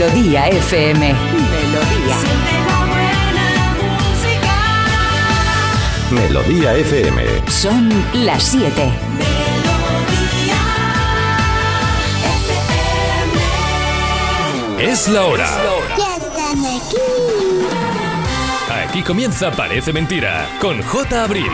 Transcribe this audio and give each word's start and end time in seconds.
Melodía 0.00 0.48
FM. 0.48 1.12
Melodía. 1.12 2.16
Melodía 6.10 6.74
FM. 6.76 7.22
Son 7.50 7.90
las 8.14 8.42
7. 8.44 8.92
Es 14.78 15.06
la 15.08 15.24
hora. 15.26 15.46
Ya 15.98 16.16
están 16.16 16.64
aquí. 16.64 16.96
Aquí 18.88 19.02
comienza 19.02 19.50
Parece 19.50 19.92
Mentira 19.92 20.48
con 20.62 20.80
J. 20.80 21.24
Abril. 21.24 21.52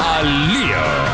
Al 0.00 0.54
lío. 0.54 1.13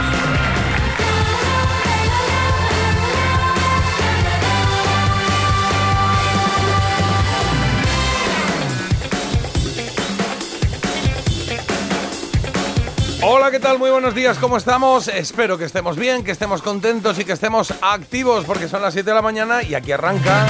Hola, 13.22 13.50
¿qué 13.50 13.60
tal? 13.60 13.78
Muy 13.78 13.90
buenos 13.90 14.14
días, 14.14 14.38
¿cómo 14.38 14.56
estamos? 14.56 15.06
Espero 15.08 15.58
que 15.58 15.64
estemos 15.64 15.98
bien, 15.98 16.24
que 16.24 16.30
estemos 16.30 16.62
contentos 16.62 17.18
y 17.18 17.24
que 17.26 17.32
estemos 17.32 17.74
activos 17.82 18.46
porque 18.46 18.66
son 18.66 18.80
las 18.80 18.94
7 18.94 19.10
de 19.10 19.14
la 19.14 19.20
mañana 19.20 19.62
y 19.62 19.74
aquí 19.74 19.92
arranca. 19.92 20.46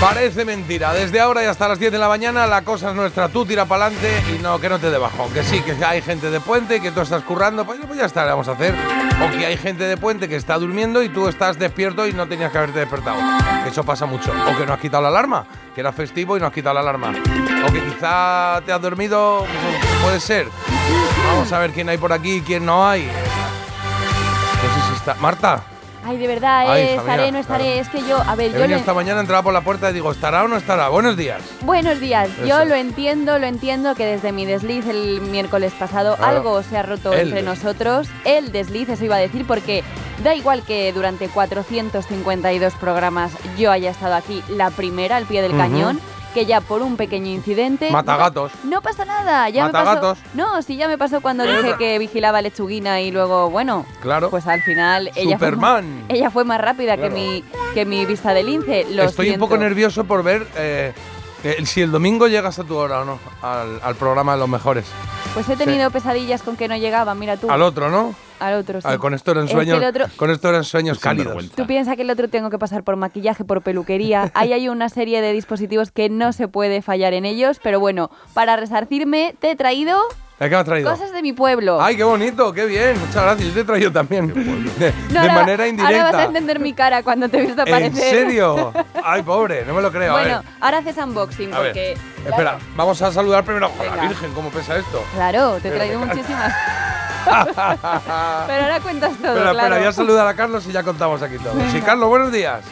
Parece 0.00 0.44
mentira, 0.44 0.92
desde 0.92 1.20
ahora 1.20 1.44
y 1.44 1.46
hasta 1.46 1.68
las 1.68 1.78
10 1.78 1.92
de 1.92 1.98
la 1.98 2.08
mañana 2.08 2.46
la 2.48 2.62
cosa 2.62 2.90
es 2.90 2.96
nuestra, 2.96 3.28
tú 3.28 3.46
tira 3.46 3.66
para 3.66 3.86
adelante 3.86 4.10
y 4.34 4.42
no, 4.42 4.58
que 4.58 4.68
no 4.68 4.80
te 4.80 4.90
dé 4.90 4.98
bajón, 4.98 5.32
que 5.32 5.44
sí, 5.44 5.60
que 5.60 5.76
hay 5.84 6.02
gente 6.02 6.28
de 6.30 6.40
puente 6.40 6.76
y 6.76 6.80
que 6.80 6.90
tú 6.90 7.02
estás 7.02 7.22
currando, 7.22 7.64
pues, 7.64 7.78
pues 7.86 7.98
ya 7.98 8.06
está, 8.06 8.24
le 8.24 8.30
vamos 8.30 8.48
a 8.48 8.52
hacer. 8.52 8.74
O 9.22 9.30
que 9.30 9.46
hay 9.46 9.58
gente 9.58 9.84
de 9.84 9.96
puente 9.96 10.28
que 10.28 10.36
está 10.36 10.58
durmiendo 10.58 11.02
y 11.02 11.10
tú 11.10 11.28
estás 11.28 11.58
despierto 11.58 12.08
y 12.08 12.14
no 12.14 12.26
tenías 12.26 12.50
que 12.50 12.58
haberte 12.58 12.80
despertado. 12.80 13.20
Eso 13.66 13.84
pasa 13.84 14.06
mucho. 14.06 14.32
O 14.32 14.56
que 14.56 14.64
no 14.64 14.72
has 14.72 14.80
quitado 14.80 15.02
la 15.02 15.10
alarma, 15.10 15.46
que 15.74 15.82
era 15.82 15.92
festivo 15.92 16.36
y 16.36 16.40
no 16.40 16.46
has 16.46 16.52
quitado 16.52 16.74
la 16.74 16.80
alarma. 16.80 17.12
O 17.68 17.72
que 17.72 17.80
quizá 17.80 18.62
te 18.64 18.72
has 18.72 18.80
dormido, 18.80 19.44
puede 20.02 20.18
ser. 20.18 20.48
Vamos 21.26 21.52
a 21.52 21.58
ver 21.58 21.70
quién 21.72 21.88
hay 21.88 21.98
por 21.98 22.12
aquí 22.12 22.36
y 22.36 22.40
quién 22.42 22.64
no 22.66 22.86
hay. 22.86 23.02
No 23.06 24.74
sé 24.82 24.88
si 24.88 24.94
está. 24.96 25.14
Marta. 25.14 25.62
Ay, 26.02 26.16
de 26.16 26.26
verdad, 26.26 26.60
Ay, 26.70 26.80
eh, 26.82 26.92
hija 26.94 27.00
estaré, 27.02 27.22
mía, 27.24 27.32
no 27.32 27.38
estaré. 27.40 27.64
claro. 27.64 27.80
Es 27.82 27.88
que 27.90 28.08
yo, 28.08 28.16
a 28.26 28.34
ver, 28.34 28.50
He 28.50 28.54
yo 28.54 28.60
venido 28.60 28.78
esta 28.78 28.94
mañana, 28.94 29.20
entraba 29.20 29.42
por 29.42 29.52
la 29.52 29.60
puerta 29.60 29.90
y 29.90 29.92
digo, 29.92 30.10
¿estará 30.10 30.44
o 30.44 30.48
no 30.48 30.56
estará? 30.56 30.88
Buenos 30.88 31.14
días. 31.16 31.42
Buenos 31.60 32.00
días, 32.00 32.30
yo 32.46 32.64
lo 32.64 32.74
entiendo, 32.74 33.38
lo 33.38 33.46
entiendo 33.46 33.94
que 33.94 34.06
desde 34.06 34.32
mi 34.32 34.46
desliz 34.46 34.86
el 34.86 35.20
miércoles 35.20 35.74
pasado 35.78 36.16
Claro. 36.16 36.36
algo 36.38 36.62
se 36.62 36.78
ha 36.78 36.82
roto 36.82 37.12
El 37.12 37.28
entre 37.28 37.42
desliz. 37.42 37.62
nosotros. 37.62 38.08
El 38.24 38.50
desliz, 38.50 38.88
eso 38.88 39.04
iba 39.04 39.16
a 39.16 39.20
decir, 39.20 39.46
porque 39.46 39.84
da 40.24 40.34
igual 40.34 40.62
que 40.62 40.90
durante 40.94 41.28
452 41.28 42.72
programas 42.74 43.32
yo 43.58 43.70
haya 43.70 43.90
estado 43.90 44.14
aquí 44.14 44.42
la 44.48 44.70
primera 44.70 45.16
al 45.18 45.26
pie 45.26 45.42
del 45.42 45.54
cañón, 45.54 46.00
que 46.34 46.46
ya 46.46 46.60
por 46.60 46.82
un 46.82 46.96
pequeño 46.96 47.26
incidente... 47.28 47.90
Matagatos. 47.90 48.52
No 48.64 48.82
pasa 48.82 49.04
nada, 49.04 49.48
ya 49.48 49.66
me 49.66 49.72
pasó. 49.72 49.84
Matagatos. 49.86 50.18
No, 50.34 50.62
sí, 50.62 50.76
ya 50.76 50.88
me 50.88 50.96
pasó 50.98 51.20
cuando 51.20 51.44
dije 51.44 51.74
que 51.78 51.98
vigilaba 51.98 52.40
lechuguina 52.42 53.00
y 53.00 53.10
luego, 53.10 53.50
bueno, 53.50 53.84
Claro. 54.00 54.30
pues 54.30 54.46
al 54.46 54.62
final 54.62 55.10
ella 55.16 55.38
fue, 55.38 55.48
Superman. 55.48 56.00
más, 56.02 56.04
ella 56.10 56.30
fue 56.30 56.44
más 56.44 56.60
rápida 56.60 56.96
Claro. 56.96 57.14
que 57.14 57.20
mi 57.20 57.44
que 57.74 57.84
mi 57.84 58.04
vista 58.06 58.34
de 58.34 58.42
lince. 58.42 58.86
Lo 58.90 59.04
Estoy 59.04 59.30
un 59.30 59.38
poco 59.38 59.56
nervioso 59.56 60.04
por 60.04 60.22
ver 60.22 60.46
eh, 60.56 60.92
eh, 61.44 61.64
si 61.66 61.80
el 61.82 61.90
domingo 61.90 62.28
llegas 62.28 62.58
a 62.58 62.64
tu 62.64 62.76
hora 62.76 63.00
o 63.00 63.04
no, 63.04 63.18
al, 63.42 63.80
al 63.82 63.94
programa 63.96 64.32
de 64.34 64.38
los 64.38 64.48
mejores. 64.48 64.86
Pues 65.34 65.48
he 65.48 65.56
tenido 65.56 65.90
pesadillas 65.90 66.42
con 66.42 66.56
que 66.56 66.66
no 66.68 66.76
llegaba, 66.76 67.14
mira 67.14 67.36
tú. 67.36 67.50
Al 67.50 67.62
otro, 67.62 67.88
¿no? 67.90 68.14
Al 68.40 68.54
otro, 68.54 68.80
sí. 68.80 68.86
Ah, 68.90 68.96
con 68.98 69.12
esto 69.14 69.32
eran 69.32 69.44
Es 69.44 69.50
que 69.50 69.54
sueños, 69.56 69.84
otro- 69.84 70.06
con 70.16 70.30
esto 70.30 70.48
eran 70.48 70.64
sueños 70.64 70.98
cálidos. 70.98 71.50
Tú 71.50 71.66
piensas 71.66 71.94
que 71.96 72.02
el 72.02 72.10
otro 72.10 72.28
tengo 72.28 72.48
que 72.50 72.58
pasar 72.58 72.82
por 72.84 72.96
maquillaje, 72.96 73.44
por 73.44 73.60
peluquería. 73.62 74.30
Ahí 74.34 74.52
hay 74.52 74.68
una 74.68 74.88
serie 74.88 75.20
de 75.20 75.32
dispositivos 75.32 75.90
que 75.92 76.08
no 76.08 76.32
se 76.32 76.48
puede 76.48 76.80
fallar 76.82 77.12
en 77.12 77.26
ellos, 77.26 77.60
pero 77.62 77.78
bueno, 77.80 78.10
para 78.34 78.56
resarcirme 78.56 79.34
te 79.40 79.50
he 79.50 79.56
traído 79.56 79.98
¿Eh, 80.40 80.44
¿Qué 80.44 80.50
me 80.50 80.56
has 80.56 80.64
traído? 80.64 80.90
cosas 80.90 81.12
de 81.12 81.20
mi 81.20 81.34
pueblo. 81.34 81.82
Ay, 81.82 81.96
qué 81.98 82.02
bonito, 82.02 82.50
qué 82.54 82.64
bien. 82.64 82.98
Muchas 82.98 83.22
gracias. 83.22 83.48
Yo 83.48 83.52
te 83.54 83.60
he 83.60 83.64
traído 83.64 83.92
también. 83.92 84.28
De, 84.32 84.90
No, 85.10 85.12
de 85.12 85.18
ahora- 85.18 85.34
manera 85.34 85.68
indirecta. 85.68 85.98
Ahora 85.98 86.12
vas 86.12 86.20
a 86.22 86.24
entender 86.24 86.58
mi 86.60 86.72
cara 86.72 87.02
cuando 87.02 87.28
te 87.28 87.38
he 87.38 87.42
visto 87.46 87.60
¿En 87.60 87.68
aparecer. 87.68 88.10
serio? 88.10 88.72
Ay, 89.04 89.22
pobre, 89.22 89.66
no 89.66 89.74
me 89.74 89.82
lo 89.82 89.92
creo. 89.92 90.16
a 90.16 90.20
bueno, 90.20 90.38
ver. 90.42 90.52
ahora 90.60 90.78
haces 90.78 90.96
unboxing 90.96 91.52
A 91.52 91.58
ver, 91.60 91.76
espera, 92.26 92.58
vamos 92.74 93.02
a 93.02 93.12
saludar 93.12 93.44
primero 93.44 93.70
a 93.78 93.96
la. 93.96 94.02
Virgen, 94.08 94.32
¿cómo 94.32 94.48
pesa 94.48 94.78
esto? 94.78 95.04
Claro, 95.14 95.58
te 95.60 95.68
he 95.68 95.72
Pero 95.72 95.74
traído 95.76 95.98
muchísimas. 96.00 96.54
Pero 97.26 98.62
ahora 98.62 98.80
cuentas 98.80 99.12
todo, 99.18 99.28
espera, 99.36 99.50
claro. 99.50 99.58
espera, 99.58 99.76
voy 99.78 99.86
a 99.88 99.92
saludar 99.92 100.26
a 100.26 100.34
Carlos 100.34 100.66
y 100.66 100.72
ya 100.72 100.82
contamos 100.82 101.20
aquí 101.22 101.36
todo. 101.36 101.52
Sí, 101.70 101.82
Carlos, 101.82 102.08
buenos 102.08 102.32
días. 102.32 102.64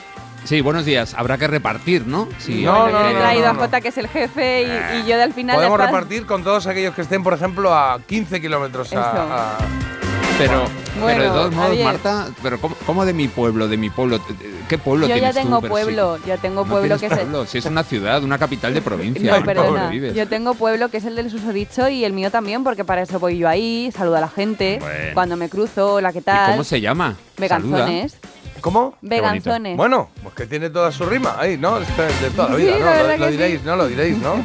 Sí, 0.48 0.62
buenos 0.62 0.86
días. 0.86 1.12
Habrá 1.12 1.36
que 1.36 1.46
repartir, 1.46 2.06
¿no? 2.06 2.26
Sí, 2.38 2.62
No, 2.64 2.72
habrá 2.72 2.92
no, 3.00 3.04
He 3.04 3.08
que- 3.08 3.14
no, 3.14 3.20
traído 3.20 3.44
no, 3.44 3.50
a 3.50 3.52
no. 3.52 3.58
Jota, 3.60 3.80
que 3.82 3.88
es 3.88 3.98
el 3.98 4.08
jefe, 4.08 4.62
y, 4.62 4.96
y 4.96 5.06
yo 5.06 5.16
de 5.18 5.22
al 5.24 5.34
final... 5.34 5.56
Podemos 5.56 5.78
repartir 5.78 6.24
con 6.24 6.42
todos 6.42 6.66
aquellos 6.66 6.94
que 6.94 7.02
estén, 7.02 7.22
por 7.22 7.34
ejemplo, 7.34 7.74
a 7.74 8.00
15 8.06 8.40
kilómetros. 8.40 8.90
A, 8.94 9.56
a- 9.56 9.58
Pero, 10.38 10.62
Bueno, 11.02 11.06
pero 11.06 11.22
de 11.24 11.28
todos 11.28 11.52
modos, 11.52 11.68
Javier. 11.68 11.84
Marta, 11.84 12.28
pero 12.42 12.58
¿cómo, 12.62 12.76
cómo 12.86 13.04
de 13.04 13.12
mi 13.12 13.28
pueblo? 13.28 13.68
De 13.68 13.76
mi 13.76 13.90
pueblo. 13.90 14.20
¿Qué 14.70 14.78
pueblo 14.78 15.06
Yo 15.06 15.16
ya 15.16 15.32
tienes 15.32 15.34
tú, 15.36 15.42
tengo 15.42 15.60
sí? 15.60 15.66
pueblo, 15.68 16.18
ya 16.24 16.36
tengo 16.38 16.64
No 16.64 16.70
pueblo 16.70 16.98
que 16.98 17.06
es 17.06 17.12
el... 17.12 17.18
pueblo, 17.18 17.44
Si 17.44 17.58
es 17.58 17.66
una 17.66 17.82
ciudad, 17.82 18.22
una 18.22 18.38
capital 18.38 18.72
de 18.72 18.80
provincia. 18.80 19.30
No, 19.30 19.36
Ay, 19.36 19.42
perdona. 19.44 19.68
pobre, 19.68 19.88
vives. 19.90 20.14
Yo 20.14 20.26
tengo 20.28 20.54
pueblo 20.54 20.88
que 20.88 20.96
es 20.96 21.04
el 21.04 21.14
del 21.16 21.30
susodicho 21.30 21.88
y 21.90 22.04
el 22.06 22.14
mío 22.14 22.30
también, 22.30 22.64
porque 22.64 22.84
para 22.86 23.02
eso 23.02 23.18
voy 23.18 23.36
yo 23.36 23.48
ahí, 23.50 23.90
saludo 23.94 24.16
a 24.16 24.20
la 24.20 24.28
gente, 24.28 24.78
Bueno. 24.80 25.10
cuando 25.12 25.36
me 25.36 25.50
cruzo, 25.50 25.94
hola, 25.94 26.10
¿qué 26.12 26.20
¿Y 26.20 26.22
tal? 26.22 26.52
cómo 26.52 26.64
se 26.64 26.80
llama? 26.80 27.16
Veganzones. 27.36 28.16
¿Cómo? 28.60 28.96
Veganzones. 29.00 29.76
Bueno, 29.76 30.10
pues 30.22 30.34
que 30.34 30.46
tiene 30.46 30.70
toda 30.70 30.90
su 30.92 31.04
rima 31.06 31.36
ahí, 31.38 31.56
¿no? 31.56 31.78
De 31.80 31.86
toda 32.34 32.50
la 32.50 32.56
vida, 32.56 32.76
¿no? 33.08 33.16
Lo, 33.16 33.26
sí. 33.26 33.30
diréis, 33.32 33.62
¿no? 33.64 33.76
Lo 33.76 33.86
diréis, 33.88 34.18
¿no? 34.18 34.32
Oye, 34.32 34.44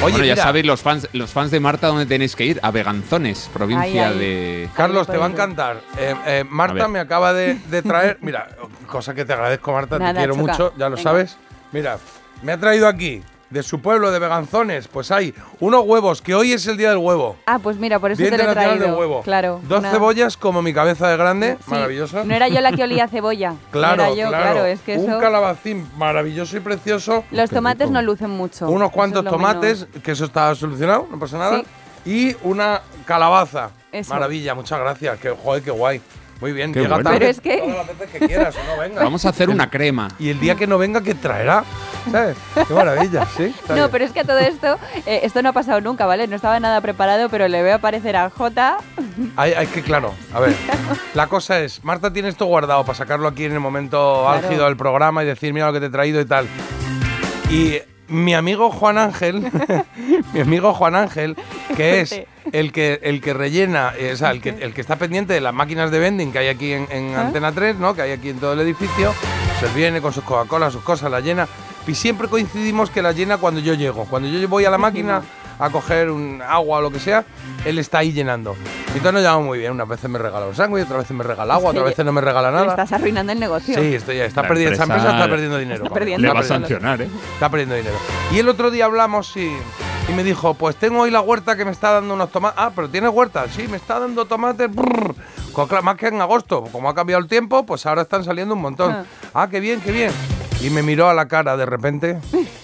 bueno, 0.00 0.16
ya 0.18 0.22
mira, 0.34 0.42
sabéis 0.42 0.66
los 0.66 0.80
fans, 0.82 1.08
los 1.12 1.30
fans 1.30 1.50
de 1.50 1.60
Marta 1.60 1.86
dónde 1.88 2.06
tenéis 2.06 2.34
que 2.36 2.44
ir. 2.44 2.60
A 2.62 2.70
Veganzones, 2.70 3.50
provincia 3.52 4.08
Ahí, 4.08 4.12
ahí. 4.14 4.18
de. 4.18 4.68
Carlos, 4.74 5.06
te 5.06 5.16
va 5.16 5.26
a 5.26 5.30
encantar. 5.30 5.80
Eh, 5.98 6.14
eh, 6.26 6.44
Marta 6.48 6.88
me 6.88 6.98
acaba 7.00 7.32
de, 7.32 7.54
de 7.54 7.82
traer, 7.82 8.18
mira, 8.20 8.48
cosa 8.86 9.14
que 9.14 9.24
te 9.24 9.32
agradezco, 9.32 9.72
Marta, 9.72 9.98
te 9.98 10.14
quiero 10.14 10.34
choca. 10.34 10.52
mucho, 10.52 10.72
ya 10.76 10.88
lo 10.88 10.96
Venga. 10.96 11.02
sabes. 11.10 11.36
Mira, 11.72 11.98
me 12.42 12.52
ha 12.52 12.58
traído 12.58 12.86
aquí, 12.88 13.22
de 13.52 13.62
su 13.62 13.80
pueblo, 13.80 14.10
de 14.10 14.18
Veganzones, 14.18 14.88
pues 14.88 15.10
hay 15.10 15.34
unos 15.60 15.84
huevos, 15.84 16.22
que 16.22 16.34
hoy 16.34 16.52
es 16.52 16.66
el 16.66 16.76
día 16.76 16.88
del 16.90 16.98
huevo. 16.98 17.36
Ah, 17.46 17.58
pues 17.58 17.76
mira, 17.76 17.98
por 17.98 18.10
eso 18.10 18.22
Día 18.22 18.30
te 18.30 18.36
lo 18.38 18.42
he 18.42 18.46
Internacional 18.46 18.78
traído. 18.78 18.96
del 18.96 19.00
Huevo. 19.00 19.22
Claro. 19.22 19.60
Dos 19.64 19.80
una- 19.80 19.90
cebollas 19.90 20.36
como 20.36 20.62
mi 20.62 20.72
cabeza 20.72 21.08
de 21.08 21.16
grande, 21.16 21.56
Sí, 21.64 21.70
maravilloso. 21.70 22.24
No 22.24 22.34
era 22.34 22.48
yo 22.48 22.60
la 22.60 22.72
que 22.72 22.82
olía 22.82 23.04
a 23.04 23.08
cebolla. 23.08 23.54
Claro, 23.70 23.96
no 24.04 24.12
era 24.12 24.14
yo, 24.22 24.28
claro. 24.28 24.64
es 24.64 24.80
que 24.80 24.96
Un 24.98 25.10
eso... 25.10 25.18
calabacín 25.18 25.86
maravilloso 25.96 26.56
y 26.56 26.60
precioso. 26.60 27.24
Los 27.30 27.50
tomates 27.50 27.90
no 27.90 28.00
lucen 28.02 28.30
mucho. 28.30 28.68
unos 28.70 28.90
cuantos 28.90 29.22
lo 29.24 29.30
tomates, 29.30 29.86
menos. 29.88 30.02
que 30.02 30.12
eso 30.12 30.24
está 30.24 30.54
solucionado, 30.54 31.06
no 31.10 31.18
pasa 31.18 31.38
nada. 31.38 31.62
Y 32.04 32.34
una 32.42 32.80
calabaza. 33.04 33.70
Eso. 33.92 34.12
Maravilla, 34.14 34.54
muchas 34.54 34.80
gracias. 34.80 35.18
Que, 35.18 35.30
joder, 35.30 35.62
qué 35.62 35.70
guay. 35.70 36.00
Muy 36.42 36.52
bien, 36.52 36.72
Qué 36.72 36.80
llega 36.80 36.96
bueno. 36.96 37.04
tarde 37.08 37.18
Pero 37.20 37.30
es 37.30 37.40
que- 37.40 37.58
todas 37.58 37.76
las 37.76 37.86
veces 37.98 38.10
que 38.10 38.26
quieras 38.26 38.54
o 38.56 38.74
no 38.74 38.80
venga. 38.82 39.02
Vamos 39.04 39.24
a 39.24 39.28
hacer 39.28 39.48
una 39.48 39.70
crema. 39.70 40.08
Y 40.18 40.28
el 40.30 40.40
día 40.40 40.56
que 40.56 40.66
no 40.66 40.76
venga, 40.76 41.00
¿qué 41.00 41.14
traerá? 41.14 41.62
¿Sabes? 42.10 42.36
Qué 42.66 42.74
maravilla, 42.74 43.24
¿sí? 43.36 43.44
Está 43.44 43.68
No, 43.68 43.82
bien. 43.82 43.88
pero 43.92 44.04
es 44.04 44.10
que 44.10 44.20
a 44.20 44.24
todo 44.24 44.38
esto, 44.40 44.76
eh, 45.06 45.20
esto 45.22 45.40
no 45.40 45.50
ha 45.50 45.52
pasado 45.52 45.80
nunca, 45.80 46.04
¿vale? 46.04 46.26
No 46.26 46.34
estaba 46.34 46.58
nada 46.58 46.80
preparado, 46.80 47.28
pero 47.28 47.46
le 47.46 47.62
veo 47.62 47.76
aparecer 47.76 48.16
a 48.16 48.28
Jota. 48.28 48.78
Hay, 49.36 49.52
hay 49.52 49.68
que, 49.68 49.82
claro, 49.82 50.12
a 50.34 50.40
ver. 50.40 50.52
La 51.14 51.28
cosa 51.28 51.60
es, 51.60 51.84
Marta 51.84 52.12
tiene 52.12 52.28
esto 52.28 52.46
guardado 52.46 52.84
para 52.84 52.98
sacarlo 52.98 53.28
aquí 53.28 53.44
en 53.44 53.52
el 53.52 53.60
momento 53.60 54.24
Claro. 54.26 54.44
álgido 54.44 54.64
del 54.64 54.76
programa 54.76 55.22
y 55.22 55.26
decir, 55.26 55.52
mira 55.52 55.66
lo 55.68 55.72
que 55.72 55.78
te 55.80 55.86
he 55.86 55.90
traído 55.90 56.20
y 56.20 56.24
tal. 56.24 56.48
Y 57.50 57.78
mi 58.12 58.34
amigo 58.34 58.70
Juan 58.70 58.98
Ángel, 58.98 59.50
mi 60.32 60.40
amigo 60.40 60.72
Juan 60.74 60.94
Ángel, 60.94 61.36
que 61.76 62.00
es 62.00 62.22
el 62.52 62.72
que, 62.72 63.00
el 63.02 63.20
que 63.20 63.34
rellena, 63.34 63.92
eh, 63.98 64.12
o 64.12 64.16
sea, 64.16 64.30
el 64.30 64.40
que, 64.40 64.50
el 64.50 64.74
que 64.74 64.80
está 64.80 64.96
pendiente 64.96 65.32
de 65.32 65.40
las 65.40 65.54
máquinas 65.54 65.90
de 65.90 65.98
vending 65.98 66.32
que 66.32 66.38
hay 66.38 66.48
aquí 66.48 66.72
en, 66.72 66.86
en 66.90 67.14
¿Ah? 67.14 67.22
Antena 67.22 67.52
3, 67.52 67.76
¿no? 67.76 67.94
Que 67.94 68.02
hay 68.02 68.12
aquí 68.12 68.30
en 68.30 68.38
todo 68.38 68.52
el 68.52 68.60
edificio, 68.60 69.14
él 69.62 69.70
viene 69.74 70.00
con 70.00 70.12
sus 70.12 70.24
Coca-Cola, 70.24 70.70
sus 70.70 70.82
cosas, 70.82 71.10
la 71.10 71.20
llena. 71.20 71.48
Y 71.86 71.94
siempre 71.94 72.28
coincidimos 72.28 72.90
que 72.90 73.02
la 73.02 73.12
llena 73.12 73.38
cuando 73.38 73.60
yo 73.60 73.74
llego. 73.74 74.04
Cuando 74.06 74.28
yo 74.28 74.48
voy 74.48 74.64
a 74.64 74.70
la 74.70 74.78
máquina 74.78 75.22
a 75.64 75.70
coger 75.70 76.10
un 76.10 76.42
agua 76.46 76.78
o 76.78 76.80
lo 76.82 76.90
que 76.90 76.98
sea, 76.98 77.24
él 77.64 77.78
está 77.78 77.98
ahí 77.98 78.12
llenando. 78.12 78.56
Y 78.88 78.98
entonces 78.98 79.12
nos 79.12 79.22
llevamos 79.22 79.46
muy 79.46 79.58
bien. 79.58 79.72
Unas 79.72 79.86
veces 79.88 80.10
me 80.10 80.18
regala 80.18 80.46
un 80.46 80.54
sándwich, 80.54 80.84
otras 80.84 80.98
veces 81.00 81.16
me 81.16 81.22
regala 81.24 81.54
agua, 81.54 81.70
otras 81.70 81.84
veces 81.84 82.04
no 82.04 82.12
me 82.12 82.20
regala 82.20 82.50
nada. 82.50 82.66
estás 82.70 82.92
arruinando 82.92 83.32
el 83.32 83.38
negocio. 83.40 83.74
Sí, 83.78 83.94
estoy 83.94 84.16
ya, 84.18 84.24
está 84.24 84.42
La 84.42 84.48
perdiendo, 84.48 84.74
esa 84.74 84.82
empresa 84.82 85.02
empresa 85.04 85.18
está 85.24 85.30
perdiendo 85.30 85.58
dinero. 85.58 85.84
está 85.84 85.94
perdiendo. 85.94 86.26
Le 86.26 86.34
va 86.34 86.40
a 86.40 86.42
sancionar, 86.42 87.00
¿eh? 87.02 87.08
Está 87.34 87.48
perdiendo 87.48 87.74
dinero. 87.76 87.94
Y 88.32 88.38
el 88.40 88.48
otro 88.48 88.70
día 88.70 88.86
hablamos 88.86 89.36
y, 89.36 89.52
y 90.08 90.12
me 90.14 90.24
dijo, 90.24 90.54
pues 90.54 90.74
tengo 90.76 91.02
hoy 91.02 91.10
la 91.10 91.20
huerta 91.20 91.56
que 91.56 91.64
me 91.64 91.70
está 91.70 91.92
dando 91.92 92.14
unos 92.14 92.30
tomates. 92.32 92.58
Ah, 92.60 92.72
pero 92.74 92.88
tienes 92.88 93.10
huerta. 93.10 93.44
Sí, 93.48 93.68
me 93.68 93.76
está 93.76 94.00
dando 94.00 94.24
tomates. 94.26 94.68
brrr. 94.74 95.14
Claro, 95.54 95.82
Más 95.82 95.96
que 95.96 96.08
en 96.08 96.20
agosto. 96.20 96.64
Como 96.72 96.88
ha 96.88 96.94
cambiado 96.94 97.22
el 97.22 97.28
tiempo, 97.28 97.64
pues 97.64 97.86
ahora 97.86 98.02
están 98.02 98.24
saliendo 98.24 98.54
un 98.54 98.60
montón. 98.62 98.92
Ah. 98.92 99.04
Ah, 99.34 99.48
qué 99.48 99.60
bien, 99.60 99.80
qué 99.80 99.92
bien. 99.92 100.10
Y 100.60 100.70
me 100.70 100.82
miró 100.82 101.08
a 101.08 101.14
la 101.14 101.28
cara 101.28 101.56
de 101.56 101.66
repente. 101.66 102.18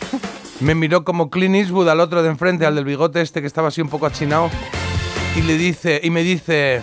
Me 0.61 0.75
miró 0.75 1.05
como 1.05 1.31
Clint 1.31 1.55
Eastwood 1.55 1.89
al 1.89 2.01
otro 2.01 2.23
de 2.23 2.29
enfrente, 2.31 2.67
al 2.67 2.75
del 2.75 2.85
bigote 2.85 3.21
este 3.21 3.41
que 3.41 3.47
estaba 3.47 3.69
así 3.69 3.81
un 3.81 3.89
poco 3.89 4.07
achinado. 4.07 4.51
Y 5.37 5.43
le 5.43 5.57
dice, 5.57 6.01
y 6.03 6.11
me 6.11 6.23
dice, 6.25 6.83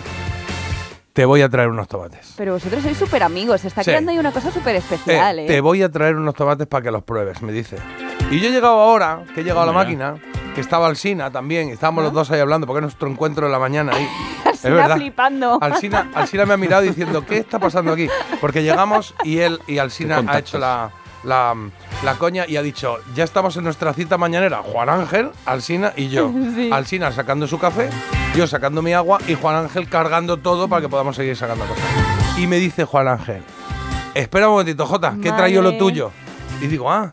te 1.12 1.26
voy 1.26 1.42
a 1.42 1.48
traer 1.50 1.68
unos 1.68 1.86
tomates. 1.86 2.32
Pero 2.38 2.54
vosotros 2.54 2.82
sois 2.82 2.96
súper 2.96 3.22
amigos, 3.22 3.60
se 3.60 3.68
está 3.68 3.82
Sí. 3.84 3.90
creando 3.90 4.12
ahí 4.12 4.18
una 4.18 4.32
cosa 4.32 4.50
súper 4.50 4.76
especial, 4.76 5.38
Eh, 5.40 5.44
¿eh? 5.44 5.46
Te 5.46 5.60
voy 5.60 5.82
a 5.82 5.90
traer 5.90 6.16
unos 6.16 6.34
tomates 6.34 6.66
para 6.66 6.82
que 6.84 6.90
los 6.90 7.02
pruebes, 7.02 7.42
me 7.42 7.52
dice. 7.52 7.76
Y 8.30 8.40
yo 8.40 8.48
he 8.48 8.50
llegado 8.52 8.78
ahora, 8.80 9.24
que 9.34 9.42
he 9.42 9.44
llegado 9.44 9.60
a 9.62 9.66
la 9.66 9.72
máquina, 9.72 10.16
que 10.54 10.62
estaba 10.62 10.86
Alsina 10.86 11.30
también, 11.30 11.68
y 11.68 11.72
estábamos 11.72 12.00
Ah. 12.00 12.04
los 12.04 12.14
dos 12.14 12.30
ahí 12.30 12.40
hablando, 12.40 12.66
porque 12.66 12.78
es 12.78 12.82
nuestro 12.84 13.08
encuentro 13.10 13.44
de 13.46 13.52
la 13.52 13.58
mañana 13.58 13.92
ahí. 13.94 14.08
Alsina 14.46 14.54
es 14.70 14.76
verdad. 14.76 14.96
flipando. 14.96 15.58
Alsina, 15.60 16.10
Alsina 16.14 16.46
me 16.46 16.54
ha 16.54 16.56
mirado 16.56 16.80
diciendo, 16.82 17.26
¿qué 17.26 17.36
está 17.38 17.58
pasando 17.58 17.92
aquí? 17.92 18.08
Porque 18.40 18.62
llegamos 18.62 19.14
y 19.22 19.38
él 19.40 19.60
y 19.66 19.76
Alsina 19.78 20.22
ha 20.26 20.38
hecho 20.38 20.58
la, 20.58 20.90
la, 21.26 21.54
la 22.04 22.14
coña 22.14 22.44
y 22.48 22.56
ha 22.56 22.62
dicho, 22.62 22.96
ya 23.14 23.24
estamos 23.24 23.56
en 23.56 23.64
nuestra 23.64 23.92
cita 23.92 24.16
mañanera, 24.16 24.62
Juan 24.62 24.88
Ángel, 24.88 25.30
Alsina 25.44 25.92
y 25.96 26.08
yo. 26.08 26.30
Sí. 26.56 26.70
Alsina 26.72 27.12
sacando 27.12 27.46
su 27.46 27.58
café, 27.58 27.90
yo 28.34 28.46
sacando 28.46 28.80
mi 28.80 28.92
agua 28.94 29.18
y 29.26 29.34
Juan 29.34 29.56
Ángel 29.56 29.88
cargando 29.88 30.36
todo 30.38 30.68
para 30.68 30.80
que 30.80 30.88
podamos 30.88 31.16
seguir 31.16 31.36
sacando 31.36 31.64
cosas. 31.66 31.84
Y 32.38 32.46
me 32.46 32.56
dice 32.58 32.84
Juan 32.84 33.08
Ángel, 33.08 33.42
espera 34.14 34.46
un 34.48 34.52
momentito, 34.54 34.86
Jota, 34.86 35.16
que 35.20 35.28
he 35.28 35.32
traído 35.32 35.60
lo 35.62 35.76
tuyo. 35.76 36.12
Y 36.62 36.68
digo, 36.68 36.90
ah. 36.90 37.12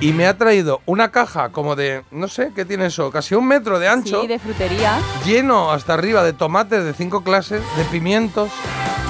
Y 0.00 0.12
me 0.12 0.26
ha 0.26 0.36
traído 0.36 0.82
una 0.84 1.10
caja 1.10 1.50
como 1.50 1.74
de, 1.76 2.02
no 2.10 2.28
sé, 2.28 2.52
¿qué 2.54 2.64
tiene 2.64 2.86
eso? 2.86 3.10
Casi 3.10 3.34
un 3.34 3.46
metro 3.46 3.78
de 3.78 3.88
ancho 3.88 4.20
Sí, 4.20 4.26
de 4.26 4.38
frutería. 4.38 4.98
lleno 5.24 5.70
hasta 5.72 5.94
arriba 5.94 6.22
de 6.22 6.32
tomates 6.32 6.84
de 6.84 6.92
cinco 6.92 7.22
clases, 7.22 7.62
de 7.76 7.84
pimientos 7.84 8.50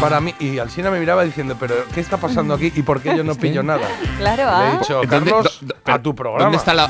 para 0.01 0.21
mí. 0.21 0.35
Y 0.39 0.59
Alsina 0.59 0.91
me 0.91 0.99
miraba 1.01 1.25
diciendo, 1.25 1.57
pero 1.59 1.75
¿qué 1.95 2.01
está 2.01 2.17
pasando 2.17 2.55
aquí? 2.55 2.73
¿Y 2.75 2.83
por 2.83 3.01
qué 3.01 3.17
yo 3.17 3.25
no 3.25 3.35
pillo 3.39 3.63
nada? 3.63 3.89
Claro, 4.19 4.45
Le 4.45 4.49
he 4.51 4.71
¿ah? 4.73 4.79
dicho, 4.81 4.95
¿Dónde- 5.07 5.31
Carlos, 5.31 5.61
a 5.85 5.99
tu 6.01 6.15
programa. 6.15 6.45
¿Dónde 6.45 6.59
está 6.59 6.75
la, 6.75 6.89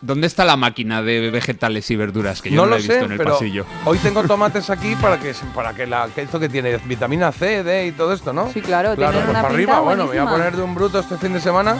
dónde 0.00 0.26
está 0.26 0.44
la 0.44 0.56
máquina 0.56 1.02
de 1.02 1.30
vegetales 1.30 1.90
y 1.90 1.96
verduras? 1.96 2.42
Que 2.42 2.50
yo 2.50 2.56
no 2.56 2.62
no, 2.62 2.70
la 2.70 2.70
lo 2.70 2.76
he 2.76 2.78
visto 2.82 2.94
sé, 2.94 3.04
en 3.04 3.12
el 3.12 3.18
pero 3.18 3.32
pasillo. 3.32 3.66
hoy 3.84 3.98
tengo 3.98 4.22
tomates 4.26 4.70
aquí 4.70 4.94
para 4.96 5.18
que 5.18 5.34
para 5.54 5.72
que 5.74 5.86
la 5.86 6.08
que 6.14 6.22
esto 6.22 6.38
que 6.40 6.48
tiene 6.48 6.76
vitamina 6.84 7.32
C, 7.32 7.62
D 7.62 7.86
y 7.86 7.92
todo 7.92 8.12
esto, 8.12 8.32
¿no? 8.32 8.50
Sí, 8.52 8.60
claro, 8.60 8.94
claro, 8.94 9.12
pues 9.18 9.24
una 9.28 9.42
para 9.42 9.54
pinta 9.54 9.72
arriba, 9.72 9.80
bueno, 9.80 10.04
me 10.04 10.08
voy 10.10 10.18
a 10.18 10.24
poner 10.30 10.56
de 10.56 10.62
un 10.62 10.74
bruto 10.74 10.98
este 11.00 11.16
fin 11.16 11.32
de 11.32 11.40
semana. 11.40 11.76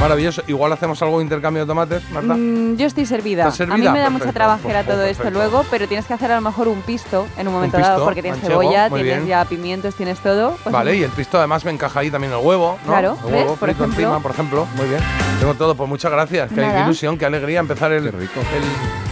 Maravilloso. 0.00 0.42
Igual 0.46 0.72
hacemos 0.72 1.00
algo 1.02 1.18
de 1.18 1.24
intercambio 1.24 1.62
de 1.62 1.66
tomates, 1.68 2.10
Marta. 2.10 2.34
Mm, 2.34 2.76
yo 2.76 2.86
estoy 2.86 3.06
servida. 3.06 3.48
¿Estás 3.48 3.68
A 3.68 3.76
mí 3.76 3.88
me 3.88 3.98
da 4.00 4.10
mucha 4.10 4.32
trabajera 4.32 4.80
perfecto, 4.80 4.92
todo 4.92 5.02
esto 5.04 5.22
perfecto. 5.22 5.38
luego, 5.50 5.64
pero 5.70 5.86
tienes 5.88 6.04
que 6.06 6.12
hacer 6.14 6.30
a 6.32 6.34
lo 6.36 6.40
mejor 6.42 6.68
un 6.68 6.82
pisto 6.82 7.26
en 7.38 7.48
un 7.48 7.54
momento 7.54 7.76
pisto, 7.78 7.90
dado, 7.92 8.04
porque 8.04 8.20
tienes 8.20 8.40
manchego, 8.42 8.60
cebolla, 8.60 8.88
tienes 8.88 9.04
bien. 9.04 9.26
ya 9.26 9.44
pimientos, 9.44 9.94
tienes 9.94 10.18
todo. 10.18 10.58
pues 10.62 10.72
Vale, 10.72 10.96
y 10.96 11.02
el 11.04 11.10
pisto 11.10 11.38
además 11.38 11.64
me 11.64 11.70
encaja 11.70 12.00
ahí 12.00 12.10
también 12.10 12.32
el 12.32 12.40
huevo, 12.40 12.78
¿no? 12.84 12.92
Claro, 12.92 13.16
el 13.24 13.32
¿ves? 13.32 13.42
huevo 13.42 13.56
Por 13.56 13.68
frito 13.68 13.84
ejemplo. 13.84 14.02
encima, 14.04 14.20
por 14.20 14.30
ejemplo. 14.32 14.66
Muy 14.76 14.88
bien. 14.88 15.00
Tengo 15.38 15.54
todo, 15.54 15.74
pues 15.74 15.88
muchas 15.88 16.10
gracias. 16.12 16.50
Qué 16.50 16.60
Nada. 16.60 16.84
ilusión, 16.84 17.16
qué 17.16 17.26
alegría 17.26 17.60
empezar 17.60 17.92
el. 17.92 18.04
Qué 18.04 18.10
rico. 18.10 18.40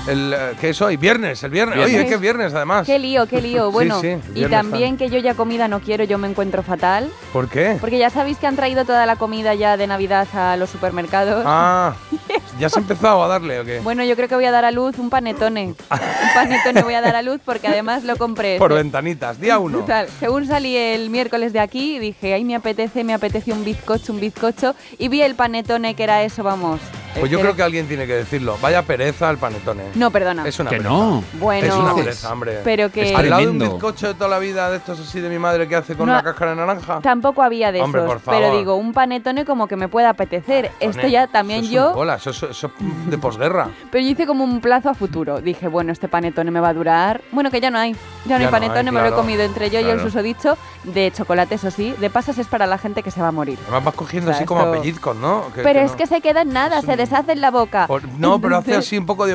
El, 0.08 0.12
el, 0.12 0.32
eh, 0.34 0.52
¿Qué 0.61 0.70
es 0.70 0.82
hoy? 0.82 0.96
Viernes, 0.96 1.43
el 1.44 1.50
viernes. 1.50 1.76
Viernes. 1.76 1.96
Oye, 2.00 2.06
que 2.08 2.17
viernes 2.17 2.52
además. 2.55 2.87
Qué 2.87 2.99
lío, 2.99 3.26
qué 3.26 3.40
lío. 3.40 3.70
Bueno, 3.82 4.00
sí, 4.00 4.17
y 4.34 4.44
también 4.46 4.96
que 4.96 5.08
yo 5.08 5.19
ya 5.19 5.34
comida 5.34 5.67
no 5.69 5.81
quiero, 5.81 6.05
yo 6.05 6.19
me 6.19 6.29
encuentro 6.29 6.62
fatal. 6.62 7.08
¿Por 7.32 7.49
qué? 7.49 7.76
Porque 7.81 7.99
ya 7.99 8.11
sabéis 8.11 8.37
que 8.38 8.46
han 8.46 8.56
traído 8.56 8.84
toda 8.84 9.06
la 9.06 9.17
comida 9.17 9.55
ya 9.55 9.76
de 9.76 9.87
Navidad 9.87 10.26
a 10.34 10.56
los 10.56 10.72
supermercados. 10.73 11.45
Ah, 11.47 11.95
¿ya 12.59 12.67
has 12.67 12.77
empezado 12.77 13.23
a 13.23 13.29
darle 13.29 13.61
o 13.61 13.65
qué? 13.65 13.81
Bueno, 13.93 14.05
yo 14.05 14.17
creo 14.17 14.29
que 14.29 14.35
voy 14.35 14.47
a 14.47 14.51
dar 14.51 14.65
a 14.65 14.71
luz 14.71 14.99
un 14.99 15.11
panetone. 15.11 15.67
un 15.69 15.77
panetone 16.35 16.83
voy 16.83 16.95
a 16.95 17.01
dar 17.01 17.15
a 17.15 17.23
luz 17.23 17.41
porque 17.45 17.69
además 17.69 18.05
lo 18.05 18.17
compré. 18.17 18.59
Por 18.59 18.73
ventanitas, 18.73 19.39
día 19.41 19.59
uno. 19.59 19.79
Total, 19.81 20.09
según 20.19 20.47
salí 20.47 20.77
el 20.77 21.11
miércoles 21.11 21.53
de 21.53 21.61
aquí, 21.61 21.99
dije, 21.99 22.35
ay, 22.35 22.45
me 22.45 22.55
apetece, 22.55 23.05
me 23.05 23.15
apetece 23.15 23.53
un 23.53 23.65
bizcocho, 23.65 24.13
un 24.13 24.21
bizcocho. 24.21 24.75
Y 24.99 25.09
vi 25.09 25.23
el 25.23 25.35
panetone 25.35 25.95
que 25.95 26.05
era 26.05 26.23
eso, 26.23 26.43
vamos. 26.43 26.81
Pues 27.19 27.31
yo 27.31 27.41
creo 27.41 27.55
que 27.55 27.62
alguien 27.62 27.87
tiene 27.88 28.06
que 28.06 28.14
decirlo. 28.14 28.56
Vaya 28.61 28.82
pereza 28.82 29.31
el 29.31 29.37
panetone. 29.38 29.82
No, 29.94 30.11
perdona. 30.11 30.47
Es 30.47 30.59
una 30.59 30.70
Que 30.70 30.76
pereza. 30.79 30.94
no. 30.94 31.25
Bueno, 31.35 31.67
es 31.67 31.75
una 31.75 31.94
pereza, 31.94 32.32
hombre. 32.32 32.61
pero 32.64 32.91
que 32.91 33.11
Es 33.12 33.17
Al 33.19 33.29
lado 33.31 33.43
de 33.43 33.49
un 33.49 33.59
bizcocho 33.59 34.09
de 34.09 34.14
toda 34.14 34.31
la 34.31 34.38
vida 34.38 34.70
de 34.70 34.79
estos 34.79 34.99
así 35.00 35.20
de 35.20 35.29
mi 35.29 35.38
madre 35.38 35.69
que 35.69 35.76
hace 35.76 35.94
con 35.94 36.06
No, 36.06 36.12
una 36.12 36.23
cáscara 36.23 36.53
de 36.53 36.56
naranja. 36.59 37.00
tampoco 37.00 37.43
había 37.43 37.70
de 37.73 37.82
Hombre, 37.82 38.00
esos. 38.03 38.12
por 38.14 38.20
favor. 38.23 38.41
Pero 38.41 38.56
digo, 38.56 38.76
un 38.76 38.93
panetone 38.93 39.44
como 39.44 39.69
que 39.69 39.76
me 39.76 39.88
puede 39.88 40.06
apetecer. 40.06 40.70
Esto 40.81 41.06
ya 41.06 41.26
también 41.26 41.61
eso 41.61 41.67
es 41.69 41.73
yo. 41.73 41.93
bola, 41.94 42.14
eso, 42.17 42.31
eso- 42.31 42.50
eso 42.50 42.67
es 43.05 43.11
de 43.11 43.19
posguerra. 43.19 43.69
Pero 43.91 44.05
yo 44.05 44.11
hice 44.11 44.26
como 44.26 44.44
un 44.44 44.61
plazo 44.61 44.88
a 44.91 44.94
futuro. 44.94 45.41
Dije, 45.41 45.69
bueno, 45.69 45.93
este 45.93 46.08
panetone 46.08 46.50
me 46.50 46.61
va 46.61 46.70
a 46.70 46.75
durar. 46.75 47.20
Bueno, 47.32 47.50
que 47.50 47.61
ya 47.61 47.70
no 47.70 47.79
hay. 47.79 47.93
Ya 48.25 48.37
no 48.38 48.41
hay 48.41 48.44
no 48.47 48.50
panetone, 48.50 48.88
hay, 48.91 48.94
me 48.94 49.00
lo 49.03 49.06
he 49.08 49.12
comido 49.12 49.43
entre 49.43 49.69
yo 49.70 49.81
y 49.81 49.85
el 49.85 50.00
susodicho. 50.00 50.56
De 50.85 51.12
chocolate, 51.12 51.55
eso 51.56 51.70
sí. 51.70 51.94
De 52.00 52.11
pasas 52.11 52.38
es 52.38 52.47
para 52.49 52.67
la 52.67 52.76
gente 52.79 53.03
que 53.03 53.11
se 53.11 53.20
va 53.20 53.29
a 53.29 53.32
morir. 53.32 53.58
Además 53.65 53.85
vas 53.85 53.94
cogiendo 53.94 54.31
O 54.31 54.32
sea, 54.32 54.38
así 54.38 54.47
como 54.47 54.62
a 54.62 54.73
pellizcos, 54.73 55.15
¿no? 55.17 55.44
Que- 55.55 55.62
Pero 55.62 55.81
que 55.81 55.85
es 55.85 55.91
no- 55.93 55.97
que 55.97 56.06
se 56.06 56.20
queda 56.20 56.43
en 56.43 56.53
nada, 56.53 56.81
se 56.82 56.97
en 57.11 57.41
la 57.41 57.51
boca. 57.51 57.87
Por- 57.87 58.07
no, 58.19 58.41
pero 58.41 58.57
hace 58.59 58.75
así 58.75 58.99
un 58.99 59.07
poco 59.07 59.27
de... 59.27 59.33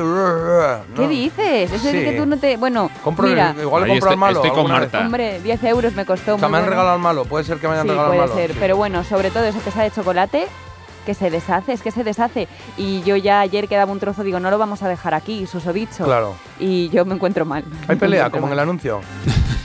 ¿Qué 0.96 1.02
¿no? 1.02 1.08
dices? 1.08 1.70
Eso 1.72 1.88
Sí. 1.90 1.96
es 1.96 2.04
que 2.12 2.18
tú 2.18 2.26
no 2.26 2.36
te. 2.38 2.56
Bueno, 2.56 2.90
Compro, 3.02 3.26
mira, 3.28 3.54
igual 3.60 3.86
compro 3.86 3.92
al 3.92 3.98
estoy- 3.98 4.16
malo. 4.16 4.36
estoy 4.42 4.50
con 4.50 4.64
vez. 4.70 4.80
Marta. 4.80 5.00
hombre, 5.00 5.40
10 5.40 5.64
euros 5.64 5.94
me 5.94 6.04
costó. 6.04 6.34
O 6.34 6.38
sea, 6.38 6.48
me 6.48 6.56
han 6.58 6.62
bueno. 6.64 6.70
regalado 6.70 6.94
al 6.96 7.00
malo. 7.00 7.24
Puede 7.24 7.44
ser 7.44 7.58
que 7.58 7.66
me 7.68 7.74
hayan 7.74 7.84
Sí, 7.84 7.90
regalado 7.90 8.10
puede 8.14 8.22
al 8.22 8.28
malo. 8.28 8.40
ser. 8.40 8.50
sí. 8.52 8.56
Pero 8.60 8.76
bueno, 8.76 9.04
sobre 9.04 9.30
todo 9.30 9.44
eso 9.44 9.58
que 9.62 9.70
sea 9.70 9.82
de 9.82 9.90
chocolate, 9.90 10.46
que 11.06 11.14
se 11.14 11.30
deshace, 11.30 11.72
es 11.72 11.82
que 11.82 11.90
se 11.90 12.04
deshace. 12.04 12.48
Y 12.76 13.02
yo 13.02 13.16
ya 13.16 13.40
ayer 13.40 13.68
quedaba 13.68 13.90
un 13.92 13.98
trozo, 13.98 14.22
digo, 14.24 14.40
no 14.40 14.50
lo 14.50 14.58
vamos 14.58 14.82
a 14.82 14.88
dejar 14.88 15.14
aquí, 15.14 15.46
susodicho. 15.46 16.04
Claro. 16.04 16.34
Y 16.58 16.88
yo 16.90 17.04
me 17.04 17.14
encuentro 17.14 17.44
mal. 17.44 17.64
Hay 17.88 17.96
pelea, 17.96 18.30
como 18.30 18.46
en 18.46 18.52
el 18.52 18.56
mal. 18.56 18.62
anuncio. 18.68 19.00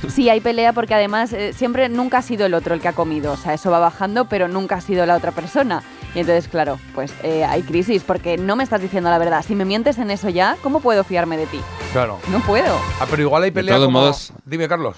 Sí, 0.10 0.30
hay 0.30 0.42
pelea 0.42 0.74
porque 0.74 0.94
además 0.94 1.32
eh, 1.34 1.54
siempre 1.54 1.88
nunca 1.90 2.18
ha 2.18 2.22
sido 2.22 2.46
el 2.46 2.54
otro 2.54 2.74
el 2.74 2.82
que 2.82 2.90
ha 2.90 2.94
comido. 2.94 3.32
O 3.34 3.38
sea, 3.38 3.54
eso 3.54 3.72
va 3.72 3.80
bajando, 3.80 4.26
pero 4.26 4.48
nunca 4.50 4.76
ha 4.76 4.82
sido 4.82 5.06
la 5.06 5.16
otra 5.16 5.32
persona. 5.32 5.82
Y 6.16 6.20
entonces, 6.20 6.48
claro, 6.48 6.80
pues 6.94 7.12
eh, 7.24 7.44
hay 7.44 7.64
crisis 7.64 8.04
porque 8.04 8.38
no 8.38 8.56
me 8.56 8.64
estás 8.64 8.82
diciendo 8.82 9.10
la 9.10 9.18
verdad. 9.18 9.44
Si 9.48 9.56
me 9.56 9.66
mientes 9.66 9.98
en 9.98 10.12
eso 10.12 10.30
ya, 10.30 10.58
¿cómo 10.62 10.80
puedo 10.80 11.04
fiarme 11.04 11.38
de 11.38 11.48
ti? 11.48 11.60
Claro. 11.92 12.20
No 12.32 12.40
puedo. 12.42 12.76
Ah, 13.00 13.08
pero 13.10 13.24
igual 13.24 13.44
hay 13.44 13.50
De 13.50 13.56
pelea 13.56 13.76
todos 13.76 13.88
como- 13.88 14.00
modos- 14.00 14.34
Dime, 14.46 14.68
Carlos. 14.68 14.98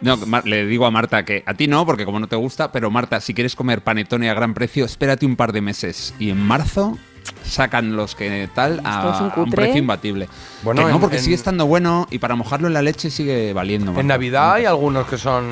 No, 0.00 0.18
le 0.44 0.66
digo 0.66 0.84
a 0.84 0.90
Marta 0.90 1.24
que 1.24 1.42
a 1.46 1.54
ti 1.54 1.68
no, 1.68 1.86
porque 1.86 2.04
como 2.04 2.20
no 2.20 2.26
te 2.28 2.36
gusta, 2.36 2.70
pero 2.70 2.90
Marta, 2.90 3.20
si 3.20 3.32
quieres 3.32 3.56
comer 3.56 3.82
panetone 3.82 4.28
a 4.28 4.34
gran 4.34 4.52
precio, 4.52 4.84
espérate 4.84 5.24
un 5.24 5.36
par 5.36 5.52
de 5.52 5.62
meses. 5.62 6.14
Y 6.18 6.28
en 6.30 6.38
marzo 6.46 6.98
sacan 7.42 7.96
los 7.96 8.14
que 8.14 8.48
tal 8.54 8.80
a, 8.84 9.10
es 9.14 9.20
un 9.20 9.24
a 9.24 9.24
un 9.24 9.30
cutre. 9.30 9.56
precio 9.56 9.78
imbatible. 9.78 10.28
Bueno, 10.66 10.80
Que 10.82 10.88
no, 10.88 10.94
en- 10.96 11.00
porque 11.00 11.18
en- 11.18 11.22
sigue 11.22 11.36
estando 11.36 11.64
bueno 11.64 12.08
y 12.10 12.18
para 12.18 12.34
mojarlo 12.34 12.66
en 12.66 12.74
la 12.74 12.82
leche 12.82 13.08
sigue 13.08 13.52
valiendo. 13.52 13.98
En. 13.98 14.06
Navidad 14.08 14.54
hay 14.54 14.64
algunos 14.64 15.06
que 15.06 15.16
son 15.16 15.48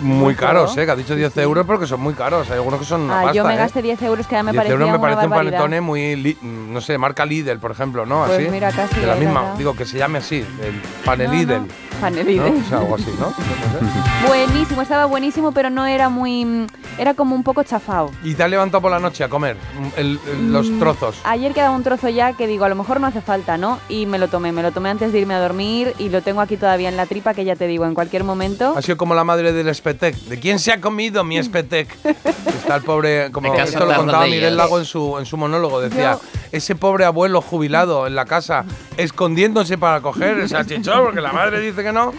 muy, 0.00 0.34
caros, 0.34 0.76
¿eh? 0.76 0.84
Que 0.84 0.90
ha 0.90 0.96
dicho 0.96 1.14
10 1.14 1.32
Sí. 1.32 1.38
euros, 1.40 1.64
pero 1.64 1.78
que 1.78 1.86
son 1.86 2.00
muy 2.00 2.14
caros. 2.14 2.50
Hay 2.50 2.56
algunos 2.56 2.80
que 2.80 2.86
son 2.86 3.02
una 3.02 3.20
Ah, 3.20 3.22
pasta, 3.22 3.36
yo 3.36 3.44
me 3.44 3.54
¿eh? 3.54 3.56
gasté 3.56 3.82
10 3.82 4.02
euros 4.02 4.26
que 4.26 4.34
ya 4.34 4.42
me 4.42 4.50
10 4.50 4.58
parecía 4.58 4.72
euros 4.74 4.90
me 4.90 4.98
parece 4.98 5.26
un 5.26 5.30
panetone 5.30 5.80
muy, 5.80 6.36
no 6.42 6.80
sé, 6.80 6.98
marca 6.98 7.24
Lidl, 7.24 7.60
por 7.60 7.70
ejemplo, 7.70 8.04
¿no? 8.04 8.24
Pues 8.26 8.38
así. 8.40 8.48
mira, 8.50 8.72
casi 8.72 8.98
de 8.98 9.06
la 9.06 9.14
misma, 9.14 9.54
digo, 9.56 9.76
que 9.76 9.86
se 9.86 9.96
llame 9.98 10.18
así, 10.18 10.38
el 10.38 10.82
panel 11.04 11.28
No, 11.28 11.32
Lidl. 11.34 11.58
no, 11.60 11.66
Panel 12.00 12.24
¿no? 12.36 12.44
Lidl. 12.48 12.62
O 12.64 12.68
sea, 12.68 12.78
algo 12.78 12.94
así, 12.96 13.14
¿no? 13.20 13.32
Buenísimo, 14.26 14.82
estaba 14.82 15.04
buenísimo, 15.04 15.52
pero 15.52 15.70
no 15.70 15.86
era 15.86 16.08
muy... 16.08 16.66
Era 16.98 17.14
como 17.14 17.34
un 17.34 17.42
poco 17.42 17.62
chafao. 17.62 18.10
Y 18.22 18.34
te 18.34 18.42
has 18.42 18.50
levantado 18.50 18.82
por 18.82 18.90
la 18.90 18.98
noche 18.98 19.24
a 19.24 19.28
comer 19.28 19.56
el- 19.96 20.20
el- 20.30 20.52
los 20.52 20.68
Mm, 20.68 20.78
trozos. 20.78 21.16
Ayer 21.24 21.52
quedaba 21.54 21.74
un 21.74 21.82
trozo 21.82 22.08
ya 22.08 22.34
que 22.34 22.46
digo, 22.46 22.64
a 22.64 22.68
lo 22.68 22.74
mejor 22.74 23.00
no 23.00 23.06
hace 23.06 23.20
falta, 23.22 23.56
¿no? 23.56 23.78
Y 23.88 24.04
me 24.06 24.18
lo 24.18 24.28
tomé, 24.32 24.50
me 24.50 24.62
lo 24.62 24.72
tomé 24.72 24.88
antes 24.88 25.12
de 25.12 25.20
irme 25.20 25.34
a 25.34 25.38
dormir 25.40 25.94
y 26.00 26.08
lo 26.08 26.22
tengo 26.22 26.40
aquí 26.40 26.56
todavía 26.56 26.88
en 26.88 26.96
la 26.96 27.06
tripa 27.06 27.34
que 27.34 27.44
ya 27.44 27.54
te 27.54 27.68
digo, 27.68 27.86
en 27.86 27.94
cualquier 27.94 28.24
momento. 28.24 28.74
Ha 28.76 28.82
sido 28.82 28.96
como 28.96 29.14
la 29.14 29.22
madre 29.22 29.52
del 29.52 29.72
Spetec. 29.72 30.16
¿De 30.16 30.40
quién 30.40 30.58
se 30.58 30.72
ha 30.72 30.80
comido 30.80 31.22
mi 31.22 31.40
Spetec? 31.40 31.94
Está 32.04 32.74
el 32.76 32.82
pobre, 32.82 33.30
como 33.32 33.54
esto 33.54 33.86
lo 33.86 33.94
contaba. 33.94 34.26
Miguel 34.26 34.56
Lago 34.56 34.80
en 34.80 34.84
su, 34.84 35.16
en 35.18 35.26
su 35.26 35.36
monólogo, 35.36 35.80
decía, 35.80 36.14
Yo- 36.14 36.20
ese 36.50 36.74
pobre 36.74 37.04
abuelo 37.04 37.40
jubilado 37.40 38.06
en 38.08 38.14
la 38.16 38.24
casa, 38.24 38.64
escondiéndose 38.96 39.78
para 39.78 40.00
coger 40.00 40.38
el 40.38 40.48
salchichón, 40.48 41.04
porque 41.04 41.20
la 41.20 41.32
madre 41.32 41.60
dice 41.60 41.82
que 41.84 41.92
no. 41.92 42.12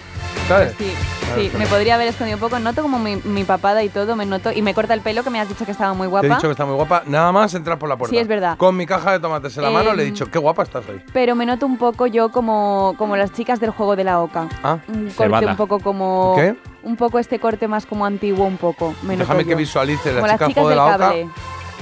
¿Sabes? 0.48 0.76
Sí, 0.78 0.94
sí, 1.36 1.52
me 1.58 1.66
podría 1.68 1.96
haber 1.96 2.10
escondido 2.10 2.36
un 2.38 2.42
poco. 2.42 2.60
Noto 2.60 2.82
como 2.82 3.00
mi, 3.00 3.16
mi 3.18 3.44
papada 3.44 3.82
y 3.84 3.90
todo, 3.90 4.16
me 4.16 4.26
noto. 4.26 4.52
Y 4.52 4.62
me 4.62 4.74
corta 4.74 4.94
el 4.94 5.02
pelo, 5.02 5.24
que 5.24 5.30
me 5.30 5.40
has 5.40 5.48
dicho 5.48 5.66
que 5.66 5.72
estaba 5.72 5.94
muy 5.94 6.06
Te 6.06 6.08
he 6.08 6.10
guapa. 6.10 6.28
dicho 6.28 6.48
que 6.48 6.52
está 6.52 6.66
muy 6.66 6.76
guapa. 6.76 7.04
Nada 7.08 7.32
más 7.32 7.54
entrar 7.54 7.80
por 7.80 7.88
la 7.90 7.96
puerta. 7.98 8.14
Sí, 8.14 8.20
es 8.20 8.28
verdad. 8.28 8.58
Con 8.58 8.76
mi 8.76 8.86
caja 8.86 9.12
de 9.14 9.20
tomates 9.20 9.56
en 9.58 9.64
la 9.64 9.70
mano 9.70 9.92
Em, 9.92 9.96
le 9.98 10.04
he 10.04 10.06
dicho, 10.06 10.30
qué 10.30 10.40
guapa 10.40 10.64
estás 10.64 10.84
hoy. 10.90 11.02
Pero 11.14 11.36
me 11.36 11.46
noto 11.46 11.66
un 11.66 11.78
poco 11.78 12.08
yo 12.08 12.30
como, 12.30 12.94
como 12.98 13.16
las 13.16 13.32
chicas 13.32 13.60
del 13.60 13.70
juego 13.72 13.96
de 13.96 14.04
la 14.04 14.20
oca. 14.22 14.48
Ah, 14.64 14.80
Un 14.88 15.10
corte 15.12 15.46
un 15.46 15.56
poco 15.56 15.80
como. 15.80 16.34
¿Qué? 16.36 16.56
Un 16.84 16.98
poco 16.98 17.18
este 17.20 17.40
corte 17.40 17.68
más 17.70 17.86
como 17.86 18.06
antiguo, 18.06 18.46
un 18.46 18.58
poco. 18.58 18.94
Me 19.04 19.14
noto 19.16 19.20
déjame 19.20 19.46
que 19.46 19.52
yo. 19.52 19.58
visualice 19.58 20.14
Como 20.14 20.28
las 20.28 20.40
las 20.40 20.50
chicas 20.50 20.56
del 20.56 20.64
juego 20.66 20.70
de 20.70 20.76
la 20.76 20.86
oca. 20.86 20.98
cable. 20.98 21.30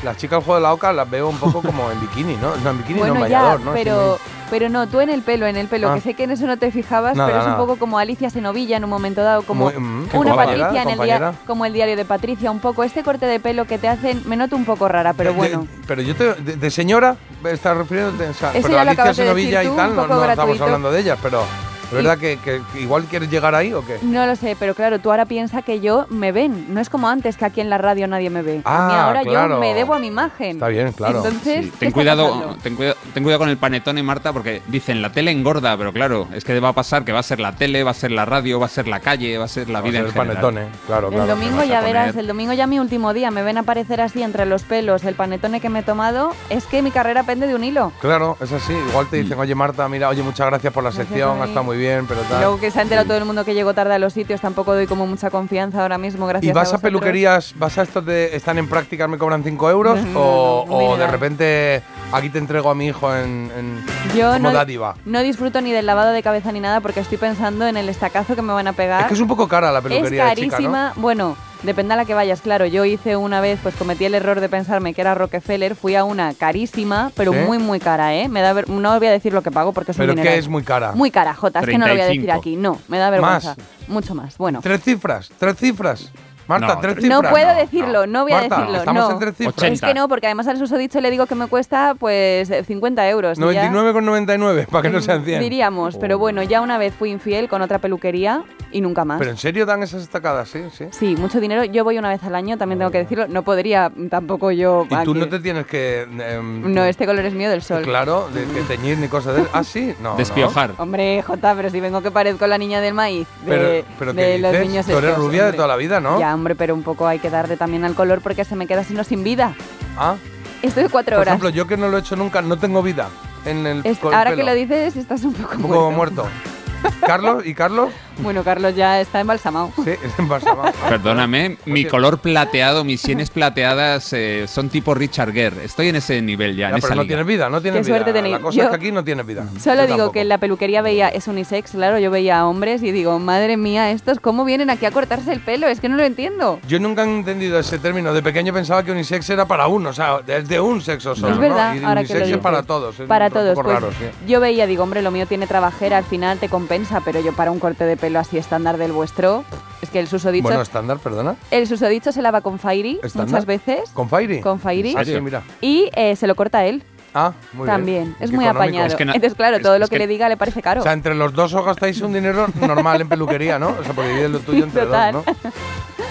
Las 0.04 0.18
chicas 0.18 0.38
del 0.40 0.46
juego 0.46 0.56
de 0.56 0.62
la 0.64 0.74
oca 0.74 0.92
las 0.92 1.10
veo 1.10 1.30
un 1.30 1.38
poco 1.38 1.62
como 1.66 1.92
en 1.92 2.00
bikini, 2.02 2.36
¿no? 2.38 2.56
No, 2.58 2.70
en 2.72 2.78
bikini, 2.80 3.00
no 3.02 3.06
en 3.08 3.14
ya, 3.14 3.20
bañador, 3.20 3.60
¿no? 3.62 3.74
Pero, 3.74 4.20
pero 4.50 4.68
no, 4.70 4.88
tú 4.88 5.00
en 5.00 5.10
el 5.10 5.22
pelo, 5.22 5.46
en 5.46 5.58
el 5.58 5.68
pelo, 5.68 5.90
Ah. 5.92 5.94
que 5.96 6.02
sé 6.02 6.14
que 6.16 6.24
en 6.24 6.32
eso 6.32 6.48
no 6.48 6.58
te 6.58 6.72
fijabas, 6.72 7.16
Nada, 7.16 7.30
pero 7.30 7.42
es 7.42 7.48
un 7.48 7.58
poco 7.58 7.76
como 7.78 8.00
Alicia 8.00 8.30
Senovilla 8.32 8.78
en 8.78 8.84
un 8.84 8.90
momento 8.90 9.22
dado, 9.22 9.44
como 9.44 9.66
Muy- 9.66 9.74
mm, 9.78 10.10
una 10.16 10.36
Patricia 10.36 10.68
en 10.82 10.90
el 10.90 11.00
día, 11.00 11.18
compañera. 11.20 11.34
como 11.46 11.66
el 11.66 11.74
diario 11.74 11.96
de 11.96 12.06
Patricia, 12.06 12.50
un 12.50 12.60
poco 12.60 12.84
este 12.84 13.04
corte 13.04 13.28
de 13.28 13.40
pelo 13.40 13.66
que 13.66 13.78
te 13.78 13.88
hacen, 13.88 14.24
me 14.26 14.36
noto 14.38 14.56
un 14.56 14.66
poco 14.66 14.88
rara, 14.88 15.14
pero 15.14 15.32
De- 15.32 15.38
bueno. 15.38 15.62
de- 15.62 15.68
pero 15.88 16.02
yo 16.02 16.16
te. 16.16 16.34
De, 16.34 16.56
de 16.58 16.72
señora, 16.72 17.16
estás 17.46 17.78
refiriéndote. 17.78 18.28
O 18.30 18.34
sea, 18.34 18.52
pero 18.54 18.80
Alicia 18.80 19.14
Senovilla 19.14 19.64
y 19.64 19.68
tú, 19.68 19.76
tal, 19.76 19.96
no, 19.96 20.08
no 20.08 20.24
estamos 20.26 20.60
hablando 20.62 20.92
de 20.92 21.00
ellas, 21.00 21.20
pero. 21.22 21.44
¿Es 21.92 21.96
verdad 21.98 22.18
que, 22.18 22.38
que- 22.38 22.62
que 22.74 22.82
igual 22.82 23.04
quieres 23.06 23.30
llegar 23.30 23.54
ahí 23.56 23.74
o 23.74 23.86
qué? 23.86 23.98
No 24.02 24.26
lo 24.26 24.36
sé, 24.36 24.56
pero 24.60 24.74
claro, 24.76 25.00
tú 25.00 25.12
ahora 25.12 25.26
piensas 25.26 25.64
que 25.64 25.80
yo 25.82 26.06
me 26.10 26.32
ven. 26.32 26.74
No 26.74 26.80
es 26.80 26.90
como 26.90 27.08
antes 27.10 27.36
que 27.38 27.46
aquí 27.46 27.62
en 27.62 27.70
la 27.70 27.78
radio 27.78 28.08
nadie 28.08 28.30
me 28.30 28.42
ve. 28.42 28.54
a 28.54 28.56
mí 28.56 28.62
Ah, 28.66 29.08
ahora 29.08 29.22
claro. 29.22 29.56
yo 29.56 29.60
me 29.60 29.74
debo 29.74 29.94
a 29.94 30.00
mi 30.00 30.08
imagen. 30.08 30.52
Está 30.52 30.68
bien, 30.70 30.92
claro. 30.94 31.18
Entonces, 31.26 31.66
Sí, 31.66 31.72
¿qué 31.72 31.78
ten, 31.78 31.92
cuidado, 31.92 32.56
ten, 32.64 32.76
cuidado, 32.76 32.96
ten 33.14 33.24
cuidado 33.24 33.40
con 33.40 33.50
el 33.50 33.58
panetone, 33.58 34.02
Marta, 34.04 34.32
porque 34.34 34.62
dicen 34.68 35.02
la 35.02 35.12
tele 35.12 35.32
engorda, 35.32 35.76
pero 35.78 35.92
claro, 35.94 36.28
es 36.34 36.44
que 36.46 36.60
va 36.60 36.70
a 36.70 36.74
pasar 36.74 37.04
que 37.04 37.12
va 37.12 37.20
a 37.20 37.24
ser 37.24 37.40
la 37.40 37.56
tele, 37.56 37.84
va 37.84 37.92
a 37.92 37.94
ser 37.96 38.12
la 38.12 38.26
radio, 38.26 38.60
va 38.60 38.68
a 38.68 38.70
ser 38.70 38.88
la 38.88 39.00
calle, 39.00 39.38
va 39.38 39.46
a 39.46 39.48
ser 39.50 39.70
la 39.70 39.80
Va 39.82 39.88
a 39.88 39.90
vida 39.90 40.00
ser 40.00 40.08
en 40.08 40.14
general. 40.14 40.38
panetone, 40.42 40.68
claro, 40.88 41.10
El 41.12 41.28
domingo 41.28 41.60
a 41.62 41.66
ya 41.66 41.82
verás, 41.82 42.16
el 42.16 42.28
domingo 42.28 42.54
ya 42.54 42.68
mi 42.68 42.80
último 42.80 43.14
día, 43.14 43.32
me 43.32 43.44
ven 43.44 43.58
aparecer 43.58 44.00
así 44.02 44.24
entre 44.24 44.46
los 44.46 44.64
pelos 44.64 45.04
el 45.04 45.16
panetone 45.16 45.60
que 45.60 45.70
me 45.70 45.80
he 45.80 45.84
tomado, 45.84 46.32
es 46.50 46.66
que 46.66 46.82
mi 46.82 46.92
carrera 46.92 47.24
pende 47.24 47.48
de 47.48 47.56
un 47.56 47.64
hilo. 47.64 47.92
Claro, 48.00 48.38
es 48.40 48.52
así. 48.52 48.74
Igual 48.90 49.08
te 49.10 49.18
dicen, 49.18 49.38
oye 49.40 49.56
Marta, 49.56 49.88
mira, 49.90 50.08
oye, 50.10 50.24
muchas 50.24 50.48
gracias 50.48 50.72
por 50.72 50.84
la 50.84 50.92
sección, 50.92 51.42
a 51.42 51.46
está 51.46 51.62
muy 51.62 51.78
bien, 51.78 51.81
pero 52.08 52.22
Y 52.22 52.26
tal. 52.26 52.40
luego 52.42 52.60
que 52.60 52.72
se 52.72 52.80
ha 52.80 52.82
enterado 52.84 53.08
todo 53.08 53.18
el 53.18 53.26
mundo 53.26 53.44
que 53.46 53.54
llego 53.54 53.74
tarde 53.74 53.94
a 53.94 54.00
los 54.00 54.14
sitios, 54.14 54.40
tampoco 54.42 54.74
doy 54.74 54.88
como 54.88 55.08
mucha 55.08 55.30
confianza 55.30 55.82
ahora 55.82 55.98
mismo, 55.98 56.28
gracias 56.28 56.50
¿Y 56.50 56.54
vas 56.54 56.74
a, 56.74 56.78
peluquerías, 56.78 57.54
vas 57.58 57.78
a 57.78 57.82
estos 57.84 58.06
de 58.06 58.36
están 58.36 58.58
en 58.58 58.68
prácticas, 58.70 59.10
me 59.10 59.18
cobran 59.18 59.44
5 59.44 59.70
euros? 59.70 60.02
No, 60.06 60.20
o, 60.20 60.66
no, 60.68 60.74
o 60.74 60.92
mira. 60.94 61.06
de 61.06 61.12
repente 61.12 61.84
aquí 62.12 62.30
te 62.30 62.38
entrego 62.40 62.70
a 62.70 62.76
mi 62.76 62.88
hijo 62.88 63.14
en, 63.16 63.52
en 63.58 63.86
Yo 64.16 64.28
como 64.34 64.40
no, 64.50 64.54
dádiva? 64.54 64.96
no 65.06 65.22
disfruto 65.22 65.62
ni 65.62 65.72
del 65.72 65.86
lavado 65.86 66.12
de 66.12 66.22
cabeza 66.24 66.52
ni 66.52 66.60
nada 66.60 66.82
porque 66.82 67.00
estoy 67.00 67.18
pensando 67.18 67.68
en 67.68 67.78
el 67.78 67.90
estacazo 67.90 68.36
que 68.36 68.42
me 68.42 68.54
van 68.54 68.68
a 68.68 68.74
pegar. 68.74 69.02
Es 69.02 69.08
que 69.08 69.14
es 69.16 69.20
un 69.22 69.28
poco 69.28 69.48
cara 69.48 69.72
la 69.72 69.80
Es 69.80 69.84
peluquería 69.84 70.26
de 70.26 70.36
chica, 70.36 70.50
carísima. 70.58 70.94
Bueno, 70.96 71.36
depende 71.64 71.94
a 71.94 71.98
la 71.98 72.06
que 72.06 72.14
vayas, 72.14 72.42
claro. 72.42 72.66
Yo 72.66 72.86
hice 72.86 73.16
una 73.16 73.42
vez, 73.42 73.60
pues 73.62 73.76
cometí 73.76 74.06
el 74.06 74.16
error 74.16 74.40
de 74.42 74.50
pensarme 74.50 74.94
que 74.94 75.02
era 75.02 75.14
Rockefeller. 75.16 75.76
Fui 75.76 75.96
a 75.96 76.04
una 76.04 76.34
carísima, 76.34 77.12
pero 77.16 77.32
¿Sí? 77.34 77.40
muy, 77.40 77.58
muy 77.58 77.80
cara, 77.80 78.14
¿eh? 78.16 78.28
Me 78.30 78.42
da 78.42 78.54
ver- 78.54 78.70
no 78.70 78.98
voy 78.98 79.08
a 79.08 79.12
decir 79.12 79.34
lo 79.34 79.42
que 79.42 79.52
pago 79.52 79.72
porque 79.74 79.92
es 79.92 79.98
¿Pero 79.98 80.12
un 80.14 80.16
qué 80.18 80.22
dinero. 80.24 80.40
es 80.40 80.48
muy 80.48 80.64
cara? 80.64 80.92
Muy 80.94 81.12
cara, 81.12 81.34
Jota. 81.34 81.60
Es 81.60 81.66
que 81.68 81.78
no 81.78 81.88
lo 81.88 81.94
voy 81.94 82.02
a 82.02 82.06
decir 82.06 82.22
35. 82.24 82.40
aquí. 82.40 82.56
No, 82.56 82.80
me 82.88 82.98
da 82.98 83.10
vergüenza. 83.10 83.56
Más. 83.58 83.68
Mucho 83.88 84.16
más. 84.16 84.38
Bueno. 84.38 84.60
¿Tres 84.62 84.82
cifras? 84.84 85.32
¿Tres 85.38 85.58
cifras? 85.58 86.12
Marta, 86.60 86.76
No, 86.76 86.80
tres 86.82 86.96
cifras. 86.96 87.22
No 87.24 87.30
puedo 87.30 87.48
no, 87.48 87.56
decirlo, 87.56 88.08
no, 88.08 88.24
voy 88.24 88.32
a 88.34 88.36
Marta, 88.42 88.56
decirlo. 88.58 88.78
estamos 88.80 89.04
no. 89.06 89.12
en 89.12 89.20
tres 89.20 89.36
cifras. 89.38 89.58
80. 89.58 89.74
Es 89.74 89.82
que 89.82 89.94
no, 90.00 90.08
porque 90.08 90.28
además 90.28 90.48
al 90.48 90.58
susodicho 90.58 91.02
le 91.02 91.10
digo 91.12 91.26
que 91.26 91.36
me 91.36 91.48
cuesta 91.48 91.96
pues 91.98 92.50
eh, 92.50 92.64
50 92.64 93.10
euros. 93.10 93.38
y 93.40 93.54
ya- 93.54 93.72
99,99, 93.72 94.68
para 94.68 94.82
que 94.84 94.90
no 94.90 95.02
sean 95.02 95.24
100. 95.24 95.40
Diríamos, 95.42 95.98
pero 95.98 96.18
bueno, 96.18 96.44
ya 96.44 96.62
una 96.62 96.78
vez 96.78 96.94
fui 96.94 97.10
infiel 97.12 97.48
con 97.50 97.62
otra 97.62 97.80
peluquería 97.80 98.44
y 98.72 98.82
nunca 98.82 99.06
más. 99.06 99.20
¿Pero 99.20 99.32
en 99.32 99.38
serio 99.38 99.66
dan 99.66 99.84
esas 99.84 100.02
estacadas? 100.04 100.50
Sí, 100.50 100.64
sí. 100.72 100.86
Sí, 100.92 101.16
mucho 101.18 101.40
dinero. 101.40 101.64
Yo 101.66 101.84
voy 101.84 101.98
una 101.98 102.10
vez 102.10 102.24
al 102.24 102.36
año, 102.36 102.58
también 102.58 102.80
tengo 102.80 102.92
que 102.92 103.00
decirlo. 103.00 103.28
No 103.28 103.44
podría 103.44 103.92
tampoco 104.10 104.52
yo. 104.52 104.86
Y 104.86 104.90
tú 104.90 105.12
aquí- 105.12 105.14
no 105.20 105.28
te 105.30 105.40
tienes 105.40 105.66
que... 105.66 106.02
em, 106.04 106.74
No, 106.74 106.84
este 106.84 107.06
color 107.06 107.26
es 107.26 107.34
mío 107.34 107.50
del 107.50 107.62
sol. 107.62 107.84
Claro, 107.84 108.30
de 108.34 108.46
que 108.46 108.62
teñir 108.62 108.98
ni 108.98 109.08
cosas 109.08 109.36
de... 109.36 109.44
Ah, 109.54 109.64
sí, 109.64 109.94
no. 110.02 110.12
no. 110.12 110.16
Despiojar. 110.18 110.72
Hombre, 110.78 111.22
Jota, 111.22 111.54
pero 111.56 111.70
si 111.70 111.80
vengo 111.80 112.02
que 112.02 112.12
parezco 112.12 112.48
la 112.48 112.58
niña 112.58 112.82
del 112.82 112.94
maíz. 112.94 113.28
De, 113.46 113.48
Pero, 113.48 113.86
pero 114.00 114.14
de 114.14 114.22
¿qué 114.24 114.38
los 114.40 114.52
dices? 114.52 114.68
niños 114.68 114.86
Tú 114.86 114.92
eres 114.98 115.10
estos, 115.12 115.24
rubia 115.26 115.42
de 115.44 115.48
hombre. 115.50 115.56
toda 115.58 115.68
la 115.68 115.76
vida, 115.76 116.00
¿no? 116.00 116.20
Ya, 116.20 116.36
hombre, 116.42 116.56
pero 116.56 116.74
un 116.74 116.82
poco 116.84 117.08
hay 117.08 117.20
que 117.20 117.30
darle 117.30 117.56
también 117.56 117.86
al 117.86 117.94
color 117.94 118.22
porque 118.22 118.44
se 118.46 118.56
me 118.56 118.66
queda 118.68 118.84
sino 118.84 119.04
sin 119.04 119.24
vida. 119.24 119.54
Ah, 119.98 120.16
Estoy 120.64 120.86
cuatro 120.90 121.16
por 121.16 121.22
horas. 121.22 121.28
ejemplo, 121.34 121.50
yo 121.50 121.66
que 121.68 121.78
no 121.78 121.88
lo 121.88 121.98
he 121.98 122.00
hecho 122.02 122.16
nunca, 122.16 122.42
no 122.42 122.58
tengo 122.58 122.82
vida 122.84 123.10
en 123.46 123.66
el, 123.68 123.82
Es- 123.86 124.00
con 124.00 124.12
el 124.14 124.18
ahora 124.18 124.36
que 124.36 124.44
lo 124.44 124.54
dices, 124.54 124.96
estás 124.96 125.24
un 125.24 125.34
poco 125.34 125.56
Un 125.56 125.62
poco 125.62 125.92
muerto. 125.92 126.24
muerto. 126.24 126.98
¿Carlos? 127.06 127.46
¿Y 127.46 127.54
Carlos? 127.54 127.92
Bueno, 128.22 128.44
Carlos 128.44 128.76
ya 128.76 129.00
está 129.02 129.20
embalsamado. 129.20 129.72
Sí, 129.84 129.92
es 129.92 130.20
embalsamado. 130.20 130.72
Perdóname, 130.90 131.58
mi 131.66 131.86
color 131.86 132.20
plateado, 132.20 132.84
mis 132.84 133.02
sienes 133.02 133.30
plateadas 133.30 134.14
eh, 134.14 134.46
son 134.48 134.70
tipo 134.70 134.94
Richard 134.94 135.32
Gere. 135.34 135.64
Estoy 135.66 135.90
en 135.90 135.96
ese 135.98 136.22
nivel 136.22 136.56
ya, 136.56 136.62
Ya, 136.62 136.70
en 136.70 136.78
esa 136.78 136.88
pero 136.88 136.96
no 136.96 137.02
liga. 137.04 137.10
tienes 137.16 137.26
vida, 137.28 137.50
no 137.50 137.62
tienes 137.62 137.80
Qué 137.82 137.86
vida. 137.92 137.96
suerte 137.98 138.14
tenéis. 138.14 138.36
La 138.36 138.42
cosa 138.42 138.58
Yo- 138.58 138.64
es 138.64 138.70
que 138.70 138.76
aquí 138.76 138.92
no 138.92 139.04
tienes 139.04 139.26
vida. 139.26 139.46
Solo 139.60 139.76
Yo 139.76 139.82
digo 139.84 139.88
tampoco. 139.98 140.12
que 140.14 140.22
en 140.22 140.30
la 140.30 140.38
peluquería 140.38 140.82
veía, 140.82 141.10
es 141.10 141.28
unisex, 141.28 141.72
claro, 141.72 142.00
yo 142.00 142.12
veía 142.12 142.40
a 142.40 142.48
hombres 142.48 142.84
y 142.84 142.92
digo, 142.92 143.18
madre 143.20 143.58
mía, 143.58 143.92
estos 143.92 144.20
cómo 144.20 144.46
vienen 144.46 144.70
aquí 144.70 144.86
a 144.86 144.92
cortarse 144.92 145.32
el 145.34 145.40
pelo, 145.40 145.68
es 145.68 145.80
que 145.80 145.90
no 145.90 145.96
lo 145.98 146.04
entiendo. 146.04 146.60
Yo 146.68 146.80
nunca 146.80 147.04
he 147.04 147.06
entendido 147.06 147.60
ese 147.60 147.80
término. 147.80 148.14
De 148.14 148.22
pequeño 148.22 148.54
pensaba 148.54 148.84
que 148.84 148.92
unisex 148.92 149.30
era 149.30 149.46
para 149.46 149.68
uno, 149.68 149.90
o 149.90 149.94
sea, 149.94 150.20
es 150.28 150.48
de 150.48 150.60
un 150.60 150.82
sexo 150.82 151.16
solo. 151.16 151.30
es 151.30 151.36
¿no? 151.36 151.42
verdad, 151.42 151.76
Y 151.76 151.84
ahora 151.84 152.04
que 152.04 152.12
unisex 152.14 152.30
lo 152.30 152.36
es 152.38 152.42
para 152.42 152.64
todos. 152.64 153.00
es 153.00 153.08
Para 153.08 153.28
un 153.28 153.32
todos. 153.34 153.56
pues, 153.56 153.68
raro, 153.68 153.92
sí. 153.92 154.06
Yo 154.28 154.40
veía, 154.40 154.68
digo, 154.68 154.84
hombre, 154.84 155.02
lo 155.02 155.12
mío 155.12 155.26
tiene 155.26 155.48
trabajera, 155.48 155.98
al 155.98 156.04
final 156.04 156.38
te 156.40 156.50
compensa, 156.50 157.02
pero 157.04 157.20
yo 157.22 157.34
para 157.34 157.52
un 157.52 157.60
corte 157.60 157.84
de 157.86 157.98
pelo 157.98 158.11
así 158.20 158.38
estándar 158.38 158.78
del 158.78 158.92
vuestro, 158.92 159.44
es 159.82 159.90
que 159.90 160.00
el 160.00 160.08
susodicho, 160.08 160.44
Bueno, 160.44 160.62
estándar, 160.62 161.00
perdona. 161.00 161.36
el 161.52 161.68
susodicho 161.68 162.12
se 162.12 162.22
lava 162.22 162.42
con 162.42 162.60
Fairy 162.60 163.00
¿Estándar? 163.04 163.30
muchas 163.30 163.46
veces. 163.46 163.90
¿Con 163.92 164.10
Fairy? 164.10 164.42
Con 164.42 164.60
Fairy. 164.60 164.96
Ah, 164.98 165.04
sí, 165.06 165.20
mira. 165.22 165.44
Y 165.62 165.90
eh, 165.96 166.16
se 166.16 166.28
lo 166.28 166.36
corta 166.36 166.66
él 166.66 166.84
Ah, 167.14 167.34
muy 167.54 167.66
también. 167.68 168.04
bien. 168.06 168.16
Es 168.20 168.32
muy 168.32 168.46
económico. 168.46 168.58
apañado. 168.64 168.88
Es 168.88 168.96
que 168.96 169.06
no- 169.06 169.14
Entonces, 169.14 169.36
claro, 169.36 169.58
es- 169.58 169.64
todo 169.64 169.74
es 169.76 169.80
lo 169.82 169.88
que, 169.88 169.96
que- 169.96 170.00
le 170.00 170.08
diga 170.08 170.30
le 170.30 170.38
parece 170.38 170.62
caro. 170.62 170.80
O 170.82 170.84
sea, 170.84 170.94
entre 170.94 171.14
los 171.16 171.34
dos 171.34 171.54
os 171.54 171.66
gastáis 171.66 172.00
un 172.02 172.14
dinero 172.14 172.48
normal 172.60 173.02
en 173.02 173.10
peluquería, 173.10 173.60
¿no? 173.60 173.76
O 173.80 173.84
sea, 173.84 173.94
porque 173.94 174.10
divides 174.10 174.32
lo 174.32 174.40
tuyo 174.42 174.64
entre 174.64 174.84
Total. 174.86 175.14
dos, 175.14 175.26
¿no? 175.26 175.52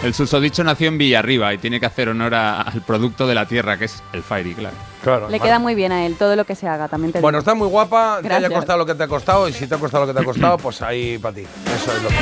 El 0.02 0.14
susodicho 0.14 0.64
nació 0.64 0.88
en 0.88 0.96
Villarriba 0.98 1.52
y 1.52 1.58
tiene 1.58 1.78
que 1.78 1.84
hacer 1.86 2.08
honor 2.08 2.34
a- 2.34 2.62
al 2.62 2.80
producto 2.82 3.26
de 3.26 3.34
la 3.34 3.46
tierra, 3.46 3.76
que 3.76 3.84
es 3.86 4.02
el 4.12 4.22
Fairy, 4.22 4.54
claro. 4.54 4.74
Claro. 5.02 5.28
le 5.30 5.40
queda 5.40 5.58
muy 5.58 5.74
bien 5.74 5.92
a 5.92 6.04
él 6.04 6.16
todo 6.16 6.36
lo 6.36 6.44
que 6.44 6.54
se 6.54 6.68
haga, 6.68 6.86
también 6.88 7.12
te 7.12 7.20
Bueno, 7.20 7.36
digo. 7.38 7.40
está 7.40 7.54
muy 7.54 7.68
guapa, 7.68 8.18
te 8.20 8.26
haya 8.28 8.38
Gracias. 8.40 8.52
costado 8.58 8.78
lo 8.80 8.86
que 8.86 8.94
te 8.94 9.02
ha 9.04 9.08
costado 9.08 9.48
y 9.48 9.52
si 9.54 9.66
te 9.66 9.74
ha 9.74 9.78
costado 9.78 10.04
lo 10.04 10.12
que 10.12 10.16
te 10.18 10.22
ha 10.22 10.24
costado, 10.26 10.58
pues 10.58 10.82
ahí 10.82 11.16
para 11.18 11.34
ti. 11.34 11.42
Eso 11.42 11.92
es 11.96 12.02
lo 12.02 12.08
que. 12.10 12.14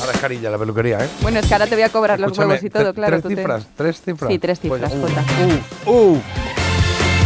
Ahora 0.00 0.12
es 0.12 0.18
carilla 0.20 0.50
la 0.50 0.58
peluquería, 0.58 0.98
¿eh? 1.04 1.08
Bueno, 1.22 1.40
es 1.40 1.46
que 1.46 1.54
ahora 1.54 1.66
te 1.66 1.74
voy 1.74 1.82
a 1.82 1.88
cobrar 1.88 2.20
los 2.20 2.28
Escúchame, 2.30 2.54
huevos 2.54 2.64
y 2.64 2.70
todo, 2.70 2.94
claro. 2.94 3.20
¿Tres 3.20 3.22
te- 3.34 3.36
cifras? 3.36 3.66
¿Tres 3.76 4.00
cifras? 4.02 4.30
Sí, 4.32 4.38
tres 4.38 4.58
Pues, 4.60 4.80
cifras, 4.80 4.92
uh, 4.94 5.90
uh, 5.90 5.92
uh. 6.12 6.20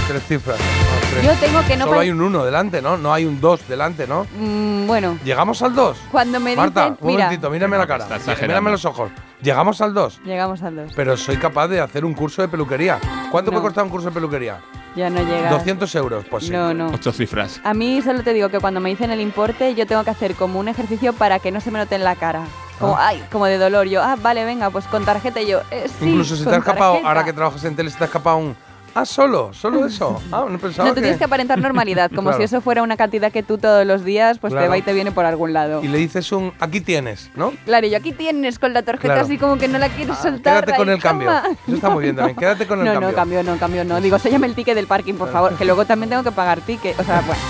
Tres 0.08 0.22
cifras. 0.26 0.58
no, 0.58 1.10
tres. 1.10 1.24
Yo 1.24 1.32
tengo 1.46 1.62
que 1.66 1.76
no 1.76 1.84
Solo 1.86 2.00
hay 2.00 2.10
un 2.10 2.20
uno 2.20 2.44
delante, 2.44 2.82
¿no? 2.82 2.96
No 2.98 3.12
hay 3.14 3.24
un 3.24 3.40
dos 3.40 3.66
delante, 3.68 4.06
¿no? 4.06 4.26
Mm, 4.38 4.86
bueno, 4.86 5.18
¿Llegamos 5.24 5.62
al 5.62 5.74
dos? 5.74 5.98
cuando 6.10 6.40
me 6.40 6.54
Marta, 6.56 6.90
dicen, 6.90 6.98
un 7.00 7.06
mira, 7.06 7.24
momentito, 7.24 7.50
mírame 7.50 7.78
la 7.78 7.86
cara. 7.86 8.06
Mírame 8.42 8.70
los 8.70 8.84
ojos. 8.84 9.10
¿Llegamos 9.42 9.80
al 9.80 9.92
dos? 9.94 10.20
llegamos 10.24 10.62
al 10.62 10.76
2. 10.76 10.92
Pero 10.94 11.16
soy 11.16 11.36
capaz 11.36 11.66
de 11.68 11.80
hacer 11.80 12.04
un 12.04 12.14
curso 12.14 12.42
de 12.42 12.48
peluquería. 12.48 13.00
¿Cuánto 13.30 13.50
No. 13.50 13.56
puede 13.56 13.68
costar 13.68 13.82
un 13.84 13.90
curso 13.90 14.06
de 14.08 14.14
peluquería? 14.14 14.60
Ya 14.94 15.10
no 15.10 15.20
llega. 15.20 15.50
200 15.50 15.92
euros, 15.96 16.24
pues 16.30 16.44
sí. 16.44 16.50
No, 16.52 16.72
no. 16.72 16.88
Ocho 16.88 17.10
cifras. 17.12 17.60
A 17.64 17.74
mí 17.74 18.00
solo 18.02 18.22
te 18.22 18.34
digo 18.34 18.50
que 18.50 18.60
cuando 18.60 18.78
me 18.78 18.90
dicen 18.90 19.10
el 19.10 19.20
importe, 19.20 19.74
yo 19.74 19.84
tengo 19.86 20.04
que 20.04 20.10
hacer 20.10 20.34
como 20.36 20.60
un 20.60 20.68
ejercicio 20.68 21.12
para 21.12 21.38
que 21.40 21.50
no 21.50 21.60
se 21.60 21.70
me 21.72 21.78
note 21.80 21.96
en 21.96 22.04
la 22.04 22.14
cara. 22.14 22.44
Como, 22.78 22.94
Ah. 22.96 23.08
ay, 23.08 23.24
como 23.32 23.46
de 23.46 23.58
dolor. 23.58 23.88
Yo, 23.88 24.00
ah, 24.02 24.16
vale, 24.20 24.44
venga, 24.44 24.70
pues 24.70 24.84
con 24.86 25.04
tarjeta 25.04 25.40
y 25.40 25.46
yo, 25.48 25.60
eh, 25.72 25.88
sí, 25.98 26.08
Incluso 26.10 26.36
si 26.36 26.42
te 26.42 26.50
con 26.50 26.54
ha 26.54 26.58
escapado, 26.58 26.92
tarjeta. 26.92 27.08
ahora 27.08 27.24
que 27.24 27.32
trabajas 27.32 27.64
en 27.64 27.74
tele, 27.74 27.90
se 27.90 27.98
te 27.98 28.04
ha 28.04 28.06
escapado 28.06 28.36
un. 28.36 28.56
Ah, 28.94 29.04
solo, 29.06 29.52
solo 29.54 29.86
eso. 29.86 30.20
Ah, 30.30 30.44
no 30.48 30.58
pensaba 30.58 30.88
No, 30.88 30.94
tú 30.94 31.00
tienes 31.00 31.18
que 31.18 31.24
aparentar 31.24 31.58
normalidad, 31.58 32.10
como 32.10 32.22
Claro. 32.30 32.38
si 32.38 32.44
eso 32.44 32.60
fuera 32.60 32.82
una 32.82 32.96
cantidad 32.96 33.32
que 33.32 33.42
tú 33.42 33.58
todos 33.58 33.86
los 33.86 34.04
días, 34.04 34.38
pues 34.38 34.52
te 34.54 34.68
va 34.68 34.76
y 34.78 34.82
te 34.82 34.92
viene 34.92 35.12
por 35.12 35.24
algún 35.24 35.52
lado. 35.52 35.82
Y 35.82 35.88
le 35.88 35.98
dices 35.98 36.30
un. 36.32 36.52
Aquí 36.60 36.80
tienes, 36.80 37.30
¿no? 37.34 37.52
Claro, 37.64 37.86
y 37.86 37.94
aquí 37.94 38.12
tienes 38.12 38.58
con 38.58 38.72
la 38.72 38.82
tarjeta 38.82 39.14
Claro. 39.14 39.26
así 39.26 39.38
como 39.38 39.56
que 39.58 39.68
no 39.68 39.78
la 39.78 39.88
quieres 39.88 40.16
Ah, 40.18 40.22
soltar. 40.22 40.64
quédate 40.64 40.76
con 40.78 40.88
el 40.90 41.00
cambio. 41.00 41.28
toma. 41.28 41.42
Eso 41.66 41.76
está 41.76 41.90
muy 41.90 42.02
bien 42.04 42.16
también. 42.16 42.36
Quédate 42.36 42.66
con 42.66 42.78
el 42.80 42.84
no, 42.86 42.92
cambio. 42.92 43.08
no, 43.10 43.14
cambio, 43.14 43.42
no, 43.42 43.56
cambio, 43.58 43.84
no. 43.84 44.00
Digo, 44.00 44.16
el 44.22 44.54
ticket 44.54 44.74
del 44.74 44.86
parking, 44.86 45.14
por 45.14 45.30
favor, 45.32 45.54
que 45.56 45.64
luego 45.64 45.84
también 45.84 46.10
tengo 46.10 46.22
que 46.22 46.32
pagar 46.32 46.60
ticket. 46.60 46.98
O 46.98 47.04
sea, 47.04 47.20
bueno. 47.22 47.40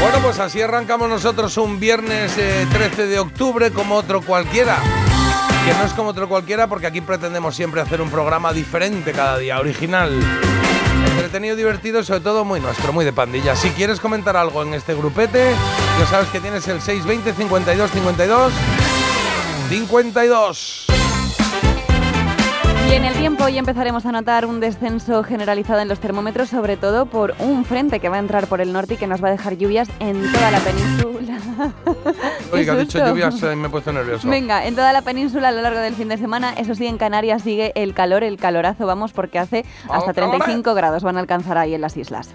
Bueno, 0.00 0.18
pues 0.22 0.38
así 0.40 0.60
arrancamos 0.60 1.08
nosotros 1.08 1.56
un 1.58 1.78
viernes 1.78 2.36
eh, 2.36 2.66
13 2.72 3.06
de 3.06 3.18
octubre 3.20 3.70
como 3.70 3.94
otro 3.94 4.20
cualquiera. 4.20 4.76
Que 5.64 5.74
no 5.74 5.84
es 5.84 5.92
como 5.92 6.10
otro 6.10 6.28
cualquiera 6.28 6.66
porque 6.66 6.86
aquí 6.88 7.00
pretendemos 7.00 7.54
siempre 7.54 7.80
hacer 7.80 8.00
un 8.00 8.10
programa 8.10 8.52
diferente 8.52 9.12
cada 9.12 9.38
día, 9.38 9.60
original. 9.60 10.10
Entretenido, 11.12 11.54
divertido 11.54 12.02
sobre 12.02 12.20
todo 12.20 12.44
muy 12.44 12.60
nuestro, 12.60 12.92
muy 12.92 13.04
de 13.04 13.12
pandilla. 13.12 13.54
Si 13.54 13.70
quieres 13.70 14.00
comentar 14.00 14.36
algo 14.36 14.62
en 14.62 14.74
este 14.74 14.94
grupete, 14.94 15.52
ya 16.00 16.06
sabes 16.06 16.28
que 16.30 16.40
tienes 16.40 16.66
el 16.66 16.80
620 16.80 17.32
52 17.32 17.90
52 17.90 18.52
52. 19.68 21.01
Y 22.88 22.94
en 22.94 23.04
el 23.04 23.14
tiempo 23.14 23.44
hoy 23.44 23.58
empezaremos 23.58 24.04
a 24.06 24.12
notar 24.12 24.46
un 24.46 24.60
descenso 24.60 25.22
generalizado 25.22 25.80
en 25.80 25.88
los 25.88 26.00
termómetros, 26.00 26.48
sobre 26.48 26.76
todo 26.76 27.06
por 27.06 27.34
un 27.38 27.64
frente 27.64 28.00
que 28.00 28.08
va 28.08 28.16
a 28.16 28.18
entrar 28.18 28.46
por 28.46 28.60
el 28.60 28.72
norte 28.72 28.94
y 28.94 28.96
que 28.96 29.06
nos 29.06 29.22
va 29.22 29.28
a 29.28 29.30
dejar 29.30 29.56
lluvias 29.56 29.88
en 30.00 30.30
toda 30.32 30.50
la 30.50 30.60
península. 30.60 31.38
Oiga, 32.52 32.76
dicho 32.76 32.98
lluvias, 32.98 33.42
eh, 33.42 33.56
me 33.56 33.68
he 33.68 33.70
puesto 33.70 33.92
nervioso. 33.92 34.28
Venga, 34.28 34.66
en 34.66 34.74
toda 34.74 34.92
la 34.92 35.02
península 35.02 35.48
a 35.48 35.52
lo 35.52 35.62
largo 35.62 35.80
del 35.80 35.94
fin 35.94 36.08
de 36.08 36.18
semana, 36.18 36.52
eso 36.54 36.74
sí, 36.74 36.86
en 36.86 36.98
Canarias 36.98 37.42
sigue 37.42 37.72
el 37.74 37.94
calor, 37.94 38.24
el 38.24 38.36
calorazo, 38.36 38.86
vamos, 38.86 39.12
porque 39.12 39.38
hace 39.38 39.64
hasta 39.84 40.12
¡Vamos, 40.12 40.38
35 40.38 40.74
grados 40.74 41.02
van 41.02 41.16
a 41.16 41.20
alcanzar 41.20 41.58
ahí 41.58 41.74
en 41.74 41.80
las 41.80 41.96
islas. 41.96 42.30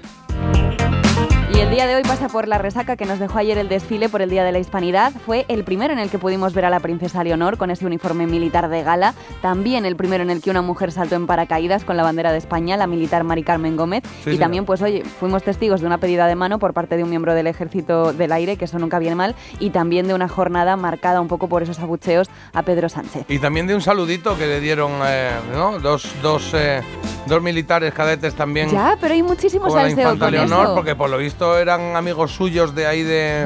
Y 1.57 1.59
el 1.59 1.71
día 1.71 1.87
de 1.87 1.95
hoy 1.95 2.03
pasa 2.03 2.27
por 2.27 2.47
la 2.47 2.59
resaca 2.59 2.95
que 2.95 3.05
nos 3.05 3.17
dejó 3.17 3.39
ayer 3.39 3.57
el 3.57 3.67
desfile 3.67 4.09
por 4.09 4.21
el 4.21 4.29
Día 4.29 4.43
de 4.43 4.51
la 4.51 4.59
Hispanidad. 4.59 5.11
Fue 5.25 5.43
el 5.47 5.63
primero 5.63 5.91
en 5.91 5.97
el 5.97 6.11
que 6.11 6.19
pudimos 6.19 6.53
ver 6.53 6.65
a 6.65 6.69
la 6.69 6.79
princesa 6.79 7.23
Leonor 7.23 7.57
con 7.57 7.71
ese 7.71 7.83
uniforme 7.83 8.27
militar 8.27 8.69
de 8.69 8.83
gala. 8.83 9.15
También 9.41 9.83
el 9.83 9.95
primero 9.95 10.21
en 10.21 10.29
el 10.29 10.39
que 10.39 10.51
una 10.51 10.61
mujer 10.61 10.91
saltó 10.91 11.15
en 11.15 11.25
paracaídas 11.25 11.83
con 11.83 11.97
la 11.97 12.03
bandera 12.03 12.31
de 12.31 12.37
España, 12.37 12.77
la 12.77 12.85
militar 12.85 13.23
Mari 13.23 13.41
Carmen 13.41 13.75
Gómez. 13.75 14.03
Sí, 14.23 14.33
y 14.33 14.37
también, 14.37 14.65
pues 14.65 14.83
oye, 14.83 15.03
fuimos 15.03 15.41
testigos 15.41 15.81
de 15.81 15.87
una 15.87 15.97
pedida 15.97 16.27
de 16.27 16.35
mano 16.35 16.59
por 16.59 16.75
parte 16.75 16.95
de 16.95 17.03
un 17.03 17.09
miembro 17.09 17.33
del 17.33 17.47
Ejército 17.47 18.13
del 18.13 18.33
Aire, 18.33 18.57
que 18.57 18.65
eso 18.65 18.77
nunca 18.77 18.99
viene 18.99 19.15
mal, 19.15 19.33
y 19.59 19.71
también 19.71 20.07
de 20.07 20.13
una 20.13 20.27
jornada 20.27 20.75
marcada 20.75 21.21
un 21.21 21.27
poco 21.27 21.49
por 21.49 21.63
esos 21.63 21.79
abucheos 21.79 22.29
a 22.53 22.61
Pedro 22.61 22.87
Sánchez. 22.87 23.25
Y 23.29 23.39
también 23.39 23.65
de 23.65 23.73
un 23.73 23.81
saludito 23.81 24.37
que 24.37 24.45
le 24.45 24.59
dieron 24.59 24.91
eh, 25.07 25.31
¿no? 25.55 25.79
dos, 25.79 26.07
dos, 26.21 26.51
eh, 26.53 26.83
dos 27.25 27.41
militares 27.41 27.95
cadetes 27.95 28.35
también. 28.35 28.69
Ya, 28.69 28.95
pero 29.01 29.15
hay 29.15 29.23
muchísimo 29.23 29.65
con 29.65 29.75
la 29.75 29.81
salseo 29.85 30.03
infanta 30.03 30.25
con 30.25 30.33
Leonor, 30.35 30.65
eso. 30.65 30.75
porque 30.75 30.95
por 30.95 31.09
lo 31.09 31.17
visto 31.17 31.46
eran 31.57 31.95
amigos 31.95 32.31
suyos 32.33 32.73
de 32.73 32.87
ahí 32.87 33.03
de, 33.03 33.45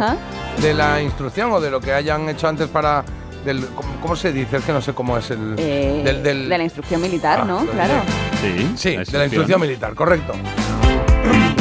de 0.62 0.74
la 0.74 1.02
instrucción 1.02 1.52
o 1.52 1.60
de 1.60 1.70
lo 1.70 1.82
que 1.82 1.92
hayan 1.94 2.30
hecho 2.30 2.48
antes 2.48 2.68
para... 2.70 3.04
Del, 3.46 3.66
¿cómo, 3.76 3.90
cómo 4.02 4.16
se 4.16 4.32
dice? 4.32 4.58
Es 4.58 4.64
que 4.66 4.72
no 4.72 4.82
sé 4.82 4.94
cómo 4.94 5.18
es 5.18 5.30
el... 5.32 5.56
Eh, 5.58 6.02
del- 6.06 6.22
del- 6.24 6.48
De 6.50 6.58
la 6.58 6.64
instrucción 6.64 7.02
militar, 7.02 7.40
Ah, 7.42 7.46
¿no? 7.46 7.58
pues 7.60 7.72
Claro. 7.72 7.94
Sí, 8.40 8.72
Sí, 8.76 8.98
de 9.12 9.18
la 9.18 9.26
instrucción 9.26 9.60
militar, 9.60 9.94
correcto. 9.96 10.34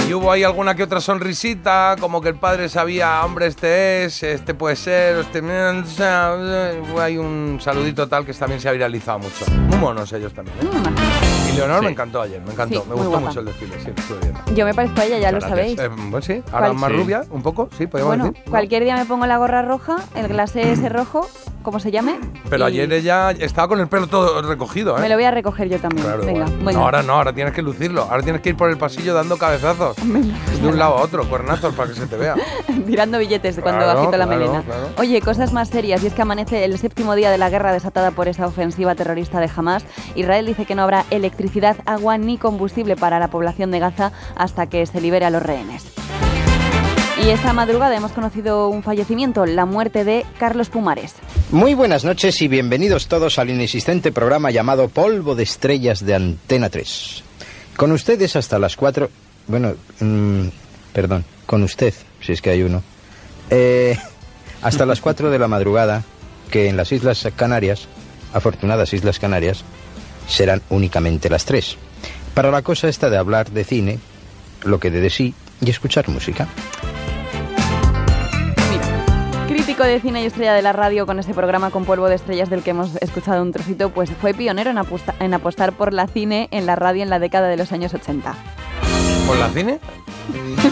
Y 0.09 0.13
hubo 0.13 0.33
ahí 0.33 0.43
alguna 0.43 0.75
que 0.75 0.83
otra 0.83 1.01
sonrisita, 1.01 1.95
como 2.01 2.21
que 2.21 2.29
el 2.31 2.35
padre 2.35 2.69
sabía, 2.69 3.25
hombre, 3.25 3.47
este 3.47 4.05
es, 4.05 4.23
este 4.25 4.55
puede 4.55 4.75
ser, 4.77 5.19
este... 5.21 5.41
ahí 7.01 7.17
un 7.17 7.59
saludito 7.63 8.09
tal 8.09 8.27
que 8.27 8.35
también 8.35 8.61
se 8.61 8.69
ha 8.69 8.73
viralizado 8.73 9.21
mucho. 9.21 9.45
Muy 9.69 9.79
monos 9.79 10.13
ellos 10.13 10.35
también. 10.35 10.57
¿eh? 10.59 10.65
Mm, 10.65 11.40
Y 11.53 11.57
Leonor 11.57 11.79
Sí. 11.81 11.85
me 11.87 11.91
encantó 11.91 12.23
ayer, 12.23 12.41
me 12.43 12.53
encantó. 12.53 12.83
Sí, 12.83 12.89
me 12.89 12.95
gustó 12.95 13.21
mucho 13.21 13.41
el 13.41 13.47
desfile, 13.47 13.81
sí, 13.81 13.91
estuve 13.97 14.19
bien. 14.21 14.35
Yo 14.55 14.65
me 14.65 14.75
parezco 14.75 15.01
a 15.01 15.05
ella, 15.05 15.19
ya 15.19 15.33
lo 15.33 15.41
sabéis. 15.41 15.79
Eh, 15.79 15.89
bueno, 15.89 16.21
sí, 16.23 16.43
ahora 16.53 16.73
más 16.73 16.93
rubia, 16.93 17.25
un 17.31 17.43
poco, 17.43 17.69
sí, 17.77 17.87
podríamos 17.87 18.17
Bueno, 18.17 18.33
decir. 18.33 18.51
cualquier 18.51 18.85
día 18.85 18.97
me 18.97 19.05
pongo 19.07 19.27
la 19.27 19.39
gorra 19.39 19.63
roja, 19.63 19.97
el 20.15 20.29
glacé 20.29 20.73
ese 20.73 20.89
rojo, 20.91 21.29
como 21.63 21.81
se 21.81 21.91
llame. 21.91 22.19
Pero 22.49 22.65
y 22.69 22.73
ayer 22.73 22.93
ella 22.93 23.31
estaba 23.33 23.69
con 23.69 23.81
el 23.81 23.89
pelo 23.89 24.07
todo 24.07 24.41
recogido, 24.43 24.97
¿eh? 24.99 25.01
Me 25.01 25.09
lo 25.09 25.15
voy 25.15 25.25
a 25.25 25.31
recoger 25.31 25.69
yo 25.69 25.79
también. 25.79 26.07
Claro, 26.07 26.25
Venga, 26.25 26.45
venga. 26.47 26.73
No, 26.73 26.85
ahora 26.85 27.03
no, 27.03 27.15
ahora 27.15 27.33
tienes 27.33 27.53
que 27.55 27.63
lucirlo. 27.63 28.03
Ahora 28.03 28.23
tienes 28.23 28.43
que 28.43 28.51
ir 28.51 28.57
por 28.57 28.71
el 28.71 28.77
pasillo 28.79 29.15
dando 29.15 29.37
cabezazos. 29.37 29.97
de 30.61 30.67
un 30.67 30.79
lado 30.79 30.99
a 30.99 31.03
otro, 31.03 31.29
cuernazos 31.29 31.75
para 31.75 31.89
que 31.91 31.97
se 31.97 32.07
te 32.07 32.17
vea. 32.17 32.35
Tirando 32.87 33.19
billetes 33.19 33.57
de 33.57 33.63
cuando 33.63 33.85
Claro, 33.85 34.01
agito 34.01 34.17
la 34.17 34.27
claro, 34.27 34.41
melena. 34.41 34.65
Oye, 34.99 35.21
cosas 35.21 35.53
más 35.53 35.69
serias, 35.69 36.03
y 36.03 36.09
es 36.09 36.15
que 36.15 36.23
amanece 36.23 36.65
el 36.65 36.79
séptimo 36.79 37.15
día 37.15 37.31
de 37.31 37.39
la 37.39 37.49
guerra 37.51 37.73
desatada 37.73 38.11
por 38.11 38.29
esa 38.29 38.47
ofensiva 38.47 38.95
terrorista 38.95 39.41
de 39.41 39.51
Hamas. 39.55 39.85
Israel 40.15 40.47
dice 40.47 40.67
que 40.67 40.75
no 40.75 40.83
habrá 40.83 41.05
electricidad, 41.11 41.77
agua 41.87 42.19
ni 42.19 42.39
combustible 42.39 42.97
para 42.97 43.19
la 43.19 43.29
población 43.29 43.71
de 43.71 43.79
Gaza 43.79 44.13
hasta 44.37 44.67
que 44.67 44.85
se 44.87 45.01
libere 45.01 45.25
a 45.27 45.31
los 45.31 45.43
rehenes. 45.43 45.87
Y 47.23 47.29
esta 47.29 47.53
madrugada 47.53 47.95
hemos 47.95 48.13
conocido 48.13 48.69
un 48.69 48.83
fallecimiento, 48.83 49.45
la 49.45 49.67
muerte 49.67 50.05
de 50.05 50.25
Carlos 50.39 50.71
Pumares. 50.71 51.17
Muy 51.51 51.75
buenas 51.75 52.03
noches 52.03 52.41
y 52.41 52.49
bienvenidos 52.49 53.09
todos 53.09 53.39
al 53.39 53.51
inexistente 53.51 54.11
programa 54.11 54.51
llamado 54.51 54.89
Polvo 54.89 55.35
de 55.35 55.43
Estrellas 55.43 56.07
de 56.07 56.15
Antena 56.15 56.71
3. 56.71 57.23
Con 57.77 57.93
ustedes 57.93 58.37
hasta 58.37 58.59
las 58.59 58.75
4... 58.75 59.11
Bueno, 59.49 59.75
mm, 60.01 60.47
perdón, 60.95 61.27
con 61.45 61.63
usted, 61.63 61.93
si 62.23 62.33
es 62.33 62.41
que 62.41 62.51
hay 62.51 62.63
uno. 62.63 62.83
Eh, 63.51 63.99
hasta 64.63 64.87
las 64.87 65.03
4 65.03 65.31
de 65.31 65.39
la 65.39 65.49
madrugada, 65.49 66.05
que 66.51 66.69
en 66.69 66.79
las 66.79 66.91
Islas 66.91 67.29
Canarias, 67.37 67.87
afortunadas 68.33 68.95
Islas 68.95 69.19
Canarias, 69.19 69.63
serán 70.27 70.63
únicamente 70.71 71.29
las 71.29 71.45
3. 71.45 71.77
Para 72.33 72.51
la 72.51 72.63
cosa 72.63 72.89
esta 72.89 73.11
de 73.11 73.19
hablar 73.19 73.51
de 73.51 73.65
cine, 73.65 73.99
lo 74.65 74.81
que 74.81 74.91
dé 74.91 75.03
de 75.03 75.11
sí 75.11 75.35
y 75.61 75.69
escuchar 75.69 76.09
música. 76.09 76.49
Crítico 79.81 79.95
de 79.95 80.01
cine 80.01 80.23
y 80.23 80.27
estrella 80.27 80.53
de 80.53 80.61
la 80.61 80.75
radio 80.75 81.07
con 81.07 81.19
ese 81.19 81.33
programa 81.33 81.71
con 81.71 81.87
polvo 81.87 82.07
de 82.11 82.15
estrellas 82.15 82.51
del 82.51 82.63
que 82.63 82.73
hemos 82.73 82.97
escuchado 82.97 83.41
un 83.41 83.51
trocito, 83.51 83.89
pues 83.89 84.11
fue 84.11 84.35
pionero 84.35 84.71
en 84.71 85.33
apostar 85.35 85.73
por 85.73 85.95
la 85.95 86.07
cine 86.07 86.49
en 86.51 86.67
la 86.67 86.77
radio 86.77 87.03
en 87.03 87.09
la 87.09 87.19
década 87.19 87.49
de 87.49 87.57
los 87.57 87.73
años 87.73 87.95
80. 87.95 88.60
¿Por 89.31 89.39
la 89.39 89.49
cine? 89.49 89.79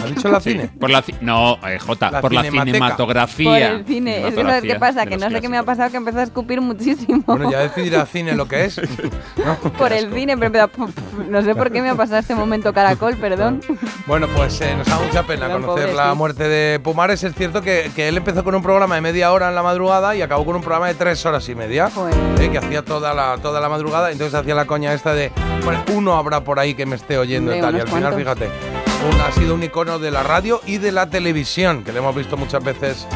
¿Ha 0.01 0.05
dicho 0.07 0.29
la 0.29 0.39
Sí, 0.39 0.51
cine? 0.51 0.69
Por 0.79 0.89
la 0.89 1.03
ci- 1.03 1.15
no, 1.21 1.57
eh, 1.67 1.79
Jota, 1.79 2.11
La 2.11 2.21
por 2.21 2.31
la 2.33 2.43
cinematografía. 2.43 3.49
Por 3.49 3.57
el 3.79 3.85
cine. 3.85 4.27
Es 4.27 4.35
que 4.35 4.41
sabes 4.41 4.63
qué 4.63 4.75
pasa, 4.75 5.05
que 5.05 5.17
no 5.17 5.29
sé 5.29 5.41
qué 5.41 5.49
me 5.49 5.57
ha 5.57 5.63
clásicos. 5.63 5.65
pasado, 5.65 5.91
que 5.91 5.97
empezó 5.97 6.19
a 6.19 6.23
escupir 6.23 6.61
muchísimo. 6.61 7.23
Bueno, 7.25 7.51
ya 7.51 7.59
decidirá 7.59 8.05
cine 8.05 8.35
lo 8.35 8.47
que 8.47 8.65
es. 8.65 8.79
¿no? 9.45 9.55
por 9.73 9.91
el 9.91 10.13
cine, 10.13 10.37
pero, 10.37 10.51
pero, 10.51 10.67
pf, 10.69 10.85
pf, 10.93 11.29
no 11.29 11.41
sé 11.41 11.55
por 11.55 11.71
qué 11.71 11.81
me 11.81 11.89
ha 11.89 11.95
pasado 11.95 12.19
este 12.19 12.35
momento 12.35 12.73
caracol, 12.73 13.15
perdón. 13.17 13.61
Bueno, 14.07 14.27
pues 14.35 14.59
eh, 14.61 14.73
nos 14.75 14.87
da 14.87 14.97
mucha 14.99 15.21
pena 15.21 15.47
Gran 15.47 15.61
conocer 15.61 15.83
pobre, 15.89 15.95
la 15.95 16.11
sí. 16.11 16.17
muerte 16.17 16.43
de 16.49 16.79
Pumares. 16.79 17.23
Es 17.23 17.35
cierto 17.35 17.61
que, 17.61 17.91
que 17.95 18.07
él 18.07 18.17
empezó 18.17 18.43
con 18.43 18.55
un 18.55 18.63
programa 18.63 18.95
de 18.95 19.01
media 19.01 19.31
hora 19.31 19.49
en 19.49 19.55
la 19.55 19.61
madrugada 19.61 20.15
y 20.15 20.23
acabó 20.23 20.45
con 20.45 20.55
un 20.55 20.61
programa 20.63 20.87
de 20.87 20.95
tres 20.95 21.23
horas 21.27 21.47
y 21.47 21.53
media, 21.53 21.91
Joder. 21.93 22.15
eh, 22.39 22.49
que 22.49 22.57
hacía 22.57 22.81
toda 22.83 23.13
la, 23.13 23.37
toda 23.39 23.61
la 23.61 23.69
madrugada. 23.69 24.11
Entonces 24.11 24.33
hacía 24.33 24.55
la 24.55 24.65
coña 24.65 24.93
esta 24.95 25.13
de, 25.13 25.31
bueno, 25.63 25.83
uno 25.93 26.15
habrá 26.17 26.43
por 26.43 26.57
ahí 26.57 26.73
que 26.73 26.87
me 26.87 26.95
esté 26.95 27.19
oyendo 27.19 27.51
y 27.55 27.59
Hombre, 27.59 27.71
tal. 27.71 27.75
Y 27.75 27.81
al 27.81 27.87
unos 27.87 27.95
final, 27.95 28.13
cuantos. 28.15 28.37
fíjate, 28.39 28.48
un- 29.07 29.21
ha 29.21 29.31
sido 29.31 29.53
un 29.55 29.63
icono 29.63 29.99
de 29.99 30.11
la 30.11 30.23
radio 30.23 30.61
y 30.65 30.77
de 30.77 30.91
la 30.91 31.09
televisión, 31.09 31.83
que 31.83 31.91
le 31.91 31.99
hemos 31.99 32.15
visto 32.15 32.37
muchas 32.37 32.63
veces, 32.63 33.07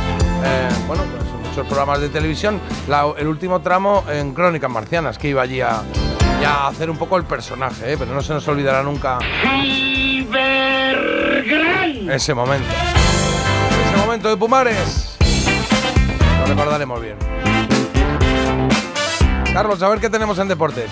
eh, 0.43 0.69
bueno, 0.87 1.03
pues 1.03 1.23
en 1.33 1.49
muchos 1.49 1.67
programas 1.67 1.99
de 2.01 2.09
televisión. 2.09 2.59
La- 2.87 3.05
el 3.17 3.27
último 3.27 3.61
tramo 3.61 4.03
en 4.09 4.33
Crónicas 4.33 4.69
Marcianas, 4.69 5.17
que 5.17 5.29
iba 5.29 5.41
allí 5.41 5.61
a 5.61 5.83
hacer 6.67 6.89
un 6.89 6.97
poco 6.97 7.15
el 7.17 7.23
personaje, 7.23 7.93
eh, 7.93 7.95
pero 7.97 8.13
no 8.13 8.21
se 8.21 8.33
nos 8.33 8.45
olvidará 8.47 8.83
nunca 8.83 9.19
ese 12.11 12.33
momento. 12.33 12.67
Ese 13.87 13.97
momento 13.97 14.29
de 14.29 14.37
Pumares. 14.37 15.17
Lo 16.39 16.45
recordaremos 16.45 17.01
bien. 17.01 17.15
Carlos, 19.53 19.81
a 19.83 19.89
ver 19.89 19.99
qué 19.99 20.09
tenemos 20.09 20.37
en 20.39 20.47
deportes. 20.47 20.89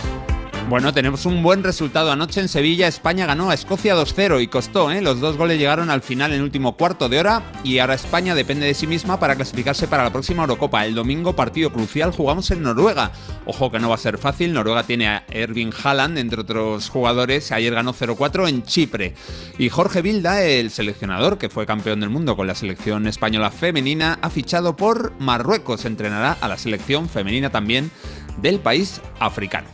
Bueno, 0.69 0.93
tenemos 0.93 1.25
un 1.25 1.43
buen 1.43 1.63
resultado 1.63 2.11
anoche 2.13 2.39
en 2.39 2.47
Sevilla. 2.47 2.87
España 2.87 3.25
ganó 3.25 3.49
a 3.49 3.53
Escocia 3.53 3.93
2-0 3.93 4.41
y 4.41 4.47
costó, 4.47 4.89
¿eh? 4.89 5.01
Los 5.01 5.19
dos 5.19 5.35
goles 5.35 5.59
llegaron 5.59 5.89
al 5.89 6.01
final 6.01 6.31
en 6.31 6.37
el 6.37 6.43
último 6.43 6.77
cuarto 6.77 7.09
de 7.09 7.19
hora 7.19 7.43
y 7.65 7.79
ahora 7.79 7.95
España 7.95 8.35
depende 8.35 8.67
de 8.67 8.73
sí 8.73 8.87
misma 8.87 9.19
para 9.19 9.35
clasificarse 9.35 9.89
para 9.89 10.05
la 10.05 10.13
próxima 10.13 10.43
Eurocopa. 10.43 10.85
El 10.85 10.95
domingo, 10.95 11.35
partido 11.35 11.73
crucial, 11.73 12.11
jugamos 12.11 12.49
en 12.51 12.63
Noruega. 12.63 13.11
Ojo 13.45 13.69
que 13.69 13.79
no 13.79 13.89
va 13.89 13.95
a 13.95 13.97
ser 13.97 14.17
fácil. 14.17 14.53
Noruega 14.53 14.83
tiene 14.83 15.09
a 15.09 15.25
Erving 15.29 15.73
Haaland, 15.83 16.17
entre 16.17 16.39
otros 16.39 16.89
jugadores. 16.89 17.51
Ayer 17.51 17.73
ganó 17.73 17.93
0-4 17.93 18.47
en 18.47 18.63
Chipre. 18.63 19.13
Y 19.57 19.67
Jorge 19.67 20.01
Vilda, 20.01 20.41
el 20.41 20.71
seleccionador 20.71 21.37
que 21.37 21.49
fue 21.49 21.65
campeón 21.65 21.99
del 21.99 22.09
mundo 22.09 22.37
con 22.37 22.47
la 22.47 22.55
selección 22.55 23.07
española 23.07 23.51
femenina, 23.51 24.19
ha 24.21 24.29
fichado 24.29 24.77
por 24.77 25.11
Marruecos. 25.19 25.83
Entrenará 25.83 26.37
a 26.39 26.47
la 26.47 26.57
selección 26.57 27.09
femenina 27.09 27.49
también 27.49 27.91
del 28.37 28.59
país 28.59 29.01
africano. 29.19 29.67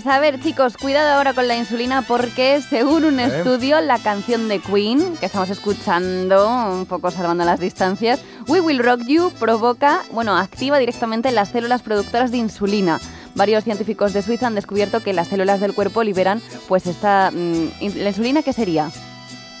Pues 0.00 0.14
a 0.14 0.20
ver, 0.20 0.40
chicos, 0.40 0.76
cuidado 0.76 1.16
ahora 1.16 1.32
con 1.34 1.48
la 1.48 1.56
insulina 1.56 2.02
porque 2.02 2.60
según 2.62 3.04
un 3.04 3.18
¿Eh? 3.18 3.24
estudio, 3.24 3.80
la 3.80 3.98
canción 3.98 4.46
de 4.46 4.60
Queen, 4.60 5.16
que 5.16 5.26
estamos 5.26 5.50
escuchando, 5.50 6.48
un 6.70 6.86
poco 6.86 7.10
salvando 7.10 7.44
las 7.44 7.58
distancias, 7.58 8.20
We 8.46 8.60
Will 8.60 8.78
Rock 8.78 9.00
You 9.08 9.32
provoca, 9.40 10.02
bueno, 10.12 10.36
activa 10.36 10.78
directamente 10.78 11.32
las 11.32 11.48
células 11.48 11.82
productoras 11.82 12.30
de 12.30 12.36
insulina. 12.36 13.00
Varios 13.34 13.64
científicos 13.64 14.12
de 14.12 14.22
Suiza 14.22 14.46
han 14.46 14.54
descubierto 14.54 15.02
que 15.02 15.12
las 15.12 15.26
células 15.26 15.58
del 15.58 15.74
cuerpo 15.74 16.04
liberan, 16.04 16.40
pues 16.68 16.86
esta, 16.86 17.32
mm, 17.32 17.64
¿la 17.96 18.08
insulina 18.10 18.42
qué 18.44 18.52
sería? 18.52 18.92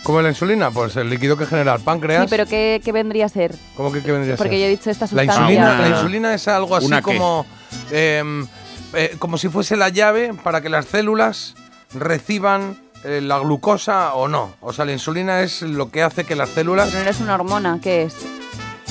¿Cómo 0.04 0.22
la 0.22 0.28
insulina? 0.28 0.70
Pues 0.70 0.94
el 0.94 1.10
líquido 1.10 1.36
que 1.36 1.46
genera 1.46 1.74
el 1.74 1.80
páncreas. 1.80 2.22
Sí, 2.22 2.26
pero 2.30 2.46
¿qué, 2.46 2.80
qué 2.84 2.92
vendría 2.92 3.26
a 3.26 3.28
ser? 3.28 3.56
¿Cómo 3.74 3.90
que 3.90 4.04
qué 4.04 4.12
vendría 4.12 4.34
a 4.34 4.36
Porque 4.36 4.52
ser? 4.52 4.60
yo 4.60 4.66
he 4.66 4.70
dicho 4.70 4.88
esta 4.88 5.06
La 5.06 5.08
sustancia. 5.08 5.34
insulina, 5.40 5.78
Ah, 5.78 5.80
la 5.82 5.88
insulina 5.96 6.34
es 6.34 6.46
algo 6.46 6.76
así 6.76 6.88
como, 7.02 7.44
em, 7.90 8.46
eh, 8.94 9.16
como 9.18 9.38
si 9.38 9.48
fuese 9.48 9.76
la 9.76 9.88
llave 9.88 10.34
para 10.42 10.60
que 10.60 10.68
las 10.68 10.86
células 10.86 11.54
reciban 11.94 12.76
eh, 13.04 13.20
la 13.22 13.38
glucosa 13.38 14.14
o 14.14 14.28
no. 14.28 14.54
O 14.60 14.72
sea, 14.72 14.84
la 14.84 14.92
insulina 14.92 15.42
es 15.42 15.62
lo 15.62 15.90
que 15.90 16.02
hace 16.02 16.24
que 16.24 16.34
las 16.34 16.50
células, 16.50 16.88
Pero 16.90 17.04
no 17.04 17.10
es 17.10 17.20
una 17.20 17.34
hormona, 17.34 17.78
¿qué 17.82 18.04
es? 18.04 18.14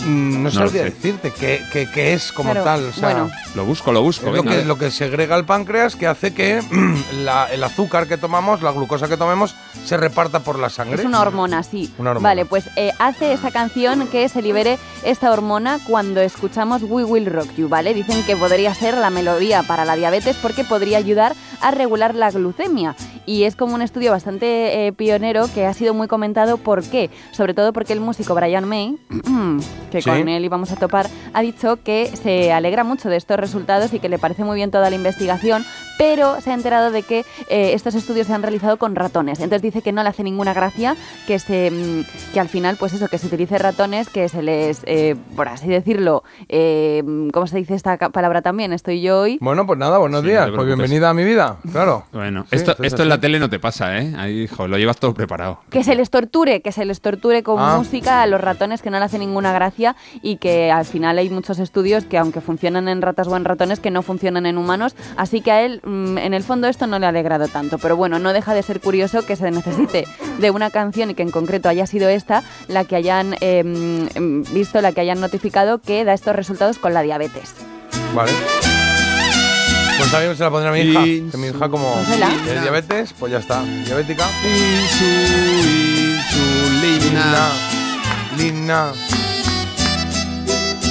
Mm, 0.05 0.43
no 0.43 0.51
sabría 0.51 0.83
sé. 0.83 0.89
decirte 0.91 1.31
qué 1.31 1.61
que, 1.71 1.89
que 1.89 2.13
es 2.13 2.31
como 2.31 2.51
Claro, 2.51 2.63
tal. 2.65 2.85
O 2.85 2.93
sea, 2.93 3.09
bueno. 3.13 3.31
Lo 3.55 3.65
busco, 3.65 3.91
lo 3.91 4.01
busco. 4.01 4.27
Es 4.29 4.35
lo 4.35 4.43
que, 4.43 4.65
lo 4.65 4.77
que 4.77 4.91
segrega 4.91 5.35
el 5.35 5.45
páncreas 5.45 5.95
que 5.95 6.07
hace 6.07 6.33
que 6.33 6.61
la- 7.23 7.51
el 7.51 7.63
azúcar 7.63 8.07
que 8.07 8.17
tomamos, 8.17 8.61
la 8.61 8.71
glucosa 8.71 9.07
que 9.07 9.17
tomemos, 9.17 9.55
se 9.85 9.97
reparta 9.97 10.39
por 10.41 10.59
la 10.59 10.69
sangre. 10.69 10.99
Es 11.01 11.05
una 11.05 11.21
hormona, 11.21 11.63
sí. 11.63 11.91
Una 11.97 12.11
hormona. 12.11 12.29
Vale, 12.29 12.45
pues 12.45 12.69
eh, 12.75 12.91
hace 12.99 13.33
esta 13.33 13.51
canción 13.51 14.07
que 14.07 14.27
se 14.29 14.41
libere 14.41 14.77
esta 15.03 15.31
hormona 15.31 15.79
cuando 15.87 16.21
escuchamos 16.21 16.83
We 16.83 17.03
Will 17.03 17.25
Rock 17.25 17.55
You, 17.55 17.69
¿vale? 17.69 17.93
Dicen 17.93 18.23
que 18.23 18.35
podría 18.35 18.73
ser 18.73 18.95
la 18.97 19.09
melodía 19.09 19.63
para 19.63 19.85
la 19.85 19.95
diabetes 19.95 20.35
porque 20.41 20.63
podría 20.63 20.97
ayudar 20.97 21.35
a 21.61 21.71
regular 21.71 22.13
la 22.15 22.29
glucemia. 22.31 22.95
Y 23.25 23.43
es 23.43 23.55
como 23.55 23.75
un 23.75 23.81
estudio 23.81 24.11
bastante 24.11 24.87
eh, 24.87 24.93
pionero 24.93 25.49
que 25.53 25.65
ha 25.65 25.73
sido 25.73 25.93
muy 25.93 26.07
comentado. 26.07 26.57
¿Por 26.57 26.83
qué? 26.83 27.09
Sobre 27.31 27.53
todo 27.53 27.73
porque 27.73 27.91
el 27.93 27.99
músico 27.99 28.33
Brian 28.35 28.65
May, 28.65 28.97
que 29.89 30.01
Sí. 30.01 30.09
con 30.09 30.27
él 30.29 30.43
íbamos 30.45 30.71
a 30.71 30.75
topar, 30.75 31.07
ha 31.33 31.41
dicho 31.41 31.77
que 31.83 32.07
se 32.15 32.51
alegra 32.51 32.83
mucho 32.83 33.09
de 33.09 33.17
estos 33.17 33.37
resultados 33.37 33.93
y 33.93 33.99
que 33.99 34.09
le 34.09 34.19
parece 34.19 34.43
muy 34.43 34.55
bien 34.55 34.71
toda 34.71 34.89
la 34.89 34.95
investigación, 34.95 35.65
pero 35.97 36.39
se 36.41 36.51
ha 36.51 36.53
enterado 36.53 36.91
de 36.91 37.03
que 37.03 37.19
eh, 37.49 37.71
estos 37.73 37.95
estudios 37.95 38.27
se 38.27 38.33
han 38.33 38.41
realizado 38.41 38.77
con 38.77 38.95
ratones. 38.95 39.39
Entonces 39.39 39.61
dice 39.61 39.81
que 39.81 39.91
no 39.91 40.03
le 40.03 40.09
hace 40.09 40.23
ninguna 40.23 40.53
gracia 40.53 40.95
que 41.27 41.39
se 41.39 41.71
mm, 41.71 42.33
que 42.33 42.39
al 42.39 42.49
final, 42.49 42.77
pues 42.77 42.93
eso, 42.93 43.07
que 43.07 43.17
se 43.17 43.27
utilice 43.27 43.57
ratones, 43.57 44.09
que 44.09 44.29
se 44.29 44.41
les, 44.41 44.81
eh, 44.85 45.15
por 45.35 45.47
así 45.47 45.67
decirlo, 45.67 46.23
eh, 46.49 47.03
¿cómo 47.33 47.47
se 47.47 47.57
dice 47.57 47.75
esta 47.75 47.97
palabra 47.97 48.41
también? 48.41 48.73
Estoy 48.73 49.01
yo 49.01 49.21
hoy. 49.21 49.37
Bueno, 49.41 49.65
pues 49.65 49.79
nada, 49.79 49.97
buenos 49.97 50.21
Sí, 50.21 50.27
días. 50.29 50.49
pues 50.53 50.65
bienvenida 50.67 51.09
a 51.09 51.13
mi 51.13 51.23
vida, 51.23 51.57
claro. 51.71 52.05
Bueno, 52.11 52.45
Sí, 52.49 52.55
esto, 52.57 52.71
esto 52.71 52.83
es 52.83 52.93
esto 52.93 53.03
en 53.03 53.09
la 53.09 53.19
tele 53.19 53.39
no 53.39 53.49
te 53.49 53.59
pasa, 53.59 53.97
¿eh? 53.99 54.13
Ahí, 54.17 54.41
hijo, 54.43 54.67
lo 54.67 54.77
llevas 54.77 54.97
todo 54.97 55.13
preparado. 55.13 55.59
Que 55.69 55.83
se 55.83 55.95
les 55.95 56.09
torture, 56.09 56.61
que 56.61 56.71
se 56.71 56.85
les 56.85 57.01
torture 57.01 57.43
con 57.43 57.57
Ah. 57.59 57.75
música 57.77 58.21
a 58.21 58.27
los 58.27 58.39
ratones 58.41 58.81
que 58.81 58.89
no 58.89 58.99
le 58.99 59.05
hace 59.05 59.19
ninguna 59.19 59.51
gracia 59.53 59.95
y 60.21 60.37
que 60.37 60.71
al 60.71 60.85
final 60.85 61.17
hay 61.17 61.29
muchos 61.29 61.59
estudios 61.59 62.05
que 62.05 62.17
aunque 62.17 62.41
funcionan 62.41 62.87
en 62.87 63.01
ratas 63.01 63.27
o 63.27 63.35
en 63.35 63.45
ratones 63.45 63.79
que 63.79 63.91
no 63.91 64.01
funcionan 64.03 64.45
en 64.45 64.57
humanos, 64.57 64.95
así 65.15 65.41
que 65.41 65.51
a 65.51 65.61
él 65.63 65.81
mm, 65.87 66.17
en 66.17 66.33
el 66.33 66.43
fondo 66.43 66.67
esto 66.67 66.87
no 66.87 66.99
le 66.99 67.05
ha 67.05 67.09
alegrado 67.09 67.47
tanto, 67.47 67.77
pero 67.77 67.95
bueno, 67.95 68.19
no 68.19 68.33
deja 68.33 68.53
de 68.53 68.63
ser 68.63 68.79
curioso 68.79 69.25
que 69.25 69.35
se 69.35 69.49
necesite 69.51 70.05
de 70.39 70.51
una 70.51 70.69
canción 70.69 71.09
y 71.09 71.15
que 71.15 71.23
en 71.23 71.31
concreto 71.31 71.69
haya 71.69 71.87
sido 71.87 72.09
esta 72.09 72.43
la 72.67 72.83
que 72.83 72.95
hayan 72.95 73.35
eh, 73.41 73.63
mm, 73.63 74.53
visto, 74.53 74.81
la 74.81 74.91
que 74.91 75.01
hayan 75.01 75.19
notificado 75.19 75.79
que 75.79 76.03
da 76.03 76.13
estos 76.13 76.35
resultados 76.35 76.77
con 76.77 76.93
la 76.93 77.01
diabetes. 77.01 77.53
Vale. 78.13 78.31
Pues 79.97 80.11
también 80.11 80.35
se 80.37 80.43
la 80.43 80.51
pondré 80.51 80.69
a 80.69 80.71
mi 80.71 80.79
hija. 80.81 81.03
Que 81.31 81.37
mi 81.37 81.47
hija 81.47 81.69
como 81.69 81.99
es 81.99 82.61
diabetes, 82.61 83.13
pues 83.17 83.31
ya 83.31 83.39
está. 83.39 83.63
Diabética. 83.63 84.25
Insulina. 87.07 87.49
Lina. 88.37 88.91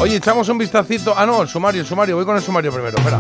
Oye, 0.01 0.17
echamos 0.17 0.49
un 0.49 0.59
vistacito. 0.59 1.15
Ah, 1.17 1.25
no, 1.25 1.43
el 1.43 1.49
sumario, 1.49 1.83
el 1.83 1.87
sumario. 1.87 2.17
Voy 2.17 2.25
con 2.25 2.37
el 2.37 2.43
sumario 2.43 2.73
primero. 2.73 2.99
Espera. 2.99 3.19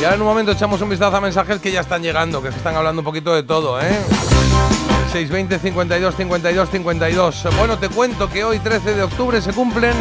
Y 0.00 0.04
ahora 0.04 0.14
en 0.14 0.22
un 0.22 0.28
momento 0.28 0.52
echamos 0.52 0.80
un 0.80 0.88
vistazo 0.88 1.16
a 1.16 1.20
mensajes 1.20 1.60
que 1.60 1.72
ya 1.72 1.80
están 1.80 2.02
llegando, 2.02 2.40
que 2.40 2.48
están 2.48 2.76
hablando 2.76 3.00
un 3.00 3.04
poquito 3.04 3.34
de 3.34 3.42
todo, 3.42 3.80
¿eh? 3.80 3.98
620 5.12 5.58
52 5.58 6.14
52 6.14 6.70
52. 6.70 7.48
Bueno, 7.58 7.78
te 7.78 7.88
cuento 7.88 8.30
que 8.30 8.44
hoy, 8.44 8.60
13 8.60 8.94
de 8.94 9.02
octubre, 9.02 9.40
se 9.42 9.52
cumplen 9.52 9.94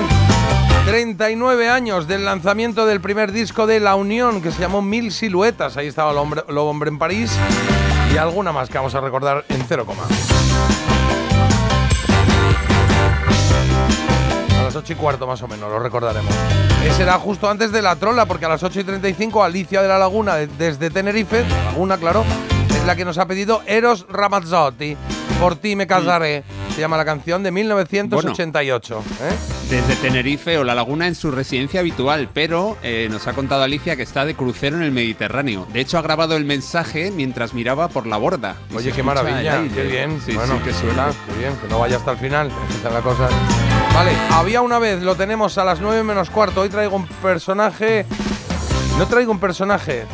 39 0.86 1.70
años 1.70 2.08
del 2.08 2.26
lanzamiento 2.26 2.86
del 2.86 3.02
primer 3.02 3.32
disco 3.32 3.66
de 3.66 3.80
La 3.80 3.96
Unión, 3.96 4.42
que 4.42 4.52
se 4.52 4.60
llamó 4.60 4.84
Mil 4.84 5.12
Siluetas. 5.12 5.78
Ahí 5.78 5.88
estaba 5.88 6.12
el 6.12 6.18
hombre, 6.18 6.44
el 6.48 6.58
hombre 6.60 6.90
en 6.90 7.00
París 7.00 7.32
y 8.14 8.18
alguna 8.18 8.52
más 8.52 8.70
que 8.70 8.78
vamos 8.78 8.94
a 8.94 9.02
recordar 9.02 9.46
en 9.50 9.66
cero 9.68 9.86
coma. 9.86 10.04
8 14.78 14.94
y 14.94 14.96
cuarto 14.96 15.28
más 15.28 15.42
o 15.44 15.48
menos, 15.48 15.70
lo 15.70 15.80
recordaremos. 15.80 16.34
Ese 16.86 17.04
era 17.04 17.18
justo 17.20 17.50
antes 17.50 17.72
de 17.72 17.82
la 17.82 17.96
trola, 17.96 18.26
porque 18.26 18.46
a 18.46 18.50
las 18.50 18.63
8 18.63 18.80
y 18.80 18.84
35 18.84 19.44
Alicia 19.44 19.82
de 19.82 19.88
la 19.88 19.98
Laguna, 19.98 20.36
de- 20.36 20.48
desde 20.48 20.90
Tenerife, 20.90 21.44
Laguna, 21.66 21.98
claro, 21.98 22.24
es 22.75 22.86
la 22.86 22.95
que 22.95 23.06
nos 23.06 23.17
ha 23.17 23.27
pedido 23.27 23.62
Eros 23.65 24.06
Ramazzotti. 24.10 24.97
Por 25.39 25.56
ti 25.56 25.75
me 25.75 25.86
casaré. 25.86 26.43
Se 26.73 26.82
llama 26.82 26.97
la 26.97 27.06
canción 27.06 27.43
de 27.43 27.51
1988. 27.51 29.03
¿eh? 29.21 29.36
Desde 29.69 29.95
Tenerife 29.95 30.58
o 30.58 30.63
La 30.63 30.75
Laguna 30.75 31.08
en 31.08 31.15
su 31.15 31.32
residencia 31.32 31.80
habitual, 31.80 32.30
pero 32.34 32.77
eh, 32.84 33.08
nos 33.10 33.27
ha 33.27 33.34
contado 33.34 33.63
Alicia 33.63 33.95
que 33.95 34.03
está 34.03 34.25
de 34.25 34.36
crucero 34.36 34.77
en 34.77 34.84
el 34.84 34.91
Mediterráneo. 34.91 35.67
De 35.73 35.80
hecho, 35.80 35.97
ha 35.97 36.01
grabado 36.01 36.36
el 36.36 36.45
mensaje 36.45 37.12
mientras 37.12 37.53
miraba 37.53 37.88
por 37.88 38.08
la 38.08 38.17
borda. 38.17 38.56
Oye, 38.75 38.91
qué 38.91 39.03
maravilla, 39.03 39.63
qué 39.73 39.84
bien. 39.84 40.21
Sí, 40.23 40.34
bueno, 40.34 40.60
sí, 40.63 40.88
ah, 40.97 41.12
qué 41.27 41.39
bien, 41.39 41.56
que 41.58 41.67
no 41.67 41.80
vaya 41.80 41.97
hasta 41.97 42.12
el 42.12 42.17
final. 42.17 42.51
esa 42.80 42.88
es 42.88 42.93
la 42.93 43.01
cosa. 43.01 43.30
Vale, 43.93 44.12
había 44.32 44.62
una 44.62 44.80
vez, 44.80 45.01
lo 45.01 45.15
tenemos 45.15 45.58
a 45.58 45.65
las 45.65 45.82
9 45.82 46.03
menos 46.03 46.30
cuarto. 46.30 46.62
Hoy 46.62 46.69
traigo 46.69 46.95
un 46.95 47.08
personaje. 47.08 48.06
No 48.97 49.08
traigo 49.08 49.32
un 49.32 49.39
personaje, 49.39 50.06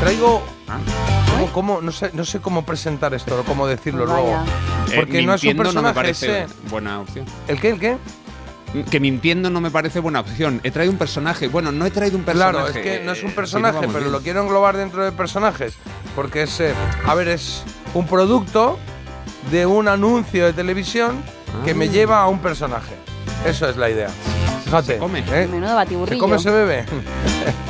traigo. 0.00 0.42
Ah. 0.68 1.13
¿Cómo, 1.34 1.52
cómo? 1.52 1.80
No, 1.80 1.92
sé, 1.92 2.10
no 2.14 2.24
sé 2.24 2.40
cómo 2.40 2.64
presentar 2.64 3.12
esto, 3.14 3.38
o 3.40 3.44
cómo 3.44 3.66
decirlo 3.66 4.06
Vaya. 4.06 4.20
luego. 4.22 4.44
Eh, 4.90 4.96
Porque 4.96 5.22
no 5.22 5.34
es 5.34 5.44
un 5.44 5.56
personaje, 5.56 5.88
me 5.88 5.94
parece 5.94 6.42
ese- 6.44 6.54
buena 6.70 7.00
opción. 7.00 7.26
¿El 7.48 7.60
qué? 7.60 7.70
¿El 7.70 7.80
qué? 7.80 7.96
Que 8.90 8.98
mintiendo 9.00 9.50
no 9.50 9.60
me 9.60 9.70
parece 9.70 10.00
buena 10.00 10.20
opción. 10.20 10.60
He 10.64 10.70
traído 10.70 10.92
un 10.92 10.98
personaje. 10.98 11.46
Bueno, 11.48 11.70
no 11.70 11.86
he 11.86 11.90
traído 11.90 12.16
un 12.16 12.24
personaje. 12.24 12.52
Claro, 12.52 12.68
es 12.68 12.76
que 12.76 13.04
no 13.04 13.12
es 13.12 13.22
un 13.22 13.30
Eh, 13.30 13.34
personaje, 13.34 13.78
sí, 13.80 13.86
no 13.86 13.92
pero 13.92 14.00
bien. 14.06 14.12
lo 14.12 14.20
quiero 14.20 14.42
englobar 14.42 14.76
dentro 14.76 15.04
de 15.04 15.12
personajes. 15.12 15.74
Porque 16.16 16.42
es, 16.42 16.58
eh, 16.60 16.74
a 17.06 17.14
ver, 17.14 17.28
es 17.28 17.62
un 17.94 18.06
producto 18.06 18.78
de 19.52 19.66
un 19.66 19.86
anuncio 19.88 20.44
de 20.46 20.52
televisión 20.52 21.22
que 21.64 21.70
Ah. 21.70 21.74
me 21.74 21.88
lleva 21.88 22.20
a 22.22 22.26
un 22.28 22.40
personaje. 22.40 22.94
Eso 23.46 23.68
es 23.68 23.76
la 23.76 23.90
idea. 23.90 24.08
Fíjate. 24.64 24.94
Se 24.94 24.98
come. 24.98 25.18
¿eh? 25.20 25.46
Menudo 25.50 25.68
¿Se 25.70 25.74
batiburrillo. 25.74 26.20
come, 26.20 26.38
se 26.38 26.50
bebe? 26.50 26.84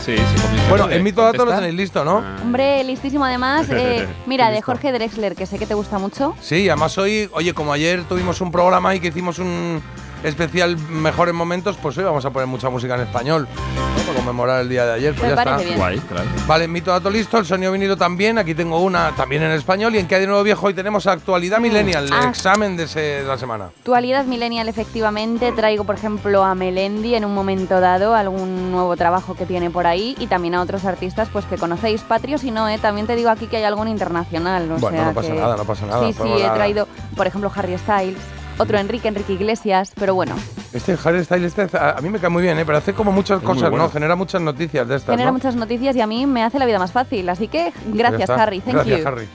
Sí, 0.05 0.17
se 0.17 0.43
comienza 0.43 0.69
bueno, 0.69 0.85
a 0.85 0.95
en 0.95 1.03
Mito 1.03 1.23
Dato 1.23 1.45
lo 1.47 1.53
tenéis 1.53 1.75
listo, 1.75 2.05
¿no? 2.05 2.19
Ah. 2.19 2.37
Hombre, 2.43 2.85
listísimo 2.85 3.25
además. 3.25 3.67
eh, 3.71 4.07
mira, 4.27 4.51
de. 4.51 4.61
Jorge 4.63 4.93
Drexler, 4.93 5.35
que 5.35 5.47
sé 5.47 5.59
que 5.59 5.67
te 5.67 5.75
gusta 5.75 5.99
mucho. 5.99 6.37
Sí, 6.41 6.69
además 6.69 6.97
hoy, 6.99 7.29
oye, 7.33 7.55
como 7.55 7.73
ayer 7.73 8.05
tuvimos 8.05 8.41
un 8.41 8.53
programa 8.53 8.95
y 8.95 9.01
que 9.01 9.09
hicimos 9.09 9.39
un 9.39 9.83
especial 10.25 10.77
Mejores 10.77 11.35
Momentos, 11.35 11.77
pues 11.81 11.97
hoy 11.99 12.05
vamos 12.05 12.25
a 12.25 12.31
poner 12.31 12.47
mucha 12.49 12.69
música 12.71 12.95
en 12.97 13.03
español. 13.03 13.47
¿no? 13.55 14.03
Para 14.03 14.17
conmemorar 14.19 14.61
el 14.63 14.69
día 14.69 14.85
de 14.87 14.93
ayer. 14.95 15.15
Pues 15.15 15.31
Me 15.31 15.37
ya 15.37 15.43
está. 15.43 15.57
bien. 15.59 15.79
Guay, 15.79 15.99
claro. 16.01 16.29
Vale, 16.47 16.67
mito 16.69 16.91
dato 16.91 17.11
listo, 17.11 17.39
el 17.39 17.47
sonido 17.47 17.71
vinilo 17.73 17.97
también. 17.97 18.39
Aquí 18.39 18.55
tengo 18.55 18.81
una 18.81 19.13
también 19.13 19.43
en 19.43 19.53
español. 19.53 19.95
Y 19.95 19.99
en 19.99 20.09
que 20.09 20.17
hay 20.17 20.23
de 20.23 20.27
nuevo 20.27 20.43
viejo, 20.43 20.67
hoy 20.67 20.75
tenemos 20.75 21.07
actualidad 21.07 21.59
millennial, 21.61 22.07
el 22.07 22.13
Ah. 22.13 22.29
examen 22.29 22.77
de, 22.77 22.85
ese- 22.85 23.01
de 23.01 23.25
la 23.25 23.39
semana. 23.39 23.67
Actualidad 23.67 24.25
millennial, 24.25 24.69
efectivamente. 24.69 25.53
Traigo, 25.53 25.85
por 25.85 25.95
ejemplo, 25.95 26.43
a 26.43 26.55
Melendi 26.55 27.15
en 27.15 27.25
un 27.25 27.35
momento 27.35 27.81
dado, 27.81 28.15
algún 28.15 28.73
nuevo 28.73 28.97
trabajo 28.97 29.35
que 29.37 29.47
tiene 29.47 29.71
por 29.71 29.87
ahí 29.87 30.17
y 30.19 30.27
también 30.27 30.55
a 30.55 30.63
otros 30.63 30.85
artistas 30.85 31.29
pues 31.33 31.45
que 31.45 31.57
conocéis. 31.57 32.01
Patrio, 32.03 32.39
si 32.39 32.51
no, 32.51 32.69
¿eh? 32.69 32.79
también 32.79 33.07
te 33.07 33.15
digo 33.17 33.31
aquí 33.31 33.47
que 33.47 33.59
hay 33.59 33.65
algún 33.65 33.89
internacional. 33.89 34.71
o 34.73 34.77
Bueno, 34.79 34.97
sea 34.97 35.07
no 35.07 35.15
pasa 35.15 35.29
que- 35.33 35.41
nada, 35.41 35.57
no 35.57 35.65
pasa 35.65 35.87
nada. 35.87 36.07
Sí, 36.07 36.13
sí, 36.13 36.29
he 36.43 36.51
traído, 36.51 36.89
por 37.17 37.27
ejemplo, 37.27 37.51
Harry 37.55 37.77
Styles, 37.79 38.17
otro 38.59 38.79
Enrique, 38.79 39.09
Enrique 39.09 39.33
Iglesias, 39.35 39.93
pero 39.99 40.15
bueno, 40.15 40.35
Este 40.73 40.97
Harry 41.05 41.25
Styles, 41.25 41.57
este, 41.57 41.77
a 41.77 41.91
a 41.97 42.01
mí 42.01 42.09
me 42.11 42.19
cae 42.19 42.31
muy 42.31 42.43
bien, 42.43 42.59
¿eh? 42.59 42.65
pero 42.65 42.79
hace 42.79 42.93
como 42.95 43.13
muchas 43.13 43.39
Es 43.41 43.45
cosas, 43.45 43.71
bueno. 43.71 43.85
¿no? 43.85 43.91
Genera 43.91 44.17
muchas 44.17 44.41
noticias 44.43 44.87
de 44.89 44.97
estas. 44.97 45.13
genera 45.13 45.31
¿no? 45.31 45.35
muchas 45.35 45.55
noticias 45.57 45.95
y 45.97 46.01
a 46.01 46.07
mí 46.07 46.27
me 46.27 46.43
hace 46.45 46.59
la 46.59 46.67
vida 46.67 46.79
más 46.79 46.93
fácil. 46.93 47.29
Así 47.29 47.49
que 47.49 47.73
Pues 47.85 47.95
gracias. 47.97 48.31
Harry. 48.31 48.61
Thank 48.61 48.75
Gracias, 48.75 49.01
you. 49.01 49.07
Harry. 49.09 49.29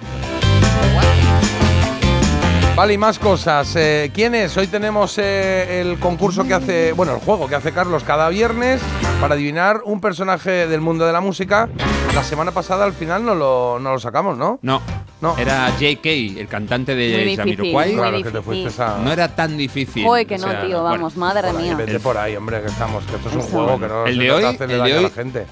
Vale, 2.75 2.93
y 2.93 2.97
más 2.97 3.19
cosas. 3.19 3.75
Eh, 3.75 4.10
¿Quién 4.13 4.34
es? 4.36 4.55
Hoy 4.55 4.67
tenemos 4.67 5.17
eh, 5.17 5.82
el 5.82 5.99
concurso 5.99 6.45
que 6.45 6.53
hace, 6.53 6.93
bueno, 6.93 7.13
el 7.15 7.19
juego 7.19 7.47
que 7.47 7.55
hace 7.55 7.73
Carlos 7.73 8.05
cada 8.05 8.29
viernes 8.29 8.79
para 9.19 9.34
adivinar 9.36 9.82
un 9.84 9.99
personaje 9.99 10.65
del 10.65 10.79
mundo 10.79 11.05
de 11.05 11.12
la 11.12 11.19
música. 11.19 11.67
La 12.15 12.23
semana 12.23 12.51
pasada 12.51 12.86
al 12.86 12.93
final 12.93 13.25
no 13.25 13.36
lo, 13.36 13.79
no 13.82 13.91
lo 13.91 13.99
sacamos, 13.99 14.38
¿no? 14.38 14.60
No, 14.62 14.82
No. 15.21 15.38
era 15.38 15.69
JK, 15.77 16.05
el 16.39 16.47
cantante 16.47 16.95
de 16.95 17.36
Jamiroquai. 17.36 17.93
Claro, 17.93 18.23
que 18.23 18.32
te 18.32 18.41
fuiste 18.41 18.82
a... 18.82 18.97
No 19.03 19.12
era 19.12 19.27
tan 19.36 19.58
difícil. 19.58 20.05
Joder, 20.05 20.25
que 20.25 20.36
o 20.36 20.38
no, 20.38 20.47
sea, 20.49 20.62
tío, 20.62 20.82
bueno, 20.82 20.95
vamos, 20.95 21.17
madre 21.17 21.49
Por 21.51 21.60
ahí, 21.60 21.65
mía. 21.65 21.75
vete 21.75 21.99
por 21.99 22.17
ahí, 22.17 22.36
hombre, 22.38 22.62
que 22.62 22.67
estamos, 22.67 23.03
que 23.05 23.15
esto 23.17 23.27
es 23.29 23.36
un 23.36 23.41
Eso. 23.41 23.49
juego, 23.49 23.79
que 23.79 23.88
no 23.88 24.05
El 24.05 24.15
se 24.15 24.21
de 24.23 24.32
hoy- 24.32 24.43
hacerle 24.45 24.63
el 24.65 24.69
de 24.71 24.77
daño 24.89 24.97
a 24.97 25.01
la 25.01 25.08
hoy- 25.08 25.13
gente. 25.13 25.45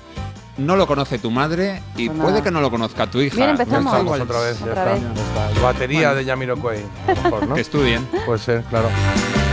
No 0.58 0.75
lo 0.75 0.88
conoce 0.88 1.19
tu 1.19 1.30
madre 1.30 1.84
y 1.97 2.10
Pues 2.10 2.19
puede 2.19 2.41
que 2.41 2.49
no 2.49 2.62
lo 2.62 2.71
conozca 2.71 3.06
tu 3.06 3.19
hija. 3.21 3.36
Bien, 3.36 3.47
Ya 3.49 3.51
empezamos. 3.51 3.86
estamos 3.93 4.03
Igual. 4.06 4.21
otra 4.21 4.39
vez, 4.39 4.58
ya 4.60 4.65
Otra 4.65 4.84
está, 4.84 4.93
vez. 4.93 5.03
ya 5.15 5.49
está. 5.51 5.62
Batería 5.62 6.13
de 6.15 6.25
Jamiroquai, 6.25 6.80
a 7.08 7.13
lo 7.13 7.21
mejor, 7.23 7.47
¿no? 7.47 7.56
Que 7.56 7.62
estudien. 7.62 8.06
Puede 8.25 8.39
ser, 8.39 8.63
claro. 8.63 8.88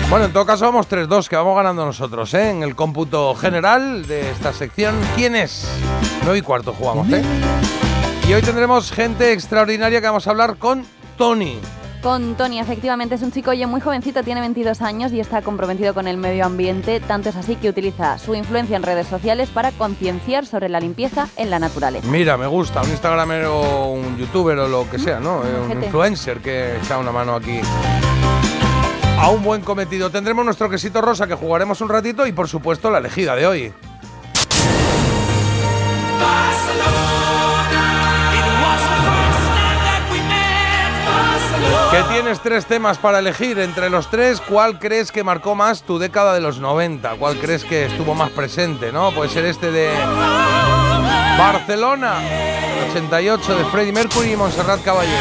Bueno, 0.09 0.27
en 0.27 0.33
todo 0.33 0.47
caso 0.47 0.65
vamos 0.65 0.89
3-2, 0.89 1.29
que 1.29 1.37
vamos 1.37 1.57
ganando 1.57 1.85
nosotros, 1.85 2.33
¿eh? 2.35 2.51
En 2.51 2.63
el 2.63 2.75
cómputo 2.77 3.35
general 3.35 4.07
de 4.07 4.31
esta 4.31 4.53
sección. 4.55 4.95
¿Quién 5.17 5.35
es? 5.37 5.67
9 6.23 6.39
y 6.39 6.43
cuarto 6.43 6.73
jugamos, 6.73 7.07
¿eh? 7.13 7.23
Y 8.27 8.33
hoy 8.33 8.41
tendremos 8.41 8.91
gente 8.91 9.33
extraordinaria 9.33 10.01
que 10.01 10.07
vamos 10.07 10.27
a 10.27 10.31
hablar 10.31 10.57
con 10.57 10.87
Tony. 11.19 11.59
Con 12.03 12.37
Tony, 12.37 12.59
efectivamente, 12.59 13.17
es 13.17 13.23
un 13.23 13.31
chico 13.33 13.51
oye, 13.51 13.67
muy 13.67 13.83
jovencito, 13.83 14.23
tiene 14.23 14.41
22 14.41 14.81
años 14.81 15.13
y 15.13 15.21
está 15.21 15.43
comprometido 15.43 15.93
con 15.93 16.09
el 16.09 16.17
medio 16.17 16.47
ambiente, 16.47 17.01
tanto 17.01 17.29
es 17.29 17.37
así 17.37 17.57
que 17.57 17.69
utiliza 17.69 18.19
su 18.19 18.35
influencia 18.35 18.77
en 18.77 18.83
redes 18.83 19.09
sociales 19.09 19.51
para 19.51 19.73
concienciar 19.73 20.47
sobre 20.47 20.71
la 20.71 20.81
limpieza 20.81 21.29
en 21.37 21.51
la 21.51 21.59
naturaleza. 21.59 22.07
Mira, 22.09 22.39
me 22.39 22.47
gusta, 22.47 22.81
un 22.83 22.89
instagramer 22.89 23.45
o 23.45 23.91
un 23.91 24.17
youtuber 24.17 24.59
o 24.59 24.69
lo 24.69 24.89
que 24.91 24.99
sea, 24.99 25.21
¿no? 25.21 25.45
Eh, 25.45 25.61
un 25.61 25.83
influencer 25.83 26.39
que 26.39 26.79
echa 26.79 26.97
una 26.97 27.13
mano 27.13 27.35
aquí. 27.35 27.61
A 29.19 29.29
un 29.31 29.43
buen 29.43 29.61
cometido. 29.61 30.11
Tendremos 30.11 30.47
nuestro 30.47 30.71
quesito 30.71 31.03
rosa 31.03 31.27
que 31.27 31.35
jugaremos 31.35 31.81
un 31.83 31.91
ratito 31.91 32.27
y 32.27 32.33
por 32.33 32.49
supuesto 32.49 32.91
la 32.91 32.99
elegida 32.99 33.37
de 33.37 33.47
hoy. 33.47 33.73
Que 41.95 42.03
tienes 42.13 42.41
tres 42.41 42.67
temas 42.67 42.99
para 42.99 43.21
elegir. 43.21 43.57
Entre 43.61 43.89
los 43.89 44.11
tres, 44.11 44.41
¿cuál 44.41 44.81
crees 44.81 45.13
que 45.13 45.23
marcó 45.23 45.55
más 45.55 45.85
tu 45.85 45.97
década 45.97 46.35
de 46.35 46.41
los 46.41 46.59
90? 46.59 47.15
¿Cuál 47.21 47.39
crees 47.39 47.65
que 47.65 47.85
estuvo 47.85 48.17
más 48.17 48.31
presente? 48.31 48.91
¿No? 48.91 49.13
Puede 49.13 49.31
ser 49.31 49.45
este 49.45 49.71
de 49.71 49.91
Barcelona, 51.39 52.17
el 52.79 52.91
88 52.91 53.59
de 53.59 53.65
Freddie 53.67 53.93
Mercury 53.93 54.33
y 54.33 54.37
Montserrat 54.37 54.83
Caballé. 54.83 55.15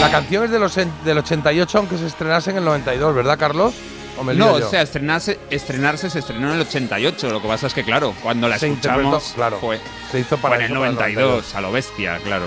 La 0.00 0.10
canción 0.10 0.42
es 0.42 0.50
de 0.50 0.58
los 0.58 0.74
del 0.74 1.18
88, 1.18 1.78
aunque 1.78 1.96
se 1.96 2.08
estrenase 2.08 2.50
en 2.50 2.56
el 2.56 2.64
92, 2.64 3.14
¿verdad, 3.14 3.38
Carlos? 3.38 3.74
¿O 4.18 4.24
me 4.24 4.34
lío 4.34 4.44
No, 4.44 4.52
o 4.54 4.70
sea, 4.70 4.82
estrenarse, 4.82 5.38
estrenarse 5.50 6.08
se 6.10 6.20
estrenó 6.20 6.48
en 6.48 6.54
el 6.54 6.60
88. 6.62 7.30
Lo 7.30 7.42
que 7.42 7.48
pasa 7.48 7.66
es 7.66 7.74
que, 7.74 7.84
claro, 7.84 8.14
cuando 8.22 8.48
la 8.48 8.58
Se 8.58 8.68
escuchamos 8.68 9.32
claro. 9.34 9.58
fue, 9.58 9.80
Se 10.10 10.20
hizo 10.20 10.36
para 10.38 10.56
fue 10.56 10.64
en 10.64 10.70
el 10.70 10.78
92, 10.78 11.54
a 11.54 11.60
lo 11.60 11.72
bestia, 11.72 12.18
claro. 12.18 12.46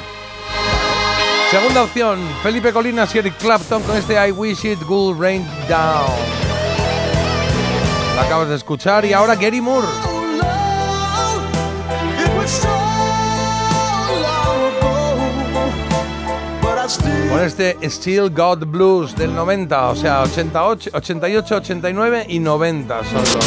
Segunda 1.52 1.84
opción, 1.84 2.20
Felipe 2.44 2.74
Colinas 2.74 3.14
y 3.16 3.20
Eric 3.20 3.38
Clapton 3.38 3.82
con 3.84 3.96
este 3.96 4.14
I 4.16 4.32
Wish 4.32 4.66
It 4.66 4.82
Would 4.84 5.18
Rain 5.18 5.46
Down. 5.70 6.12
La 8.16 8.24
acabas 8.24 8.50
de 8.50 8.56
escuchar 8.56 9.06
y 9.06 9.14
ahora 9.14 9.36
Gary 9.36 9.62
Moore. 9.62 9.88
Con 17.30 17.42
este 17.42 17.78
Still 17.90 18.30
Got 18.30 18.64
Blues 18.66 19.14
del 19.14 19.36
90, 19.36 19.90
o 19.90 19.96
sea, 19.96 20.22
88, 20.22 20.92
88 20.94 21.56
89 21.58 22.26
y 22.30 22.40
90 22.40 23.04
son 23.04 23.16
los, 23.18 23.36
eh, 23.36 23.40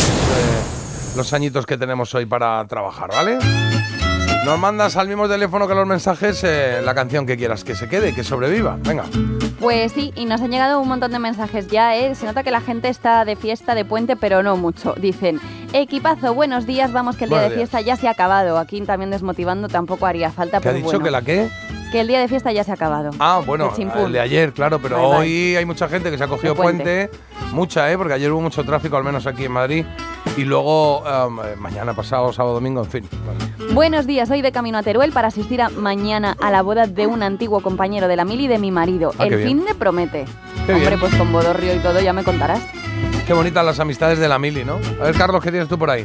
los 1.16 1.32
añitos 1.32 1.64
que 1.64 1.78
tenemos 1.78 2.14
hoy 2.14 2.26
para 2.26 2.62
trabajar, 2.66 3.08
¿vale? 3.08 3.38
Nos 4.44 4.58
mandas 4.58 4.96
al 4.96 5.08
mismo 5.08 5.26
teléfono 5.26 5.66
que 5.66 5.74
los 5.74 5.86
mensajes 5.86 6.44
eh, 6.44 6.82
la 6.84 6.94
canción 6.94 7.24
que 7.24 7.38
quieras 7.38 7.64
que 7.64 7.74
se 7.74 7.88
quede, 7.88 8.14
que 8.14 8.24
sobreviva. 8.24 8.76
Venga. 8.82 9.04
Pues 9.58 9.92
sí, 9.92 10.12
y 10.16 10.26
nos 10.26 10.42
han 10.42 10.50
llegado 10.50 10.78
un 10.78 10.88
montón 10.88 11.10
de 11.10 11.18
mensajes 11.18 11.68
ya, 11.68 11.96
¿eh? 11.96 12.14
Se 12.14 12.26
nota 12.26 12.42
que 12.42 12.50
la 12.50 12.60
gente 12.60 12.88
está 12.90 13.24
de 13.24 13.36
fiesta, 13.36 13.74
de 13.74 13.86
puente, 13.86 14.16
pero 14.16 14.42
no 14.42 14.58
mucho. 14.58 14.94
Dicen, 14.98 15.40
equipazo, 15.72 16.34
buenos 16.34 16.66
días, 16.66 16.92
vamos 16.92 17.16
que 17.16 17.24
el 17.24 17.30
día 17.30 17.38
Buenos 17.38 17.52
de 17.52 17.56
días. 17.56 17.70
fiesta 17.70 17.86
ya 17.86 17.96
se 17.96 18.06
ha 18.06 18.10
acabado. 18.10 18.58
Aquí 18.58 18.82
también 18.82 19.10
desmotivando 19.10 19.68
tampoco 19.68 20.04
haría 20.04 20.30
falta, 20.30 20.60
¿Te 20.60 20.68
ha 20.68 20.72
dicho 20.74 20.84
bueno, 20.86 21.04
que 21.04 21.10
la 21.10 21.22
qué? 21.22 21.48
Que 21.90 22.00
el 22.00 22.06
día 22.08 22.20
de 22.20 22.28
fiesta 22.28 22.52
ya 22.52 22.64
se 22.64 22.70
ha 22.70 22.74
acabado. 22.74 23.10
Ah, 23.18 23.40
bueno, 23.44 23.72
El 23.96 24.12
de 24.12 24.20
ayer, 24.20 24.52
claro, 24.52 24.78
pero 24.80 25.08
hoy 25.08 25.56
hay 25.56 25.64
mucha 25.64 25.88
gente 25.88 26.10
que 26.10 26.18
se 26.18 26.24
ha 26.24 26.28
cogido 26.28 26.54
puente. 26.54 27.08
puente. 27.08 27.54
Mucha, 27.54 27.90
¿eh? 27.90 27.96
Porque 27.96 28.14
ayer 28.14 28.30
hubo 28.30 28.40
mucho 28.40 28.64
tráfico, 28.64 28.96
al 28.96 29.04
menos 29.04 29.26
aquí 29.26 29.44
en 29.44 29.52
Madrid. 29.52 29.84
Y 30.36 30.44
luego, 30.44 31.00
um, 31.00 31.40
eh, 31.40 31.56
mañana 31.58 31.94
pasado, 31.94 32.32
sábado, 32.32 32.54
domingo, 32.54 32.82
en 32.84 32.90
fin. 32.90 33.08
Vale. 33.26 33.72
Buenos 33.74 34.06
días, 34.06 34.30
hoy 34.30 34.42
de 34.42 34.52
camino 34.52 34.78
a 34.78 34.82
Teruel 34.82 35.12
para 35.12 35.28
asistir 35.28 35.60
a 35.62 35.68
mañana 35.70 36.36
a 36.40 36.50
la 36.50 36.62
boda 36.62 36.86
de 36.86 37.06
un 37.06 37.22
antiguo 37.22 37.60
compañero 37.60 38.06
de 38.08 38.16
la 38.16 38.24
mili 38.24 38.46
de 38.46 38.58
mi 38.58 38.70
marido. 38.70 39.12
Ah, 39.18 39.26
el 39.26 39.42
fin 39.42 39.64
de 39.64 39.74
promete. 39.74 40.24
Qué 40.66 40.74
Hombre, 40.74 40.88
bien. 40.88 41.00
pues 41.00 41.14
con 41.16 41.32
bodorrio 41.32 41.74
y 41.74 41.78
todo 41.78 42.00
ya 42.00 42.12
me 42.12 42.22
contarás. 42.22 42.60
Qué 43.30 43.34
bonitas 43.34 43.64
las 43.64 43.78
amistades 43.78 44.18
de 44.18 44.28
la 44.28 44.40
mili, 44.40 44.64
¿no? 44.64 44.80
A 45.00 45.04
ver, 45.04 45.14
Carlos, 45.14 45.40
¿qué 45.40 45.52
tienes 45.52 45.68
tú 45.68 45.78
por 45.78 45.88
ahí? 45.88 46.04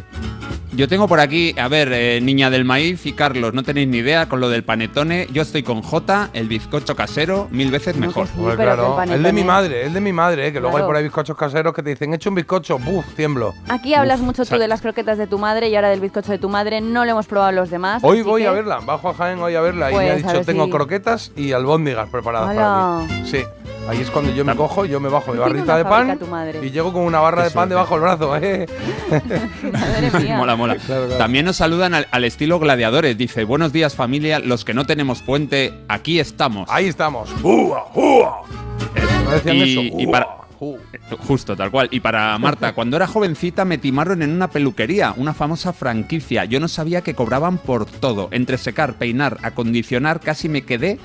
Yo 0.73 0.87
tengo 0.87 1.07
por 1.07 1.19
aquí, 1.19 1.55
a 1.57 1.67
ver, 1.67 1.89
eh, 1.91 2.19
Niña 2.21 2.51
del 2.51 2.65
Maíz 2.65 3.03
y 3.07 3.13
Carlos, 3.13 3.51
no 3.51 3.63
tenéis 3.63 3.87
ni 3.87 3.97
idea 3.97 4.29
con 4.29 4.39
lo 4.39 4.47
del 4.47 4.63
panetone. 4.63 5.25
Yo 5.33 5.41
estoy 5.41 5.63
con 5.63 5.81
J, 5.81 6.29
el 6.33 6.47
bizcocho 6.47 6.95
casero, 6.95 7.47
mil 7.49 7.71
veces 7.71 7.95
mejor. 7.97 8.27
sí, 8.27 8.33
Pues 8.39 8.55
claro, 8.57 9.01
el 9.01 9.09
el 9.13 9.23
de 9.23 9.33
mi 9.33 9.43
madre, 9.43 9.87
el 9.87 9.93
de 9.93 10.01
mi 10.01 10.13
madre, 10.13 10.49
¿eh? 10.49 10.53
que 10.53 10.59
luego 10.59 10.77
hay 10.77 10.83
por 10.83 10.95
ahí 10.95 11.01
bizcochos 11.03 11.35
caseros 11.35 11.73
que 11.73 11.81
te 11.81 11.89
dicen, 11.89 12.13
he 12.13 12.17
hecho 12.17 12.29
un 12.29 12.35
bizcocho, 12.35 12.77
buf, 12.77 13.03
tiemblo. 13.15 13.55
Aquí 13.69 13.95
hablas 13.95 14.19
Uf, 14.19 14.25
mucho 14.27 14.45
tú 14.45 14.59
de 14.59 14.67
las 14.67 14.81
croquetas 14.81 15.17
de 15.17 15.25
tu 15.25 15.39
madre 15.39 15.69
y 15.69 15.75
ahora 15.75 15.89
del 15.89 16.01
bizcocho 16.01 16.31
de 16.31 16.37
tu 16.37 16.49
madre. 16.49 16.79
No 16.79 17.05
lo 17.05 17.09
hemos 17.11 17.25
probado 17.25 17.53
los 17.53 17.71
demás. 17.71 18.03
Hoy 18.03 18.21
voy 18.21 18.43
que- 18.43 18.49
a 18.49 18.51
verla, 18.51 18.81
bajo 18.85 19.09
a 19.09 19.15
Jaén 19.15 19.39
hoy 19.39 19.55
a 19.55 19.61
verla 19.61 19.89
y 19.89 19.95
me 19.95 19.99
Pues, 19.99 20.09
ha 20.11 20.13
a 20.13 20.17
dicho, 20.17 20.31
ver 20.33 20.45
tengo 20.45 20.65
si- 20.65 20.71
croquetas 20.71 21.31
y 21.35 21.53
albóndigas 21.53 22.07
preparadas 22.09 22.53
para 22.55 22.99
mí. 23.07 23.23
Sí, 23.27 23.43
ahí 23.89 24.01
es 24.01 24.11
cuando 24.11 24.31
yo 24.33 24.43
me 24.43 24.55
cojo, 24.57 24.83
yo 24.85 24.99
me 24.99 25.07
bajo 25.09 25.31
mi 25.31 25.37
Tiene 25.37 25.53
barrita 25.53 25.77
de 25.77 25.85
pan 25.85 26.19
tu 26.19 26.27
madre. 26.27 26.59
y 26.61 26.69
llego 26.71 26.91
con 26.91 27.03
una 27.03 27.14
barra 27.19 27.43
de 27.43 27.51
pan 27.51 27.69
debajo 27.69 27.95
del 27.95 28.01
brazo, 28.01 28.35
¿eh? 28.37 28.65
Madre 29.71 30.11
mía. 30.23 30.37
Mola, 30.37 30.55
mola. 30.55 30.75
Claro, 30.75 31.05
claro. 31.05 31.17
También 31.17 31.45
nos 31.45 31.55
saludan 31.57 31.93
al, 31.93 32.07
al 32.11 32.23
estilo 32.23 32.59
gladiadores. 32.59 33.17
Dice, 33.17 33.43
buenos 33.43 33.73
días 33.73 33.95
familia, 33.95 34.39
los 34.39 34.65
que 34.65 34.73
no 34.73 34.85
tenemos 34.85 35.21
puente, 35.21 35.73
aquí 35.87 36.19
estamos. 36.19 36.69
Ahí 36.71 36.87
estamos. 36.87 37.29
¡Ua, 37.43 37.85
ua! 37.93 38.41
¿No 39.25 39.31
decían 39.31 39.55
Y- 39.57 39.71
eso? 39.71 39.81
y 39.99 40.05
¡Ua, 40.05 40.11
para- 40.11 40.27
ua! 40.59 40.77
Justo, 41.27 41.55
tal 41.55 41.69
cual. 41.71 41.87
Y 41.91 41.99
para 41.99 42.37
Marta, 42.37 42.73
cuando 42.75 42.97
era 42.97 43.07
jovencita 43.07 43.65
me 43.65 43.77
timaron 43.77 44.21
en 44.23 44.31
una 44.31 44.49
peluquería, 44.49 45.13
una 45.17 45.33
famosa 45.33 45.73
franquicia. 45.73 46.45
Yo 46.45 46.59
no 46.59 46.67
sabía 46.67 47.01
que 47.01 47.13
cobraban 47.13 47.57
por 47.57 47.85
todo. 47.85 48.29
Entre 48.31 48.57
secar, 48.57 48.93
peinar, 48.95 49.37
acondicionar, 49.43 50.19
casi 50.19 50.49
me 50.49 50.63
quedé 50.63 50.97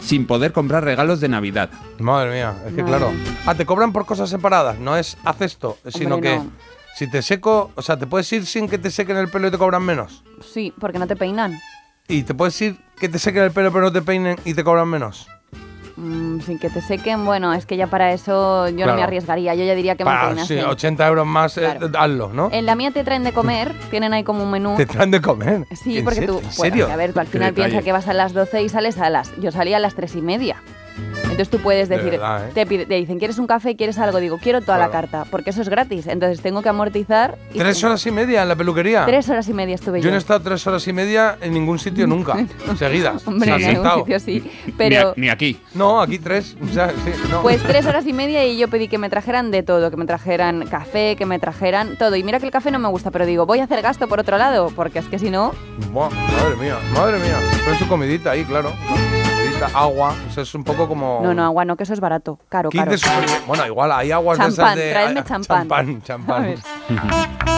sin 0.00 0.26
poder 0.26 0.52
comprar 0.52 0.84
regalos 0.84 1.20
de 1.20 1.28
Navidad. 1.28 1.70
Madre 1.98 2.30
mía, 2.32 2.54
es 2.66 2.74
que 2.74 2.82
Madre. 2.82 2.98
claro. 2.98 3.12
Ah, 3.46 3.54
te 3.54 3.66
cobran 3.66 3.92
por 3.92 4.06
cosas 4.06 4.28
separadas, 4.30 4.78
no 4.78 4.96
es 4.96 5.16
haz 5.24 5.40
esto, 5.42 5.78
sino 5.88 6.16
Hombre, 6.16 6.30
que 6.30 6.36
no. 6.38 6.50
si 6.96 7.10
te 7.10 7.22
seco, 7.22 7.70
o 7.74 7.82
sea, 7.82 7.98
te 7.98 8.06
puedes 8.06 8.32
ir 8.32 8.46
sin 8.46 8.68
que 8.68 8.78
te 8.78 8.90
sequen 8.90 9.16
el 9.16 9.28
pelo 9.28 9.48
y 9.48 9.50
te 9.50 9.58
cobran 9.58 9.82
menos. 9.84 10.24
Sí, 10.52 10.72
porque 10.80 10.98
no 10.98 11.06
te 11.06 11.16
peinan. 11.16 11.58
Y 12.08 12.22
te 12.24 12.34
puedes 12.34 12.60
ir 12.60 12.76
que 12.98 13.08
te 13.08 13.18
sequen 13.18 13.42
el 13.44 13.50
pelo 13.52 13.70
pero 13.72 13.84
no 13.84 13.92
te 13.92 14.02
peinen 14.02 14.36
y 14.44 14.54
te 14.54 14.64
cobran 14.64 14.88
menos. 14.88 15.28
Mm, 16.02 16.40
sin 16.40 16.58
que 16.58 16.70
te 16.70 16.80
sequen, 16.80 17.26
bueno, 17.26 17.52
es 17.52 17.66
que 17.66 17.76
ya 17.76 17.86
para 17.86 18.10
eso 18.14 18.68
yo 18.70 18.76
Claro. 18.76 18.92
no 18.92 18.96
me 18.98 19.02
arriesgaría. 19.02 19.54
Yo 19.54 19.64
ya 19.64 19.74
diría 19.74 19.96
que 19.96 20.04
me 20.04 20.10
Para, 20.10 20.28
peinas. 20.28 20.48
sí, 20.48 20.56
80 20.58 21.06
euros 21.06 21.26
más, 21.26 21.58
eh, 21.58 21.60
Claro. 21.60 21.90
hazlo, 21.98 22.32
¿no? 22.32 22.48
En 22.52 22.64
la 22.64 22.74
mía 22.74 22.90
te 22.90 23.04
traen 23.04 23.22
de 23.22 23.32
comer, 23.32 23.74
tienen 23.90 24.14
ahí 24.14 24.24
como 24.24 24.42
un 24.42 24.50
menú. 24.50 24.76
Te 24.76 24.86
traen 24.86 25.10
de 25.10 25.20
comer. 25.20 25.66
Sí, 25.72 25.98
¿En 25.98 26.04
porque 26.04 26.20
serio? 26.20 26.32
tú, 26.34 26.38
¿En 26.38 26.42
bueno, 26.56 26.74
serio? 26.76 26.88
a 26.90 26.96
ver, 26.96 27.12
tú 27.12 27.20
al 27.20 27.26
final 27.26 27.52
piensas 27.52 27.84
que 27.84 27.92
vas 27.92 28.08
a 28.08 28.14
las 28.14 28.32
12 28.32 28.62
y 28.62 28.68
sales 28.70 28.96
a 28.98 29.10
las... 29.10 29.30
Yo 29.40 29.52
salía 29.52 29.76
a 29.76 29.80
las 29.80 29.94
3 29.94 30.16
y 30.16 30.22
media. 30.22 30.56
Entonces 31.40 31.58
tú 31.58 31.62
puedes 31.64 31.88
De 31.88 31.96
decir, 31.96 32.10
verdad, 32.12 32.48
¿eh? 32.48 32.52
te, 32.52 32.66
pide- 32.66 32.84
te 32.86 32.94
dicen, 32.96 33.18
¿quieres 33.18 33.38
un 33.38 33.46
café? 33.46 33.74
¿Quieres 33.74 33.98
algo? 33.98 34.18
Digo, 34.20 34.36
quiero 34.42 34.60
toda 34.60 34.76
la 34.76 34.90
carta, 34.90 35.24
porque 35.30 35.50
eso 35.50 35.62
es 35.62 35.70
gratis. 35.70 36.06
Entonces 36.06 36.42
tengo 36.42 36.60
que 36.60 36.68
amortizar. 36.68 37.38
y 37.54 37.58
¿Tres 37.58 37.82
horas 37.82 38.04
y 38.06 38.10
media 38.10 38.42
en 38.42 38.48
la 38.48 38.56
peluquería? 38.56 39.06
Tres 39.06 39.26
horas 39.30 39.48
y 39.48 39.54
media 39.54 39.74
estuve 39.74 40.00
Yo 40.00 40.04
yo. 40.04 40.10
no 40.10 40.16
he 40.16 40.18
estado 40.18 40.40
tres 40.42 40.66
horas 40.66 40.86
y 40.86 40.92
media 40.92 41.38
en 41.40 41.54
ningún 41.54 41.78
sitio 41.78 42.06
nunca, 42.06 42.36
seguidas. 42.78 43.26
Hombre, 43.26 43.48
en 43.48 43.54
algún 43.54 43.72
sentado. 43.74 43.98
sitio 44.00 44.20
sí. 44.20 44.50
Ni, 44.66 44.72
Pero... 44.72 45.08
a- 45.10 45.14
ni 45.16 45.30
aquí. 45.30 45.58
No, 45.72 46.02
aquí 46.02 46.18
tres. 46.18 46.56
O 46.70 46.72
sea, 46.74 46.90
sí, 46.90 47.10
no. 47.30 47.40
Pues 47.40 47.62
tres 47.62 47.86
horas 47.86 48.06
y 48.06 48.12
media 48.12 48.44
y 48.46 48.58
yo 48.58 48.68
pedí 48.68 48.86
que 48.88 48.98
me 48.98 49.08
trajeran 49.08 49.50
de 49.50 49.62
todo, 49.62 49.90
que 49.90 49.96
me 49.96 50.04
trajeran 50.04 50.66
café, 50.66 51.16
que 51.16 51.24
me 51.24 51.38
trajeran 51.38 51.96
todo. 51.96 52.16
Y 52.16 52.22
mira 52.22 52.38
que 52.38 52.44
el 52.46 52.52
café 52.52 52.70
no 52.70 52.78
me 52.78 52.88
gusta, 52.88 53.10
pero 53.10 53.24
digo, 53.24 53.46
voy 53.46 53.60
a 53.60 53.64
hacer 53.64 53.80
gasto 53.80 54.08
por 54.08 54.20
otro 54.20 54.36
lado, 54.36 54.70
porque 54.76 54.98
es 54.98 55.06
que 55.06 55.18
si 55.18 55.30
no, 55.30 55.52
Buah, 55.90 56.10
madre 56.10 56.56
mía, 56.60 56.76
madre 56.94 57.18
mía. 57.18 57.36
Pero 57.64 57.76
su 57.78 57.88
comidita 57.88 58.32
ahí, 58.32 58.44
claro. 58.44 58.72
Agua. 59.68 60.14
Eso 60.28 60.40
es 60.40 60.54
un 60.54 60.64
poco 60.64 60.88
como. 60.88 61.20
no, 61.22 61.34
no, 61.34 61.44
agua 61.44 61.64
no, 61.64 61.76
que 61.76 61.82
eso 61.84 61.92
es 61.92 62.00
barato, 62.00 62.38
caro, 62.48 62.70
15 62.70 62.98
caro. 62.98 63.26
Bueno, 63.46 63.66
igual 63.66 63.92
hay 63.92 64.12
aguas 64.12 64.38
de 64.38 64.44
esas 64.44 64.56
Champán, 64.56 64.78
de. 64.78 64.90
traedme 64.90 65.24
champán. 65.24 65.68
Champán, 65.68 66.02
champán. 66.02 66.54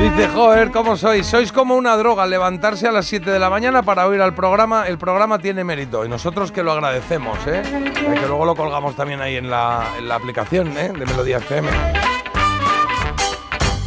Dice, 0.00 0.28
joder, 0.28 0.70
¿cómo 0.70 0.96
sois? 0.96 1.26
Sois 1.26 1.52
como 1.52 1.76
una 1.76 1.96
droga, 1.96 2.26
levantarse 2.26 2.88
a 2.88 2.92
las 2.92 3.06
7 3.06 3.30
de 3.30 3.38
la 3.38 3.50
mañana 3.50 3.82
para 3.82 4.06
oír 4.06 4.20
al 4.20 4.34
programa. 4.34 4.86
El 4.88 4.98
programa 4.98 5.38
tiene 5.38 5.62
mérito 5.64 6.04
y 6.04 6.08
nosotros 6.08 6.50
que 6.50 6.62
lo 6.62 6.72
agradecemos, 6.72 7.38
¿eh? 7.46 7.62
Que 7.62 8.26
luego 8.26 8.44
lo 8.44 8.56
colgamos 8.56 8.96
también 8.96 9.20
ahí 9.20 9.36
en 9.36 9.48
la, 9.50 9.84
en 9.98 10.08
la 10.08 10.16
aplicación, 10.16 10.76
¿eh? 10.76 10.88
De 10.88 11.06
Melodía 11.06 11.38
FM. 11.38 11.68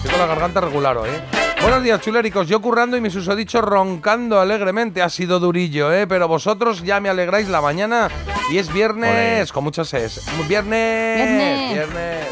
Tengo 0.03 0.17
la 0.17 0.25
garganta 0.27 0.61
regular 0.61 0.97
hoy, 0.97 1.09
¿eh? 1.09 1.44
Buenos 1.65 1.81
días, 1.81 1.99
chuléricos. 1.99 2.47
Yo 2.47 2.61
currando 2.61 2.95
y 2.95 3.01
mi 3.01 3.09
susodicho 3.09 3.59
roncando 3.59 4.39
alegremente. 4.39 5.01
Ha 5.01 5.09
sido 5.09 5.39
durillo, 5.39 5.91
¿eh? 5.91 6.05
Pero 6.05 6.27
vosotros 6.27 6.83
ya 6.83 6.99
me 6.99 7.09
alegráis 7.09 7.49
la 7.49 7.59
mañana 7.59 8.07
y 8.51 8.59
es 8.59 8.71
viernes, 8.71 9.51
con 9.51 9.63
muchas 9.63 9.91
es. 9.95 10.23
Viernes. 10.47 11.17
Viernes. 11.17 11.73
Viernes. 11.73 12.27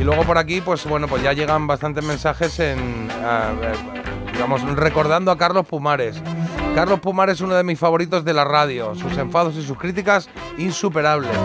Y 0.00 0.04
luego 0.04 0.24
por 0.24 0.38
aquí, 0.38 0.62
pues 0.62 0.86
bueno, 0.86 1.06
pues 1.06 1.22
ya 1.22 1.34
llegan 1.34 1.66
bastantes 1.66 2.02
mensajes 2.02 2.58
en, 2.60 3.10
digamos, 4.32 4.62
recordando 4.74 5.30
a 5.30 5.36
Carlos 5.36 5.66
Pumares. 5.66 6.16
Carlos 6.74 7.00
Pumares 7.00 7.34
es 7.34 7.40
uno 7.42 7.56
de 7.56 7.62
mis 7.62 7.78
favoritos 7.78 8.24
de 8.24 8.32
la 8.32 8.44
radio. 8.44 8.94
Sus 8.94 9.18
enfados 9.18 9.54
y 9.56 9.62
sus 9.62 9.76
críticas 9.76 10.30
insuperables. 10.56 11.36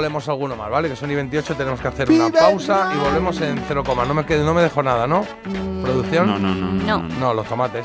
Luego 0.00 0.08
leemos 0.08 0.28
alguno 0.30 0.56
más, 0.56 0.70
¿vale? 0.70 0.88
Que 0.88 0.96
son 0.96 1.10
y 1.10 1.14
28, 1.14 1.56
tenemos 1.56 1.78
que 1.78 1.88
hacer 1.88 2.10
una 2.10 2.30
pausa 2.30 2.90
y 2.94 2.98
volvemos 2.98 3.38
en 3.42 3.62
0, 3.68 3.84
no 4.08 4.14
me, 4.14 4.24
quedo, 4.24 4.46
no 4.46 4.54
me 4.54 4.62
dejo 4.62 4.82
nada, 4.82 5.06
¿no? 5.06 5.26
¿Producción? 5.82 6.26
No, 6.26 6.38
no, 6.38 6.54
no. 6.54 6.72
No. 6.72 7.02
No, 7.20 7.34
los 7.34 7.46
tomates. 7.46 7.84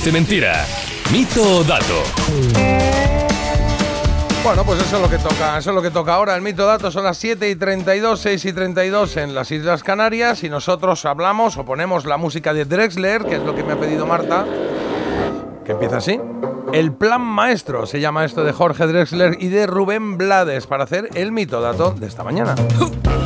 Parece 0.00 0.12
Mentira. 0.18 0.64
Mito 1.12 1.58
o 1.58 1.62
dato. 1.62 2.02
Bueno, 4.42 4.64
pues 4.64 4.80
eso 4.80 4.96
es 4.96 5.02
lo 5.02 5.10
que 5.10 5.18
toca, 5.18 5.58
eso 5.58 5.68
es 5.68 5.76
lo 5.76 5.82
que 5.82 5.90
toca 5.90 6.14
ahora. 6.14 6.34
El 6.36 6.40
mito 6.40 6.64
dato 6.64 6.90
son 6.90 7.04
las 7.04 7.18
7 7.18 7.50
y 7.50 7.54
32, 7.54 8.18
6 8.18 8.44
y 8.46 8.52
32 8.54 9.18
en 9.18 9.34
las 9.34 9.50
Islas 9.50 9.82
Canarias 9.82 10.42
y 10.42 10.48
nosotros 10.48 11.04
hablamos 11.04 11.58
o 11.58 11.66
ponemos 11.66 12.06
la 12.06 12.16
música 12.16 12.54
de 12.54 12.64
Drexler, 12.64 13.26
que 13.26 13.36
es 13.36 13.42
lo 13.42 13.54
que 13.54 13.62
me 13.62 13.74
ha 13.74 13.76
pedido 13.78 14.06
Marta, 14.06 14.46
que 15.66 15.72
empieza 15.72 15.98
así. 15.98 16.18
El 16.72 16.94
plan 16.94 17.20
maestro 17.20 17.84
se 17.84 18.00
llama 18.00 18.24
esto 18.24 18.42
de 18.42 18.54
Jorge 18.54 18.86
Drexler 18.86 19.36
y 19.38 19.48
de 19.48 19.66
Rubén 19.66 20.16
Blades 20.16 20.66
para 20.66 20.84
hacer 20.84 21.10
el 21.12 21.30
mito 21.30 21.60
dato 21.60 21.90
de 21.90 22.06
esta 22.06 22.24
mañana. 22.24 22.54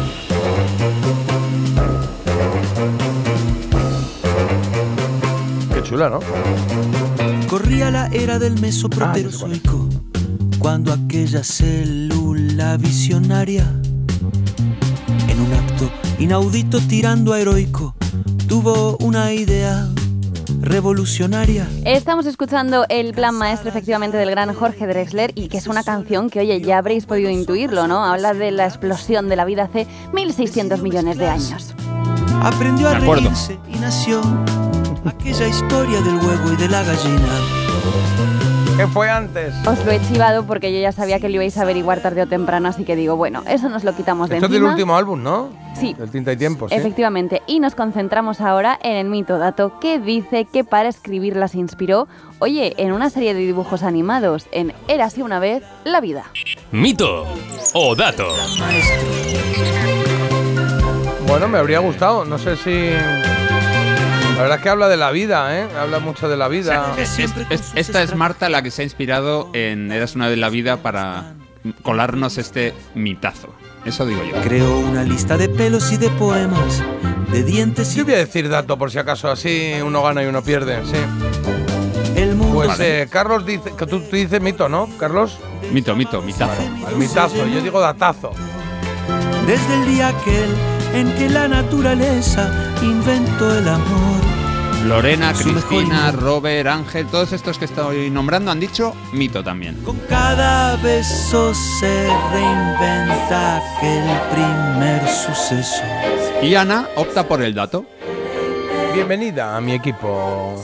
Chula, 6.05 6.11
¿no? 6.11 7.47
Corría 7.49 7.91
la 7.91 8.07
era 8.09 8.39
del 8.39 8.61
mesoproterozoico, 8.61 9.89
cuando 10.59 10.93
aquella 10.93 11.45
célula 11.45 12.77
visionaria, 12.77 13.65
en 15.29 15.41
un 15.41 15.53
acto 15.53 15.91
inaudito 16.19 16.81
tirando 16.81 17.33
a 17.33 17.41
heroico, 17.41 17.95
tuvo 18.49 18.97
una 18.99 19.33
idea 19.33 19.89
revolucionaria. 20.61 21.69
Estamos 21.85 22.27
escuchando 22.27 22.87
el 22.89 23.13
plan 23.13 23.35
maestro 23.35 23.69
efectivamente 23.69 24.17
del 24.17 24.31
gran 24.31 24.53
Jorge 24.55 24.87
Drexler 24.87 25.33
y 25.35 25.49
que 25.49 25.59
es 25.59 25.67
una 25.67 25.83
canción 25.85 26.31
que, 26.31 26.41
oye, 26.41 26.61
ya 26.61 26.79
habréis 26.79 27.07
podido 27.07 27.31
intuirlo, 27.31 27.87
¿no? 27.87 28.05
Habla 28.05 28.35
de 28.35 28.51
la 28.51 28.67
explosión 28.67 29.29
de 29.29 29.37
la 29.37 29.45
vida 29.45 29.65
hace 29.65 29.87
1.600 30.13 30.81
millones 30.83 31.19
de 31.19 31.29
años. 31.29 31.75
Aprendió 32.43 32.89
a 32.89 32.99
reírse 32.99 33.59
y 33.73 33.79
nació 33.79 34.21
aquella 35.25 35.49
historia 35.49 36.03
del 36.03 36.17
huevo 36.17 36.53
y 36.53 36.57
de 36.57 36.69
la 36.69 36.83
gallina. 36.83 37.29
¿Qué 38.77 38.87
fue 38.87 39.09
antes? 39.09 39.55
Os 39.67 39.83
lo 39.87 39.91
he 39.91 39.99
chivado 40.03 40.45
porque 40.45 40.71
yo 40.71 40.79
ya 40.81 40.93
sabía 40.93 41.19
que 41.19 41.31
lo 41.31 41.37
ibais 41.37 41.57
a 41.57 41.63
averiguar 41.63 42.03
tarde 42.03 42.21
o 42.21 42.27
temprano, 42.27 42.69
así 42.69 42.85
que 42.85 42.95
digo, 42.95 43.17
bueno, 43.17 43.43
eso 43.49 43.71
nos 43.71 43.85
lo 43.85 43.97
quitamos 43.97 44.29
de 44.29 44.35
Esto 44.35 44.47
es 44.47 44.53
del 44.53 44.65
último 44.65 44.95
álbum, 44.95 45.23
¿no? 45.23 45.49
Sí. 45.81 45.95
Del 45.95 46.11
Tinta 46.11 46.31
y 46.33 46.37
Tiempo, 46.37 46.69
sí. 46.69 46.75
Efectivamente, 46.75 47.41
y 47.47 47.61
nos 47.61 47.75
concentramos 47.75 48.43
ahora 48.43 48.79
en 48.83 48.97
el 48.97 49.07
mito 49.07 49.39
dato 49.39 49.81
que 49.81 49.99
dice 49.99 50.45
que 50.45 50.63
para 50.63 50.91
escribirla 50.91 51.49
se 51.49 51.59
inspiró, 51.59 52.07
oye, 52.39 52.75
en 52.77 52.93
una 52.93 53.09
serie 53.09 53.33
de 53.33 53.41
dibujos 53.41 53.83
animados, 53.83 54.47
en 54.53 54.75
Érase 54.89 55.23
una 55.23 55.39
vez 55.39 55.63
la 55.85 56.03
vida. 56.03 56.25
Mito 56.71 57.25
o 57.73 57.97
dato. 57.97 58.29
Bueno, 61.27 61.49
me 61.49 61.57
habría 61.57 61.79
gustado, 61.79 62.27
no 62.27 62.37
sé 62.37 62.57
si... 62.57 63.34
La 64.37 64.41
verdad 64.43 64.57
es 64.59 64.63
que 64.63 64.69
habla 64.69 64.89
de 64.89 64.97
la 64.97 65.11
vida, 65.11 65.59
¿eh? 65.59 65.69
Habla 65.81 66.01
mucho 66.01 66.29
de 66.29 66.37
la 66.37 66.49
vida. 66.49 66.95
Es- 66.99 67.19
es- 67.19 67.73
esta 67.75 68.03
es 68.03 68.15
Marta 68.17 68.49
la 68.49 68.63
que 68.63 68.71
se 68.71 68.83
ha 68.83 68.85
inspirado 68.85 69.49
en 69.53 69.93
Eras 69.93 70.15
una 70.17 70.29
de 70.29 70.37
la 70.37 70.49
vida 70.51 70.79
para 70.79 71.35
colarnos 71.83 72.37
este 72.39 72.75
mitazo. 72.95 73.49
Eso 73.85 74.07
digo 74.07 74.23
yo. 74.25 74.41
Creó 74.43 74.79
una 74.79 75.03
lista 75.05 75.37
de 75.37 75.49
pelos 75.49 75.93
y 75.93 75.99
de 75.99 76.09
poemas, 76.11 76.83
de 77.31 77.43
dientes 77.45 77.95
y... 77.95 77.99
Yo 77.99 78.05
voy 78.07 78.15
a 78.15 78.19
decir 78.19 78.49
dato 78.49 78.77
por 78.77 78.91
si 78.91 78.99
acaso, 78.99 79.31
así 79.31 79.73
uno 79.85 80.03
gana 80.03 80.23
y 80.23 80.27
uno 80.27 80.43
pierde, 80.43 80.79
sí. 80.85 80.97
El 82.17 82.35
mundo... 82.35 82.55
Pues 82.55 82.81
eh, 82.81 83.07
Carlos 83.11 83.45
dice, 83.47 83.73
que 83.77 83.87
tú, 83.87 84.01
tú 84.01 84.17
dices 84.17 84.41
mito, 84.41 84.69
¿no, 84.69 84.89
Carlos? 84.99 85.39
Mito, 85.73 85.95
mito, 85.95 86.21
mitazo. 86.23 86.61
Al 86.87 86.97
mitazo, 86.97 87.47
yo 87.47 87.61
digo 87.61 87.81
datazo. 87.81 88.33
Desde 89.47 89.75
el 89.75 89.87
día 89.87 90.09
aquel 90.09 90.51
en 90.95 91.13
que 91.17 91.29
la 91.29 91.49
naturaleza 91.49 92.51
inventó 92.83 93.59
el 93.59 93.69
amor. 93.69 94.24
Lorena, 94.85 95.33
Cristina, 95.33 96.13
Robert, 96.13 96.69
Ángel, 96.69 97.07
todos 97.07 97.33
estos 97.33 97.59
que 97.59 97.65
estoy 97.65 98.11
nombrando 98.11 98.51
han 98.51 98.61
dicho 98.61 98.95
mito 99.13 99.43
también. 99.43 99.79
Cada 100.09 100.77
beso 100.77 101.55
se 101.55 102.07
reinventa 102.31 103.57
aquel 103.57 104.05
primer 104.31 105.09
suceso. 105.09 105.83
Y 106.43 106.55
Ana 106.55 106.87
opta 106.97 107.27
por 107.27 107.41
el 107.43 107.55
dato. 107.55 107.87
Bienvenida 108.95 109.57
a 109.57 109.61
mi 109.61 109.73
equipo. 109.73 110.55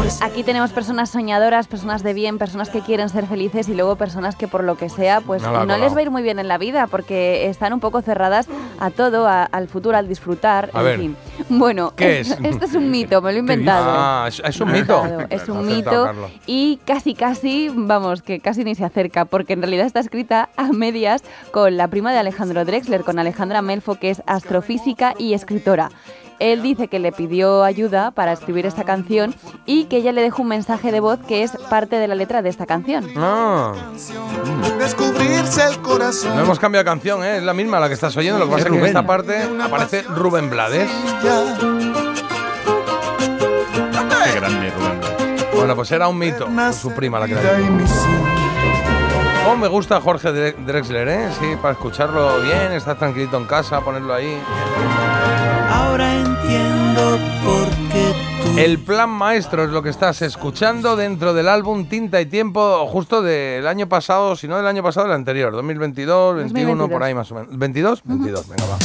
Pues 0.00 0.22
aquí 0.22 0.42
tenemos 0.42 0.72
personas 0.72 1.10
soñadoras, 1.10 1.68
personas 1.68 2.02
de 2.02 2.14
bien, 2.14 2.38
personas 2.38 2.70
que 2.70 2.80
quieren 2.80 3.08
ser 3.10 3.26
felices 3.26 3.68
y 3.68 3.74
luego 3.74 3.96
personas 3.96 4.34
que 4.34 4.48
por 4.48 4.64
lo 4.64 4.76
que 4.76 4.88
sea, 4.88 5.20
pues 5.20 5.42
No 5.42 5.76
les 5.78 5.94
va 5.94 5.98
a 5.98 6.02
ir 6.02 6.10
muy 6.10 6.22
bien 6.22 6.38
en 6.38 6.48
la 6.48 6.56
vida 6.58 6.86
porque 6.86 7.46
están 7.48 7.72
un 7.74 7.80
poco 7.80 8.00
cerradas 8.02 8.48
a 8.80 8.90
todo, 8.90 9.28
a- 9.28 9.44
al 9.44 9.68
futuro, 9.68 9.96
al 9.96 10.08
disfrutar, 10.08 10.70
A 10.72 10.78
en 10.80 10.84
ver, 10.84 10.98
fin. 10.98 11.16
Bueno, 11.50 11.92
¿qué 11.94 12.20
es? 12.20 12.30
esto 12.42 12.64
es 12.64 12.74
un 12.74 12.90
mito, 12.90 13.20
me 13.20 13.30
lo 13.32 13.36
he 13.36 13.40
inventado. 13.40 13.84
Ah, 13.88 14.28
es, 14.28 14.60
un 14.60 14.72
mito. 14.72 15.02
Es 15.30 15.48
un 15.48 15.66
mito 15.66 16.10
y 16.46 16.78
casi 16.86 17.14
casi, 17.14 17.70
vamos, 17.72 18.22
que 18.22 18.40
casi 18.40 18.64
ni 18.64 18.74
se 18.74 18.84
acerca, 18.84 19.26
porque 19.26 19.52
en 19.52 19.60
realidad 19.62 19.86
está 19.86 20.00
escrita 20.00 20.48
a 20.56 20.72
medias 20.72 21.22
con 21.52 21.76
la 21.76 21.88
prima 21.88 22.10
de 22.12 22.18
Alejandro 22.18 22.64
Drexler, 22.64 23.04
con 23.04 23.18
Alejandra 23.18 23.60
Melfo, 23.62 23.96
que 23.96 24.10
es 24.10 24.22
astrofísica 24.26 25.14
y 25.18 25.34
escritora. 25.34 25.90
Él 26.38 26.62
dice 26.62 26.88
que 26.88 26.98
le 27.00 27.10
pidió 27.12 27.64
ayuda 27.64 28.10
para 28.12 28.32
escribir 28.32 28.64
esta 28.66 28.84
canción 28.84 29.34
y 29.66 29.84
que 29.86 29.96
ella 29.96 30.12
le 30.12 30.22
dejó 30.22 30.42
un 30.42 30.48
mensaje 30.48 30.92
de 30.92 31.00
voz 31.00 31.18
que 31.26 31.42
es 31.42 31.52
parte 31.68 31.96
de 31.96 32.06
la 32.06 32.14
letra 32.14 32.42
de 32.42 32.48
esta 32.48 32.64
canción. 32.66 33.08
Ah. 33.16 33.72
Descubrirse 34.78 35.66
el 35.66 35.78
corazón. 35.82 36.36
No 36.36 36.42
hemos 36.42 36.58
cambiado 36.60 36.84
de 36.84 36.90
canción, 36.90 37.24
¿eh? 37.24 37.38
es 37.38 37.42
la 37.42 37.54
misma 37.54 37.80
la 37.80 37.88
que 37.88 37.94
estás 37.94 38.16
oyendo. 38.16 38.38
Lo 38.38 38.44
que 38.46 38.52
pasa 38.52 38.66
es 38.66 38.72
que 38.72 38.78
en 38.78 38.86
esta 38.86 39.04
parte 39.06 39.36
aparece 39.62 40.02
Rubén 40.02 40.48
Blades. 40.48 40.88
Qué 44.24 44.32
grande, 44.40 44.70
Rubén. 44.70 45.00
Bueno, 45.54 45.74
pues 45.74 45.90
era 45.90 46.06
un 46.08 46.18
mito. 46.18 46.46
Su 46.72 46.92
prima 46.92 47.18
la 47.18 47.26
que 47.26 47.34
la. 47.34 47.40
Oh, 49.50 49.56
me 49.56 49.66
gusta 49.66 50.00
Jorge 50.00 50.28
Dre- 50.28 50.56
Drexler, 50.64 51.08
¿eh? 51.08 51.28
Sí, 51.40 51.46
para 51.60 51.72
escucharlo 51.72 52.40
bien, 52.42 52.72
estar 52.72 52.96
tranquilito 52.98 53.36
en 53.38 53.44
casa, 53.46 53.80
ponerlo 53.80 54.12
ahí. 54.14 54.38
Ahora 55.78 56.14
entiendo 56.14 57.18
por 57.44 57.68
qué 57.92 58.12
tú. 58.42 58.58
El 58.58 58.78
plan 58.78 59.08
maestro 59.10 59.64
es 59.64 59.70
lo 59.70 59.82
que 59.82 59.90
estás 59.90 60.22
escuchando 60.22 60.96
dentro 60.96 61.32
del 61.34 61.48
álbum 61.48 61.88
Tinta 61.88 62.20
y 62.20 62.26
Tiempo, 62.26 62.86
justo 62.88 63.22
del 63.22 63.66
año 63.66 63.88
pasado, 63.88 64.34
si 64.34 64.48
no 64.48 64.56
del 64.56 64.66
año 64.66 64.82
pasado, 64.82 65.06
del 65.06 65.14
anterior, 65.14 65.52
2022, 65.52 66.36
21, 66.36 66.84
2022. 66.84 66.90
por 66.90 67.02
ahí 67.02 67.14
más 67.14 67.30
o 67.30 67.36
menos. 67.36 67.50
¿22? 67.52 68.00
22, 68.04 68.48
venga, 68.48 68.64
va. 68.66 68.78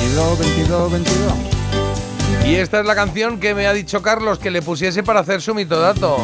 22, 0.00 0.38
22, 0.38 0.92
22. 0.92 1.32
Y 2.46 2.54
esta 2.56 2.80
es 2.80 2.86
la 2.86 2.94
canción 2.94 3.40
que 3.40 3.54
me 3.54 3.66
ha 3.66 3.72
dicho 3.72 4.02
Carlos 4.02 4.38
que 4.38 4.50
le 4.50 4.60
pusiese 4.62 5.02
para 5.02 5.20
hacer 5.20 5.40
su 5.40 5.54
mitodato. 5.54 6.18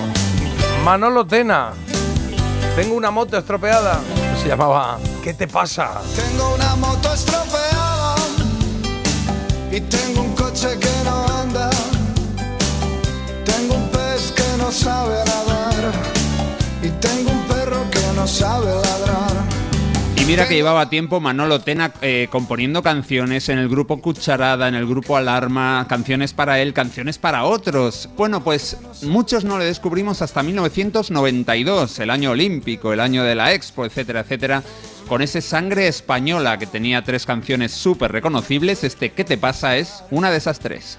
Manolo 0.84 1.26
Tena. 1.26 1.72
Tengo 2.76 2.94
una 2.94 3.10
moto 3.10 3.38
estropeada. 3.38 4.00
Se 4.42 4.48
llamaba 4.48 4.98
¿Qué 5.22 5.32
te 5.32 5.48
pasa? 5.48 6.02
Tengo 6.14 6.54
una 6.54 6.76
moto 6.76 7.12
estropeada 7.12 7.53
y 9.74 9.80
tengo 9.80 10.22
un 10.22 10.34
coche 10.34 10.68
que 10.78 11.04
no 11.04 11.26
anda. 11.26 11.70
Tengo 13.44 13.74
un 13.74 13.88
pez 13.90 14.32
que 14.32 14.56
no 14.56 14.70
sabe 14.70 15.16
nadar 15.26 15.92
y 16.80 16.88
tengo 17.00 17.30
un 17.30 17.42
perro 17.48 17.90
que 17.90 18.00
no 18.14 18.26
sabe 18.26 18.66
ladrar. 18.66 19.32
Y 20.16 20.24
mira 20.26 20.46
que 20.46 20.54
llevaba 20.54 20.88
tiempo 20.88 21.18
Manolo 21.18 21.60
Tena 21.60 21.92
eh, 22.00 22.28
componiendo 22.30 22.82
canciones 22.82 23.48
en 23.48 23.58
el 23.58 23.68
grupo 23.68 24.00
Cucharada, 24.00 24.68
en 24.68 24.76
el 24.76 24.86
grupo 24.86 25.16
Alarma, 25.16 25.86
canciones 25.88 26.32
para 26.32 26.60
él, 26.60 26.72
canciones 26.72 27.18
para 27.18 27.44
otros. 27.44 28.08
Bueno, 28.16 28.44
pues 28.44 28.78
muchos 29.02 29.44
no 29.44 29.58
le 29.58 29.64
descubrimos 29.64 30.22
hasta 30.22 30.44
1992, 30.44 31.98
el 31.98 32.10
año 32.10 32.30
olímpico, 32.30 32.92
el 32.92 33.00
año 33.00 33.24
de 33.24 33.34
la 33.34 33.52
Expo, 33.52 33.84
etcétera, 33.84 34.20
etcétera. 34.20 34.62
Con 35.08 35.20
ese 35.20 35.42
sangre 35.42 35.86
española 35.86 36.58
que 36.58 36.66
tenía 36.66 37.02
tres 37.04 37.26
canciones 37.26 37.72
súper 37.72 38.10
reconocibles, 38.12 38.84
este 38.84 39.12
¿Qué 39.12 39.24
te 39.24 39.36
pasa? 39.36 39.76
es 39.76 40.02
una 40.10 40.30
de 40.30 40.38
esas 40.38 40.58
tres. 40.58 40.98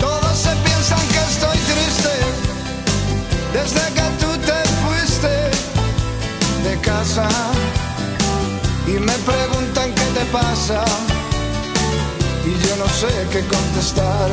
Todos 0.00 0.36
se 0.36 0.50
piensan 0.56 0.98
que 1.08 1.18
estoy 1.18 1.58
triste 1.58 2.08
desde 3.54 3.94
que 3.94 4.02
tú 4.20 4.32
te 4.44 4.68
fuiste 4.82 6.68
de 6.68 6.80
casa 6.82 7.28
y 8.86 8.92
me 8.92 9.12
preguntan 9.12 9.94
qué 9.94 10.20
te 10.20 10.24
pasa 10.26 10.84
y 12.44 12.66
yo 12.68 12.76
no 12.76 12.88
sé 12.88 13.08
qué 13.32 13.40
contestar. 13.46 14.30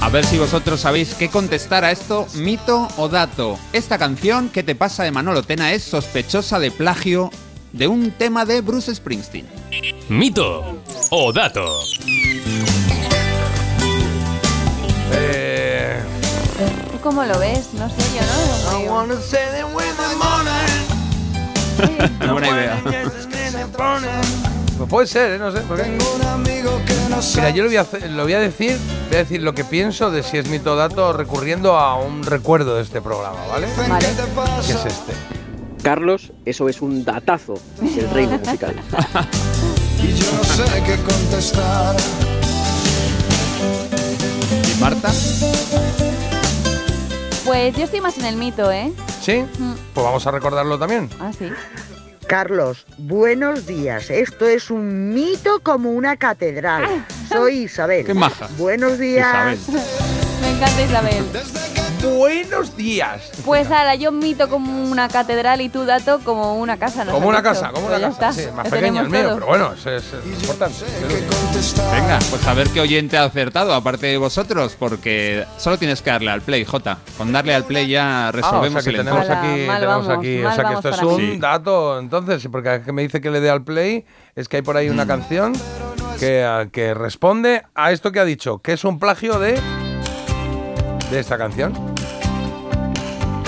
A 0.00 0.08
ver 0.08 0.24
si 0.24 0.38
vosotros 0.38 0.80
sabéis 0.80 1.14
qué 1.14 1.28
contestar 1.28 1.84
a 1.84 1.90
esto, 1.90 2.26
mito 2.34 2.88
o 2.96 3.08
dato. 3.08 3.58
Esta 3.72 3.96
canción, 3.98 4.48
¿Qué 4.50 4.62
te 4.62 4.74
pasa 4.74 5.02
de 5.02 5.10
Manolo 5.10 5.42
Tena? 5.42 5.72
es 5.72 5.82
sospechosa 5.82 6.58
de 6.58 6.70
plagio 6.70 7.30
de 7.74 7.88
un 7.88 8.12
tema 8.12 8.44
de 8.44 8.60
Bruce 8.60 8.94
Springsteen. 8.94 9.46
Mito 10.08 10.78
o 11.10 11.32
dato. 11.32 11.66
Eh, 15.12 16.00
¿Tú 16.92 17.00
cómo 17.02 17.24
lo 17.24 17.38
ves? 17.38 17.70
No 17.74 17.88
sé, 17.88 17.96
yo 18.14 18.20
no 18.22 18.72
lo 18.72 18.78
veo. 18.80 18.92
Buena 22.32 22.48
idea. 22.48 22.80
pues 24.78 24.88
puede 24.88 25.06
ser, 25.08 25.32
¿eh? 25.32 25.38
no 25.38 25.50
sé. 25.50 25.60
por 25.62 25.76
qué. 25.76 25.82
Tengo 25.82 26.14
un 26.14 26.22
amigo 26.26 26.80
que 26.86 26.94
no 27.10 27.18
Mira, 27.34 27.50
yo 27.50 27.62
lo 27.64 27.68
voy, 27.68 27.76
a 27.76 27.80
hacer- 27.80 28.10
lo 28.10 28.22
voy 28.22 28.32
a 28.34 28.40
decir, 28.40 28.78
voy 29.08 29.16
a 29.16 29.18
decir 29.18 29.42
lo 29.42 29.52
que 29.54 29.64
pienso 29.64 30.12
de 30.12 30.22
si 30.22 30.38
es 30.38 30.46
mito 30.48 30.74
o 30.74 30.76
dato 30.76 31.12
recurriendo 31.12 31.76
a 31.76 31.96
un 31.96 32.22
recuerdo 32.22 32.76
de 32.76 32.82
este 32.82 33.00
programa, 33.00 33.38
¿vale? 33.48 33.66
Vale. 33.88 34.06
¿Qué 34.64 34.72
es 34.72 34.86
este? 34.86 35.12
Carlos, 35.84 36.32
eso 36.46 36.70
es 36.70 36.80
un 36.80 37.04
datazo 37.04 37.60
del 37.78 38.10
reino 38.10 38.38
musical. 38.38 38.74
Y 40.02 40.12
yo 40.12 40.32
no 40.32 40.44
sé 40.44 40.64
qué 40.84 40.96
contestar. 40.96 41.96
¿Y 44.70 44.80
Marta? 44.80 45.10
Pues 47.44 47.74
yo 47.76 47.84
estoy 47.84 48.00
más 48.02 48.18
en 48.18 48.26
el 48.26 48.36
mito, 48.36 48.70
¿eh? 48.70 48.92
¿Sí? 49.22 49.44
Mm. 49.58 49.72
Pues 49.94 50.04
vamos 50.04 50.26
a 50.26 50.30
recordarlo 50.30 50.78
también. 50.78 51.08
Ah, 51.20 51.30
sí. 51.38 51.50
Carlos, 52.26 52.84
buenos 52.98 53.66
días. 53.66 54.10
Esto 54.10 54.46
es 54.46 54.70
un 54.70 55.14
mito 55.14 55.60
como 55.62 55.92
una 55.92 56.16
catedral. 56.18 57.06
Soy 57.28 57.60
Isabel. 57.60 58.04
Qué 58.04 58.12
maja. 58.12 58.48
Buenos 58.58 58.98
días. 58.98 59.58
Isabel. 59.58 59.84
Me 60.42 60.50
encanta 60.50 60.82
Isabel. 60.82 61.73
Buenos 62.04 62.76
días. 62.76 63.30
Pues 63.46 63.70
ahora 63.70 63.94
yo 63.94 64.12
mito 64.12 64.48
como 64.50 64.84
una 64.90 65.08
catedral 65.08 65.60
y 65.62 65.68
tú 65.70 65.84
dato 65.86 66.20
como 66.20 66.56
una 66.60 66.76
casa. 66.76 67.04
Como 67.06 67.28
una 67.28 67.38
dicho. 67.38 67.50
casa, 67.50 67.70
como 67.72 67.86
una 67.86 67.96
Pues 67.96 68.00
ya 68.00 68.08
casa. 68.10 68.30
está, 68.30 68.42
Sí, 68.42 68.54
más 68.54 68.68
pequeño 68.68 69.00
el 69.02 69.08
mío, 69.08 69.22
todo. 69.22 69.34
pero 69.36 69.46
bueno, 69.46 69.72
es, 69.72 69.86
es 69.86 70.12
importante. 70.42 70.84
Venga, 71.92 72.18
pues 72.30 72.46
a 72.46 72.54
ver 72.54 72.68
qué 72.70 72.80
oyente 72.80 73.16
ha 73.16 73.24
acertado, 73.24 73.72
aparte 73.74 74.06
de 74.06 74.18
vosotros, 74.18 74.76
porque 74.78 75.46
solo 75.56 75.78
tienes 75.78 76.02
que 76.02 76.10
darle 76.10 76.30
al 76.30 76.42
play, 76.42 76.64
J. 76.64 76.98
Con 77.16 77.32
darle 77.32 77.54
al 77.54 77.64
play 77.64 77.88
ya 77.88 78.26
Ah, 78.26 78.28
o 78.28 78.32
resolvemos 78.32 78.82
sea 78.84 78.92
que 78.92 78.98
el 78.98 79.04
tenemos 79.04 79.30
aquí, 79.30 79.66
Mal 79.66 79.80
tenemos 79.80 80.06
vamos, 80.06 80.18
aquí, 80.18 80.44
o 80.44 80.52
sea 80.54 80.64
que 80.64 80.74
esto 80.74 80.88
es 80.90 81.02
un 81.02 81.14
aquí. 81.14 81.36
dato, 81.38 81.98
entonces, 81.98 82.46
porque 82.52 82.82
me 82.92 83.02
dice 83.02 83.20
que 83.20 83.30
le 83.30 83.40
dé 83.40 83.48
al 83.50 83.64
play, 83.64 84.04
es 84.34 84.48
que 84.48 84.56
hay 84.56 84.62
por 84.62 84.76
ahí 84.76 84.90
una 84.90 85.06
canción 85.06 85.54
que, 86.20 86.68
que 86.72 86.92
responde 86.92 87.62
a 87.74 87.92
esto 87.92 88.12
que 88.12 88.20
ha 88.20 88.24
dicho, 88.24 88.58
que 88.58 88.74
es 88.74 88.84
un 88.84 88.98
plagio 88.98 89.38
de 89.38 89.58
de 91.10 91.20
esta 91.20 91.36
canción. 91.38 91.93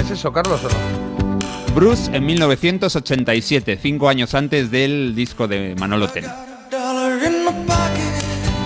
¿Es 0.06 0.12
eso, 0.12 0.32
Carlos, 0.32 0.60
o 0.64 0.68
no? 0.68 1.38
Bruce 1.74 2.14
en 2.14 2.24
1987, 2.24 3.78
cinco 3.82 4.08
años 4.08 4.34
antes 4.34 4.70
del 4.70 5.14
disco 5.14 5.46
de 5.46 5.74
Manolo 5.78 6.08
Tena. 6.08 6.34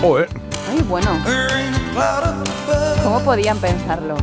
Joder. 0.01 0.29
Ay, 0.71 0.81
bueno. 0.87 1.09
¿Cómo 3.03 3.19
podían 3.23 3.57
pensarlo? 3.57 4.15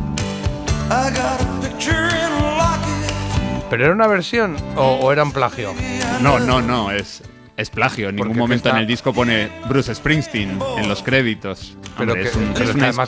¿Pero 3.69 3.83
era 3.85 3.93
una 3.93 4.07
versión 4.07 4.55
o, 4.75 4.93
o 4.95 5.11
era 5.11 5.21
un 5.23 5.31
plagio? 5.31 5.73
No, 6.21 6.39
no, 6.39 6.61
no, 6.61 6.89
es, 6.91 7.21
es 7.55 7.69
plagio. 7.69 8.09
En 8.09 8.15
ningún 8.15 8.29
Porque 8.29 8.39
momento 8.39 8.69
está- 8.69 8.77
en 8.77 8.81
el 8.81 8.87
disco 8.87 9.13
pone 9.13 9.49
Bruce 9.67 9.93
Springsteen 9.93 10.59
en 10.77 10.89
los 10.89 11.03
créditos. 11.03 11.77
Pero 11.97 12.13
Hombre, 12.13 12.23
que 12.23 12.29
es, 12.29 12.35
un- 12.35 12.51
pero 12.53 12.63
es 12.63 12.69
es 12.69 12.75
que 12.75 12.77
una 12.79 12.89
está- 12.89 13.03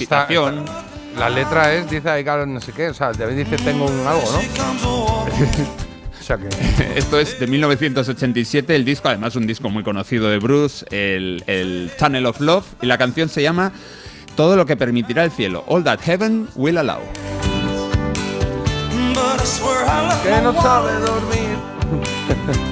la 1.17 1.29
letra 1.29 1.73
es, 1.73 1.89
dice 1.89 2.09
ahí, 2.09 2.23
claro, 2.23 2.45
no 2.45 2.59
sé 2.61 2.71
qué, 2.73 2.89
o 2.89 2.93
sea, 2.93 3.11
David 3.11 3.45
dice 3.45 3.57
tengo 3.63 3.85
un 3.85 4.07
algo, 4.07 4.23
¿no? 4.31 4.39
o 6.19 6.23
sea 6.23 6.37
que... 6.37 6.47
Esto 6.95 7.19
es 7.19 7.39
de 7.39 7.47
1987, 7.47 8.75
el 8.75 8.85
disco, 8.85 9.07
además 9.09 9.35
un 9.35 9.47
disco 9.47 9.69
muy 9.69 9.83
conocido 9.83 10.29
de 10.29 10.39
Bruce, 10.39 10.85
el, 10.89 11.43
el 11.47 11.91
Tunnel 11.97 12.25
of 12.25 12.39
Love, 12.39 12.65
y 12.81 12.85
la 12.85 12.97
canción 12.97 13.29
se 13.29 13.41
llama 13.41 13.71
Todo 14.35 14.55
lo 14.55 14.65
que 14.65 14.75
permitirá 14.77 15.23
el 15.23 15.31
cielo, 15.31 15.63
All 15.67 15.83
That 15.83 15.99
Heaven 16.01 16.47
Will 16.55 16.77
Allow. 16.77 17.01
Que 20.23 20.41
no 20.41 20.53
sabe 20.61 20.93
dormir. 20.99 21.57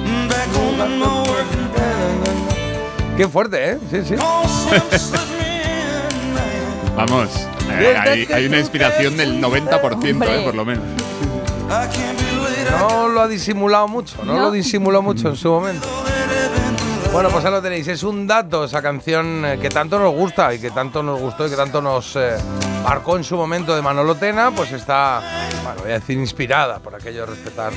Qué 3.20 3.28
fuerte, 3.28 3.72
¿eh? 3.72 3.78
Sí, 3.90 3.98
sí. 4.02 4.14
Vamos, 6.96 7.28
eh, 7.78 7.96
hay, 7.96 8.26
hay 8.32 8.46
una 8.46 8.58
inspiración 8.58 9.16
del 9.16 9.40
90%, 9.42 10.24
eh, 10.28 10.42
por 10.44 10.54
lo 10.54 10.64
menos. 10.64 10.84
No 12.78 13.08
lo 13.08 13.20
ha 13.20 13.28
disimulado 13.28 13.88
mucho, 13.88 14.16
no, 14.24 14.34
No. 14.34 14.40
lo 14.44 14.50
disimuló 14.50 15.02
mucho 15.02 15.28
en 15.28 15.36
su 15.36 15.48
momento. 15.50 15.86
Bueno, 17.12 17.28
pues 17.28 17.44
ahí 17.44 17.50
lo 17.50 17.60
tenéis. 17.60 17.88
Es 17.88 18.04
un 18.04 18.28
dato 18.28 18.64
esa 18.64 18.80
canción 18.80 19.44
eh, 19.44 19.58
que 19.60 19.68
tanto 19.68 19.98
nos 19.98 20.14
gusta 20.14 20.54
y 20.54 20.60
que 20.60 20.70
tanto 20.70 21.02
nos 21.02 21.18
gustó 21.18 21.44
y 21.44 21.50
que 21.50 21.56
tanto 21.56 21.82
nos 21.82 22.14
eh, 22.14 22.36
marcó 22.84 23.16
en 23.16 23.24
su 23.24 23.36
momento 23.36 23.74
de 23.74 23.82
Manolo 23.82 24.14
Tena. 24.14 24.52
Pues 24.52 24.70
está, 24.70 25.20
bueno, 25.64 25.80
voy 25.82 25.90
a 25.90 25.94
decir 25.94 26.16
inspirada 26.16 26.78
por 26.78 26.94
aquello 26.94 27.22
de 27.22 27.26
respetar. 27.26 27.72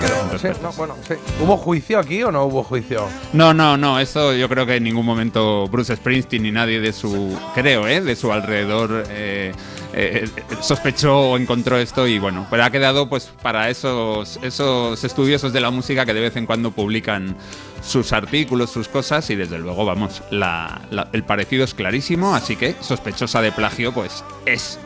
Pero, 0.00 0.38
sí, 0.38 0.58
no, 0.62 0.72
bueno, 0.72 0.96
sí. 1.06 1.14
¿Hubo 1.42 1.58
juicio 1.58 1.98
aquí 1.98 2.22
o 2.22 2.32
no 2.32 2.44
hubo 2.44 2.62
juicio? 2.62 3.06
No, 3.34 3.52
no, 3.52 3.76
no, 3.76 4.00
eso 4.00 4.32
yo 4.32 4.48
creo 4.48 4.64
que 4.64 4.76
en 4.76 4.84
ningún 4.84 5.04
momento 5.04 5.68
Bruce 5.68 5.94
Springsteen 5.94 6.42
ni 6.42 6.50
nadie 6.50 6.80
de 6.80 6.94
su, 6.94 7.38
creo, 7.54 7.86
¿eh? 7.86 8.00
de 8.00 8.16
su 8.16 8.32
alrededor 8.32 9.04
eh, 9.10 9.52
eh, 9.94 10.28
sospechó 10.60 11.18
o 11.18 11.36
encontró 11.36 11.76
esto 11.78 12.06
y 12.06 12.18
bueno, 12.18 12.46
pero 12.50 12.64
ha 12.64 12.70
quedado 12.70 13.08
pues 13.08 13.30
para 13.42 13.68
esos, 13.70 14.38
esos 14.42 15.02
estudiosos 15.04 15.52
de 15.52 15.60
la 15.60 15.70
música 15.70 16.04
que 16.06 16.14
de 16.14 16.20
vez 16.20 16.36
en 16.36 16.46
cuando 16.46 16.70
publican 16.70 17.36
sus 17.82 18.12
artículos, 18.12 18.70
sus 18.70 18.88
cosas 18.88 19.28
y 19.30 19.34
desde 19.36 19.58
luego, 19.58 19.84
vamos, 19.84 20.22
la- 20.30 20.80
la- 20.90 21.08
el 21.12 21.24
parecido 21.24 21.64
es 21.64 21.74
clarísimo, 21.74 22.34
así 22.34 22.56
que 22.56 22.76
sospechosa 22.80 23.40
de 23.42 23.52
plagio 23.52 23.92
pues 23.92 24.24
es. 24.46 24.78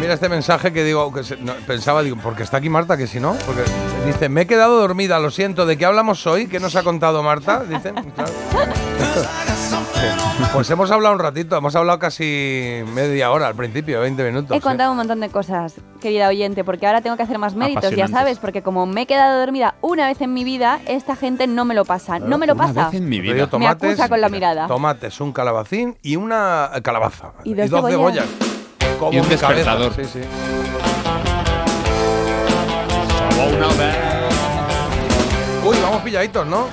Mira 0.00 0.14
este 0.14 0.28
mensaje 0.28 0.70
que 0.72 0.84
digo, 0.84 1.10
que 1.14 1.24
se- 1.24 1.36
no, 1.38 1.54
pensaba, 1.66 2.02
digo, 2.02 2.16
porque 2.22 2.42
está 2.42 2.58
aquí 2.58 2.68
Marta, 2.68 2.96
que 2.98 3.06
si 3.06 3.20
no, 3.20 3.36
porque 3.46 3.62
dice, 4.04 4.28
me 4.28 4.42
he 4.42 4.46
quedado 4.46 4.78
dormida, 4.78 5.18
lo 5.18 5.30
siento, 5.30 5.64
¿de 5.64 5.78
qué 5.78 5.86
hablamos 5.86 6.26
hoy? 6.26 6.46
¿Qué 6.46 6.60
nos 6.60 6.76
ha 6.76 6.82
contado 6.82 7.22
Marta? 7.22 7.64
Dicen, 7.64 7.94
claro. 8.14 8.32
Pues 10.52 10.70
hemos 10.70 10.90
hablado 10.90 11.14
un 11.14 11.20
ratito, 11.20 11.56
hemos 11.56 11.74
hablado 11.74 11.98
casi 11.98 12.82
media 12.94 13.30
hora 13.32 13.48
al 13.48 13.54
principio, 13.54 14.00
20 14.00 14.24
minutos. 14.24 14.50
He 14.52 14.58
¿eh? 14.58 14.60
contado 14.60 14.90
un 14.92 14.96
montón 14.96 15.20
de 15.20 15.28
cosas, 15.28 15.74
querida 16.00 16.28
oyente, 16.28 16.62
porque 16.64 16.86
ahora 16.86 17.00
tengo 17.00 17.16
que 17.16 17.22
hacer 17.24 17.38
más 17.38 17.54
méritos, 17.54 17.90
ya 17.94 18.06
sabes, 18.08 18.38
porque 18.38 18.62
como 18.62 18.86
me 18.86 19.02
he 19.02 19.06
quedado 19.06 19.40
dormida 19.40 19.74
una 19.80 20.06
vez 20.06 20.20
en 20.20 20.32
mi 20.32 20.44
vida, 20.44 20.80
esta 20.86 21.16
gente 21.16 21.46
no 21.46 21.64
me 21.64 21.74
lo 21.74 21.84
pasa, 21.84 22.18
no 22.18 22.38
me 22.38 22.46
lo 22.46 22.56
pasa. 22.56 22.90
mi 22.92 23.20
Me 23.20 23.32
vida. 23.34 23.48
acusa 23.68 24.08
con 24.08 24.20
la 24.20 24.28
mirada. 24.28 24.66
Tomates, 24.68 25.20
un 25.20 25.32
calabacín 25.32 25.96
y 26.02 26.16
una 26.16 26.70
calabaza. 26.82 27.32
Y 27.44 27.54
dos 27.54 27.68
cebollas. 27.70 27.90
cebollas. 27.90 28.26
Como 28.98 29.12
Y 29.12 29.18
un 29.20 29.28
mi 29.28 29.34
cabeza, 29.36 29.76
despertador. 29.76 29.92
Sí, 29.94 30.04
sí. 30.04 30.20
Uy, 35.66 35.76
vamos 35.82 36.02
pilladitos, 36.02 36.46
¿no? 36.46 36.66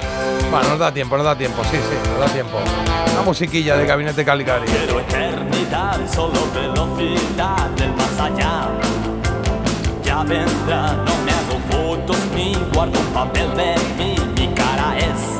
Bueno, 0.52 0.68
nos 0.68 0.80
da 0.80 0.94
tiempo, 0.94 1.16
nos 1.16 1.26
da 1.26 1.34
tiempo, 1.34 1.64
sí, 1.64 1.78
sí, 1.78 2.10
nos 2.10 2.20
da 2.20 2.26
tiempo. 2.34 2.58
Una 3.14 3.22
musiquilla 3.22 3.78
de 3.78 3.86
Gabinete 3.86 4.26
Calicari. 4.26 4.66
Quiero 4.66 5.00
eternidad, 5.00 5.98
solo 6.14 6.46
velocidad 6.54 7.70
del 7.78 7.94
más 7.94 8.20
allá. 8.20 8.68
Ya 10.04 10.24
vendrá, 10.24 10.92
no 10.92 11.16
me 11.24 11.32
hago 11.32 11.58
fotos 11.72 12.18
ni 12.36 12.54
guardo 12.74 13.00
un 13.00 13.06
papel 13.14 13.50
de 13.56 13.76
mí. 13.98 14.16
Mi 14.38 14.54
cara 14.54 14.98
es 14.98 15.40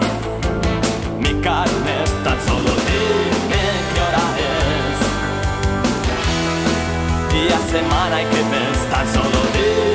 mi 1.20 1.42
carnet, 1.42 2.24
tan 2.24 2.40
solo 2.48 2.72
dime 2.88 3.64
qué 3.94 4.00
hora 4.08 4.26
es. 4.48 4.98
Día, 7.34 7.60
semana 7.70 8.22
y 8.22 8.26
qué 8.28 8.44
mes, 8.44 8.90
tan 8.90 9.06
solo 9.14 9.40
dime 9.52 9.91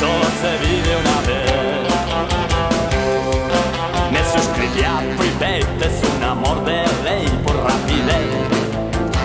solo 0.00 0.26
se 0.40 0.50
vive 0.64 0.92
una 1.04 1.18
vez. 1.28 1.44
Me 4.12 4.22
suscribí 4.34 4.82
a 4.84 4.96
Private, 5.18 5.86
es 5.86 5.96
un 6.16 6.22
amor 6.22 6.64
de 6.64 6.78
ley 7.04 7.26
por 7.44 7.56
rapidez 7.56 8.30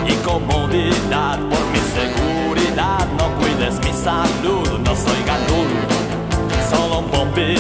y 0.08 0.14
comodidad, 0.26 1.38
por 1.52 1.64
mi 1.74 1.82
seguridad. 1.98 3.08
No 3.18 3.26
cuides 3.40 3.76
mi 3.86 3.94
salud, 3.94 4.68
no 4.80 4.96
soy 4.96 5.22
gadul, 5.26 5.72
solo 6.70 7.00
un 7.00 7.08
bombi 7.12 7.56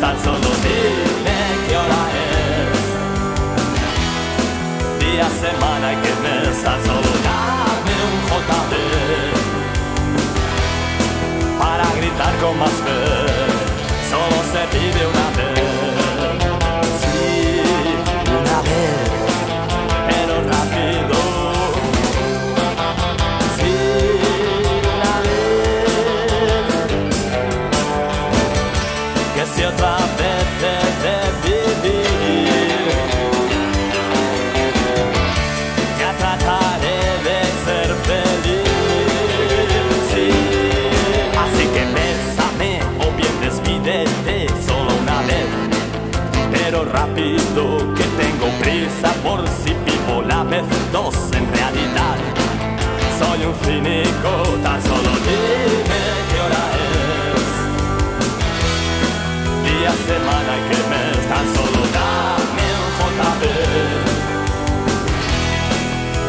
tan 0.00 0.16
solo 0.24 0.48
dime 0.64 1.38
qué 1.68 1.74
hora 1.76 2.02
es. 2.24 2.76
Día, 5.00 5.28
semana 5.44 5.86
y 5.92 5.96
qué 5.96 6.12
mes, 6.22 6.62
tan 6.62 6.80
solo 6.84 7.05
para 12.16 12.30
gritar 12.30 12.40
con 12.40 12.58
más 12.58 12.70
fe. 12.70 13.16
Que 47.26 48.04
tengo 48.22 48.46
prisa 48.60 49.10
por 49.24 49.40
si 49.48 49.70
vivo 49.84 50.22
la 50.22 50.44
vez 50.44 50.62
dos 50.92 51.12
en 51.32 51.52
realidad. 51.52 52.18
Soy 53.18 53.44
un 53.44 53.54
cínico, 53.64 54.30
tan 54.62 54.80
solo 54.80 55.10
dime 55.26 56.02
qué 56.30 56.38
hora 56.44 56.64
es. 57.34 57.50
Día, 59.64 59.92
semana 60.06 60.52
y 60.56 60.60
qué 60.68 60.78
mes, 60.92 61.18
tan 61.26 61.46
solo 61.56 61.80
dame 61.98 62.66
un 62.84 62.90
JB. 63.00 63.42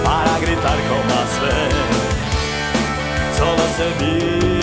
Para 0.04 0.34
gritar 0.40 0.80
con 0.90 1.02
más 1.14 1.30
fe 1.42 1.60
solo 3.38 3.64
se 3.78 3.88
vive 4.04 4.57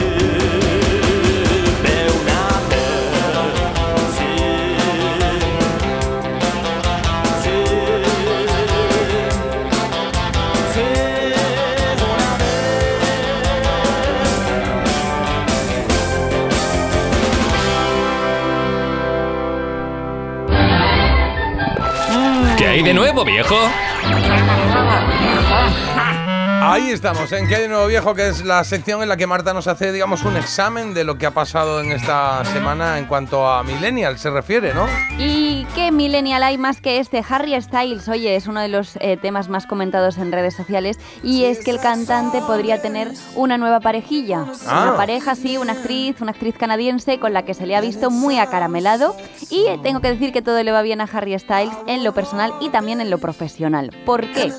hay 23.26 23.36
de 23.36 23.42
nuevo, 23.42 23.54
viejo? 23.64 23.83
Ahí 26.66 26.90
estamos, 26.90 27.30
en 27.32 27.46
¿Qué 27.46 27.56
hay 27.56 27.62
de 27.62 27.68
nuevo 27.68 27.86
viejo? 27.86 28.14
Que 28.14 28.26
es 28.28 28.42
la 28.42 28.64
sección 28.64 29.02
en 29.02 29.10
la 29.10 29.18
que 29.18 29.26
Marta 29.26 29.52
nos 29.52 29.66
hace, 29.66 29.92
digamos, 29.92 30.24
un 30.24 30.34
examen 30.38 30.94
de 30.94 31.04
lo 31.04 31.18
que 31.18 31.26
ha 31.26 31.30
pasado 31.30 31.82
en 31.82 31.92
esta 31.92 32.42
semana 32.46 32.98
en 32.98 33.04
cuanto 33.04 33.46
a 33.46 33.62
Millennial 33.62 34.18
se 34.18 34.30
refiere, 34.30 34.72
¿no? 34.72 34.86
¿Y 35.18 35.66
qué 35.74 35.92
millennial 35.92 36.42
hay 36.42 36.56
más 36.56 36.80
que 36.80 37.00
este? 37.00 37.22
Harry 37.28 37.60
Styles, 37.60 38.08
oye, 38.08 38.34
es 38.34 38.46
uno 38.46 38.60
de 38.60 38.68
los 38.68 38.96
eh, 38.96 39.18
temas 39.18 39.50
más 39.50 39.66
comentados 39.66 40.16
en 40.16 40.32
redes 40.32 40.54
sociales 40.54 40.98
y 41.22 41.44
es 41.44 41.62
que 41.62 41.70
el 41.70 41.80
cantante 41.80 42.40
podría 42.40 42.80
tener 42.80 43.12
una 43.34 43.58
nueva 43.58 43.80
parejilla. 43.80 44.46
Ah. 44.66 44.84
Una 44.84 44.96
pareja, 44.96 45.34
sí, 45.34 45.58
una 45.58 45.74
actriz, 45.74 46.22
una 46.22 46.30
actriz 46.32 46.56
canadiense 46.56 47.20
con 47.20 47.34
la 47.34 47.44
que 47.44 47.52
se 47.52 47.66
le 47.66 47.76
ha 47.76 47.82
visto 47.82 48.10
muy 48.10 48.38
acaramelado 48.38 49.14
y 49.50 49.66
eh, 49.66 49.78
tengo 49.82 50.00
que 50.00 50.08
decir 50.08 50.32
que 50.32 50.40
todo 50.40 50.62
le 50.62 50.72
va 50.72 50.80
bien 50.80 51.02
a 51.02 51.04
Harry 51.04 51.38
Styles 51.38 51.76
en 51.86 52.04
lo 52.04 52.14
personal 52.14 52.54
y 52.62 52.70
también 52.70 53.02
en 53.02 53.10
lo 53.10 53.18
profesional. 53.18 53.94
¿Por 54.06 54.32
qué? 54.32 54.50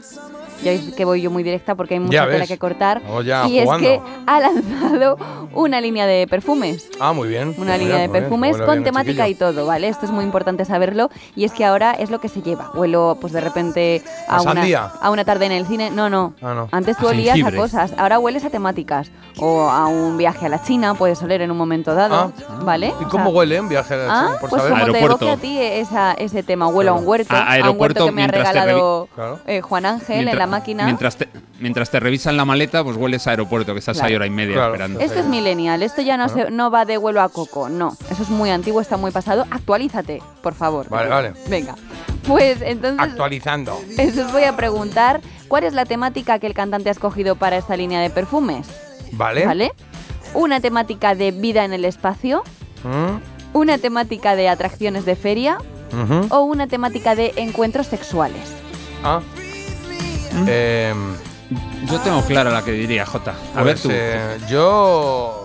Ya 0.65 0.71
veis 0.71 0.95
que 0.95 1.05
voy 1.05 1.21
yo 1.21 1.29
muy 1.29 1.43
directa 1.43 1.75
porque 1.75 1.93
hay 1.93 1.99
mucha 1.99 2.27
tela 2.27 2.47
que 2.47 2.57
cortar. 2.57 3.01
Ya 3.23 3.47
y 3.47 3.61
jugando. 3.61 3.87
es 3.87 3.99
que 3.99 4.01
ha 4.25 4.39
lanzado 4.39 5.17
una 5.53 5.79
línea 5.79 6.07
de 6.07 6.25
perfumes. 6.27 6.89
Ah, 6.99 7.13
muy 7.13 7.27
bien. 7.29 7.53
Una 7.57 7.73
Muy 7.75 7.81
línea 7.85 7.97
de 7.99 8.07
bien. 8.07 8.11
perfumes 8.23 8.57
con 8.57 8.83
temática 8.83 9.27
y 9.27 9.35
todo, 9.35 9.65
¿vale? 9.67 9.87
Esto 9.87 10.05
es 10.05 10.11
muy 10.11 10.23
importante 10.25 10.65
saberlo 10.65 11.09
y 11.35 11.43
es 11.45 11.51
que 11.53 11.65
ahora 11.65 11.91
es 11.91 12.09
lo 12.09 12.19
que 12.19 12.29
se 12.29 12.41
lleva. 12.41 12.71
Huelo, 12.73 13.17
pues 13.21 13.31
de 13.31 13.41
repente 13.41 14.01
a, 14.27 14.37
¿A 14.37 14.41
una, 14.41 14.53
sandía? 14.55 14.91
a 15.01 15.11
una 15.11 15.23
tarde 15.23 15.45
en 15.45 15.51
el 15.51 15.67
cine. 15.67 15.91
No, 15.91 16.09
no. 16.09 16.33
Ah, 16.41 16.53
no. 16.55 16.67
Antes 16.71 16.97
tú 16.97 17.07
A 17.07 17.11
olías 17.11 17.37
a 17.43 17.51
cosas, 17.55 17.93
ahora 17.97 18.17
hueles 18.17 18.43
a 18.43 18.49
temáticas. 18.49 19.11
O 19.37 19.69
a 19.69 19.87
un 19.87 20.17
viaje 20.17 20.45
a 20.45 20.49
la 20.49 20.63
China, 20.63 20.93
puedes 20.95 21.21
oler 21.21 21.41
en 21.41 21.51
un 21.51 21.57
momento 21.57 21.93
dado, 21.93 22.31
¿vale? 22.63 22.93
¿Y 23.01 23.03
O 23.03 23.09
cómo 23.09 23.25
sea, 23.25 23.33
huele 23.35 23.57
en 23.57 23.67
viaje 23.69 23.93
a 23.93 23.97
la 23.97 24.05
Ah, 24.09 24.25
China, 24.27 24.37
por 24.39 24.49
pues 24.49 24.61
saber? 24.63 24.79
como 24.79 24.91
te 24.93 25.03
evoque 25.03 25.29
a 25.29 25.37
ti 25.37 25.57
esa, 25.59 26.13
ese 26.13 26.41
tema, 26.41 26.67
huelo 26.67 26.91
a 26.91 26.93
un 26.93 27.05
huerto, 27.05 27.35
A- 27.35 27.39
a, 27.39 27.43
un 27.43 27.49
aeropuerto 27.51 27.81
huerto 27.81 28.05
que 28.05 28.11
me 28.13 28.23
ha 28.23 28.27
regalado 28.27 29.09
Claro. 29.13 29.39
eh, 29.45 29.59
Juan 29.61 29.85
Ángel 29.85 30.19
en 30.29 30.37
la 30.37 30.47
máquina. 30.59 30.85
Mientras 30.85 31.15
te, 31.17 31.29
mientras 31.59 31.89
te 31.89 31.99
revisan 31.99 32.37
la 32.37 32.45
maleta, 32.45 32.83
pues 32.83 32.97
hueles 32.97 33.25
a 33.27 33.31
aeropuerto, 33.31 33.73
que 33.73 33.79
estás 33.79 33.97
Claro. 33.97 34.07
ahí 34.09 34.15
hora 34.15 34.25
y 34.25 34.29
media 34.29 34.53
Claro. 34.55 34.73
esperando. 34.73 34.99
Esto 34.99 35.19
es 35.19 35.25
millennial, 35.25 35.83
esto 35.83 36.01
ya 36.01 36.17
no, 36.17 36.27
se- 36.29 36.51
no 36.51 36.71
va 36.71 36.85
de 36.85 36.97
vuelo 36.97 37.21
a 37.21 37.29
coco, 37.29 37.69
no. 37.69 37.95
Eso 38.09 38.23
es 38.23 38.29
muy 38.29 38.49
antiguo, 38.49 38.81
está 38.81 38.97
muy 38.97 39.11
pasado. 39.11 39.45
Actualízate, 39.51 40.21
por 40.41 40.53
favor. 40.53 40.89
Vale, 40.89 41.09
vale. 41.09 41.33
Venga. 41.47 41.75
Pues 42.27 42.61
entonces, 42.61 42.99
Actualizando. 42.99 43.79
eso 43.97 44.25
os 44.25 44.31
voy 44.31 44.43
a 44.43 44.55
preguntar 44.55 45.21
¿Cuál 45.47 45.63
es 45.63 45.73
la 45.75 45.85
temática 45.85 46.39
que 46.39 46.47
el 46.47 46.55
cantante 46.55 46.89
ha 46.89 46.91
escogido 46.91 47.35
para 47.35 47.55
esta 47.55 47.77
línea 47.77 48.01
de 48.01 48.09
perfumes? 48.09 48.65
Vale. 49.11 49.45
¿Vale? 49.45 49.73
Una 50.33 50.59
temática 50.59 51.13
de 51.13 51.29
vida 51.31 51.63
en 51.65 51.71
el 51.71 51.85
espacio, 51.85 52.43
Mm, 52.83 53.19
una 53.53 53.77
temática 53.77 54.35
de 54.35 54.49
atracciones 54.49 55.05
de 55.05 55.15
feria 55.15 55.59
o 56.29 56.41
una 56.41 56.65
temática 56.67 57.13
de 57.15 57.31
encuentros 57.35 57.85
sexuales. 57.87 58.41
Ah. 59.03 59.21
Em, 60.47 61.15
Yo 61.85 61.99
tengo 61.99 62.23
clara 62.25 62.49
la 62.49 62.63
que 62.63 62.71
diría, 62.71 63.05
Jota. 63.05 63.35
A 63.55 63.61
ver 63.63 63.73
pues, 63.75 63.81
tú. 63.83 63.89
eh, 63.91 64.37
yo. 64.49 65.41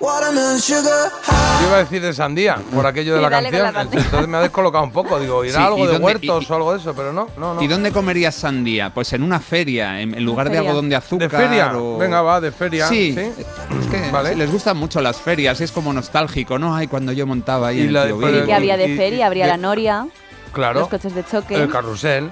Yo 0.00 1.66
iba 1.66 1.76
a 1.76 1.78
decir 1.80 2.00
de 2.00 2.12
sandía, 2.14 2.56
por 2.74 2.86
aquello 2.86 3.16
de 3.16 3.22
la 3.22 3.28
canción. 3.30 3.62
la 3.62 3.72
sandía. 3.72 4.00
Entonces 4.00 4.28
me 4.28 4.36
ha 4.38 4.40
descolocado 4.40 4.84
un 4.84 4.92
poco. 4.92 5.18
Digo, 5.20 5.44
irá 5.44 5.54
Sí, 5.58 5.62
algo 5.62 5.78
¿y 5.78 5.82
de 5.82 5.86
dónde- 5.92 6.04
huertos 6.06 6.44
y- 6.48 6.52
o 6.52 6.56
algo 6.56 6.72
de 6.72 6.78
eso, 6.78 6.94
pero 6.94 7.12
no, 7.12 7.28
no, 7.36 7.54
no. 7.54 7.62
¿Y 7.62 7.66
dónde 7.66 7.92
comerías 7.92 8.34
sandía? 8.34 8.92
Pues 8.94 9.12
en 9.12 9.22
una 9.22 9.40
feria, 9.40 10.00
en, 10.00 10.14
en 10.14 10.24
lugar 10.24 10.46
de 10.48 10.56
feria. 10.56 10.70
algodón 10.70 10.88
de 10.88 10.96
azúcar. 10.96 11.30
¿De 11.30 11.36
feria? 11.36 11.76
o- 11.76 11.98
Venga, 11.98 12.22
va, 12.22 12.40
de 12.40 12.50
feria. 12.52 12.86
Sí, 12.86 13.14
¿sí? 13.14 13.20
es 13.20 13.86
que 13.90 14.10
Vale. 14.10 14.34
les 14.36 14.50
gustan 14.50 14.76
mucho 14.78 15.00
las 15.00 15.18
ferias, 15.18 15.60
es 15.60 15.70
como 15.72 15.92
nostálgico, 15.92 16.58
¿no? 16.58 16.74
Ay, 16.74 16.86
cuando 16.86 17.12
yo 17.12 17.26
montaba 17.26 17.68
ahí 17.68 17.80
Y 17.80 17.82
en 17.82 17.92
la 17.92 18.02
el 18.04 18.08
de- 18.08 18.14
Tío 18.14 18.20
pero- 18.22 18.32
Bill. 18.38 18.46
¿Qué 18.46 18.54
había 18.54 18.76
de 18.78 18.88
y- 18.88 18.96
feria? 18.96 19.26
Habría 19.26 19.44
y- 19.46 19.48
la 19.48 19.56
noria, 19.58 20.06
Claro. 20.52 20.80
los 20.80 20.88
coches 20.88 21.14
de 21.14 21.24
choque, 21.24 21.56
El 21.56 21.68
carrusel, 21.70 22.30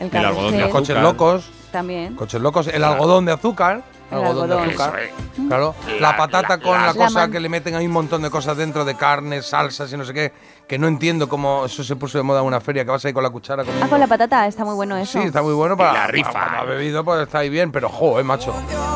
el 0.00 0.10
el 0.14 0.24
algodón 0.24 0.52
de 0.52 0.60
los 0.60 0.70
coches 0.70 0.90
azúcar. 0.96 1.02
locos, 1.02 1.50
también. 1.72 2.14
coches 2.14 2.40
locos, 2.40 2.66
el 2.68 2.84
algodón 2.84 3.24
de 3.24 3.32
azúcar. 3.32 3.82
El 4.10 4.18
algodón 4.24 4.48
de 4.48 4.56
azúcar. 4.56 5.00
Claro. 5.48 5.74
La, 6.00 6.16
patata 6.16 6.58
con 6.58 6.72
la, 6.80 6.86
la 6.88 6.94
cosa 6.94 7.28
que 7.30 7.38
le 7.40 7.48
meten 7.50 7.74
ahí 7.74 7.86
un 7.86 7.92
montón 7.92 8.22
de 8.22 8.30
cosas 8.30 8.56
dentro 8.56 8.84
de 8.86 8.94
carnes, 8.94 9.46
salsas 9.46 9.92
y 9.92 9.96
no 9.96 10.04
sé 10.04 10.14
qué. 10.14 10.32
Que 10.66 10.78
no 10.78 10.86
entiendo 10.88 11.28
cómo 11.28 11.64
eso 11.66 11.82
se 11.84 11.94
puso 11.96 12.16
de 12.18 12.24
moda 12.24 12.40
en 12.40 12.46
una 12.46 12.60
feria, 12.60 12.84
que 12.84 12.90
vas 12.90 13.04
ahí 13.04 13.12
con 13.12 13.22
la 13.22 13.30
cuchara. 13.30 13.64
Como... 13.64 13.76
Ah, 13.82 13.88
con 13.88 14.00
la 14.00 14.06
patata, 14.06 14.46
está 14.46 14.64
muy 14.64 14.74
bueno 14.74 14.96
eso. 14.96 15.20
Sí, 15.20 15.26
está 15.26 15.42
muy 15.42 15.54
bueno 15.54 15.76
para. 15.76 15.90
Y 15.92 15.94
la 15.94 16.06
rifa. 16.06 16.32
para- 16.32 16.46
para 16.50 16.64
bebido, 16.64 17.04
pues 17.04 17.22
está 17.22 17.38
ahí 17.40 17.50
bien, 17.50 17.70
pero 17.72 17.88
jo, 17.90 18.18
eh, 18.18 18.24
macho. 18.24 18.54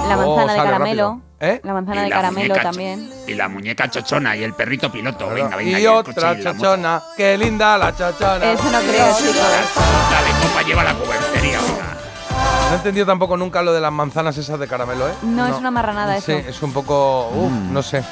La 0.08 0.18
Oh, 0.18 0.36
manzana 0.36 0.52
de 0.52 0.70
caramelo. 0.70 1.20
¿Eh? 1.40 1.60
La 1.64 1.72
manzana 1.72 2.00
Y 2.00 2.04
de 2.04 2.10
la 2.10 2.16
caramelo 2.16 2.54
también. 2.56 3.10
Y 3.26 3.34
la 3.34 3.48
muñeca 3.48 3.88
chochona 3.90 4.36
y 4.36 4.44
el 4.44 4.54
perrito 4.54 4.90
piloto. 4.92 5.28
Venga, 5.30 5.56
venga. 5.56 5.80
y 5.80 5.86
otra 5.86 6.34
y 6.38 6.42
chochona, 6.42 7.02
qué 7.16 7.36
linda 7.38 7.76
la 7.78 7.94
chochona. 7.96 8.52
Eso 8.52 8.64
no 8.70 8.78
creo, 8.80 9.16
chicos. 9.16 9.36
La 10.10 10.22
de 10.22 10.46
copa 10.48 10.62
lleva 10.66 10.84
la 10.84 10.94
cubertería, 10.94 11.58
venga. 11.60 11.96
No 12.68 12.72
he 12.72 12.76
entendido 12.76 13.06
tampoco 13.06 13.36
nunca 13.36 13.60
lo 13.62 13.72
de 13.72 13.80
las 13.80 13.92
manzanas 13.92 14.36
esas 14.38 14.58
de 14.58 14.66
caramelo, 14.66 15.08
¿eh? 15.08 15.12
No, 15.22 15.46
es 15.46 15.56
una 15.56 15.70
marranada 15.70 16.20
Sí, 16.20 16.32
eso. 16.32 16.48
es 16.48 16.62
un 16.62 16.72
poco. 16.72 17.28
Uf, 17.28 17.50
Mm. 17.50 17.72
no 17.72 17.82
sé. 17.82 18.02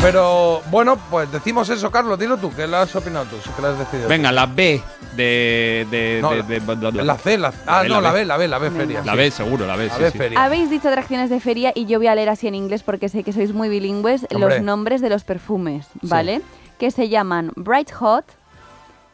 Pero 0.00 0.60
bueno, 0.70 0.96
pues 1.10 1.30
decimos 1.30 1.68
eso, 1.68 1.90
Carlos. 1.90 2.18
Dilo 2.18 2.36
tú, 2.36 2.52
que 2.54 2.66
lo 2.66 2.76
has 2.78 2.94
opinado 2.96 3.26
tú, 3.26 3.36
que 3.54 3.62
lo 3.62 3.68
has 3.68 3.78
decidido. 3.78 4.08
Venga, 4.08 4.32
la 4.32 4.46
B 4.46 4.82
de. 5.16 5.86
de, 5.90 6.18
No, 6.20 6.30
de- 6.30 6.36
la- 6.38 6.42
de- 6.42 6.58
bla, 6.60 6.74
bla, 6.74 6.90
bla. 6.90 7.04
La 7.04 7.18
C, 7.18 7.38
la 7.38 7.52
Ah, 7.66 7.82
B, 7.82 7.88
no, 7.88 8.00
la 8.00 8.10
B, 8.12 8.24
la 8.24 8.36
B, 8.36 8.48
la 8.48 8.58
B, 8.58 8.70
feria. 8.70 9.02
La. 9.04 9.14
B, 9.14 9.30
seguro, 9.30 9.64
la 9.66 9.76
B. 9.76 9.86
La 9.86 9.94
sí, 9.96 10.02
B, 10.02 10.10
sí. 10.10 10.18
feria. 10.18 10.42
Habéis 10.44 10.70
dicho 10.70 10.88
atracciones 10.88 11.30
de 11.30 11.38
feria 11.38 11.72
y 11.74 11.86
yo 11.86 11.98
voy 11.98 12.08
a 12.08 12.14
leer 12.14 12.30
así 12.30 12.48
en 12.48 12.54
inglés 12.56 12.82
porque 12.82 13.08
sé 13.08 13.22
que 13.22 13.32
sois 13.32 13.52
muy 13.52 13.68
bilingües 13.68 14.26
Hombre. 14.34 14.56
los 14.56 14.62
nombres 14.64 15.00
de 15.00 15.10
los 15.10 15.22
perfumes, 15.24 15.86
¿vale? 16.02 16.42
Que 16.78 16.90
se 16.90 17.08
llaman 17.08 17.52
Bright 17.54 17.92
Hot, 17.92 18.24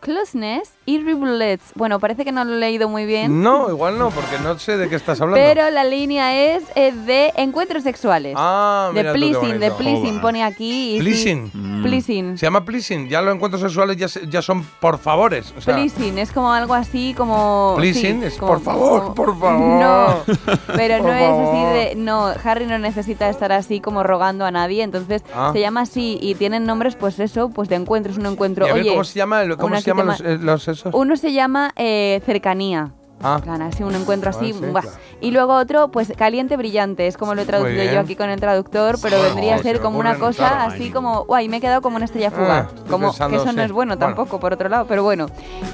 Closeness 0.00 0.72
y 0.86 0.98
Rivulets. 1.00 1.64
Bueno, 1.74 1.98
parece 2.00 2.24
que 2.24 2.32
no 2.32 2.44
lo 2.44 2.54
he 2.54 2.58
leído 2.58 2.88
muy 2.88 3.04
bien. 3.04 3.42
No, 3.42 3.68
igual 3.68 3.98
no, 3.98 4.10
porque 4.10 4.38
no 4.42 4.58
sé 4.58 4.76
de 4.76 4.88
qué 4.88 4.94
estás 4.96 5.20
hablando. 5.20 5.44
Pero 5.44 5.68
la 5.70 5.84
línea 5.84 6.54
es 6.54 6.62
eh, 6.76 6.92
de 6.92 7.32
encuentros 7.36 7.82
sexuales. 7.82 8.34
Ah, 8.38 8.90
de 8.94 9.00
mira 9.00 9.12
tú 9.12 9.18
qué 9.20 9.26
pleasing, 9.26 9.48
de 9.60 9.70
bonito. 9.70 9.76
pleasing 9.76 10.06
Joder. 10.06 10.20
pone 10.20 10.44
aquí. 10.44 10.96
y 10.96 10.98
sí, 10.98 11.00
Pleasing. 11.00 11.50
Mm. 11.52 11.82
pleasing. 11.82 12.38
Se 12.38 12.46
llama 12.46 12.64
pleasing. 12.64 13.08
Ya 13.08 13.20
los 13.22 13.34
encuentros 13.34 13.60
sexuales 13.62 13.96
ya, 13.96 14.08
se- 14.08 14.26
ya 14.28 14.40
son 14.42 14.62
por 14.80 14.98
favores. 14.98 15.52
O 15.56 15.60
sea, 15.60 15.74
Pleasing, 15.74 16.18
es 16.18 16.32
como 16.32 16.52
algo 16.52 16.74
así 16.74 17.14
como... 17.16 17.74
Pleasing 17.76 18.20
sí, 18.20 18.26
es 18.26 18.36
como- 18.36 18.52
por 18.52 18.62
favor, 18.62 19.00
como- 19.02 19.14
por 19.14 19.38
favor. 19.38 19.80
No, 19.80 20.16
pero 20.76 20.98
Por 20.98 21.06
no 21.08 21.14
es 21.14 21.22
así 21.24 21.62
favor. 21.62 21.72
de... 21.74 21.94
No, 21.96 22.26
Harry 22.44 22.66
no 22.66 22.78
necesita 22.78 23.28
estar 23.28 23.52
así 23.52 23.80
como 23.80 24.02
rogando 24.02 24.44
a 24.44 24.50
nadie, 24.50 24.82
entonces 24.82 25.22
Ah. 25.34 25.50
se 25.52 25.60
llama 25.60 25.82
así 25.82 26.18
y 26.20 26.34
tienen 26.34 26.64
nombres 26.66 26.94
pues 26.96 27.18
eso, 27.20 27.50
pues 27.50 27.68
de 27.68 27.76
encuentros, 27.76 28.16
un 28.18 28.26
encuentro... 28.26 28.66
Y 28.66 28.70
a 28.70 28.72
ver, 28.74 28.82
Oye, 28.82 28.90
¿cómo 28.92 29.04
se 29.04 29.14
llama, 29.18 29.42
el- 29.42 29.56
cómo 29.56 29.66
una 29.68 29.80
se 29.80 29.87
llaman 29.88 30.16
que 30.16 30.22
los, 30.22 30.32
eh, 30.32 30.38
los 30.44 30.68
esos? 30.68 30.94
Uno 30.94 31.16
se 31.16 31.32
llama 31.32 31.72
eh, 31.76 32.20
cercanía. 32.24 32.92
Ah. 33.20 33.40
así 33.62 33.82
un 33.82 33.96
encuentro 33.96 34.30
así. 34.30 34.52
Ah, 34.54 34.58
sí, 34.60 34.66
buah. 34.70 34.80
claro. 34.82 34.96
Y 35.20 35.32
luego 35.32 35.54
otro, 35.54 35.88
pues 35.90 36.12
caliente 36.16 36.56
brillante, 36.56 37.08
es 37.08 37.16
como 37.16 37.34
lo 37.34 37.42
he 37.42 37.46
traducido 37.46 37.82
yo 37.82 37.98
aquí 37.98 38.14
con 38.14 38.30
el 38.30 38.38
traductor, 38.38 38.96
pero 39.02 39.16
Sí, 39.16 39.22
vendría 39.24 39.56
a 39.56 39.58
se 39.58 39.64
ser 39.64 39.80
como 39.80 39.98
una 39.98 40.14
cosa 40.18 40.48
claro. 40.50 40.70
así 40.72 40.92
como, 40.92 41.24
guay, 41.24 41.48
me 41.48 41.56
he 41.56 41.60
quedado 41.60 41.82
como 41.82 41.96
una 41.96 42.04
estrella 42.04 42.30
fugaz. 42.30 42.68
Ah, 42.70 42.84
como 42.88 43.08
pensando, 43.08 43.36
que 43.36 43.42
eso 43.42 43.52
no 43.52 43.60
sí. 43.60 43.66
es 43.66 43.72
bueno 43.72 43.96
Bueno. 43.96 44.06
tampoco, 44.06 44.38
por 44.38 44.52
otro 44.52 44.68
lado, 44.68 44.86
pero 44.86 45.02
bueno, 45.02 45.26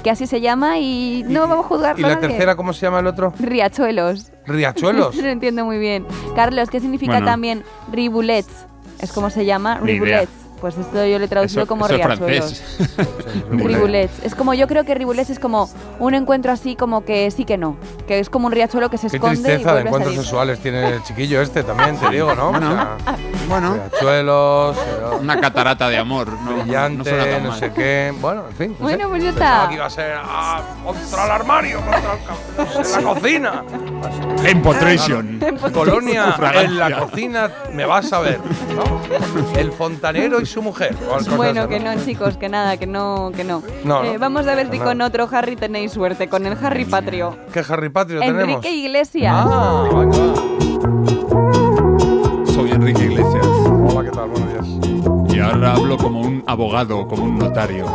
que 0.03 0.09
así 0.09 0.25
se 0.25 0.41
llama 0.41 0.79
y 0.79 1.23
no 1.27 1.41
vamos 1.41 1.65
a 1.65 1.67
juzgarlo. 1.67 2.07
¿Y 2.07 2.09
la 2.09 2.19
tercera 2.19 2.55
cómo 2.55 2.73
se 2.73 2.81
llama 2.81 2.97
el 3.01 3.05
otro? 3.05 3.31
Riachuelos. 3.37 4.31
Riachuelos. 4.47 5.15
no 5.21 5.27
entiendo 5.27 5.65
muy 5.65 5.77
bien. 5.77 6.07
Carlos, 6.35 6.71
¿qué 6.71 6.79
significa 6.79 7.11
Bueno. 7.13 7.27
también 7.27 7.63
ribulets? 7.91 8.65
Es 8.99 9.11
como 9.13 9.29
se 9.29 9.45
llama, 9.45 9.77
ribulets. 9.83 10.31
Pues 10.65 10.79
esto 10.79 11.05
yo 11.05 11.19
lo 11.19 11.25
he 11.25 11.27
traducido 11.27 11.61
Eso- 11.61 11.67
como 11.69 11.85
eso 11.85 11.93
es 11.93 12.03
riachuelos. 12.07 12.59
francés. 12.59 13.07
Ribulets. 13.51 14.13
Es 14.23 14.33
como, 14.33 14.55
yo 14.55 14.65
creo 14.67 14.83
que 14.83 14.95
Ribulets 14.95 15.29
es 15.29 15.37
como 15.37 15.69
un 15.99 16.15
encuentro 16.15 16.51
así 16.51 16.75
como 16.75 17.05
que 17.05 17.29
sí 17.29 17.45
que 17.45 17.55
no. 17.55 17.77
Que 18.07 18.17
es 18.17 18.31
como 18.31 18.47
un 18.47 18.51
riachuelo 18.51 18.89
que 18.89 18.97
se 18.97 19.07
Qué 19.11 19.17
esconde 19.17 19.37
y 19.41 19.43
tristeza 19.43 19.59
de 19.59 19.63
vuelve 19.73 19.77
a 19.77 19.81
encuentros 19.89 20.13
salir. 20.15 20.25
sexuales 20.25 20.59
tiene 20.61 20.89
el 20.95 21.03
chiquillo 21.03 21.39
este 21.43 21.61
también, 21.63 21.99
te 21.99 22.09
digo, 22.09 22.33
¿no? 22.33 22.49
Bueno. 22.49 22.71
O 22.71 22.73
sea, 22.75 22.97
Bueno, 23.47 23.73
riachuelos, 23.75 24.75
eh, 24.77 24.81
una 25.21 25.39
catarata 25.39 25.87
de 25.87 25.99
amor. 25.99 26.29
No, 26.33 26.49
no 26.57 26.63
brillante, 26.63 27.09
suena 27.11 27.25
tan 27.25 27.43
no, 27.43 27.53
sé 27.55 27.71
qué. 27.71 28.11
Bueno, 28.19 28.45
en 28.49 28.55
fin. 28.55 28.75
no 28.79 28.85
Bueno, 28.85 29.07
pues 29.09 29.23
ya 29.23 29.29
Pensaba 29.33 29.55
está. 29.57 29.69
que 29.69 29.75
iba 29.75 29.85
a 29.85 29.89
ser 29.91 30.13
ah, 30.19 30.61
contra 30.83 31.25
el 31.25 31.31
armario, 31.31 31.79
contra 31.81 32.79
el 32.79 32.85
en 32.85 32.91
la 32.91 33.13
cocina. 33.13 33.63
Empotration. 34.45 35.39
Colonia 35.73 36.35
en 36.55 36.79
la 36.79 36.99
cocina, 36.99 37.51
me 37.71 37.85
vas 37.85 38.11
a 38.13 38.19
ver. 38.19 38.39
¿no? 38.75 39.59
El 39.59 39.71
fontanero 39.71 40.41
y 40.41 40.45
su 40.47 40.54
mujer. 40.61 40.95
o 41.09 41.13
cosas 41.13 41.35
Bueno, 41.37 41.67
que 41.67 41.79
no, 41.79 41.91
chicos, 42.03 42.37
que 42.37 42.49
nada, 42.49 42.77
que 42.77 42.87
no, 42.87 43.31
que 43.35 43.43
no. 43.43 43.61
No, 43.83 44.03
Eh, 44.03 44.13
no. 44.13 44.19
vamos 44.19 44.47
a 44.47 44.55
ver 44.55 44.69
si 44.71 44.79
No. 44.79 44.85
con 44.85 45.01
otro 45.01 45.27
Harry 45.31 45.55
tenéis 45.55 45.91
suerte, 45.91 46.27
con 46.29 46.45
el 46.45 46.57
Harry 46.63 46.85
Patrio. 46.85 47.37
¿Qué 47.53 47.61
Harry 47.67 47.89
Patrio 47.89 48.19
tenemos? 48.19 48.41
Enrique 48.65 48.71
Iglesias. 48.71 49.33
Ah. 49.35 49.85
Soy 52.53 52.71
Enrique 52.71 53.03
Iglesias. 53.03 53.45
Hola, 53.45 54.03
¿qué 54.03 54.11
tal? 54.15 54.29
Buenos 54.29 54.49
días. 54.53 55.35
Y 55.35 55.39
ahora 55.39 55.73
hablo 55.73 55.97
como 55.97 56.21
un 56.21 56.43
abogado, 56.47 57.07
como 57.07 57.23
un 57.25 57.37
notario. 57.37 57.85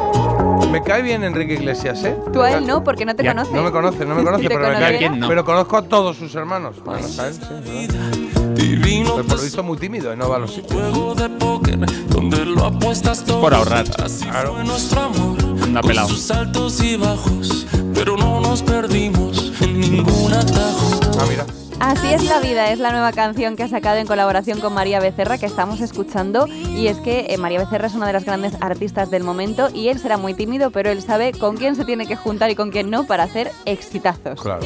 Me 0.70 0.82
cae 0.82 1.02
bien 1.02 1.24
Enrique 1.24 1.54
Iglesias, 1.54 2.04
¿eh? 2.04 2.16
Tú 2.32 2.42
a 2.42 2.52
él 2.52 2.66
no, 2.66 2.84
porque 2.84 3.04
no 3.04 3.16
te 3.16 3.24
Ya, 3.24 3.30
conoce. 3.32 3.52
No 3.54 3.62
me 3.62 3.70
conoce, 3.72 4.04
no 4.04 4.14
me 4.14 4.22
conoce, 4.22 4.42
¿Te 4.48 4.48
pero 4.54 4.68
me 4.68 4.74
cae. 4.78 5.10
Pero 5.26 5.44
conozco 5.44 5.76
a 5.78 5.82
todos 5.82 6.16
sus 6.16 6.34
hermanos. 6.34 6.76
Bueno, 6.84 7.06
él, 7.06 7.34
sí, 7.34 8.39
¿verdad? 8.78 9.12
Pero 9.16 9.26
por 9.26 9.36
lo 9.38 9.42
visto 9.42 9.62
muy 9.62 9.78
tímido 9.78 10.12
y 10.12 10.16
no 10.16 10.28
va 10.28 10.36
a 10.36 10.38
los 10.40 10.54
sitios. 10.54 11.16
De 11.16 11.28
póker 11.28 11.78
donde 12.08 12.44
lo 12.44 12.64
apuestas 12.66 13.24
todo. 13.24 13.40
Por 13.40 13.54
ahorrar. 13.54 13.84
Así 14.02 14.24
Claro. 14.24 14.54
fue 14.54 14.64
nuestro 14.64 15.00
amor. 15.02 15.38
Anda 15.62 15.80
con 15.80 15.88
pelado. 15.88 16.08
sus 16.08 16.30
altos 16.30 16.80
y 16.82 16.96
bajos, 16.96 17.66
pero 17.94 18.16
no 18.16 18.40
nos 18.40 18.62
perdimos 18.62 19.52
en 19.60 19.80
ningún 19.80 20.32
atajo. 20.32 21.00
Ah, 21.20 21.24
mira. 21.28 21.46
Así 21.80 22.08
es 22.12 22.24
la 22.24 22.40
vida, 22.40 22.70
es 22.72 22.78
la 22.78 22.90
nueva 22.90 23.10
canción 23.10 23.56
que 23.56 23.62
ha 23.62 23.68
sacado 23.68 23.96
en 23.96 24.06
colaboración 24.06 24.60
con 24.60 24.74
María 24.74 25.00
Becerra 25.00 25.38
que 25.38 25.46
estamos 25.46 25.80
escuchando 25.80 26.46
y 26.46 26.88
es 26.88 26.98
que 26.98 27.28
eh, 27.30 27.38
María 27.38 27.58
Becerra 27.58 27.86
es 27.86 27.94
una 27.94 28.06
de 28.06 28.12
las 28.12 28.26
grandes 28.26 28.52
artistas 28.60 29.10
del 29.10 29.24
momento 29.24 29.70
y 29.72 29.88
él 29.88 29.98
será 29.98 30.18
muy 30.18 30.34
tímido 30.34 30.70
pero 30.72 30.90
él 30.90 31.00
sabe 31.00 31.32
con 31.32 31.56
quién 31.56 31.76
se 31.76 31.86
tiene 31.86 32.06
que 32.06 32.16
juntar 32.16 32.50
y 32.50 32.54
con 32.54 32.70
quién 32.70 32.90
no 32.90 33.06
para 33.06 33.22
hacer 33.24 33.50
exitazos. 33.64 34.42
Claro. 34.42 34.60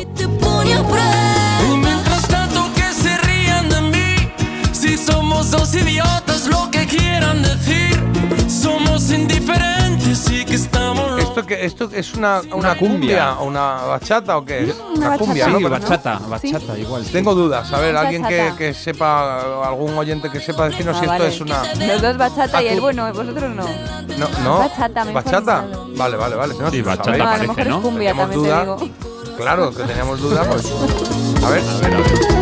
Si 4.87 4.99
somos 4.99 5.51
dos 5.51 5.75
idiotas, 5.75 6.47
lo 6.47 6.71
que 6.71 6.87
quieran 6.87 7.43
decir, 7.43 7.99
somos 8.49 9.11
indiferentes 9.11 10.31
y 10.31 10.45
que 10.45 10.55
estamos. 10.57 11.21
¿Esto, 11.21 11.45
que, 11.47 11.65
¿Esto 11.65 11.89
es 11.93 12.15
una, 12.15 12.41
una, 12.43 12.55
Una 12.57 12.75
cumbia. 12.77 12.79
cumbia. 12.79 13.33
o 13.41 13.45
una 13.47 13.61
bachata 13.87 14.37
o 14.37 14.45
qué 14.45 14.65
es? 14.65 14.77
Una 14.95 15.17
cumbia, 15.19 15.47
bachata. 15.49 15.59
¿no? 15.59 15.59
Sí, 15.59 15.65
bachata, 15.65 16.21
bachata, 16.29 16.79
igual. 16.79 17.05
Tengo 17.05 17.35
dudas. 17.35 17.73
A 17.73 17.81
ver, 17.81 17.97
alguien 17.97 18.25
que, 18.25 18.53
que 18.59 18.75
sepa, 18.75 19.65
algún 19.67 19.97
oyente 19.97 20.31
que 20.31 20.39
sepa 20.41 20.69
decirnos 20.69 20.97
Ah, 20.97 21.01
si 21.01 21.05
esto 21.07 21.19
vale. 21.19 21.29
es 21.29 21.41
una. 21.41 21.87
Los 21.87 22.03
dos 22.03 22.17
bachata 22.19 22.59
Ah, 22.59 22.63
y 22.63 22.67
el 22.69 22.81
bueno, 22.81 23.11
vosotros 23.13 23.51
no. 23.55 23.65
No, 24.19 24.29
no. 24.45 24.59
Bachata, 24.59 25.05
me 25.05 25.13
¿Bachata? 25.13 25.65
Vale, 25.97 26.17
vale, 26.17 26.37
vale. 26.37 26.55
Si 26.55 26.61
no, 26.61 26.71
Sí, 26.71 26.83
bachata 26.83 27.05
sabéis. 27.05 27.25
No, 27.25 27.31
a 27.31 27.33
lo 27.33 27.39
parece, 27.39 27.49
mejor 27.49 27.67
¿no? 27.67 27.77
es 27.79 27.83
cumbia, 27.83 28.15
también 28.15 28.31
te 28.31 28.37
duda. 28.37 28.61
digo. 28.61 28.79
Claro, 29.39 29.75
que 29.75 29.83
teníamos 29.83 30.21
duda, 30.21 30.45
pues. 30.45 30.67
A 31.45 31.49
ver, 31.51 31.63
A 31.63 31.79
ver, 31.81 31.95
a 31.95 31.99
ver. 31.99 32.34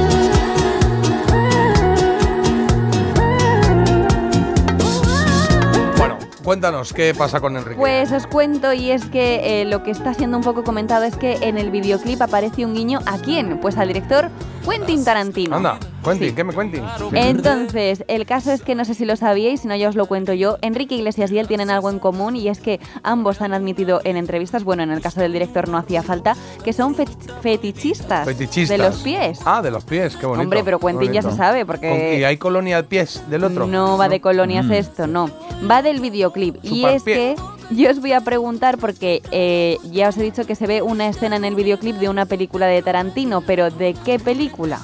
Cuéntanos 6.42 6.92
qué 6.92 7.14
pasa 7.14 7.40
con 7.40 7.56
Enrique. 7.56 7.78
Pues 7.78 8.12
os 8.12 8.26
cuento 8.26 8.72
y 8.72 8.90
es 8.90 9.04
que 9.06 9.62
eh, 9.62 9.64
lo 9.64 9.82
que 9.82 9.90
está 9.90 10.14
siendo 10.14 10.36
un 10.36 10.44
poco 10.44 10.64
comentado 10.64 11.04
es 11.04 11.16
que 11.16 11.34
en 11.42 11.58
el 11.58 11.70
videoclip 11.70 12.20
aparece 12.20 12.64
un 12.64 12.74
guiño 12.74 13.00
a 13.06 13.18
quién? 13.18 13.58
Pues 13.60 13.76
al 13.78 13.88
director 13.88 14.30
Quentin 14.68 15.04
Tarantino. 15.04 15.56
Anda. 15.56 15.78
Quentin, 16.02 16.28
Sí. 16.30 16.34
¿qué 16.34 16.44
me 16.44 16.52
Quentin? 16.54 16.82
Entonces, 17.12 18.04
el 18.08 18.26
caso 18.26 18.52
es 18.52 18.62
que 18.62 18.74
no 18.74 18.84
sé 18.84 18.94
si 18.94 19.04
lo 19.04 19.16
sabíais, 19.16 19.60
si 19.60 19.68
no 19.68 19.76
ya 19.76 19.88
os 19.88 19.94
lo 19.94 20.06
cuento 20.06 20.32
yo. 20.32 20.58
Enrique 20.62 20.94
Iglesias 20.96 21.30
y 21.30 21.38
él 21.38 21.46
tienen 21.48 21.70
algo 21.70 21.90
en 21.90 21.98
común 21.98 22.36
y 22.36 22.48
es 22.48 22.60
que 22.60 22.80
ambos 23.02 23.40
han 23.40 23.54
admitido 23.54 24.00
en 24.04 24.16
entrevistas, 24.16 24.64
bueno, 24.64 24.82
en 24.82 24.90
el 24.90 25.00
caso 25.00 25.20
del 25.20 25.32
director 25.32 25.68
no 25.68 25.78
hacía 25.78 26.02
falta, 26.02 26.36
que 26.64 26.72
son 26.72 26.94
fe- 26.94 27.06
fetichistas, 27.40 28.24
Fetichistas. 28.26 28.78
de 28.78 28.84
los 28.84 28.96
pies. 29.02 29.40
Ah, 29.44 29.62
de 29.62 29.70
los 29.70 29.84
pies, 29.84 30.16
qué 30.16 30.26
bonito. 30.26 30.42
Hombre, 30.42 30.64
pero 30.64 30.78
Quentin 30.78 31.12
ya 31.12 31.22
se 31.22 31.32
sabe, 31.32 31.64
porque- 31.66 32.18
¿Y 32.18 32.24
hay 32.24 32.36
colonia 32.36 32.76
de 32.78 32.84
pies 32.84 33.22
del 33.28 33.44
otro? 33.44 33.66
No 33.66 33.96
va 33.98 34.08
de 34.08 34.20
colonias 34.20 34.66
Mm. 34.66 34.72
esto, 34.72 35.06
no. 35.06 35.30
Va 35.70 35.82
del 35.82 36.00
videoclip. 36.00 36.56
Y 36.64 36.84
es 36.84 37.02
que 37.04 37.34
yo 37.70 37.90
os 37.90 38.00
voy 38.00 38.12
a 38.12 38.20
preguntar 38.20 38.78
porque 38.78 39.22
eh, 39.30 39.78
ya 39.90 40.08
os 40.08 40.16
he 40.16 40.22
dicho 40.22 40.44
que 40.46 40.54
se 40.54 40.66
ve 40.66 40.82
una 40.82 41.08
escena 41.08 41.36
en 41.36 41.44
el 41.44 41.54
videoclip 41.54 41.96
de 41.96 42.08
una 42.08 42.26
película 42.26 42.66
de 42.66 42.82
Tarantino, 42.82 43.40
pero 43.42 43.70
¿de 43.70 43.94
qué 44.04 44.18
película? 44.18 44.78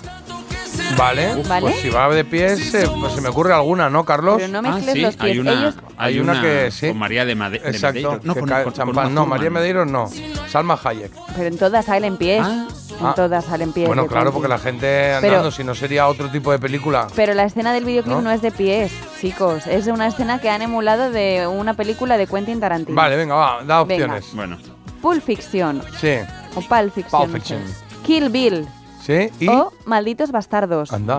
Vale, 0.96 1.42
¿Vale? 1.48 1.60
pues 1.60 1.76
si 1.76 1.90
va 1.90 2.08
de 2.08 2.24
pies, 2.24 2.74
eh, 2.74 2.88
pues 3.00 3.12
se 3.12 3.20
me 3.20 3.28
ocurre 3.28 3.52
alguna, 3.54 3.88
¿no, 3.88 4.04
Carlos? 4.04 4.36
Pero 4.38 4.48
no 4.48 4.62
mezcles 4.62 4.88
Ah, 4.88 4.92
sí, 4.92 5.00
los 5.00 5.16
pies. 5.16 5.30
hay 5.32 5.38
una, 5.38 5.52
Ellos 5.52 5.74
hay 5.96 6.18
una 6.20 6.42
que 6.42 6.70
sí. 6.70 6.88
con 6.88 6.98
María 6.98 7.24
de, 7.24 7.34
Made 7.34 7.58
de 7.60 7.68
Exacto, 7.70 7.94
Medeiros. 7.94 8.24
No, 8.24 8.34
que 8.34 8.40
con, 8.40 8.48
cae 8.48 8.64
con- 8.64 8.72
con 8.72 8.78
champán. 8.86 9.06
Uma 9.06 9.14
no. 9.14 9.26
María 9.26 9.50
Medeiros 9.50 9.86
no. 9.86 10.10
Salma 10.48 10.78
Hayek. 10.82 11.12
Pero 11.36 11.48
en 11.48 11.58
todas 11.58 11.84
salen 11.84 12.16
pies. 12.16 12.44
En 12.46 13.06
Ah. 13.06 13.12
todas 13.14 13.44
salen 13.44 13.72
pies. 13.72 13.86
Bueno, 13.86 14.02
de 14.02 14.08
claro, 14.08 14.32
porque 14.32 14.48
la 14.48 14.58
gente 14.58 14.86
Pero- 15.20 15.26
andando, 15.28 15.50
si 15.52 15.62
no 15.62 15.74
sería 15.76 16.08
otro 16.08 16.30
tipo 16.30 16.50
de 16.50 16.58
película. 16.58 17.06
Pero 17.14 17.32
la 17.34 17.44
escena 17.44 17.72
del 17.72 17.84
videoclip 17.84 18.16
¿No? 18.16 18.22
¿No? 18.22 18.30
es 18.32 18.42
de 18.42 18.50
pies, 18.50 18.90
chicos. 19.20 19.66
Es 19.68 19.86
una 19.86 20.08
escena 20.08 20.40
que 20.40 20.50
han 20.50 20.62
emulado 20.62 21.10
de 21.12 21.46
una 21.46 21.74
película 21.74 22.16
de 22.18 22.26
Quentin 22.26 22.58
Tarantino. 22.58 22.96
Vale, 22.96 23.16
venga, 23.16 23.34
va, 23.36 23.62
da 23.64 23.84
Venga. 23.84 24.04
opciones. 24.06 24.26
Bueno. 24.34 24.58
Pulp 25.00 25.22
Fiction 25.22 25.80
Sí, 26.00 26.14
o 26.56 26.60
Pulp 26.60 26.92
Fiction. 26.92 27.22
Pulp 27.22 27.34
no 27.36 27.44
sé. 27.44 27.56
Fiction. 27.56 27.62
Kill 28.02 28.30
Bill 28.30 28.66
sí, 29.08 29.30
y. 29.40 29.48
o 29.48 29.72
Malditos 29.86 30.30
Bastardos. 30.30 30.92
Anda. 30.92 31.18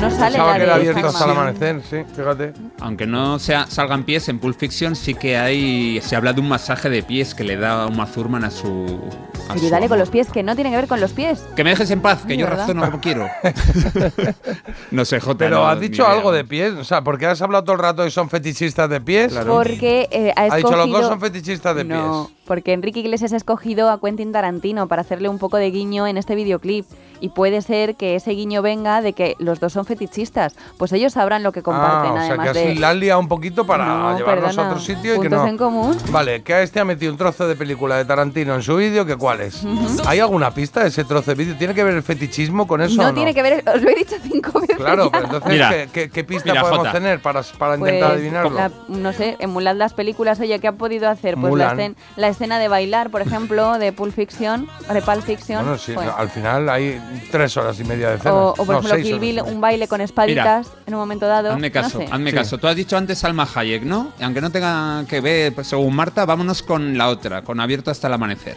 No 0.00 0.10
sale 0.10 0.36
Pensaba 0.36 0.50
la 0.52 0.56
que 0.58 0.62
era 0.64 0.74
de 0.74 0.80
abierto 0.80 1.06
hasta 1.08 1.24
el 1.24 1.30
amanecer, 1.30 1.80
sí, 1.88 1.96
fíjate. 2.14 2.52
Aunque 2.80 3.06
no 3.06 3.38
sea, 3.38 3.66
salgan 3.68 4.04
pies 4.04 4.28
en 4.28 4.38
Pulp 4.38 4.58
Fiction, 4.58 4.94
sí 4.96 5.14
que 5.14 5.38
hay. 5.38 6.00
Se 6.02 6.14
habla 6.16 6.32
de 6.34 6.40
un 6.40 6.48
masaje 6.48 6.90
de 6.90 7.02
pies 7.02 7.34
que 7.34 7.42
le 7.44 7.56
da 7.56 7.86
Uma 7.86 8.06
Thurman 8.06 8.44
a 8.44 8.50
su. 8.50 9.00
a 9.48 9.56
su 9.56 9.70
dale 9.70 9.88
con 9.88 9.98
los 9.98 10.10
pies, 10.10 10.28
que 10.30 10.42
no 10.42 10.54
tiene 10.56 10.70
que 10.70 10.76
ver 10.76 10.88
con 10.88 11.00
los 11.00 11.12
pies. 11.12 11.42
Que 11.56 11.64
me 11.64 11.70
dejes 11.70 11.90
en 11.90 12.00
paz, 12.02 12.22
que 12.26 12.36
yo 12.36 12.44
¿verdad? 12.44 12.60
razono 12.66 12.84
como 12.84 13.00
quiero. 13.00 13.28
no 14.90 15.04
sé, 15.04 15.20
Jota. 15.20 15.38
Pero 15.38 15.56
no, 15.60 15.66
has 15.68 15.80
dicho 15.80 16.02
idea. 16.02 16.12
algo 16.14 16.32
de 16.32 16.44
pies, 16.44 16.74
o 16.74 16.84
sea, 16.84 17.02
porque 17.02 17.26
has 17.26 17.40
hablado 17.40 17.64
todo 17.64 17.76
el 17.76 17.82
rato 17.82 18.02
de 18.02 18.10
son 18.10 18.28
fetichistas 18.28 18.90
de 18.90 19.00
pies. 19.00 19.32
Porque 19.46 20.08
eh, 20.10 20.32
ha 20.36 20.42
Ha 20.42 20.46
escogido... 20.58 20.70
dicho 20.70 20.86
los 20.86 21.00
dos 21.00 21.08
son 21.10 21.20
fetichistas 21.20 21.76
de 21.76 21.84
No, 21.84 22.26
pies. 22.26 22.38
porque 22.46 22.72
Enrique 22.74 23.00
Iglesias 23.00 23.32
ha 23.32 23.36
escogido 23.36 23.90
a 23.90 24.00
Quentin 24.00 24.32
Tarantino 24.32 24.86
para 24.88 25.00
hacerle 25.02 25.28
un 25.28 25.38
poco 25.38 25.56
de 25.56 25.70
guiño 25.70 26.06
en 26.06 26.16
este 26.18 26.34
videoclip. 26.34 26.84
Y 27.20 27.28
puede 27.30 27.62
ser 27.62 27.94
que 27.96 28.16
ese 28.16 28.32
guiño 28.32 28.60
venga 28.62 29.00
de 29.00 29.12
que 29.12 29.34
los 29.38 29.60
dos 29.60 29.72
son 29.72 29.84
fetichistas. 29.86 30.54
Pues 30.78 30.92
ellos 30.92 31.12
sabrán 31.14 31.42
lo 31.42 31.52
que 31.52 31.62
comparten, 31.62 32.10
ah, 32.10 32.14
o 32.14 32.16
sea, 32.18 32.26
además 32.28 32.52
que 32.52 32.58
así 32.58 32.68
de... 32.68 32.74
la 32.76 32.94
liado 32.94 33.20
un 33.20 33.28
poquito 33.28 33.66
para 33.66 33.86
No, 33.86 34.16
llevarnos 34.18 34.44
perdona. 34.54 34.68
a 34.68 34.72
otro 34.72 34.80
sitio 34.84 35.16
y 35.16 35.20
que 35.20 35.28
no. 35.30 35.46
en 35.46 35.56
común. 35.56 35.96
Vale, 36.10 36.42
que 36.42 36.54
a 36.54 36.62
este 36.62 36.80
ha 36.80 36.84
metido 36.84 37.10
un 37.12 37.18
trozo 37.18 37.46
de 37.48 37.56
película 37.56 37.96
de 37.96 38.04
Tarantino 38.04 38.54
en 38.54 38.62
su 38.62 38.76
vídeo, 38.76 39.06
que 39.06 39.16
cuál 39.16 39.40
es. 39.40 39.64
¿Hay 40.06 40.20
alguna 40.20 40.50
pista 40.52 40.82
de 40.82 40.88
ese 40.88 41.04
trozo 41.04 41.30
de 41.30 41.34
vídeo? 41.36 41.56
¿Tiene 41.56 41.74
que 41.74 41.82
ver 41.84 41.94
el 41.94 42.02
fetichismo 42.02 42.66
con 42.66 42.80
eso 42.82 42.96
no, 42.96 43.04
o 43.04 43.06
no? 43.08 43.14
tiene 43.14 43.32
que 43.34 43.42
ver, 43.42 43.62
os 43.66 43.80
lo 43.82 43.88
he 43.90 43.94
dicho 43.94 44.16
cinco 44.22 44.60
veces. 44.60 44.76
Claro, 44.76 45.04
ya. 45.06 45.10
pero 45.12 45.24
entonces, 45.24 45.50
Mira, 45.52 45.70
¿qué, 45.70 45.88
qué- 45.92 46.10
qué 46.10 46.24
pista 46.24 46.50
mira, 46.50 46.60
podemos 46.62 46.78
Jota. 46.86 46.92
tener 46.92 47.20
para, 47.20 47.42
para 47.58 47.78
Pues, 47.78 47.92
intentar 47.92 48.12
adivinarlo? 48.16 48.50
la- 48.50 48.70
no 48.88 49.12
sé, 49.12 49.36
emular 49.38 49.76
las 49.76 49.94
películas, 49.94 50.40
oye, 50.40 50.58
¿qué 50.58 50.68
ha 50.68 50.72
podido 50.72 51.08
hacer? 51.08 51.36
Pues 51.36 51.54
la, 51.54 51.74
escen- 51.74 51.94
la 52.16 52.28
escena 52.28 52.58
de 52.58 52.68
bailar, 52.68 53.10
por 53.10 53.22
ejemplo, 53.22 53.78
de 53.78 53.92
Pulp 53.92 54.14
Fiction, 54.14 54.68
de 54.92 55.02
Pulp 55.02 55.22
Fiction. 55.22 55.62
Bueno, 55.64 55.78
sí, 55.78 55.92
pues, 55.94 56.06
no, 56.06 56.16
al 56.16 56.28
final 56.28 56.68
hay 56.68 57.00
tres 57.30 57.56
horas 57.56 57.78
y 57.80 57.84
media 57.84 58.10
de 58.10 58.16
escena. 58.16 58.34
o, 58.34 58.50
o, 58.50 58.54
por 58.56 58.66
No, 58.68 58.78
ejemplo, 58.80 58.96
Kill. 59.02 59.18
Bill, 59.18 59.42
un 59.42 59.60
baile 59.60 59.88
con 59.88 60.00
espaditas 60.00 60.68
en 60.86 60.94
un 60.94 61.00
momento 61.00 61.26
dado. 61.26 61.52
Hazme 61.52 61.70
caso, 61.70 61.98
no 62.00 62.06
sé. 62.06 62.12
hazme 62.12 62.30
Sí. 62.30 62.36
caso. 62.36 62.58
Tú 62.58 62.66
has 62.68 62.76
dicho 62.76 62.96
antes 62.96 63.18
Salma 63.18 63.48
Hayek, 63.54 63.82
¿no? 63.84 64.12
Aunque 64.20 64.40
no 64.40 64.50
tenga 64.50 65.04
que 65.08 65.20
ver, 65.20 65.54
pues, 65.54 65.66
según 65.68 65.94
Marta, 65.94 66.24
vámonos 66.26 66.62
con 66.62 66.96
la 66.98 67.08
otra, 67.08 67.42
con 67.42 67.60
Abierto 67.60 67.90
hasta 67.90 68.06
el 68.08 68.14
amanecer. 68.14 68.56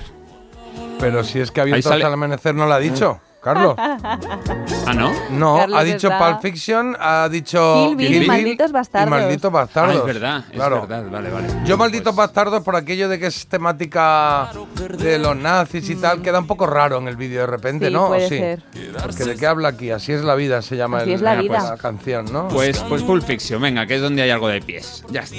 Pero 1.00 1.24
si 1.24 1.40
es 1.40 1.52
que 1.52 1.62
abierto 1.62 1.84
sale- 1.90 1.96
hasta 2.04 2.08
el 2.08 2.14
amanecer 2.14 2.56
no 2.56 2.66
lo 2.66 2.74
ha 2.74 2.80
dicho, 2.80 3.20
Carlos. 3.42 3.76
¿Ah, 3.78 4.94
no? 4.96 5.12
No, 5.32 5.58
Carlos 5.58 5.80
ha 5.80 5.84
dicho 5.84 6.08
está- 6.10 6.18
Pulp 6.20 6.42
Fiction, 6.42 6.98
ha 7.00 7.30
dicho 7.30 7.86
Kill 7.88 7.96
Bill 7.96 8.24
y 8.24 8.28
Malditos 8.28 8.72
Bastardos. 8.72 9.08
y 9.08 9.22
Malditos 9.22 9.50
Ah, 9.50 9.54
Bastardos. 9.54 9.96
es 9.96 10.06
verdad, 10.06 10.44
es 10.50 10.56
claro. 10.56 10.82
verdad, 10.88 11.06
vale, 11.10 11.30
vale. 11.30 11.48
Yo 11.66 11.78
Malditos 11.78 12.16
Bastardos 12.16 12.64
por 12.64 12.76
aquello 12.76 13.08
de 13.08 13.20
que 13.20 13.28
es 13.28 13.48
temática 13.48 14.50
de 14.98 15.20
los 15.20 15.36
nazis 15.38 15.90
y 15.90 15.96
tal, 15.96 16.22
queda 16.22 16.40
un 16.40 16.48
poco 16.48 16.66
raro 16.68 16.98
en 16.98 17.08
el 17.08 17.16
vídeo 17.16 17.42
de 17.42 17.48
repente, 17.48 17.88
Sí, 17.88 17.94
¿no? 17.94 18.06
¿O 18.06 18.08
puede 18.10 18.28
sí? 18.28 18.38
ser. 18.38 18.64
Porque 19.02 19.24
de 19.24 19.36
qué 19.36 19.48
habla 19.48 19.70
aquí, 19.70 19.92
así 19.92 20.12
es 20.12 20.24
la 20.24 20.36
vida 20.36 20.62
se 20.62 20.76
llama 20.76 20.98
Así 21.00 21.10
el- 21.10 21.16
es 21.16 21.22
la 21.22 21.36
pues, 21.36 21.44
vida. 21.44 21.78
canción, 21.78 22.26
¿no? 22.34 22.48
Pues, 22.50 22.80
pues 22.90 23.04
Pulp 23.04 23.24
Fiction, 23.24 23.62
venga, 23.62 23.86
que 23.86 23.96
es 23.96 24.02
donde 24.02 24.24
hay 24.24 24.30
algo 24.30 24.48
de 24.50 24.62
pies. 24.62 25.04
Ya 25.10 25.22
está. 25.22 25.38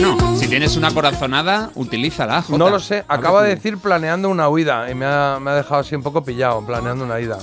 Bueno, 0.00 0.36
si 0.38 0.48
tienes 0.48 0.76
una 0.76 0.92
corazonada, 0.92 1.70
utilízala, 1.74 2.40
Jota. 2.42 2.58
no 2.58 2.70
lo 2.70 2.80
sé, 2.80 3.04
acaba 3.06 3.42
de 3.42 3.54
decir 3.54 3.76
planeando 3.78 4.28
una 4.30 4.48
huida 4.48 4.90
y 4.90 4.94
me 4.94 5.04
ha, 5.04 5.38
me 5.40 5.50
ha 5.50 5.54
dejado 5.56 5.80
así 5.80 5.94
un 5.94 6.02
poco 6.02 6.22
pillado, 6.24 6.64
planeando 6.64 7.04
una 7.04 7.20
ida. 7.20 7.38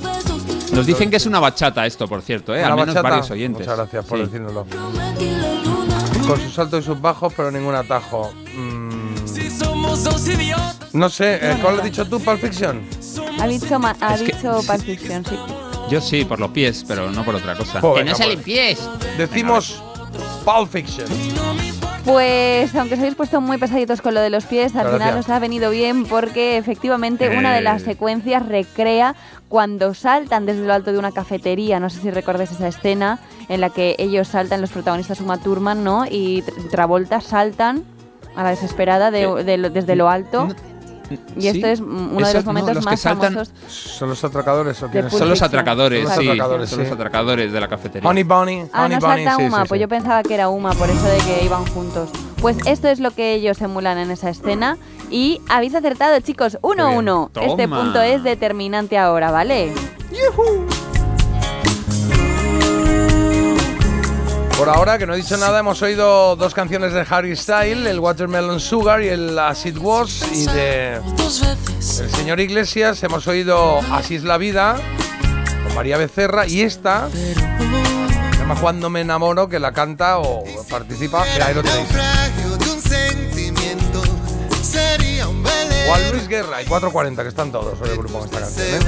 Nos 0.72 0.86
dicen 0.86 1.10
que 1.10 1.18
es 1.18 1.26
una 1.26 1.40
bachata 1.40 1.86
esto, 1.86 2.08
por 2.08 2.22
cierto, 2.22 2.56
¿eh? 2.56 2.60
¿Una 2.60 2.68
Al 2.70 2.74
menos 2.76 2.88
bachata? 2.96 3.10
varios 3.10 3.30
oyentes. 3.32 3.62
Muchas 3.68 3.78
gracias 3.78 4.06
por 4.06 4.18
Sí. 4.18 4.24
decírnoslo. 4.26 4.66
Con 6.28 6.40
sus 6.42 6.60
altos 6.60 6.84
y 6.84 6.86
sus 6.88 7.00
bajos, 7.00 7.34
pero 7.38 7.52
ningún 7.52 7.76
atajo. 7.76 8.32
Mm, 8.56 9.16
no 10.94 11.10
sé, 11.10 11.36
eh, 11.42 11.58
¿cuál 11.62 11.78
has 11.80 11.84
dicho 11.84 12.06
tú, 12.08 12.20
Pulp 12.20 12.40
Fiction? 12.42 12.82
Ha 13.40 13.48
dicho, 13.48 13.80
ma- 13.80 13.96
ha 14.02 14.18
dicho 14.18 14.62
Pulp 14.66 14.82
Fiction, 14.84 15.24
sí. 15.26 15.38
Yo 15.90 16.02
sí, 16.02 16.26
por 16.26 16.40
los 16.40 16.52
pies, 16.52 16.84
pero 16.88 17.10
no 17.12 17.24
por 17.24 17.36
otra 17.36 17.56
cosa. 17.56 17.80
Pues 17.80 17.94
que 17.94 18.00
venga, 18.00 18.12
no 18.12 18.18
salen 18.18 18.36
pues. 18.36 18.46
pies. 18.46 18.90
Decimos 19.18 19.82
Pulp 20.44 20.70
Fiction. 20.72 21.08
Pues 22.08 22.74
aunque 22.76 22.94
os 22.94 23.00
habéis 23.02 23.16
puesto 23.16 23.42
muy 23.42 23.58
pesaditos 23.58 24.02
con 24.02 24.14
lo 24.14 24.22
de 24.22 24.30
los 24.30 24.46
pies, 24.46 24.76
al 24.78 24.84
Gracias. 24.84 24.94
final 25.02 25.20
os 25.20 25.30
ha 25.30 25.40
venido 25.40 25.70
bien 25.72 26.06
porque 26.06 26.58
efectivamente 26.58 27.38
una 27.38 27.54
de 27.54 27.62
las 27.62 27.82
secuencias 27.82 28.46
recrea 28.48 29.14
cuando 29.50 29.94
saltan 29.94 30.46
desde 30.46 30.66
lo 30.66 30.74
alto 30.74 30.94
de 30.94 31.00
una 31.00 31.12
cafetería. 31.12 31.82
No 31.82 31.90
sé 31.90 32.00
si 32.02 32.10
recordáis 32.10 32.52
esa 32.52 32.70
escena 32.70 33.20
en 33.50 33.60
la 33.60 33.72
que 33.72 33.96
ellos 34.00 34.30
saltan, 34.30 34.62
los 34.62 34.72
protagonistas 34.72 35.20
Uma 35.20 35.38
Thurman, 35.38 35.84
¿no? 35.84 36.06
Y 36.06 36.44
Tra- 36.44 36.70
Travolta 36.70 37.20
saltan 37.20 37.84
a 38.38 38.44
la 38.44 38.52
desesperada 38.52 39.12
de- 39.12 39.70
desde 39.70 39.96
lo 39.98 40.08
alto. 40.10 40.48
Y 41.36 41.42
¿sí? 41.42 41.48
esto 41.50 41.68
es 41.68 41.80
uno 41.80 42.26
de 42.28 42.34
los 42.34 42.46
no, 42.46 42.54
momentos 42.54 42.76
los 42.76 42.86
que 42.86 42.92
más 42.92 43.02
famosos. 43.02 43.52
¿Son 43.68 44.10
los 44.10 44.24
atracadores 44.24 44.82
o 44.84 44.88
quiénes 44.90 45.14
Son 45.14 45.30
los 45.30 45.42
atracadores, 45.42 46.04
Son 46.04 46.10
los 46.16 46.24
sí. 46.24 46.30
atracadores, 46.30 46.70
son 46.70 46.80
sí. 46.80 46.84
los 46.86 46.94
atracadores 46.94 47.52
de 47.52 47.60
la 47.62 47.68
cafetería. 47.68 48.10
Honey 48.10 48.24
Bunny, 48.24 48.66
Ah, 48.74 48.86
Honey 48.86 48.98
no 49.00 49.08
Bunny, 49.08 49.24
salta 49.24 49.36
sí, 49.38 49.44
Uma, 49.48 49.62
sí, 49.64 49.68
pues 49.70 49.82
yo 49.82 49.88
pensaba 49.88 50.24
que 50.24 50.34
era 50.34 50.50
Uma, 50.50 50.72
por 50.74 50.90
eso 50.90 51.06
de 51.06 51.18
que 51.18 51.46
iban 51.46 51.66
juntos. 51.68 52.10
Pues 52.42 52.58
esto 52.66 52.88
es 52.88 53.00
lo 53.00 53.12
que 53.12 53.34
ellos 53.34 53.62
emulan 53.62 53.98
en 53.98 54.12
esa 54.12 54.30
escena. 54.30 54.78
Y 55.10 55.42
habéis 55.50 55.74
acertado, 55.74 56.20
chicos, 56.20 56.58
1-1. 56.62 57.30
Qué 57.34 57.40
bien. 57.40 57.52
Este 57.52 57.68
punto 57.68 58.02
es 58.02 58.24
determinante 58.24 58.98
ahora, 58.98 59.32
¿vale? 59.32 59.74
Por 64.58 64.70
ahora, 64.70 64.98
que 64.98 65.06
no 65.06 65.14
he 65.14 65.18
dicho 65.18 65.38
nada, 65.38 65.60
hemos 65.60 65.84
oído 65.84 66.36
dos 66.36 66.56
canciones 66.56 66.92
de 66.92 67.06
Harry 67.08 67.36
Style, 67.36 67.86
el 67.86 68.00
Watermelon 68.00 68.60
Sugar 68.60 69.04
y 69.04 69.10
el 69.10 69.38
Acid 69.38 69.78
Wash, 69.78 70.24
y 70.34 70.46
de 70.48 70.96
el 70.96 72.10
señor 72.10 72.40
Iglesias 72.40 73.04
hemos 73.04 73.28
oído 73.28 73.80
Así 73.92 74.16
es 74.16 74.24
la 74.24 74.40
vida, 74.40 74.78
con 75.64 75.76
María 75.76 75.98
Becerra, 75.98 76.48
y 76.48 76.62
esta, 76.62 77.08
se 77.12 77.36
llama 78.40 78.56
Cuando 78.60 78.90
me 78.90 79.02
enamoro, 79.02 79.48
que 79.48 79.60
la 79.60 79.74
canta 79.74 80.18
o 80.18 80.44
participa, 80.68 81.22
ahí 81.22 81.54
lo 81.54 81.62
tenéis. 81.62 81.88
Juan 85.88 86.12
Luis 86.12 86.28
Guerra 86.28 86.64
y 86.64 86.66
440, 86.66 87.22
que 87.22 87.30
están 87.30 87.52
todos 87.52 87.80
hoy 87.80 87.90
el 87.90 87.98
grupo 87.98 88.18
en 88.18 88.26
esta 88.26 88.40
canción, 88.40 88.68
¿eh? 88.68 88.80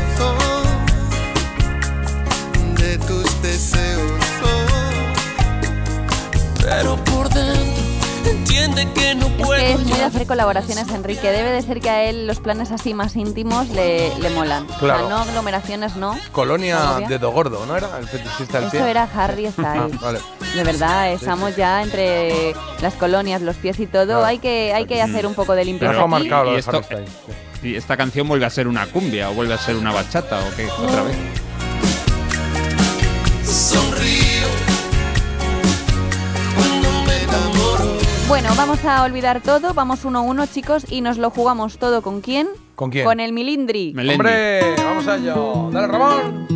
de 2.81 2.97
tus 2.97 3.41
deseos. 3.43 4.28
Pero 6.69 6.95
por 7.03 7.29
dentro 7.29 7.83
entiende 8.25 8.87
que 8.93 9.15
no 9.15 9.27
Es 9.27 9.33
puedo 9.33 9.51
que 9.59 9.71
es 9.73 9.79
muy 9.79 9.93
de 9.97 10.03
hacer 10.03 10.27
colaboraciones, 10.27 10.87
Enrique. 10.89 11.31
Debe 11.31 11.49
de 11.51 11.61
ser 11.61 11.79
que 11.79 11.89
a 11.89 12.03
él 12.03 12.27
los 12.27 12.39
planes 12.39 12.71
así 12.71 12.93
más 12.93 13.15
íntimos 13.15 13.69
le, 13.69 14.13
le 14.19 14.29
molan. 14.31 14.65
Claro. 14.79 15.05
O 15.05 15.07
sea, 15.07 15.09
no 15.17 15.21
aglomeraciones, 15.23 15.95
no. 15.95 16.17
Colonia. 16.31 16.99
Dedo 17.07 17.31
Gordo, 17.31 17.65
¿no 17.65 17.75
era? 17.75 17.97
El 17.97 18.07
fetichista 18.07 18.59
del 18.59 18.69
pie. 18.69 18.79
Eso 18.81 18.87
era 18.87 19.07
Harry 19.15 19.45
Ah, 19.47 19.51
Styles. 19.51 19.99
vale. 20.01 20.19
De 20.55 20.63
verdad, 20.63 21.11
estamos 21.11 21.55
ya 21.55 21.81
entre 21.81 22.53
las 22.81 22.93
colonias, 22.95 23.41
los 23.41 23.55
pies 23.55 23.79
y 23.79 23.87
todo. 23.87 24.05
Claro. 24.05 24.25
Hay 24.25 24.39
que 24.39 24.73
hay 24.73 24.85
que 24.85 25.01
hacer 25.01 25.25
un 25.25 25.33
poco 25.33 25.53
de 25.55 25.65
limpieza 25.65 26.05
marcado 26.07 26.43
lo 26.45 26.51
Y 26.51 26.53
de 26.55 26.59
esto- 26.59 26.71
Harry 26.77 26.83
Styles. 26.85 27.11
Y 27.63 27.75
esta 27.75 27.97
canción 27.97 28.27
vuelve 28.27 28.45
a 28.45 28.49
ser 28.49 28.67
una 28.67 28.85
cumbia 28.85 29.29
o 29.29 29.33
vuelve 29.33 29.53
a 29.53 29.57
ser 29.57 29.75
una 29.75 29.91
bachata 29.91 30.39
o 30.39 30.55
qué, 30.55 30.67
otra 30.69 31.03
vez. 31.03 31.15
Bueno, 38.29 38.49
vamos 38.55 38.85
a 38.85 39.03
olvidar 39.05 39.41
todo, 39.41 39.73
vamos 39.73 40.05
uno 40.05 40.19
a 40.19 40.21
uno, 40.21 40.45
chicos, 40.45 40.85
y 40.87 41.01
nos 41.01 41.17
lo 41.17 41.31
jugamos 41.31 41.79
todo 41.79 42.03
con 42.03 42.21
quién? 42.21 42.47
¿Con 42.75 42.91
quién? 42.91 43.03
Con 43.03 43.19
el 43.19 43.33
Milindri. 43.33 43.95
¡Hombre! 43.97 44.75
¡Vamos 44.77 45.07
a 45.07 45.15
ello! 45.15 45.71
¡Dale, 45.71 45.87
Ramón! 45.87 46.47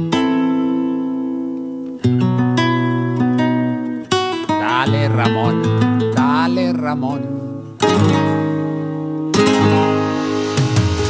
Dale, 4.47 5.09
Ramón. 5.09 6.13
Dale, 6.13 6.73
Ramón. 6.73 7.77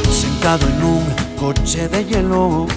Sentado 0.10 0.66
en 0.66 0.82
un 0.82 1.04
coche 1.38 1.90
de 1.90 2.06
hielo 2.06 2.68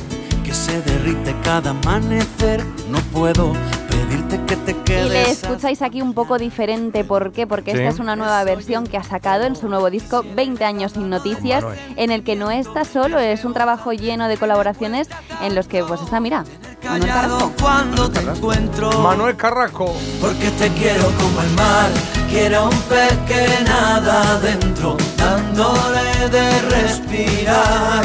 que 0.44 0.52
se 0.52 0.82
derrite 0.82 1.36
cada 1.44 1.70
amanecer, 1.70 2.64
no 2.90 2.98
puedo 3.12 3.52
pedirte 3.96 4.40
que 4.46 4.56
te 4.56 4.70
Y 4.72 4.74
le 4.74 4.82
quedes. 4.84 5.42
escucháis 5.42 5.82
aquí 5.82 6.02
un 6.02 6.12
poco 6.14 6.38
diferente, 6.38 7.04
¿por 7.04 7.32
qué? 7.32 7.46
Porque 7.46 7.72
Sí. 7.72 7.78
esta 7.78 7.90
es 7.90 7.98
una 7.98 8.16
nueva 8.16 8.42
versión 8.44 8.86
que 8.86 8.96
ha 8.96 9.02
sacado 9.02 9.44
en 9.44 9.56
su 9.56 9.68
nuevo 9.68 9.90
disco 9.90 10.24
20 10.34 10.64
años 10.64 10.92
sin 10.92 11.08
noticias, 11.10 11.62
Manuel. 11.62 11.78
en 11.96 12.10
el 12.10 12.22
que 12.24 12.36
no 12.36 12.50
está 12.50 12.84
solo, 12.84 13.18
es 13.18 13.44
un 13.44 13.52
trabajo 13.54 13.92
lleno 13.92 14.28
de 14.28 14.36
colaboraciones 14.36 15.08
en 15.42 15.54
los 15.54 15.66
que 15.68 15.82
pues 15.84 16.00
está, 16.02 16.20
mira, 16.20 16.44
Manuel 16.84 17.08
Carrasco. 17.10 17.52
cuando 17.60 18.10
te 18.10 18.20
encuentro. 18.20 18.90
Manuel 19.00 19.36
Carrasco. 19.36 19.94
Porque 20.20 20.50
te 20.52 20.68
quiero 20.70 21.04
como 21.20 21.40
el 21.42 21.50
mar, 21.52 21.88
quiero 22.30 22.64
un 22.68 22.78
pez 22.82 23.12
que 23.26 23.64
nada 23.64 24.32
adentro, 24.36 24.96
dándole 25.16 26.28
de 26.30 26.60
respirar, 26.62 28.04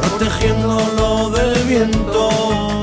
protegiéndolo 0.00 1.30
del 1.30 1.62
viento. 1.64 2.79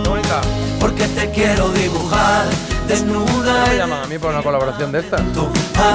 Porque 0.98 1.14
te 1.14 1.30
quiero 1.32 1.70
dibujar, 1.70 2.46
desnuda 2.88 3.54
¿Cómo 3.54 3.68
me 3.68 3.78
llaman 3.78 4.04
a 4.04 4.08
mí 4.08 4.18
por 4.18 4.32
una 4.32 4.42
colaboración 4.42 4.92
de 4.92 5.00
estas? 5.02 5.22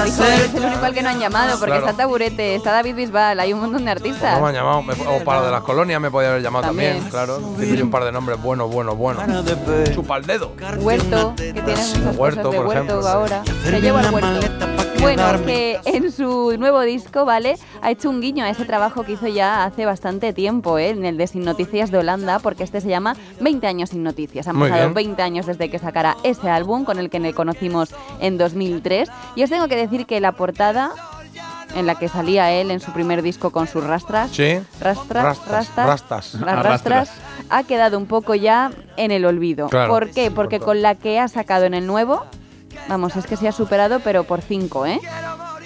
Es 0.07 0.19
el 0.55 0.65
único 0.65 0.85
al 0.85 0.95
que 0.95 1.03
no 1.03 1.09
han 1.09 1.19
llamado, 1.19 1.59
porque 1.59 1.67
Claro. 1.73 1.87
está 1.89 1.97
Taburete, 1.97 2.55
está 2.55 2.71
David 2.73 2.95
Bisbal, 2.95 3.41
hay 3.41 3.53
un 3.53 3.61
montón 3.61 3.85
de 3.85 3.91
artistas. 3.91 4.35
No 4.37 4.43
me 4.43 4.49
han 4.51 4.55
llamado, 4.55 4.83
me- 4.83 4.93
o 4.93 5.25
para 5.25 5.41
lo 5.41 5.47
de 5.47 5.51
las 5.53 5.63
colonias 5.63 6.01
me 6.01 6.11
podía 6.11 6.29
haber 6.31 6.43
llamado 6.43 6.67
también, 6.67 6.93
También. 7.03 7.11
claro. 7.11 7.39
Tiene 7.59 7.83
un 7.83 7.91
par 7.91 8.05
de 8.05 8.13
nombres 8.13 8.41
buenos, 8.41 8.71
buenos, 8.71 8.97
buenos. 8.97 9.25
Chupa 9.93 10.19
el 10.19 10.27
dedo. 10.27 10.53
Huerto, 10.79 11.35
que 11.37 11.53
tiene 11.53 11.63
muchas 11.63 12.17
Huerto, 12.17 12.43
cosas 12.43 12.53
de 12.53 12.57
por 12.59 12.67
Huerto 12.67 12.85
ejemplo. 12.85 13.09
ahora. 13.09 13.43
Se 13.65 13.81
lleva 13.81 14.01
el 14.03 14.11
Huerto. 14.11 14.82
Bueno, 15.03 15.45
que 15.45 15.81
en 15.85 16.13
su 16.13 16.57
nuevo 16.59 16.81
disco, 16.83 17.25
¿vale? 17.25 17.57
Ha 17.83 17.91
hecho 17.91 18.09
un 18.09 18.21
guiño 18.21 18.45
a 18.45 18.51
ese 18.51 18.65
trabajo 18.65 19.03
que 19.03 19.13
hizo 19.13 19.27
ya 19.27 19.65
hace 19.65 19.85
bastante 19.85 20.33
tiempo, 20.33 20.79
¿eh? 20.79 20.91
En 20.91 21.05
el 21.05 21.17
de 21.17 21.27
Sin 21.27 21.45
Noticias 21.45 21.91
de 21.91 21.99
Holanda, 21.99 22.39
porque 22.39 22.63
este 22.63 22.81
se 22.81 22.89
llama 22.89 23.17
20 23.41 23.67
años 23.67 23.91
sin 23.91 24.05
noticias. 24.05 24.47
Han 24.47 24.57
Muy 24.57 24.69
pasado 24.69 24.87
bien. 24.89 24.95
20 24.95 25.23
años 25.23 25.47
desde 25.47 25.69
que 25.71 25.79
sacara 25.81 26.17
ese 26.23 26.49
álbum, 26.49 26.85
con 26.85 26.99
el 26.99 27.11
que 27.11 27.19
le 27.19 27.35
conocimos 27.35 27.91
en 28.21 28.39
2003. 28.39 29.09
Y 29.35 29.43
os 29.43 29.51
tengo 29.51 29.67
que 29.69 29.77
decir 29.77 30.07
que 30.07 30.21
la 30.21 30.33
portada 30.33 30.93
en 31.75 31.87
la 31.87 31.97
que 31.97 32.09
salía 32.09 32.53
él 32.53 32.71
en 32.71 32.81
su 32.81 32.93
primer 32.93 33.23
disco 33.23 33.51
con 33.51 33.67
sus 33.67 33.83
rastras, 33.83 34.31
Sí. 34.31 34.59
rastras, 34.81 35.25
Rastas, 35.25 35.49
rastas, 35.49 35.87
rastas. 35.87 36.41
las 36.41 36.63
rastras, 36.63 37.11
ha 37.51 37.65
quedado 37.65 37.99
un 37.99 38.07
poco 38.07 38.35
ya 38.35 38.71
en 38.97 39.11
el 39.11 39.25
olvido. 39.25 39.69
Claro. 39.69 39.91
¿Por 39.91 40.11
qué? 40.11 40.31
Porque 40.31 40.61
con 40.61 40.81
la 40.83 40.95
que 40.95 41.19
ha 41.19 41.29
sacado 41.29 41.65
en 41.65 41.75
el 41.75 41.87
nuevo, 41.87 42.25
vamos, 42.89 43.17
es 43.17 43.27
que 43.27 43.37
se 43.37 43.49
ha 43.49 43.53
superado, 43.53 44.01
pero 44.01 44.25
por 44.25 44.41
cinco, 44.43 44.87
¿eh? 44.87 45.01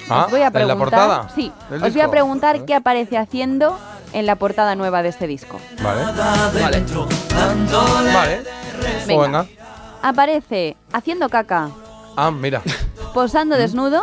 Ah, 0.08 0.24
os 0.26 0.30
voy 0.30 0.40
a 0.42 0.46
¿en 0.46 0.52
la 0.52 0.58
preguntar, 0.66 0.76
portada 0.78 1.28
sí, 1.34 1.52
os 1.70 1.92
voy 1.92 2.00
a 2.00 2.10
preguntar 2.10 2.64
qué 2.64 2.74
aparece 2.74 3.18
haciendo 3.18 3.76
en 4.12 4.24
la 4.26 4.36
portada 4.36 4.74
nueva 4.76 5.02
de 5.02 5.08
este 5.08 5.26
disco. 5.26 5.58
Vale. 5.82 6.04
Vale. 6.60 6.84
Vale. 8.14 8.42
Venga. 8.42 9.04
Pues 9.04 9.06
venga. 9.18 9.46
Aparece 10.02 10.76
haciendo 10.92 11.28
caca, 11.28 11.70
Ah, 12.16 12.30
mira. 12.30 12.62
posando 13.12 13.56
desnudo 13.56 14.02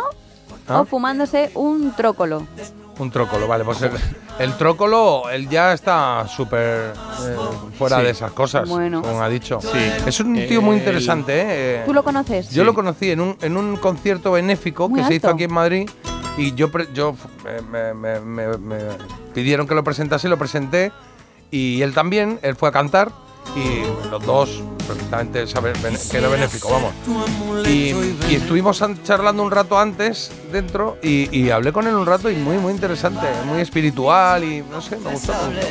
Ah. 0.68 0.80
o 0.80 0.84
fumándose 0.84 1.50
un 1.54 1.92
trócolo. 1.96 2.46
Un 2.98 3.10
trócolo, 3.10 3.48
vale. 3.48 3.64
Pues 3.64 3.82
el, 3.82 3.90
el 4.38 4.56
trócolo, 4.56 5.28
él 5.30 5.48
ya 5.48 5.72
está 5.72 6.26
súper 6.28 6.92
eh, 7.24 7.36
fuera 7.76 7.98
Sí. 7.98 8.04
de 8.04 8.10
esas 8.10 8.32
cosas, 8.32 8.68
Bueno. 8.68 9.02
como 9.02 9.20
ha 9.22 9.28
dicho. 9.28 9.58
Sí. 9.60 9.68
Es 10.06 10.20
un 10.20 10.34
tío 10.46 10.62
muy 10.62 10.76
interesante, 10.76 11.32
¿eh? 11.80 11.82
¿Tú 11.84 11.92
lo 11.92 12.04
conoces? 12.04 12.50
Yo 12.50 12.62
lo 12.64 12.72
conocí 12.72 13.10
en 13.10 13.20
un, 13.20 13.36
en 13.40 13.56
un 13.56 13.76
concierto 13.76 14.32
benéfico 14.32 14.88
Muy 14.88 15.00
que 15.00 15.06
se 15.08 15.14
hizo 15.14 15.26
alto. 15.26 15.34
aquí 15.34 15.44
en 15.44 15.52
Madrid 15.52 15.90
y 16.36 16.54
yo, 16.54 16.70
pre- 16.70 16.88
yo 16.94 17.16
eh, 17.48 17.60
me, 17.70 17.94
me- 17.94 18.20
me- 18.20 18.58
me 18.58 18.78
pidieron 19.34 19.66
que 19.66 19.74
lo 19.74 19.82
presentase, 19.82 20.28
lo 20.28 20.38
presenté 20.38 20.92
y 21.50 21.82
él 21.82 21.94
también, 21.94 22.38
él 22.42 22.54
fue 22.56 22.68
a 22.68 22.72
cantar 22.72 23.10
y 23.56 24.08
los 24.10 24.24
dos 24.24 24.62
perfectamente 24.86 25.44
bene- 25.82 25.98
que 26.10 26.16
era 26.18 26.28
benéfico, 26.28 26.68
vamos. 26.70 26.92
Y, 27.66 27.90
y 28.30 28.34
estuvimos 28.34 28.82
an- 28.82 29.02
charlando 29.02 29.42
un 29.42 29.50
rato 29.50 29.78
antes 29.78 30.30
dentro 30.52 30.98
y, 31.02 31.34
y 31.36 31.50
hablé 31.50 31.72
con 31.72 31.86
él 31.86 31.94
un 31.94 32.04
rato 32.06 32.30
y 32.30 32.36
muy, 32.36 32.58
muy 32.58 32.72
interesante, 32.72 33.26
muy 33.46 33.60
espiritual 33.60 34.44
y 34.44 34.62
no 34.70 34.80
sé, 34.82 34.96
me 34.98 35.10
gustó. 35.12 35.32
me 35.32 35.54
gustó. 35.54 35.66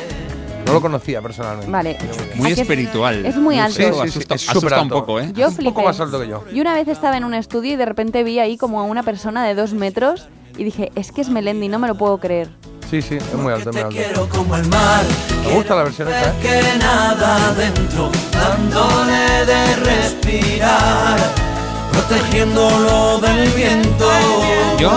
No 0.66 0.72
lo 0.72 0.82
conocía 0.82 1.22
personalmente. 1.22 1.70
Vale. 1.70 1.98
Muy 2.36 2.54
¿A 2.54 2.56
que 2.56 2.62
espiritual. 2.62 3.26
Es 3.26 3.36
muy 3.36 3.60
alto. 3.60 3.76
Sí, 3.76 3.84
sí, 3.84 3.92
sí, 3.94 4.00
Asusta- 4.20 4.36
es 4.36 4.50
asusta 4.50 4.54
súper 4.54 4.74
un 4.74 4.80
alto. 4.86 4.96
poco, 5.02 5.20
¿eh? 5.20 5.30
Yo 5.36 5.48
un 5.50 5.56
poco 5.58 5.62
flipé. 5.74 5.84
más 5.84 6.00
alto 6.00 6.20
que 6.22 6.28
yo. 6.30 6.44
Y 6.54 6.62
una 6.62 6.74
vez 6.74 6.88
estaba 6.88 7.18
en 7.18 7.26
un 7.26 7.34
estudio 7.34 7.74
y 7.74 7.76
de 7.76 7.86
repente 7.86 8.24
vi 8.24 8.40
ahí 8.40 8.56
como 8.58 8.80
a 8.80 8.84
una 8.84 9.04
persona 9.04 9.46
de 9.46 9.56
dos 9.56 9.74
metros 9.74 10.30
y 10.58 10.64
dije, 10.64 10.92
es 10.96 11.12
que 11.12 11.20
es 11.20 11.30
Melendi, 11.30 11.68
no 11.68 11.80
me 11.80 11.88
lo 11.90 11.96
puedo 11.96 12.18
creer. 12.20 12.50
Sí, 12.94 13.02
sí, 13.02 13.16
es 13.16 13.34
muy 13.34 13.52
alto, 13.52 13.72
es 13.72 13.76
muy 13.76 13.84
alto. 13.86 13.96
Quiero 13.96 14.30
como 14.30 14.56
el 14.56 14.68
mar, 14.68 15.04
Me 15.48 15.54
gusta 15.56 15.74
la 15.74 15.82
versión 15.82 16.08
esta, 16.10 16.30
¿eh? 16.30 16.34
que 16.44 16.78
nada 16.78 17.48
adentro, 17.50 18.12
dándole 18.32 19.46
de 19.48 19.76
respirar, 19.78 21.18
protegiéndolo 21.92 23.18
del 23.18 23.50
viento. 23.50 24.08
Yo, 24.78 24.92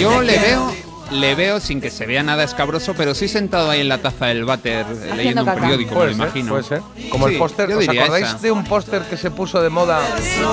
yo 0.00 0.22
le 0.22 0.38
veo, 0.38 0.72
le 1.10 1.34
veo 1.34 1.60
sin 1.60 1.82
que 1.82 1.90
se 1.90 2.06
vea 2.06 2.22
nada 2.22 2.44
escabroso, 2.44 2.94
pero 2.96 3.14
sí 3.14 3.28
sentado 3.28 3.68
ahí 3.68 3.82
en 3.82 3.90
la 3.90 3.98
taza 3.98 4.28
del 4.28 4.46
váter 4.46 4.86
eh, 4.90 5.12
leyendo 5.14 5.42
un 5.42 5.46
caca. 5.48 5.60
periódico, 5.60 5.94
Puede 5.94 6.06
me 6.06 6.14
ser, 6.14 6.22
imagino. 6.22 6.48
puede 6.52 6.62
ser. 6.64 6.80
Como 7.10 7.26
Sí, 7.28 7.34
el 7.34 7.38
póster, 7.38 7.72
¿os 7.74 7.88
acordáis 7.90 8.26
esa. 8.26 8.38
de 8.38 8.50
un 8.52 8.64
póster 8.64 9.02
que 9.02 9.18
se 9.18 9.30
puso 9.30 9.60
de 9.60 9.68
moda 9.68 10.00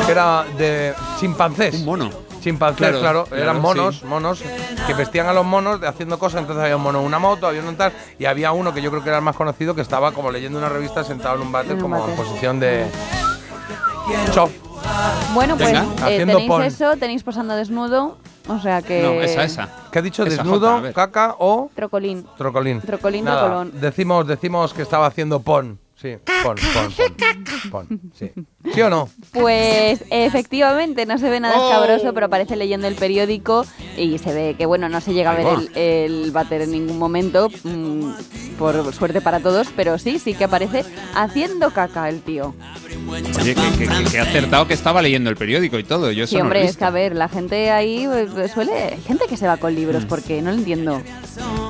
que 0.06 0.12
era 0.12 0.44
de 0.58 0.94
chimpancés? 1.22 1.76
Un 1.76 1.86
mono. 1.86 2.10
Chimpancés, 2.40 2.78
Claro, 2.78 3.00
claro, 3.00 3.26
claro, 3.26 3.44
eran 3.44 3.62
monos, 3.62 3.98
sí. 4.00 4.06
monos 4.06 4.42
que 4.88 4.94
vestían 4.94 5.28
a 5.28 5.34
los 5.34 5.46
monos 5.46 5.80
de 5.82 5.88
haciendo 5.88 6.18
cosas, 6.20 6.42
entonces 6.42 6.64
había 6.64 6.76
un 6.78 6.84
mono 6.84 7.00
en 7.00 7.06
una 7.06 7.20
moto, 7.20 7.48
había 7.48 7.62
uno 7.62 7.70
en 7.72 7.78
tal, 7.78 7.94
y 8.18 8.26
había 8.26 8.52
uno 8.52 8.74
que 8.74 8.82
yo 8.82 8.90
creo 8.92 9.04
que 9.04 9.10
era 9.10 9.18
el 9.20 9.24
más 9.24 9.36
conocido 9.36 9.76
que 9.76 9.82
estaba 9.82 10.12
como 10.12 10.32
leyendo 10.32 10.58
una 10.58 10.70
revista 10.70 11.04
sentado 11.04 11.36
en 11.36 11.42
un 11.42 11.52
váter 11.52 11.72
En 11.72 11.78
un 11.78 11.82
como 11.92 12.08
en 12.08 12.16
posición 12.16 12.60
de 12.60 12.86
chof. 14.34 14.52
Bueno, 15.34 15.56
pues 15.58 15.68
Venga, 15.72 15.84
eh, 15.84 16.14
haciendo 16.16 16.34
tenéis 16.34 16.48
pon. 16.50 16.64
eso, 16.64 16.98
tenéis 16.98 17.24
posando 17.24 17.56
desnudo, 17.56 18.18
o 18.48 18.60
sea 18.60 18.82
que... 18.82 19.02
No, 19.04 19.12
esa, 19.22 19.44
esa. 19.44 19.70
¿Qué 19.92 20.00
ha 20.00 20.02
dicho? 20.02 20.24
Esa 20.24 20.38
Desnudo, 20.42 20.78
Jota, 20.78 20.94
caca 20.94 21.36
o 21.38 21.70
Trocolín. 21.76 22.26
trocolín. 22.38 22.82
Trocolín, 22.82 23.26
Nada, 23.26 23.42
trocolón. 23.42 23.72
Decimos, 23.80 24.26
decimos 24.28 24.74
que 24.74 24.82
estaba 24.82 25.06
haciendo 25.06 25.42
pon. 25.42 25.80
Sí, 25.96 26.16
pon, 26.44 26.56
pon, 26.74 26.94
pon. 27.72 27.88
pon, 27.88 28.02
sí. 28.18 28.32
¿Sí 28.74 28.82
o 28.82 28.90
no? 28.90 29.08
Pues 29.32 30.04
efectivamente, 30.10 31.06
no 31.06 31.18
se 31.18 31.30
ve 31.30 31.40
nada 31.40 31.56
Oh. 31.58 31.70
escabroso, 31.70 32.14
pero 32.14 32.26
aparece 32.26 32.56
leyendo 32.58 32.88
el 32.88 32.96
periódico 32.96 33.66
y 33.98 34.18
se 34.18 34.34
ve 34.34 34.56
que, 34.58 34.66
bueno, 34.66 34.90
no 34.90 35.00
se 35.02 35.14
llega 35.14 35.32
a 35.32 35.36
ver 35.36 35.48
el, 35.48 35.78
el 35.78 36.32
váter 36.32 36.64
en 36.64 36.72
ningún 36.72 36.98
momento, 37.00 37.50
mm, 37.64 38.12
por 38.58 38.94
suerte 38.94 39.22
para 39.22 39.40
todos, 39.40 39.68
pero 39.76 39.98
sí, 39.98 40.20
sí 40.20 40.34
que 40.34 40.44
aparece 40.44 40.84
haciendo 41.16 41.72
caca 41.72 42.10
el 42.10 42.22
tío. 42.22 42.54
Oye, 43.40 43.56
que, 43.56 43.88
que, 44.12 44.20
acertado 44.20 44.68
que 44.68 44.74
estaba 44.74 45.02
leyendo 45.02 45.30
el 45.30 45.38
periódico 45.38 45.80
y 45.80 45.84
todo. 45.84 46.12
Yo 46.12 46.26
eso 46.26 46.32
Sí, 46.32 46.36
no 46.36 46.40
lo 46.44 46.46
he 46.46 46.48
hombre, 46.58 46.66
es 46.66 46.76
que 46.78 46.86
a 46.86 46.90
ver, 46.90 47.16
la 47.16 47.30
gente 47.30 47.72
ahí 47.72 48.08
pues, 48.34 48.52
suele... 48.52 48.74
Hay 48.94 49.02
gente 49.02 49.26
que 49.28 49.38
se 49.38 49.48
va 49.48 49.58
con 49.58 49.74
libros, 49.74 50.04
porque 50.06 50.42
no 50.42 50.52
lo 50.52 50.58
entiendo. 50.58 51.02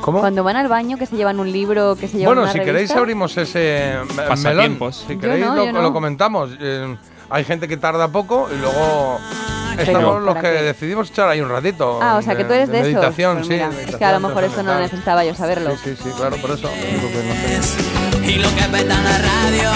¿Cómo? 0.02 0.20
Cuando 0.22 0.44
van 0.44 0.56
al 0.56 0.68
baño, 0.68 0.98
que 0.98 1.06
se 1.06 1.16
llevan 1.16 1.40
un 1.40 1.52
libro, 1.52 1.96
que 1.96 2.08
se 2.08 2.18
llevan 2.18 2.36
Bueno, 2.36 2.42
una 2.44 2.52
si 2.52 2.60
queréis 2.62 2.92
abrimos 2.92 3.38
ese 3.38 3.94
me- 4.08 4.14
melón. 4.16 4.28
Pasatiempos. 4.30 5.06
Si 5.08 5.14
Yo 5.14 5.20
queréis 5.20 5.46
no, 5.46 5.56
lo, 5.56 5.66
yo 5.66 5.72
no. 5.74 5.82
lo 5.82 5.94
comentamos. 5.94 6.52
Eh, 6.60 6.79
hay 7.30 7.44
gente 7.44 7.68
que 7.68 7.78
tarda 7.78 8.08
poco 8.08 8.50
y 8.54 8.58
luego 8.60 9.20
estamos 9.78 10.22
los 10.22 10.36
¿para 10.36 10.50
que 10.52 10.58
qué? 10.58 10.64
decidimos 10.64 11.10
echar 11.10 11.30
ahí 11.30 11.40
un 11.42 11.50
ratito. 11.50 12.00
Ah, 12.02 12.18
o 12.18 12.22
sea, 12.22 12.36
que 12.36 12.44
tú 12.44 12.54
eres 12.54 12.70
de, 12.70 12.80
esos. 12.80 12.92
meditación, 12.94 13.36
Pues 13.38 13.48
sí. 13.48 13.54
mira, 13.54 13.68
meditación, 13.68 13.94
es 13.94 13.98
que 13.98 14.06
a 14.06 14.12
lo 14.14 14.20
mejor 14.28 14.44
eso 14.44 14.64
no 14.64 14.80
necesitaba 14.80 15.24
yo 15.24 15.34
saberlo. 15.36 15.72
Sí, 15.72 15.78
sí, 15.96 15.96
sí, 16.04 16.10
claro, 16.18 16.36
por 16.38 16.52
eso. 16.52 16.70
Y 18.24 18.36
lo 18.36 18.50
que 18.56 18.64
peta 18.72 18.98
la 19.02 19.18
radio, 19.18 19.72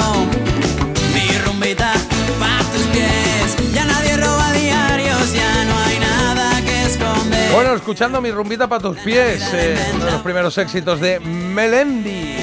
mi 1.14 1.38
rumbita 1.46 1.94
pa' 2.40 2.60
tus 2.72 2.84
pies. 2.88 3.74
Ya 3.74 3.86
nadie 3.86 4.18
roba 4.18 4.52
diarios, 4.52 5.34
ya 5.34 5.66
no 5.66 5.78
hay 5.80 6.00
nada 6.00 6.62
que 6.62 6.86
esconder. 6.86 7.52
Bueno, 7.54 7.74
escuchando 7.76 8.22
mi 8.22 8.32
rumbita 8.32 8.68
para 8.68 8.82
tus 8.82 8.98
pies, 9.00 9.42
eh, 9.54 9.78
uno 9.96 10.06
de 10.06 10.12
los 10.12 10.22
primeros 10.22 10.58
éxitos 10.58 11.00
de 11.00 11.20
Melendi. 11.20 12.36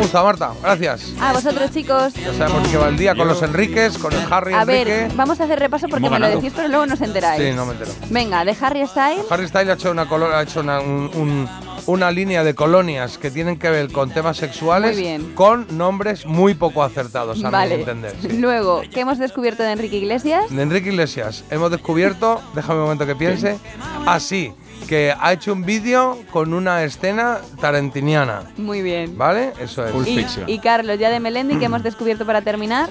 Gustado, 0.00 0.24
Marta, 0.24 0.52
gracias. 0.62 1.12
A 1.20 1.32
vosotros, 1.32 1.70
chicos. 1.70 2.14
Ya 2.14 2.32
sabemos 2.34 2.68
que 2.68 2.76
va 2.76 2.88
el 2.88 2.96
día 2.96 3.14
con 3.14 3.28
los 3.28 3.42
Enriques, 3.42 3.98
con 3.98 4.12
el 4.12 4.20
Harry 4.32 4.54
A 4.54 4.62
Enrique. 4.62 4.84
ver, 4.84 5.12
vamos 5.14 5.40
a 5.40 5.44
hacer 5.44 5.58
repaso 5.58 5.86
porque 5.88 6.08
me 6.08 6.18
lo 6.18 6.28
decís, 6.28 6.52
pero 6.54 6.68
luego 6.68 6.86
no 6.86 6.94
os 6.94 7.00
enteráis. 7.00 7.42
Sí, 7.42 7.52
no 7.54 7.66
me 7.66 7.72
entero. 7.72 7.90
Venga, 8.08 8.44
de 8.44 8.56
Harry 8.60 8.86
Styles. 8.86 9.24
Harry 9.30 9.48
Styles 9.48 9.68
ha 9.68 9.72
hecho, 9.74 9.90
una 9.90 10.08
colo- 10.08 10.32
ha 10.32 10.42
hecho 10.42 10.60
una- 10.60 10.80
un, 10.80 11.10
un- 11.14 11.48
una 11.86 12.10
línea 12.10 12.44
de 12.44 12.54
colonias 12.54 13.18
que 13.18 13.30
tienen 13.30 13.58
que 13.58 13.70
ver 13.70 13.90
con 13.92 14.10
temas 14.10 14.36
sexuales 14.36 14.94
Muy 14.94 15.02
bien. 15.02 15.34
con 15.34 15.66
nombres 15.76 16.26
muy 16.26 16.54
poco 16.54 16.82
acertados, 16.82 17.38
a 17.42 17.48
mi 17.48 17.52
Vale. 17.52 17.74
entender. 17.76 18.14
sí. 18.22 18.28
Luego, 18.38 18.82
¿qué 18.92 19.00
hemos 19.00 19.18
descubierto 19.18 19.62
de 19.62 19.72
Enrique 19.72 19.96
Iglesias? 19.96 20.44
De 20.50 20.62
Enrique 20.62 20.90
Iglesias, 20.90 21.44
hemos 21.50 21.70
descubierto, 21.70 22.40
déjame 22.54 22.78
un 22.78 22.84
momento 22.84 23.06
que 23.06 23.16
piense, 23.16 23.58
así, 24.06 24.52
que 24.86 25.14
ha 25.18 25.32
hecho 25.32 25.52
un 25.52 25.64
vídeo 25.64 26.18
con 26.30 26.54
una 26.54 26.82
escena 26.84 27.38
tarantiniana. 27.60 28.42
Muy 28.56 28.82
bien. 28.82 29.16
¿Vale? 29.18 29.52
Eso 29.60 29.84
es. 29.86 30.06
Y, 30.06 30.26
y 30.46 30.58
Carlos, 30.58 30.98
ya 30.98 31.10
de 31.10 31.20
Melendi, 31.20 31.56
¿qué 31.58 31.66
hemos 31.66 31.82
descubierto 31.82 32.24
para 32.26 32.42
terminar? 32.42 32.88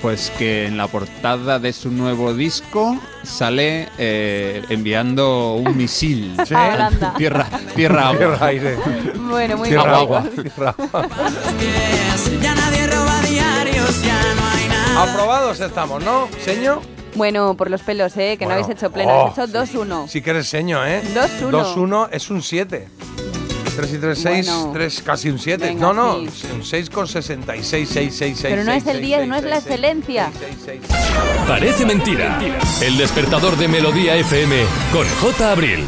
Pues 0.00 0.32
que 0.36 0.66
en 0.66 0.76
la 0.76 0.88
portada 0.88 1.60
de 1.60 1.72
su 1.72 1.90
nuevo 1.92 2.34
disco 2.34 2.98
sale 3.22 3.88
eh, 3.98 4.62
enviando 4.68 5.54
un 5.54 5.76
misil. 5.76 6.34
Sí. 6.46 6.54
A 6.54 6.74
Holanda. 6.74 7.14
Tierra, 7.16 7.46
tierra, 7.76 8.08
agua. 8.08 8.18
Tierra, 8.18 8.46
aire. 8.46 8.76
Bueno, 9.14 9.56
muy 9.58 9.68
Tierra, 9.68 9.84
bien. 9.84 9.94
agua. 9.94 10.24
Tierra, 10.42 10.74
agua. 10.76 11.08
Ya 12.42 12.54
nadie 12.56 12.86
roba 12.88 13.20
diarios, 13.22 14.02
ya 14.02 14.20
no 14.34 14.42
hay 14.56 14.68
nada. 14.68 15.02
Aprobados 15.12 15.60
estamos, 15.60 16.02
¿no? 16.02 16.28
¿Seño? 16.44 16.80
Bueno, 17.14 17.54
por 17.56 17.70
los 17.70 17.82
pelos, 17.82 18.16
¿eh? 18.16 18.36
Que 18.38 18.46
no 18.46 18.52
habéis 18.52 18.68
hecho 18.68 18.90
pleno, 18.90 19.12
Oh, 19.12 19.20
habéis 19.34 19.38
hecho 19.38 19.82
2-1. 19.84 20.08
Sí 20.08 20.22
que 20.22 20.30
eres 20.30 20.48
seño, 20.48 20.84
¿eh? 20.86 21.02
2-1. 21.14 21.50
2-1 21.50 22.08
es 22.12 22.30
un 22.30 22.42
7. 22.42 22.88
3 23.74 23.92
y 23.94 23.98
3, 23.98 24.18
6, 24.18 24.46
Bueno. 24.46 24.70
3, 24.74 25.02
casi 25.02 25.30
un 25.30 25.38
7. 25.38 25.64
Venga, 25.66 25.80
No, 25.80 25.92
no, 25.94 26.30
sí. 26.30 26.46
un 26.54 26.62
6 26.62 26.90
con 26.90 27.08
66, 27.08 27.88
6, 27.90 28.14
6, 28.16 28.38
6. 28.38 28.42
Pero 28.42 28.64
no 28.64 28.72
es 28.72 28.86
el 28.86 29.00
10, 29.00 29.26
no 29.28 29.34
es 29.36 29.44
la 29.44 29.56
excelencia. 29.58 30.30
Parece 31.46 31.86
mentira. 31.86 32.38
El 32.82 32.98
despertador 32.98 33.56
de 33.56 33.68
Melodía 33.68 34.14
FM 34.16 34.56
con 34.92 35.06
J. 35.08 35.52
Abril. 35.52 35.86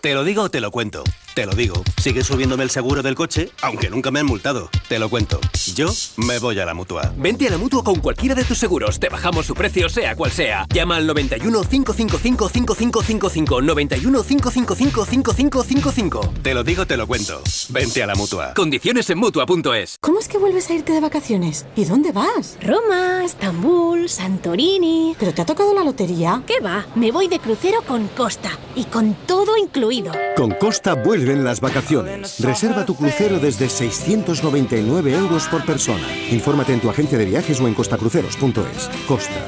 Te 0.00 0.14
lo 0.14 0.24
digo 0.24 0.42
o 0.44 0.50
te 0.50 0.60
lo 0.60 0.70
cuento. 0.70 1.04
Te 1.34 1.46
lo 1.46 1.52
digo. 1.54 1.82
Sigue 1.98 2.22
subiéndome 2.22 2.62
el 2.62 2.68
seguro 2.68 3.02
del 3.02 3.14
coche, 3.14 3.50
aunque 3.62 3.88
nunca 3.88 4.10
me 4.10 4.20
han 4.20 4.26
multado. 4.26 4.68
Te 4.88 4.98
lo 4.98 5.08
cuento. 5.08 5.40
Yo 5.74 5.86
me 6.18 6.38
voy 6.38 6.58
a 6.60 6.66
la 6.66 6.74
mutua. 6.74 7.14
Vente 7.16 7.46
a 7.46 7.50
la 7.50 7.56
mutua 7.56 7.82
con 7.82 8.00
cualquiera 8.00 8.34
de 8.34 8.44
tus 8.44 8.58
seguros. 8.58 9.00
Te 9.00 9.08
bajamos 9.08 9.46
su 9.46 9.54
precio, 9.54 9.88
sea 9.88 10.14
cual 10.14 10.30
sea. 10.30 10.66
Llama 10.74 10.96
al 10.96 11.06
91 11.06 11.62
555 11.62 12.48
5555. 12.50 13.62
91 13.62 14.22
555 14.22 15.04
5555. 15.06 16.32
Te 16.42 16.52
lo 16.52 16.62
digo, 16.64 16.86
te 16.86 16.98
lo 16.98 17.06
cuento. 17.06 17.40
Vente 17.70 18.02
a 18.02 18.06
la 18.06 18.14
mutua. 18.14 18.52
Condiciones 18.54 19.08
en 19.08 19.18
mutua.es. 19.18 19.96
¿Cómo 20.02 20.18
es 20.18 20.28
que 20.28 20.36
vuelves 20.36 20.68
a 20.68 20.74
irte 20.74 20.92
de 20.92 21.00
vacaciones? 21.00 21.64
¿Y 21.76 21.86
dónde 21.86 22.12
vas? 22.12 22.58
Roma, 22.60 23.24
Estambul, 23.24 24.10
Santorini. 24.10 25.16
¿Pero 25.18 25.32
te 25.32 25.40
ha 25.40 25.46
tocado 25.46 25.72
la 25.72 25.82
lotería? 25.82 26.42
¿Qué 26.46 26.60
va? 26.60 26.84
Me 26.94 27.10
voy 27.10 27.28
de 27.28 27.38
crucero 27.38 27.80
con 27.86 28.08
Costa 28.08 28.50
y 28.74 28.84
con 28.84 29.14
todo 29.26 29.56
incluido. 29.56 30.12
Con 30.36 30.50
Costa 30.52 30.94
vuelven 31.22 31.44
las 31.44 31.60
vacaciones. 31.60 32.40
Reserva 32.40 32.84
tu 32.84 32.96
crucero 32.96 33.38
desde 33.38 33.68
699 33.68 35.12
euros 35.14 35.46
por 35.46 35.64
persona. 35.64 36.02
Infórmate 36.30 36.72
en 36.72 36.80
tu 36.80 36.90
agencia 36.90 37.16
de 37.16 37.24
viajes 37.24 37.60
o 37.60 37.68
en 37.68 37.74
costacruceros.es. 37.74 38.90
Costa. 39.06 39.40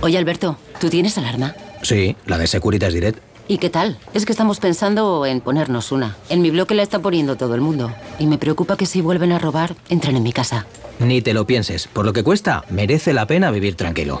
Oye, 0.00 0.16
Alberto, 0.16 0.56
¿tú 0.80 0.88
tienes 0.88 1.18
alarma? 1.18 1.54
Sí, 1.82 2.16
la 2.26 2.38
de 2.38 2.46
Securitas 2.46 2.94
Direct. 2.94 3.20
¿Y 3.46 3.58
qué 3.58 3.70
tal? 3.70 3.98
Es 4.14 4.24
que 4.26 4.32
estamos 4.32 4.60
pensando 4.60 5.26
en 5.26 5.40
ponernos 5.40 5.92
una. 5.92 6.16
En 6.28 6.40
mi 6.40 6.50
bloque 6.50 6.74
la 6.74 6.82
está 6.82 6.98
poniendo 6.98 7.36
todo 7.36 7.54
el 7.54 7.60
mundo. 7.60 7.92
Y 8.18 8.26
me 8.26 8.38
preocupa 8.38 8.76
que 8.76 8.86
si 8.86 9.00
vuelven 9.00 9.32
a 9.32 9.38
robar, 9.38 9.74
entren 9.88 10.16
en 10.16 10.22
mi 10.22 10.32
casa. 10.32 10.66
Ni 10.98 11.22
te 11.22 11.34
lo 11.34 11.46
pienses. 11.46 11.86
Por 11.86 12.04
lo 12.04 12.12
que 12.12 12.22
cuesta, 12.24 12.64
merece 12.70 13.12
la 13.12 13.26
pena 13.26 13.50
vivir 13.50 13.74
tranquilo. 13.74 14.20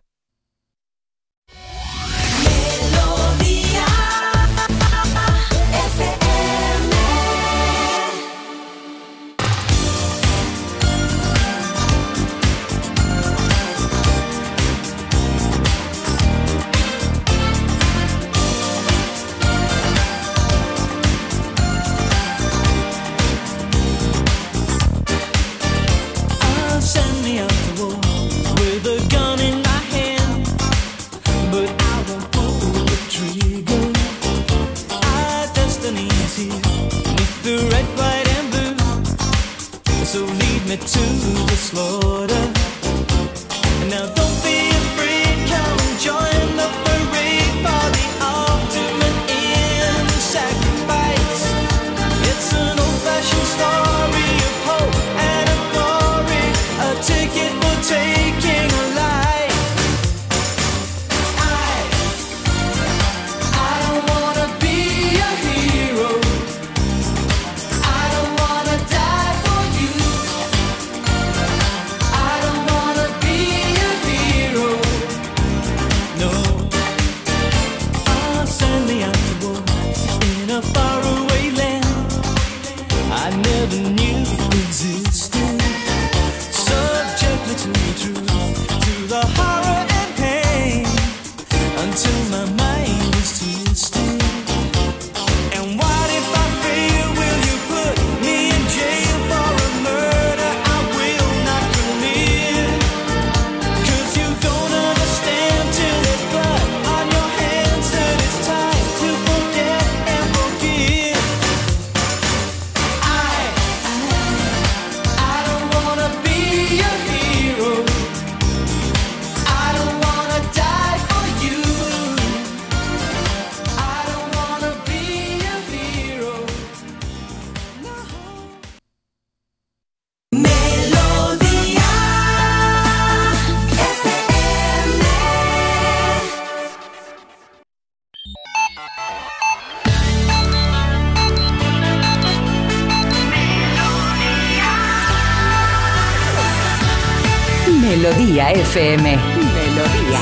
FM. 148.73 149.17
Melodía. 149.17 150.19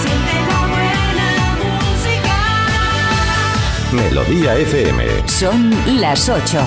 Melodía 3.91 4.55
FM. 4.55 5.27
Son 5.27 5.71
las 6.01 6.27
8. 6.27 6.59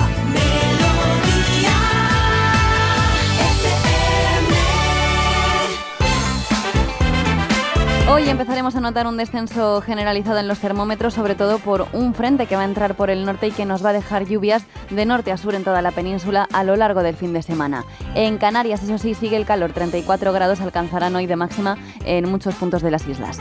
Hoy 8.09 8.29
empezaremos 8.29 8.75
a 8.77 8.79
notar 8.79 9.05
un 9.05 9.17
descenso 9.17 9.81
generalizado 9.81 10.37
en 10.37 10.47
los 10.47 10.59
termómetros, 10.59 11.13
sobre 11.13 11.35
todo 11.35 11.59
por 11.59 11.87
un 11.91 12.13
frente 12.13 12.45
que 12.45 12.55
va 12.55 12.61
a 12.61 12.65
entrar 12.65 12.95
por 12.95 13.09
el 13.09 13.25
norte 13.25 13.47
y 13.47 13.51
que 13.51 13.65
nos 13.65 13.83
va 13.83 13.89
a 13.89 13.93
dejar 13.93 14.25
lluvias 14.25 14.65
de 14.95 15.05
norte 15.05 15.31
a 15.31 15.37
sur 15.37 15.55
en 15.55 15.63
toda 15.63 15.81
la 15.81 15.91
península 15.91 16.47
a 16.51 16.63
lo 16.63 16.75
largo 16.75 17.03
del 17.03 17.15
fin 17.15 17.33
de 17.33 17.41
semana. 17.41 17.85
En 18.15 18.37
Canarias, 18.37 18.83
eso 18.83 18.97
sí, 18.97 19.13
sigue 19.13 19.37
el 19.37 19.45
calor, 19.45 19.71
34 19.73 20.33
grados 20.33 20.61
alcanzarán 20.61 21.15
hoy 21.15 21.25
de 21.27 21.35
máxima 21.35 21.77
en 22.05 22.29
muchos 22.29 22.55
puntos 22.55 22.81
de 22.81 22.91
las 22.91 23.07
islas. 23.07 23.39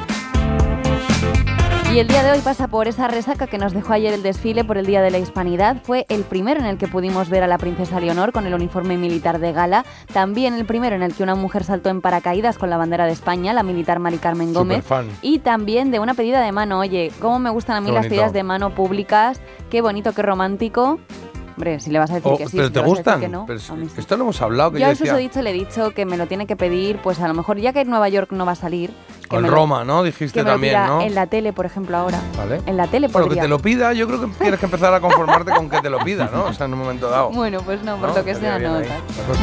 Y 1.95 1.99
el 1.99 2.09
día 2.09 2.23
de 2.23 2.31
hoy 2.33 2.39
pasa 2.39 2.69
por 2.69 2.89
esa 2.89 3.07
resaca 3.07 3.47
que 3.47 3.59
nos 3.59 3.75
dejó 3.75 3.93
ayer 3.93 4.15
el 4.15 4.23
desfile 4.23 4.65
por 4.65 4.79
el 4.79 4.87
Día 4.87 5.03
de 5.03 5.11
la 5.11 5.19
Hispanidad. 5.19 5.77
Fue 5.83 6.07
el 6.09 6.23
primero 6.23 6.59
en 6.59 6.65
el 6.65 6.79
que 6.79 6.89
pudimos 6.89 7.29
ver 7.29 7.43
a 7.43 7.47
la 7.47 7.59
princesa 7.59 8.01
Leonor 8.01 8.33
con 8.33 8.47
el 8.47 8.55
uniforme 8.55 8.97
militar 8.97 9.39
de 9.41 9.53
gala. 9.53 9.85
También 10.11 10.55
el 10.55 10.65
primero 10.65 10.97
en 10.97 11.03
el 11.03 11.13
que 11.13 11.23
una 11.23 11.35
mujer 11.35 11.65
saltó 11.65 11.91
en 11.91 12.01
paracaídas 12.01 12.57
con 12.57 12.71
la 12.71 12.79
bandera 12.79 13.05
de 13.05 13.13
España, 13.13 13.53
la 13.53 13.63
militar 13.63 13.99
Mari 13.99 14.17
Carmen 14.17 14.55
Gómez. 14.55 14.87
Y 15.21 15.41
también 15.41 15.91
de 15.91 15.99
una 15.99 16.15
pedida 16.15 16.41
de 16.41 16.51
mano. 16.51 16.79
Oye, 16.79 17.13
cómo 17.21 17.39
me 17.39 17.51
gustan 17.51 17.77
a 17.77 17.81
mí 17.83 17.89
Qué 17.89 17.93
las 17.93 18.05
bonito. 18.05 18.15
pedidas 18.15 18.33
de 18.33 18.43
mano 18.43 18.75
públicas. 18.75 19.43
Qué 19.69 19.83
bonito, 19.83 20.15
qué 20.15 20.23
romántico. 20.23 20.99
Hombre, 21.57 21.81
si 21.81 21.91
le 21.91 21.99
vas 21.99 22.11
a 22.11 22.15
decir 22.15 22.33
Oh, 22.33 22.39
que 22.39 22.47
sí, 22.47 22.57
¿Pero 22.57 22.69
si 22.69 22.73
te 22.73 22.81
le 22.81 22.87
gustan? 22.87 23.21
que 23.21 23.29
no, 23.29 23.45
Pero 23.47 23.59
si- 23.59 23.67
sí. 23.67 23.89
esto 23.99 24.17
lo 24.17 24.25
hemos 24.25 24.41
hablado, 24.41 24.73
que 24.73 24.79
Yo 24.79 24.87
yo 24.87 24.87
a 24.87 24.91
decía... 24.91 25.17
dicho, 25.17 25.43
le 25.43 25.51
he 25.51 25.53
dicho 25.53 25.91
que 25.93 26.07
me 26.07 26.17
lo 26.17 26.27
tiene 26.27 26.47
que 26.47 26.57
pedir, 26.57 26.99
pues 27.03 27.21
a 27.21 27.29
lo 27.29 27.35
mejor 27.35 27.59
ya 27.59 27.73
que 27.73 27.81
en 27.83 27.91
Nueva 27.91 28.09
York 28.09 28.31
no 28.33 28.47
va 28.47 28.53
a 28.53 28.57
salir. 28.57 28.91
que 29.29 29.37
O 29.37 29.39
en 29.39 29.47
lo- 29.47 29.51
Roma, 29.53 29.85
¿no? 29.85 30.03
Dijiste 30.03 30.41
que 30.41 30.45
me 30.45 30.51
lo 30.51 30.55
también, 30.55 30.73
pida 30.75 30.87
¿no? 30.87 31.01
En 31.03 31.15
la 31.15 31.27
tele, 31.27 31.53
por 31.53 31.65
ejemplo, 31.67 31.97
ahora. 31.97 32.21
Vale. 32.37 32.61
En 32.67 32.77
la 32.77 32.87
tele 32.87 33.09
Bueno, 33.09 33.25
que 33.25 33.29
podría. 33.31 33.43
te 33.43 33.49
lo 33.49 33.59
pida, 33.59 33.93
yo 33.93 34.07
creo 34.07 34.21
que 34.21 34.27
tienes 34.41 34.59
que 34.61 34.67
empezar 34.67 34.93
a 34.95 35.01
conformarte 35.01 35.53
con 35.53 35.69
que 35.71 35.81
te 35.81 35.91
lo 35.91 35.99
pida, 36.01 36.31
¿no? 36.33 36.45
O 36.45 36.53
sea, 36.53 36.67
en 36.67 36.73
un 36.75 36.79
momento 36.81 37.09
dado. 37.11 37.31
Bueno, 37.31 37.61
pues 37.63 37.83
no, 37.83 37.97
por 37.97 38.11
No, 38.11 38.15
lo 38.17 38.25
que 38.25 38.35
sea, 38.35 38.59
no. 38.59 38.81
la 38.81 38.81
cosa. 38.81 38.95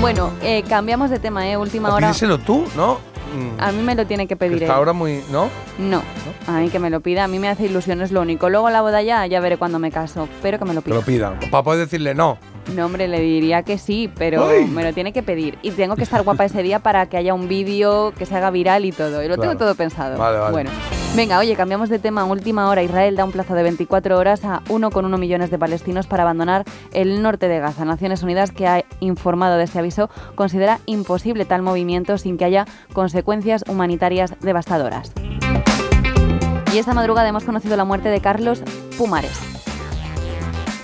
Bueno, 0.02 0.32
eh, 0.42 0.64
cambiamos 0.68 1.10
de 1.10 1.20
tema, 1.20 1.48
¿eh? 1.48 1.58
Última 1.58 1.90
O 1.90 1.96
hora. 1.96 2.08
pídeselo 2.08 2.38
tú, 2.40 2.66
¿no? 2.76 2.98
Mm, 3.34 3.60
A 3.62 3.72
mí 3.72 3.82
me 3.84 3.96
lo 3.96 4.06
tiene 4.08 4.24
que 4.26 4.30
que 4.30 4.36
pedir 4.38 4.64
está 4.64 4.74
él. 4.74 4.78
ahora 4.78 4.94
muy... 4.94 5.22
¿No? 5.32 5.50
No, 5.78 6.02
a 6.48 6.60
mí 6.60 6.70
que 6.70 6.80
me 6.80 6.90
lo 6.90 7.00
pida. 7.02 7.24
A 7.24 7.28
mí 7.28 7.40
me 7.40 7.48
hace 7.50 7.66
ilusión, 7.66 8.02
es 8.02 8.12
lo 8.12 8.22
único. 8.22 8.50
Luego 8.50 8.70
la 8.70 8.82
boda 8.82 9.02
ya, 9.02 9.26
ya 9.28 9.40
veré 9.40 9.58
cuando 9.58 9.80
me 9.80 9.92
caso. 9.92 10.28
Pero 10.42 10.60
que 10.60 10.66
me 10.66 10.74
lo 10.74 10.82
Que 10.82 10.92
pida. 10.92 10.96
lo 10.96 11.02
pida. 11.36 11.50
Para 11.52 11.64
poder 11.64 11.80
decirle 11.82 12.14
no. 12.16 12.38
No, 12.76 12.86
hombre, 12.86 13.08
le 13.08 13.20
diría 13.20 13.64
que 13.64 13.78
sí, 13.78 14.10
pero 14.18 14.48
Ay. 14.48 14.66
me 14.66 14.84
lo 14.84 14.94
tiene 14.94 15.12
que 15.12 15.24
pedir. 15.24 15.58
Y 15.62 15.72
tengo 15.72 15.96
que 15.96 16.04
estar 16.04 16.22
guapa 16.24 16.46
ese 16.46 16.62
día 16.64 16.80
para 16.80 17.08
que 17.08 17.18
haya 17.18 17.34
un 17.34 17.48
vídeo 17.48 18.14
que 18.18 18.26
se 18.26 18.36
haga 18.36 18.52
viral 18.52 18.86
y 18.86 18.92
todo. 18.92 19.24
Y 19.24 19.28
lo 19.28 19.36
Claro. 19.36 19.42
tengo 19.52 19.58
todo 19.58 19.76
pensado. 19.76 20.18
Vale, 20.18 20.38
vale. 20.38 20.52
Bueno, 20.52 20.70
venga, 21.16 21.40
oye, 21.40 21.56
cambiamos 21.56 21.90
de 21.90 22.00
tema. 22.00 22.26
Última 22.26 22.70
hora. 22.70 22.84
Israel 22.84 23.16
da 23.16 23.26
un 23.26 23.32
plazo 23.32 23.54
de 23.56 23.64
24 23.64 24.18
horas 24.18 24.46
a 24.46 24.62
1,1 24.70 25.18
millones 25.18 25.50
de 25.52 25.58
palestinos 25.58 26.08
para 26.08 26.24
abandonar 26.24 26.64
el 26.94 27.22
norte 27.22 27.48
de 27.48 27.60
Gaza. 27.60 27.86
Naciones 27.86 28.24
Unidas, 28.24 28.52
que 28.52 28.68
ha 28.68 28.84
informado 29.00 29.58
de 29.58 29.64
este 29.64 29.80
aviso, 29.80 30.10
considera 30.36 30.80
imposible 30.86 31.46
tal 31.46 31.62
movimiento 31.62 32.18
sin 32.18 32.38
que 32.38 32.46
haya 32.46 32.66
consecuencias 32.94 33.64
humanitarias 33.68 34.36
devastadoras. 34.42 35.12
Y 36.72 36.78
esta 36.78 36.94
madrugada 36.94 37.28
hemos 37.28 37.44
conocido 37.46 37.76
la 37.78 37.84
muerte 37.84 38.10
de 38.10 38.22
Carlos 38.22 38.62
Pumares. 38.98 39.59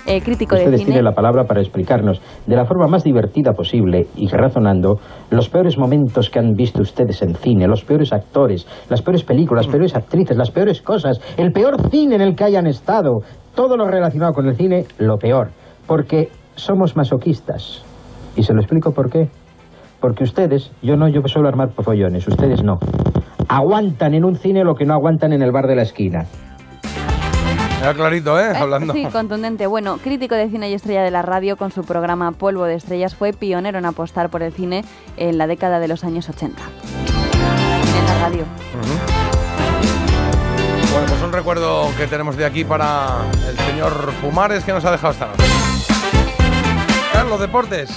Eh, 0.06 0.20
crítico 0.22 0.54
de 0.54 0.62
Ustedes 0.62 0.80
cine. 0.80 0.92
tienen 0.92 1.04
la 1.04 1.12
palabra 1.12 1.44
para 1.44 1.60
explicarnos 1.60 2.20
de 2.46 2.56
la 2.56 2.64
forma 2.64 2.86
más 2.86 3.04
divertida 3.04 3.52
posible 3.52 4.06
y 4.16 4.28
razonando 4.28 5.00
los 5.30 5.48
peores 5.48 5.78
momentos 5.78 6.30
que 6.30 6.38
han 6.38 6.52
visto 6.52 6.82
ustedes 6.82 7.22
en 7.22 7.34
cine, 7.34 7.66
los 7.66 7.84
peores 7.84 8.12
actores, 8.12 8.66
las 8.88 9.02
peores 9.02 9.24
películas, 9.24 9.66
las 9.66 9.72
peores 9.72 9.94
actrices, 9.96 10.36
las 10.36 10.50
peores 10.50 10.80
cosas, 10.82 11.20
el 11.36 11.52
peor 11.52 11.90
cine 11.90 12.14
en 12.14 12.20
el 12.20 12.34
que 12.36 12.44
hayan 12.44 12.66
estado, 12.66 13.18
todo 13.54 13.76
lo 13.76 13.86
relacionado 13.86 14.32
con 14.32 14.46
el 14.46 14.56
cine, 14.56 14.84
lo 14.98 15.18
peor, 15.18 15.48
porque 15.86 16.28
somos 16.54 16.96
masoquistas. 16.96 17.84
Y 18.36 18.42
se 18.42 18.52
lo 18.52 18.60
explico 18.60 18.92
por 18.92 19.10
qué. 19.10 19.28
Porque 20.00 20.24
ustedes, 20.24 20.70
yo 20.82 20.96
no, 20.96 21.08
yo 21.08 21.22
suelo 21.26 21.48
armar 21.48 21.70
follones, 21.70 22.28
ustedes 22.28 22.62
no. 22.62 22.78
Aguantan 23.48 24.14
en 24.14 24.24
un 24.24 24.36
cine 24.36 24.62
lo 24.62 24.74
que 24.74 24.84
no 24.84 24.92
aguantan 24.92 25.32
en 25.32 25.42
el 25.42 25.52
bar 25.52 25.66
de 25.66 25.76
la 25.76 25.82
esquina. 25.82 26.26
Era 27.80 27.94
clarito, 27.94 28.38
¿eh? 28.40 28.52
Eh, 28.52 28.56
Hablando. 28.56 28.92
Sí, 28.92 29.06
contundente. 29.12 29.66
Bueno, 29.66 29.98
crítico 29.98 30.34
de 30.34 30.48
cine 30.48 30.70
y 30.70 30.74
estrella 30.74 31.02
de 31.02 31.10
la 31.10 31.22
radio 31.22 31.56
con 31.56 31.70
su 31.70 31.84
programa 31.84 32.32
Polvo 32.32 32.64
de 32.64 32.74
Estrellas, 32.74 33.14
fue 33.14 33.32
pionero 33.32 33.78
en 33.78 33.84
apostar 33.84 34.30
por 34.30 34.42
el 34.42 34.52
cine 34.52 34.84
en 35.16 35.38
la 35.38 35.46
década 35.46 35.78
de 35.78 35.88
los 35.88 36.04
años 36.04 36.28
80. 36.28 36.62
En 36.62 38.06
la 38.06 38.18
radio. 38.20 38.44
Bueno, 40.92 41.06
pues 41.08 41.22
un 41.22 41.32
recuerdo 41.32 41.90
que 41.98 42.06
tenemos 42.06 42.36
de 42.36 42.46
aquí 42.46 42.64
para 42.64 43.18
el 43.48 43.58
señor 43.58 44.12
Pumares 44.22 44.64
que 44.64 44.72
nos 44.72 44.84
ha 44.84 44.90
dejado 44.90 45.12
esta 45.12 45.26
noche. 45.26 45.44
Carlos, 47.12 47.40
deportes. 47.40 47.90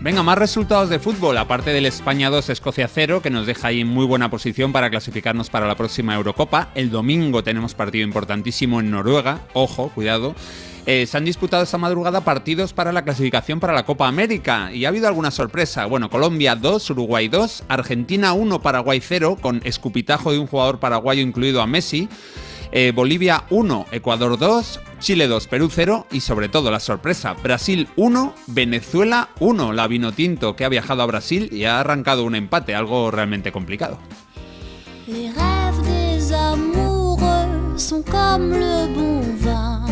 Venga, 0.00 0.22
más 0.22 0.38
resultados 0.38 0.90
de 0.90 1.00
fútbol, 1.00 1.36
aparte 1.38 1.72
del 1.72 1.84
España 1.84 2.30
2, 2.30 2.50
Escocia 2.50 2.86
0, 2.86 3.20
que 3.20 3.30
nos 3.30 3.48
deja 3.48 3.68
ahí 3.68 3.80
en 3.80 3.88
muy 3.88 4.06
buena 4.06 4.30
posición 4.30 4.72
para 4.72 4.90
clasificarnos 4.90 5.50
para 5.50 5.66
la 5.66 5.74
próxima 5.74 6.14
Eurocopa. 6.14 6.70
El 6.76 6.90
domingo 6.90 7.42
tenemos 7.42 7.74
partido 7.74 8.04
importantísimo 8.04 8.78
en 8.78 8.92
Noruega, 8.92 9.40
ojo, 9.54 9.90
cuidado. 9.92 10.36
Eh, 10.86 11.04
se 11.06 11.16
han 11.16 11.24
disputado 11.24 11.64
esta 11.64 11.78
madrugada 11.78 12.20
partidos 12.20 12.72
para 12.72 12.92
la 12.92 13.02
clasificación 13.02 13.58
para 13.58 13.72
la 13.72 13.84
Copa 13.84 14.06
América 14.06 14.70
y 14.72 14.84
ha 14.84 14.88
habido 14.90 15.08
alguna 15.08 15.32
sorpresa. 15.32 15.84
Bueno, 15.86 16.08
Colombia 16.10 16.54
2, 16.54 16.90
Uruguay 16.90 17.26
2, 17.26 17.64
Argentina 17.66 18.34
1, 18.34 18.62
Paraguay 18.62 19.00
0, 19.02 19.38
con 19.40 19.60
escupitajo 19.64 20.30
de 20.30 20.38
un 20.38 20.46
jugador 20.46 20.78
paraguayo 20.78 21.22
incluido 21.22 21.60
a 21.60 21.66
Messi. 21.66 22.08
Eh, 22.70 22.92
Bolivia 22.94 23.44
1, 23.50 23.86
Ecuador 23.90 24.38
2, 24.38 24.80
Chile 25.00 25.28
2, 25.28 25.46
Perú 25.46 25.68
0 25.70 26.06
y 26.10 26.20
sobre 26.20 26.48
todo 26.48 26.70
la 26.70 26.80
sorpresa, 26.80 27.34
Brasil 27.42 27.88
1, 27.96 28.34
Venezuela 28.48 29.28
1, 29.40 29.72
la 29.72 29.86
Vinotinto 29.86 30.56
que 30.56 30.64
ha 30.64 30.68
viajado 30.68 31.02
a 31.02 31.06
Brasil 31.06 31.48
y 31.52 31.64
ha 31.64 31.80
arrancado 31.80 32.24
un 32.24 32.34
empate, 32.34 32.74
algo 32.74 33.10
realmente 33.10 33.52
complicado. 33.52 33.98
Les 35.06 35.32
rêves 35.34 35.82
des 35.84 36.32
amoureux 36.34 37.78
sont 37.78 38.02
comme 38.04 38.50
le 38.58 38.86
bon 38.94 39.22
vin. 39.40 39.86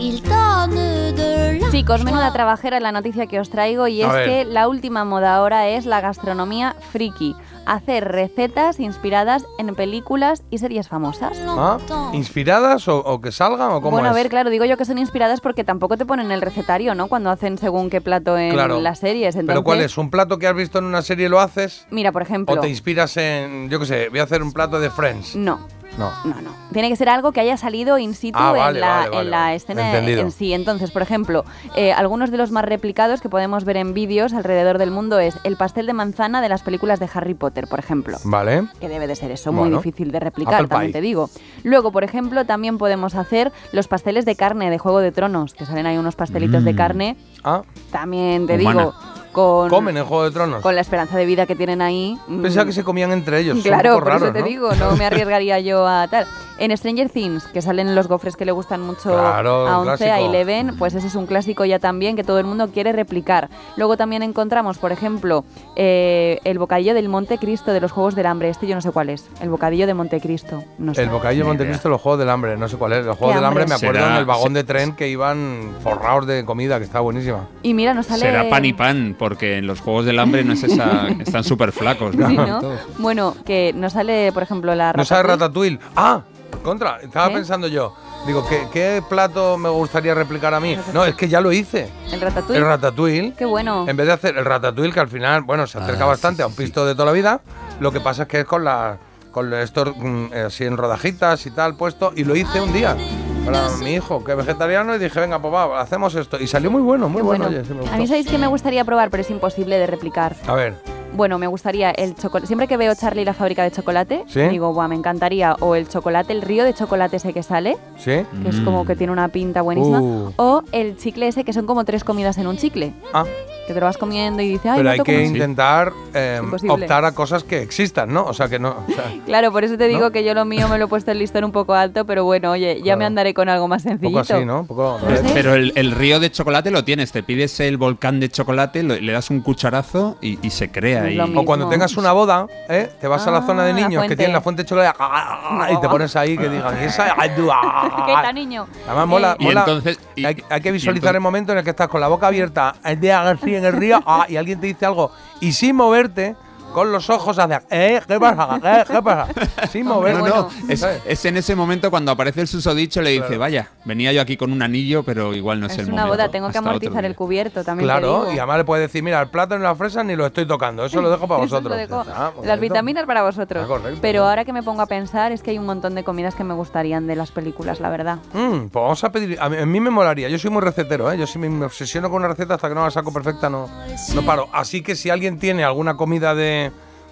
Ils 0.00 0.22
donnent 0.22 1.14
de 1.14 1.58
la 1.60 1.70
Chicos, 1.70 2.02
menuda 2.02 2.32
trabajera 2.32 2.78
es 2.78 2.82
la 2.82 2.90
noticia 2.92 3.26
que 3.26 3.38
os 3.38 3.50
traigo 3.50 3.86
y 3.86 4.02
A 4.02 4.06
es 4.06 4.12
ver. 4.12 4.24
que 4.28 4.44
la 4.46 4.66
última 4.68 5.04
moda 5.04 5.36
ahora 5.36 5.68
es 5.68 5.86
la 5.86 6.00
gastronomía 6.00 6.74
friki. 6.92 7.36
Hacer 7.68 8.08
recetas 8.10 8.80
inspiradas 8.80 9.44
en 9.58 9.74
películas 9.74 10.42
y 10.50 10.56
series 10.56 10.88
famosas. 10.88 11.38
¿Ah? 11.46 11.76
¿Inspiradas 12.14 12.88
o, 12.88 12.96
o 12.98 13.20
que 13.20 13.30
salgan 13.30 13.70
o 13.72 13.82
cómo 13.82 13.90
Bueno, 13.90 14.08
a 14.08 14.12
es? 14.12 14.16
ver, 14.16 14.30
claro, 14.30 14.48
digo 14.48 14.64
yo 14.64 14.78
que 14.78 14.86
son 14.86 14.96
inspiradas 14.96 15.42
porque 15.42 15.64
tampoco 15.64 15.98
te 15.98 16.06
ponen 16.06 16.30
el 16.30 16.40
recetario, 16.40 16.94
¿no? 16.94 17.08
Cuando 17.08 17.28
hacen 17.28 17.58
según 17.58 17.90
qué 17.90 18.00
plato 18.00 18.38
en 18.38 18.52
Claro. 18.52 18.80
las 18.80 19.00
series. 19.00 19.34
Entonces, 19.34 19.48
¿Pero 19.48 19.64
cuál 19.64 19.82
es? 19.82 19.98
¿Un 19.98 20.08
plato 20.10 20.38
que 20.38 20.46
has 20.46 20.56
visto 20.56 20.78
en 20.78 20.86
una 20.86 21.02
serie 21.02 21.28
lo 21.28 21.40
haces? 21.40 21.86
Mira, 21.90 22.10
por 22.10 22.22
ejemplo. 22.22 22.54
¿O 22.54 22.58
te 22.58 22.68
inspiras 22.70 23.14
en, 23.18 23.68
yo 23.68 23.78
qué 23.80 23.84
sé, 23.84 24.08
voy 24.08 24.20
a 24.20 24.22
hacer 24.22 24.42
un 24.42 24.52
plato 24.54 24.80
de 24.80 24.88
Friends? 24.88 25.36
No. 25.36 25.60
No. 25.98 26.10
No, 26.24 26.40
no. 26.40 26.50
Tiene 26.72 26.88
que 26.88 26.96
ser 26.96 27.08
algo 27.08 27.32
que 27.32 27.40
haya 27.40 27.56
salido 27.56 27.98
in 27.98 28.14
situ 28.14 28.38
Ah, 28.40 28.52
vale, 28.52 28.76
en, 28.78 28.80
la, 28.80 28.88
vale, 28.88 29.08
vale, 29.10 29.20
en 29.22 29.30
la 29.30 29.38
vale. 29.38 29.54
escena 29.56 29.86
Entendido. 29.90 30.20
en 30.22 30.30
sí. 30.30 30.52
Entonces, 30.52 30.90
por 30.90 31.02
ejemplo, 31.02 31.44
eh, 31.74 31.92
algunos 31.92 32.30
de 32.30 32.36
los 32.38 32.50
más 32.52 32.64
replicados 32.64 33.20
que 33.20 33.28
podemos 33.28 33.64
ver 33.64 33.76
en 33.78 33.94
vídeos 33.94 34.32
alrededor 34.32 34.78
del 34.78 34.90
mundo 34.90 35.18
es 35.18 35.36
el 35.44 35.56
pastel 35.56 35.86
de 35.86 35.92
manzana 35.94 36.40
de 36.40 36.48
las 36.48 36.62
películas 36.62 37.00
de 37.00 37.08
Harry 37.12 37.34
Potter, 37.34 37.66
por 37.68 37.78
ejemplo. 37.78 38.16
Vale. 38.24 38.68
Que 38.80 38.88
debe 38.88 39.06
de 39.06 39.16
ser 39.16 39.30
eso, 39.30 39.52
muy 39.52 39.70
difícil 39.70 40.12
de 40.12 40.20
replicar, 40.20 40.54
Apple 40.54 40.68
también 40.68 40.92
pie. 40.92 41.00
te 41.00 41.06
digo. 41.06 41.30
Luego, 41.64 41.90
por 41.92 42.04
ejemplo, 42.04 42.44
también 42.44 42.78
podemos 42.78 43.14
hacer 43.16 43.52
los 43.72 43.88
pasteles 43.88 44.24
de 44.24 44.36
carne 44.36 44.70
de 44.70 44.78
Juego 44.78 45.00
de 45.00 45.10
Tronos, 45.12 45.54
que 45.54 45.66
salen 45.66 45.86
ahí 45.86 45.98
unos 45.98 46.14
pastelitos 46.16 46.64
de 46.64 46.72
Mm. 46.72 46.76
carne. 46.76 47.16
Ah. 47.44 47.62
También 47.90 48.46
te 48.46 48.56
Humana. 48.56 48.80
digo, 48.82 48.94
con, 49.38 49.68
¿Comen 49.70 49.96
en 49.96 50.04
Juego 50.04 50.24
de 50.24 50.30
Tronos? 50.32 50.62
con 50.62 50.74
la 50.74 50.80
esperanza 50.80 51.16
de 51.16 51.24
vida 51.24 51.46
que 51.46 51.54
tienen 51.54 51.80
ahí. 51.80 52.18
mm, 52.26 52.42
Pensaba 52.42 52.66
que 52.66 52.72
se 52.72 52.82
comían 52.82 53.12
entre 53.12 53.38
ellos. 53.38 53.58
Claro, 53.62 54.00
por 54.00 54.12
eso 54.16 54.32
te 54.32 54.40
¿no? 54.40 54.46
digo, 54.46 54.74
no 54.74 54.96
me 54.96 55.04
arriesgaría 55.06 55.60
yo 55.60 55.86
a 55.86 56.08
tal. 56.08 56.26
En 56.58 56.76
Stranger 56.76 57.08
Things, 57.08 57.44
que 57.46 57.62
salen 57.62 57.94
los 57.94 58.08
gofres 58.08 58.36
que 58.36 58.44
le 58.44 58.52
gustan 58.52 58.80
mucho 58.80 59.10
Claro, 59.10 59.68
a 59.68 59.78
11, 59.78 60.10
a. 60.10 60.20
Eleven, 60.20 60.76
pues 60.76 60.94
ese 60.94 61.06
es 61.06 61.14
un 61.14 61.26
clásico 61.26 61.64
ya 61.64 61.78
también 61.78 62.16
que 62.16 62.24
todo 62.24 62.38
el 62.38 62.46
mundo 62.46 62.68
quiere 62.68 62.92
replicar. 62.92 63.48
Luego 63.76 63.96
también 63.96 64.22
encontramos, 64.22 64.78
por 64.78 64.90
ejemplo, 64.92 65.44
eh, 65.76 66.40
el 66.44 66.58
bocadillo 66.58 66.94
del 66.94 67.08
Montecristo 67.08 67.72
de 67.72 67.80
los 67.80 67.92
Juegos 67.92 68.14
del 68.16 68.26
Hambre. 68.26 68.48
Este 68.48 68.66
yo 68.66 68.74
no 68.74 68.80
sé 68.80 68.90
cuál 68.90 69.10
es. 69.10 69.28
El 69.40 69.50
bocadillo 69.50 69.86
de 69.86 69.94
Montecristo. 69.94 70.64
No 70.78 70.94
sé. 70.94 71.02
El 71.02 71.10
bocadillo 71.10 71.44
de 71.44 71.48
Montecristo, 71.48 71.88
los 71.88 72.00
Juegos 72.00 72.18
del 72.18 72.30
Hambre, 72.30 72.56
no 72.56 72.68
sé 72.68 72.76
cuál 72.76 72.92
es. 72.94 73.06
Los 73.06 73.16
Juegos 73.16 73.36
del 73.36 73.44
Hambre 73.44 73.62
hambre? 73.62 73.78
me 73.78 73.86
acuerdo 73.86 74.00
Será- 74.04 74.14
en 74.14 74.18
el 74.20 74.26
vagón 74.26 74.52
de 74.54 74.64
tren 74.64 74.96
que 74.96 75.08
iban 75.08 75.74
forrados 75.82 76.26
de 76.26 76.44
comida, 76.44 76.78
que 76.78 76.84
estaba 76.84 77.02
buenísima. 77.02 77.46
Y 77.62 77.74
mira, 77.74 77.94
nos 77.94 78.06
sale... 78.06 78.20
Será 78.22 78.48
pan 78.48 78.64
y 78.64 78.72
pan, 78.72 79.14
porque 79.18 79.58
en 79.58 79.66
los 79.66 79.80
Juegos 79.80 80.04
del 80.06 80.18
Hambre 80.18 80.42
no 80.44 80.52
es 80.54 80.62
esa... 80.64 81.08
están 81.20 81.44
súper 81.44 81.72
flacos. 81.72 82.16
¿no? 82.16 82.28
Sí, 82.28 82.36
¿no? 82.36 82.60
Bueno, 82.98 83.34
que 83.44 83.72
nos 83.74 83.92
sale, 83.92 84.32
por 84.32 84.42
ejemplo, 84.42 84.74
la 84.74 84.92
¿No 84.92 85.04
sabe 85.04 85.22
ratatouille. 85.22 85.76
ratatouille? 85.76 85.94
¡Ah! 85.96 86.22
Contra, 86.62 86.98
estaba 87.00 87.32
pensando 87.32 87.66
yo. 87.68 87.94
Digo, 88.26 88.44
¿qué, 88.48 88.66
qué 88.72 89.02
plato 89.08 89.56
me 89.56 89.68
gustaría 89.68 90.12
replicar 90.14 90.52
a 90.52 90.60
mí? 90.60 90.76
No, 90.92 91.04
es 91.04 91.14
que 91.14 91.28
ya 91.28 91.40
lo 91.40 91.52
hice. 91.52 91.88
¿El 92.12 92.20
ratatouille? 92.20 92.58
El 92.58 92.64
ratatouille. 92.66 93.32
Qué 93.38 93.44
bueno. 93.44 93.86
En 93.88 93.96
vez 93.96 94.06
de 94.06 94.12
hacer 94.12 94.36
el 94.36 94.44
ratatouille, 94.44 94.92
que 94.92 95.00
al 95.00 95.08
final, 95.08 95.42
bueno, 95.42 95.66
se 95.66 95.78
acerca 95.78 96.04
Ah, 96.04 96.08
bastante 96.08 96.42
a 96.42 96.46
un 96.48 96.54
pisto 96.54 96.84
de 96.84 96.94
toda 96.94 97.06
la 97.06 97.12
vida, 97.12 97.40
lo 97.80 97.92
que 97.92 98.00
pasa 98.00 98.22
es 98.22 98.28
que 98.28 98.40
es 98.40 98.44
con 98.44 98.64
la 98.64 98.98
con 99.30 99.52
esto 99.54 99.84
mm, 99.96 100.32
así 100.46 100.64
en 100.64 100.76
rodajitas 100.76 101.46
y 101.46 101.50
tal 101.52 101.76
puesto, 101.76 102.12
y 102.16 102.24
lo 102.24 102.34
hice 102.34 102.60
un 102.60 102.72
día. 102.72 102.96
para 103.44 103.68
mi 103.82 103.92
hijo, 103.94 104.24
que 104.24 104.32
es 104.32 104.36
vegetariano, 104.36 104.96
y 104.96 104.98
dije, 104.98 105.20
venga, 105.20 105.38
pues 105.40 105.54
va, 105.54 105.80
hacemos 105.80 106.14
esto. 106.16 106.38
Y 106.40 106.46
salió 106.48 106.70
muy 106.72 106.82
bueno, 106.82 107.08
muy 107.08 107.20
Qué 107.20 107.26
bueno. 107.26 107.44
bueno. 107.44 107.60
oye, 107.60 107.66
sí 107.68 107.72
me 107.74 107.88
A 107.88 107.96
mí 107.98 108.06
sabéis 108.08 108.26
que 108.26 108.36
me 108.36 108.46
gustaría 108.48 108.84
probar, 108.84 109.10
pero 109.10 109.20
es 109.20 109.30
imposible 109.30 109.78
de 109.78 109.86
replicar. 109.86 110.34
A 110.46 110.54
ver, 110.54 110.74
Bueno, 111.14 111.38
me 111.38 111.46
gustaría 111.46 111.90
el 111.90 112.14
chocolate. 112.14 112.46
Siempre 112.46 112.68
que 112.68 112.76
veo 112.76 112.94
Charlie 112.94 113.22
y 113.22 113.24
la 113.24 113.34
fábrica 113.34 113.64
de 113.64 113.70
chocolate, 113.72 114.24
¿Sí? 114.28 114.40
digo, 114.42 114.72
Buah, 114.72 114.88
me 114.88 114.94
encantaría 114.94 115.54
o 115.60 115.74
el 115.74 115.88
chocolate, 115.88 116.32
el 116.32 116.42
río 116.42 116.64
de 116.64 116.74
chocolate 116.74 117.16
ese 117.16 117.32
que 117.32 117.42
sale, 117.42 117.76
¿sí? 117.98 118.22
que 118.42 118.48
es 118.48 118.60
como 118.60 118.84
que 118.86 118.94
tiene 118.94 119.12
una 119.12 119.28
pinta 119.28 119.62
buenísima, 119.62 120.00
Uh. 120.00 120.32
o 120.36 120.62
el 120.72 120.96
chicle 120.96 121.28
ese 121.28 121.42
que 121.44 121.52
son 121.52 121.66
como 121.66 121.84
tres 121.84 122.04
comidas 122.04 122.38
en 122.38 122.46
un 122.46 122.56
chicle. 122.56 122.92
Ah. 123.12 123.24
Que 123.66 123.74
te 123.74 123.80
lo 123.80 123.86
vas 123.86 123.98
comiendo 123.98 124.40
y 124.42 124.48
dices, 124.48 124.64
ay, 124.64 124.76
Pero 124.78 124.84
no 124.84 124.90
hay 124.92 125.00
que 125.00 125.18
más". 125.18 125.26
intentar 125.26 125.92
eh, 126.14 126.40
optar 126.70 127.04
a 127.04 127.12
cosas 127.12 127.44
que 127.44 127.60
existan, 127.60 128.10
¿no? 128.10 128.24
O 128.24 128.32
sea, 128.32 128.48
que 128.48 128.58
no. 128.58 128.70
o 128.88 128.92
sea, 128.94 129.04
Claro, 129.26 129.52
por 129.52 129.62
eso 129.62 129.76
te 129.76 129.88
digo 129.88 130.00
¿No? 130.00 130.10
que 130.10 130.24
yo 130.24 130.32
lo 130.32 130.46
mío 130.46 130.68
me 130.68 130.78
lo 130.78 130.86
he 130.86 130.88
puesto 130.88 131.10
el 131.10 131.18
listón 131.18 131.44
un 131.44 131.52
poco 131.52 131.74
alto, 131.74 132.06
pero 132.06 132.24
bueno, 132.24 132.50
oye, 132.52 132.80
ya 132.82 132.96
me 132.96 133.04
andaré 133.04 133.34
con 133.34 133.50
algo 133.50 133.68
más 133.68 133.84
un 133.84 133.90
sencillito. 133.90 134.20
poco 134.22 134.34
así, 134.36 134.44
¿no? 134.46 134.60
Un 134.60 134.66
poco. 134.68 134.98
No. 135.02 135.30
Pero 135.34 135.52
el, 135.54 135.72
el 135.74 135.90
río 135.90 136.18
de 136.18 136.30
chocolate 136.30 136.70
lo 136.70 136.82
tienes, 136.84 137.12
te 137.12 137.22
pides 137.22 137.60
el 137.60 137.76
volcán 137.76 138.20
de 138.20 138.30
chocolate, 138.30 138.82
lo- 138.82 138.94
le 138.98 139.12
das 139.12 139.28
un 139.28 139.42
cucharazo 139.42 140.16
y, 140.22 140.38
y 140.40 140.48
se 140.48 140.70
crea. 140.70 140.97
Es 140.98 141.04
ahí. 141.04 141.14
lo 141.14 141.40
O 141.40 141.44
cuando 141.44 141.68
tengas 141.68 141.96
una 141.96 142.12
boda, 142.12 142.46
¿eh? 142.68 142.90
te 143.00 143.06
vas 143.08 143.26
a 143.26 143.30
la 143.30 143.38
Ah, 143.38 143.42
zona 143.46 143.64
de 143.64 143.72
la 143.72 143.80
niños 143.88 144.04
que 144.06 144.16
tienen 144.16 144.32
la 144.34 144.40
fuente 144.40 144.62
de 144.62 144.68
chocolate 144.68 144.96
ah, 145.00 145.68
y 145.70 145.80
te 145.80 145.88
pones 145.88 146.14
ahí 146.16 146.36
que 146.36 146.48
digan, 146.48 146.76
¿y 146.80 146.84
esa? 146.84 147.14
¿Qué 148.06 148.12
tal, 148.12 148.34
niño? 148.34 148.66
Además, 148.86 149.06
mola, 149.06 149.36
Y 149.38 149.44
mola. 149.44 149.60
entonces- 149.60 149.98
y- 150.16 150.24
hay, 150.24 150.42
hay 150.50 150.60
que 150.60 150.68
y 150.68 150.72
visualizar 150.72 151.14
el 151.14 151.20
momento 151.20 151.52
en 151.52 151.58
el 151.58 151.64
que 151.64 151.70
estás 151.70 151.88
con 151.88 152.00
la 152.00 152.08
boca 152.08 152.26
abierta, 152.26 152.74
el 152.84 152.98
día 153.00 153.22
así 153.28 153.54
en 153.54 153.64
el 153.64 153.72
río, 153.72 154.00
ah, 154.06 154.26
y 154.28 154.36
alguien 154.36 154.60
te 154.60 154.66
dice 154.66 154.86
algo, 154.86 155.10
y 155.40 155.52
sin 155.52 155.76
moverte, 155.76 156.34
con 156.72 156.92
los 156.92 157.08
ojos 157.10 157.38
hacia, 157.38 157.62
¿eh? 157.70 158.00
¿Qué 158.06 158.20
pasa? 158.20 158.60
¿Eh? 158.62 158.84
¿Qué 158.86 159.02
pasa? 159.02 159.28
Sin. 159.70 159.84
No, 159.86 160.00
no, 160.02 160.48
es, 160.68 160.82
es 161.06 161.24
en 161.24 161.36
ese 161.38 161.54
momento 161.56 161.90
cuando 161.90 162.12
aparece 162.12 162.42
el 162.42 162.48
susodicho 162.48 163.00
le 163.02 163.10
dice, 163.10 163.26
Claro. 163.26 163.40
vaya, 163.40 163.68
venía 163.84 164.12
yo 164.12 164.20
aquí 164.20 164.36
con 164.36 164.52
un 164.52 164.62
anillo, 164.62 165.02
pero 165.02 165.34
igual 165.34 165.60
no 165.60 165.66
es, 165.66 165.72
Es 165.72 165.78
el 165.80 165.84
una 165.92 166.02
momento. 166.02 166.16
boda, 166.22 166.30
tengo 166.30 166.50
que 166.50 166.58
amortizar 166.58 167.00
día". 167.02 167.08
el 167.08 167.14
cubierto 167.16 167.64
también. 167.64 167.88
te 167.88 167.92
Claro, 167.92 168.20
digo. 168.22 168.32
y 168.34 168.38
además 168.38 168.58
le 168.58 168.64
puedes 168.64 168.88
decir, 168.88 169.02
mira, 169.02 169.20
el 169.20 169.28
plátano 169.28 169.60
y 169.62 169.64
la 169.64 169.74
fresa 169.74 170.04
ni 170.04 170.14
lo 170.14 170.26
estoy 170.26 170.46
tocando, 170.46 170.84
eso 170.84 171.00
lo 171.00 171.10
dejo 171.10 171.26
para 171.26 171.40
vosotros. 171.42 171.76
dejo. 171.76 172.04
Ah, 172.14 172.30
pues 172.34 172.46
Las 172.46 172.60
vitaminas 172.60 173.06
para 173.06 173.22
vosotros. 173.22 173.64
Ah, 173.64 173.68
correcto, 173.68 173.98
Pero 174.02 174.24
ahora 174.28 174.44
que 174.44 174.52
me 174.52 174.62
pongo 174.62 174.82
a 174.82 174.86
pensar, 174.86 175.32
es 175.32 175.42
que 175.42 175.50
hay 175.52 175.58
un 175.58 175.66
montón 175.66 175.94
de 175.94 176.04
comidas 176.04 176.34
que 176.34 176.44
me 176.44 176.54
gustarían 176.54 177.06
de 177.06 177.16
las 177.16 177.30
películas, 177.32 177.80
la 177.80 177.88
verdad. 177.90 178.18
Mm, 178.34 178.68
pues 178.68 178.72
vamos 178.82 179.02
a 179.04 179.10
pedir. 179.10 179.38
A 179.40 179.48
mí, 179.48 179.56
a 179.56 179.66
mí 179.66 179.80
me 179.80 179.90
molaría. 179.90 180.28
Yo 180.28 180.38
soy 180.38 180.50
muy 180.50 180.62
recetero, 180.62 181.10
¿eh? 181.10 181.18
Yo 181.18 181.26
si 181.26 181.38
me, 181.38 181.48
me 181.48 181.66
obsesiono 181.66 182.08
con 182.10 182.18
una 182.18 182.28
receta 182.28 182.54
hasta 182.54 182.68
que 182.68 182.74
no 182.74 182.84
la 182.84 182.90
saco 182.90 183.12
perfecta, 183.12 183.48
no, 183.48 183.68
no 184.14 184.22
paro. 184.22 184.48
Así 184.52 184.82
que 184.82 184.94
si 184.96 185.10
alguien 185.10 185.38
tiene 185.38 185.64
alguna 185.64 185.96
comida 185.96 186.34
de, 186.34 186.67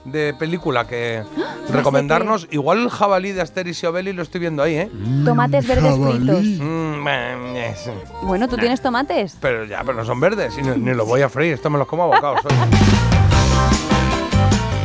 de 0.07 0.35
película 0.35 0.87
que 0.87 1.23
recomendarnos, 1.71 2.49
igual 2.51 2.83
el 2.83 2.91
jabalí 2.91 3.33
de 3.33 3.43
Asterix 3.43 3.83
y 3.83 3.87
Obelix 3.87 4.17
lo 4.17 4.23
estoy 4.23 4.41
viendo 4.41 4.63
ahí, 4.63 4.77
¿eh? 4.77 4.91
Tomates 5.25 5.67
verdes 5.67 5.95
fritos. 5.95 6.45
Mm, 6.45 7.07
eh. 7.57 7.75
Bueno, 8.23 8.49
¿tú 8.49 8.57
tienes 8.57 8.81
tomates? 8.81 9.37
Pero 9.41 9.65
ya, 9.65 9.83
pero 9.85 9.99
no 9.99 10.05
son 10.05 10.21
verdes 10.21 10.57
y 10.59 10.63
ni, 10.63 10.71
ni 10.77 10.95
los 10.95 11.07
voy 11.07 11.23
a 11.23 11.29
freír. 11.29 11.55
Esto 11.55 11.71
me 11.71 11.79
los 11.79 11.87
como 11.87 12.05
a 12.05 12.07
bocados. 12.07 12.41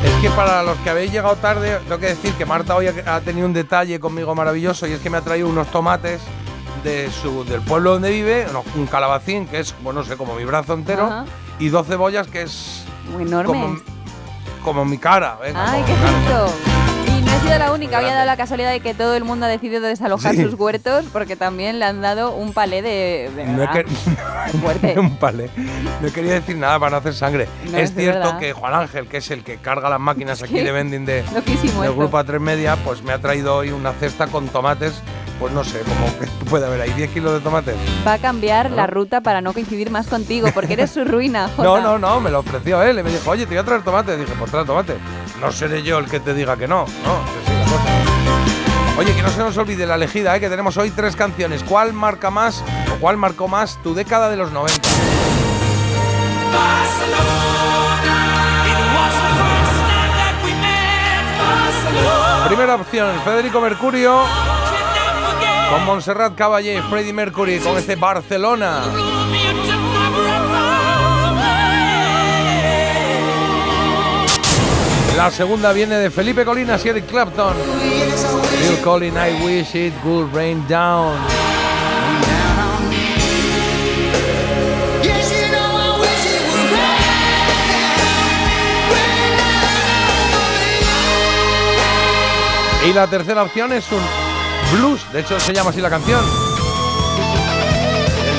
Es 0.03 0.13
que 0.15 0.29
para 0.31 0.63
los 0.63 0.77
que 0.79 0.89
habéis 0.89 1.11
llegado 1.11 1.35
tarde, 1.35 1.77
tengo 1.83 1.99
que 1.99 2.07
decir 2.07 2.33
que 2.33 2.43
Marta 2.43 2.75
hoy 2.75 2.87
ha, 2.87 3.21
tenido 3.21 3.45
un 3.45 3.53
detalle 3.53 3.99
conmigo 3.99 4.33
maravilloso 4.33 4.87
y 4.87 4.93
es 4.93 4.99
que 4.99 5.11
me 5.11 5.17
ha 5.17 5.21
traído 5.21 5.47
unos 5.47 5.67
tomates 5.67 6.21
de 6.83 7.11
su, 7.11 7.43
del 7.43 7.61
pueblo 7.61 7.93
donde 7.93 8.09
vive, 8.09 8.47
un 8.75 8.87
calabacín 8.87 9.45
que 9.45 9.59
es, 9.59 9.75
bueno, 9.83 9.99
no 9.99 10.05
sé, 10.05 10.17
como 10.17 10.33
mi 10.33 10.43
brazo 10.43 10.73
entero, 10.73 11.05
Ajá. 11.05 11.25
y 11.59 11.69
dos 11.69 11.85
cebollas 11.85 12.27
que 12.27 12.41
es 12.41 12.83
Muy 13.11 13.23
enormes. 13.23 13.45
como, 13.45 13.79
como 14.63 14.85
mi 14.85 14.97
cara. 14.97 15.37
venga, 15.41 15.71
Ay, 15.71 15.81
como 15.83 15.85
qué 15.87 15.93
rico. 15.93 16.53
Y 17.07 17.21
no 17.23 17.31
he 17.33 17.39
sido 17.39 17.57
la 17.59 17.71
única, 17.71 17.97
había 17.97 18.13
dado 18.13 18.25
la 18.25 18.37
casualidad 18.37 18.71
de 18.71 18.79
que 18.79 18.93
todo 18.93 19.15
el 19.15 19.23
mundo 19.23 19.45
ha 19.45 19.49
decidido 19.49 19.81
desalojar 19.81 20.35
Sí. 20.35 20.43
sus 20.43 20.53
huertos 20.53 21.05
porque 21.11 21.35
también 21.35 21.79
le 21.79 21.85
han 21.85 22.01
dado 22.01 22.31
un 22.35 22.53
palé 22.53 22.81
de, 22.81 23.29
de 23.35 23.45
No 23.45 23.63
he 23.63 23.67
verdad, 23.67 23.83
que- 23.85 24.57
fuerte. 24.59 24.99
un 24.99 25.17
palé. 25.17 25.49
No 26.01 26.11
quería 26.13 26.33
decir 26.33 26.57
nada 26.57 26.79
para 26.79 26.91
no 26.91 26.97
hacer 26.97 27.13
sangre. 27.13 27.47
No, 27.71 27.77
es 27.77 27.89
es 27.89 27.95
cierto 27.95 28.19
verdad. 28.19 28.39
que 28.39 28.53
Juan 28.53 28.73
Ángel, 28.73 29.07
que 29.07 29.17
es 29.17 29.31
el 29.31 29.43
que 29.43 29.57
carga 29.57 29.89
las 29.89 29.99
máquinas 29.99 30.41
aquí 30.43 30.53
que 30.53 30.63
de 30.63 30.71
vending 30.71 31.05
de, 31.05 31.23
loquísimo 31.33 31.81
del 31.81 31.91
esto. 31.91 31.95
grupo 32.01 32.17
A3 32.19 32.39
Media, 32.39 32.75
pues 32.83 33.01
me 33.03 33.13
ha 33.13 33.19
traído 33.19 33.55
hoy 33.55 33.71
una 33.71 33.93
cesta 33.93 34.27
con 34.27 34.47
tomates, 34.47 35.01
pues 35.41 35.53
no 35.53 35.63
sé, 35.63 35.79
como 35.79 36.19
que 36.19 36.27
puede 36.49 36.67
haber 36.67 36.81
ahí 36.81 36.93
10 36.93 37.11
kilos 37.11 37.33
de 37.33 37.39
tomates. 37.39 37.75
Va 38.05 38.13
a 38.13 38.17
cambiar 38.19 38.69
la 38.69 38.85
ruta 38.85 39.21
para 39.21 39.41
no 39.41 39.53
coincidir 39.53 39.89
más 39.89 40.05
contigo 40.07 40.47
porque 40.53 40.73
eres 40.73 40.91
su 40.91 41.03
ruina, 41.03 41.49
Jota. 41.57 41.63
No, 41.63 41.81
no, 41.81 41.97
no, 41.97 42.21
me 42.21 42.29
lo 42.29 42.39
ofreció 42.39 42.81
él 42.83 42.99
y 42.99 43.03
me 43.03 43.09
dijo, 43.09 43.31
oye, 43.31 43.45
te 43.45 43.55
voy 43.55 43.57
a 43.57 43.63
traer 43.63 43.81
tomates. 43.81 44.19
Dije, 44.19 44.31
pues 44.37 44.51
trae 44.51 44.63
tomate. 44.63 44.97
No 45.41 45.51
seré 45.51 45.81
yo 45.81 45.97
el 45.97 46.05
que 46.05 46.19
te 46.19 46.35
diga 46.35 46.55
que 46.57 46.67
no, 46.67 46.85
no, 46.85 46.85
que 46.85 47.51
sí, 47.51 47.57
la 47.57 47.63
cosa. 47.63 48.99
Oye, 48.99 49.15
que 49.15 49.23
no 49.23 49.29
se 49.29 49.39
nos 49.39 49.57
olvide 49.57 49.87
la 49.87 49.95
elegida, 49.95 50.35
¿eh? 50.35 50.39
que 50.39 50.47
tenemos 50.47 50.77
hoy 50.77 50.91
tres 50.91 51.15
canciones. 51.15 51.63
¿Cuál 51.63 51.91
marca 51.91 52.29
más 52.29 52.63
o 52.93 52.99
cuál 52.99 53.17
marcó 53.17 53.47
más 53.47 53.81
tu 53.81 53.95
década 53.95 54.29
de 54.29 54.37
los 54.37 54.51
90? 54.51 54.87
Primera 62.47 62.75
opción, 62.75 63.09
Federico 63.23 63.59
Mercurio 63.59 64.23
con 65.71 65.85
Montserrat 65.85 66.35
Caballé 66.35 66.81
Freddie 66.81 67.13
Mercury 67.13 67.59
con 67.59 67.77
este 67.77 67.95
Barcelona. 67.95 68.81
La 75.15 75.31
segunda 75.31 75.71
viene 75.71 75.95
de 75.95 76.09
Felipe 76.09 76.43
Colinas 76.43 76.85
y 76.85 76.89
Eric 76.89 77.07
Clapton. 77.07 77.53
Phil 78.59 78.81
Collins, 78.83 79.15
I 79.15 79.45
wish 79.45 79.75
it 79.75 79.93
would 80.03 80.33
rain 80.33 80.61
down. 80.67 81.15
Y 92.83 92.93
la 92.93 93.07
tercera 93.07 93.43
opción 93.43 93.71
es 93.71 93.89
un 93.91 94.20
blues, 94.71 95.05
de 95.11 95.21
hecho 95.21 95.39
se 95.39 95.53
llama 95.53 95.69
así 95.69 95.81
la 95.81 95.89
canción. 95.89 96.23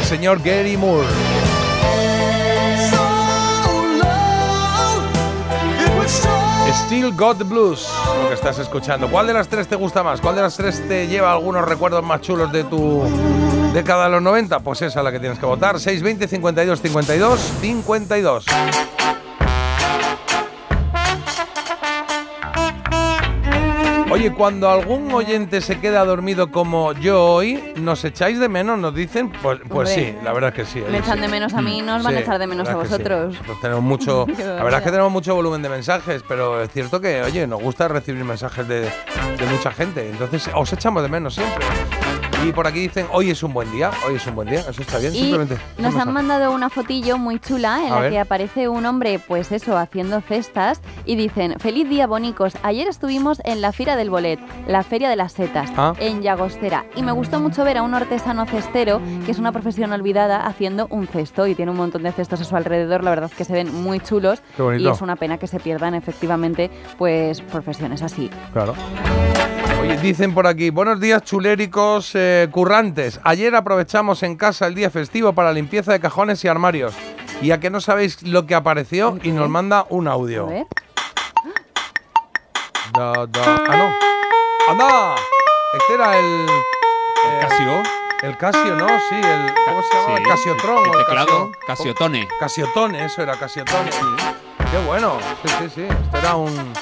El 0.00 0.04
señor 0.06 0.40
Gary 0.42 0.76
Moore. 0.76 1.06
Still 6.72 7.12
Got 7.12 7.38
the 7.38 7.44
Blues, 7.44 7.86
lo 8.22 8.28
que 8.28 8.34
estás 8.34 8.58
escuchando. 8.58 9.08
¿Cuál 9.08 9.26
de 9.26 9.34
las 9.34 9.46
tres 9.48 9.68
te 9.68 9.76
gusta 9.76 10.02
más? 10.02 10.22
¿Cuál 10.22 10.36
de 10.36 10.42
las 10.42 10.56
tres 10.56 10.86
te 10.88 11.06
lleva 11.06 11.32
algunos 11.32 11.66
recuerdos 11.66 12.02
más 12.02 12.22
chulos 12.22 12.50
de 12.50 12.64
tu 12.64 13.02
década 13.74 14.04
de 14.04 14.10
los 14.12 14.22
90? 14.22 14.60
Pues 14.60 14.80
esa 14.80 15.00
es 15.00 15.04
la 15.04 15.12
que 15.12 15.20
tienes 15.20 15.38
que 15.38 15.44
votar. 15.44 15.78
620 15.78 16.28
52 16.28 16.80
52 16.80 17.40
52. 17.60 18.44
Oye, 24.12 24.30
cuando 24.30 24.68
algún 24.68 25.10
oyente 25.14 25.62
se 25.62 25.80
queda 25.80 26.04
dormido 26.04 26.50
como 26.52 26.92
yo 26.92 27.24
hoy, 27.24 27.72
¿nos 27.76 28.04
echáis 28.04 28.38
de 28.38 28.48
menos? 28.48 28.78
Nos 28.78 28.94
dicen, 28.94 29.30
pues, 29.42 29.58
pues 29.68 29.88
Hombre, 29.90 30.12
sí, 30.12 30.14
la 30.22 30.32
verdad 30.34 30.50
es 30.50 30.54
que 30.56 30.70
sí. 30.70 30.84
Me 30.90 30.98
echan 30.98 31.14
sí. 31.14 31.20
de 31.22 31.28
menos 31.28 31.54
a 31.54 31.62
mí, 31.62 31.80
no 31.80 31.96
os 31.96 32.02
van 32.02 32.14
a 32.14 32.18
Sí, 32.18 32.22
echar 32.22 32.38
de 32.38 32.46
menos 32.46 32.68
a 32.68 32.72
sí. 32.72 32.76
vosotros. 32.76 33.32
Nosotros 33.32 33.60
tenemos 33.62 33.82
mucho, 33.82 34.26
la 34.38 34.62
verdad 34.62 34.80
es 34.80 34.84
que 34.84 34.90
tenemos 34.90 35.10
mucho 35.12 35.34
volumen 35.34 35.62
de 35.62 35.70
mensajes, 35.70 36.22
pero 36.28 36.60
es 36.60 36.70
cierto 36.70 37.00
que, 37.00 37.22
oye, 37.22 37.46
nos 37.46 37.62
gusta 37.62 37.88
recibir 37.88 38.22
mensajes 38.22 38.68
de, 38.68 38.80
de 38.82 39.46
mucha 39.50 39.72
gente. 39.72 40.06
Entonces, 40.10 40.50
os 40.54 40.70
echamos 40.72 41.02
de 41.02 41.08
menos 41.08 41.34
siempre. 41.34 41.64
Y 42.44 42.52
por 42.52 42.66
aquí 42.66 42.80
dicen, 42.80 43.06
hoy 43.12 43.30
es 43.30 43.42
un 43.42 43.52
buen 43.52 43.70
día, 43.70 43.90
hoy 44.06 44.16
es 44.16 44.26
un 44.26 44.34
buen 44.34 44.48
día, 44.48 44.60
eso 44.60 44.82
está 44.82 44.98
bien, 44.98 45.14
Y 45.14 45.18
simplemente. 45.18 45.58
nos 45.78 45.94
han 45.94 46.12
mandado 46.12 46.50
una 46.52 46.68
fotillo 46.70 47.16
muy 47.16 47.38
chula 47.38 47.86
en 47.86 47.92
A 47.92 47.96
la 47.96 48.00
ver. 48.00 48.10
que 48.10 48.18
aparece 48.18 48.68
un 48.68 48.84
hombre, 48.84 49.20
pues 49.20 49.52
eso, 49.52 49.76
haciendo 49.78 50.20
cestas 50.20 50.80
y 51.04 51.14
dicen, 51.14 51.54
feliz 51.60 51.88
día 51.88 52.06
bonicos, 52.08 52.54
ayer 52.64 52.88
estuvimos 52.88 53.40
en 53.44 53.60
la 53.60 53.70
Fira 53.72 53.94
del 53.96 54.10
Bolet, 54.10 54.40
la 54.66 54.82
Feria 54.82 55.08
de 55.08 55.16
las 55.16 55.32
Setas, 55.32 55.70
Ah. 55.76 55.94
en 56.00 56.22
Llagostera 56.22 56.84
y 56.96 57.02
me 57.02 57.12
gustó 57.12 57.38
mucho 57.40 57.64
ver 57.64 57.78
a 57.78 57.82
un 57.82 57.94
artesano 57.94 58.44
cestero, 58.46 59.00
que 59.24 59.30
es 59.30 59.38
una 59.38 59.52
profesión 59.52 59.92
olvidada, 59.92 60.44
haciendo 60.44 60.88
un 60.90 61.06
cesto 61.06 61.46
y 61.46 61.54
tiene 61.54 61.70
un 61.70 61.76
montón 61.76 62.02
de 62.02 62.10
cestos 62.12 62.40
a 62.40 62.44
su 62.44 62.56
alrededor, 62.56 63.04
la 63.04 63.10
verdad 63.10 63.30
es 63.30 63.36
que 63.36 63.44
se 63.44 63.52
ven 63.52 63.72
muy 63.82 64.00
chulos 64.00 64.42
y 64.78 64.86
es 64.88 65.00
una 65.00 65.14
pena 65.16 65.38
que 65.38 65.46
se 65.46 65.60
pierdan 65.60 65.94
efectivamente 65.94 66.70
pues 66.98 67.40
profesiones 67.40 68.02
así. 68.02 68.30
Claro. 68.52 68.74
Oye, 69.82 69.96
dicen 69.98 70.32
por 70.34 70.46
aquí, 70.46 70.70
buenos 70.70 71.00
días 71.00 71.22
chuléricos 71.22 72.12
eh, 72.14 72.48
currantes. 72.50 73.20
Ayer 73.24 73.54
aprovechamos 73.56 74.22
en 74.22 74.36
casa 74.36 74.66
el 74.66 74.74
día 74.74 74.90
festivo 74.90 75.32
para 75.32 75.52
limpieza 75.52 75.92
de 75.92 76.00
cajones 76.00 76.44
y 76.44 76.48
armarios. 76.48 76.94
Y 77.40 77.50
a 77.50 77.58
que 77.58 77.70
no 77.70 77.80
sabéis 77.80 78.22
lo 78.22 78.46
que 78.46 78.54
apareció 78.54 79.18
y 79.22 79.32
nos 79.32 79.48
manda 79.48 79.86
un 79.90 80.06
audio. 80.06 80.46
A 80.46 80.50
ver. 80.50 80.66
Da, 82.92 83.26
da. 83.26 83.64
Ah, 83.68 83.76
no. 83.76 84.72
¡Anda! 84.72 85.14
Este 85.78 85.94
era 85.94 86.16
el. 86.18 86.46
eh, 86.46 87.38
Casio. 87.40 87.82
El 88.22 88.36
Casio, 88.36 88.76
¿no? 88.76 88.86
Sí, 88.86 89.14
el. 89.16 89.52
¿Cómo 89.66 89.82
se 89.82 89.94
llama? 89.96 90.06
Sí, 90.06 90.12
el 90.22 90.28
Casiotron. 90.28 90.84
el 90.84 90.90
o 90.90 90.92
el 91.00 91.04
teclado, 91.06 91.50
Casio- 91.50 91.66
Casiotone. 91.66 92.28
Casiotone, 92.38 93.04
eso 93.06 93.22
era 93.22 93.36
Casiotone. 93.36 93.90
Qué 94.70 94.78
bueno. 94.86 95.18
Sí, 95.44 95.48
sí, 95.58 95.70
sí. 95.74 95.82
Esto 95.82 96.18
era 96.18 96.36
un. 96.36 96.72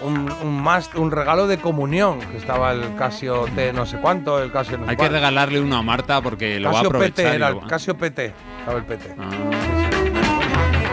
Un, 0.00 0.30
un, 0.42 0.62
más, 0.62 0.90
un 0.94 1.10
regalo 1.10 1.46
de 1.46 1.58
comunión, 1.58 2.20
que 2.20 2.36
estaba 2.36 2.72
el 2.72 2.94
Casio 2.96 3.46
T 3.54 3.72
no 3.72 3.86
sé 3.86 3.98
cuánto, 3.98 4.42
el 4.42 4.52
Casio 4.52 4.78
no 4.78 4.88
Hay 4.88 4.96
que 4.96 5.08
regalarle 5.08 5.60
uno 5.60 5.76
a 5.76 5.82
Marta 5.82 6.20
porque 6.20 6.60
lo 6.60 6.70
va 6.70 6.80
a 6.80 6.82
Casio 6.82 6.88
aprovechar. 6.88 7.14
PT 7.14 7.34
era 7.34 7.48
el 7.48 7.60
Casio 7.66 7.96
PT, 7.96 8.34
estaba 8.60 8.78
el 8.78 8.84
PT. 8.84 9.14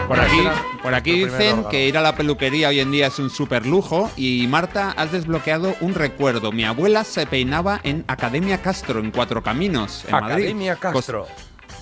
Por 0.08 0.20
aquí, 0.20 0.38
por 0.82 0.94
aquí 0.94 1.24
dicen 1.24 1.64
que 1.70 1.86
ir 1.88 1.96
a 1.96 2.02
la 2.02 2.14
peluquería 2.14 2.68
hoy 2.68 2.80
en 2.80 2.90
día 2.92 3.06
es 3.06 3.18
un 3.18 3.30
super 3.30 3.64
lujo 3.64 4.10
y 4.16 4.46
Marta, 4.48 4.92
has 4.96 5.12
desbloqueado 5.12 5.74
un 5.80 5.94
recuerdo. 5.94 6.52
Mi 6.52 6.64
abuela 6.64 7.04
se 7.04 7.26
peinaba 7.26 7.80
en 7.84 8.04
Academia 8.06 8.60
Castro, 8.60 9.00
en 9.00 9.10
Cuatro 9.10 9.42
Caminos, 9.42 10.04
en 10.04 10.12
Madrid. 10.12 10.32
Academia 10.32 10.76
Castro. 10.76 11.26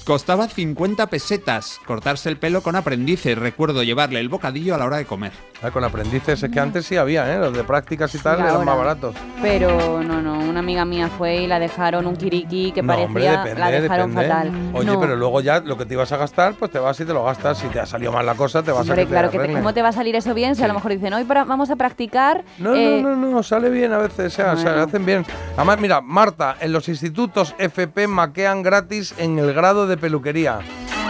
Costaba 0.05 0.49
50 0.49 1.07
pesetas 1.07 1.81
cortarse 1.87 2.29
el 2.29 2.37
pelo 2.37 2.61
con 2.63 2.75
aprendices. 2.75 3.39
Recuerdo 3.39 3.85
llevarle 3.85 4.19
el 4.19 4.29
bocadillo 4.29 4.75
a 4.75 4.79
la 4.79 4.85
hora 4.87 4.97
de 4.97 5.05
comer. 5.05 5.31
Ah, 5.63 5.71
con 5.71 5.85
aprendices 5.85 6.43
es 6.43 6.51
que 6.51 6.59
antes 6.59 6.87
sí 6.87 6.97
había, 6.97 7.33
¿eh? 7.33 7.39
Los 7.39 7.53
de 7.57 7.63
prácticas 7.63 8.13
y 8.17 8.19
tal 8.19 8.39
Y 8.39 8.43
eran 8.43 8.55
ahora. 8.57 8.65
más 8.67 8.77
baratos. 8.79 9.15
Pero 9.41 10.03
no, 10.03 10.21
no, 10.21 10.41
una 10.41 10.59
amiga 10.59 10.85
mía 10.85 11.09
fue 11.17 11.37
y 11.43 11.47
la 11.47 11.61
dejaron 11.61 12.07
un 12.07 12.17
kiriki 12.17 12.73
que 12.73 12.83
No, 12.83 12.89
parecía, 12.89 13.07
hombre, 13.07 13.29
depende, 13.31 13.61
la 13.61 13.71
dejaron 13.71 14.11
depende. 14.15 14.29
fatal. 14.29 14.71
Oye, 14.75 14.87
No. 14.91 15.01
pero 15.01 15.15
luego 15.17 15.41
ya 15.41 15.61
lo 15.61 15.79
que 15.79 15.87
te 15.87 15.95
ibas 15.95 16.11
a 16.11 16.17
gastar, 16.17 16.55
pues 16.55 16.73
te 16.73 16.81
vas 16.81 16.99
y 16.99 17.05
te 17.05 17.13
lo 17.15 17.23
gastas. 17.25 17.59
Si 17.59 17.69
te 17.69 17.79
ha 17.79 17.87
salido 17.87 18.11
mal 18.11 18.27
la 18.27 18.35
cosa, 18.35 18.61
te 18.65 18.73
vas 18.73 18.81
Hombre, 18.81 19.03
a 19.03 19.05
que 19.05 19.11
claro, 19.11 19.31
te 19.31 19.39
que 19.39 19.47
te-. 19.47 19.53
¿cómo 19.53 19.73
te 19.73 19.83
va 19.83 19.89
a 19.91 19.93
salir 19.93 20.17
eso 20.17 20.35
bien 20.35 20.57
si 20.57 20.65
a 20.65 20.69
lo 20.69 20.75
mejor 20.75 20.91
dicen, 20.91 21.13
hoy 21.15 21.23
vamos 21.25 21.71
a 21.71 21.77
practicar? 21.77 22.43
No, 22.59 22.75
eh, 22.75 23.01
no, 23.01 23.15
no, 23.15 23.31
no, 23.31 23.43
sale 23.45 23.71
bien 23.71 23.93
a 23.93 23.99
veces, 23.99 24.33
o 24.33 24.37
sea, 24.37 24.53
o 24.55 24.57
sea, 24.57 24.71
Bueno. 24.73 24.87
hacen 24.89 25.07
bien. 25.07 25.25
Además, 25.57 25.79
mira, 25.79 26.01
Marta, 26.01 26.57
en 26.61 26.73
los 26.73 26.89
institutos 26.89 27.55
FP 27.59 28.09
maquean 28.09 28.63
gratis 28.65 29.15
en 29.19 29.39
el 29.39 29.53
grado 29.53 29.87
de 29.87 29.92
peluquería. 29.97 30.61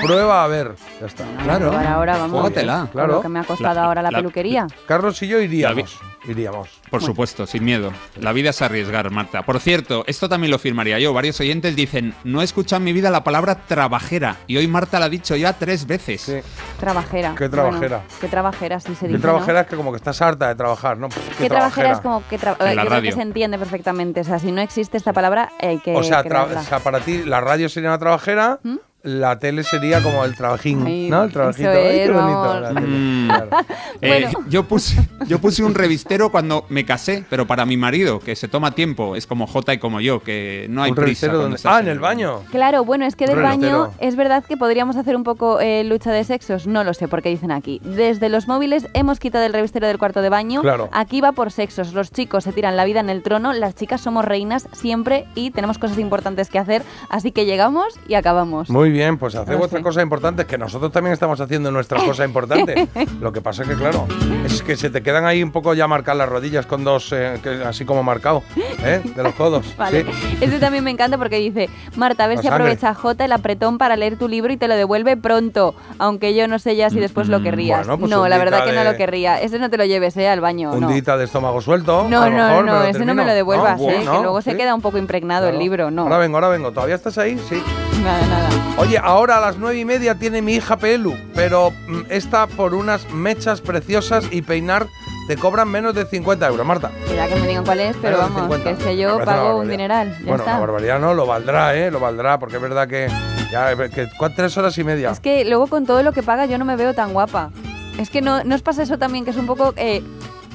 Prueba 0.07 0.45
a 0.45 0.47
ver. 0.49 0.75
Ya 1.01 1.07
está. 1.07 1.25
Claro. 1.45 1.73
ahora, 1.73 2.19
vamos. 2.19 2.41
Júgatela. 2.41 2.79
Con 2.81 2.89
Claro. 2.89 3.13
lo 3.15 3.21
que 3.23 3.29
me 3.29 3.39
ha 3.41 3.45
costado 3.45 3.81
ahora 3.81 4.03
la, 4.03 4.11
peluquería. 4.11 4.67
Carlos 4.87 5.23
y 5.23 5.29
yo 5.29 5.41
iríamos. 5.41 5.99
Iríamos. 6.25 6.69
Por 6.89 7.03
supuesto, 7.03 7.47
sin 7.47 7.65
miedo. 7.65 7.91
La 8.21 8.33
vida 8.33 8.51
es 8.51 8.63
arriesgar, 8.63 9.11
Marta. 9.11 9.43
Por 9.43 9.59
cierto, 9.59 10.05
esto 10.07 10.29
también 10.29 10.53
lo 10.53 10.59
firmaría 10.61 10.99
yo. 11.01 11.13
Varios 11.13 11.41
oyentes 11.41 11.75
dicen, 11.75 12.15
no 12.23 12.41
he 12.43 12.45
escuchado 12.45 12.79
en 12.79 12.85
mi 12.85 12.93
vida 12.93 13.11
la 13.11 13.25
palabra 13.25 13.57
trabajera. 13.67 14.37
Y 14.47 14.57
hoy 14.57 14.69
Marta 14.69 15.01
la 15.01 15.07
ha 15.07 15.09
dicho 15.09 15.35
ya 15.35 15.53
tres 15.55 15.85
veces. 15.87 16.45
Trabajera. 16.79 17.35
Qué 17.37 17.49
trabajera. 17.49 17.97
Bueno, 17.99 18.13
qué 18.21 18.29
trabajera, 18.29 18.79
sí 18.81 18.95
se 18.95 19.09
dice, 19.09 19.19
trabajera 19.21 19.55
¿no? 19.55 19.61
es 19.63 19.67
que 19.67 19.77
como 19.77 19.91
que 19.91 19.97
estás 19.97 20.21
harta 20.23 20.49
de 20.49 20.55
trabajar, 20.55 20.97
¿no? 20.97 21.09
Pff, 21.09 21.39
¿Qué 21.39 21.49
trabajera 21.49 21.93
es 21.93 22.01
como 22.01 22.23
que 22.29 22.39
tra- 22.39 22.57
En 22.61 22.69
eh, 22.69 22.75
la 22.77 22.83
yo 22.85 22.89
creo 22.89 23.01
que 23.03 23.09
radio. 23.09 23.13
se 23.17 23.23
entiende 23.23 23.59
perfectamente. 23.59 24.21
O 24.21 24.25
sea, 24.25 24.39
si 24.39 24.53
no 24.53 24.61
existe 24.61 24.97
esta 24.97 25.13
palabra, 25.13 25.51
hay 25.61 25.79
que. 25.79 25.95
o, 25.95 26.03
sea, 26.05 26.21
o 26.21 26.63
sea, 26.63 26.79
para 26.81 27.01
ti 27.01 27.25
la 27.25 27.41
radio 27.41 27.69
sería 27.69 27.89
una 27.91 27.99
trabajera, 27.99 28.61
la 29.05 29.39
tele 29.39 29.63
sería 29.65 30.01
como 30.03 30.25
el 30.25 30.37
trabajín, 30.37 30.85
Ay, 30.87 31.11
¿no? 31.11 31.25
El 31.25 31.33
trabajito. 31.33 31.71
eso 31.71 31.79
Ay, 31.81 31.85
qué 31.97 32.05
es, 32.05 32.13
bonito. 32.13 32.39
vamos. 32.41 32.61
la 32.63 32.69
tele, 32.75 32.87
Mm. 32.87 33.27
claro. 33.29 33.49
Eh, 34.05 34.29
yo, 34.49 34.65
puse, 34.65 34.97
yo 35.29 35.39
puse 35.39 35.63
un 35.63 35.75
revistero 35.77 36.31
cuando 36.33 36.65
me 36.69 36.85
casé, 36.85 37.25
pero 37.31 37.47
para 37.47 37.65
mi 37.65 37.77
marido, 37.77 38.19
que 38.19 38.35
se 38.35 38.49
toma 38.49 38.73
tiempo. 38.73 39.15
Es 39.15 39.29
como 39.29 39.47
J 39.47 39.75
y 39.75 39.79
como 39.79 40.01
yo, 40.01 40.21
que 40.23 40.67
no 40.71 40.83
hay 40.83 40.91
Un 40.91 40.97
prisa. 40.97 41.05
revistero 41.07 41.33
cuando 41.35 41.43
donde- 41.45 41.57
estás 41.57 41.73
Ah, 41.77 41.81
en 41.81 41.89
el 41.89 42.01
baño. 42.01 42.41
Claro, 42.51 42.85
bueno, 42.85 43.07
es 43.07 43.15
que 43.15 43.27
del 43.27 43.41
baño 43.41 43.93
es 44.01 44.17
verdad 44.17 44.45
que 44.45 44.57
podríamos 44.57 44.97
hacer 44.97 45.15
un 45.15 45.23
poco 45.23 45.61
eh, 45.61 45.85
lucha 45.85 46.11
de 46.11 46.25
sexos. 46.25 46.67
No 46.67 46.83
lo 46.83 46.95
sé, 46.95 47.07
porque 47.07 47.29
dicen 47.29 47.53
aquí. 47.53 47.81
Desde 47.85 48.29
los 48.29 48.49
móviles 48.49 48.89
hemos 48.95 49.21
quitado 49.21 49.45
el 49.47 49.53
revistero 49.53 49.87
del 49.87 49.99
cuarto 49.99 50.21
de 50.21 50.29
baño. 50.31 50.63
Claro. 50.63 50.89
Aquí 50.93 51.21
va 51.21 51.31
por 51.33 51.53
sexos. 51.53 51.93
Los 51.93 52.11
chicos 52.11 52.43
se 52.45 52.53
tiran 52.53 52.77
la 52.77 52.85
vida 52.85 52.99
en 53.01 53.09
el 53.11 53.23
trono, 53.23 53.53
las 53.53 53.75
chicas 53.77 54.01
somos 54.01 54.25
reinas 54.25 54.69
siempre 54.73 55.27
y 55.37 55.51
tenemos 55.53 55.79
cosas 55.79 55.99
importantes 55.99 56.51
que 56.51 56.59
hacer. 56.59 56.83
Así 57.09 57.31
que 57.31 57.45
llegamos 57.47 57.99
y 58.09 58.15
acabamos. 58.15 58.69
Muy 58.69 58.91
bien, 58.93 59.19
pues 59.19 59.35
haced 59.35 59.53
No 59.53 59.59
vuestras 59.59 59.83
cosas 59.83 60.03
importantes, 60.03 60.47
que 60.47 60.57
nosotros 60.59 60.93
también 60.93 61.13
estamos 61.13 61.41
haciendo 61.41 61.71
nuestra 61.71 61.99
cosa 62.05 62.25
importante. 62.25 62.89
Lo 63.21 63.33
que 63.33 63.41
pasa 63.41 63.63
es 63.63 63.69
que, 63.69 63.75
claro, 63.75 64.07
es 64.45 64.63
que 64.63 64.77
se 64.77 64.91
te 64.91 65.03
quedan 65.03 65.25
ahí 65.25 65.43
un 65.43 65.51
poco 65.53 65.75
ya 65.75 65.89
marcadas 65.89 66.19
las 66.19 66.29
rodillas 66.29 66.67
con 66.67 66.85
dos, 66.85 67.13
eh, 67.13 67.39
que- 67.43 67.63
así 67.65 67.85
como 67.85 68.03
marcado, 68.03 68.43
¿eh? 68.85 69.01
De 69.17 69.23
los 69.23 69.35
codos. 69.35 69.67
Vale. 69.77 70.05
Sí. 70.05 70.39
Este 70.41 70.59
también 70.59 70.85
me 70.85 70.91
encanta 70.91 71.19
porque 71.19 71.37
dice, 71.39 71.69
Marta, 71.97 72.25
a 72.25 72.27
ver 72.29 72.37
La 72.37 72.43
si 72.43 72.49
sangre. 72.49 72.65
aprovecha 72.65 72.95
J 72.95 73.25
el 73.25 73.33
apretón 73.33 73.79
para 73.79 73.97
leer 73.97 74.17
tu 74.17 74.29
libro 74.29 74.53
y 74.53 74.57
te 74.57 74.69
lo 74.69 74.77
devuelve 74.77 75.17
pronto, 75.17 75.75
aunque 75.99 76.35
yo 76.35 76.47
no 76.49 76.59
sé 76.59 76.77
ya 76.77 76.91
si 76.91 77.01
después 77.01 77.29
lo 77.29 77.43
querrías. 77.43 77.87
bueno, 77.87 77.99
pues 77.99 78.11
no, 78.11 78.29
la 78.29 78.39
verdad 78.39 78.65
que 78.65 78.73
no 78.73 78.85
lo 78.85 78.97
querría. 78.97 79.41
Ese 79.41 79.59
no 79.59 79.71
te 79.71 79.77
lo 79.79 79.85
lleves, 79.85 80.17
eh, 80.17 80.29
al 80.29 80.41
baño. 80.41 80.73
Un 80.73 80.81
no. 80.81 80.89
dita 80.89 81.17
de 81.17 81.25
estómago 81.25 81.61
suelto. 81.61 82.07
No, 82.09 82.23
a 82.23 82.29
lo 82.31 82.37
no, 82.37 82.47
mejor, 82.49 82.65
no, 82.67 82.83
ese 82.85 83.05
no 83.05 83.15
me 83.15 83.25
lo 83.25 83.33
devuelvas, 83.33 83.81
No, 83.81 83.89
eh, 83.91 84.03
no, 84.05 84.13
que 84.17 84.23
luego 84.23 84.43
se 84.43 84.57
queda 84.57 84.75
un 84.75 84.81
poco 84.83 84.99
impregnado 84.99 85.49
el 85.49 85.59
libro, 85.59 85.91
no. 85.91 86.03
Ahora 86.03 86.19
vengo, 86.19 86.37
ahora 86.37 86.49
vengo. 86.49 86.71
¿Todavía 86.73 86.95
estás 86.97 87.17
ahí? 87.19 87.39
Sí. 87.49 87.63
Nada, 88.03 88.27
nada. 88.27 88.49
Oye, 88.83 88.99
ahora 88.99 89.37
a 89.37 89.41
las 89.41 89.59
nueve 89.59 89.79
y 89.79 89.85
media 89.85 90.17
tiene 90.17 90.43
mi 90.43 90.55
hija 90.55 90.77
Pelu, 90.77 91.15
pero 91.37 91.71
mm, 91.87 92.01
esta 92.09 92.49
por 92.49 92.75
unas 92.75 93.09
mechas 93.13 93.61
preciosas 93.61 94.25
y 94.33 94.43
peinar 94.43 94.89
te 95.29 95.37
cobran 95.37 95.69
menos 95.69 95.95
de 95.95 96.05
50 96.05 96.49
euros, 96.49 96.67
Marta. 96.67 96.91
Ya 97.15 97.29
que 97.29 97.37
me 97.37 97.47
digan 97.47 97.65
cuál 97.65 97.79
es, 97.79 97.97
pero 98.03 98.17
Menos 98.17 98.35
vamos, 98.35 98.57
50. 98.59 98.71
que 98.73 98.77
que 98.79 98.85
Me 98.91 98.97
yo 98.97 99.25
pago 99.25 99.59
un 99.61 99.69
dineral. 99.69 100.11
Ya 100.19 100.25
bueno, 100.27 100.39
está. 100.43 100.55
la 100.55 100.59
barbaridad 100.59 100.99
no, 100.99 101.15
lo 101.15 101.27
valdrá, 101.27 101.77
¿eh? 101.77 101.93
Lo 101.93 102.01
valdrá, 102.01 102.41
porque 102.41 102.57
es 102.57 102.63
verdad 102.63 102.89
que 102.89 103.07
ya 103.53 103.69
que, 103.89 104.09
¿cuántas- 104.19 104.37
tres 104.37 104.57
horas 104.59 104.77
y 104.77 104.83
media. 104.83 105.11
Es 105.11 105.21
que 105.21 105.45
luego 105.45 105.69
con 105.69 105.87
todo 105.87 106.03
lo 106.03 106.11
que 106.13 106.25
paga 106.25 106.47
yo 106.47 106.59
no 106.59 106.65
me 106.65 106.75
veo 106.75 106.93
tan 106.93 107.13
guapa. 107.13 107.51
Es 107.99 108.11
que 108.11 108.21
no, 108.21 108.43
¿no 108.43 108.57
os 108.57 108.63
pasa 108.63 108.83
eso 108.83 108.99
también, 108.99 109.25
que 109.25 109.31
es 109.31 109.37
un 109.37 109.47
poco 109.47 109.75
eh, 109.77 110.03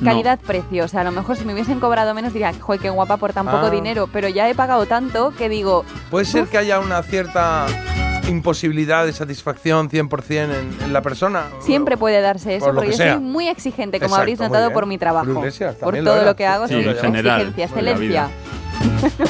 No. 0.01 0.11
calidad-precio. 0.11 0.83
O 0.83 0.87
sea, 0.89 0.99
a 1.01 1.03
lo 1.05 1.13
mejor 1.13 1.37
si 1.37 1.45
me 1.45 1.53
hubiesen 1.53 1.79
cobrado 1.79 2.13
menos 2.13 2.33
diría, 2.33 2.51
joder, 2.59 2.81
qué 2.81 2.89
guapa 2.89 3.15
por 3.15 3.31
tan 3.31 3.45
poco 3.45 3.67
Ah. 3.67 3.69
dinero. 3.69 4.09
Pero 4.11 4.27
ya 4.27 4.49
he 4.49 4.53
pagado 4.53 4.85
tanto 4.85 5.31
que 5.37 5.47
digo, 5.47 5.85
Puede 6.11 6.25
ser 6.25 6.47
que 6.47 6.57
haya 6.57 6.79
una 6.81 7.01
cierta 7.03 7.67
imposibilidad 8.27 9.05
de 9.05 9.13
satisfacción 9.13 9.89
100% 9.89 10.31
en, 10.31 10.51
en 10.83 10.93
la 10.93 11.01
persona. 11.01 11.45
siempre 11.59 11.97
puede 11.97 12.21
darse 12.21 12.55
eso, 12.55 12.65
Por 12.65 12.75
porque 12.75 12.89
que 12.91 12.97
yo 12.97 13.03
sea. 13.03 13.13
soy 13.13 13.21
muy 13.23 13.47
exigente, 13.47 13.97
como 13.99 14.07
Exacto, 14.07 14.21
habréis 14.21 14.39
notado 14.39 14.71
por 14.71 14.85
mi 14.85 14.97
trabajo. 14.97 15.31
Iglesias 15.31 15.75
por 15.75 15.97
todo 15.97 16.23
lo 16.23 16.35
que 16.35 16.45
hago, 16.45 16.67
Sí, 16.67 16.73
soy 16.73 16.83
en 16.87 16.97
general, 16.97 17.41
exigencia, 17.41 17.65
excelencia. 17.65 18.29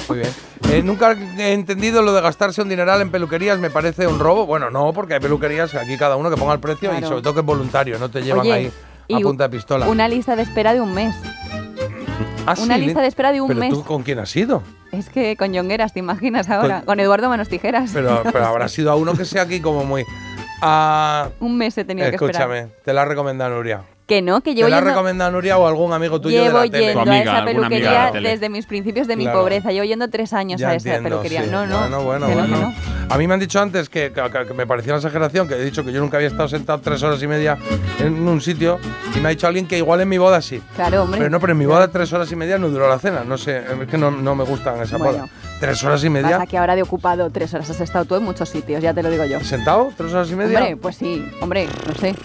Muy 0.09 0.17
bien. 0.19 0.29
Eh, 0.71 0.81
nunca 0.83 1.13
he 1.37 1.53
entendido 1.53 2.01
lo 2.01 2.11
de 2.13 2.21
gastarse 2.21 2.61
un 2.61 2.67
dineral 2.69 2.99
en 3.01 3.09
peluquerías, 3.11 3.57
me 3.59 3.69
parece 3.69 4.05
un 4.07 4.19
robo. 4.19 4.45
Bueno, 4.45 4.69
no, 4.69 4.91
porque 4.93 5.13
hay 5.13 5.19
peluquerías 5.19 5.71
que 5.71 5.77
aquí 5.77 5.97
cada 5.97 6.15
uno 6.17 6.29
que 6.29 6.35
ponga 6.35 6.53
el 6.53 6.59
precio 6.59 6.91
y 6.97 7.01
sobre 7.03 7.21
todo 7.21 7.33
que 7.35 7.39
es 7.41 7.45
voluntario, 7.45 7.97
no 7.99 8.09
te 8.09 8.21
llevan 8.21 8.41
Oye, 8.41 8.53
ahí 8.53 8.71
a 9.13 9.19
y 9.19 9.23
punta 9.23 9.45
de 9.47 9.49
pistola. 9.57 9.87
Una 9.87 10.07
lista 10.09 10.35
de 10.35 10.41
espera 10.41 10.73
de 10.73 10.81
un 10.81 10.93
mes. 10.93 11.15
Ah, 12.45 12.55
una 12.59 12.75
sí, 12.75 12.81
lista 12.81 13.01
de 13.01 13.07
espera 13.07 13.31
de 13.31 13.41
un 13.41 13.47
¿Pero 13.47 13.59
mes. 13.59 13.73
tú 13.73 13.83
con 13.83 14.03
quién 14.03 14.19
has 14.19 14.35
ido? 14.35 14.61
Es 14.91 15.09
que 15.09 15.35
con 15.35 15.53
Yongueras, 15.53 15.93
¿te 15.93 15.99
imaginas 15.99 16.49
ahora? 16.49 16.77
Con- 16.77 16.85
Con 16.85 16.99
Eduardo 16.99 17.29
Manos 17.29 17.49
Tijeras. 17.49 17.91
Pero, 17.93 18.21
pero 18.23 18.45
habrá 18.45 18.67
sido 18.69 18.91
a 18.91 18.95
uno 18.95 19.13
que 19.13 19.25
sea 19.25 19.41
aquí 19.43 19.59
como 19.59 19.83
muy... 19.83 20.03
Ah, 20.61 21.29
un 21.39 21.57
mes 21.57 21.77
he 21.77 21.83
tenido 21.85 22.09
que 22.09 22.15
esperar. 22.15 22.41
escúchame, 22.49 22.67
te 22.83 22.93
la 22.93 23.03
ha 23.03 23.05
recomendado 23.05 23.53
Nuria. 23.55 23.81
Que 24.07 24.21
no, 24.21 24.39
que 24.39 24.51
¿Te 24.51 24.55
llevo 24.55 24.69
la 24.69 24.77
ha 24.77 24.79
yendo- 24.79 24.91
recomendado 24.91 25.31
Nuria 25.31 25.57
o 25.57 25.67
algún 25.67 25.91
amigo 25.91 26.21
tuyo 26.21 26.41
Llevo 26.41 26.59
de 26.59 26.65
la 26.67 26.71
tele? 26.71 26.85
yendo 26.93 27.11
a 27.11 27.17
esa 27.19 27.43
peluquería 27.45 28.11
desde 28.13 28.47
mis 28.47 28.65
principios 28.65 29.05
de 29.05 29.17
mi 29.17 29.25
Claro. 29.25 29.39
pobreza. 29.39 29.71
Llevo 29.73 29.83
yendo 29.83 30.07
tres 30.09 30.31
años 30.31 30.61
Ya 30.61 30.69
a 30.69 30.75
esa 30.75 30.87
entiendo, 30.95 31.09
peluquería. 31.09 31.43
sí. 31.43 31.49
No, 31.51 31.67
no. 31.67 31.77
Bueno, 31.79 32.01
bueno, 32.03 32.27
bueno. 32.29 32.47
no. 32.47 32.73
A 33.09 33.17
mí 33.17 33.27
me 33.27 33.33
han 33.33 33.39
dicho 33.41 33.59
antes 33.61 33.89
que, 33.89 34.13
que- 34.13 34.45
que 34.47 34.53
me 34.53 34.65
parecía 34.65 34.93
una 34.93 34.99
exageración, 34.99 35.47
que 35.49 35.55
he 35.55 35.63
dicho 35.63 35.83
que 35.83 35.91
yo 35.91 35.99
nunca 35.99 36.15
había 36.17 36.29
estado 36.29 36.47
sentado 36.47 36.79
tres 36.79 37.03
horas 37.03 37.21
y 37.21 37.27
media 37.27 37.57
en 37.99 38.25
un 38.27 38.39
sitio 38.39 38.79
y 39.13 39.19
me 39.19 39.27
ha 39.27 39.31
dicho 39.31 39.45
alguien 39.45 39.67
que 39.67 39.77
igual 39.77 39.99
en 39.99 40.07
mi 40.07 40.17
boda 40.17 40.41
sí. 40.41 40.61
Claro, 40.75 41.03
hombre. 41.03 41.17
Pero 41.19 41.29
no, 41.29 41.39
pero 41.41 41.51
en 41.51 41.59
mi 41.59 41.65
boda 41.65 41.89
tres 41.89 42.11
horas 42.13 42.31
y 42.31 42.35
media 42.37 42.57
no 42.57 42.69
duró 42.69 42.87
la 42.87 42.99
cena. 42.99 43.25
No 43.25 43.37
sé, 43.37 43.57
es 43.81 43.87
que 43.89 43.97
no, 43.97 44.09
no 44.09 44.35
me 44.35 44.45
gustan 44.45 44.81
esa 44.81 44.97
Bueno. 44.97 45.17
boda. 45.19 45.29
Tres 45.59 45.83
horas 45.83 46.01
y 46.05 46.09
media. 46.09 46.31
Pasa 46.37 46.45
que 46.45 46.57
ahora 46.57 46.75
de 46.77 46.83
ocupado 46.83 47.29
tres 47.29 47.53
horas 47.53 47.69
has 47.69 47.81
estado 47.81 48.05
tú 48.05 48.15
en 48.15 48.23
muchos 48.23 48.47
sitios, 48.47 48.81
ya 48.81 48.93
te 48.93 49.03
lo 49.03 49.09
digo 49.09 49.25
yo. 49.25 49.41
¿Sentado? 49.41 49.91
¿Tres 49.97 50.13
horas 50.13 50.31
y 50.31 50.35
media? 50.35 50.59
Hombre, 50.59 50.77
pues 50.77 50.95
sí, 50.95 51.29
hombre, 51.41 51.67
no 51.87 51.93
sé. 51.95 52.15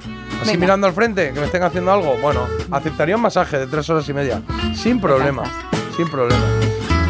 Así 0.43 0.51
Venga. 0.53 0.61
mirando 0.61 0.87
al 0.87 0.93
frente, 0.93 1.33
que 1.33 1.41
me 1.41 1.47
estén 1.47 1.63
haciendo 1.63 1.93
algo. 1.93 2.17
Bueno, 2.21 2.47
aceptaría 2.71 3.17
un 3.17 3.23
masaje 3.23 3.59
de 3.59 3.67
tres 3.67 3.89
horas 3.91 4.09
y 4.09 4.13
media. 4.13 4.43
Sin 4.75 5.01
problema. 5.01 5.45
Sin 5.97 6.09
problema. 6.09 6.43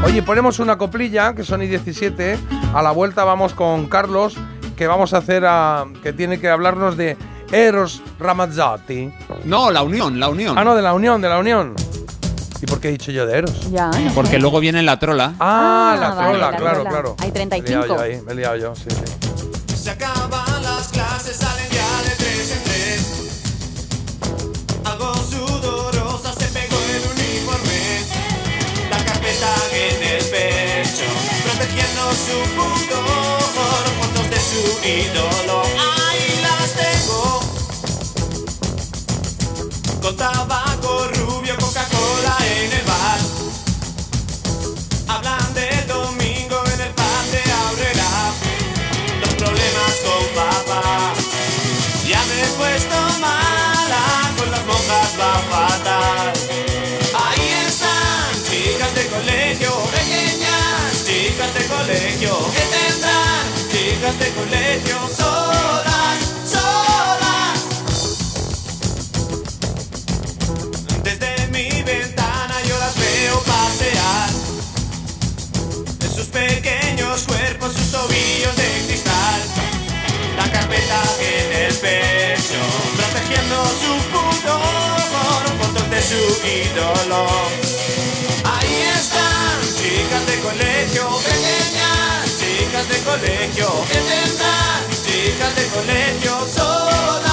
Oye, 0.04 0.22
ponemos 0.22 0.58
una 0.58 0.76
coplilla, 0.78 1.34
que 1.34 1.44
son 1.44 1.62
y 1.62 1.66
17. 1.66 2.38
A 2.74 2.82
la 2.82 2.90
vuelta 2.90 3.24
vamos 3.24 3.54
con 3.54 3.86
Carlos, 3.86 4.36
que 4.76 4.86
vamos 4.86 5.14
a 5.14 5.18
hacer 5.18 5.44
a. 5.46 5.84
que 6.02 6.12
tiene 6.12 6.40
que 6.40 6.48
hablarnos 6.50 6.96
de 6.96 7.16
Eros 7.52 8.02
Ramazzotti. 8.18 9.12
No, 9.44 9.70
la 9.70 9.82
unión, 9.82 10.18
la 10.18 10.28
unión. 10.28 10.58
Ah, 10.58 10.64
no, 10.64 10.74
de 10.74 10.82
la 10.82 10.92
unión, 10.92 11.20
de 11.22 11.28
la 11.28 11.38
unión. 11.38 11.74
¿Y 12.60 12.66
por 12.66 12.80
qué 12.80 12.88
he 12.88 12.92
dicho 12.92 13.10
yo 13.12 13.26
de 13.26 13.38
Eros? 13.38 13.70
Ya, 13.70 13.88
no 13.90 14.12
Porque 14.14 14.32
sé. 14.32 14.38
luego 14.38 14.60
viene 14.60 14.82
la 14.82 14.98
trola. 14.98 15.34
Ah, 15.40 15.96
la 15.98 16.10
vale, 16.14 16.30
trola, 16.30 16.50
la 16.50 16.56
claro, 16.56 16.74
trola. 16.76 16.90
claro. 16.90 17.16
Hay 17.18 17.32
Me 17.32 17.42
he 17.42 17.46
liado 17.46 17.84
35. 17.84 17.86
yo 17.86 18.00
ahí, 18.00 18.20
me 18.26 18.32
he 18.32 18.34
liado 18.36 18.56
yo, 18.56 18.74
sí, 18.74 18.84
sí. 18.90 19.74
Se 19.76 19.90
acaban 19.90 20.51
protegiendo 30.32 32.10
su 32.12 32.40
pudor. 32.56 33.84
Fotos 34.00 34.30
de 34.30 34.40
su 34.40 34.62
ídolo, 34.86 35.62
ahí 35.62 36.40
las 36.40 36.72
tengo. 36.72 37.40
Con 40.00 40.16
tabaco 40.16 41.08
rubio, 41.08 41.54
Coca-Cola 41.58 42.36
en 42.46 42.72
el 42.72 42.82
bar. 42.86 43.20
Hablan 45.08 45.54
del 45.54 45.86
domingo 45.86 46.64
en 46.74 46.80
el 46.80 46.94
par 46.94 47.24
de 47.30 47.42
los 49.20 49.34
problemas 49.34 49.94
con 50.06 50.24
papá. 50.34 51.12
Ya 52.08 52.22
me 52.24 52.42
he 52.42 52.46
puesto 52.56 52.96
mala, 53.20 54.32
con 54.38 54.50
las 54.50 54.64
monjas 54.64 55.10
va 55.20 55.32
fatal. 55.50 56.41
colegio. 62.22 62.52
¿Qué 62.54 62.64
tendrán? 62.76 63.44
Chicas 63.70 64.18
de 64.18 64.28
colegio 64.30 64.96
solas, 65.16 66.18
solas. 66.52 67.58
Desde 71.02 71.46
mi 71.48 71.82
ventana 71.82 72.54
yo 72.68 72.78
las 72.78 72.94
veo 72.98 73.42
pasear. 73.42 74.30
En 76.00 76.14
sus 76.14 76.26
pequeños 76.26 77.22
cuerpos, 77.24 77.72
sus 77.72 77.90
tobillos 77.90 78.56
de 78.56 78.84
cristal. 78.86 79.40
La 80.36 80.50
carpeta 80.50 81.02
en 81.20 81.52
el 81.66 81.74
pecho, 81.74 82.60
protegiendo 82.96 83.64
su 83.82 83.94
pudor. 84.12 85.42
Fotos 85.60 85.90
de 85.90 86.02
su 86.02 86.22
ídolo. 86.46 87.26
Ahí 88.44 88.84
están, 88.96 89.60
chicas 89.76 90.26
de 90.26 90.40
colegio 90.40 91.61
chicas 92.82 92.88
de 92.88 93.04
colegio, 93.04 93.68
que 93.86 93.98
tendrán, 93.98 94.90
chicas 94.90 95.54
de 95.54 95.66
colegio, 95.68 96.32
solas, 96.52 97.31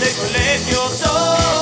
de 0.00 0.12
colegio, 0.14 0.88
solas, 0.88 1.59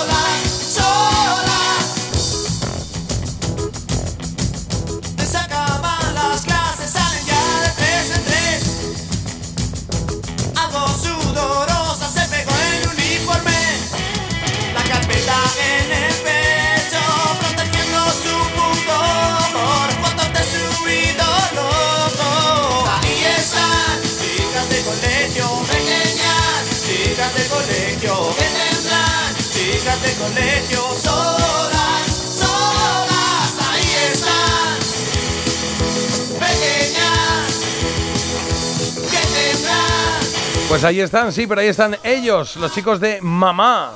Pues 40.69 40.85
ahí 40.85 41.01
están, 41.01 41.33
sí, 41.33 41.47
pero 41.47 41.63
ahí 41.63 41.69
están 41.69 41.97
ellos, 42.05 42.57
los 42.57 42.75
chicos 42.75 43.01
de 43.01 43.21
Mamá. 43.23 43.95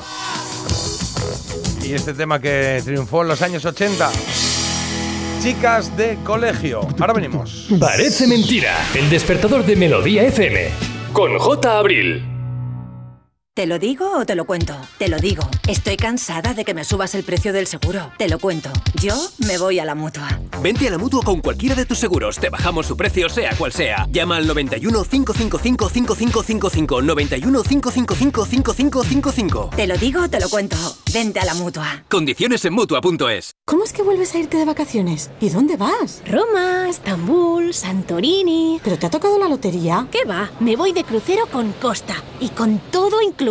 Y 1.82 1.92
este 1.92 2.14
tema 2.14 2.40
que 2.40 2.80
triunfó 2.82 3.20
en 3.22 3.28
los 3.28 3.42
años 3.42 3.62
80. 3.62 4.10
Chicas 5.42 5.94
de 5.96 6.16
colegio. 6.24 6.80
Ahora 6.98 7.12
venimos. 7.12 7.66
Parece 7.78 8.26
mentira. 8.26 8.74
El 8.94 9.10
despertador 9.10 9.66
de 9.66 9.76
Melodía 9.76 10.22
FM. 10.22 10.70
Con 11.12 11.38
J. 11.38 11.78
Abril. 11.78 12.31
¿Te 13.54 13.66
lo 13.66 13.78
digo 13.78 14.10
o 14.16 14.24
te 14.24 14.34
lo 14.34 14.46
cuento? 14.46 14.74
Te 14.96 15.08
lo 15.08 15.18
digo. 15.18 15.42
Estoy 15.68 15.98
cansada 15.98 16.54
de 16.54 16.64
que 16.64 16.72
me 16.72 16.84
subas 16.84 17.14
el 17.14 17.22
precio 17.22 17.52
del 17.52 17.66
seguro. 17.66 18.10
Te 18.16 18.26
lo 18.26 18.38
cuento. 18.38 18.70
Yo 18.98 19.14
me 19.46 19.58
voy 19.58 19.78
a 19.78 19.84
la 19.84 19.94
mutua. 19.94 20.40
Vente 20.62 20.88
a 20.88 20.90
la 20.90 20.96
mutua 20.96 21.22
con 21.22 21.42
cualquiera 21.42 21.74
de 21.74 21.84
tus 21.84 21.98
seguros. 21.98 22.38
Te 22.38 22.48
bajamos 22.48 22.86
su 22.86 22.96
precio, 22.96 23.28
sea 23.28 23.54
cual 23.56 23.70
sea. 23.70 24.06
Llama 24.10 24.38
al 24.38 24.46
91 24.46 25.04
555 25.04 25.90
5555. 25.90 27.02
91 27.02 27.62
555 27.62 28.46
5555. 28.46 29.70
Te 29.76 29.86
lo 29.86 29.98
digo 29.98 30.22
o 30.22 30.30
te 30.30 30.40
lo 30.40 30.48
cuento. 30.48 30.78
Vente 31.12 31.38
a 31.38 31.44
la 31.44 31.52
mutua. 31.52 32.04
Condiciones 32.08 32.64
en 32.64 32.72
mutua.es. 32.72 33.52
¿Cómo 33.66 33.84
es 33.84 33.92
que 33.92 34.02
vuelves 34.02 34.34
a 34.34 34.38
irte 34.38 34.56
de 34.56 34.64
vacaciones? 34.64 35.30
¿Y 35.42 35.50
dónde 35.50 35.76
vas? 35.76 36.22
Roma, 36.26 36.88
Estambul, 36.88 37.74
Santorini. 37.74 38.80
¿Pero 38.82 38.98
te 38.98 39.04
ha 39.08 39.10
tocado 39.10 39.38
la 39.38 39.48
lotería? 39.48 40.06
¿Qué 40.10 40.24
va? 40.24 40.50
Me 40.58 40.74
voy 40.74 40.92
de 40.92 41.04
crucero 41.04 41.44
con 41.52 41.72
Costa. 41.72 42.16
Y 42.40 42.48
con 42.48 42.80
todo 42.90 43.20
incluido. 43.20 43.41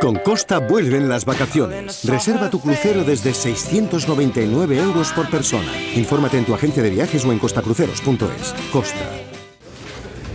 Con 0.00 0.16
Costa 0.16 0.60
vuelven 0.60 1.08
las 1.08 1.24
vacaciones. 1.24 2.04
Reserva 2.04 2.48
tu 2.48 2.60
crucero 2.60 3.02
desde 3.02 3.34
699 3.34 4.78
euros 4.78 5.12
por 5.12 5.28
persona. 5.28 5.72
Infórmate 5.96 6.38
en 6.38 6.44
tu 6.44 6.54
agencia 6.54 6.80
de 6.82 6.90
viajes 6.90 7.24
o 7.24 7.32
en 7.32 7.40
costacruceros.es. 7.40 8.54
Costa. 8.72 9.00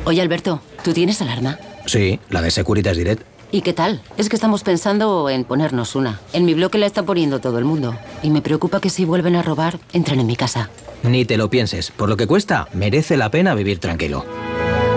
Oye, 0.04 0.22
Alberto, 0.22 0.62
¿tú 0.84 0.94
tienes 0.94 1.22
alarma? 1.22 1.58
Sí, 1.86 2.20
la 2.30 2.42
de 2.42 2.52
Securitas 2.52 2.98
Direct. 2.98 3.24
¿Y 3.50 3.62
qué 3.62 3.72
tal? 3.72 4.02
Es 4.18 4.28
que 4.28 4.36
estamos 4.36 4.64
pensando 4.64 5.30
en 5.30 5.46
ponernos 5.46 5.96
una. 5.96 6.20
En 6.34 6.44
mi 6.44 6.54
bloque 6.54 6.78
la 6.78 6.86
está 6.86 7.04
poniendo 7.04 7.40
todo 7.40 7.60
el 7.60 7.66
mundo. 7.66 7.98
Y 8.24 8.30
me 8.30 8.42
preocupa 8.42 8.82
que 8.82 8.90
si 8.90 9.06
vuelven 9.06 9.38
a 9.38 9.42
robar, 9.42 9.80
entren 9.94 10.20
en 10.20 10.28
mi 10.28 10.36
casa. 10.36 10.70
Ni 11.04 11.24
te 11.24 11.38
lo 11.38 11.50
pienses. 11.50 11.92
Por 11.92 12.10
lo 12.10 12.18
que 12.18 12.28
cuesta, 12.28 12.68
merece 12.74 13.16
la 13.16 13.32
pena 13.32 13.56
vivir 13.56 13.80
tranquilo. 13.80 14.26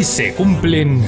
Hoy 0.00 0.04
se 0.04 0.32
cumplen... 0.32 1.04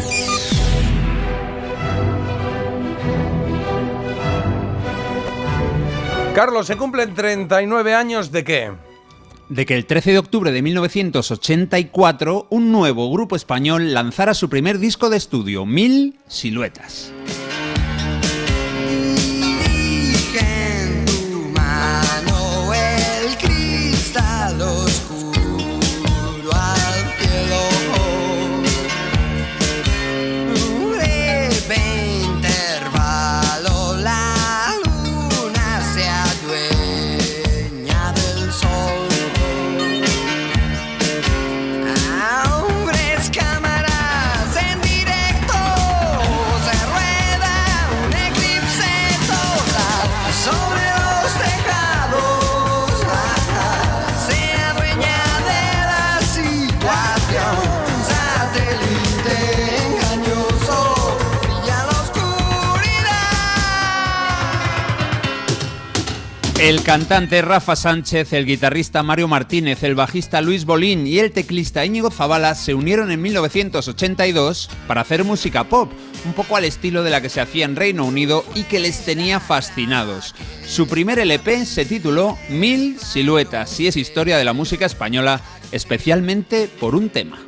Carlos, 6.35 6.66
¿se 6.66 6.77
cumplen 6.77 7.14
39 7.14 7.94
años 7.94 8.31
de 8.31 8.44
qué? 8.44 8.73
de 9.48 9.64
que 9.64 9.77
el 9.77 9.86
13 9.86 10.12
de 10.12 10.19
octubre 10.19 10.52
de 10.52 10.60
1984 10.60 12.48
un 12.51 12.70
nuevo 12.70 13.10
grupo 13.10 13.35
español 13.35 13.94
lanzara 13.94 14.35
su 14.35 14.51
primer 14.51 14.78
disco 14.78 15.09
de 15.09 15.16
estudio, 15.16 15.64
Mil 15.64 16.19
Siluetas. 16.27 17.14
El 66.62 66.84
cantante 66.84 67.43
Rafa 67.43 67.74
Sánchez, 67.74 68.32
el 68.32 68.47
guitarrista 68.47 69.02
Mario 69.02 69.26
Martínez, 69.26 69.82
el 69.82 69.97
bajista 69.97 70.40
Luis 70.40 70.64
Bolín 70.64 71.09
y 71.09 71.18
el 71.18 71.32
teclista 71.32 71.84
Íñigo 71.84 72.12
Zavala 72.12 72.55
se 72.55 72.72
unieron 72.72 73.10
en 73.10 73.20
1982 73.20 74.70
para 74.86 75.01
hacer 75.01 75.24
música 75.24 75.64
pop, 75.64 75.90
un 76.24 76.34
poco 76.34 76.56
al 76.56 76.64
estilo 76.64 77.02
de 77.02 77.10
la 77.10 77.20
que 77.20 77.30
se 77.30 77.40
hacía 77.40 77.64
en 77.64 77.74
Reino 77.74 78.05
Unido 78.05 78.44
y 78.55 78.62
que 78.62 78.78
les 78.78 79.05
tenía 79.05 79.40
fascinados. 79.40 80.36
Su 80.64 80.86
primer 80.86 81.18
LP 81.18 81.66
se 81.66 81.84
tituló 81.84 82.39
Mil 82.48 82.97
Siluetas 82.97 83.80
y 83.80 83.89
es 83.89 83.97
historia 83.97 84.39
de 84.39 84.44
la 84.44 84.52
música 84.52 84.86
española, 84.86 85.40
especialmente 85.72 86.70
por 86.78 86.94
un 86.94 87.10
tema. 87.10 87.40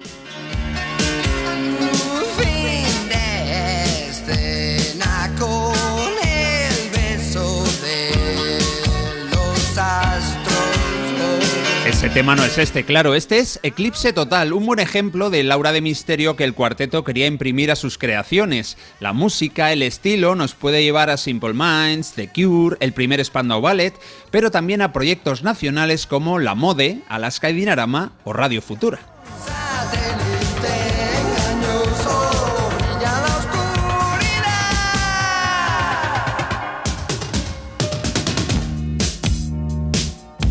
Ese 11.94 12.10
tema 12.10 12.34
no 12.34 12.44
es 12.44 12.58
este, 12.58 12.82
claro, 12.82 13.14
este 13.14 13.38
es 13.38 13.60
Eclipse 13.62 14.12
Total, 14.12 14.52
un 14.52 14.66
buen 14.66 14.80
ejemplo 14.80 15.30
del 15.30 15.52
aura 15.52 15.70
de 15.70 15.80
misterio 15.80 16.34
que 16.34 16.42
el 16.42 16.52
cuarteto 16.52 17.04
quería 17.04 17.28
imprimir 17.28 17.70
a 17.70 17.76
sus 17.76 17.98
creaciones. 17.98 18.76
La 18.98 19.12
música, 19.12 19.72
el 19.72 19.80
estilo 19.80 20.34
nos 20.34 20.56
puede 20.56 20.82
llevar 20.82 21.08
a 21.08 21.16
Simple 21.16 21.54
Minds, 21.54 22.14
The 22.14 22.28
Cure, 22.28 22.76
el 22.80 22.92
primer 22.92 23.24
Spandau 23.24 23.60
Ballet, 23.60 23.94
pero 24.32 24.50
también 24.50 24.82
a 24.82 24.92
proyectos 24.92 25.44
nacionales 25.44 26.08
como 26.08 26.40
La 26.40 26.56
Mode, 26.56 26.98
Alaska 27.08 27.48
y 27.50 27.54
Dinarama 27.54 28.12
o 28.24 28.32
Radio 28.32 28.60
Futura. 28.60 28.98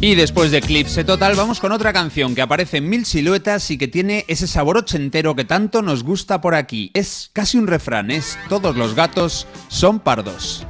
Y 0.03 0.15
después 0.15 0.51
de 0.51 0.57
Eclipse 0.57 1.05
Total 1.05 1.34
vamos 1.34 1.61
con 1.61 1.71
otra 1.71 1.93
canción 1.93 2.35
que 2.35 2.41
aparece 2.41 2.80
en 2.80 2.89
mil 2.89 3.05
siluetas 3.05 3.71
y 3.71 3.77
que 3.77 3.88
tiene 3.88 4.25
ese 4.27 4.47
sabor 4.47 4.75
ochentero 4.75 5.34
que 5.34 5.45
tanto 5.45 5.81
nos 5.81 6.03
gusta 6.03 6.41
por 6.41 6.55
aquí. 6.55 6.91
Es 6.93 7.30
casi 7.31 7.57
un 7.57 7.67
refrán, 7.67 8.11
es 8.11 8.38
todos 8.49 8.75
los 8.75 8.95
gatos 8.95 9.47
son 9.69 10.01
pardos. 10.01 10.67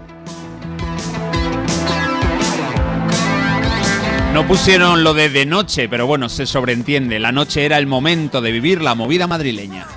No 4.33 4.47
pusieron 4.47 5.03
lo 5.03 5.15
de 5.15 5.29
de 5.29 5.47
noche, 5.47 5.89
pero 5.89 6.05
bueno, 6.05 6.29
se 6.29 6.45
sobreentiende. 6.45 7.19
La 7.19 7.31
noche 7.31 7.65
era 7.65 7.79
el 7.79 7.87
momento 7.87 8.39
de 8.39 8.51
vivir 8.51 8.83
la 8.83 8.93
movida 8.93 9.25
madrileña. 9.25 9.87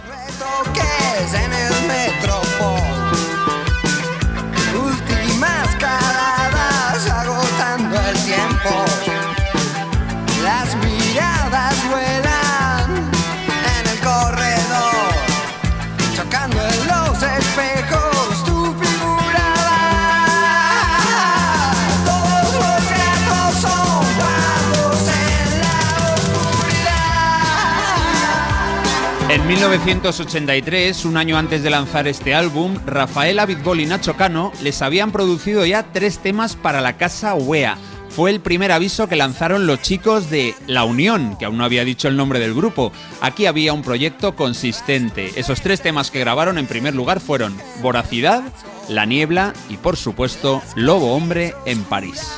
1983, 29.47 31.05
un 31.05 31.17
año 31.17 31.39
antes 31.39 31.63
de 31.63 31.71
lanzar 31.71 32.09
este 32.09 32.35
álbum, 32.35 32.77
Rafael 32.85 33.39
Abitbol 33.39 33.79
y 33.79 33.87
Nacho 33.87 34.17
Cano 34.17 34.51
les 34.61 34.83
habían 34.83 35.13
producido 35.13 35.65
ya 35.65 35.85
tres 35.93 36.19
temas 36.19 36.57
para 36.57 36.81
la 36.81 36.97
casa 36.97 37.37
UEA. 37.37 37.79
Fue 38.09 38.31
el 38.31 38.41
primer 38.41 38.73
aviso 38.73 39.09
que 39.09 39.15
lanzaron 39.15 39.69
los 39.69 39.81
chicos 39.83 40.31
de 40.31 40.57
La 40.67 40.83
Unión, 40.83 41.37
que 41.39 41.45
aún 41.45 41.59
no 41.59 41.65
había 41.65 41.85
dicho 41.85 42.09
el 42.09 42.17
nombre 42.17 42.41
del 42.41 42.55
grupo. 42.55 42.91
Aquí 43.21 43.47
había 43.47 43.73
un 43.73 43.83
proyecto 43.83 44.35
consistente. 44.35 45.31
Esos 45.37 45.61
tres 45.61 45.81
temas 45.81 46.11
que 46.11 46.21
grabaron 46.21 46.59
en 46.59 46.67
primer 46.67 46.97
lugar 46.97 47.21
fueron 47.21 47.57
Voracidad, 47.83 48.43
La 48.89 49.07
Niebla 49.07 49.53
y 49.69 49.77
por 49.77 49.97
supuesto 49.97 50.61
Lobo 50.75 51.15
Hombre 51.15 51.55
en 51.67 51.85
París. 51.85 52.33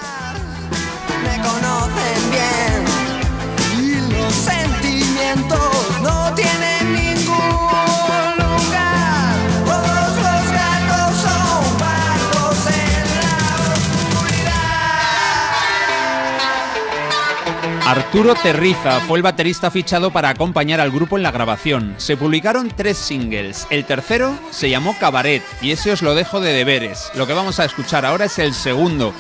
Arturo 17.89 18.35
Terriza 18.35 19.01
fue 19.01 19.17
el 19.17 19.23
baterista 19.23 19.71
fichado 19.71 20.11
para 20.11 20.29
acompañar 20.29 20.79
al 20.79 20.91
grupo 20.91 21.17
en 21.17 21.23
la 21.23 21.31
grabación. 21.31 21.95
Se 21.97 22.19
publicaron 22.19 22.69
tres 22.69 22.99
singles. 22.99 23.67
El 23.71 23.87
tercero 23.87 24.39
se 24.51 24.69
llamó 24.69 24.95
Cabaret 25.01 25.43
y 25.63 25.71
ese 25.71 25.93
os 25.93 26.03
lo 26.03 26.15
dejo 26.15 26.39
de 26.39 26.53
deberes. 26.53 27.11
Lo 27.15 27.27
que 27.27 27.33
vamos 27.33 27.61
a 27.61 27.65
escuchar 27.65 28.05
ahora 28.05 28.27
es 28.27 28.39
el 28.39 28.53
segundo. 28.53 29.15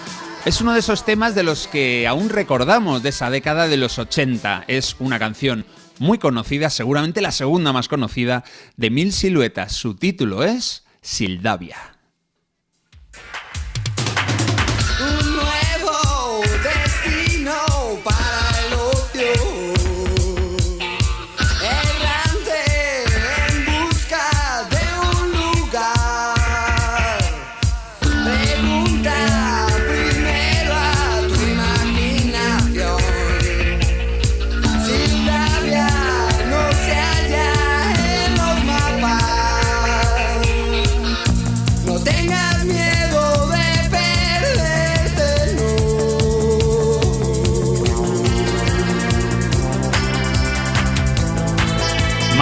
Es 0.44 0.60
uno 0.60 0.74
de 0.74 0.80
esos 0.80 1.06
temas 1.06 1.34
de 1.34 1.44
los 1.44 1.66
que 1.66 2.06
aún 2.06 2.28
recordamos 2.28 3.02
de 3.02 3.08
esa 3.08 3.30
década 3.30 3.68
de 3.68 3.78
los 3.78 3.98
80. 3.98 4.64
Es 4.68 4.96
una 4.98 5.18
canción 5.18 5.64
muy 5.98 6.18
conocida, 6.18 6.68
seguramente 6.68 7.22
la 7.22 7.32
segunda 7.32 7.72
más 7.72 7.88
conocida, 7.88 8.44
de 8.76 8.90
Mil 8.90 9.14
Siluetas. 9.14 9.72
Su 9.72 9.94
título 9.94 10.44
es 10.44 10.84
Sildavia. 11.00 11.97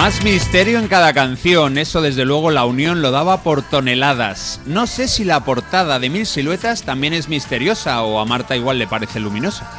Más 0.07 0.23
misterio 0.23 0.79
en 0.79 0.87
cada 0.87 1.11
canción, 1.11 1.77
eso 1.77 2.01
desde 2.01 2.23
luego 2.23 2.49
la 2.49 2.63
unión 2.63 3.01
lo 3.01 3.11
daba 3.11 3.43
por 3.43 3.61
toneladas. 3.61 4.61
No 4.65 4.87
sé 4.87 5.09
si 5.09 5.25
la 5.25 5.43
portada 5.43 5.99
de 5.99 6.09
Mil 6.09 6.25
Siluetas 6.25 6.83
también 6.83 7.11
es 7.11 7.27
misteriosa 7.27 8.01
o 8.03 8.17
a 8.17 8.23
Marta 8.23 8.55
igual 8.55 8.79
le 8.79 8.87
parece 8.87 9.19
luminosa. 9.19 9.69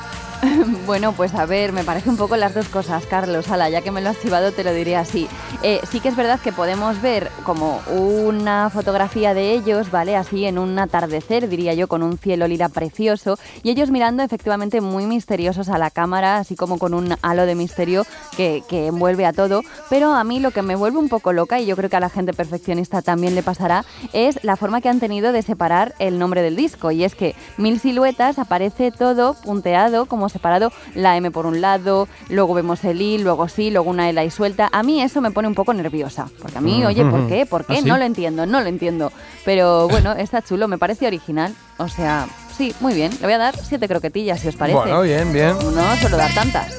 Bueno, 0.87 1.13
pues 1.13 1.35
a 1.35 1.45
ver, 1.47 1.73
me 1.73 1.85
parece 1.85 2.09
un 2.09 2.17
poco 2.17 2.37
las 2.37 2.55
dos 2.55 2.69
cosas, 2.69 3.05
Carlos. 3.07 3.51
Ala, 3.51 3.69
ya 3.69 3.83
que 3.83 3.91
me 3.91 4.01
lo 4.01 4.11
has 4.11 4.21
chivado, 4.21 4.53
te 4.53 4.65
lo 4.65 4.73
diré 4.73 4.97
así. 4.97 5.29
Eh, 5.63 5.81
sí 5.91 6.01
que 6.01 6.09
es 6.09 6.17
verdad 6.17 6.41
que 6.41 6.53
podemos 6.53 7.01
ver 7.03 7.31
como 7.45 7.81
una 7.91 8.71
fotografía 8.71 9.35
de 9.35 9.53
ellos, 9.53 9.91
¿vale? 9.91 10.17
Así 10.17 10.47
en 10.47 10.59
un 10.59 10.79
atardecer, 10.79 11.49
diría 11.49 11.75
yo, 11.75 11.89
con 11.89 12.03
un 12.03 12.17
cielo 12.17 12.49
lila 12.49 12.69
precioso. 12.69 13.39
Y 13.63 13.71
ellos 13.71 13.91
mirando 13.91 14.23
efectivamente 14.23 14.81
muy 14.81 15.07
misteriosos 15.07 15.69
a 15.69 15.79
la 15.79 15.91
cámara, 15.91 16.39
así 16.39 16.57
como 16.57 16.79
con 16.79 16.95
un 16.95 17.17
halo 17.23 17.45
de 17.45 17.55
misterio 17.55 18.07
que, 18.37 18.63
que 18.69 18.87
envuelve 18.87 19.27
a 19.27 19.33
todo. 19.33 19.63
Pero 19.91 20.15
a 20.15 20.25
mí 20.25 20.41
lo 20.41 20.53
que 20.53 20.63
me 20.63 20.77
vuelve 20.77 20.99
un 20.99 21.09
poco 21.09 21.33
loca, 21.33 21.61
y 21.61 21.67
yo 21.67 21.77
creo 21.77 21.91
que 21.91 21.97
a 21.97 22.01
la 22.01 22.11
gente 22.11 22.33
perfeccionista 22.33 23.03
también 23.03 23.35
le 23.35 23.43
pasará, 23.43 23.85
es 24.13 24.43
la 24.43 24.57
forma 24.57 24.81
que 24.81 24.89
han 24.89 25.01
tenido 25.01 25.33
de 25.33 25.43
separar 25.43 25.95
el 25.99 26.19
nombre 26.19 26.43
del 26.43 26.57
disco. 26.57 26.91
Y 26.91 27.05
es 27.05 27.15
que 27.15 27.35
Mil 27.57 27.79
Siluetas 27.79 28.39
aparece 28.39 28.91
todo 28.91 29.35
punteado, 29.35 30.07
como 30.07 30.28
separado 30.29 30.73
la 30.95 31.17
M 31.17 31.31
por 31.31 31.47
un 31.47 31.61
lado, 31.61 32.09
luego 32.29 32.55
vemos 32.55 32.85
el 32.85 33.01
I, 33.01 33.19
luego 33.19 33.49
sí, 33.49 33.71
luego 33.71 33.91
una 33.91 34.09
L 34.09 34.21
ahí 34.21 34.31
suelta. 34.31 34.69
A 34.73 34.83
mí 34.83 35.01
eso 35.03 35.21
me 35.21 35.31
pone 35.31 35.49
un 35.49 35.55
poco 35.55 35.73
nerviosa, 35.75 36.29
porque 36.41 36.59
a 36.59 36.61
mí, 36.61 36.85
oye, 36.85 37.05
¿por 37.05 37.27
qué? 37.29 37.47
¿Por 37.47 37.65
qué? 37.65 37.75
¿Ah, 37.79 37.83
sí? 37.83 37.89
No 37.89 37.97
lo 37.99 38.05
entiendo, 38.05 38.47
no 38.47 38.61
lo 38.61 38.67
entiendo. 38.67 39.13
Pero 39.45 39.89
bueno, 39.89 40.13
está 40.13 40.43
chulo, 40.43 40.69
me 40.69 40.79
parece 40.79 41.07
original. 41.07 41.55
O 41.79 41.89
sea, 41.89 42.27
sí, 42.57 42.75
muy 42.81 42.95
bien. 42.95 43.13
Le 43.21 43.27
voy 43.27 43.33
a 43.35 43.39
dar 43.39 43.57
siete 43.57 43.89
croquetillas, 43.89 44.41
si 44.41 44.49
os 44.49 44.57
parece. 44.57 44.79
Bueno, 44.79 45.03
bien, 45.03 45.33
bien. 45.33 45.55
No 45.75 45.97
suelo 45.97 46.17
dar 46.17 46.33
tantas. 46.35 46.75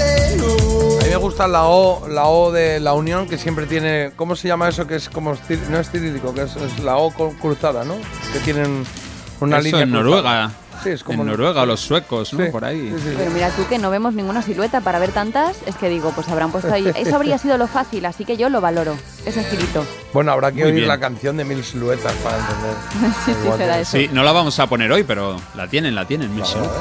A 0.00 1.02
mí 1.04 1.10
me 1.10 1.16
gusta 1.16 1.46
la 1.48 1.64
O, 1.66 2.08
la 2.08 2.26
O 2.26 2.52
de 2.52 2.80
la 2.80 2.94
Unión, 2.94 3.28
que 3.28 3.36
siempre 3.36 3.66
tiene. 3.66 4.12
¿Cómo 4.16 4.36
se 4.36 4.48
llama 4.48 4.68
eso? 4.68 4.86
Que 4.86 4.96
es 4.96 5.08
como. 5.08 5.34
No 5.70 5.78
es 5.78 5.90
cirílico, 5.90 6.32
que 6.32 6.42
es, 6.42 6.56
es 6.56 6.78
la 6.78 6.96
O 6.96 7.10
cruzada, 7.10 7.84
¿no? 7.84 7.94
Que 8.32 8.38
tienen 8.40 8.84
una 9.40 9.58
Eso 9.58 9.64
línea. 9.64 9.82
en 9.82 9.90
cruzada. 9.90 10.02
Noruega. 10.04 10.50
Sí, 10.82 10.90
es 10.90 11.04
como. 11.04 11.22
en 11.22 11.28
Noruega 11.28 11.62
o 11.62 11.66
los 11.66 11.80
suecos, 11.80 12.32
¿no? 12.32 12.44
Sí, 12.44 12.50
Por 12.50 12.64
ahí. 12.64 12.92
sí, 12.96 13.02
sí. 13.10 13.14
Pero 13.16 13.30
mira 13.30 13.50
tú 13.50 13.66
que 13.68 13.78
no 13.78 13.90
vemos 13.90 14.14
ninguna 14.14 14.42
silueta 14.42 14.80
para 14.80 14.98
ver 14.98 15.12
tantas, 15.12 15.58
es 15.66 15.76
que 15.76 15.88
digo, 15.88 16.12
pues 16.14 16.28
habrán 16.28 16.50
puesto 16.52 16.72
ahí. 16.72 16.90
Eso 16.96 17.16
habría 17.16 17.38
sido 17.38 17.58
lo 17.58 17.66
fácil, 17.66 18.04
así 18.06 18.24
que 18.24 18.36
yo 18.36 18.48
lo 18.48 18.60
valoro, 18.60 18.96
ese 19.26 19.44
girito. 19.44 19.84
Bueno, 20.12 20.32
habrá 20.32 20.50
que 20.50 20.62
Muy 20.62 20.64
oír 20.64 20.74
bien. 20.76 20.88
la 20.88 20.98
canción 20.98 21.36
de 21.36 21.44
Mil 21.44 21.62
Siluetas 21.64 22.12
para 22.24 22.38
entender. 22.38 22.74
sí, 23.24 23.32
sí, 23.42 23.48
será 23.56 23.78
eso. 23.80 23.96
Sí, 23.96 24.08
no 24.12 24.22
la 24.24 24.32
vamos 24.32 24.58
a 24.58 24.66
poner 24.66 24.90
hoy, 24.92 25.02
pero 25.04 25.36
la 25.54 25.68
tienen, 25.68 25.94
la 25.94 26.06
tienen, 26.06 26.34
mil 26.34 26.44
siluetas. 26.44 26.76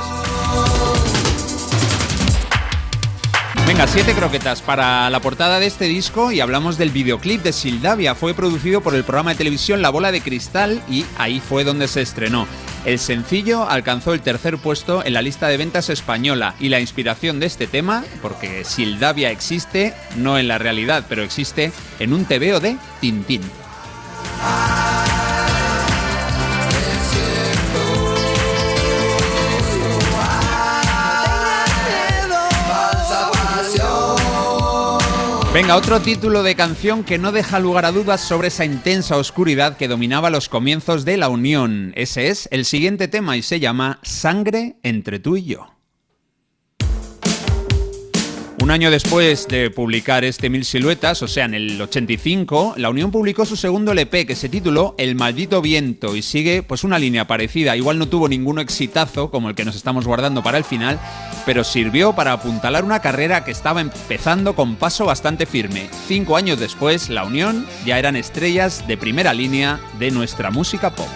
Venga, 3.68 3.86
siete 3.86 4.14
croquetas 4.14 4.64
para 4.64 5.10
la 5.12 5.20
portada 5.20 5.60
de 5.60 5.68
este 5.68 5.86
disco 5.86 6.32
y 6.32 6.40
hablamos 6.40 6.80
del 6.80 6.90
videoclip 6.90 7.44
de 7.44 7.54
Sildavia. 7.54 8.16
Fue 8.16 8.34
producido 8.34 8.82
por 8.82 8.96
el 8.96 9.04
programa 9.04 9.32
de 9.32 9.38
televisión 9.38 9.84
La 9.84 9.92
Bola 9.92 10.12
de 10.12 10.22
Cristal 10.22 10.82
y 10.90 11.06
ahí 11.20 11.40
fue 11.40 11.64
donde 11.64 11.88
se 11.88 12.02
estrenó. 12.02 12.48
El 12.86 12.98
sencillo 12.98 13.70
alcanzó 13.70 14.14
el 14.14 14.22
tercer 14.22 14.58
puesto 14.58 15.04
en 15.04 15.14
la 15.14 15.22
lista 15.22 15.48
de 15.48 15.58
ventas 15.58 15.90
española 15.90 16.56
y 16.60 16.70
la 16.70 16.80
inspiración 16.80 17.40
de 17.40 17.46
este 17.46 17.68
tema, 17.68 18.04
porque 18.22 18.64
Sildavia 18.64 19.32
existe, 19.32 19.94
no 20.16 20.38
en 20.38 20.48
la 20.48 20.58
realidad, 20.58 21.06
pero 21.10 21.24
existe 21.24 21.72
en 22.00 22.14
un 22.14 22.26
TVO 22.26 22.60
de 22.60 22.78
Tintín. 23.02 23.42
Venga, 35.62 35.76
otro 35.76 36.00
título 36.00 36.42
de 36.42 36.56
canción 36.56 37.04
que 37.04 37.18
no 37.18 37.34
deja 37.34 37.60
lugar 37.60 37.84
a 37.84 37.92
dudas 37.92 38.22
sobre 38.22 38.48
esa 38.48 38.64
intensa 38.64 39.18
oscuridad 39.18 39.76
que 39.76 39.90
dominaba 39.90 40.30
los 40.30 40.48
comienzos 40.48 41.04
de 41.04 41.18
la 41.18 41.28
Unión. 41.28 41.92
Ese 41.98 42.30
es 42.30 42.48
el 42.54 42.64
siguiente 42.64 43.10
tema 43.10 43.36
y 43.36 43.42
se 43.42 43.60
llama 43.60 44.00
Sangre 44.02 44.78
entre 44.84 45.20
tú 45.20 45.36
y 45.36 45.44
yo. 45.44 45.79
Un 48.62 48.72
año 48.72 48.92
después 48.92 49.48
de 49.48 49.72
publicar 49.72 50.26
este 50.26 50.50
Mil 50.50 50.66
Siluetas, 50.66 51.22
o 51.22 51.30
sea, 51.30 51.46
en 51.46 51.54
el 51.54 51.82
85, 51.82 52.74
la 52.76 52.90
Unión 52.90 53.10
publicó 53.10 53.46
su 53.46 53.56
segundo 53.56 53.94
LP 53.94 54.26
que 54.26 54.36
se 54.36 54.50
tituló 54.50 54.96
El 54.98 55.16
Maldito 55.16 55.62
Viento 55.62 56.18
y 56.18 56.22
sigue 56.22 56.62
pues 56.62 56.84
una 56.84 57.00
línea 57.00 57.26
parecida. 57.26 57.78
Igual 57.78 57.98
no 57.98 58.10
tuvo 58.10 58.28
ningún 58.28 58.60
exitazo 58.60 59.32
como 59.32 59.48
el 59.48 59.56
que 59.56 59.64
nos 59.64 59.78
estamos 59.78 60.06
guardando 60.06 60.44
para 60.44 60.58
el 60.58 60.66
final, 60.66 61.00
pero 61.46 61.64
sirvió 61.64 62.14
para 62.14 62.34
apuntalar 62.34 62.84
una 62.84 63.00
carrera 63.00 63.46
que 63.46 63.52
estaba 63.52 63.80
empezando 63.80 64.54
con 64.56 64.76
paso 64.76 65.06
bastante 65.06 65.46
firme. 65.46 65.90
Cinco 66.08 66.36
años 66.36 66.60
después, 66.60 67.10
la 67.10 67.24
Unión 67.24 67.66
ya 67.86 67.98
eran 67.98 68.18
estrellas 68.18 68.86
de 68.88 68.98
primera 68.98 69.34
línea 69.34 69.80
de 70.00 70.12
nuestra 70.12 70.52
música 70.52 70.94
pop. 70.94 71.08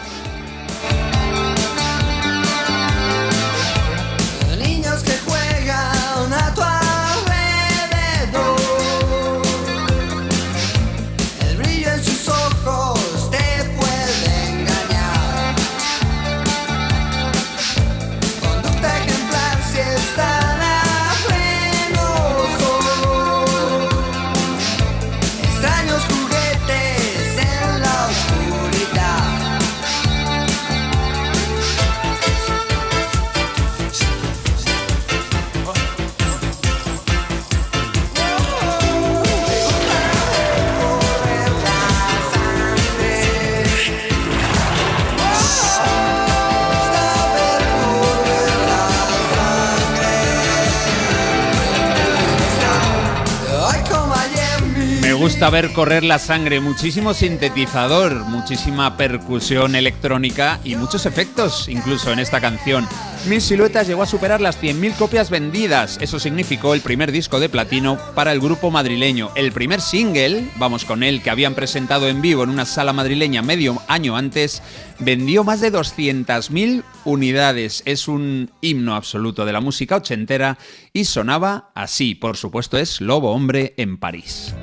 Gusta 55.44 55.62
ver 55.62 55.74
correr 55.74 56.06
la 56.06 56.20
sangre, 56.20 56.62
muchísimo 56.62 57.14
sintetizador, 57.14 58.24
muchísima 58.24 58.96
percusión 58.96 59.76
electrónica 59.76 60.62
y 60.64 60.78
muchos 60.78 61.06
efectos, 61.06 61.68
incluso 61.68 62.14
en 62.14 62.20
esta 62.20 62.40
canción. 62.40 62.88
Mil 63.28 63.42
Siluetas 63.42 63.86
llegó 63.86 64.04
a 64.04 64.06
superar 64.06 64.40
las 64.40 64.62
100.000 64.64 64.96
copias 64.96 65.30
vendidas. 65.30 65.98
Eso 66.00 66.18
significó 66.18 66.74
el 66.74 66.80
primer 66.80 67.12
disco 67.12 67.42
de 67.42 67.50
platino 67.50 67.98
para 68.16 68.32
el 68.32 68.40
grupo 68.40 68.72
madrileño. 68.72 69.32
El 69.36 69.52
primer 69.52 69.82
single, 69.82 70.48
vamos 70.56 70.86
con 70.86 71.04
él, 71.04 71.22
que 71.22 71.30
habían 71.30 71.56
presentado 71.56 72.08
en 72.08 72.22
vivo 72.22 72.46
en 72.46 72.50
una 72.50 72.66
sala 72.66 72.94
madrileña 72.94 73.42
medio 73.42 73.82
año 73.90 74.16
antes, 74.16 74.62
vendió 75.00 75.44
más 75.44 75.60
de 75.60 75.74
200.000 75.74 76.86
unidades. 77.04 77.84
Es 77.86 78.08
un 78.08 78.50
himno 78.62 78.96
absoluto 78.96 79.44
de 79.44 79.52
la 79.52 79.60
música 79.60 79.98
ochentera 79.98 80.58
y 80.94 81.04
sonaba 81.04 81.72
así. 81.76 82.16
Por 82.16 82.38
supuesto, 82.38 82.78
es 82.78 83.02
Lobo 83.02 83.34
Hombre 83.34 83.74
en 83.76 83.98
París. 83.98 84.54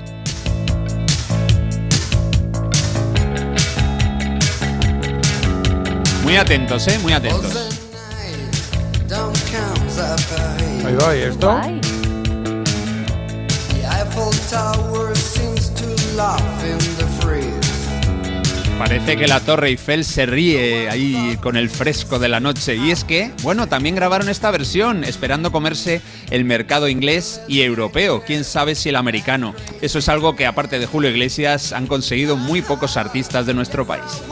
Muy 6.31 6.37
atentos, 6.37 6.87
¿eh? 6.87 6.97
Muy 7.01 7.13
atentos. 7.13 7.57
Ahí 10.87 10.95
va, 10.95 11.17
¿y 11.17 11.23
esto? 11.23 11.61
Parece 18.79 19.17
que 19.17 19.27
la 19.27 19.41
Torre 19.41 19.71
Eiffel 19.71 20.05
se 20.05 20.25
ríe 20.25 20.89
ahí 20.89 21.37
con 21.43 21.57
el 21.57 21.69
fresco 21.69 22.21
de 22.21 22.29
la 22.29 22.39
noche. 22.39 22.77
Y 22.77 22.93
es 22.93 23.03
que, 23.03 23.33
bueno, 23.43 23.67
también 23.67 23.97
grabaron 23.97 24.29
esta 24.29 24.53
versión, 24.53 25.03
esperando 25.03 25.51
comerse 25.51 26.01
el 26.31 26.45
mercado 26.45 26.89
inglés 26.89 27.41
y 27.49 27.63
europeo. 27.63 28.23
Quién 28.25 28.45
sabe 28.45 28.77
si 28.77 28.91
el 28.91 28.95
americano. 28.95 29.53
Eso 29.83 29.99
es 29.99 30.09
algo 30.09 30.37
que, 30.37 30.47
aparte 30.47 30.79
de 30.79 30.87
Julio 30.87 31.11
Iglesias, 31.11 31.73
han 31.73 31.89
conseguido 31.89 32.37
muy 32.37 32.63
pocos 32.63 32.97
artistas 32.97 33.47
de 33.47 33.55
nuestro 33.55 33.85
país. 33.85 34.23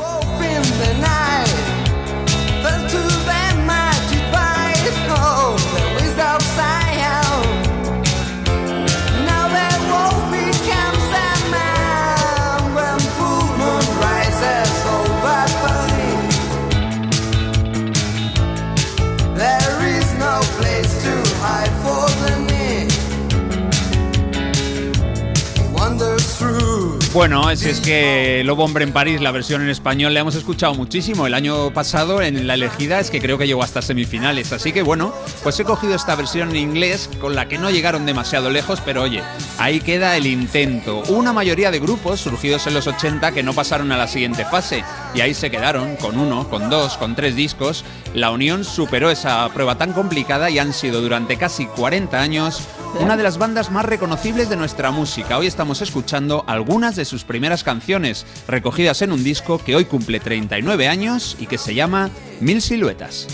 Bueno, 27.15 27.51
es, 27.51 27.65
es 27.65 27.81
que 27.81 28.43
Lobo 28.45 28.65
Hombre 28.65 28.85
en 28.85 28.93
París, 28.93 29.23
la 29.23 29.33
versión 29.33 29.63
en 29.63 29.71
español, 29.71 30.13
la 30.13 30.21
hemos 30.21 30.35
escuchado 30.35 30.75
muchísimo. 30.75 31.27
El 31.27 31.33
año 31.33 31.73
pasado 31.73 32.21
en 32.21 32.47
la 32.47 32.53
elegida 32.53 33.01
es 33.01 33.11
que 33.11 33.19
creo 33.19 33.39
que 33.39 33.47
llegó 33.47 33.63
hasta 33.63 33.81
semifinales. 33.81 34.53
Así 34.53 34.73
que 34.73 34.83
bueno, 34.83 35.15
pues 35.43 35.59
he 35.59 35.65
cogido 35.65 35.95
esta 35.95 36.15
versión 36.17 36.51
en 36.51 36.57
inglés 36.57 37.09
con 37.19 37.35
la 37.35 37.49
que 37.49 37.57
no 37.57 37.71
llegaron 37.71 38.05
demasiado 38.05 38.51
lejos, 38.51 38.83
pero 38.85 39.03
oye, 39.03 39.23
ahí 39.57 39.81
queda 39.81 40.19
el 40.19 40.27
intento. 40.27 41.03
Una 41.09 41.33
mayoría 41.33 41.71
de 41.71 41.81
grupos 41.81 42.21
surgidos 42.21 42.67
en 42.67 42.75
los 42.75 42.87
80 42.87 43.33
que 43.33 43.43
no 43.43 43.55
pasaron 43.55 43.91
a 43.91 43.97
la 43.97 44.07
siguiente 44.07 44.45
fase 44.45 44.85
y 45.15 45.23
ahí 45.23 45.33
se 45.33 45.51
quedaron 45.51 45.97
con 45.97 46.19
uno, 46.19 46.49
con 46.51 46.69
dos, 46.69 46.99
con 46.99 47.17
tres 47.17 47.35
discos. 47.35 47.85
La 48.13 48.31
Unión 48.31 48.65
superó 48.65 49.11
esa 49.11 49.49
prueba 49.55 49.79
tan 49.79 49.95
complicada 49.95 50.51
y 50.51 50.59
han 50.59 50.75
sido 50.75 51.01
durante 51.01 51.39
casi 51.39 51.67
40 51.67 52.21
años 52.21 52.69
una 53.01 53.17
de 53.17 53.23
las 53.23 53.39
bandas 53.39 53.71
más 53.71 53.85
reconocibles 53.85 54.49
de 54.49 54.57
nuestra 54.57 54.91
música. 54.91 55.39
Hoy 55.39 55.47
estamos 55.47 55.83
escuchando 55.83 56.45
algunas 56.47 56.97
de 56.97 57.05
sus 57.09 57.25
primeras 57.25 57.65
canciones, 57.65 58.25
recogidas 58.47 59.03
en 59.03 59.13
un 59.13 59.25
disco 59.25 59.59
que 59.59 59.75
hoy 59.75 59.85
cumple 59.87 60.21
39 60.21 60.87
años 60.89 61.37
y 61.41 61.47
que 61.47 61.59
se 61.59 61.75
llama 61.75 62.11
Mil 62.41 62.63
Siluetas. 62.63 63.27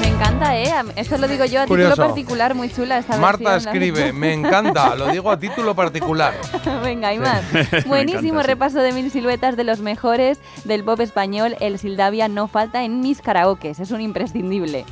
Me 0.00 0.08
encanta, 0.08 0.56
¿eh? 0.56 0.72
Esto 0.96 1.18
lo 1.18 1.26
digo 1.28 1.44
yo 1.44 1.62
a 1.62 1.66
Curioso. 1.66 1.90
título 1.92 2.08
particular, 2.08 2.54
muy 2.54 2.70
chula 2.70 2.98
esta 2.98 3.16
Marta 3.16 3.52
versión, 3.52 3.74
escribe, 3.74 4.12
me 4.12 4.32
encanta, 4.32 4.94
lo 4.94 5.08
digo 5.08 5.30
a 5.30 5.38
título 5.38 5.74
particular. 5.74 6.34
Venga, 6.82 7.08
hay 7.08 7.18
más. 7.18 7.42
Me 7.52 7.80
Buenísimo 7.82 8.22
encanta, 8.28 8.42
sí. 8.42 8.46
repaso 8.48 8.78
de 8.78 8.92
mil 8.92 9.10
siluetas 9.10 9.56
de 9.56 9.64
los 9.64 9.80
mejores 9.80 10.38
del 10.64 10.84
pop 10.84 11.00
español. 11.00 11.56
El 11.60 11.78
Sildavia 11.78 12.28
no 12.28 12.48
falta 12.48 12.84
en 12.84 13.00
mis 13.00 13.20
karaokes, 13.20 13.80
es 13.80 13.90
un 13.90 14.00
imprescindible. 14.00 14.84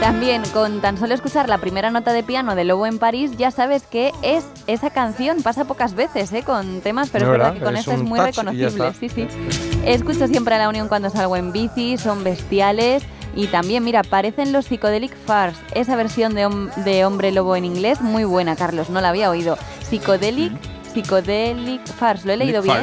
También, 0.00 0.42
con 0.54 0.80
tan 0.80 0.96
solo 0.96 1.12
escuchar 1.14 1.48
la 1.48 1.58
primera 1.58 1.90
nota 1.90 2.12
de 2.12 2.22
piano 2.22 2.54
de 2.54 2.64
Lobo 2.64 2.86
en 2.86 2.98
París, 3.00 3.32
ya 3.36 3.50
sabes 3.50 3.82
que 3.82 4.12
es 4.22 4.44
esa 4.68 4.90
canción. 4.90 5.42
Pasa 5.42 5.64
pocas 5.64 5.94
veces, 5.94 6.32
¿eh? 6.32 6.44
Con 6.44 6.80
temas, 6.80 7.08
pero 7.10 7.24
Es 7.24 7.26
es 7.26 7.32
verdad 7.32 7.44
verdad, 7.54 7.58
que 7.58 7.64
con 7.64 7.74
es 7.74 7.80
esta 7.80 7.94
es 7.94 8.02
muy 8.02 8.20
reconocible. 8.20 8.92
Sí, 9.00 9.08
sí. 9.08 9.26
Escucho 9.84 10.28
siempre 10.28 10.54
a 10.54 10.58
la 10.58 10.68
Unión 10.68 10.86
cuando 10.88 11.10
salgo 11.10 11.36
en 11.36 11.52
bici, 11.52 11.98
son 11.98 12.22
bestiales. 12.22 13.02
Y 13.34 13.48
también, 13.48 13.84
mira, 13.84 14.02
parecen 14.04 14.52
los 14.52 14.66
Psychedelic 14.66 15.14
Fars. 15.26 15.58
Esa 15.74 15.96
versión 15.96 16.34
de, 16.34 16.46
hom- 16.46 16.72
de 16.76 17.04
Hombre 17.04 17.32
Lobo 17.32 17.56
en 17.56 17.64
inglés, 17.64 18.00
muy 18.00 18.24
buena, 18.24 18.54
Carlos, 18.56 18.90
no 18.90 19.00
la 19.00 19.08
había 19.10 19.30
oído. 19.30 19.58
Psychedelic, 19.82 20.52
Psychedelic 20.92 21.84
Fars, 21.86 22.24
¿lo 22.24 22.32
he 22.32 22.36
leído 22.36 22.62
bien? 22.62 22.76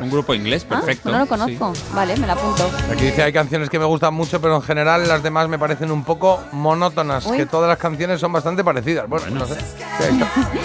Un 0.00 0.10
grupo 0.10 0.34
inglés, 0.34 0.66
Ah, 0.68 0.74
perfecto. 0.76 1.10
no 1.10 1.18
lo 1.18 1.26
conozco. 1.26 1.72
Vale, 1.94 2.16
me 2.16 2.26
la 2.26 2.34
apunto. 2.34 2.70
Aquí 2.92 3.06
dice, 3.06 3.22
hay 3.22 3.32
canciones 3.32 3.70
que 3.70 3.78
me 3.78 3.84
gustan 3.84 4.12
mucho, 4.14 4.40
pero 4.40 4.56
en 4.56 4.62
general 4.62 5.06
las 5.08 5.22
demás 5.22 5.48
me 5.48 5.58
parecen 5.58 5.90
un 5.90 6.04
poco 6.04 6.40
monótonas, 6.52 7.26
Uy. 7.26 7.36
que 7.38 7.46
todas 7.46 7.68
las 7.68 7.78
canciones 7.78 8.20
son 8.20 8.32
bastante 8.32 8.62
parecidas. 8.64 9.08
Bueno, 9.08 9.26
no 9.30 9.46
sé. 9.46 9.56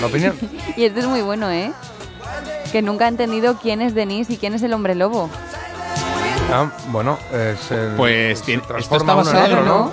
La 0.02 0.08
opinión. 0.08 0.38
Y 0.76 0.86
este 0.86 1.00
es 1.02 1.06
muy 1.08 1.22
bueno, 1.22 1.50
¿eh? 1.52 1.72
Que 2.72 2.82
nunca 2.82 3.06
he 3.06 3.08
entendido 3.10 3.58
quién 3.62 3.82
es 3.82 3.94
Denise 3.94 4.34
y 4.34 4.38
quién 4.38 4.54
es 4.56 4.64
el 4.64 4.74
hombre 4.74 4.96
lobo. 4.96 5.30
Ah, 6.52 6.70
bueno, 6.90 7.18
es 7.32 7.72
el... 7.72 7.94
Pues 7.96 8.40
se 8.40 8.46
tiene, 8.46 8.62
esto 8.62 8.74
transforma 8.74 9.14
está 9.14 9.14
uno 9.14 9.30
en 9.30 9.36
basado, 9.36 9.62
otro, 9.62 9.66
¿no? 9.66 9.92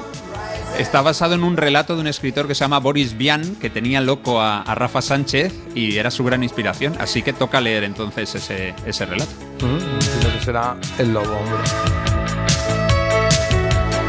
Está 0.80 1.02
basado 1.02 1.34
en 1.34 1.44
un 1.44 1.58
relato 1.58 1.94
de 1.94 2.00
un 2.00 2.06
escritor 2.06 2.48
que 2.48 2.54
se 2.54 2.60
llama 2.60 2.78
Boris 2.80 3.18
Vian, 3.18 3.56
que 3.56 3.68
tenía 3.68 4.00
loco 4.00 4.40
a, 4.40 4.62
a 4.62 4.74
Rafa 4.74 5.02
Sánchez 5.02 5.52
y 5.74 5.98
era 5.98 6.10
su 6.10 6.24
gran 6.24 6.42
inspiración. 6.42 6.96
Así 6.98 7.20
que 7.22 7.34
toca 7.34 7.60
leer 7.60 7.84
entonces 7.84 8.34
ese, 8.34 8.74
ese 8.86 9.04
relato. 9.04 9.30
Mm, 9.60 9.92
entiendo 9.92 10.38
que 10.38 10.42
será 10.42 10.76
el 10.98 11.12
lobo, 11.12 11.36
hombre. 11.36 11.58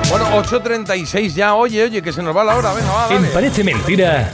Bueno, 0.09 0.25
8.36 0.41 1.33
ya. 1.33 1.55
Oye, 1.55 1.83
oye, 1.83 2.01
que 2.01 2.13
se 2.13 2.23
nos 2.23 2.35
va 2.35 2.45
la 2.45 2.55
hora. 2.55 2.73
Venga, 2.73 2.89
va, 2.89 3.07
En 3.09 3.21
dale. 3.21 3.33
Parece 3.33 3.65
Mentira, 3.65 4.31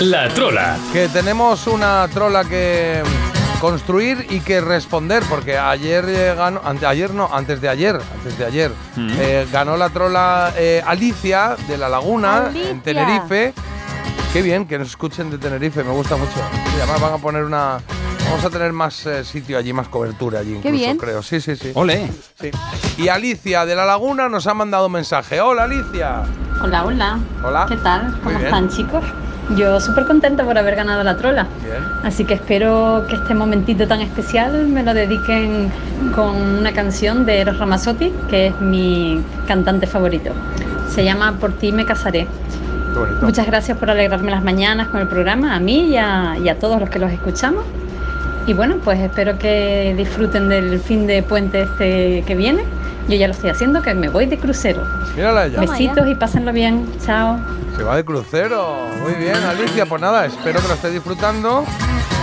la 0.00 0.28
trola. 0.28 0.76
Que 0.92 1.08
tenemos 1.08 1.66
una 1.68 2.06
trola 2.12 2.44
que 2.44 3.02
construir 3.60 4.26
y 4.30 4.40
que 4.40 4.60
responder, 4.60 5.22
porque 5.28 5.58
ayer 5.58 6.04
eh, 6.08 6.34
ganó, 6.36 6.60
ante, 6.64 6.86
ayer 6.86 7.12
no, 7.12 7.28
antes 7.32 7.60
de 7.60 7.68
ayer, 7.68 7.98
antes 8.16 8.38
de 8.38 8.44
ayer, 8.44 8.70
Mm. 8.96 9.08
eh, 9.18 9.46
ganó 9.52 9.76
la 9.76 9.88
trola 9.90 10.52
eh, 10.56 10.82
Alicia 10.86 11.56
de 11.68 11.76
La 11.78 11.88
Laguna 11.88 12.46
Alicia. 12.46 12.70
en 12.70 12.80
Tenerife. 12.82 13.52
Qué 14.32 14.42
bien 14.42 14.66
que 14.66 14.78
nos 14.78 14.88
escuchen 14.88 15.30
de 15.30 15.38
Tenerife, 15.38 15.82
me 15.82 15.90
gusta 15.92 16.16
mucho. 16.16 16.32
Y 16.76 16.80
además 16.80 17.00
van 17.00 17.12
a 17.14 17.18
poner 17.18 17.44
una... 17.44 17.78
Vamos 18.30 18.44
a 18.44 18.50
tener 18.50 18.72
más 18.74 19.06
eh, 19.06 19.24
sitio 19.24 19.56
allí, 19.56 19.72
más 19.72 19.88
cobertura 19.88 20.40
allí 20.40 20.56
incluso, 20.56 20.70
bien. 20.76 20.98
creo. 20.98 21.22
Sí, 21.22 21.40
sí, 21.40 21.56
sí. 21.56 21.72
Ole. 21.74 22.12
Sí. 22.38 22.50
Y 22.98 23.08
Alicia 23.08 23.64
de 23.64 23.74
La 23.74 23.86
Laguna 23.86 24.28
nos 24.28 24.46
ha 24.46 24.52
mandado 24.52 24.86
un 24.86 24.92
mensaje. 24.92 25.40
Hola, 25.40 25.64
Alicia. 25.64 26.24
Hola, 26.62 26.84
hola. 26.84 27.18
Hola. 27.42 27.64
¿Qué 27.66 27.76
tal? 27.76 28.10
Muy 28.10 28.20
¿Cómo 28.20 28.30
bien. 28.38 28.44
están, 28.44 28.68
chicos? 28.68 29.02
Yo 29.56 29.80
súper 29.80 30.04
contenta 30.04 30.44
por 30.44 30.58
haber 30.58 30.76
ganado 30.76 31.02
la 31.02 31.16
trola. 31.16 31.46
Bien. 31.64 31.82
Así 32.04 32.24
que 32.24 32.34
espero 32.34 33.04
que 33.08 33.16
este 33.16 33.34
momentito 33.34 33.86
tan 33.86 34.00
especial 34.00 34.68
me 34.68 34.82
lo 34.82 34.92
dediquen 34.92 35.70
con 36.14 36.36
una 36.36 36.72
canción 36.72 37.24
de 37.24 37.40
Eros 37.40 37.58
Ramazzotti, 37.58 38.12
que 38.28 38.48
es 38.48 38.60
mi 38.60 39.22
cantante 39.46 39.86
favorito. 39.86 40.32
Se 40.90 41.04
llama 41.04 41.36
Por 41.38 41.52
ti 41.54 41.72
me 41.72 41.86
casaré. 41.86 42.26
Muchas 43.22 43.46
gracias 43.46 43.78
por 43.78 43.90
alegrarme 43.90 44.30
las 44.30 44.42
mañanas 44.42 44.88
con 44.88 45.00
el 45.00 45.06
programa, 45.06 45.54
a 45.54 45.60
mí 45.60 45.90
y 45.90 45.96
a, 45.96 46.36
y 46.42 46.48
a 46.48 46.58
todos 46.58 46.80
los 46.80 46.90
que 46.90 46.98
los 46.98 47.12
escuchamos. 47.12 47.64
Y 48.46 48.54
bueno, 48.54 48.76
pues 48.82 48.98
espero 48.98 49.38
que 49.38 49.94
disfruten 49.96 50.48
del 50.48 50.80
fin 50.80 51.06
de 51.06 51.22
puente 51.22 51.62
este 51.62 52.24
que 52.26 52.34
viene. 52.34 52.64
Yo 53.08 53.16
ya 53.16 53.28
lo 53.28 53.34
estoy 53.34 53.50
haciendo, 53.50 53.82
que 53.82 53.94
me 53.94 54.08
voy 54.08 54.26
de 54.26 54.38
crucero. 54.38 54.82
Mírala 55.14 55.46
ella. 55.46 55.60
Besitos 55.60 56.06
y 56.08 56.14
pásenlo 56.14 56.52
bien. 56.52 56.86
Chao. 57.04 57.38
Se 57.78 57.84
va 57.84 57.94
de 57.94 58.04
crucero. 58.04 58.88
Muy 59.00 59.14
bien, 59.14 59.36
Alicia. 59.36 59.86
Pues 59.86 60.02
nada, 60.02 60.26
espero 60.26 60.60
que 60.60 60.66
lo 60.66 60.74
estés 60.74 60.92
disfrutando 60.92 61.64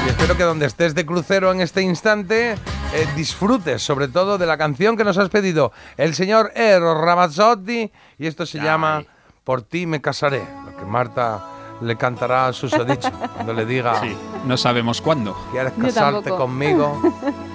y 0.05 0.09
espero 0.09 0.35
que 0.35 0.43
donde 0.43 0.65
estés 0.65 0.93
de 0.93 1.05
crucero 1.05 1.49
en 1.53 1.61
este 1.61 1.81
instante 1.81 2.55
eh, 2.93 3.07
disfrutes 3.15 3.81
sobre 3.81 4.09
todo 4.09 4.37
de 4.37 4.45
la 4.47 4.57
canción 4.57 4.97
que 4.97 5.05
nos 5.05 5.17
has 5.17 5.29
pedido 5.29 5.71
el 5.95 6.13
señor 6.13 6.51
Eros 6.55 6.99
Ramazzotti 6.99 7.89
y 8.17 8.27
esto 8.27 8.45
se 8.45 8.59
llama 8.59 9.05
Por 9.45 9.61
ti 9.61 9.85
me 9.85 10.01
casaré, 10.01 10.45
lo 10.65 10.75
que 10.75 10.83
Marta 10.83 11.41
le 11.79 11.95
cantará 11.95 12.47
a 12.47 12.53
susodicho 12.53 13.09
cuando 13.33 13.53
le 13.53 13.65
diga 13.65 14.01
Sí, 14.01 14.13
no 14.45 14.57
sabemos 14.57 14.99
cuándo. 14.99 15.37
¿Quieres 15.53 15.71
casarte 15.81 16.31
conmigo? 16.31 17.01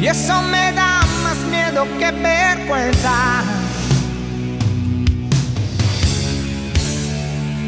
Y 0.00 0.06
eso 0.06 0.42
me 0.42 0.72
da 0.72 1.00
más 1.22 1.38
miedo 1.50 1.86
que 1.98 2.10
vergüenza. 2.10 3.42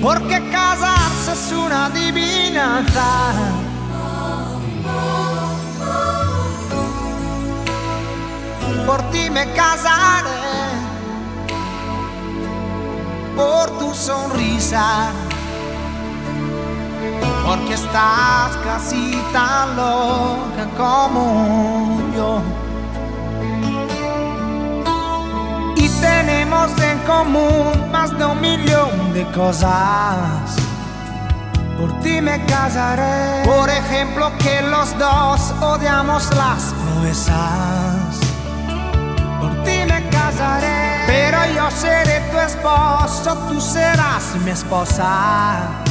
Porque 0.03 0.51
casarse 0.51 1.33
es 1.33 1.53
una 1.53 1.87
adivinanza. 1.87 3.33
Por 8.87 9.03
ti 9.11 9.31
me 9.31 9.53
casaré. 9.53 10.31
Por 13.37 13.79
tu 13.79 13.95
sonrisa. 13.95 15.11
Porque 17.47 17.75
estás 17.75 18.57
casi 18.65 19.23
tan 19.33 19.77
loca 19.77 20.67
como 20.77 22.01
yo. 22.15 22.43
Y 25.77 25.89
tenemos 26.01 26.71
en 26.83 26.99
común 27.01 27.91
más 27.93 28.17
de 28.19 28.25
un 28.25 28.41
millón 28.41 29.13
de 29.15 29.25
cosas. 29.33 30.57
Por 31.79 32.01
ti 32.01 32.21
me 32.21 32.45
casaré. 32.47 33.45
Por 33.45 33.69
ejemplo, 33.69 34.33
que 34.39 34.63
los 34.63 34.99
dos 34.99 35.55
odiamos 35.61 36.35
las 36.35 36.75
proezas. 36.83 38.17
Por 39.41 39.63
ti 39.63 39.79
me 39.87 40.09
casaré. 40.09 41.05
Pero 41.07 41.39
yo 41.55 41.71
seré 41.71 42.21
tu 42.33 42.39
esposo, 42.39 43.37
tú 43.49 43.61
serás 43.61 44.35
mi 44.43 44.51
esposa. 44.51 45.86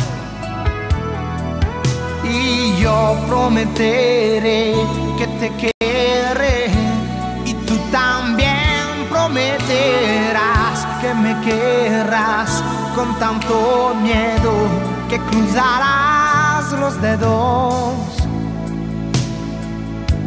Y 2.30 2.81
yo 2.81 3.15
prometeré 3.27 4.73
que 5.18 5.27
te 5.39 5.49
querré 5.56 6.68
y 7.45 7.53
tú 7.65 7.77
también 7.91 9.07
prometerás 9.10 10.85
que 11.02 11.14
me 11.14 11.39
querrás 11.41 12.64
con 12.95 13.18
tanto 13.19 13.95
miedo 14.02 14.52
que 15.10 15.19
cruzarás 15.19 16.72
los 16.80 17.02
dedos. 17.02 17.93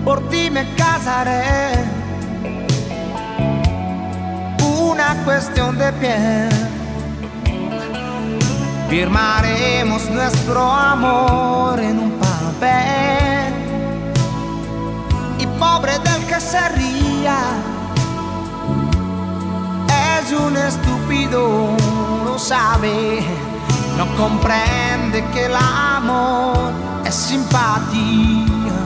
Por 0.05 0.29
ti 0.29 0.51
me 0.51 0.65
casaré, 0.75 1.85
una 4.63 5.15
cuestión 5.25 5.77
de 5.77 5.93
piel. 5.95 6.78
Firmaremos 8.89 10.09
nuestro 10.09 10.73
amor 10.73 11.79
en 11.79 11.99
un 11.99 12.13
papel. 12.13 13.53
Y 15.39 15.47
pobre 15.59 15.99
del 15.99 16.25
que 16.27 16.41
se 16.41 16.69
ría, 16.71 17.39
es 20.19 20.33
un 20.33 20.57
estúpido, 20.57 21.77
no 22.25 22.39
sabe, 22.39 23.21
no 23.99 24.07
comprende 24.17 25.23
que 25.35 25.45
el 25.45 25.55
amor 25.55 26.73
es 27.05 27.15
simpatía. 27.15 28.79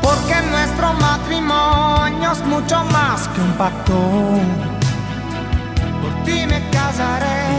Porque 0.00 0.34
nuestro 0.50 0.94
matrimonio 0.94 2.32
es 2.32 2.42
mucho 2.46 2.82
más 2.84 3.28
que 3.28 3.40
un 3.42 3.52
pacto 3.52 4.73
ti 6.24 6.46
me 6.46 6.64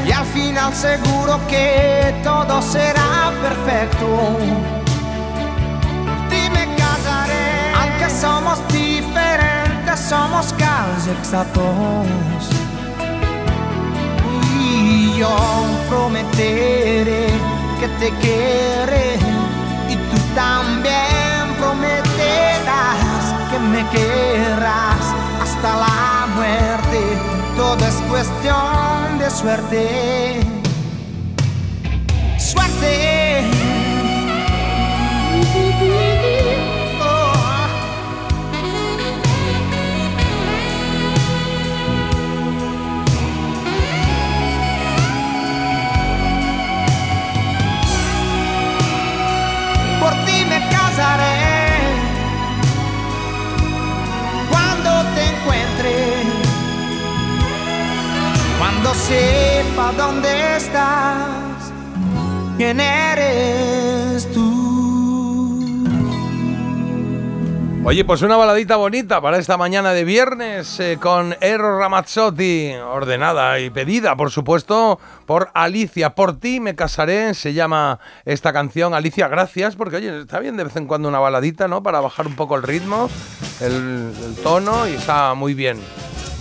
y 0.06 0.12
al 0.12 0.26
final 0.26 0.74
seguro 0.74 1.40
que 1.48 2.14
todo 2.24 2.62
será 2.62 3.32
perfecto. 3.42 4.06
Por 6.06 6.30
ti 6.30 6.50
me 6.54 6.66
casaré, 6.76 7.74
aunque 7.74 8.10
somos 8.10 8.60
diferentes, 8.68 10.00
somos 10.00 10.54
casi 10.54 11.10
exactos. 11.12 12.50
Y 14.60 15.18
yo 15.18 15.36
prometeré 15.90 17.28
que 17.80 17.88
te 18.00 18.10
querré 18.18 19.16
y 19.90 19.96
tú 19.96 20.18
también 20.36 21.56
prometerás 21.60 23.34
que 23.52 23.60
me 23.60 23.90
querrás 23.90 25.06
hasta 25.42 25.76
la 25.78 26.28
muerte. 26.36 27.35
Todo 27.56 27.78
es 27.86 27.96
cuestión 28.10 29.18
de 29.18 29.32
suerte. 29.32 30.40
Suerte. 32.38 33.55
Sepa 59.08 59.92
dónde 59.96 60.58
estás, 60.58 61.72
quién 62.58 62.80
eres 62.80 64.28
tú. 64.34 64.56
Oye, 67.84 68.04
pues 68.04 68.24
una 68.24 68.36
baladita 68.36 68.78
bonita 68.78 69.22
para 69.22 69.38
esta 69.38 69.58
mañana 69.58 69.94
de 69.94 70.06
viernes 70.06 70.80
eh, 70.80 70.98
con 71.00 71.36
Eros 71.40 71.78
Ramazzotti, 71.78 72.74
ordenada 72.74 73.60
y 73.60 73.70
pedida, 73.70 74.16
por 74.16 74.32
supuesto, 74.32 75.00
por 75.28 75.52
Alicia. 75.54 76.16
Por 76.16 76.40
ti 76.40 76.60
me 76.60 76.74
casaré, 76.74 77.36
se 77.36 77.54
llama 77.54 78.00
esta 78.26 78.54
canción. 78.54 78.96
Alicia, 78.96 79.28
gracias, 79.28 79.76
porque 79.76 79.98
oye, 79.98 80.22
está 80.22 80.40
bien 80.40 80.58
de 80.58 80.64
vez 80.64 80.76
en 80.78 80.88
cuando 80.88 81.08
una 81.08 81.20
baladita, 81.20 81.68
¿no? 81.68 81.84
Para 81.84 82.00
bajar 82.00 82.26
un 82.26 82.36
poco 82.36 82.56
el 82.56 82.64
ritmo, 82.64 83.08
el, 83.62 84.12
el 84.26 84.36
tono, 84.42 84.88
y 84.88 84.94
está 84.94 85.36
muy 85.36 85.54
bien. 85.54 85.78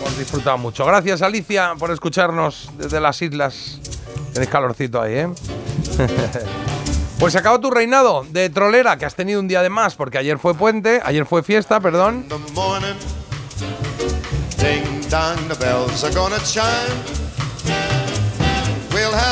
Hemos 0.00 0.18
disfrutado 0.18 0.58
mucho. 0.58 0.84
Gracias, 0.84 1.22
Alicia, 1.22 1.74
por 1.78 1.90
escucharnos 1.90 2.70
desde 2.76 3.00
las 3.00 3.20
islas. 3.22 3.78
Tenéis 4.32 4.50
calorcito 4.50 5.00
ahí, 5.00 5.14
¿eh? 5.14 5.28
Pues 7.18 7.32
se 7.32 7.38
acabó 7.38 7.60
tu 7.60 7.70
reinado 7.70 8.26
de 8.28 8.50
trolera, 8.50 8.98
que 8.98 9.06
has 9.06 9.14
tenido 9.14 9.40
un 9.40 9.48
día 9.48 9.62
de 9.62 9.70
más, 9.70 9.94
porque 9.94 10.18
ayer 10.18 10.38
fue 10.38 10.52
puente, 10.52 11.00
ayer 11.04 11.24
fue 11.24 11.42
fiesta, 11.42 11.80
perdón. 11.80 12.26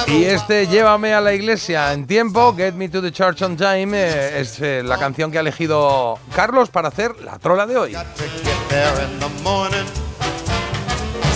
Y 0.07 0.25
este 0.25 0.67
Llévame 0.69 1.13
a 1.13 1.21
la 1.21 1.33
iglesia 1.33 1.93
en 1.93 2.07
tiempo, 2.07 2.55
Get 2.57 2.75
Me 2.75 2.89
to 2.89 3.03
the 3.03 3.11
Church 3.13 3.43
on 3.43 3.57
Time, 3.57 3.91
eh, 3.95 4.41
es 4.41 4.61
eh, 4.61 4.83
la 4.85 4.97
canción 4.99 5.31
que 5.31 5.39
ha 5.39 5.41
elegido 5.41 6.19
Carlos 6.35 6.71
para 6.71 6.89
hacer 6.89 7.21
la 7.21 7.39
trola 7.39 7.67
de 7.67 7.77
hoy. 7.77 7.97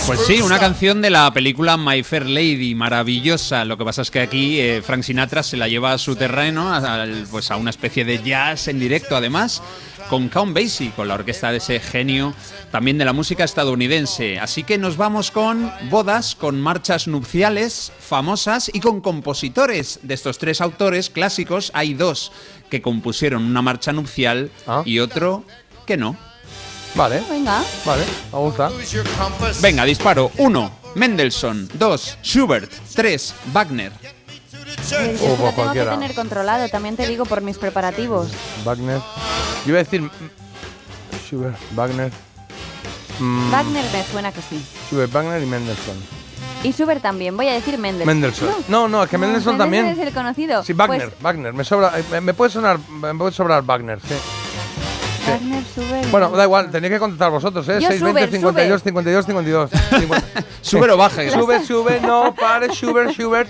Pues 0.07 0.21
sí, 0.25 0.41
una 0.41 0.57
canción 0.57 1.01
de 1.01 1.09
la 1.09 1.29
película 1.33 1.75
My 1.75 2.01
Fair 2.01 2.27
Lady, 2.27 2.73
maravillosa. 2.75 3.65
Lo 3.65 3.77
que 3.77 3.83
pasa 3.83 4.03
es 4.03 4.09
que 4.09 4.21
aquí 4.21 4.57
eh, 4.57 4.81
Frank 4.81 5.03
Sinatra 5.03 5.43
se 5.43 5.57
la 5.57 5.67
lleva 5.67 5.91
a 5.91 5.97
su 5.97 6.15
terreno, 6.15 6.73
a, 6.73 7.05
pues 7.29 7.51
a 7.51 7.57
una 7.57 7.71
especie 7.71 8.05
de 8.05 8.23
jazz 8.23 8.69
en 8.69 8.79
directo, 8.79 9.17
además, 9.17 9.61
con 10.09 10.29
Count 10.29 10.55
Basie, 10.55 10.91
con 10.91 11.09
la 11.09 11.15
orquesta 11.15 11.51
de 11.51 11.57
ese 11.57 11.81
genio 11.81 12.33
también 12.71 12.97
de 12.97 13.03
la 13.03 13.11
música 13.11 13.43
estadounidense. 13.43 14.39
Así 14.39 14.63
que 14.63 14.77
nos 14.77 14.95
vamos 14.95 15.29
con 15.29 15.69
bodas, 15.89 16.35
con 16.35 16.61
marchas 16.61 17.09
nupciales 17.09 17.91
famosas 17.99 18.71
y 18.73 18.79
con 18.79 19.01
compositores. 19.01 19.99
De 20.03 20.13
estos 20.13 20.37
tres 20.37 20.61
autores 20.61 21.09
clásicos, 21.09 21.69
hay 21.73 21.93
dos 21.93 22.31
que 22.69 22.81
compusieron 22.81 23.43
una 23.43 23.61
marcha 23.61 23.91
nupcial 23.91 24.51
y 24.85 24.99
otro 24.99 25.43
que 25.85 25.97
no. 25.97 26.15
Vale. 26.95 27.23
Venga. 27.29 27.63
Vale, 27.85 28.03
me 28.33 28.39
gusta. 28.39 28.71
Venga, 29.61 29.83
disparo. 29.85 30.31
1. 30.37 30.71
Mendelssohn. 30.95 31.69
2. 31.73 32.17
Schubert. 32.23 32.71
3. 32.95 33.33
Wagner. 33.53 33.91
Eh, 34.91 35.17
Yo 35.21 35.27
lo 35.27 35.35
tengo 35.35 35.49
que 35.49 35.53
cualquiera. 35.55 35.91
tener 35.91 36.13
controlado, 36.15 36.69
también 36.69 36.95
te 36.95 37.05
digo 37.07 37.25
por 37.25 37.41
mis 37.41 37.57
preparativos. 37.57 38.29
Wagner. 38.63 38.99
Yo 39.65 39.69
iba 39.71 39.79
a 39.79 39.83
decir. 39.83 40.01
mm, 40.01 40.09
Schubert, 41.27 41.57
Wagner. 41.75 42.11
mm, 43.19 43.51
Wagner 43.51 43.85
me 43.91 44.03
suena 44.05 44.31
que 44.31 44.41
sí. 44.41 44.63
Schubert, 44.89 45.11
Wagner 45.11 45.41
y 45.43 45.45
Mendelssohn. 45.45 45.97
Y 46.63 46.71
Schubert 46.71 47.01
también, 47.03 47.35
voy 47.37 47.47
a 47.49 47.53
decir 47.53 47.77
Mendelssohn. 47.77 48.07
Mendelssohn. 48.07 48.49
No, 48.69 48.87
no, 48.87 49.03
es 49.03 49.09
que 49.09 49.17
Mendelssohn 49.17 49.57
también. 49.57 49.85
es 49.87 49.99
el 49.99 50.11
conocido. 50.13 50.63
Sí, 50.63 50.73
Wagner, 50.73 51.09
Pues, 51.09 51.21
Wagner. 51.21 51.53
Me 51.53 51.63
sobra. 51.63 51.99
eh, 51.99 52.03
Me, 52.09 52.21
me 52.21 52.33
puede 52.33 52.49
sonar. 52.51 52.79
Me 52.89 53.13
puede 53.13 53.31
sobrar 53.31 53.61
Wagner, 53.63 53.99
sí. 54.01 54.15
Bueno, 56.11 56.29
da 56.31 56.43
igual, 56.43 56.69
tenéis 56.71 56.93
que 56.93 56.99
contestar 56.99 57.31
vosotros, 57.31 57.67
¿eh? 57.69 57.79
Yo 57.81 57.87
620 57.89 58.37
Schubert, 58.39 58.83
52 58.83 59.25
52 59.25 59.25
52. 59.25 60.21
Sube 60.61 60.91
o 60.91 60.97
baje. 60.97 61.29
Sube, 61.29 61.63
sube, 61.65 61.99
no, 62.01 62.33
pare, 62.35 62.69
Schubert, 62.73 63.11
Schubert. 63.11 63.49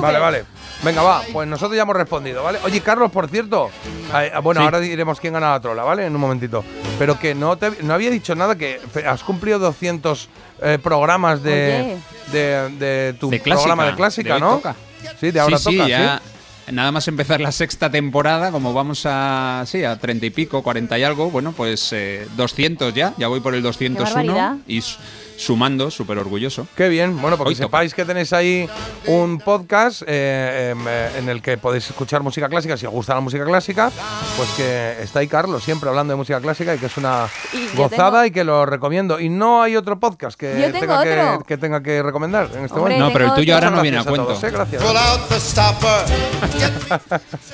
Vale, 0.00 0.18
vale. 0.18 0.44
Venga, 0.82 1.02
va, 1.02 1.22
pues 1.32 1.46
nosotros 1.46 1.76
ya 1.76 1.82
hemos 1.82 1.94
respondido, 1.94 2.42
¿vale? 2.42 2.58
Oye, 2.64 2.80
Carlos, 2.80 3.10
por 3.10 3.28
cierto, 3.28 3.70
eh, 4.14 4.32
bueno, 4.42 4.60
Sí. 4.62 4.64
ahora 4.64 4.80
diremos 4.80 5.20
quién 5.20 5.34
gana 5.34 5.50
la 5.50 5.60
trola, 5.60 5.82
¿vale? 5.82 6.06
En 6.06 6.14
un 6.14 6.20
momentito. 6.20 6.64
Pero 6.98 7.18
que 7.18 7.34
no 7.34 7.58
te 7.58 7.70
no 7.82 7.92
había 7.92 8.10
dicho 8.10 8.34
nada, 8.34 8.56
que 8.56 8.80
fe- 8.90 9.06
has 9.06 9.22
cumplido 9.22 9.58
200 9.58 10.28
eh, 10.62 10.78
programas 10.82 11.42
de, 11.42 11.98
de, 12.32 12.68
de 12.78 13.14
tu 13.20 13.28
De 13.28 13.40
clásica. 13.40 13.62
programa 13.64 13.84
de 13.90 13.94
clásica, 13.94 14.28
De 14.30 14.34
hoy 14.36 14.40
¿no? 14.40 14.56
toca. 14.56 14.74
Sí, 15.20 15.30
de 15.30 15.40
ahora 15.40 15.58
sí, 15.58 15.70
sí, 15.70 15.76
toca, 15.76 15.88
ya. 15.88 16.22
Nada 16.70 16.92
más 16.92 17.08
empezar 17.08 17.40
la 17.40 17.52
sexta 17.52 17.90
temporada, 17.90 18.52
como 18.52 18.72
vamos 18.72 19.02
a, 19.04 19.64
sí, 19.66 19.82
a 19.82 19.98
30 19.98 20.26
y 20.26 20.30
pico, 20.30 20.62
40 20.62 20.98
y 20.98 21.02
algo, 21.02 21.30
bueno, 21.30 21.52
pues 21.52 21.92
eh, 21.92 22.26
200 22.36 22.94
ya, 22.94 23.14
ya 23.16 23.28
voy 23.28 23.40
por 23.40 23.54
el 23.54 23.62
201 23.62 24.04
barbaridad. 24.04 24.56
y 24.68 24.80
sumando, 25.40 25.90
súper 25.90 26.18
orgulloso. 26.18 26.66
Qué 26.76 26.88
bien, 26.88 27.20
bueno, 27.20 27.36
porque 27.38 27.50
Hoy 27.50 27.54
toca. 27.54 27.64
sepáis 27.66 27.94
que 27.94 28.04
tenéis 28.04 28.32
ahí 28.32 28.68
un 29.06 29.38
podcast 29.38 30.02
eh, 30.06 30.70
em, 30.72 30.84
eh, 30.86 31.10
en 31.18 31.28
el 31.28 31.40
que 31.40 31.56
podéis 31.56 31.88
escuchar 31.88 32.22
música 32.22 32.48
clásica, 32.48 32.76
si 32.76 32.84
os 32.86 32.92
gusta 32.92 33.14
la 33.14 33.20
música 33.20 33.44
clásica, 33.44 33.90
pues 34.36 34.48
que 34.50 34.96
está 35.02 35.20
ahí 35.20 35.28
Carlos 35.28 35.64
siempre 35.64 35.88
hablando 35.88 36.12
de 36.12 36.16
música 36.18 36.40
clásica 36.40 36.74
y 36.74 36.78
que 36.78 36.86
es 36.86 36.96
una 36.98 37.26
Y 37.52 37.76
gozada 37.76 38.10
tengo- 38.22 38.24
y 38.26 38.30
que 38.32 38.44
lo 38.44 38.66
recomiendo. 38.66 39.18
Y 39.18 39.28
no 39.30 39.62
hay 39.62 39.76
otro 39.76 39.98
podcast 39.98 40.38
que, 40.38 40.48
tenga, 40.78 41.02
que, 41.02 41.38
que 41.46 41.56
tenga 41.56 41.82
que 41.82 42.02
recomendar 42.02 42.48
en 42.54 42.64
este 42.66 42.78
Hombre, 42.78 42.94
momento. 42.98 43.04
No, 43.06 43.12
pero 43.12 43.24
el 43.26 43.34
tuyo 43.34 43.54
ahora 43.54 43.70
no 43.70 43.80
viene 43.82 43.98
a 43.98 44.04
cuento. 44.04 44.26
todos, 44.26 44.44
¿eh? 44.44 44.50
Gracias. 44.50 44.82
Pull 44.82 44.96
out 44.96 45.28
the 45.28 45.40
stopper. 45.40 46.04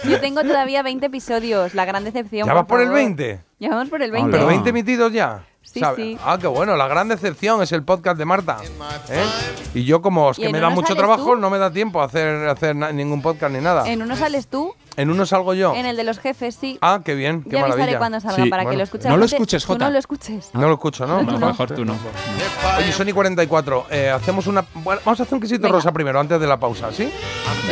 Yo 0.09 0.21
tengo 0.21 0.43
todavía 0.43 0.83
20 0.83 1.07
episodios, 1.07 1.75
la 1.75 1.85
gran 1.85 2.05
decepción. 2.05 2.47
¿Ya 2.49 2.55
vas 2.55 2.67
por 2.67 2.81
el 2.81 2.87
favor. 2.87 3.01
20? 3.01 3.46
Ya 3.59 3.71
vamos 3.71 3.89
por 3.89 4.03
el 4.03 4.11
20. 4.13 4.31
¿Pero 4.31 4.47
20 4.47 4.69
emitidos 4.71 5.13
ya? 5.13 5.45
Sí, 5.63 5.81
sí. 5.97 6.17
Ah, 6.25 6.39
qué 6.41 6.47
bueno. 6.47 6.77
La 6.77 6.87
gran 6.87 7.09
decepción 7.09 7.61
es 7.63 7.73
el 7.73 7.83
podcast 7.83 8.17
de 8.19 8.25
Marta. 8.25 8.59
¿eh? 9.11 9.25
Y 9.75 9.85
yo, 9.85 10.01
como 10.01 10.31
es 10.31 10.39
¿Y 10.39 10.43
que 10.43 10.49
me 10.51 10.61
da 10.61 10.69
mucho 10.71 10.95
trabajo, 10.95 11.33
tú? 11.33 11.37
no 11.37 11.51
me 11.51 11.59
da 11.59 11.71
tiempo 11.73 12.01
a 12.01 12.05
hacer, 12.05 12.49
hacer 12.49 12.77
ningún 12.77 13.21
podcast 13.21 13.53
ni 13.53 13.61
nada. 13.61 13.89
En 13.89 14.01
uno 14.01 14.15
sales 14.15 14.47
tú, 14.47 14.75
En 14.97 15.11
uno 15.11 15.27
salgo 15.27 15.55
yo. 15.55 15.75
en 15.75 15.85
el 15.85 15.97
de 15.97 16.05
los 16.05 16.19
jefes, 16.21 16.55
sí. 16.55 16.79
Ah, 16.83 17.01
qué 17.05 17.15
bien, 17.15 17.43
qué 17.43 17.51
ya 17.51 17.61
maravilla. 17.63 17.83
avisaré 17.85 17.99
cuando 17.99 18.21
salga 18.21 18.45
para 18.49 18.63
que 18.63 18.67
Bueno. 18.67 18.79
lo 18.79 18.85
escuche 18.85 19.09
la 19.09 19.15
gente. 19.27 19.57
Tú 19.59 19.67
Jota. 19.67 19.85
No 19.87 19.91
lo 19.91 19.99
escuches. 19.99 20.51
No 20.55 20.69
lo 20.69 20.75
escucho, 20.75 21.07
¿no? 21.07 21.23
No, 21.23 21.39
no. 21.39 21.47
mejor 21.49 21.71
tú 21.75 21.85
no. 21.85 21.97
Oye, 22.79 22.93
Sony 22.93 23.13
44, 23.13 23.87
eh, 23.91 24.11
hacemos 24.11 24.47
una. 24.47 24.65
Bueno, 24.75 25.01
vamos 25.05 25.19
a 25.19 25.23
hacer 25.25 25.35
un 25.35 25.41
quesito 25.41 25.63
Venga. 25.63 25.77
rosa 25.77 25.91
primero, 25.93 26.21
antes 26.21 26.39
de 26.39 26.47
la 26.47 26.61
pausa, 26.61 26.93
¿sí? 26.93 27.11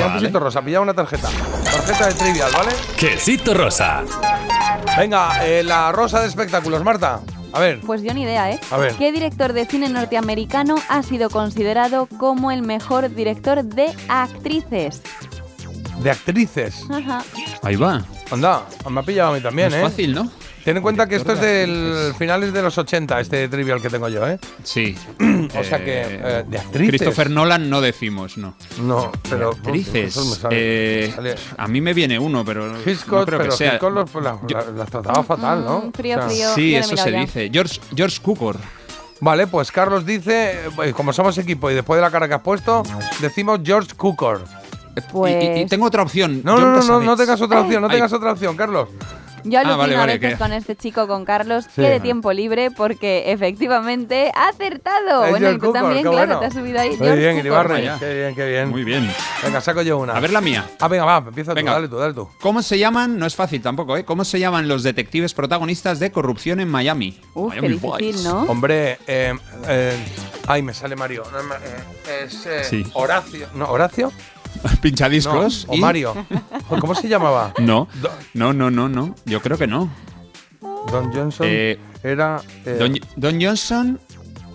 Un 0.04 0.12
quesito 0.18 0.40
rosa, 0.40 0.62
pilla 0.62 0.80
una 0.80 0.94
tarjeta. 0.94 1.28
Tarjeta 1.62 2.06
de 2.08 2.14
trivial, 2.14 2.50
¿vale? 2.52 2.72
Quesito 2.98 3.54
rosa. 3.54 4.02
Venga, 4.98 5.44
eh, 5.46 5.62
la 5.62 5.92
rosa 5.92 6.20
de 6.20 6.28
espectáculos, 6.28 6.82
Marta. 6.84 7.20
A 7.52 7.60
ver. 7.60 7.80
Pues 7.80 8.02
yo 8.02 8.12
ni 8.14 8.22
idea, 8.22 8.50
¿eh? 8.50 8.58
A 8.70 8.76
ver. 8.76 8.94
¿Qué 8.94 9.12
director 9.12 9.52
de 9.52 9.64
cine 9.64 9.88
norteamericano 9.88 10.74
ha 10.88 11.02
sido 11.02 11.30
considerado 11.30 12.06
como 12.18 12.50
el 12.50 12.62
mejor 12.62 13.14
director 13.14 13.62
de 13.62 13.94
actrices? 14.08 15.02
De 16.02 16.10
actrices. 16.10 16.82
Ajá. 16.90 17.22
Ahí 17.62 17.76
va. 17.76 18.04
Anda, 18.30 18.64
me 18.90 19.00
ha 19.00 19.02
pillado 19.04 19.30
a 19.30 19.34
mí 19.34 19.40
también, 19.40 19.70
No 19.70 19.76
¿eh? 19.76 19.78
es 19.80 19.84
fácil, 19.84 20.14
¿no? 20.14 20.30
Ten 20.64 20.76
en 20.78 20.82
cuenta 20.82 21.06
que 21.06 21.16
esto 21.16 21.32
es 21.34 21.40
del 21.40 22.14
finales 22.18 22.52
de 22.52 22.62
los 22.62 22.78
80, 22.78 23.20
este 23.20 23.48
trivial 23.48 23.82
que 23.82 23.90
tengo 23.90 24.08
yo, 24.08 24.26
¿eh? 24.26 24.38
Sí. 24.62 24.96
O 25.56 25.62
sea 25.62 25.84
que, 25.84 26.02
eh, 26.02 26.44
de 26.48 26.58
actrices. 26.58 26.88
Christopher 26.88 27.30
Nolan 27.30 27.68
no 27.68 27.80
decimos, 27.82 28.38
no. 28.38 28.54
No, 28.80 29.12
pero. 29.28 29.50
De 29.52 29.56
actrices. 29.58 30.16
me 30.16 30.34
sale. 30.34 30.56
Eh, 30.58 31.12
Sale- 31.14 31.34
a 31.58 31.68
mí 31.68 31.80
me 31.82 31.92
viene 31.92 32.18
uno, 32.18 32.44
pero 32.44 32.66
Hitchcock, 32.84 33.20
no 33.20 33.26
creo 33.26 33.38
pero 33.40 33.50
que 33.50 33.56
sea. 33.56 33.74
Hitchcock 33.74 33.92
los- 33.94 34.10
pues, 34.10 34.24
la- 34.24 34.38
la- 34.48 34.70
las 34.72 34.90
trataba 34.90 35.22
fatal, 35.22 35.64
¿no? 35.64 35.80
Mm, 35.82 35.92
frío, 35.92 36.16
O 36.16 36.20
sea, 36.20 36.28
frío. 36.28 36.54
Sí, 36.54 36.74
eso 36.74 36.96
se 36.96 37.12
ya. 37.12 37.20
dice. 37.20 37.50
George, 37.52 37.80
George 37.94 38.18
Cukor. 38.22 38.56
Vale, 39.20 39.46
pues 39.46 39.70
Carlos 39.70 40.04
dice, 40.06 40.60
eh, 40.82 40.92
como 40.96 41.12
somos 41.12 41.36
equipo 41.38 41.70
y 41.70 41.74
después 41.74 41.98
de 41.98 42.02
la 42.02 42.10
cara 42.10 42.26
que 42.26 42.34
has 42.34 42.42
puesto, 42.42 42.82
decimos 43.20 43.60
George 43.64 43.94
Cukor. 43.96 44.44
Pues 45.12 45.42
Y, 45.42 45.60
y 45.62 45.66
tengo 45.66 45.86
otra 45.86 46.02
opción. 46.02 46.40
No, 46.44 46.52
John 46.54 46.62
no, 46.74 46.82
no, 46.82 47.00
no, 47.00 47.16
tengas 47.16 47.40
otra 47.40 47.60
opción, 47.60 47.82
no 47.82 47.88
Ay. 47.88 47.94
tengas 47.96 48.12
otra 48.12 48.32
opción, 48.32 48.56
Carlos. 48.56 48.88
yo 49.46 49.58
alucino 49.58 49.74
Ah, 49.74 49.76
vale, 49.76 49.96
vale, 49.96 50.12
a 50.12 50.16
veces 50.16 50.32
que- 50.32 50.38
con 50.38 50.52
este 50.54 50.74
chico, 50.74 51.06
con 51.06 51.24
Carlos, 51.26 51.64
Sí. 51.64 51.82
que 51.82 51.88
de 51.90 52.00
tiempo 52.00 52.32
libre, 52.32 52.70
porque 52.70 53.24
efectivamente 53.30 54.32
ha 54.34 54.48
acertado. 54.48 55.24
Es 55.24 55.30
bueno, 55.30 55.50
y 55.50 55.58
tú 55.58 55.70
también, 55.72 55.96
qué 56.02 56.08
claro, 56.08 56.16
bueno. 56.16 56.38
te 56.40 56.46
has 56.46 56.54
subido 56.54 56.80
ahí. 56.80 56.90
Muy 56.90 56.98
George 56.98 57.16
bien. 57.20 57.38
Iribarren. 57.38 57.98
Qué 57.98 58.14
bien, 58.14 58.34
qué 58.34 58.46
bien. 58.48 58.70
Muy 58.70 58.84
bien. 58.84 59.12
Venga, 59.42 59.60
saco 59.60 59.82
yo 59.82 59.98
una. 59.98 60.14
A 60.16 60.20
ver 60.20 60.32
la 60.32 60.40
mía. 60.40 60.64
Ah, 60.80 60.88
venga, 60.88 61.04
va, 61.04 61.18
empieza 61.28 61.50
tú, 61.52 61.56
Venga. 61.56 61.72
dale 61.72 61.88
tú, 61.88 61.96
dale 61.96 62.14
tú. 62.14 62.26
¿Cómo 62.40 62.62
se 62.62 62.78
llaman? 62.78 63.18
No 63.18 63.26
es 63.26 63.36
fácil 63.36 63.60
tampoco, 63.60 63.98
¿eh? 63.98 64.04
¿Cómo 64.06 64.24
se 64.24 64.38
llaman 64.40 64.66
los 64.66 64.82
detectives 64.82 65.34
protagonistas 65.34 65.98
de 65.98 66.10
corrupción 66.10 66.60
en 66.60 66.70
Miami? 66.70 67.20
Uf, 67.34 67.52
qué 67.52 67.60
Miami 67.60 67.78
difícil. 67.98 68.24
¿no? 68.24 68.42
Hombre, 68.44 68.98
eh, 69.06 69.34
eh, 69.68 69.96
ay, 70.46 70.62
me 70.62 70.72
sale 70.72 70.96
Mario. 70.96 71.22
No, 71.30 71.38
eh, 71.54 72.24
es 72.24 72.46
eh, 72.46 72.64
Sí. 72.64 72.86
Horacio. 72.94 73.46
¿No, 73.54 73.66
Horacio? 73.70 74.10
Pinchadiscos. 74.82 75.66
No, 75.66 75.72
o 75.72 75.76
y- 75.76 75.80
Mario. 75.80 76.26
¿Cómo 76.80 76.94
se 76.94 77.08
llamaba? 77.08 77.52
No, 77.60 77.88
no, 78.34 78.52
no, 78.52 78.70
no, 78.70 78.88
no. 78.88 79.14
Yo 79.24 79.40
creo 79.40 79.58
que 79.58 79.66
no. 79.66 79.90
Don 80.90 81.12
Johnson 81.12 81.46
Eh, 81.48 81.78
era. 82.02 82.40
eh, 82.66 82.76
Don, 82.78 82.94
Don 83.16 83.40
Johnson 83.42 83.98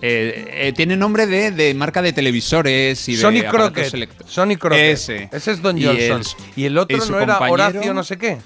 eh, 0.02 0.68
eh, 0.68 0.72
tiene 0.74 0.96
nombre 0.96 1.26
de, 1.26 1.50
de 1.50 1.74
marca 1.74 2.00
de 2.02 2.12
televisores 2.12 3.08
y 3.08 3.16
de 3.16 3.20
Sonny 3.20 3.40
aparatos 3.40 3.72
Crockett. 3.72 3.94
electro- 3.94 4.26
Sonny 4.28 4.56
Crockett. 4.56 4.94
Ese. 4.94 5.28
Ese 5.32 5.50
es 5.52 5.60
Don 5.62 5.76
Y 5.76 5.84
Johnson. 5.84 6.20
el- 6.20 6.60
y 6.62 6.64
el 6.66 6.78
otro 6.78 6.98
no 7.06 7.20
era 7.20 7.38
Horacio 7.38 7.92
no 7.94 8.04
sé 8.04 8.16
qué. 8.16 8.38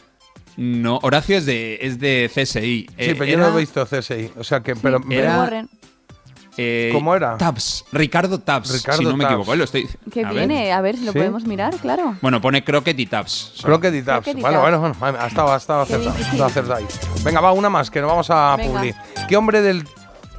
No, 0.56 0.98
Horacio 1.02 1.36
es 1.36 1.46
de, 1.46 1.78
es 1.82 1.98
de 1.98 2.30
CSI. 2.32 2.60
Sí, 2.60 2.86
Eh, 2.96 3.14
pero 3.18 3.24
yo 3.30 3.38
no 3.38 3.56
he 3.56 3.60
visto 3.60 3.84
CSI. 3.86 4.30
O 4.36 4.44
sea 4.44 4.60
que, 4.60 4.76
pero. 4.76 5.00
Era-. 5.10 5.66
Eh, 6.56 6.90
¿Cómo 6.92 7.14
era? 7.14 7.36
Tabs. 7.36 7.84
Ricardo 7.92 8.38
Tabs. 8.38 8.72
Ricardo 8.72 8.98
si 8.98 9.04
no 9.04 9.16
me 9.16 9.24
Tabs. 9.24 9.32
equivoco. 9.34 9.56
Lo 9.56 9.64
estoy, 9.64 9.88
Que 10.12 10.24
a 10.24 10.28
ver. 10.32 10.46
viene, 10.48 10.72
a 10.72 10.80
ver 10.80 10.96
si 10.96 11.04
lo 11.04 11.12
¿Sí? 11.12 11.18
podemos 11.18 11.44
mirar, 11.44 11.74
claro. 11.76 12.16
Bueno, 12.22 12.40
pone 12.40 12.62
Crockett 12.64 12.98
y 12.98 13.06
Tabs. 13.06 13.54
Crockett 13.62 13.94
y 13.94 14.02
Tabs. 14.02 14.26
Y 14.28 14.32
Bueno, 14.34 14.60
Tabs. 14.60 14.78
bueno, 14.78 14.96
bueno. 15.00 15.18
Ha 15.20 15.26
estado, 15.26 15.52
ha 15.52 15.56
estado 15.56 15.80
acertado. 15.82 16.74
ahí. 16.76 16.86
Venga, 17.24 17.40
va, 17.40 17.52
una 17.52 17.70
más, 17.70 17.90
que 17.90 18.00
nos 18.00 18.08
vamos 18.10 18.28
a 18.30 18.56
Venga. 18.56 18.72
publi. 18.80 18.94
¿Qué 19.28 19.36
hombre 19.36 19.60
del. 19.62 19.84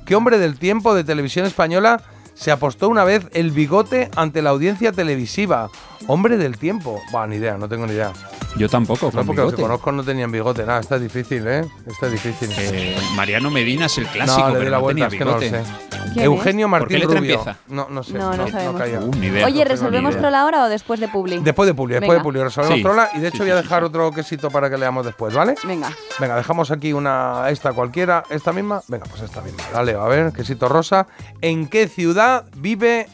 ¿Qué 0.05 0.15
hombre 0.15 0.37
del 0.37 0.57
tiempo 0.59 0.93
de 0.93 1.03
televisión 1.03 1.45
española 1.47 1.99
se 2.35 2.51
apostó 2.51 2.87
una 2.89 3.03
vez 3.03 3.27
el 3.33 3.49
bigote 3.51 4.11
ante 4.15 4.41
la 4.43 4.51
audiencia 4.51 4.91
televisiva? 4.91 5.69
Hombre 6.07 6.37
del 6.37 6.57
tiempo. 6.59 7.01
Buah, 7.11 7.25
ni 7.25 7.37
idea, 7.37 7.57
no 7.57 7.67
tengo 7.67 7.87
ni 7.87 7.93
idea. 7.93 8.11
Yo 8.57 8.69
tampoco, 8.69 9.07
No, 9.07 9.11
con 9.11 9.25
porque 9.25 9.41
los 9.41 9.53
que 9.55 9.61
conozco 9.63 9.91
no 9.91 10.03
tenían 10.03 10.31
bigote. 10.31 10.65
Nada, 10.65 10.79
está 10.79 10.97
difícil, 10.99 11.45
¿eh? 11.47 11.65
Está 11.87 12.07
difícil. 12.07 12.49
Eh, 12.57 12.95
Mariano 13.15 13.49
Medina 13.49 13.87
es 13.87 13.97
el 13.97 14.05
clásico, 14.07 14.39
no, 14.47 14.47
le 14.49 14.53
di 14.53 14.59
pero 14.59 14.71
la 14.71 14.77
no 14.77 14.83
vuelta, 14.83 15.07
tenía 15.09 15.13
es 15.15 15.19
que 15.19 15.25
no 15.25 15.31
lo 15.31 15.39
bigote. 15.39 15.63
sé. 15.65 16.11
¿Quién 16.13 16.25
Eugenio 16.25 16.65
¿Por 16.69 16.79
Martín 16.79 16.87
qué 16.87 16.99
letra 16.99 17.19
Rubio. 17.19 17.33
empieza? 17.33 17.59
No, 17.67 17.87
no 17.89 18.03
sé. 18.03 18.13
No, 18.13 18.33
no 18.37 18.47
sabemos. 18.47 18.79
caía. 18.81 18.99
Uh, 19.01 19.11
ni 19.19 19.27
idea. 19.27 19.45
Oye, 19.47 19.65
¿resolvemos 19.65 20.11
idea. 20.11 20.21
trola 20.21 20.41
ahora 20.41 20.63
o 20.63 20.69
después 20.69 20.99
de 21.01 21.07
Publi? 21.09 21.39
Después 21.39 21.67
de 21.67 21.73
Publi, 21.73 21.93
después 21.95 22.09
Venga. 22.11 22.19
de 22.19 22.23
Publi. 22.23 22.43
Resolvemos 22.43 22.77
Sí. 22.77 22.83
trola 22.83 23.09
y 23.15 23.19
de 23.19 23.27
hecho 23.27 23.37
Sí, 23.37 23.43
voy 23.43 23.51
a 23.51 23.57
sí, 23.57 23.63
dejar 23.63 23.81
sí, 23.81 23.85
otro 23.87 24.11
quesito 24.11 24.49
para 24.51 24.69
que 24.69 24.77
leamos 24.77 25.05
después, 25.05 25.33
¿vale? 25.33 25.55
Venga. 25.65 25.89
Venga, 26.19 26.35
dejamos 26.37 26.71
aquí 26.71 26.93
una, 26.93 27.49
esta 27.49 27.73
cualquiera, 27.73 28.23
esta 28.29 28.53
misma. 28.53 28.81
Venga, 28.87 29.05
pues 29.09 29.21
esta 29.23 29.41
misma. 29.41 29.63
Dale, 29.73 29.95
a 29.95 30.05
ver, 30.05 30.31
quesito 30.31 30.69
rosa. 30.69 31.07
¿En 31.41 31.67
qué 31.67 31.87
ciudad 31.89 32.24
vive 32.55 33.07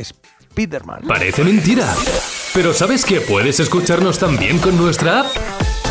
Spiderman? 0.00 1.02
Parece 1.06 1.44
mentira. 1.44 1.92
Pero 2.54 2.72
¿sabes 2.72 3.04
que 3.04 3.20
puedes 3.20 3.60
escucharnos 3.60 4.18
también 4.18 4.58
con 4.58 4.76
nuestra 4.76 5.20
app? 5.20 5.26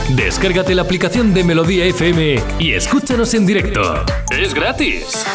Descárgate 0.09 0.75
la 0.75 0.81
aplicación 0.83 1.33
de 1.33 1.43
Melodía 1.43 1.85
FM 1.85 2.35
y 2.59 2.73
escúchanos 2.73 3.33
en 3.33 3.45
directo. 3.45 4.03
Es 4.29 4.53
gratis. 4.53 5.25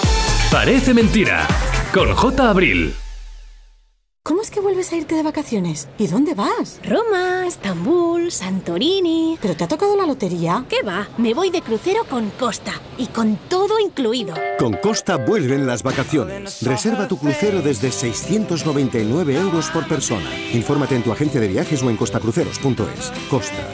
Parece 0.50 0.94
mentira. 0.94 1.46
Con 1.92 2.14
J. 2.14 2.50
Abril. 2.50 2.94
¿Cómo 4.26 4.42
es 4.42 4.50
que 4.50 4.58
vuelves 4.58 4.90
a 4.90 4.96
irte 4.96 5.14
de 5.14 5.22
vacaciones? 5.22 5.88
¿Y 5.98 6.08
dónde 6.08 6.34
vas? 6.34 6.80
Roma, 6.82 7.46
Estambul, 7.46 8.32
Santorini. 8.32 9.38
¿Pero 9.40 9.54
te 9.54 9.62
ha 9.62 9.68
tocado 9.68 9.96
la 9.96 10.04
lotería? 10.04 10.64
¿Qué 10.68 10.82
va? 10.82 11.06
Me 11.16 11.32
voy 11.32 11.50
de 11.50 11.62
crucero 11.62 12.02
con 12.10 12.30
Costa 12.30 12.72
y 12.98 13.06
con 13.06 13.36
todo 13.48 13.78
incluido. 13.78 14.34
Con 14.58 14.72
Costa 14.78 15.14
vuelven 15.14 15.64
las 15.64 15.84
vacaciones. 15.84 16.60
Reserva 16.62 17.06
tu 17.06 17.18
crucero 17.18 17.62
desde 17.62 17.92
699 17.92 19.36
euros 19.36 19.70
por 19.70 19.86
persona. 19.86 20.28
Infórmate 20.52 20.96
en 20.96 21.04
tu 21.04 21.12
agencia 21.12 21.40
de 21.40 21.46
viajes 21.46 21.80
o 21.84 21.88
en 21.88 21.96
costacruceros.es. 21.96 23.12
Costa. 23.30 23.64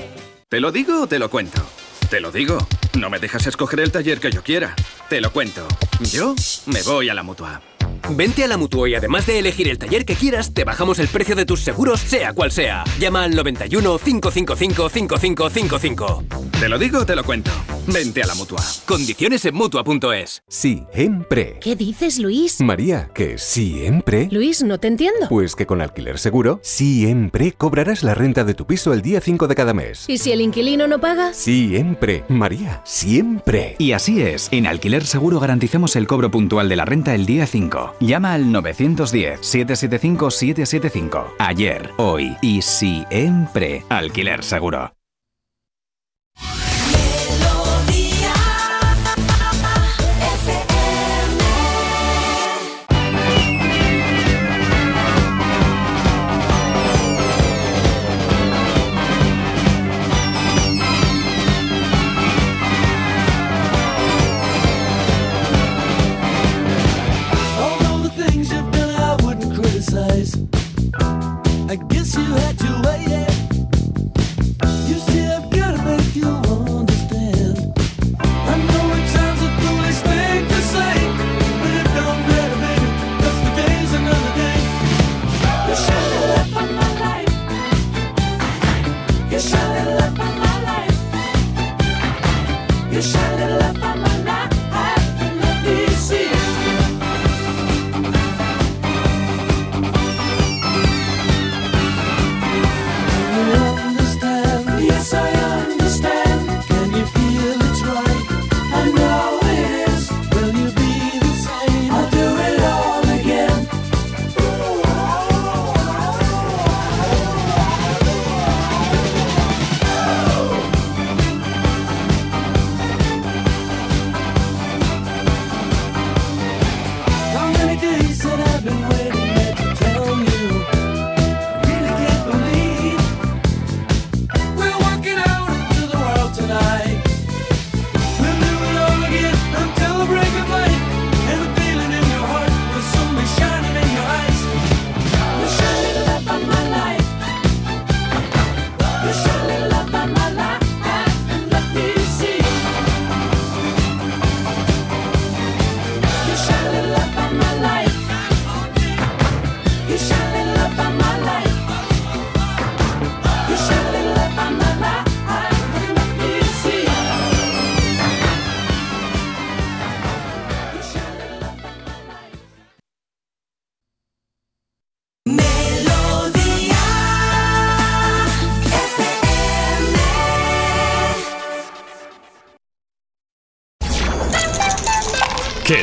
¿Te 0.50 0.60
lo 0.60 0.70
digo 0.70 1.04
o 1.04 1.06
te 1.06 1.18
lo 1.18 1.30
cuento? 1.30 1.62
Te 2.10 2.20
lo 2.20 2.30
digo. 2.30 2.58
No 2.92 3.08
me 3.08 3.18
dejas 3.18 3.46
escoger 3.46 3.80
el 3.80 3.90
taller 3.90 4.20
que 4.20 4.30
yo 4.30 4.42
quiera. 4.42 4.76
Te 5.08 5.22
lo 5.22 5.32
cuento. 5.32 5.66
Yo 6.12 6.34
me 6.66 6.82
voy 6.82 7.08
a 7.08 7.14
la 7.14 7.22
mutua. 7.22 7.62
Vente 8.10 8.44
a 8.44 8.48
la 8.48 8.56
mutua 8.56 8.88
y 8.88 8.94
además 8.94 9.26
de 9.26 9.38
elegir 9.38 9.68
el 9.68 9.78
taller 9.78 10.04
que 10.04 10.14
quieras, 10.14 10.52
te 10.52 10.64
bajamos 10.64 10.98
el 10.98 11.08
precio 11.08 11.36
de 11.36 11.46
tus 11.46 11.60
seguros, 11.60 12.00
sea 12.00 12.32
cual 12.32 12.52
sea. 12.52 12.84
Llama 12.98 13.24
al 13.24 13.34
91 13.34 13.98
555 13.98 14.88
5555. 14.88 16.24
Te 16.58 16.68
lo 16.68 16.78
digo 16.78 17.00
o 17.00 17.06
te 17.06 17.16
lo 17.16 17.24
cuento. 17.24 17.50
Vente 17.86 18.22
a 18.22 18.26
la 18.26 18.34
mutua. 18.34 18.60
Condiciones 18.86 19.44
en 19.44 19.54
mutua.es. 19.54 20.42
Siempre. 20.46 21.58
¿Qué 21.60 21.74
dices, 21.74 22.18
Luis? 22.18 22.60
María, 22.60 23.10
que 23.14 23.38
siempre. 23.38 24.28
Luis, 24.30 24.62
no 24.62 24.78
te 24.78 24.86
entiendo. 24.86 25.28
Pues 25.28 25.56
que 25.56 25.66
con 25.66 25.80
Alquiler 25.80 26.18
Seguro, 26.18 26.60
siempre 26.62 27.52
cobrarás 27.52 28.04
la 28.04 28.14
renta 28.14 28.44
de 28.44 28.54
tu 28.54 28.66
piso 28.66 28.92
el 28.92 29.02
día 29.02 29.20
5 29.20 29.48
de 29.48 29.54
cada 29.54 29.74
mes. 29.74 30.04
¿Y 30.08 30.18
si 30.18 30.30
el 30.30 30.40
inquilino 30.40 30.86
no 30.86 31.00
paga? 31.00 31.34
Siempre, 31.34 32.24
María, 32.28 32.80
siempre. 32.84 33.74
Y 33.78 33.92
así 33.92 34.22
es, 34.22 34.48
en 34.52 34.66
Alquiler 34.66 35.04
Seguro 35.04 35.40
garantizamos 35.40 35.96
el 35.96 36.06
cobro 36.06 36.30
puntual 36.30 36.68
de 36.68 36.76
la 36.76 36.84
renta 36.84 37.14
el 37.14 37.26
día 37.26 37.46
5. 37.46 37.91
Llama 38.00 38.32
al 38.34 38.46
910-775-775. 38.46 41.34
Ayer, 41.38 41.90
hoy 41.98 42.36
y 42.40 42.62
siempre. 42.62 43.84
Alquiler 43.88 44.42
Seguro. 44.42 44.90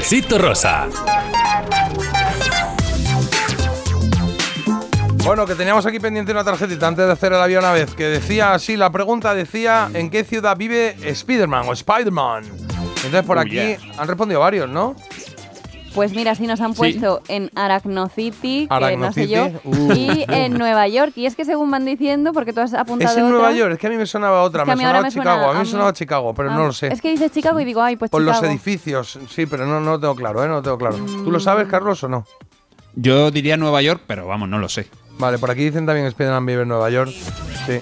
Quesito 0.09 0.39
rosa. 0.39 0.87
Bueno, 5.23 5.45
que 5.45 5.53
teníamos 5.53 5.85
aquí 5.85 5.99
pendiente 5.99 6.31
una 6.31 6.43
tarjetita 6.43 6.87
antes 6.87 7.05
de 7.05 7.11
hacer 7.11 7.31
el 7.33 7.39
avión 7.39 7.63
una 7.63 7.73
vez, 7.73 7.93
que 7.93 8.05
decía 8.05 8.53
así, 8.53 8.75
la 8.75 8.89
pregunta 8.91 9.35
decía, 9.35 9.87
¿en 9.93 10.09
qué 10.09 10.23
ciudad 10.23 10.57
vive 10.57 10.95
Spiderman 11.13 11.69
o 11.69 11.73
Spider-Man? 11.73 12.43
Entonces 12.95 13.21
por 13.21 13.37
Oh, 13.37 13.41
aquí 13.41 13.51
yeah. 13.51 13.77
han 13.99 14.07
respondido 14.07 14.39
varios, 14.39 14.67
¿no? 14.67 14.95
Pues 15.95 16.11
mira, 16.13 16.35
sí 16.35 16.45
nos 16.47 16.61
han 16.61 16.73
Sí. 16.73 16.77
puesto 16.77 17.21
en 17.27 17.49
Aracnocity, 17.55 18.67
que 18.67 18.73
Arachno 18.73 19.05
no 19.07 19.11
sé 19.11 19.27
yo, 19.27 19.45
City, 19.47 19.59
uh. 19.63 19.93
y 19.93 20.25
en 20.27 20.53
Nueva 20.57 20.87
York. 20.87 21.13
Y 21.15 21.25
es 21.25 21.35
que 21.35 21.45
según 21.45 21.71
van 21.71 21.83
diciendo, 21.85 22.31
porque 22.31 22.53
tú 22.53 22.61
has 22.61 22.73
apuntado 22.73 23.11
Es 23.11 23.17
en 23.17 23.23
otra, 23.23 23.37
Nueva 23.37 23.51
York, 23.53 23.73
es 23.73 23.79
que 23.79 23.87
a 23.87 23.89
mí 23.89 23.97
me 23.97 24.05
sonaba 24.05 24.43
otra, 24.43 24.61
Es 24.63 24.65
que 24.65 24.67
me 24.69 24.73
a 24.73 24.75
mí 24.75 24.83
ahora 24.83 24.97
sonaba 24.97 25.03
me 25.09 25.11
suena 25.11 25.31
Chicago, 25.33 25.49
a 25.49 25.53
mí 25.53 25.59
me 25.59 25.65
sonaba 25.65 25.93
Chicago, 25.93 26.33
pero 26.35 26.51
Ah, 26.51 26.55
no 26.55 26.65
lo 26.67 26.73
sé. 26.73 26.87
Es 26.87 27.01
que 27.01 27.11
dices 27.11 27.31
Chicago 27.31 27.59
y 27.59 27.65
digo, 27.65 27.81
ay, 27.81 27.95
pues 27.95 28.11
Por 28.11 28.21
los 28.21 28.41
edificios, 28.43 29.19
sí, 29.29 29.45
pero 29.45 29.65
no, 29.65 29.79
no 29.79 29.91
lo 29.91 29.99
tengo 29.99 30.15
claro, 30.15 30.43
¿eh? 30.43 30.47
No 30.47 30.55
lo 30.55 30.61
tengo 30.61 30.77
claro. 30.77 30.97
¿Tú 30.97 31.31
lo 31.31 31.39
sabes, 31.39 31.67
Carlos, 31.67 32.03
o 32.03 32.07
no? 32.07 32.25
Yo 32.95 33.31
diría 33.31 33.57
Nueva 33.57 33.81
York, 33.81 34.01
pero 34.07 34.27
vamos, 34.27 34.47
no 34.49 34.57
lo 34.59 34.69
sé. 34.69 34.87
Vale, 35.17 35.37
por 35.37 35.51
aquí 35.51 35.63
dicen 35.65 35.85
también 35.85 36.09
Spiderman 36.11 36.45
vive 36.45 36.61
en 36.63 36.67
Nueva 36.69 36.89
York. 36.89 37.11
Sí. 37.65 37.79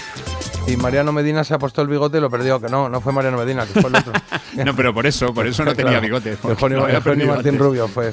Y 0.67 0.75
Mariano 0.75 1.11
Medina 1.13 1.43
se 1.45 1.53
ha 1.53 1.59
puesto 1.59 1.81
el 1.81 1.87
bigote 1.87 2.17
y 2.17 2.21
lo 2.21 2.29
perdió, 2.29 2.59
que 2.59 2.67
no, 2.67 2.89
no 2.89 2.99
fue 2.99 3.13
Mariano 3.13 3.37
Medina, 3.37 3.65
que 3.65 3.79
fue 3.79 3.89
el 3.89 3.95
otro. 3.95 4.13
No, 4.65 4.75
pero 4.75 4.91
por 4.91 5.05
eso, 5.05 5.33
por 5.35 5.45
eso 5.45 5.63
no 5.63 5.75
tenía 5.75 5.91
Claro. 5.91 6.01
bigote. 6.07 6.31
El 6.31 6.37
porque 6.37 6.59
Joni, 6.59 6.75
no 6.75 6.83
había 6.85 6.97
el 6.97 7.03
Joni 7.03 7.13
aprendido 7.21 7.35
Martín 7.35 7.49
antes. 7.51 7.61
Rubio 7.61 7.87
fue. 7.87 8.11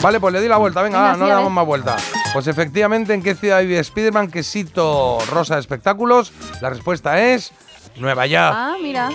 Vale, 0.00 0.18
pues 0.18 0.32
le 0.32 0.40
di 0.40 0.48
la 0.48 0.56
vuelta, 0.56 0.80
venga, 0.80 0.98
va, 0.98 1.16
no 1.16 1.26
le 1.26 1.32
damos 1.32 1.52
más 1.52 1.66
vuelta. 1.66 1.96
Pues 2.32 2.46
efectivamente, 2.46 3.12
¿en 3.12 3.22
qué 3.22 3.34
ciudad 3.34 3.60
vive 3.60 3.84
Spiderman? 3.84 4.30
Quesito 4.30 5.18
rosa 5.30 5.56
de 5.56 5.60
espectáculos. 5.60 6.32
La 6.62 6.70
respuesta 6.70 7.20
es 7.20 7.52
Nueva 7.96 8.26
York. 8.26 8.54
Ah, 8.56 8.76
mira. 8.82 9.10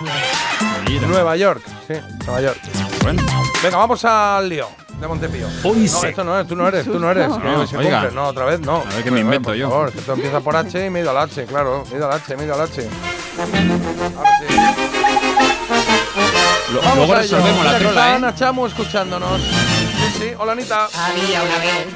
Nueva 1.08 1.36
York, 1.38 1.62
sí, 1.88 1.96
Nueva 2.28 2.42
York. 2.42 2.60
Bueno. 3.02 3.24
Venga, 3.64 3.78
vamos 3.78 4.06
al 4.06 4.48
lío 4.48 4.68
de 5.00 5.08
Montepío. 5.08 5.48
Hoy 5.64 5.80
no, 5.80 5.88
sí. 6.00 6.08
esto 6.08 6.24
no 6.24 6.40
es, 6.40 6.48
tú 6.48 6.56
no 6.56 6.68
eres, 6.68 6.86
tú 6.86 7.00
no 7.00 7.10
eres. 7.12 7.30
No, 7.30 7.62
que 7.62 7.68
se 7.68 7.78
oiga. 7.78 8.10
No, 8.14 8.26
otra 8.28 8.46
vez 8.46 8.60
no. 8.60 8.84
A 8.90 8.94
ver 8.96 9.04
qué 9.04 9.12
me 9.12 9.22
invento 9.22 9.50
por 9.50 9.56
yo. 9.56 9.70
favor, 9.70 9.92
que 9.92 10.00
esto 10.00 10.14
empieza 10.14 10.40
por 10.42 10.56
H 10.56 10.86
y 10.86 10.90
me 10.90 11.00
he 11.00 11.02
ido 11.04 11.12
al 11.12 11.18
H, 11.18 11.46
claro. 11.46 11.84
Me 11.90 11.94
he 11.94 11.98
ido 11.98 12.08
al 12.12 12.14
H, 12.18 12.36
me 12.36 12.44
he 12.44 12.46
ido 12.46 12.56
al 12.56 12.62
H. 12.62 12.90
Ahora 14.18 14.32
sí. 14.40 14.56
Lo- 16.74 16.82
Vamos 16.82 16.98
luego 16.98 17.16
resolvemos 17.16 17.66
la 17.66 17.72
que 17.74 17.80
trola, 17.86 17.90
está 17.90 18.12
¿eh? 18.12 18.16
Ana 18.16 18.36
Chamu 18.36 18.66
escuchándonos. 18.68 19.42
Sí, 19.42 20.20
sí. 20.20 20.32
Hola, 20.38 20.52
Anita. 20.52 20.88
Había 20.94 21.42
una 21.44 21.58
vez. 21.58 21.88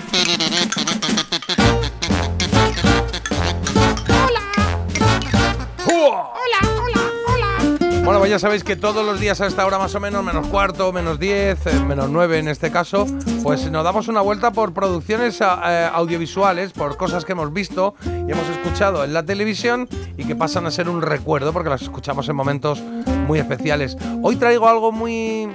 Bueno, 8.04 8.20
pues 8.20 8.32
ya 8.32 8.38
sabéis 8.38 8.66
que 8.66 8.76
todos 8.76 9.06
los 9.06 9.22
días 9.22 9.40
a 9.40 9.48
esta 9.48 9.66
hora 9.66 9.78
más 9.78 9.96
o 9.96 10.00
menos, 10.02 10.26
menos 10.26 10.46
cuarto, 10.48 10.92
menos 10.92 11.20
diez, 11.20 11.66
eh, 11.68 11.80
menos 11.88 12.10
nueve 12.10 12.38
en 12.38 12.50
este 12.50 12.70
caso, 12.70 13.08
pues 13.44 13.72
nos 13.72 13.82
damos 13.86 14.10
una 14.10 14.20
vuelta 14.20 14.52
por 14.52 14.74
producciones 14.74 15.40
eh, 15.40 15.90
audiovisuales, 15.94 16.74
por 16.74 16.98
cosas 16.98 17.24
que 17.24 17.32
hemos 17.32 17.54
visto 17.54 17.96
y 18.06 18.30
hemos 18.30 18.46
escuchado 18.50 19.06
en 19.06 19.14
la 19.14 19.24
televisión 19.24 19.88
y 20.18 20.26
que 20.26 20.36
pasan 20.36 20.66
a 20.66 20.72
ser 20.72 20.90
un 20.90 21.02
recuerdo 21.02 21.54
porque 21.54 21.70
las 21.70 21.82
escuchamos 21.82 22.28
en 22.28 22.36
momentos 22.36 22.82
muy 23.26 23.40
especiales. 23.40 23.98
Hoy 24.22 24.36
traigo 24.36 24.68
algo 24.68 24.92
muy 24.92 25.48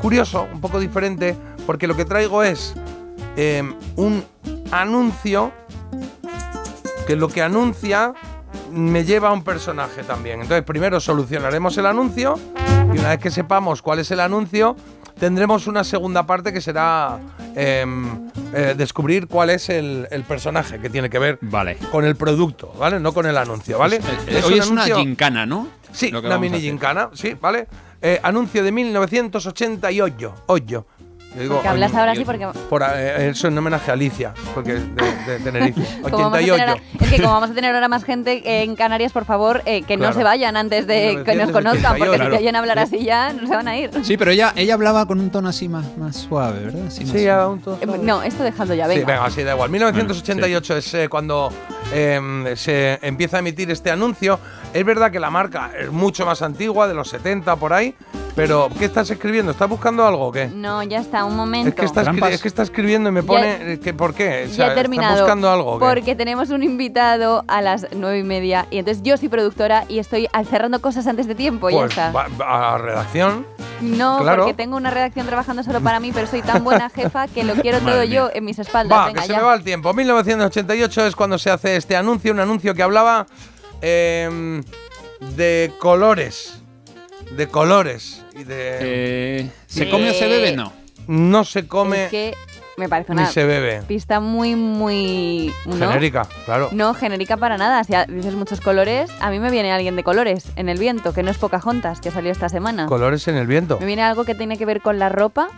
curioso, 0.00 0.48
un 0.50 0.62
poco 0.62 0.80
diferente, 0.80 1.36
porque 1.66 1.86
lo 1.86 1.96
que 1.96 2.06
traigo 2.06 2.42
es 2.42 2.74
eh, 3.36 3.62
un 3.96 4.24
anuncio 4.72 5.52
que 7.06 7.14
lo 7.14 7.28
que 7.28 7.42
anuncia 7.42 8.14
me 8.74 9.04
lleva 9.04 9.28
a 9.28 9.32
un 9.32 9.42
personaje 9.44 10.02
también. 10.02 10.40
Entonces, 10.42 10.64
primero 10.64 11.00
solucionaremos 11.00 11.76
el 11.78 11.86
anuncio 11.86 12.38
y 12.94 12.98
una 12.98 13.10
vez 13.10 13.18
que 13.18 13.30
sepamos 13.30 13.82
cuál 13.82 13.98
es 14.00 14.10
el 14.10 14.20
anuncio, 14.20 14.76
tendremos 15.18 15.66
una 15.66 15.84
segunda 15.84 16.26
parte 16.26 16.52
que 16.52 16.60
será 16.60 17.18
em, 17.54 18.28
eh, 18.52 18.74
descubrir 18.76 19.28
cuál 19.28 19.50
es 19.50 19.68
el, 19.68 20.08
el 20.10 20.22
personaje 20.24 20.78
que 20.80 20.90
tiene 20.90 21.08
que 21.08 21.18
ver 21.18 21.38
Vale. 21.40 21.76
con 21.92 22.04
el 22.04 22.16
producto, 22.16 22.72
¿vale? 22.78 22.98
No 23.00 23.12
con 23.14 23.26
el 23.26 23.36
anuncio, 23.36 23.78
¿vale? 23.78 24.00
Eh, 24.26 24.42
Hoy 24.44 24.54
un 24.54 24.58
es 24.60 24.70
una 24.70 24.82
anuncio- 24.84 24.96
gincana, 24.98 25.46
¿no? 25.46 25.68
Sí, 25.92 26.12
una 26.12 26.38
mini 26.38 26.60
gincana, 26.60 27.10
sí, 27.14 27.36
¿vale? 27.40 27.68
Eh, 28.02 28.18
anuncio 28.22 28.62
de 28.64 28.72
1988. 28.72 30.34
Oyo. 30.46 30.86
Yo 31.34 31.40
digo, 31.42 31.54
Porque 31.54 31.68
hablas 31.68 31.94
ahora 31.94 32.12
oyo. 32.12 32.20
sí 32.20 32.24
porque... 32.24 32.46
Por, 32.70 32.82
eh, 32.82 33.28
eso 33.30 33.48
en 33.48 33.58
homenaje 33.58 33.90
a 33.90 33.94
Alicia, 33.94 34.32
porque 34.54 34.74
es 34.76 34.94
de, 34.94 35.32
de 35.32 35.38
Tenerife. 35.44 35.80
Como 36.02 36.18
vamos 36.18 36.38
a 36.38 36.42
88. 36.42 36.64
tener, 36.64 36.82
es 37.00 37.10
que 37.10 37.16
como 37.22 37.32
vamos 37.34 37.50
a 37.50 37.54
tener 37.54 37.74
ahora 37.74 37.88
más 37.88 38.04
gente 38.04 38.62
en 38.62 38.76
Canarias, 38.76 39.12
por 39.12 39.24
favor, 39.24 39.62
eh, 39.66 39.82
que 39.82 39.96
Claro. 39.96 40.12
no 40.12 40.18
se 40.18 40.24
vayan 40.24 40.56
antes 40.56 40.86
de 40.86 41.22
que 41.24 41.34
nos 41.34 41.48
1988. 41.48 41.52
conozcan, 41.52 41.98
porque 41.98 42.12
si 42.12 42.16
Claro. 42.18 42.30
te 42.30 42.38
oyen 42.38 42.56
hablar 42.56 42.78
así 42.78 43.04
ya 43.04 43.32
no 43.32 43.46
se 43.48 43.54
van 43.56 43.68
a 43.68 43.76
ir. 43.76 43.90
Sí, 44.02 44.16
pero 44.16 44.30
ella, 44.30 44.52
ella 44.56 44.74
hablaba 44.74 45.06
con 45.06 45.18
un 45.20 45.30
tono 45.30 45.48
así 45.48 45.68
más, 45.68 45.96
más 45.98 46.16
suave, 46.16 46.60
¿verdad? 46.66 46.86
Así 46.86 47.04
más 47.04 47.12
Sí, 47.16 47.26
a 47.28 47.46
un 47.48 47.60
to- 47.60 47.78
Eh, 47.80 47.86
No, 48.02 48.22
esto 48.22 48.42
dejando 48.44 48.74
ya, 48.74 48.86
venga. 48.86 49.00
Sí, 49.00 49.06
venga, 49.06 49.30
sí, 49.30 49.42
da 49.42 49.52
igual. 49.54 49.70
1988 49.70 50.76
es 50.76 50.94
eh, 50.94 51.08
cuando 51.08 51.52
eh, 51.92 52.52
se 52.56 52.98
empieza 53.02 53.36
a 53.38 53.40
emitir 53.40 53.70
este 53.70 53.90
anuncio. 53.90 54.38
Es 54.72 54.84
verdad 54.84 55.10
que 55.10 55.20
la 55.20 55.30
marca 55.30 55.70
es 55.78 55.90
mucho 55.90 56.24
más 56.26 56.42
antigua, 56.42 56.86
de 56.88 56.94
los 56.94 57.08
70 57.08 57.56
por 57.56 57.72
ahí, 57.72 57.94
pero 58.34 58.68
¿qué 58.78 58.84
estás 58.86 59.08
escribiendo? 59.10 59.52
¿Estás 59.52 59.68
buscando 59.68 60.04
algo 60.06 60.26
o 60.28 60.32
qué? 60.32 60.46
No, 60.48 60.82
ya 60.82 60.98
está, 60.98 61.24
un 61.24 61.36
momento. 61.36 61.68
Es 61.68 61.74
que, 61.74 61.84
está 61.84 62.02
escri- 62.04 62.30
es 62.30 62.42
que 62.42 62.48
está 62.48 62.62
escribiendo 62.62 63.08
y 63.08 63.12
me 63.12 63.22
pone 63.22 63.74
eh, 63.74 63.80
que 63.80 63.94
¿por 63.94 64.12
qué? 64.14 64.46
O 64.50 64.52
sea, 64.54 64.66
ya 64.68 64.72
he 64.72 64.74
terminado. 64.74 65.12
¿Está 65.12 65.22
buscando 65.24 65.50
algo? 65.50 65.72
o 65.74 65.78
qué? 65.78 65.84
Porque 65.84 66.16
tenemos 66.16 66.50
un 66.50 66.62
invitado 66.62 67.44
a 67.46 67.62
las 67.62 67.86
nueve 67.94 68.18
y 68.18 68.22
media 68.24 68.66
y 68.70 68.78
entonces 68.78 69.02
yo 69.02 69.16
soy 69.16 69.28
productora 69.28 69.84
y 69.88 69.98
estoy 70.00 70.28
cerrando 70.50 70.80
cosas 70.80 71.06
antes 71.06 71.26
de 71.26 71.34
tiempo. 71.34 71.70
ya 71.70 71.76
Pues 71.78 71.90
está. 71.90 72.10
va- 72.12 72.28
va 72.40 72.74
a 72.74 72.78
redacción. 72.78 73.46
No, 73.80 74.18
claro. 74.20 74.42
porque 74.44 74.54
tengo 74.54 74.76
una 74.76 74.90
redacción 74.90 75.26
trabajando 75.26 75.62
solo 75.62 75.80
para 75.80 76.00
mí, 76.00 76.10
pero 76.12 76.26
soy 76.26 76.42
tan 76.42 76.62
buena 76.64 76.88
jefa 76.90 77.26
que 77.28 77.42
lo 77.44 77.54
quiero 77.54 77.80
todo 77.80 78.02
yo 78.04 78.30
en 78.32 78.44
mis 78.44 78.58
espaldas. 78.58 78.98
Va, 78.98 79.06
Venga, 79.06 79.20
que 79.22 79.26
se 79.26 79.32
ya. 79.32 79.38
me 79.38 79.44
va 79.44 79.54
el 79.54 79.62
tiempo. 79.64 79.92
1988 79.92 81.06
es 81.06 81.16
cuando 81.16 81.38
se 81.38 81.50
hace 81.50 81.76
este 81.76 81.96
anuncio, 81.96 82.32
un 82.32 82.40
anuncio 82.40 82.72
que 82.74 82.82
hablaba 82.82 83.26
em, 83.82 84.62
de 85.36 85.72
colores. 85.78 86.60
De 87.32 87.48
colores. 87.48 88.22
Y 88.34 88.44
de. 88.44 88.78
Eh, 88.80 89.50
¿Se 89.66 89.88
come 89.90 90.10
o 90.10 90.14
se 90.14 90.28
bebe? 90.28 90.56
No. 90.56 90.72
No 91.06 91.44
se 91.44 91.66
come 91.66 92.04
Es 92.06 92.10
que 92.10 92.34
me 92.76 92.88
parece 92.88 93.12
ni 93.14 93.20
una 93.20 93.30
se 93.30 93.44
bebe. 93.44 93.82
pista 93.82 94.20
muy, 94.20 94.56
muy... 94.56 95.52
¿no? 95.66 95.76
Genérica, 95.76 96.26
claro. 96.46 96.70
No, 96.72 96.94
genérica 96.94 97.36
para 97.36 97.56
nada. 97.58 97.84
Si 97.84 97.92
dices 98.12 98.34
muchos 98.34 98.60
colores, 98.60 99.10
a 99.20 99.30
mí 99.30 99.38
me 99.38 99.50
viene 99.50 99.70
alguien 99.72 99.96
de 99.96 100.02
colores 100.02 100.46
en 100.56 100.68
el 100.68 100.78
viento, 100.78 101.12
que 101.12 101.22
no 101.22 101.30
es 101.30 101.36
Pocahontas, 101.38 102.00
que 102.00 102.10
salió 102.10 102.32
esta 102.32 102.48
semana. 102.48 102.86
Colores 102.86 103.28
en 103.28 103.36
el 103.36 103.46
viento. 103.46 103.78
Me 103.80 103.86
viene 103.86 104.02
algo 104.02 104.24
que 104.24 104.34
tiene 104.34 104.56
que 104.56 104.64
ver 104.66 104.80
con 104.80 104.98
la 104.98 105.08
ropa. 105.10 105.48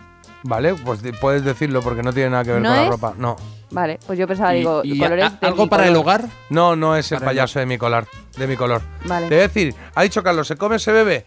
Vale, 0.43 0.75
pues 0.75 0.99
puedes 1.19 1.43
decirlo 1.43 1.81
porque 1.81 2.03
no 2.03 2.11
tiene 2.13 2.29
nada 2.29 2.43
que 2.43 2.51
ver 2.51 2.61
¿No 2.61 2.69
con 2.69 2.77
la 2.83 2.89
ropa. 2.89 3.13
No. 3.17 3.35
Vale, 3.71 3.99
pues 4.05 4.19
yo 4.19 4.27
pensaba, 4.27 4.51
digo, 4.51 4.81
y 4.83 4.97
colores 4.99 5.25
a- 5.25 5.29
de 5.31 5.47
algo 5.47 5.63
mi 5.63 5.69
para 5.69 5.87
el 5.87 5.95
hogar? 5.95 6.25
No, 6.49 6.75
no 6.75 6.95
es 6.95 7.11
el 7.11 7.19
Para 7.19 7.31
el- 7.31 7.37
payaso 7.37 7.59
de 7.59 7.65
mi 7.65 7.77
color. 7.77 8.07
De 8.37 8.47
mi 8.47 8.55
color. 8.55 8.81
Vale. 9.05 9.27
Te 9.27 9.35
voy 9.35 9.43
a 9.43 9.47
decir, 9.47 9.75
ha 9.95 10.03
dicho 10.03 10.21
Carlos, 10.23 10.47
¿se 10.47 10.55
come 10.55 10.75
o 10.75 10.79
se 10.79 10.91
bebe? 10.91 11.25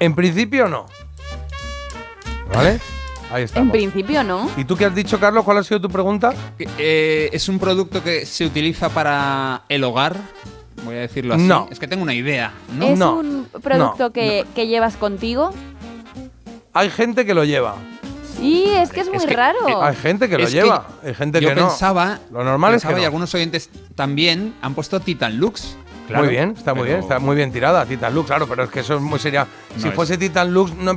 En 0.00 0.14
principio 0.14 0.68
no. 0.68 0.86
¿Vale? 2.52 2.80
Ahí 3.30 3.42
está. 3.42 3.60
En 3.60 3.70
principio 3.70 4.22
no. 4.22 4.48
¿Y 4.56 4.64
tú 4.64 4.76
qué 4.76 4.84
has 4.84 4.94
dicho, 4.94 5.18
Carlos? 5.18 5.44
¿Cuál 5.44 5.58
ha 5.58 5.64
sido 5.64 5.80
tu 5.80 5.88
pregunta? 5.88 6.32
Eh, 6.78 7.28
¿Es 7.32 7.48
un 7.48 7.58
producto 7.58 8.02
que 8.02 8.24
se 8.24 8.44
utiliza 8.46 8.88
para 8.88 9.62
el 9.68 9.82
hogar? 9.84 10.16
Voy 10.84 10.94
a 10.96 11.00
decirlo 11.00 11.34
así. 11.34 11.42
No. 11.42 11.66
Es 11.70 11.78
que 11.80 11.88
tengo 11.88 12.02
una 12.02 12.14
idea. 12.14 12.52
¿no? 12.78 12.86
¿Es 12.86 12.98
No, 12.98 13.16
un 13.16 13.48
producto 13.62 14.04
no, 14.04 14.12
que, 14.12 14.46
que 14.54 14.68
llevas 14.68 14.96
contigo? 14.96 15.52
Hay 16.72 16.90
gente 16.90 17.26
que 17.26 17.34
lo 17.34 17.44
lleva. 17.44 17.74
Y 18.40 18.64
es 18.68 18.90
que 18.90 19.00
es 19.00 19.08
muy 19.08 19.24
que- 19.26 19.34
raro. 19.34 19.82
Hay 19.82 19.96
gente 19.96 20.28
que 20.28 20.36
lo 20.36 20.44
Es 20.44 20.50
que 20.50 20.56
lleva. 20.60 20.86
Hay 21.02 21.14
gente 21.14 21.40
Yo 21.40 21.48
que 21.48 21.54
no. 21.54 21.68
pensaba, 21.68 22.20
Lo 22.30 22.44
normal 22.44 22.74
es 22.74 22.84
que 22.84 22.92
y 22.92 22.96
no. 22.96 23.02
algunos 23.04 23.34
oyentes 23.34 23.70
también 23.94 24.54
han 24.62 24.74
puesto 24.74 25.00
Titan 25.00 25.38
Lux. 25.38 25.74
Muy 26.14 26.28
bien, 26.28 26.54
está 26.56 26.72
muy 26.74 26.82
pero- 26.84 26.94
bien, 26.96 27.00
está 27.00 27.18
muy 27.18 27.36
bien 27.36 27.52
tirada, 27.52 27.84
Titan 27.86 28.14
Lux, 28.14 28.26
claro, 28.26 28.46
pero 28.46 28.64
es 28.64 28.70
que 28.70 28.80
eso 28.80 28.94
es 28.94 29.00
muy 29.00 29.18
sería. 29.18 29.46
si 29.76 29.88
es. 29.88 29.94
fuese 29.94 30.16
Titan 30.18 30.52
Lux, 30.52 30.74
no, 30.74 30.96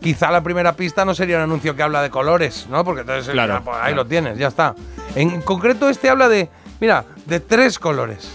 quizá 0.00 0.30
la 0.30 0.42
primera 0.42 0.72
pista 0.74 1.04
no 1.04 1.14
sería 1.14 1.36
un 1.36 1.42
anuncio 1.42 1.74
que 1.76 1.82
habla 1.82 2.02
de 2.02 2.10
colores, 2.10 2.66
¿no? 2.70 2.84
Porque 2.84 3.00
entonces 3.02 3.28
Claro, 3.32 3.54
ya, 3.54 3.60
pues, 3.60 3.76
ahí 3.76 3.82
claro. 3.92 3.96
lo 3.96 4.06
tienes, 4.06 4.38
ya 4.38 4.48
está. 4.48 4.74
En 5.14 5.40
concreto, 5.42 5.88
este 5.88 6.08
habla 6.08 6.28
de, 6.28 6.48
mira, 6.80 7.04
de 7.26 7.40
tres 7.40 7.78
colores. 7.78 8.30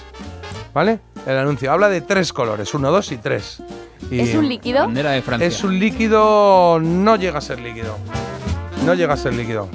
¿Vale? 0.74 1.00
El 1.28 1.38
anuncio 1.38 1.72
habla 1.72 1.88
de 1.88 2.02
tres 2.02 2.34
colores, 2.34 2.74
uno, 2.74 2.90
dos 2.92 3.12
y 3.12 3.18
tres. 3.18 3.62
Y 4.10 4.20
¿Es 4.20 4.34
un 4.36 4.50
líquido? 4.50 4.82
Bandera 4.82 5.12
de 5.12 5.22
Francia. 5.22 5.48
Es 5.48 5.64
un 5.64 5.78
líquido, 5.80 6.80
no 6.82 7.16
llega 7.16 7.38
a 7.38 7.42
ser 7.42 7.60
líquido. 7.60 7.98
No 8.84 8.94
llega 8.96 9.14
a 9.14 9.18
ser 9.18 9.34
líquido. 9.36 9.70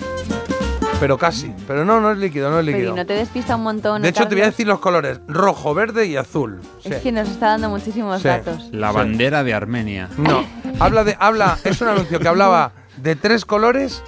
Pero 1.01 1.17
casi. 1.17 1.53
Pero 1.67 1.85
no, 1.85 2.01
no 2.01 2.11
es 2.11 2.19
líquido, 2.19 2.51
no 2.51 2.59
es 2.59 2.67
Pero 2.67 2.77
líquido. 2.77 2.93
y 2.95 2.97
no 2.97 3.07
te 3.07 3.13
despista 3.15 3.55
un 3.57 3.63
montón. 3.63 4.03
De 4.03 4.09
hecho, 4.09 4.27
te 4.27 4.35
voy 4.35 4.43
a 4.43 4.47
decir 4.47 4.67
los 4.67 4.81
colores: 4.81 5.21
rojo, 5.29 5.73
verde 5.75 6.07
y 6.07 6.17
azul. 6.17 6.61
Sí. 6.83 6.89
Es 6.93 7.03
que 7.03 7.13
nos 7.13 7.29
está 7.29 7.49
dando 7.51 7.69
muchísimos 7.69 8.21
Sí. 8.21 8.29
datos. 8.29 8.69
La 8.73 8.91
Sí. 8.91 8.97
bandera 8.97 9.45
de 9.45 9.55
Armenia. 9.55 10.09
No, 10.17 10.45
habla 10.81 11.05
de, 11.05 11.17
habla, 11.21 11.57
es 11.65 11.81
un 11.81 11.89
anuncio 11.89 12.19
que 12.19 12.27
hablaba 12.29 12.73
de 12.97 13.15
tres 13.15 13.45
colores 13.45 14.03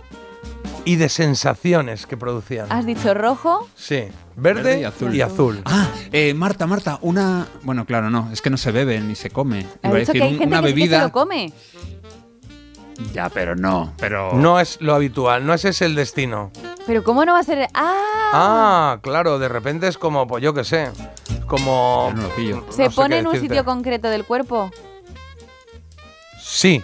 y 0.85 0.97
de 0.97 1.09
sensaciones 1.09 2.07
que 2.07 2.17
producían. 2.17 2.67
Has 2.71 2.87
dicho 2.87 3.15
rojo. 3.15 3.69
Sí, 3.77 4.05
verde, 4.35 4.81
y 5.13 5.21
azul. 5.21 5.63
Ah, 5.67 5.87
eh, 6.11 6.35
Marta, 6.35 6.67
Marta, 6.67 6.99
una. 7.03 7.47
Bueno, 7.63 7.85
claro, 7.85 8.11
no, 8.11 8.31
es 8.33 8.43
que 8.43 8.51
no 8.51 8.57
se 8.57 8.73
bebe 8.73 8.99
ni 9.01 9.15
se 9.15 9.31
come. 9.31 9.65
Ha 9.83 9.89
Iba 9.89 9.97
a 9.97 10.01
dicho 10.01 10.13
decir 10.13 10.13
que 10.15 10.23
hay 10.23 10.31
gente 10.39 10.47
una 10.47 10.61
que 10.63 10.69
sí 10.69 10.75
que 10.75 10.81
se 10.81 10.87
bebida. 10.89 11.03
lo 11.05 11.13
come. 11.13 11.53
Ya, 13.13 13.29
pero 13.29 13.57
no, 13.57 13.93
pero. 13.99 14.33
No 14.35 14.61
es 14.61 14.81
lo 14.81 14.95
habitual, 14.95 15.45
no 15.47 15.55
ese 15.55 15.71
es 15.71 15.83
el 15.83 15.95
destino. 15.95 16.51
Pero 16.87 17.03
¿cómo 17.05 17.25
no 17.25 17.33
va 17.33 17.41
a 17.41 17.43
ser? 17.45 17.69
Ah, 17.75 17.97
Ah, 18.33 18.99
claro, 19.03 19.39
de 19.39 19.49
repente 19.49 19.89
es 19.89 19.99
como, 19.99 20.27
pues 20.27 20.43
yo 20.43 20.55
qué 20.55 20.63
sé, 20.65 20.91
como... 21.47 22.13
no 22.15 22.23
lo 22.23 22.29
pillo. 22.37 22.65
se 22.71 22.85
no 22.85 22.91
sé 22.91 22.97
pone 22.97 23.19
en 23.19 23.27
un 23.27 23.33
decirte. 23.33 23.55
sitio 23.57 23.65
concreto 23.65 24.09
del 24.09 24.25
cuerpo. 24.25 24.71
Sí. 26.41 26.83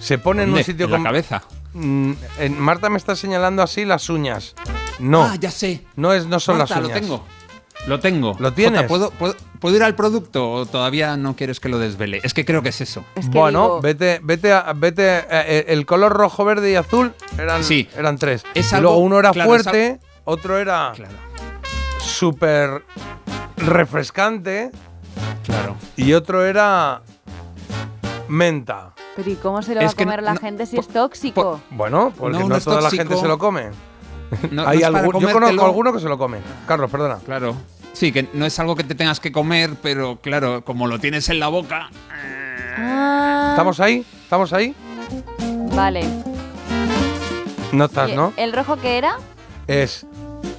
Se 0.00 0.18
pone 0.18 0.44
en 0.44 0.52
un 0.54 0.64
sitio 0.64 0.86
¿En 0.86 0.92
la 0.92 0.96
con- 0.98 1.04
cabeza? 1.04 1.42
Mm, 1.74 2.12
en- 2.38 2.60
Marta 2.60 2.88
me 2.88 2.96
está 2.96 3.14
señalando 3.16 3.62
así 3.62 3.84
las 3.84 4.08
uñas. 4.08 4.54
No. 4.98 5.22
Ah, 5.24 5.36
ya 5.38 5.50
sé. 5.50 5.84
No, 5.96 6.12
es, 6.12 6.26
no 6.26 6.40
son 6.40 6.58
Marta, 6.58 6.74
las 6.76 6.82
lo 6.82 6.88
uñas. 6.88 7.00
tengo. 7.00 7.24
Lo 7.88 7.98
tengo. 8.00 8.36
¿Lo 8.38 8.52
tienes? 8.52 8.82
Jota, 8.82 8.88
¿puedo, 8.88 9.10
puedo, 9.10 9.34
puedo 9.60 9.74
ir 9.76 9.82
al 9.82 9.94
producto 9.94 10.50
o 10.50 10.66
todavía 10.66 11.16
no 11.16 11.34
quieres 11.34 11.58
que 11.58 11.68
lo 11.68 11.78
desvele? 11.78 12.20
Es 12.22 12.34
que 12.34 12.44
creo 12.44 12.62
que 12.62 12.68
es 12.68 12.80
eso. 12.80 13.04
bueno, 13.30 13.80
vete, 13.80 14.20
vete, 14.22 14.52
a- 14.52 14.72
vete. 14.76 15.24
eh, 15.30 15.64
el 15.68 15.86
color 15.86 16.12
rojo, 16.12 16.44
verde 16.44 16.70
y 16.70 16.74
azul 16.74 17.14
eran, 17.38 17.64
Sí. 17.64 17.88
eran 17.96 18.18
tres. 18.18 18.44
Es 18.54 18.70
y 18.72 18.74
algo- 18.76 18.90
luego 18.90 19.02
uno 19.04 19.18
era 19.18 19.30
claro, 19.32 19.48
fuerte, 19.48 20.00
otro 20.24 20.58
era 20.58 20.92
súper 22.00 22.84
refrescante. 23.56 24.70
Claro. 25.44 25.76
Y 25.96 26.12
otro 26.12 26.44
era 26.44 27.02
menta. 28.28 28.92
Pero 29.16 29.30
¿y 29.30 29.34
cómo 29.36 29.62
se 29.62 29.74
lo 29.74 29.80
Es 29.80 29.88
va 29.88 29.90
a 29.92 29.94
comer 30.04 30.22
la 30.22 30.36
gente 30.36 30.66
si 30.66 30.76
es 30.78 30.88
tóxico? 30.88 31.60
Bueno, 31.70 32.12
porque 32.16 32.34
No, 32.36 32.42
no, 32.44 32.48
no 32.50 32.56
es 32.56 32.64
toda 32.64 32.80
la 32.82 32.90
gente 32.90 33.16
se 33.16 33.26
lo 33.26 33.38
come. 33.38 33.70
No- 34.50 34.62
Hay 34.68 34.82
algún- 34.82 35.20
yo 35.20 35.32
conozco 35.32 35.64
alguno 35.64 35.92
que 35.92 36.00
se 36.00 36.08
lo 36.08 36.18
come. 36.18 36.38
Carlos, 36.66 36.90
perdona. 36.90 37.16
Claro. 37.24 37.56
Sí, 37.92 38.12
que 38.12 38.28
no 38.32 38.46
es 38.46 38.58
algo 38.60 38.76
que 38.76 38.84
te 38.84 38.94
tengas 38.94 39.18
que 39.20 39.32
comer, 39.32 39.70
pero 39.82 40.18
claro, 40.20 40.64
como 40.64 40.86
lo 40.86 40.98
tienes 41.00 41.28
en 41.30 41.40
la 41.40 41.48
boca. 41.48 41.90
Ah, 42.76 43.48
¿Estamos 43.50 43.80
ahí? 43.80 44.04
¿Estamos 44.22 44.52
ahí? 44.52 44.74
Vale. 45.74 46.04
No 47.72 47.86
estás, 47.86 48.10
¿Y 48.10 48.14
¿no? 48.16 48.32
¿El 48.36 48.52
rojo 48.52 48.76
qué 48.76 48.98
era? 48.98 49.16
Es 49.66 50.06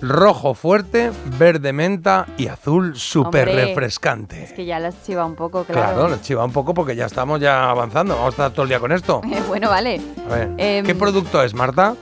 rojo 0.02 0.54
fuerte, 0.54 1.12
verde 1.38 1.72
menta 1.74 2.26
y 2.38 2.48
azul 2.48 2.96
súper 2.98 3.48
refrescante. 3.48 4.44
Es 4.44 4.54
que 4.54 4.66
ya 4.66 4.80
las 4.80 5.02
chiva 5.04 5.26
un 5.26 5.36
poco, 5.36 5.64
Claro, 5.64 5.94
claro. 5.96 6.10
le 6.10 6.22
chiva 6.22 6.44
un 6.44 6.52
poco 6.52 6.74
porque 6.74 6.96
ya 6.96 7.06
estamos 7.06 7.40
ya 7.40 7.70
avanzando. 7.70 8.16
Vamos 8.16 8.28
a 8.28 8.32
estar 8.32 8.52
todo 8.52 8.64
el 8.64 8.70
día 8.70 8.80
con 8.80 8.92
esto. 8.92 9.22
bueno, 9.48 9.70
vale. 9.70 10.02
A 10.30 10.36
ver, 10.36 10.50
Em, 10.58 10.86
¿qué 10.86 10.94
producto 10.96 11.42
es, 11.42 11.54
Marta? 11.54 11.96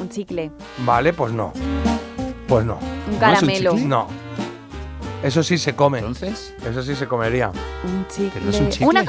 Un 0.00 0.08
chicle. 0.08 0.50
Vale, 0.78 1.12
pues 1.12 1.32
no. 1.32 1.52
Pues 2.46 2.64
no. 2.64 2.78
Un 3.10 3.18
caramelo. 3.18 3.74
No. 3.76 4.06
Eso 5.22 5.42
sí 5.42 5.58
se 5.58 5.74
come. 5.74 5.98
¿Entonces? 5.98 6.54
Eso 6.68 6.82
sí 6.82 6.94
se 6.94 7.06
comería. 7.08 7.50
Un 7.84 8.06
chicle. 8.08 8.40
no 8.42 8.50
es 8.50 8.60
un 8.60 8.68
chicle. 8.70 8.86
Una. 8.86 9.04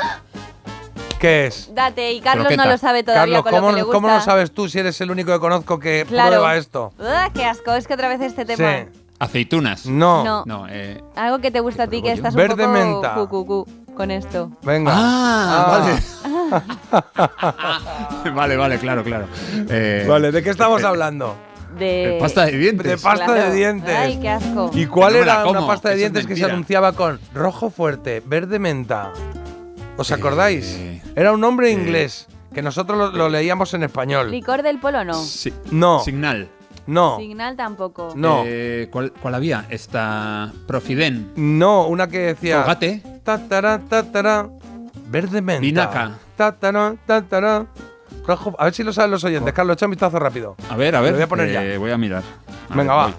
¿Qué 1.19 1.47
es? 1.47 1.71
Date, 1.73 2.13
y 2.13 2.21
Carlos 2.21 2.45
Croqueta. 2.45 2.63
no 2.65 2.69
lo 2.71 2.77
sabe 2.77 3.03
todavía 3.03 3.37
Carlos, 3.37 3.43
con 3.43 3.51
¿cómo, 3.51 3.67
lo 3.69 3.73
que 3.73 3.77
le 3.77 3.83
gusta. 3.83 3.95
¿cómo 3.95 4.07
lo 4.09 4.21
sabes 4.21 4.51
tú 4.51 4.69
si 4.69 4.77
eres 4.79 5.01
el 5.01 5.09
único 5.09 5.31
que 5.33 5.39
conozco 5.39 5.79
que 5.79 6.05
Claro. 6.07 6.29
prueba 6.29 6.55
esto? 6.57 6.93
Ugh, 6.99 7.31
qué 7.33 7.43
asco, 7.45 7.73
es 7.73 7.87
que 7.87 7.95
otra 7.95 8.07
vez 8.07 8.21
este 8.21 8.45
tema. 8.45 8.83
Sí. 8.93 8.99
Aceitunas. 9.19 9.87
No. 9.87 10.23
No. 10.23 10.43
No, 10.45 10.67
eh, 10.69 11.01
Algo 11.15 11.39
que 11.39 11.49
te 11.49 11.59
gusta 11.59 11.83
a 11.83 11.87
ti, 11.87 12.03
que 12.03 12.11
estás 12.11 12.35
Verde 12.35 12.65
un 12.65 12.71
poco 12.73 12.85
menta. 12.85 13.15
cu, 13.15 13.27
cu, 13.27 13.45
cu 13.47 13.67
con 13.95 14.11
esto. 14.11 14.51
Venga. 14.61 14.91
Ah, 14.95 15.81
Ah. 16.51 18.21
vale, 18.35 18.55
vale, 18.55 18.77
claro, 18.77 19.03
claro. 19.03 19.25
Eh, 19.69 20.05
Vale, 20.07 20.31
¿de 20.31 20.43
qué 20.43 20.51
estamos 20.51 20.83
hablando? 20.83 21.35
De... 21.77 21.85
De 22.13 22.17
pasta 22.19 22.45
de 22.45 22.57
dientes. 22.57 22.85
De 22.87 22.97
pasta 22.97 23.25
Claro. 23.25 23.49
de 23.51 23.55
dientes. 23.55 23.95
Ay, 23.95 24.19
qué 24.19 24.29
asco. 24.29 24.71
¿Y 24.73 24.85
cuál 24.85 25.13
no 25.13 25.19
era 25.19 25.43
la 25.43 25.49
una 25.49 25.67
pasta 25.67 25.89
de 25.89 25.95
dientes 25.97 26.25
que 26.25 26.35
se 26.35 26.45
anunciaba 26.45 26.93
con 26.93 27.19
rojo 27.33 27.69
fuerte, 27.69 28.21
verde 28.25 28.59
menta? 28.59 29.11
¿Os 29.97 30.11
acordáis? 30.11 30.77
Era 31.15 31.31
un 31.33 31.41
nombre 31.41 31.71
inglés 31.71 32.27
que 32.53 32.61
nosotros 32.61 32.97
lo, 32.97 33.11
lo 33.11 33.29
leíamos 33.29 33.73
en 33.73 33.83
español. 33.83 34.31
¿Licor 34.31 34.63
del 34.63 34.79
polo 34.79 35.03
no? 35.03 35.13
Sí. 35.15 35.53
No. 35.71 35.99
Signal. 35.99 36.47
No. 36.87 37.17
Signal 37.17 37.55
tampoco. 37.57 38.13
No. 38.15 38.43
Eh, 38.45 38.87
¿cuál, 38.91 39.11
cuál 39.11 39.35
había? 39.35 39.65
Esta. 39.69 40.51
Profiden. 40.67 41.31
No, 41.35 41.85
una 41.87 42.07
que 42.07 42.19
decía. 42.19 42.57
Colgate. 42.59 43.01
Tatara, 43.23 43.79
tatara, 43.89 44.47
verde 45.09 45.41
menta. 45.41 45.61
Vinaca. 45.61 46.11
Tatara, 46.37 46.95
tatara, 47.05 47.65
rojo. 48.27 48.55
A 48.59 48.65
ver 48.65 48.73
si 48.73 48.83
lo 48.83 48.91
saben 48.93 49.11
los 49.11 49.23
oyentes. 49.23 49.53
Carlos, 49.53 49.75
echa 49.75 49.85
un 49.85 49.91
vistazo 49.91 50.19
rápido. 50.19 50.55
A 50.69 50.75
ver, 50.75 50.95
a 50.95 51.01
ver. 51.01 51.11
Lo 51.11 51.17
voy 51.17 51.23
a 51.23 51.27
poner 51.27 51.49
eh, 51.49 51.71
ya. 51.73 51.79
Voy 51.79 51.91
a 51.91 51.97
mirar. 51.97 52.23
A 52.69 52.75
Venga, 52.75 52.93
ver, 52.93 53.01
va. 53.01 53.05
voy. 53.07 53.15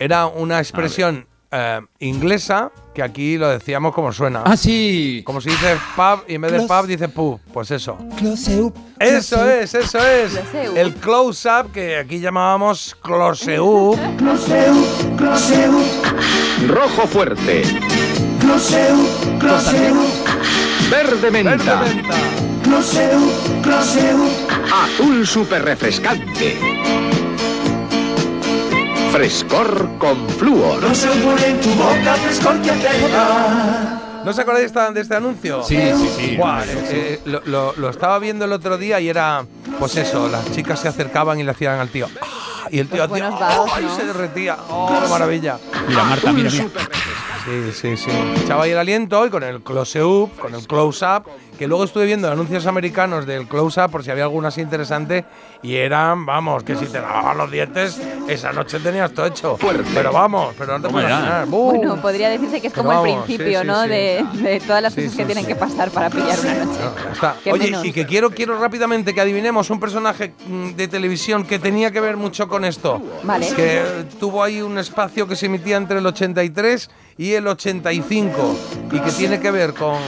Era 0.00 0.26
una 0.26 0.58
expresión 0.60 1.26
eh, 1.50 1.80
inglesa 1.98 2.70
que 2.94 3.02
aquí 3.02 3.36
lo 3.38 3.48
decíamos 3.48 3.94
como 3.94 4.12
suena. 4.12 4.42
Ah, 4.44 4.56
sí. 4.56 5.22
Como 5.24 5.40
si 5.40 5.50
dices 5.50 5.78
pub 5.96 6.22
y 6.28 6.34
en 6.34 6.40
vez 6.42 6.52
de 6.52 6.58
Close- 6.58 6.68
pub 6.80 6.86
dice 6.86 7.08
pub. 7.08 7.40
Pues 7.52 7.70
eso. 7.70 7.96
Close 8.16 8.60
up. 8.60 8.74
Eso 9.00 9.48
es, 9.48 9.74
eso 9.74 9.98
es. 9.98 10.32
Close 10.32 10.68
up. 10.70 10.76
El 10.76 10.94
close 10.94 11.48
up 11.48 11.72
que 11.72 11.96
aquí 11.98 12.20
llamábamos 12.20 12.96
close 13.02 13.58
up. 13.60 13.98
Rojo 16.68 17.06
fuerte. 17.06 17.62
Verde 20.90 21.30
menta. 21.30 21.82
Azul 24.72 25.26
super 25.26 25.64
refrescante. 25.64 26.56
Frescor 29.12 29.88
con 29.98 30.28
flúor. 30.30 30.80
¿No 34.24 34.30
os 34.30 34.38
acordáis 34.38 34.72
de 34.74 35.00
este 35.00 35.14
anuncio? 35.14 35.62
Sí, 35.62 35.76
sí, 35.96 36.10
sí. 36.16 36.36
Eh, 36.68 36.86
sí. 36.88 36.94
eh, 36.96 37.20
lo, 37.24 37.40
lo- 37.46 37.72
lo 37.76 37.88
estaba 37.88 38.18
viendo 38.18 38.44
el 38.44 38.52
otro 38.52 38.76
día 38.76 39.00
y 39.00 39.08
era, 39.08 39.44
pues 39.78 39.96
eso, 39.96 40.28
las 40.28 40.50
chicas 40.52 40.80
se 40.80 40.88
acercaban 40.88 41.40
y 41.40 41.44
le 41.44 41.50
hacían 41.52 41.78
al 41.80 41.88
tío. 41.88 42.08
"Ah", 42.20 42.68
y 42.70 42.78
el 42.80 42.88
tío 42.88 43.08
Pues 43.08 43.22
hacía, 43.22 43.38
"Oh", 43.60 43.66
se 43.96 44.04
derretía. 44.04 44.56
¡Oh, 44.68 45.00
qué 45.02 45.08
maravilla! 45.08 45.58
Mira, 45.88 46.04
Marta, 46.04 46.32
mira, 46.32 46.50
mira. 46.50 46.64
Sí, 47.48 47.72
sí, 47.72 47.96
sí. 47.96 48.10
Echaba 48.44 48.64
ahí 48.64 48.72
el 48.72 48.78
aliento 48.78 49.24
y 49.24 49.30
con 49.30 49.42
el 49.42 49.62
close-up, 49.62 50.36
con 50.38 50.54
el 50.54 50.66
close-up, 50.66 51.24
que 51.58 51.66
luego 51.66 51.84
estuve 51.84 52.04
viendo 52.04 52.30
anuncios 52.30 52.66
americanos 52.66 53.24
del 53.24 53.48
close-up 53.48 53.90
por 53.90 54.04
si 54.04 54.10
había 54.10 54.24
alguno 54.24 54.48
así 54.48 54.60
interesante 54.60 55.24
y 55.62 55.76
eran, 55.76 56.26
vamos, 56.26 56.62
que 56.62 56.76
si 56.76 56.84
te 56.86 57.00
lavabas 57.00 57.36
los 57.36 57.50
dientes, 57.50 57.98
esa 58.28 58.52
noche 58.52 58.78
tenías 58.80 59.12
todo 59.12 59.26
hecho. 59.26 59.56
Pero 59.94 60.12
vamos, 60.12 60.54
pero 60.58 60.78
no 60.78 60.86
te 60.86 60.92
puedes 60.92 61.08
imaginar. 61.08 61.46
Bueno, 61.46 61.96
podría 62.02 62.28
decirse 62.28 62.60
que 62.60 62.66
es 62.66 62.72
como 62.74 62.92
el 62.92 62.98
vamos, 62.98 63.24
principio, 63.24 63.60
sí, 63.62 63.66
¿no? 63.66 63.82
sí. 63.84 63.88
De, 63.88 64.24
de 64.42 64.60
todas 64.60 64.82
las 64.82 64.92
Sí, 64.92 65.00
cosas 65.02 65.12
sí, 65.12 65.18
que 65.18 65.24
tienen 65.24 65.46
que 65.46 65.56
pasar 65.56 65.90
para 65.90 66.10
pillar 66.10 66.38
una 66.40 66.54
noche. 66.64 66.80
No, 66.80 67.12
está. 67.12 67.36
Oye, 67.50 67.64
menos. 67.64 67.84
y 67.86 67.92
que 67.92 68.04
quiero, 68.06 68.30
quiero 68.30 68.58
rápidamente 68.60 69.14
que 69.14 69.20
adivinemos 69.22 69.70
un 69.70 69.80
personaje 69.80 70.34
mm, 70.46 70.70
de 70.72 70.86
televisión 70.88 71.44
que 71.44 71.58
tenía 71.58 71.90
que 71.90 72.00
ver 72.00 72.16
mucho 72.18 72.46
con 72.46 72.64
esto. 72.66 73.00
Vale. 73.22 73.48
Que 73.54 73.82
tuvo 74.20 74.42
ahí 74.42 74.60
un 74.60 74.78
espacio 74.78 75.26
que 75.26 75.34
se 75.34 75.46
emitía 75.46 75.76
entre 75.78 75.98
el 75.98 76.06
83 76.06 76.90
y 77.18 77.32
el 77.32 77.48
85 77.48 78.56
y 78.92 79.00
que 79.00 79.10
tiene 79.10 79.40
que 79.40 79.50
ver 79.50 79.74
con 79.74 79.98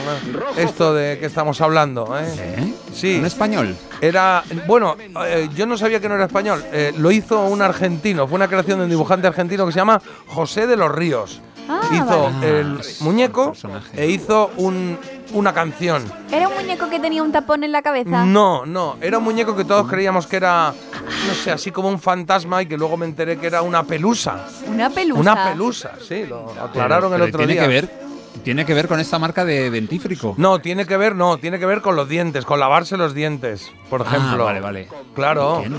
esto 0.57 0.93
de 0.93 1.19
que 1.19 1.25
estamos 1.25 1.59
hablando. 1.59 2.17
¿eh? 2.17 2.23
¿Eh? 2.37 2.73
Sí. 2.93 3.17
¿Un 3.19 3.25
español? 3.25 3.75
Era, 3.99 4.43
bueno, 4.65 4.95
eh, 5.27 5.49
yo 5.53 5.65
no 5.65 5.77
sabía 5.77 5.99
que 5.99 6.07
no 6.07 6.15
era 6.15 6.25
español. 6.25 6.63
eh, 6.71 6.93
lo 6.97 7.11
hizo 7.11 7.45
un 7.45 7.61
argentino. 7.61 8.27
Fue 8.27 8.37
una 8.37 8.47
creación 8.47 8.79
de 8.79 8.85
un 8.85 8.89
dibujante 8.89 9.27
argentino 9.27 9.65
que 9.65 9.73
se 9.73 9.79
llama 9.79 10.01
José 10.27 10.65
de 10.65 10.77
los 10.77 10.89
Ríos. 10.89 11.41
Ah, 11.67 11.81
hizo 11.93 12.23
vale. 12.23 12.59
el 12.59 12.79
muñeco 13.01 13.53
e 13.93 14.09
hizo 14.09 14.51
un, 14.57 14.97
una 15.33 15.53
canción. 15.53 16.03
¿Era 16.31 16.47
un 16.47 16.55
muñeco 16.55 16.89
que 16.89 16.99
tenía 16.99 17.23
un 17.23 17.31
tapón 17.31 17.63
en 17.63 17.71
la 17.71 17.81
cabeza? 17.81 18.25
No, 18.25 18.65
no, 18.65 18.97
era 19.01 19.17
un 19.17 19.23
muñeco 19.23 19.55
que 19.55 19.63
todos 19.65 19.87
creíamos 19.87 20.27
que 20.27 20.37
era, 20.37 20.73
no 21.27 21.33
sé, 21.33 21.51
así 21.51 21.71
como 21.71 21.89
un 21.89 21.99
fantasma 21.99 22.61
y 22.61 22.65
que 22.65 22.77
luego 22.77 22.97
me 22.97 23.05
enteré 23.05 23.37
que 23.37 23.47
era 23.47 23.61
una 23.61 23.83
pelusa. 23.83 24.45
Una 24.67 24.89
pelusa. 24.89 25.19
Una 25.21 25.43
pelusa, 25.51 25.91
sí, 26.05 26.25
lo 26.25 26.51
aclararon 26.61 27.11
Pero- 27.11 27.23
el 27.23 27.29
otro 27.29 27.37
tiene 27.39 27.53
día. 27.53 27.61
Que 27.63 27.67
ver, 27.67 27.91
tiene 28.43 28.65
que 28.65 28.73
ver 28.73 28.87
con 28.87 28.99
esta 28.99 29.17
marca 29.19 29.45
de 29.45 29.69
dentífrico. 29.69 30.35
No, 30.37 30.59
tiene 30.59 30.85
que 30.85 30.97
ver, 30.97 31.15
no, 31.15 31.37
tiene 31.37 31.59
que 31.59 31.65
ver 31.65 31.81
con 31.81 31.95
los 31.95 32.09
dientes, 32.09 32.45
con 32.45 32.59
lavarse 32.59 32.97
los 32.97 33.13
dientes, 33.13 33.71
por 33.89 34.01
Ah, 34.01 34.05
ejemplo. 34.07 34.45
vale, 34.45 34.59
vale. 34.61 34.87
Claro. 35.13 35.61
¿Quién? 35.61 35.75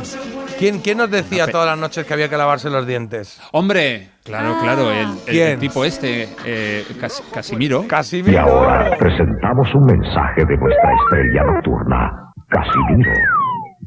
¿Quién, 0.59 0.79
quién 0.81 0.99
nos 0.99 1.11
decía 1.11 1.47
pe- 1.47 1.53
todas 1.53 1.67
las 1.67 1.79
noches 1.79 2.07
que 2.07 2.13
había 2.15 2.29
que 2.29 2.37
lavarse 2.37 2.71
los 2.71 2.87
dientes? 2.87 3.41
Hombre, 3.53 4.11
claro, 4.25 4.57
claro, 4.61 4.91
el, 4.91 5.09
el 5.37 5.59
tipo 5.59 5.85
este, 5.85 6.29
eh, 6.45 6.85
Cas- 7.01 7.23
Casimiro. 7.33 7.85
Casimiro. 7.89 8.33
Y 8.33 8.37
ahora 8.37 8.97
presentamos 8.99 9.69
un 9.75 9.85
mensaje 9.87 10.45
de 10.45 10.57
vuestra 10.57 10.91
estrella 11.05 11.45
nocturna, 11.45 12.33
Casimiro. 12.49 13.11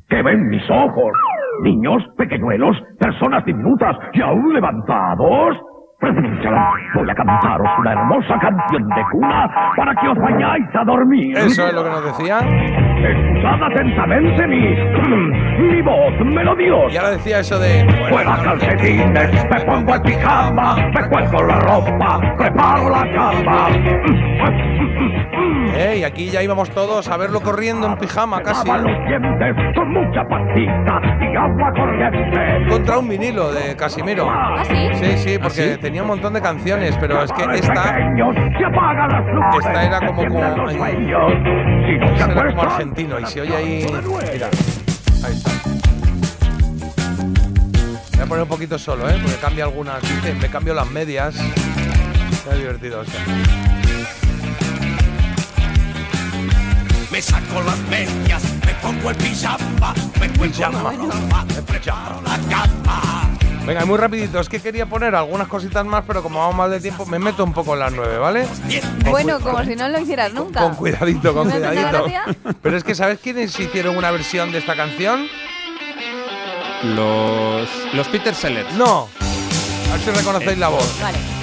¿Qué 0.10 0.22
ven 0.22 0.48
mis 0.50 0.64
ojos? 0.70 1.14
Niños, 1.64 2.04
pequeñuelos, 2.18 2.76
personas 3.00 3.46
diminutas 3.46 3.96
y 4.14 4.22
aún 4.22 4.54
levantados. 4.54 5.56
Voy 6.02 7.10
a 7.10 7.16
cantaros 7.16 7.68
una 7.80 7.92
hermosa 7.94 8.38
canción 8.40 8.88
de 8.90 9.02
cuna 9.12 9.50
para 9.78 9.96
que 9.96 10.08
os 10.10 10.18
vayáis 10.18 10.66
a 10.76 10.84
dormir. 10.84 11.38
Eso 11.38 11.68
es 11.68 11.74
lo 11.74 11.84
que 11.84 11.90
nos 11.90 12.06
decía. 12.06 12.40
Escuchad 12.40 13.64
atentamente 13.64 14.48
mi, 14.48 14.76
mi 15.72 15.82
voz 15.82 16.14
melodiosa. 16.20 16.94
Y 16.94 16.98
ahora 16.98 17.12
decía 17.12 17.40
eso 17.40 17.58
de. 17.60 17.86
Fuera 18.10 18.38
calcetines, 18.44 19.50
me 19.50 19.62
pongo 19.62 19.96
el 19.96 20.02
pijama, 20.02 20.76
me 20.76 21.10
cuelgo 21.10 21.44
la 21.44 21.60
ropa, 21.62 22.20
preparo 22.38 22.90
la 22.90 23.12
cama. 23.14 23.68
Eh, 25.78 25.98
y 26.00 26.04
aquí 26.04 26.30
ya 26.30 26.42
íbamos 26.42 26.70
todos 26.72 27.08
a 27.10 27.18
verlo 27.18 27.42
corriendo 27.42 27.88
en 27.88 27.98
pijama 27.98 28.42
casi. 28.42 28.68
Los 28.68 28.84
dientes 29.08 29.56
con 29.76 29.92
mucha 29.92 30.24
pastita 30.26 31.02
y 31.22 31.36
agua 31.36 31.72
corriente. 31.74 32.70
Contra 32.70 33.00
un 33.00 33.10
vinilo 33.10 33.52
de 33.52 33.76
Casimiro. 33.76 34.28
¿Ah, 34.30 34.64
sí? 34.64 34.90
Sí, 34.94 35.18
sí, 35.18 35.38
porque 35.38 35.74
¿Ah, 35.74 35.78
sí? 35.82 35.85
Tenía 35.86 36.02
un 36.02 36.08
montón 36.08 36.34
de 36.34 36.42
canciones, 36.42 36.98
pero 37.00 37.22
es 37.22 37.32
que 37.32 37.44
esta. 37.44 38.00
Esta 39.60 39.84
era 39.84 40.00
como 40.00 40.26
como. 40.26 40.40
ay, 40.84 41.14
era 42.18 42.50
como 42.50 42.62
argentino 42.64 43.20
y 43.20 43.26
se 43.28 43.42
oye 43.42 43.56
ahí. 43.56 43.86
Mira, 44.34 44.50
ahí 45.24 45.34
está. 45.34 45.52
Voy 48.14 48.20
a 48.20 48.26
poner 48.26 48.44
un 48.44 48.50
poquito 48.50 48.80
solo, 48.80 49.08
¿eh? 49.08 49.16
Porque 49.22 49.38
cambia 49.38 49.66
algunas. 49.66 50.02
Dice, 50.02 50.34
me 50.42 50.50
cambio 50.50 50.74
las 50.74 50.90
medias. 50.90 51.36
Está 52.32 52.56
divertido 52.56 53.04
esto. 53.04 53.20
Me 57.12 57.22
saco 57.22 57.62
las 57.64 57.80
medias, 57.92 58.44
me 58.66 58.74
pongo 58.82 59.12
el 59.12 59.16
pijama, 59.18 59.94
me 60.20 60.30
cuelgo 60.30 60.60
la 60.60 60.92
ropa, 60.92 61.46
me 61.46 61.62
preparo 61.62 62.22
la 62.24 62.40
cama. 62.50 63.35
Venga, 63.66 63.86
muy 63.86 63.98
rapidito. 63.98 64.40
Es 64.40 64.50
que 64.50 64.60
quería 64.60 64.86
poner 64.86 65.16
algunas 65.16 65.48
cositas 65.48 65.86
más, 65.86 66.04
pero 66.06 66.22
como 66.22 66.40
vamos 66.40 66.56
mal 66.56 66.72
de 66.72 66.80
tiempo, 66.80 67.06
me 67.06 67.20
meto 67.20 67.44
un 67.44 67.54
poco 67.54 67.74
en 67.74 67.80
las 67.80 67.92
nueve, 67.94 68.18
¿vale? 68.18 68.48
Bueno, 69.10 69.40
como 69.40 69.64
si 69.64 69.76
no 69.76 69.90
lo 69.90 70.00
hicieras 70.00 70.34
nunca. 70.34 70.62
Con 70.62 70.76
cuidadito, 70.76 71.34
con 71.34 71.48
¿Me 71.48 71.54
hace 71.54 71.62
una 71.62 71.92
cuidadito. 71.92 72.56
Pero 72.62 72.78
es 72.78 72.84
que, 72.84 72.96
¿sabes 72.96 73.20
quiénes 73.20 73.60
hicieron 73.60 73.98
una 73.98 74.12
versión 74.12 74.52
de 74.52 74.60
esta 74.60 74.76
canción? 74.76 75.28
Los, 76.84 77.68
los 77.94 78.08
Peter 78.10 78.36
Sellers. 78.36 78.74
No. 78.74 79.08
A 79.90 79.94
ver 79.94 80.02
si 80.02 80.12
reconocéis 80.12 80.58
la 80.58 80.68
voz. 80.68 81.02
Vale. 81.02 81.35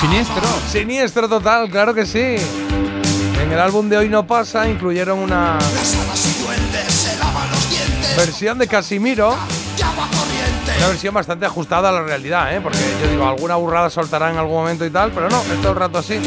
Siniestro. 0.00 0.42
Siniestro 0.70 1.28
total, 1.28 1.68
claro 1.70 1.92
que 1.92 2.06
sí. 2.06 2.36
En 3.42 3.52
el 3.52 3.58
álbum 3.58 3.88
de 3.88 3.96
Hoy 3.96 4.08
No 4.08 4.24
Pasa 4.26 4.68
incluyeron 4.68 5.18
una 5.18 5.58
versión 8.16 8.58
de 8.58 8.68
Casimiro. 8.68 9.36
Una 10.78 10.86
versión 10.86 11.12
bastante 11.12 11.46
ajustada 11.46 11.88
a 11.88 11.92
la 11.92 12.02
realidad, 12.02 12.54
¿eh? 12.54 12.60
Porque 12.60 12.78
yo 13.02 13.10
digo, 13.10 13.26
alguna 13.26 13.56
burrada 13.56 13.90
soltará 13.90 14.30
en 14.30 14.36
algún 14.36 14.54
momento 14.54 14.86
y 14.86 14.90
tal, 14.90 15.10
pero 15.10 15.28
no, 15.28 15.40
es 15.42 15.60
todo 15.60 15.72
el 15.72 15.78
rato 15.78 15.98
así. 15.98 16.20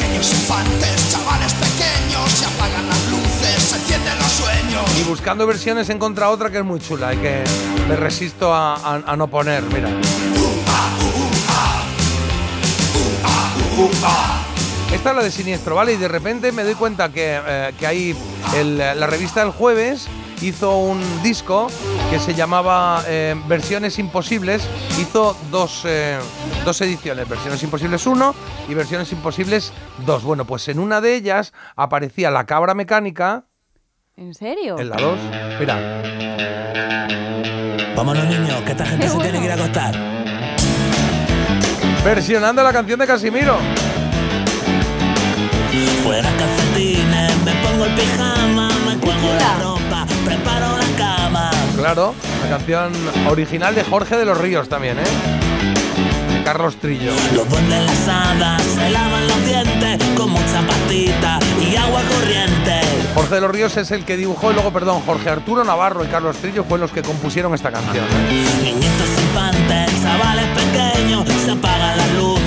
Y 5.00 5.04
buscando 5.04 5.48
versiones 5.48 5.90
he 5.90 5.94
encontrado 5.94 6.34
otra 6.34 6.50
que 6.50 6.58
es 6.58 6.66
muy 6.66 6.82
chula 6.82 7.14
y 7.14 7.18
que 7.18 7.44
me 7.88 7.96
resisto 7.96 8.54
a 8.54 9.16
no 9.18 9.28
poner, 9.28 9.64
mira. 9.64 9.88
Esta 14.94 15.10
es 15.12 15.16
la 15.16 15.24
de 15.24 15.32
Siniestro, 15.32 15.76
¿vale? 15.76 15.94
Y 15.94 15.98
de 15.98 16.08
repente 16.08 16.52
me 16.52 16.64
doy 16.64 16.76
cuenta 16.76 17.10
que, 17.10 17.40
eh, 17.48 17.72
que 17.80 17.88
hay 17.88 18.16
el- 18.56 18.78
la 18.78 19.08
revista 19.08 19.42
El 19.42 19.50
Jueves 19.52 20.08
hizo 20.42 20.78
un 20.78 21.02
disco 21.24 21.68
que 22.10 22.20
se 22.20 22.34
llamaba 22.36 23.04
eh, 23.08 23.36
Versiones 23.48 23.98
Imposibles. 24.00 24.64
Hizo 25.00 25.36
dos, 25.50 25.84
eh, 25.86 26.18
dos 26.66 26.80
ediciones, 26.82 27.28
Versiones 27.28 27.64
Imposibles 27.64 28.06
1 28.06 28.36
y 28.70 28.74
Versiones 28.74 29.12
Imposibles 29.14 29.72
2. 30.06 30.24
Bueno, 30.24 30.46
pues 30.46 30.68
en 30.68 30.78
una 30.80 31.00
de 31.02 31.16
ellas 31.16 31.54
aparecía 31.76 32.30
la 32.30 32.46
cabra 32.46 32.74
mecánica, 32.74 33.46
¿En 34.18 34.34
serio? 34.36 34.78
en 34.78 34.90
la 34.90 34.98
2. 34.98 35.18
Mira, 35.60 36.02
Vámonos, 37.96 38.26
niños, 38.26 38.62
que 38.64 38.72
esta 38.72 38.86
gente 38.86 39.06
Qué 39.06 39.12
se 39.12 39.18
tiene 39.20 39.40
que 39.40 39.46
ir 39.46 39.52
a 39.52 39.56
acostar. 39.56 40.21
Versionando 42.04 42.64
la 42.64 42.74
canción 42.74 43.00
de 43.00 43.08
Casimiro. 43.08 43.58
Fuera 46.04 46.30
calcetines, 46.38 47.38
me 47.46 47.54
pongo 47.64 47.86
el 47.86 47.94
pijama, 47.94 48.70
me 48.88 48.98
cuelgo 48.98 49.34
la 49.38 49.64
ropa, 49.64 50.06
preparo 50.26 50.78
la 50.78 50.98
cama. 50.98 51.52
Claro, 51.78 52.16
la 52.44 52.50
canción 52.50 52.92
original 53.30 53.76
de 53.76 53.84
Jorge 53.84 54.18
de 54.18 54.26
los 54.26 54.38
Ríos 54.38 54.68
también, 54.68 54.98
¿eh? 55.00 56.34
De 56.34 56.44
Carlos 56.44 56.78
Trillo. 56.78 57.12
Los 57.36 57.48
duendes, 57.50 57.84
las 57.84 58.08
hadas, 58.08 58.62
se 58.64 58.90
lavan 58.90 59.28
los 59.28 59.46
dientes 59.46 60.04
con 60.16 60.32
mucha 60.32 60.62
pastita 60.68 61.40
y 61.62 61.76
agua 61.76 62.02
corriente. 62.02 62.82
Jorge 63.14 63.36
de 63.36 63.42
los 63.42 63.52
Ríos 63.52 63.78
es 63.78 63.92
el 63.92 64.06
que 64.06 64.18
dibujó, 64.18 64.52
y 64.52 64.56
luego, 64.56 64.72
perdón, 64.72 65.02
Jorge 65.06 65.30
Arturo 65.30 65.64
Navarro 65.64 66.04
y 66.04 66.08
Carlos 66.08 66.38
Trillo 66.38 66.64
fueron 66.64 66.82
los 66.82 66.92
que 66.92 67.04
compusieron 67.04 67.54
esta 67.54 67.72
canción. 67.72 68.06
¿eh? 68.06 68.74
Infantes, 70.12 70.20
chavales 70.20 70.48
pequeños, 70.50 71.26
se 71.46 71.52
apagan 71.52 71.98
las 71.98 72.14
luces, 72.14 72.41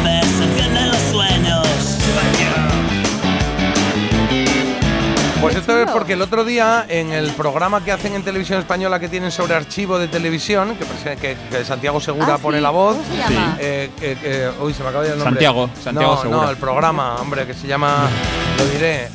Pues 5.41 5.57
esto 5.57 5.79
es 5.79 5.91
porque 5.91 6.15
el 6.15 6.23
otro 6.23 6.45
día, 6.45 6.87
en 6.89 7.13
el 7.13 7.31
programa 7.33 7.85
que 7.85 7.93
hacen 7.93 8.15
en 8.15 8.23
televisión 8.23 8.59
española 8.61 8.99
que 8.99 9.09
tienen 9.11 9.31
sobre 9.31 9.55
archivo 9.55 9.99
de 9.99 10.09
televisión, 10.09 10.75
que, 10.77 11.17
que- 11.17 11.37
que 11.51 11.65
Santiago 11.65 12.01
Segura 12.01 12.35
Ah, 12.35 12.39
pone 12.39 12.59
sí. 12.59 12.63
la 12.63 12.71
voz. 12.71 12.97
¿Cómo 12.97 13.11
se 13.13 13.17
llama? 13.35 13.57
eh, 13.61 13.91
eh, 14.01 14.17
eh, 14.23 14.51
uy, 14.61 14.73
se 14.73 14.83
me 14.83 14.89
acaba 14.89 15.03
de 15.05 15.11
ir 15.11 15.13
el 15.15 15.19
nombre. 15.19 15.35
Santiago, 15.35 15.71
Santiago 15.83 16.15
no, 16.15 16.23
Segura. 16.23 16.43
No, 16.45 16.51
el 16.51 16.57
programa, 16.57 17.17
hombre, 17.17 17.47
que 17.47 17.53
se 17.55 17.67
llama, 17.67 18.09
lo 18.59 18.65
diré, 18.67 19.09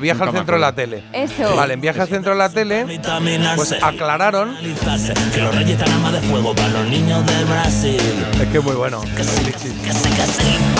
Viaja 0.00 0.18
Nunca 0.26 0.30
al 0.30 0.36
centro 0.36 0.54
de 0.56 0.60
la 0.60 0.72
tele. 0.72 1.02
Eso. 1.12 1.56
Vale, 1.56 1.74
en 1.74 1.80
Viaje 1.80 2.00
al 2.02 2.08
centro 2.08 2.32
de 2.32 2.38
la 2.38 2.48
tele, 2.48 3.00
pues 3.56 3.74
aclararon. 3.82 4.56
Que 5.34 5.40
los 5.40 5.54
reyes 5.54 5.78
de 5.78 6.20
fuego 6.30 6.54
para 6.54 6.68
los 6.68 6.86
niños 6.86 7.26
del 7.26 7.44
Brasil. 7.46 8.00
Es 8.40 8.48
que 8.48 8.58
es 8.58 8.64
muy 8.64 8.74
bueno. 8.76 9.00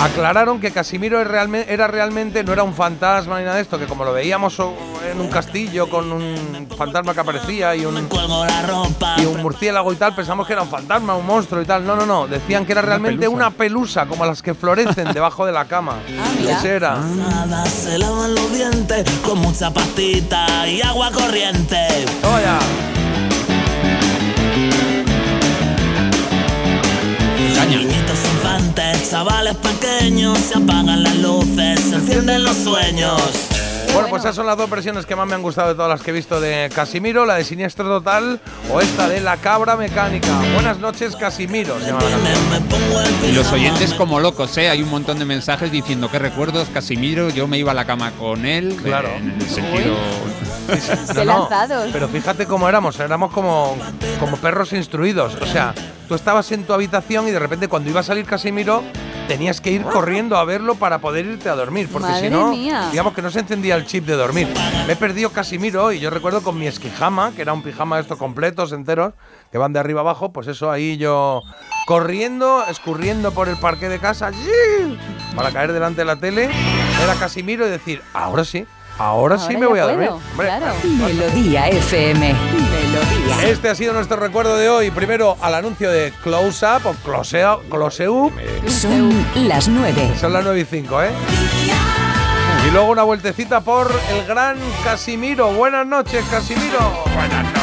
Aclararon 0.01 0.59
que 0.61 0.71
Casimiro 0.71 1.19
era 1.19 1.87
realmente, 1.87 2.43
no 2.43 2.53
era 2.53 2.63
un 2.63 2.73
fantasma 2.73 3.39
ni 3.39 3.43
nada 3.45 3.55
de 3.57 3.63
esto, 3.63 3.79
que 3.79 3.85
como 3.85 4.05
lo 4.05 4.13
veíamos 4.13 4.53
en 5.09 5.21
un 5.21 5.27
castillo 5.29 5.89
con 5.89 6.11
un 6.11 6.67
fantasma 6.77 7.13
que 7.13 7.19
aparecía 7.19 7.75
y 7.75 7.85
un, 7.85 8.07
y 9.17 9.25
un 9.25 9.41
murciélago 9.41 9.93
y 9.93 9.95
tal, 9.95 10.13
pensamos 10.15 10.45
que 10.45 10.53
era 10.53 10.61
un 10.61 10.69
fantasma, 10.69 11.15
un 11.15 11.25
monstruo 11.25 11.61
y 11.61 11.65
tal. 11.65 11.85
No, 11.85 11.95
no, 11.95 12.05
no. 12.05 12.27
Decían 12.27 12.65
que 12.65 12.73
era 12.73 12.81
realmente 12.81 13.19
pelusa. 13.19 13.35
una 13.35 13.51
pelusa, 13.51 14.05
como 14.05 14.25
las 14.25 14.41
que 14.41 14.53
florecen 14.53 15.13
debajo 15.13 15.45
de 15.45 15.51
la 15.51 15.65
cama. 15.65 15.95
mira. 16.39 16.57
Ese 16.57 16.75
era. 16.75 16.97
Nada, 16.97 17.65
se 17.65 17.97
lavan 17.97 18.35
los 18.35 18.53
dientes 18.53 19.05
con 19.25 19.39
mucha 19.39 19.71
pastita 19.71 20.67
y 20.67 20.81
agua 20.81 21.11
corriente. 21.11 22.05
Toma 22.21 22.41
ya. 22.41 22.59
Niñitos 27.69 28.19
infantes, 28.33 29.09
chavales 29.09 29.55
pequeños, 29.57 30.37
se 30.37 30.57
apagan 30.57 31.03
las 31.03 31.17
luces, 31.17 31.81
se 31.81 31.95
encienden 31.95 32.45
los 32.45 32.55
sueños. 32.55 33.46
Bueno, 33.97 34.11
pues 34.11 34.23
esas 34.25 34.35
son 34.35 34.45
las 34.45 34.55
dos 34.55 34.69
versiones 34.69 35.07
que 35.07 35.15
más 35.15 35.27
me 35.27 35.33
han 35.33 35.41
gustado 35.41 35.69
de 35.69 35.73
todas 35.73 35.89
las 35.89 36.03
que 36.03 36.11
he 36.11 36.13
visto 36.13 36.39
de 36.39 36.69
Casimiro, 36.73 37.25
la 37.25 37.33
de 37.33 37.43
Siniestro 37.43 37.85
Total 37.85 38.39
o 38.71 38.79
esta 38.79 39.09
de 39.09 39.21
La 39.21 39.37
Cabra 39.37 39.75
Mecánica. 39.75 40.39
Buenas 40.53 40.77
noches, 40.77 41.15
Casimiro. 41.15 41.75
Y 43.27 43.31
los 43.31 43.51
oyentes 43.51 43.95
como 43.95 44.19
locos, 44.19 44.55
¿eh? 44.59 44.69
Hay 44.69 44.83
un 44.83 44.91
montón 44.91 45.17
de 45.17 45.25
mensajes 45.25 45.71
diciendo 45.71 46.11
que 46.11 46.19
recuerdos, 46.19 46.67
Casimiro, 46.71 47.29
yo 47.29 47.47
me 47.47 47.57
iba 47.57 47.71
a 47.71 47.73
la 47.73 47.85
cama 47.85 48.11
con 48.11 48.45
él. 48.45 48.77
Claro. 48.83 49.09
En 49.09 49.31
el 49.31 49.49
sentido... 49.49 49.95
Qué 51.15 51.25
lanzados. 51.25 51.89
Pero 51.91 52.07
fíjate 52.07 52.45
cómo 52.45 52.69
éramos, 52.69 52.99
éramos 52.99 53.31
como, 53.31 53.75
como 54.19 54.37
perros 54.37 54.73
instruidos. 54.73 55.33
O 55.41 55.45
sea, 55.47 55.73
tú 56.07 56.13
estabas 56.13 56.51
en 56.51 56.65
tu 56.65 56.73
habitación 56.73 57.27
y 57.27 57.31
de 57.31 57.39
repente 57.39 57.67
cuando 57.67 57.89
iba 57.89 58.01
a 58.01 58.03
salir 58.03 58.25
Casimiro 58.25 58.83
tenías 59.27 59.61
que 59.61 59.71
ir 59.71 59.83
corriendo 59.83 60.37
a 60.37 60.45
verlo 60.45 60.75
para 60.75 60.99
poder 60.99 61.25
irte 61.25 61.49
a 61.49 61.55
dormir. 61.55 61.89
Porque 61.91 62.13
si 62.19 62.29
no, 62.29 62.51
mía. 62.51 62.87
digamos 62.91 63.13
que 63.13 63.21
no 63.21 63.29
se 63.29 63.39
encendía 63.39 63.75
el 63.75 63.85
chip 63.85 64.05
de 64.05 64.13
dormir. 64.13 64.47
Me 64.85 64.93
he 64.93 64.95
perdido 64.95 65.31
Casimiro 65.31 65.91
y 65.91 65.99
yo 65.99 66.09
recuerdo 66.09 66.41
con 66.41 66.57
mi 66.57 66.67
esquijama, 66.67 67.31
que 67.35 67.41
era 67.41 67.53
un 67.53 67.61
pijama 67.61 67.97
de 67.97 68.03
estos 68.03 68.17
completos, 68.17 68.71
enteros, 68.71 69.13
que 69.51 69.57
van 69.57 69.73
de 69.73 69.79
arriba 69.79 70.01
abajo, 70.01 70.31
pues 70.31 70.47
eso 70.47 70.71
ahí 70.71 70.97
yo 70.97 71.41
corriendo, 71.85 72.65
escurriendo 72.69 73.31
por 73.31 73.49
el 73.49 73.57
parque 73.57 73.89
de 73.89 73.99
casa, 73.99 74.31
para 75.35 75.51
caer 75.51 75.73
delante 75.73 76.01
de 76.01 76.05
la 76.05 76.15
tele, 76.15 76.47
ver 76.47 77.09
a 77.09 77.15
Casimiro 77.15 77.67
y 77.67 77.69
decir, 77.69 78.01
ahora 78.13 78.43
sí. 78.45 78.65
Ahora, 78.97 79.37
sí 79.37 79.55
me 79.55 79.67
voy 79.67 79.79
a 79.79 79.83
dormir. 79.83 80.09
Hombre, 80.09 80.47
claro. 80.47 80.73
Melodía 80.83 81.67
FM. 81.69 82.33
Melodía. 82.33 83.49
Este 83.49 83.69
ha 83.69 83.75
sido 83.75 83.93
nuestro 83.93 84.17
recuerdo 84.17 84.57
de 84.57 84.69
hoy. 84.69 84.89
Primero 84.91 85.37
al 85.41 85.53
anuncio 85.55 85.91
de 85.91 86.11
Close 86.23 86.65
Up 86.65 86.85
o 86.85 86.93
Close 87.03 87.45
Up. 87.45 87.61
Close 87.69 88.09
Up. 88.09 88.33
Son 88.67 89.25
las 89.47 89.67
nueve. 89.67 90.13
Son 90.19 90.33
las 90.33 90.43
9 90.43 90.59
y 90.59 90.65
5, 90.65 91.03
¿eh? 91.03 91.09
Y 92.67 92.71
luego 92.71 92.91
una 92.91 93.03
vueltecita 93.03 93.61
por 93.61 93.91
el 94.11 94.25
gran 94.25 94.57
Casimiro. 94.83 95.51
Buenas 95.51 95.85
noches, 95.85 96.25
Casimiro. 96.29 96.79
Buenas 97.15 97.43
noches. 97.43 97.56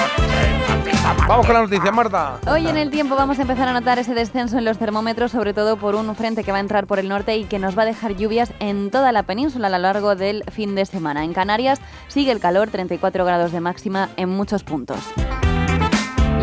Vamos 1.04 1.46
con 1.46 1.54
la 1.54 1.62
noticia, 1.62 1.92
Marta. 1.92 2.38
Hoy 2.50 2.66
en 2.66 2.78
el 2.78 2.90
tiempo 2.90 3.14
vamos 3.14 3.38
a 3.38 3.42
empezar 3.42 3.68
a 3.68 3.74
notar 3.74 3.98
ese 3.98 4.14
descenso 4.14 4.56
en 4.56 4.64
los 4.64 4.78
termómetros, 4.78 5.32
sobre 5.32 5.52
todo 5.52 5.76
por 5.76 5.94
un 5.94 6.14
frente 6.14 6.44
que 6.44 6.50
va 6.50 6.56
a 6.58 6.60
entrar 6.60 6.86
por 6.86 6.98
el 6.98 7.08
norte 7.08 7.36
y 7.36 7.44
que 7.44 7.58
nos 7.58 7.76
va 7.76 7.82
a 7.82 7.86
dejar 7.86 8.16
lluvias 8.16 8.52
en 8.58 8.90
toda 8.90 9.12
la 9.12 9.22
península 9.24 9.66
a 9.66 9.70
lo 9.70 9.78
largo 9.78 10.16
del 10.16 10.44
fin 10.50 10.74
de 10.74 10.86
semana. 10.86 11.24
En 11.24 11.34
Canarias 11.34 11.80
sigue 12.08 12.32
el 12.32 12.40
calor, 12.40 12.70
34 12.70 13.24
grados 13.24 13.52
de 13.52 13.60
máxima 13.60 14.08
en 14.16 14.30
muchos 14.30 14.64
puntos. 14.64 14.98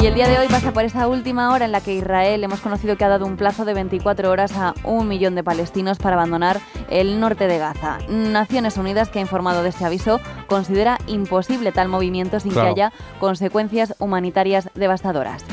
Y 0.02 0.08
el 0.08 0.16
día 0.16 0.28
de 0.28 0.40
hoy 0.40 0.48
pasa 0.48 0.72
por 0.72 0.84
esa 0.84 1.08
última 1.08 1.54
hora 1.54 1.66
en 1.66 1.72
la 1.72 1.80
que 1.80 1.94
Israel 1.94 2.44
hemos 2.44 2.60
conocido 2.60 2.98
que 2.98 3.06
ha 3.06 3.10
dado 3.10 3.28
un 3.28 3.38
plazo 3.38 3.66
de 3.66 3.76
24 3.76 4.32
horas 4.32 4.52
a 4.58 4.74
un 4.84 5.08
millón 5.08 5.36
de 5.36 5.44
palestinos 5.44 6.00
para 6.00 6.16
abandonar 6.16 6.60
el 6.90 7.20
norte 7.20 7.48
de 7.48 7.60
Gaza. 7.60 8.00
Naciones 8.10 8.78
Unidas, 8.78 9.10
que 9.10 9.20
ha 9.20 9.22
informado 9.22 9.62
de 9.62 9.70
este 9.70 9.86
aviso, 9.86 10.20
considera 10.48 10.98
imposible 11.06 11.72
tal 11.72 11.88
movimiento 11.88 12.40
sin 12.40 12.52
Claro. 12.52 12.74
que 12.74 12.82
haya 12.82 12.94
consecuencias 13.20 13.94
humanitarias 14.00 14.70
devastadoras. 14.74 15.46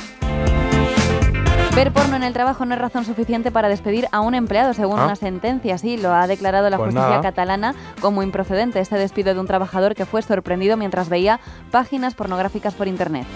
Ver 1.77 1.93
porno 1.93 2.17
en 2.17 2.23
el 2.23 2.33
trabajo 2.33 2.65
no 2.65 2.75
es 2.75 2.81
razón 2.81 3.05
suficiente 3.05 3.51
para 3.53 3.69
despedir 3.69 4.09
a 4.13 4.21
un 4.21 4.35
empleado, 4.35 4.73
según 4.73 4.99
Ah. 4.99 5.05
una 5.05 5.15
sentencia. 5.17 5.77
Sí, 5.77 5.99
lo 5.99 6.13
ha 6.15 6.27
declarado 6.27 6.71
la 6.71 6.79
Pues 6.79 6.87
justicia 6.89 7.09
nada. 7.11 7.21
catalana 7.23 7.75
como 8.01 8.23
improcedente 8.23 8.81
este 8.81 8.97
despido 8.97 9.35
de 9.35 9.41
un 9.41 9.47
trabajador 9.47 9.95
que 9.95 10.07
fue 10.07 10.23
sorprendido 10.23 10.79
mientras 10.79 11.11
veía 11.11 11.39
páginas 11.71 12.15
pornográficas 12.15 12.73
por 12.75 12.89
Internet. 12.89 13.27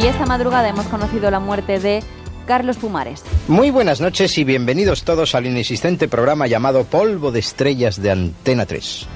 Y 0.00 0.06
esta 0.06 0.26
madrugada 0.26 0.68
hemos 0.68 0.86
conocido 0.86 1.28
la 1.28 1.40
muerte 1.40 1.80
de 1.80 2.04
Carlos 2.46 2.76
Pumares. 2.76 3.24
Muy 3.48 3.70
buenas 3.70 4.00
noches 4.00 4.38
y 4.38 4.44
bienvenidos 4.44 5.02
todos 5.02 5.34
al 5.34 5.46
inexistente 5.46 6.06
programa 6.06 6.46
llamado 6.46 6.84
Polvo 6.84 7.32
de 7.32 7.40
Estrellas 7.40 8.00
de 8.00 8.12
Antena 8.12 8.64
3. 8.64 9.08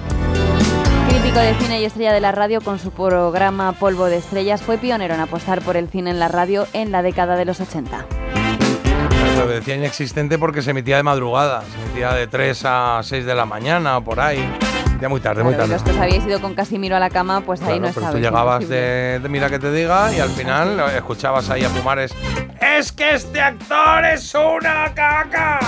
Crítico 1.09 1.39
de 1.39 1.55
cine 1.55 1.81
y 1.81 1.85
estrella 1.85 2.13
de 2.13 2.21
la 2.21 2.33
radio 2.33 2.61
con 2.61 2.81
su 2.81 2.91
programa 2.91 3.73
Polvo 3.75 4.07
de 4.07 4.17
Estrellas, 4.17 4.61
fue 4.61 4.77
pionero 4.77 5.15
en 5.15 5.21
apostar 5.21 5.63
por 5.63 5.77
el 5.77 5.89
cine 5.89 6.11
en 6.11 6.19
la 6.19 6.27
radio 6.27 6.67
en 6.73 6.91
la 6.91 7.03
década 7.03 7.37
de 7.37 7.45
los 7.45 7.61
80. 7.61 8.05
Lo 9.39 9.47
decía 9.47 9.77
inexistente 9.77 10.37
porque 10.37 10.63
se 10.63 10.73
emitía 10.73 10.97
de 10.97 11.05
madrugada. 11.05 11.63
Se 11.63 11.81
emitía 11.81 12.13
de 12.13 12.27
3 12.27 12.63
a 12.65 13.01
6 13.05 13.25
de 13.25 13.35
la 13.37 13.47
mañana 13.47 13.99
o 13.99 14.03
por 14.03 14.19
ahí. 14.19 14.45
Ya 15.03 15.09
muy 15.09 15.21
tarde, 15.21 15.43
muy 15.43 15.55
tarde. 15.55 15.73
los 15.75 15.83
que 15.83 15.91
os 15.91 15.97
habéis 15.97 16.25
ido 16.25 16.41
con 16.41 16.55
Casimiro 16.55 16.95
a 16.95 17.01
la 17.01 17.11
cama, 17.11 17.41
pues 17.41 17.61
ahí 17.63 17.67
Claro, 17.67 17.81
no 17.81 17.87
pero 17.89 18.07
estabais. 18.07 18.13
tú 18.15 18.19
llegabas 18.21 18.69
de, 18.69 19.19
de 19.21 19.29
Mira 19.29 19.51
que 19.51 19.59
te 19.59 19.73
diga 19.73 20.13
y 20.15 20.21
al 20.21 20.31
final 20.31 20.79
escuchabas 20.97 21.51
ahí 21.51 21.65
a 21.65 21.69
Pumares. 21.71 22.15
¡Es 22.61 22.93
que 22.93 23.15
este 23.17 23.41
actor 23.41 24.05
es 24.05 24.33
una 24.35 24.95
caca! 24.95 25.59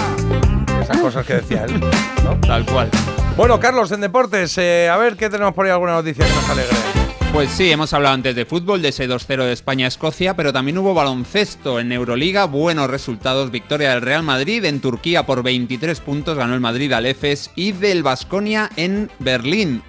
Esas 0.81 0.98
cosas 0.98 1.27
que 1.27 1.35
decía 1.35 1.65
él. 1.65 1.81
¿no? 2.23 2.36
Tal 2.47 2.65
cual. 2.65 2.89
Bueno, 3.36 3.59
Carlos, 3.59 3.90
en 3.90 4.02
deportes, 4.02 4.56
eh, 4.59 4.89
a 4.89 4.97
ver 4.98 5.16
qué 5.16 5.28
tenemos 5.28 5.52
por 5.52 5.66
ahí 5.66 5.73
alguna 5.73 5.94
noticia 5.94 6.24
que 6.24 6.32
nos 6.32 6.48
alegre. 6.51 6.77
Pues 7.35 7.51
sí, 7.51 7.69
hemos 7.73 7.93
hablado 7.93 8.15
antes 8.15 8.36
de 8.36 8.44
fútbol, 8.44 8.81
de 8.81 8.90
ese 8.90 9.09
2-0 9.09 9.44
de 9.44 9.52
España-Escocia, 9.52 10.36
pero 10.36 10.52
también 10.52 10.78
hubo 10.78 10.94
baloncesto 10.94 11.81
en 11.81 11.90
Euroliga, 11.90 12.44
buenos 12.44 12.89
resultados, 12.89 13.51
victoria 13.51 13.90
del 13.90 14.02
Real 14.02 14.23
Madrid 14.23 14.65
en 14.65 14.81
Turquía 14.81 15.27
por 15.27 15.43
23 15.43 15.98
puntos, 15.98 16.39
ganó 16.39 16.55
el 16.55 16.61
Madrid 16.61 16.93
al 16.93 17.06
EFES 17.06 17.51
y 17.56 17.73
del 17.73 18.05
Basconia 18.05 18.70
en 18.77 19.11
Berlín. 19.19 19.82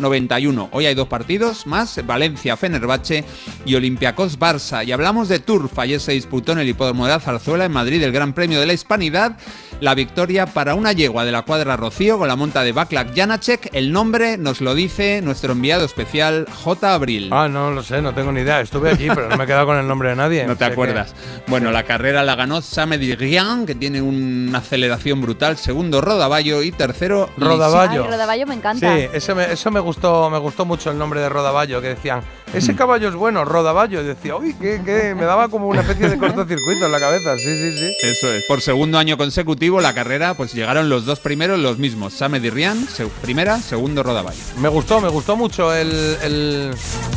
86-91. 0.00 0.68
Hoy 0.72 0.86
hay 0.86 0.94
dos 0.94 1.08
partidos 1.08 1.66
más, 1.66 2.00
Valencia-Fenerbahce 2.04 3.24
y 3.64 3.74
Olympiacos-Barça. 3.74 4.84
Y 4.86 4.92
hablamos 4.92 5.28
de 5.28 5.38
Turf. 5.38 5.78
Ayer 5.78 6.00
se 6.00 6.12
disputó 6.12 6.52
en 6.52 6.58
el 6.60 6.68
hipódromo 6.68 7.06
de 7.06 7.18
Zarzuela 7.20 7.64
en 7.64 7.72
Madrid 7.72 8.02
el 8.02 8.12
Gran 8.12 8.32
Premio 8.32 8.60
de 8.60 8.66
la 8.66 8.72
Hispanidad. 8.72 9.36
La 9.80 9.94
victoria 9.94 10.44
para 10.46 10.74
una 10.74 10.92
yegua 10.92 11.24
de 11.24 11.32
la 11.32 11.42
cuadra 11.42 11.74
Rocío 11.76 12.18
con 12.18 12.28
la 12.28 12.36
monta 12.36 12.62
de 12.62 12.72
Backlack 12.72 13.14
Janacek. 13.16 13.70
El 13.72 13.92
nombre 13.92 14.36
nos 14.36 14.60
lo 14.60 14.74
dice 14.74 15.22
nuestro 15.22 15.52
enviado 15.52 15.84
especial 15.86 16.46
J. 16.64 16.94
Abril. 16.94 17.30
Ah, 17.32 17.48
no 17.48 17.70
lo 17.70 17.82
sé, 17.82 18.02
no 18.02 18.12
tengo 18.12 18.30
ni 18.30 18.40
idea. 18.42 18.60
Estuve 18.60 18.90
allí, 18.90 19.08
pero 19.08 19.28
no 19.28 19.36
me 19.38 19.44
he 19.44 19.46
quedado 19.46 19.64
con 19.66 19.78
el 19.78 19.86
nombre 19.88 20.10
de 20.10 20.16
nadie. 20.16 20.44
No 20.50 20.56
te 20.56 20.64
Sé 20.64 20.68
que- 20.70 20.72
acuerdas. 20.72 21.14
Bueno, 21.46 21.70
la 21.70 21.84
carrera 21.84 22.22
la 22.24 22.34
ganó 22.34 22.60
Samedi 22.60 23.14
Rian, 23.14 23.64
que 23.66 23.74
tiene 23.74 24.02
una 24.02 24.58
aceleración 24.58 25.20
brutal. 25.20 25.56
Segundo, 25.56 26.00
Rodaballo. 26.00 26.62
Y 26.62 26.72
tercero, 26.72 27.30
Rodaballo. 27.38 28.04
Ay, 28.04 28.10
Rodaballo 28.10 28.46
me 28.46 28.54
encanta. 28.54 28.96
Sí, 28.96 29.06
eso 29.12 29.34
me, 29.34 29.50
eso 29.52 29.70
me 29.70 29.80
gustó, 29.90 30.30
me 30.30 30.38
gustó 30.38 30.64
mucho 30.64 30.90
el 30.90 30.98
nombre 30.98 31.20
de 31.20 31.28
Rodaballo, 31.28 31.80
que 31.80 31.88
decían, 31.88 32.22
ese 32.54 32.74
caballo 32.76 33.08
es 33.08 33.14
bueno, 33.14 33.44
Rodaballo. 33.44 34.00
Y 34.00 34.04
decía, 34.04 34.36
uy, 34.36 34.54
que, 34.54 34.80
que 34.84 35.14
me 35.16 35.24
daba 35.24 35.48
como 35.48 35.66
una 35.68 35.80
especie 35.80 36.08
de 36.08 36.16
cortocircuito 36.18 36.86
en 36.86 36.92
la 36.92 37.00
cabeza. 37.00 37.36
Sí, 37.36 37.44
sí, 37.56 37.76
sí. 37.78 37.92
Eso 38.02 38.32
es. 38.32 38.44
Por 38.44 38.60
segundo 38.60 38.98
año 38.98 39.16
consecutivo, 39.16 39.80
la 39.80 39.92
carrera, 39.94 40.34
pues 40.34 40.54
llegaron 40.54 40.88
los 40.88 41.04
dos 41.06 41.18
primeros, 41.18 41.58
los 41.58 41.78
mismos. 41.78 42.14
Samed 42.14 42.52
Rian, 42.52 42.86
se- 42.86 43.06
primera, 43.06 43.58
segundo 43.58 44.02
Rodaballo. 44.04 44.38
Me 44.58 44.68
gustó, 44.68 45.00
me 45.00 45.08
gustó 45.08 45.36
mucho 45.36 45.74
el, 45.74 45.90
el, 46.22 46.70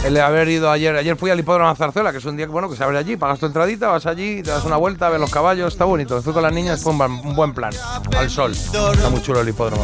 el 0.03 0.17
haber 0.19 0.49
ido 0.49 0.71
ayer. 0.71 0.95
Ayer 0.95 1.15
fui 1.15 1.29
al 1.29 1.39
hipódromo 1.39 1.69
de 1.69 1.75
Zarzuela, 1.75 2.11
que 2.11 2.17
es 2.17 2.25
un 2.25 2.35
día 2.37 2.47
que, 2.47 2.51
bueno, 2.51 2.69
que 2.69 2.75
se 2.75 2.83
abre 2.83 2.97
allí, 2.97 3.15
pagas 3.17 3.39
tu 3.39 3.45
entradita, 3.45 3.89
vas 3.89 4.05
allí, 4.07 4.41
te 4.41 4.49
das 4.49 4.65
una 4.65 4.77
vuelta, 4.77 5.09
ves 5.09 5.19
los 5.19 5.29
caballos, 5.31 5.71
está 5.73 5.85
bonito. 5.85 6.19
Fui 6.23 6.33
con 6.33 6.41
las 6.43 6.53
niñas, 6.53 6.81
fue 6.81 6.91
un, 6.93 7.01
un 7.01 7.35
buen 7.35 7.53
plan. 7.53 7.71
Al 8.17 8.29
sol. 8.29 8.51
Está 8.51 9.09
muy 9.09 9.21
chulo 9.21 9.41
el 9.41 9.49
hipódromo. 9.49 9.83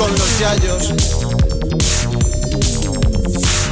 Con 0.00 0.10
los 0.12 0.38
yayos. 0.38 1.49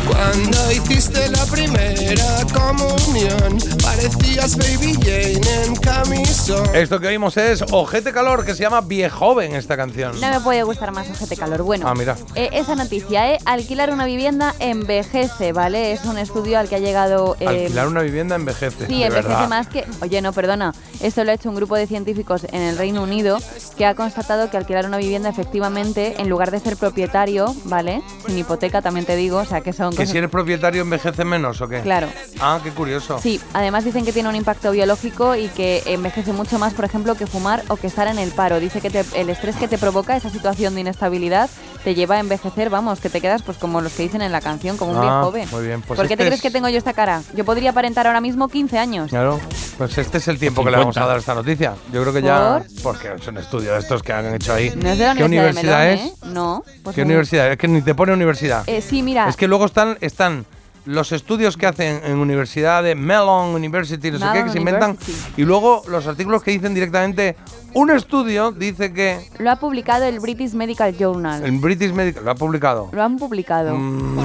Cuando 0.09 0.73
hiciste 0.73 1.29
la 1.31 1.45
primera 1.47 2.25
comunión, 2.55 3.59
parecías 3.83 4.57
Baby 4.57 4.95
Jane 4.95 5.65
en 5.67 5.77
camisón. 5.77 6.75
Esto 6.75 6.99
que 6.99 7.09
oímos 7.09 7.37
es 7.37 7.63
Ojete 7.71 8.13
Calor, 8.13 8.45
que 8.45 8.55
se 8.55 8.63
llama 8.63 8.81
Viejoven 8.81 9.55
esta 9.55 9.77
canción. 9.77 10.19
No 10.21 10.31
me 10.31 10.41
puede 10.41 10.63
gustar 10.63 10.93
más 10.93 11.09
Ojete 11.11 11.37
Calor. 11.37 11.63
Bueno, 11.63 11.87
Ah, 11.89 11.95
mira. 11.95 12.17
eh, 12.35 12.49
esa 12.53 12.75
noticia, 12.75 13.33
¿eh? 13.33 13.39
Alquilar 13.45 13.93
una 13.93 14.07
vivienda 14.07 14.55
envejece, 14.61 15.53
¿vale? 15.53 15.93
Es 15.93 16.05
un 16.05 16.17
estudio 16.19 16.59
al 16.59 16.69
que 16.69 16.77
ha 16.77 16.81
llegado... 16.81 17.37
eh, 17.41 17.47
Alquilar 17.47 17.89
una 17.89 18.01
vivienda 18.03 18.35
envejece. 18.37 18.87
Sí, 18.87 18.99
de 19.01 19.07
envejece 19.07 19.29
verdad. 19.29 19.49
más 19.49 19.69
que... 19.69 19.85
Oye, 20.01 20.23
no, 20.23 20.33
perdona. 20.33 20.75
Esto 21.01 21.23
lo 21.23 21.31
ha 21.31 21.35
hecho 21.35 21.49
un 21.51 21.55
grupo 21.55 21.77
de 21.77 21.87
científicos 21.87 22.43
en 22.51 22.63
el 22.63 22.79
Reino 22.79 23.03
Unido 23.03 23.39
que 23.77 23.87
ha 23.87 23.95
constatado 23.95 24.51
que 24.51 24.57
alquilar 24.57 24.87
una 24.87 24.97
vivienda 24.97 25.29
efectivamente, 25.29 26.15
en 26.21 26.29
lugar 26.29 26.51
de 26.51 26.59
ser 26.61 26.77
propietario, 26.77 27.55
¿vale? 27.65 28.03
Sin 28.27 28.37
hipoteca, 28.39 28.83
también 28.83 29.07
te 29.07 29.15
digo, 29.15 29.39
o 29.39 29.45
sea, 29.45 29.61
que 29.61 29.73
son 29.73 29.95
¿Que 29.99 30.07
si 30.07 30.16
eres 30.19 30.31
propietario 30.31 30.83
envejece 30.83 31.25
menos 31.25 31.61
o 31.61 31.69
qué? 31.69 31.81
Claro. 31.81 32.09
Ah, 32.41 32.61
qué 32.62 32.70
curioso. 32.70 33.19
Sí, 33.23 33.41
además 33.53 33.85
dicen 33.85 34.05
que 34.05 34.12
tiene 34.12 34.29
un 34.29 34.37
impacto 34.37 34.70
biológico 34.70 35.35
y 35.37 35.49
que 35.49 35.83
envejece 35.87 36.33
mucho 36.33 36.59
más, 36.59 36.73
por 36.75 36.85
ejemplo, 36.85 37.15
que 37.16 37.27
fumar 37.27 37.62
o 37.69 37.77
que 37.77 37.87
estar 37.89 38.07
en 38.09 38.19
el 38.19 38.31
paro. 38.31 38.61
Dice 38.61 38.81
que 38.81 38.91
te- 38.91 39.05
el 39.20 39.29
estrés 39.31 39.57
que 39.57 39.69
te 39.69 39.77
provoca 39.79 40.16
esa 40.16 40.31
situación 40.31 40.75
de 40.75 40.81
inestabilidad 40.83 41.51
te 41.85 41.95
lleva 41.95 42.16
a 42.16 42.20
envejecer, 42.20 42.70
vamos, 42.70 43.01
que 43.01 43.09
te 43.11 43.20
quedas 43.20 43.43
pues 43.43 43.57
como 43.59 43.81
los 43.81 43.93
que 43.93 44.03
dicen 44.03 44.23
en 44.23 44.33
la 44.33 44.41
canción, 44.41 44.77
como 44.77 44.93
un 44.93 44.99
Ah, 44.99 45.01
viejo 45.03 45.23
joven. 45.25 45.49
muy 45.53 45.66
bien, 45.66 45.83
pues 45.83 45.97
¿Por 45.97 46.07
qué 46.09 46.16
te 46.16 46.23
este 46.23 46.27
crees 46.27 46.35
es- 46.37 46.43
que 46.43 46.51
tengo 46.51 46.69
yo 46.69 46.79
esta 46.79 46.93
cara? 46.93 47.23
Yo 47.35 47.45
podría 47.45 47.70
aparentar 47.70 48.07
ahora 48.07 48.20
mismo 48.20 48.49
15 48.49 48.79
años. 48.79 49.11
Claro, 49.11 49.41
pues 49.79 49.97
este 49.99 50.19
es 50.19 50.29
el 50.29 50.39
tiempo 50.39 50.65
que 50.65 50.70
le 50.70 50.77
vamos 50.77 50.97
a 50.97 51.01
50. 51.01 51.07
dar 51.07 51.16
a 51.16 51.20
esta 51.20 51.35
noticia. 51.35 51.75
Yo 51.93 52.03
creo 52.03 52.12
que 52.12 52.23
ya. 52.23 52.62
Porque 52.83 53.12
es 53.19 53.27
un 53.29 53.39
estudio 53.39 53.73
de 53.73 53.79
estos 53.79 54.03
que 54.03 54.12
han 54.12 54.35
hecho 54.35 54.53
ahí. 54.55 54.70
No 54.77 54.91
es 54.91 54.99
de 54.99 55.05
la 55.05 55.15
¿Qué 55.15 55.25
Universidad, 55.25 55.81
de 55.81 55.87
Melón, 55.97 56.07
es? 56.07 56.12
¿eh? 56.12 56.15
No. 56.27 56.62
pues 56.83 56.95
¿Qué 56.95 57.03
un- 57.03 57.07
universidad? 57.09 57.51
Es 57.53 57.59
que 57.59 57.69
ni 57.69 57.81
te 57.83 57.95
pone 57.95 58.12
universidad. 58.12 58.65
Eh, 58.66 58.83
sí, 58.83 59.03
mira. 59.03 59.29
Es 59.29 59.37
que 59.37 59.47
luego 59.49 59.65
están, 59.65 59.88
están 60.01 60.44
los 60.85 61.12
estudios 61.12 61.59
que 61.59 61.66
hacen 61.66 62.01
en 62.02 62.16
Universidad 62.16 62.82
de 62.82 62.94
Mellon 62.94 63.55
University, 63.55 64.10
no 64.10 64.19
sé 64.19 64.24
qué, 64.32 64.44
que 64.44 64.51
se 64.51 64.59
inventan. 64.59 64.90
University. 64.93 65.43
Y 65.43 65.44
luego 65.44 65.82
los 65.89 66.06
artículos 66.06 66.43
que 66.43 66.51
dicen 66.52 66.73
directamente. 66.73 67.36
Un 67.74 67.90
estudio 67.90 68.52
dice 68.52 68.94
que. 68.94 69.28
Lo 69.39 69.51
ha 69.51 69.56
publicado 69.56 70.05
el 70.06 70.19
British 70.19 70.55
Medical 70.55 70.97
Journal. 70.97 71.44
El 71.44 71.59
British 71.59 71.93
Medical. 71.93 72.24
Lo 72.24 72.31
ha 72.31 72.35
publicado. 72.35 72.89
Lo 72.93 73.02
han 73.02 73.19
publicado. 73.19 73.77
Mm, 73.77 74.16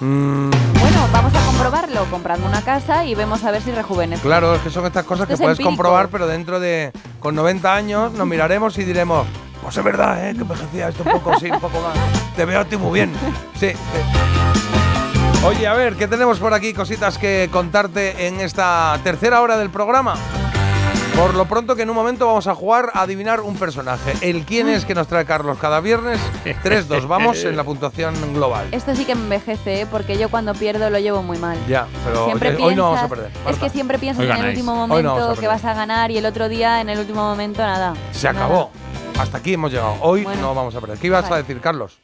Bueno, 0.00 1.08
vamos 1.12 1.34
a 1.34 1.46
comprobarlo. 1.46 2.04
Comprando 2.10 2.46
una 2.46 2.62
casa 2.62 3.06
y 3.06 3.14
vemos 3.14 3.42
a 3.44 3.50
ver 3.50 3.62
si 3.62 3.70
rejuvenece. 3.72 4.20
Claro, 4.22 4.54
es 4.54 4.60
que 4.60 4.68
son 4.70 4.84
estas 4.84 5.04
cosas 5.04 5.22
Esto 5.22 5.28
que 5.28 5.34
es 5.34 5.40
puedes 5.40 5.58
empírico. 5.58 5.70
comprobar, 5.70 6.08
pero 6.10 6.26
dentro 6.26 6.60
de. 6.60 6.92
Con 7.20 7.34
90 7.34 7.74
años 7.74 8.12
nos 8.12 8.26
miraremos 8.26 8.76
y 8.78 8.84
diremos. 8.84 9.26
Pues 9.62 9.76
es 9.76 9.84
verdad, 9.84 10.28
¿eh? 10.28 10.34
Que 10.34 10.40
envejecía 10.40 10.88
esto 10.88 11.02
un 11.04 11.12
poco, 11.12 11.38
sí, 11.38 11.50
un 11.50 11.60
poco 11.60 11.80
más. 11.80 11.96
Te 12.34 12.44
veo 12.44 12.60
a 12.60 12.64
ti 12.64 12.76
muy 12.76 12.92
bien. 12.92 13.12
Sí. 13.58 13.72
Oye, 15.44 15.66
a 15.66 15.74
ver, 15.74 15.96
¿qué 15.96 16.06
tenemos 16.06 16.38
por 16.38 16.52
aquí? 16.52 16.74
Cositas 16.74 17.16
que 17.18 17.48
contarte 17.50 18.26
en 18.26 18.40
esta 18.40 18.98
tercera 19.02 19.40
hora 19.40 19.56
del 19.56 19.70
programa. 19.70 20.14
Por 21.16 21.34
lo 21.34 21.44
pronto 21.46 21.76
que 21.76 21.82
en 21.82 21.90
un 21.90 21.96
momento 21.96 22.26
vamos 22.26 22.46
a 22.46 22.54
jugar 22.54 22.90
a 22.94 23.02
adivinar 23.02 23.40
un 23.40 23.56
personaje. 23.56 24.14
El 24.20 24.44
quién 24.44 24.68
es 24.68 24.84
que 24.84 24.94
nos 24.94 25.06
trae 25.06 25.24
Carlos 25.24 25.58
cada 25.58 25.80
viernes. 25.80 26.20
3-2, 26.44 27.06
vamos 27.06 27.44
en 27.44 27.56
la 27.56 27.64
puntuación 27.64 28.14
global. 28.32 28.68
Esto 28.70 28.94
sí 28.94 29.04
que 29.04 29.14
me 29.14 29.22
envejece, 29.22 29.82
¿eh? 29.82 29.86
porque 29.90 30.16
yo 30.16 30.28
cuando 30.28 30.54
pierdo 30.54 30.88
lo 30.88 30.98
llevo 30.98 31.22
muy 31.22 31.38
mal. 31.38 31.58
Ya, 31.68 31.86
pero 32.04 32.26
Siempre 32.26 32.56
hoy, 32.56 32.62
hoy 32.62 32.74
no 32.74 32.84
vamos 32.84 33.00
a 33.00 33.08
perder. 33.08 33.30
Es 33.48 33.56
que 33.58 33.68
siempre 33.70 33.98
piensas 33.98 34.24
en 34.24 34.30
el 34.30 34.48
último 34.50 34.72
no 34.72 34.86
momento 34.86 35.34
que 35.38 35.46
vas 35.46 35.64
a 35.64 35.74
ganar 35.74 36.10
y 36.10 36.18
el 36.18 36.26
otro 36.26 36.48
día 36.48 36.80
en 36.80 36.88
el 36.88 36.98
último 36.98 37.22
momento 37.22 37.62
nada. 37.62 37.94
Se 38.12 38.28
acabó. 38.28 38.70
Hasta 39.20 39.36
aquí 39.36 39.52
hemos 39.52 39.70
llegado. 39.70 39.96
Hoy 40.00 40.26
no 40.40 40.54
vamos 40.54 40.74
a 40.74 40.80
perder. 40.80 40.96
¿Qué 40.98 41.08
ibas 41.08 41.30
a 41.30 41.36
decir, 41.36 41.60
Carlos? 41.60 41.98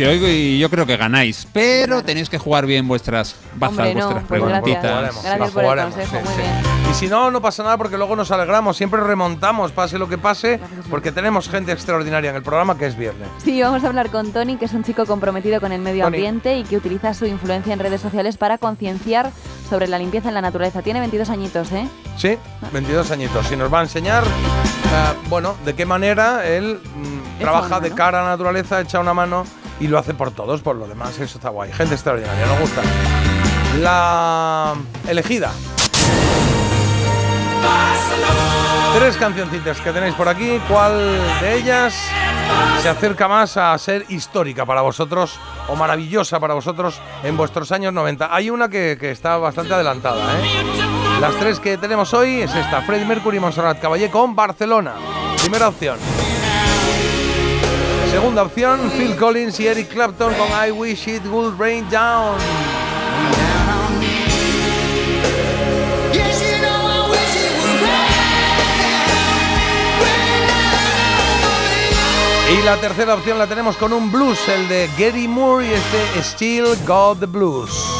Que 0.00 0.08
oigo 0.08 0.26
y 0.28 0.58
yo 0.58 0.70
creo 0.70 0.86
que 0.86 0.96
ganáis, 0.96 1.46
pero 1.52 2.02
tenéis 2.02 2.30
que 2.30 2.38
jugar 2.38 2.64
bien 2.64 2.88
vuestras 2.88 3.36
bazas, 3.56 3.78
Hombre, 3.78 3.94
no, 3.94 4.06
vuestras 4.06 4.24
pues 4.28 4.42
gracias. 4.42 4.62
preguntitas. 4.62 5.22
Gracias 5.22 5.50
por 5.50 5.78
el 5.78 5.84
consejo, 5.84 6.14
muy 6.24 6.34
bien. 6.36 6.52
Y 6.90 6.94
si 6.94 7.06
no, 7.06 7.30
no 7.30 7.42
pasa 7.42 7.62
nada 7.64 7.76
porque 7.76 7.98
luego 7.98 8.16
nos 8.16 8.30
alegramos, 8.30 8.78
siempre 8.78 9.02
remontamos, 9.02 9.72
pase 9.72 9.98
lo 9.98 10.08
que 10.08 10.16
pase, 10.16 10.58
porque 10.88 11.12
tenemos 11.12 11.50
gente 11.50 11.72
extraordinaria 11.72 12.30
en 12.30 12.36
el 12.36 12.42
programa 12.42 12.78
que 12.78 12.86
es 12.86 12.96
viernes. 12.96 13.28
Sí, 13.44 13.60
vamos 13.60 13.84
a 13.84 13.88
hablar 13.88 14.08
con 14.08 14.32
Tony, 14.32 14.56
que 14.56 14.64
es 14.64 14.72
un 14.72 14.84
chico 14.84 15.04
comprometido 15.04 15.60
con 15.60 15.70
el 15.70 15.82
medio 15.82 16.04
Tony. 16.04 16.16
ambiente 16.16 16.56
y 16.56 16.64
que 16.64 16.78
utiliza 16.78 17.12
su 17.12 17.26
influencia 17.26 17.74
en 17.74 17.78
redes 17.78 18.00
sociales 18.00 18.38
para 18.38 18.56
concienciar 18.56 19.30
sobre 19.68 19.86
la 19.86 19.98
limpieza 19.98 20.28
en 20.28 20.34
la 20.34 20.40
naturaleza. 20.40 20.80
Tiene 20.80 21.00
22 21.00 21.28
añitos, 21.28 21.72
¿eh? 21.72 21.86
Sí, 22.16 22.38
22 22.72 23.10
añitos. 23.10 23.52
Y 23.52 23.56
nos 23.56 23.70
va 23.70 23.80
a 23.80 23.82
enseñar, 23.82 24.24
eh, 24.24 25.28
bueno, 25.28 25.56
de 25.66 25.74
qué 25.74 25.84
manera 25.84 26.46
él 26.48 26.80
mm, 26.96 27.38
trabaja 27.40 27.66
una 27.66 27.80
de 27.80 27.90
cara 27.92 28.20
a 28.20 28.24
la 28.24 28.30
naturaleza, 28.30 28.80
echa 28.80 28.98
una 28.98 29.12
mano 29.12 29.44
y 29.80 29.88
lo 29.88 29.98
hace 29.98 30.14
por 30.14 30.30
todos, 30.30 30.60
por 30.60 30.76
lo 30.76 30.86
demás. 30.86 31.18
Eso 31.18 31.38
está 31.38 31.48
guay. 31.48 31.72
Gente 31.72 31.94
extraordinaria, 31.94 32.46
nos 32.46 32.60
gusta. 32.60 32.82
La 33.80 34.74
elegida. 35.08 35.50
Tres 38.94 39.16
cancioncitas 39.16 39.80
que 39.80 39.92
tenéis 39.92 40.14
por 40.14 40.28
aquí. 40.28 40.60
¿Cuál 40.68 40.98
de 41.40 41.56
ellas 41.56 41.94
se 42.82 42.88
acerca 42.88 43.28
más 43.28 43.56
a 43.56 43.76
ser 43.78 44.04
histórica 44.08 44.66
para 44.66 44.82
vosotros 44.82 45.38
o 45.68 45.76
maravillosa 45.76 46.40
para 46.40 46.54
vosotros 46.54 47.00
en 47.22 47.36
vuestros 47.36 47.72
años 47.72 47.92
90? 47.92 48.34
Hay 48.34 48.50
una 48.50 48.68
que, 48.68 48.98
está 49.00 49.38
bastante 49.38 49.74
adelantada. 49.74 50.38
¿eh? 50.38 50.44
Las 51.20 51.34
tres 51.36 51.60
que 51.60 51.78
tenemos 51.78 52.12
hoy 52.12 52.42
es 52.42 52.54
esta: 52.54 52.82
Freddie 52.82 53.06
Mercury 53.06 53.38
y 53.38 53.40
Montserrat 53.40 53.80
Caballé 53.80 54.10
con 54.10 54.34
Barcelona. 54.34 54.94
Primera 55.40 55.68
opción. 55.68 55.96
Segunda 58.10 58.42
opción: 58.42 58.90
Phil 58.96 59.16
Collins 59.16 59.60
y 59.60 59.68
Eric 59.68 59.88
Clapton 59.88 60.34
con 60.34 60.48
I 60.48 60.72
Wish 60.72 61.08
It 61.08 61.24
Would 61.26 61.58
Rain 61.58 61.88
Down. 61.90 62.36
Y 72.52 72.62
la 72.64 72.76
tercera 72.78 73.14
opción 73.14 73.38
la 73.38 73.46
tenemos 73.46 73.76
con 73.76 73.92
un 73.92 74.10
blues, 74.10 74.48
el 74.48 74.68
de 74.68 74.90
Gary 74.98 75.28
Moore 75.28 75.68
y 75.68 75.72
este 75.72 76.22
Still 76.22 76.76
Got 76.84 77.20
the 77.20 77.26
Blues. 77.26 77.99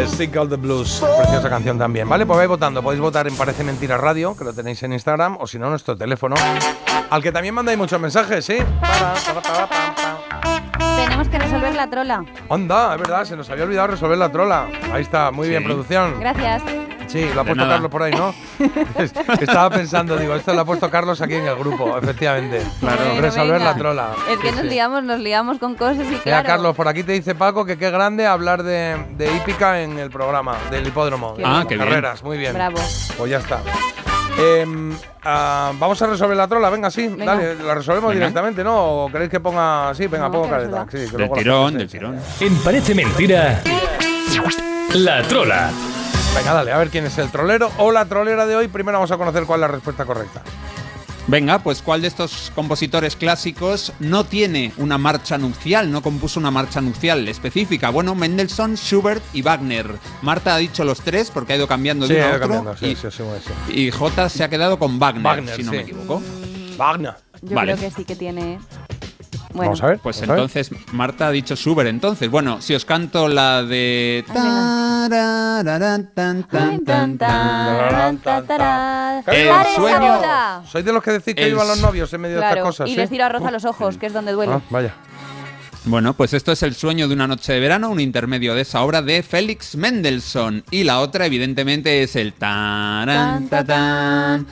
Blues. 0.00 0.12
Still 0.12 0.30
Got 0.32 0.48
the 0.50 0.56
Blues, 0.56 1.04
preciosa 1.18 1.48
canción 1.48 1.78
también. 1.78 2.08
Vale, 2.08 2.26
pues 2.26 2.36
vais 2.36 2.48
votando. 2.48 2.82
Podéis 2.82 3.00
votar 3.00 3.26
en 3.26 3.36
Parece 3.36 3.64
Mentira 3.64 3.96
Radio, 3.96 4.36
que 4.36 4.44
lo 4.44 4.52
tenéis 4.52 4.82
en 4.82 4.92
Instagram, 4.92 5.36
o 5.40 5.46
si 5.46 5.58
no, 5.58 5.70
nuestro 5.70 5.96
teléfono. 5.96 6.36
Al 7.10 7.22
que 7.22 7.32
también 7.32 7.54
mandáis 7.54 7.78
muchos 7.78 8.00
mensajes, 8.00 8.44
¿sí? 8.44 8.58
Para, 8.80 9.14
para, 9.14 9.40
para, 9.40 9.68
para, 9.68 10.06
para. 10.40 10.96
Tenemos 10.96 11.28
que 11.28 11.38
resolver 11.38 11.74
la 11.74 11.88
trola. 11.88 12.24
Anda, 12.50 12.94
es 12.94 13.00
verdad, 13.00 13.24
se 13.24 13.36
nos 13.36 13.48
había 13.50 13.64
olvidado 13.64 13.88
resolver 13.88 14.18
la 14.18 14.30
trola. 14.30 14.66
Ahí 14.92 15.02
está, 15.02 15.30
muy 15.30 15.48
bien, 15.48 15.64
producción. 15.64 16.18
Gracias. 16.20 16.62
Sí, 17.08 17.24
lo 17.34 17.40
ha 17.40 17.44
puesto 17.44 17.56
nada. 17.62 17.74
Carlos 17.74 17.90
por 17.90 18.02
ahí, 18.02 18.12
¿no? 18.12 18.34
Estaba 19.40 19.70
pensando, 19.70 20.16
digo, 20.16 20.34
esto 20.34 20.52
lo 20.54 20.60
ha 20.60 20.64
puesto 20.64 20.90
Carlos 20.90 21.20
aquí 21.20 21.34
en 21.34 21.46
el 21.46 21.56
grupo, 21.56 21.96
efectivamente. 21.98 22.62
Bueno, 22.80 22.96
Resolver 23.20 23.54
venga. 23.58 23.64
la 23.72 23.74
trola. 23.76 24.08
Es 24.30 24.38
que 24.38 24.48
Sí, 24.50 24.54
nos 24.54 24.62
sí. 24.64 24.68
liamos, 24.68 25.02
nos 25.04 25.18
liamos 25.20 25.58
con 25.58 25.74
cosas 25.74 26.04
y 26.06 26.10
Mira, 26.10 26.22
claro. 26.22 26.46
Carlos, 26.46 26.76
por 26.76 26.86
aquí 26.88 27.02
te 27.02 27.12
dice 27.12 27.34
Paco 27.34 27.64
que 27.64 27.78
qué 27.78 27.90
grande 27.90 28.26
hablar 28.26 28.62
de, 28.62 28.96
de 29.16 29.34
hípica 29.36 29.80
en 29.80 29.98
el 29.98 30.10
programa 30.10 30.56
del 30.70 30.86
hipódromo. 30.86 31.34
Qué 31.34 31.42
Ah, 31.44 31.64
qué 31.68 31.76
bien. 31.76 31.88
Carreras, 31.88 32.22
muy 32.22 32.36
bien. 32.38 32.52
Bravo. 32.54 32.78
Pues 33.16 33.30
ya 33.30 33.38
está. 33.38 33.60
Em, 34.38 34.94
ah, 35.24 35.72
vamos 35.78 36.00
a 36.02 36.06
resolver 36.06 36.36
la 36.36 36.46
trola, 36.46 36.70
venga, 36.70 36.90
sí, 36.90 37.08
Venga. 37.08 37.24
dale, 37.34 37.54
la 37.56 37.74
resolvemos 37.74 38.10
Venga. 38.10 38.26
directamente, 38.26 38.62
¿no? 38.62 39.04
¿O 39.06 39.10
queréis 39.10 39.30
que 39.30 39.40
ponga.? 39.40 39.92
Sí, 39.94 40.06
venga, 40.06 40.26
No, 40.26 40.32
pongo 40.32 40.48
careta. 40.50 40.86
Sí, 40.90 41.06
que 41.10 41.16
Del 41.16 41.32
tirón, 41.32 41.74
del 41.78 41.88
tirón. 41.88 42.20
En 42.40 42.54
Parece 42.58 42.94
Mentira, 42.94 43.60
la 44.94 45.22
trola. 45.22 45.70
Venga, 46.34 46.54
dale, 46.54 46.72
a 46.72 46.78
ver 46.78 46.90
quién 46.90 47.04
es 47.06 47.18
el 47.18 47.30
trolero 47.30 47.70
o 47.78 47.90
la 47.90 48.04
trolera 48.06 48.46
de 48.46 48.54
hoy. 48.56 48.68
Primero 48.68 48.98
vamos 48.98 49.10
a 49.10 49.16
conocer 49.18 49.44
cuál 49.44 49.58
es 49.58 49.62
la 49.62 49.68
respuesta 49.68 50.04
correcta. 50.04 50.42
Venga, 51.26 51.58
pues 51.58 51.82
¿cuál 51.82 52.00
de 52.00 52.08
estos 52.08 52.50
compositores 52.54 53.14
clásicos 53.14 53.92
no 53.98 54.24
tiene 54.24 54.72
una 54.78 54.96
marcha 54.96 55.36
nupcial, 55.36 55.90
no 55.92 56.00
compuso 56.00 56.40
una 56.40 56.50
marcha 56.50 56.80
nupcial 56.80 57.28
específica? 57.28 57.90
Bueno, 57.90 58.14
Mendelssohn, 58.14 58.76
Schubert 58.78 59.22
y 59.34 59.42
Wagner. 59.42 59.96
Marta 60.22 60.54
ha 60.54 60.58
dicho 60.58 60.84
los 60.84 61.00
tres 61.02 61.30
porque 61.30 61.52
ha 61.52 61.56
ido 61.56 61.66
cambiando 61.68 62.06
Sí, 62.06 62.14
de 62.14 62.20
uno 62.20 62.24
ha 62.28 62.32
a 62.32 62.36
ido 62.36 62.44
otro. 62.46 62.54
cambiando, 62.56 62.78
sí, 62.80 62.86
y, 62.92 62.96
sí, 62.96 63.08
sí, 63.10 63.22
sí. 63.66 63.72
y 63.80 63.90
J 63.90 64.28
se 64.30 64.44
ha 64.44 64.48
quedado 64.48 64.78
con 64.78 64.98
Wagner, 64.98 65.22
Wagner, 65.22 65.56
si 65.56 65.64
no 65.64 65.70
sí. 65.72 65.76
me 65.76 65.82
equivoco. 65.82 66.22
Wagner. 66.78 67.14
Yo 67.42 67.54
Vale. 67.54 67.74
creo 67.74 67.90
que 67.90 67.94
sí 67.94 68.04
que 68.06 68.16
tiene. 68.16 68.58
Bueno, 69.52 69.70
Vamos 69.70 69.82
a 69.82 69.86
ver. 69.86 69.98
Pues 70.00 70.20
ver. 70.20 70.30
entonces 70.30 70.70
Marta 70.92 71.28
ha 71.28 71.30
dicho 71.30 71.56
Schubert. 71.56 71.88
Entonces, 71.88 72.30
bueno, 72.30 72.60
si 72.60 72.74
os 72.74 72.84
canto 72.84 73.28
la 73.28 73.62
de. 73.62 74.24
El 74.26 75.08
¡Pare 79.48 79.70
esa 79.70 79.76
sueño-! 79.76 80.66
Sois 80.66 80.84
de 80.84 80.92
los 80.92 81.02
que 81.02 81.12
decís 81.12 81.34
que 81.34 81.44
El 81.44 81.52
vivan 81.52 81.68
los 81.68 81.80
novios 81.80 82.12
en 82.12 82.20
medio 82.20 82.40
de 82.40 82.46
estas 82.46 82.62
cosas. 82.62 82.88
y 82.88 82.92
¿sí? 82.92 82.96
les 82.98 83.10
tiro 83.10 83.24
arroz 83.24 83.44
a 83.44 83.50
los 83.50 83.64
ojos, 83.64 83.96
que 83.96 84.06
es 84.06 84.12
donde 84.12 84.32
duele. 84.32 84.54
Ah, 84.54 84.60
vaya. 84.70 84.94
Bueno, 85.84 86.12
pues 86.12 86.34
esto 86.34 86.52
es 86.52 86.62
El 86.62 86.74
sueño 86.74 87.08
de 87.08 87.14
una 87.14 87.26
noche 87.26 87.54
de 87.54 87.60
verano, 87.60 87.88
un 87.88 88.00
intermedio 88.00 88.54
de 88.54 88.60
esa 88.62 88.82
obra 88.82 89.00
de 89.00 89.22
Félix 89.22 89.76
Mendelssohn. 89.76 90.62
Y 90.70 90.84
la 90.84 91.00
otra, 91.00 91.24
evidentemente, 91.24 92.02
es 92.02 92.16
el 92.16 92.34
tan, 92.34 93.48
tan. 93.48 94.46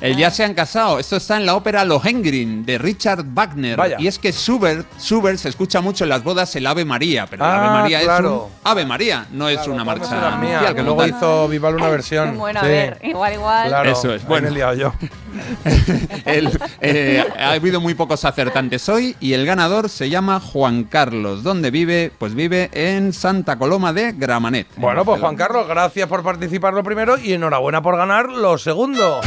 El 0.00 0.16
ya 0.16 0.30
se 0.30 0.44
han 0.44 0.54
casado. 0.54 0.98
Esto 0.98 1.16
está 1.16 1.36
en 1.36 1.46
la 1.46 1.54
ópera 1.56 1.84
Lohengrin 1.84 2.64
de 2.64 2.78
Richard 2.78 3.24
Wagner. 3.34 3.76
Vaya. 3.76 3.96
Y 3.98 4.06
es 4.06 4.18
que 4.18 4.32
Schubert, 4.32 4.86
Schubert 5.00 5.38
se 5.38 5.48
escucha 5.48 5.80
mucho 5.80 6.04
en 6.04 6.10
las 6.10 6.22
bodas 6.22 6.54
el 6.56 6.66
Ave 6.66 6.84
María, 6.84 7.26
pero 7.26 7.44
el 7.44 7.50
Ah, 7.50 7.58
Ave 7.58 7.80
María 7.82 8.00
claro. 8.02 8.28
es 8.28 8.62
un 8.62 8.70
Ave 8.70 8.86
María, 8.86 9.26
no 9.32 9.48
es 9.48 9.66
una 9.66 9.82
a 9.82 9.84
marcha 9.84 10.36
mía, 10.38 10.52
nupcial 10.58 10.74
que 10.74 10.82
luego 10.82 11.00
tal. 11.00 11.10
hizo 11.10 11.48
Vival 11.48 11.74
una 11.76 11.88
versión. 11.88 12.38
Bueno, 12.38 12.60
a 12.60 12.62
Sí. 12.62 12.68
ver, 12.68 12.98
igual, 13.02 13.32
igual. 13.34 13.68
Claro, 13.68 13.90
Eso 13.90 14.14
es, 14.14 14.24
bueno. 14.26 14.44
me 14.48 14.52
he 14.52 14.54
liado 14.56 14.74
yo. 14.74 14.92
El- 16.24 16.58
eh, 16.80 17.24
ha 17.38 17.50
habido 17.52 17.80
muy 17.80 17.94
pocos 17.94 18.24
acertantes 18.24 18.88
hoy 18.88 19.16
y 19.20 19.32
el 19.32 19.44
ganador 19.46 19.88
se 19.88 20.08
llama 20.10 20.40
Juan 20.40 20.84
Carlos. 20.84 21.42
¿Dónde 21.42 21.70
vive? 21.70 22.12
Pues 22.18 22.34
vive 22.34 22.70
en 22.72 23.12
Santa 23.12 23.56
Coloma 23.58 23.92
de 23.92 24.12
Gramanet. 24.12 24.66
en 24.76 24.82
Bueno, 24.82 25.04
pues 25.04 25.20
Juan. 25.20 25.36
Carlos, 25.36 25.66
gracias 25.68 26.08
por 26.08 26.22
participar 26.22 26.72
lo 26.74 26.82
primero 26.82 27.18
y 27.18 27.32
enhorabuena 27.32 27.82
por 27.82 27.96
ganar 27.96 28.28
lo 28.28 28.58
segundo. 28.58 29.20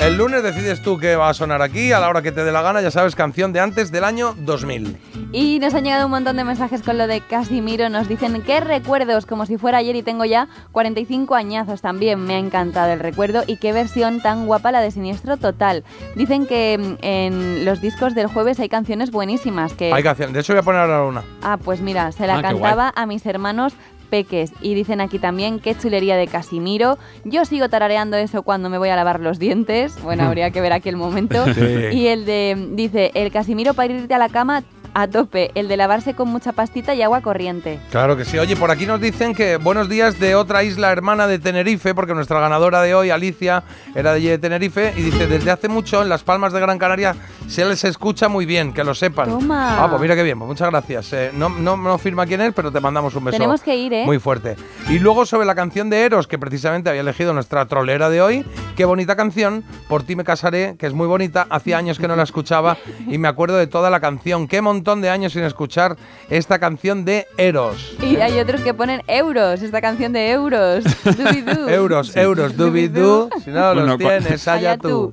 El 0.00 0.18
lunes 0.18 0.42
decides 0.42 0.82
tú 0.82 0.98
qué 0.98 1.16
va 1.16 1.30
a 1.30 1.34
sonar 1.34 1.62
aquí, 1.62 1.90
a 1.90 1.98
la 1.98 2.08
hora 2.08 2.20
que 2.22 2.30
te 2.30 2.44
dé 2.44 2.52
la 2.52 2.60
gana, 2.60 2.80
ya 2.82 2.90
sabes, 2.90 3.16
canción 3.16 3.52
de 3.54 3.60
antes 3.60 3.90
del 3.90 4.04
año 4.04 4.34
2000. 4.38 4.96
Y 5.32 5.58
nos 5.58 5.74
han 5.74 5.84
llegado 5.84 6.04
un 6.04 6.10
montón 6.10 6.36
de 6.36 6.44
mensajes 6.44 6.82
con 6.82 6.98
lo 6.98 7.06
de 7.06 7.22
Casimiro. 7.22 7.88
Nos 7.88 8.06
dicen 8.06 8.40
qué 8.42 8.60
recuerdos, 8.60 9.24
como 9.26 9.46
si 9.46 9.56
fuera 9.56 9.78
ayer 9.78 9.96
y 9.96 10.02
tengo 10.02 10.24
ya 10.26 10.48
45 10.72 11.34
añazos 11.34 11.80
también. 11.80 12.20
Me 12.24 12.34
ha 12.34 12.38
encantado 12.38 12.92
el 12.92 13.00
recuerdo 13.00 13.42
y 13.46 13.56
qué 13.56 13.72
versión 13.72 14.20
tan 14.20 14.46
guapa 14.46 14.70
la 14.70 14.80
de 14.80 14.90
Siniestro 14.90 15.38
Total. 15.38 15.82
Dicen 16.14 16.46
que 16.46 16.78
mm, 16.78 17.04
en 17.04 17.64
los 17.64 17.80
discos 17.80 18.14
del 18.14 18.26
jueves 18.28 18.60
hay 18.60 18.68
canciones 18.68 19.10
buenísimas. 19.10 19.72
Que, 19.72 19.92
Hay 19.92 20.02
canción, 20.02 20.32
de 20.32 20.40
hecho 20.40 20.52
voy 20.52 20.60
a 20.60 20.62
poner 20.62 20.82
ahora 20.82 21.02
una. 21.04 21.24
ah, 21.42 21.56
pues 21.56 21.80
mira, 21.80 22.12
se 22.12 22.26
la 22.26 22.38
Ah, 22.38 22.42
cantaba 22.42 22.92
a 22.94 23.06
mis 23.06 23.24
hermanos 23.26 23.72
peques. 24.06 24.52
Y 24.60 24.74
dicen 24.74 25.00
aquí 25.00 25.18
también 25.18 25.58
qué 25.60 25.76
chulería 25.76 26.16
de 26.16 26.26
Casimiro. 26.26 26.98
Yo 27.24 27.44
sigo 27.44 27.68
tarareando 27.68 28.16
eso 28.16 28.42
cuando 28.42 28.70
me 28.70 28.78
voy 28.78 28.88
a 28.88 28.96
lavar 28.96 29.20
los 29.20 29.38
dientes. 29.38 30.00
Bueno, 30.02 30.24
habría 30.24 30.50
que 30.50 30.60
ver 30.60 30.72
aquí 30.72 30.88
el 30.88 30.96
momento. 30.96 31.44
Sí. 31.56 31.62
Y 31.92 32.08
el 32.08 32.26
de, 32.26 32.68
dice, 32.72 33.12
el 33.14 33.32
Casimiro 33.32 33.72
para 33.72 33.92
irte 33.92 34.12
a 34.12 34.18
la 34.18 34.28
cama 34.28 34.62
a 34.98 35.08
tope. 35.08 35.50
El 35.54 35.68
de 35.68 35.76
lavarse 35.76 36.14
con 36.14 36.28
mucha 36.28 36.52
pastita 36.52 36.94
y 36.94 37.02
agua 37.02 37.20
corriente. 37.20 37.78
Claro 37.90 38.16
que 38.16 38.24
sí. 38.24 38.38
Oye, 38.38 38.56
por 38.56 38.70
aquí 38.70 38.86
nos 38.86 38.98
dicen 38.98 39.34
que 39.34 39.58
buenos 39.58 39.90
días 39.90 40.18
de 40.18 40.34
otra 40.34 40.64
isla 40.64 40.90
hermana 40.90 41.26
de 41.26 41.38
Tenerife, 41.38 41.94
porque 41.94 42.14
nuestra 42.14 42.40
ganadora 42.40 42.80
de 42.80 42.94
hoy, 42.94 43.10
Alicia, 43.10 43.62
era 43.94 44.12
de 44.12 44.16
allí 44.16 44.28
de 44.28 44.38
Tenerife, 44.38 44.94
y 44.96 45.02
dice, 45.02 45.26
desde 45.26 45.50
hace 45.50 45.68
mucho 45.68 46.00
en 46.00 46.08
Las 46.08 46.22
Palmas 46.22 46.54
de 46.54 46.60
Gran 46.60 46.78
Canaria 46.78 47.14
se 47.46 47.66
les 47.66 47.84
escucha 47.84 48.30
muy 48.30 48.46
bien, 48.46 48.72
que 48.72 48.82
lo 48.84 48.94
sepan. 48.94 49.28
Toma. 49.28 49.84
Ah, 49.84 49.90
pues 49.90 50.00
mira 50.00 50.16
qué 50.16 50.22
bien, 50.22 50.38
pues 50.38 50.48
muchas 50.48 50.70
gracias. 50.70 51.12
Eh, 51.12 51.30
no, 51.34 51.50
no, 51.50 51.76
no 51.76 51.98
firma 51.98 52.24
quién 52.24 52.40
es, 52.40 52.54
pero 52.54 52.72
te 52.72 52.80
mandamos 52.80 53.14
un 53.16 53.24
beso. 53.24 53.36
Tenemos 53.36 53.60
que 53.60 53.76
ir, 53.76 53.92
¿eh? 53.92 54.06
Muy 54.06 54.18
fuerte. 54.18 54.56
Y 54.88 54.98
luego 54.98 55.26
sobre 55.26 55.46
la 55.46 55.54
canción 55.54 55.90
de 55.90 56.04
Eros, 56.04 56.26
que 56.26 56.38
precisamente 56.38 56.88
había 56.88 57.02
elegido 57.02 57.34
nuestra 57.34 57.66
trolera 57.66 58.08
de 58.08 58.22
hoy. 58.22 58.46
Qué 58.76 58.86
bonita 58.86 59.14
canción, 59.14 59.62
Por 59.88 60.04
ti 60.04 60.16
me 60.16 60.24
casaré, 60.24 60.76
que 60.78 60.86
es 60.86 60.94
muy 60.94 61.06
bonita. 61.06 61.46
Hacía 61.50 61.76
años 61.76 61.98
que 61.98 62.08
no 62.08 62.16
la 62.16 62.22
escuchaba 62.22 62.78
y 63.06 63.18
me 63.18 63.28
acuerdo 63.28 63.56
de 63.58 63.66
toda 63.66 63.90
la 63.90 64.00
canción. 64.00 64.48
Qué 64.48 64.62
montón 64.62 64.85
de 64.94 65.10
años 65.10 65.32
sin 65.32 65.42
escuchar 65.42 65.96
esta 66.30 66.58
canción 66.60 67.04
de 67.04 67.26
Eros. 67.36 67.96
Y 68.00 68.16
hay 68.16 68.38
otros 68.38 68.60
que 68.60 68.72
ponen 68.72 69.02
euros, 69.08 69.60
esta 69.62 69.80
canción 69.80 70.12
de 70.12 70.30
euros. 70.30 70.84
Dubidú. 71.04 71.68
Euros, 71.68 72.16
euros, 72.16 72.56
dubidú. 72.56 73.28
Si 73.44 73.50
no 73.50 73.74
los 73.74 73.84
Bueno, 73.84 73.92
cu- 73.98 74.04
tienes, 74.22 74.46
allá 74.48 74.78
tú. 74.78 74.88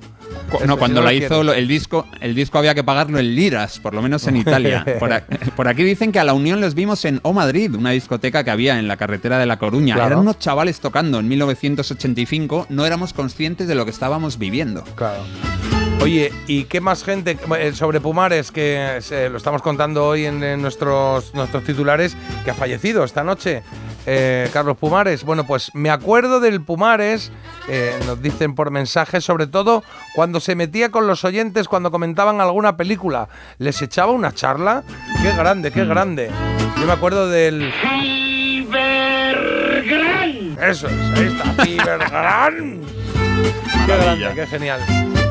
Cu- 0.50 0.56
Eso, 0.58 0.66
no, 0.66 0.74
si 0.74 0.78
cuando 0.78 1.00
no 1.00 1.06
la 1.06 1.12
hizo 1.12 1.42
lo- 1.42 1.52
el 1.52 1.66
disco, 1.68 2.06
el 2.20 2.34
disco 2.34 2.58
había 2.58 2.74
que 2.74 2.84
pagarlo 2.84 3.18
en 3.18 3.34
liras, 3.34 3.78
por 3.80 3.92
lo 3.94 4.00
menos 4.02 4.26
en 4.26 4.36
Italia. 4.36 4.84
Por, 5.00 5.12
a- 5.12 5.24
por 5.56 5.68
aquí 5.68 5.82
dicen 5.82 6.12
que 6.12 6.18
a 6.20 6.24
la 6.24 6.32
Unión 6.32 6.60
les 6.60 6.74
vimos 6.74 7.04
en 7.04 7.18
O 7.22 7.32
Madrid, 7.32 7.74
una 7.74 7.90
discoteca 7.90 8.44
que 8.44 8.50
había 8.50 8.78
en 8.78 8.86
la 8.88 8.96
carretera 8.96 9.38
de 9.38 9.46
La 9.46 9.58
Coruña. 9.58 9.94
Claro. 9.94 10.08
Eran 10.08 10.18
unos 10.20 10.38
chavales 10.38 10.80
tocando 10.80 11.18
en 11.18 11.28
1985, 11.28 12.66
no 12.68 12.86
éramos 12.86 13.12
conscientes 13.12 13.66
de 13.68 13.74
lo 13.74 13.84
que 13.84 13.90
estábamos 13.90 14.38
viviendo. 14.38 14.84
Claro. 14.94 15.22
Oye, 16.02 16.32
¿y 16.46 16.64
qué 16.64 16.82
más 16.82 17.02
gente 17.02 17.38
eh, 17.58 17.72
sobre 17.72 17.98
Pumares, 17.98 18.50
que 18.52 18.98
se- 19.00 19.30
lo 19.30 19.38
estamos 19.38 19.62
contando 19.62 20.06
hoy 20.06 20.26
en, 20.26 20.42
en 20.42 20.60
nuestros, 20.60 21.32
nuestros 21.34 21.64
titulares, 21.64 22.14
que 22.44 22.50
ha 22.50 22.54
fallecido 22.54 23.04
esta 23.04 23.24
noche? 23.24 23.62
Eh, 24.06 24.50
Carlos 24.52 24.76
Pumares. 24.76 25.24
Bueno, 25.24 25.46
pues 25.46 25.70
me 25.74 25.88
acuerdo 25.88 26.40
del 26.40 26.60
Pumares, 26.60 27.32
eh, 27.68 27.94
nos 28.06 28.20
dicen 28.20 28.54
por 28.54 28.70
mensaje, 28.70 29.22
sobre 29.22 29.46
todo 29.46 29.82
cuando 30.14 30.40
se 30.40 30.54
metía 30.54 30.90
con 30.90 31.06
los 31.06 31.24
oyentes 31.24 31.68
cuando 31.68 31.90
comentaban 31.90 32.42
alguna 32.42 32.76
película. 32.76 33.30
Les 33.56 33.80
echaba 33.80 34.12
una 34.12 34.32
charla. 34.32 34.82
Qué 35.22 35.32
grande, 35.34 35.70
qué 35.70 35.86
grande. 35.86 36.30
Yo 36.78 36.86
me 36.86 36.92
acuerdo 36.92 37.28
del... 37.30 37.72
Eso 40.60 40.86
es, 40.86 41.18
ahí 41.18 41.26
está, 41.26 41.64
Cibergran. 41.64 42.80
Qué 43.86 43.96
grande, 43.96 44.32
qué 44.34 44.46
genial. 44.46 44.80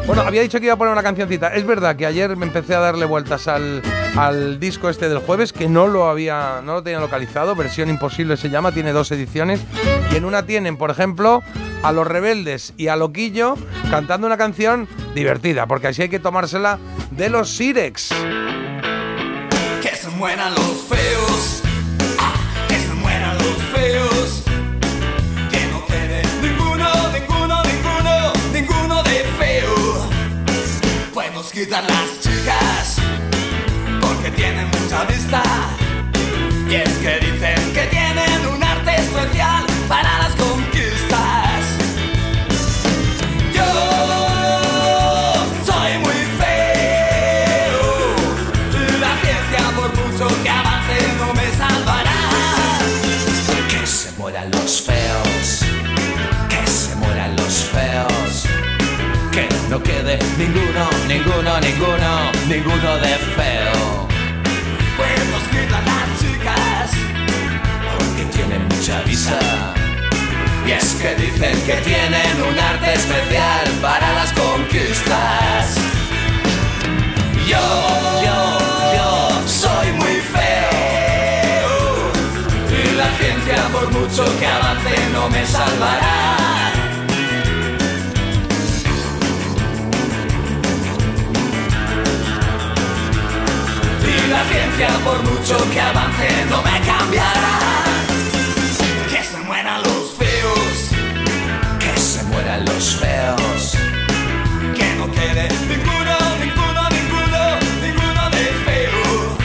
Bueno, 0.05 0.21
había 0.23 0.41
dicho 0.41 0.59
que 0.59 0.65
iba 0.65 0.73
a 0.73 0.77
poner 0.77 0.91
una 0.91 1.01
cancioncita. 1.01 1.53
Es 1.55 1.65
verdad 1.65 1.95
que 1.95 2.05
ayer 2.05 2.35
me 2.35 2.45
empecé 2.45 2.75
a 2.75 2.79
darle 2.79 3.05
vueltas 3.05 3.47
al, 3.47 3.81
al 4.17 4.59
disco 4.59 4.89
este 4.89 5.07
del 5.07 5.19
jueves, 5.19 5.53
que 5.53 5.69
no 5.69 5.87
lo 5.87 6.09
había, 6.09 6.61
no 6.63 6.73
lo 6.73 6.83
tenía 6.83 6.99
localizado. 6.99 7.55
Versión 7.55 7.89
imposible 7.89 8.35
se 8.35 8.49
llama, 8.49 8.73
tiene 8.73 8.91
dos 8.91 9.11
ediciones. 9.11 9.61
Y 10.11 10.17
en 10.17 10.25
una 10.25 10.45
tienen, 10.45 10.75
por 10.75 10.91
ejemplo, 10.91 11.41
a 11.83 11.91
los 11.93 12.05
rebeldes 12.05 12.73
y 12.77 12.89
a 12.89 12.95
Loquillo 12.97 13.55
cantando 13.89 14.27
una 14.27 14.37
canción 14.37 14.87
divertida, 15.15 15.67
porque 15.67 15.87
así 15.87 16.01
hay 16.01 16.09
que 16.09 16.19
tomársela 16.19 16.79
de 17.11 17.29
los 17.29 17.49
Sirex. 17.55 18.09
Que 19.81 19.95
se 19.95 20.09
mueran 20.09 20.53
los 20.53 20.87
quitan 31.53 31.85
las 31.85 32.19
chicas. 32.19 32.97
Porque 34.01 34.31
tienen 34.31 34.67
mucha 34.69 35.05
vista. 35.05 35.43
Y 36.67 36.75
es 36.75 36.89
que 36.97 37.19
dicen 37.19 37.73
que 37.73 37.85
tienen 37.91 38.47
un 38.47 38.63
arte 38.63 38.95
especial 38.95 39.63
para 39.87 40.17
las 40.19 40.22
ninguno, 60.37 60.89
ninguno, 61.07 61.59
ninguno, 61.59 62.31
ninguno 62.47 62.97
de 62.97 63.15
feo. 63.35 64.07
Pues 64.97 65.19
nos 65.31 65.43
quitan 65.51 65.85
las 65.85 66.19
chicas. 66.19 66.91
Porque 67.97 68.25
tienen 68.35 68.67
mucha 68.67 69.01
visa. 69.03 69.39
Y 70.65 70.71
es 70.71 70.95
que 70.95 71.15
dicen 71.15 71.61
que 71.65 71.73
tienen 71.89 72.41
un 72.41 72.57
arte 72.57 72.93
especial 72.93 73.67
para 73.81 74.13
las 74.13 74.31
conquistas. 74.33 75.75
Yo, 77.47 77.59
yo, 78.23 78.59
yo 78.95 79.47
soy 79.47 79.91
muy 79.93 80.17
feo. 80.33 80.73
Y 82.69 82.95
la 82.95 83.09
ciencia, 83.17 83.67
por 83.71 83.91
mucho 83.91 84.23
que 84.39 84.47
avance, 84.47 84.95
no 85.11 85.29
me 85.29 85.45
salvará. 85.45 86.72
Por 95.03 95.21
mucho 95.23 95.57
que 95.71 95.79
avance, 95.79 96.27
no 96.49 96.61
me 96.61 96.79
cambiará. 96.81 97.55
Que 99.09 99.23
se 99.23 99.37
mueran 99.45 99.81
los 99.83 100.13
feos. 100.17 100.75
Que 101.79 101.99
se 101.99 102.23
mueran 102.23 102.65
los 102.65 102.95
feos. 102.95 103.77
Que 104.75 104.95
no 104.97 105.11
quede 105.11 105.47
ninguno, 105.73 106.15
ninguno, 106.43 106.81
ninguno, 106.97 107.41
ninguno 107.81 108.29
de 108.29 108.45
feo. 108.65 109.37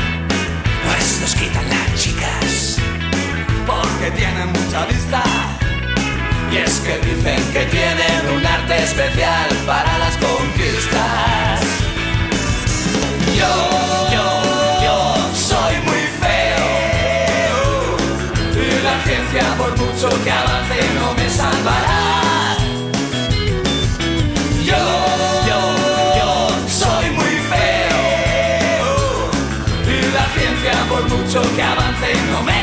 Pues 0.86 1.20
nos 1.20 1.34
quitan 1.34 1.68
las 1.68 1.94
chicas. 2.00 2.78
Porque 3.66 4.10
tienen 4.16 4.48
mucha 4.52 4.86
vista. 4.86 5.22
Y 6.52 6.56
es 6.56 6.80
que 6.80 6.98
dicen 6.98 7.42
que 7.52 7.64
tienen 7.66 8.36
un 8.36 8.46
arte 8.46 8.82
especial 8.82 9.48
para 9.66 9.98
las 9.98 10.16
conquistas. 10.16 11.60
Yo 13.36 13.77
mucho 31.18 31.42
que 31.54 31.62
avance, 31.62 32.14
no 32.30 32.42
me 32.42 32.57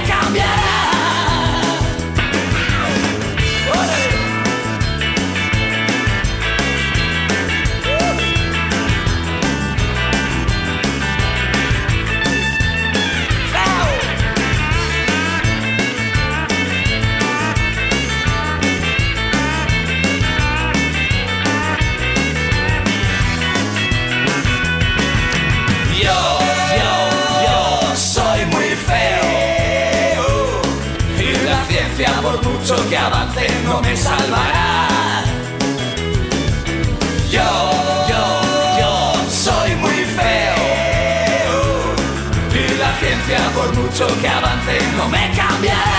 mucho 43.98 44.20
que 44.20 44.28
avance, 44.28 44.78
no 44.98 45.08
me 45.08 45.32
cambiará. 45.38 45.95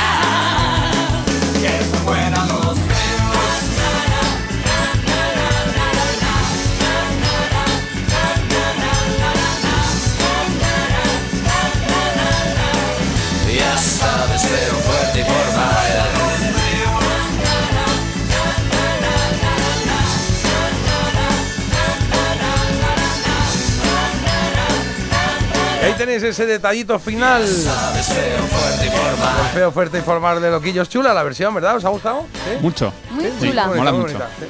Y 26.06 26.08
tenéis 26.08 26.22
ese 26.22 26.46
detallito 26.46 27.00
final. 27.00 27.44
Sabes, 27.48 28.06
feo, 28.06 28.44
fuerte 28.46 28.86
y 28.86 28.90
formal. 28.90 29.40
El 29.40 29.46
feo, 29.52 29.72
fuerte 29.72 29.98
y 29.98 30.02
formal 30.02 30.40
de 30.40 30.50
Loquillos. 30.52 30.88
Chula 30.88 31.12
la 31.12 31.24
versión, 31.24 31.52
¿verdad? 31.52 31.74
¿Os 31.74 31.84
ha 31.84 31.88
gustado? 31.88 32.26
¿Sí? 32.32 32.58
Mucho. 32.60 32.92
Muy 33.10 33.24
Sí, 33.24 33.48
chula. 33.48 33.66
bonita, 33.66 33.78
Mola 33.78 33.90
muy 33.92 34.00
mucho. 34.02 34.12
bonita, 34.12 34.30
sí. 34.38 34.46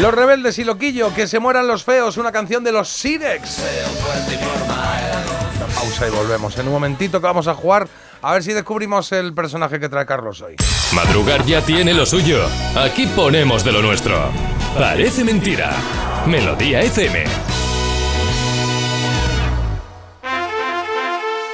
Los 0.00 0.14
rebeldes 0.14 0.56
y 0.60 0.64
Loquillo, 0.64 1.12
que 1.12 1.26
se 1.26 1.40
mueran 1.40 1.66
los 1.66 1.82
feos, 1.82 2.16
una 2.16 2.30
canción 2.30 2.62
de 2.62 2.70
los 2.70 2.88
Sirex. 2.88 3.58
Una 5.56 5.74
pausa 5.74 6.06
y 6.06 6.10
volvemos. 6.10 6.56
En 6.58 6.68
un 6.68 6.72
momentito 6.72 7.20
que 7.20 7.26
vamos 7.26 7.48
a 7.48 7.54
jugar 7.54 7.88
a 8.22 8.34
ver 8.34 8.44
si 8.44 8.52
descubrimos 8.52 9.10
el 9.10 9.34
personaje 9.34 9.80
que 9.80 9.88
trae 9.88 10.06
Carlos 10.06 10.40
hoy. 10.42 10.54
Madrugar 10.92 11.44
ya 11.44 11.60
tiene 11.62 11.92
lo 11.92 12.06
suyo. 12.06 12.38
Aquí 12.76 13.06
ponemos 13.08 13.64
de 13.64 13.72
lo 13.72 13.82
nuestro. 13.82 14.30
Parece 14.78 15.24
mentira. 15.24 15.72
Melodía 16.26 16.82
FM. 16.82 17.24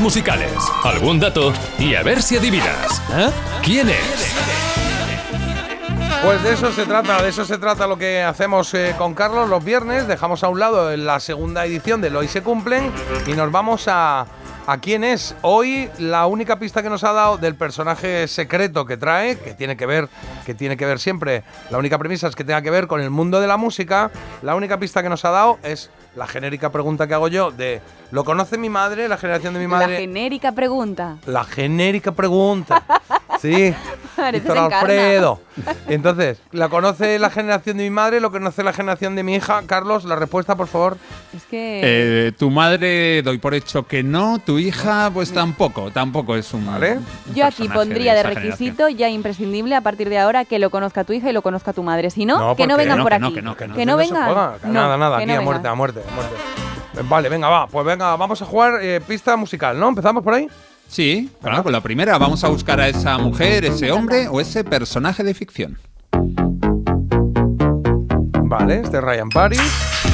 Musicales, 0.00 0.52
algún 0.84 1.20
dato 1.20 1.52
y 1.78 1.94
a 1.94 2.02
ver 2.02 2.22
si 2.22 2.36
adivinas. 2.36 3.02
¿Eh? 3.14 3.30
¿Quién 3.62 3.88
es? 3.90 4.34
Pues 6.24 6.42
de 6.42 6.52
eso 6.54 6.72
se 6.72 6.86
trata, 6.86 7.20
de 7.20 7.28
eso 7.28 7.44
se 7.44 7.58
trata 7.58 7.86
lo 7.86 7.98
que 7.98 8.22
hacemos 8.22 8.72
eh, 8.74 8.94
con 8.96 9.12
Carlos 9.14 9.48
los 9.48 9.64
viernes. 9.64 10.06
Dejamos 10.06 10.44
a 10.44 10.48
un 10.48 10.60
lado 10.60 10.96
la 10.96 11.20
segunda 11.20 11.66
edición 11.66 12.00
de 12.00 12.16
Hoy 12.16 12.28
se 12.28 12.42
cumplen 12.42 12.92
y 13.26 13.32
nos 13.32 13.50
vamos 13.50 13.88
a, 13.88 14.26
a 14.66 14.78
quién 14.78 15.04
es. 15.04 15.34
Hoy 15.42 15.90
la 15.98 16.26
única 16.26 16.58
pista 16.58 16.82
que 16.82 16.88
nos 16.88 17.04
ha 17.04 17.12
dado 17.12 17.38
del 17.38 17.54
personaje 17.54 18.28
secreto 18.28 18.86
que 18.86 18.96
trae, 18.96 19.36
que 19.38 19.54
tiene 19.54 19.76
que 19.76 19.86
ver, 19.86 20.08
que 20.46 20.54
tiene 20.54 20.76
que 20.76 20.86
ver 20.86 21.00
siempre, 21.00 21.42
la 21.70 21.78
única 21.78 21.98
premisa 21.98 22.28
es 22.28 22.36
que 22.36 22.44
tenga 22.44 22.62
que 22.62 22.70
ver 22.70 22.86
con 22.86 23.00
el 23.00 23.10
mundo 23.10 23.40
de 23.40 23.46
la 23.46 23.56
música. 23.56 24.10
La 24.42 24.54
única 24.54 24.78
pista 24.78 25.02
que 25.02 25.08
nos 25.08 25.24
ha 25.24 25.30
dado 25.30 25.58
es 25.62 25.90
la 26.16 26.26
genérica 26.26 26.70
pregunta 26.70 27.06
que 27.06 27.14
hago 27.14 27.28
yo 27.28 27.50
de 27.50 27.80
¿lo 28.10 28.24
conoce 28.24 28.58
mi 28.58 28.68
madre? 28.68 29.08
La 29.08 29.16
generación 29.16 29.54
de 29.54 29.60
mi 29.60 29.64
La 29.66 29.78
madre. 29.78 29.96
genérica 29.98 30.52
pregunta. 30.52 31.16
La 31.26 31.44
genérica 31.44 32.12
pregunta. 32.12 32.82
Sí. 33.40 33.74
Víctor. 34.32 34.58
Alfredo. 34.58 35.40
Entonces, 35.88 36.40
¿la 36.52 36.68
conoce 36.68 37.18
la 37.18 37.28
generación 37.30 37.76
de 37.78 37.84
mi 37.84 37.90
madre? 37.90 38.20
¿Lo 38.20 38.30
conoce 38.30 38.62
la 38.62 38.72
generación 38.72 39.16
de 39.16 39.22
mi 39.24 39.34
hija? 39.34 39.62
Carlos, 39.66 40.04
la 40.04 40.14
respuesta, 40.16 40.54
por 40.54 40.68
favor. 40.68 40.96
Es 41.34 41.42
que. 41.44 41.80
Eh, 41.82 42.32
tu 42.38 42.50
madre 42.50 43.22
doy 43.22 43.38
por 43.38 43.54
hecho 43.54 43.84
que 43.84 44.02
no, 44.04 44.38
tu 44.38 44.58
hija 44.58 45.10
pues 45.12 45.32
tampoco, 45.32 45.90
tampoco 45.90 46.36
es 46.36 46.52
un 46.54 46.66
¿Vale? 46.66 46.98
Yo 47.34 47.44
aquí 47.44 47.68
pondría 47.68 48.14
de 48.14 48.22
requisito 48.22 48.88
ya 48.88 49.08
imprescindible 49.08 49.74
a 49.74 49.80
partir 49.80 50.08
de 50.08 50.18
ahora 50.18 50.44
que 50.44 50.58
lo 50.58 50.70
conozca 50.70 51.02
tu 51.04 51.12
hija 51.14 51.30
y 51.30 51.32
lo 51.32 51.42
conozca 51.42 51.72
tu 51.72 51.82
madre. 51.82 52.10
Si 52.10 52.24
no, 52.24 52.54
que 52.54 52.66
no 52.66 52.76
vengan 52.76 53.02
por 53.02 53.08
que 53.10 53.14
aquí. 53.16 53.22
no, 53.22 53.34
que 53.34 53.42
no, 53.42 53.56
que 53.56 53.66
no. 53.68 53.74
Que 53.74 53.86
no 53.86 53.96
No 53.96 54.02
se 54.02 54.08
vengan. 54.12 54.26
nada, 54.72 54.96
nada, 54.98 55.16
aquí 55.16 55.26
no 55.26 55.34
a 55.34 55.40
muerte, 55.40 55.68
a 55.68 55.74
muerte, 55.74 56.01
a 56.08 56.14
muerte. 56.14 56.36
Vale, 57.08 57.28
venga, 57.28 57.48
va, 57.48 57.66
pues 57.66 57.86
venga, 57.86 58.14
vamos 58.16 58.42
a 58.42 58.44
jugar 58.44 58.82
eh, 58.82 59.00
pista 59.00 59.36
musical, 59.36 59.78
¿no? 59.78 59.88
¿Empezamos 59.88 60.22
por 60.22 60.34
ahí? 60.34 60.48
Sí, 60.88 61.30
claro, 61.40 61.62
con 61.62 61.72
la 61.72 61.80
primera 61.80 62.18
vamos 62.18 62.44
a 62.44 62.48
buscar 62.48 62.78
a 62.80 62.88
esa 62.88 63.16
mujer, 63.16 63.64
ese 63.64 63.90
hombre 63.90 64.28
o 64.28 64.40
ese 64.40 64.62
personaje 64.62 65.24
de 65.24 65.32
ficción. 65.32 65.78
Vale, 68.42 68.80
este 68.80 68.98
es 68.98 69.02
Ryan 69.02 69.30
Paris. 69.30 70.11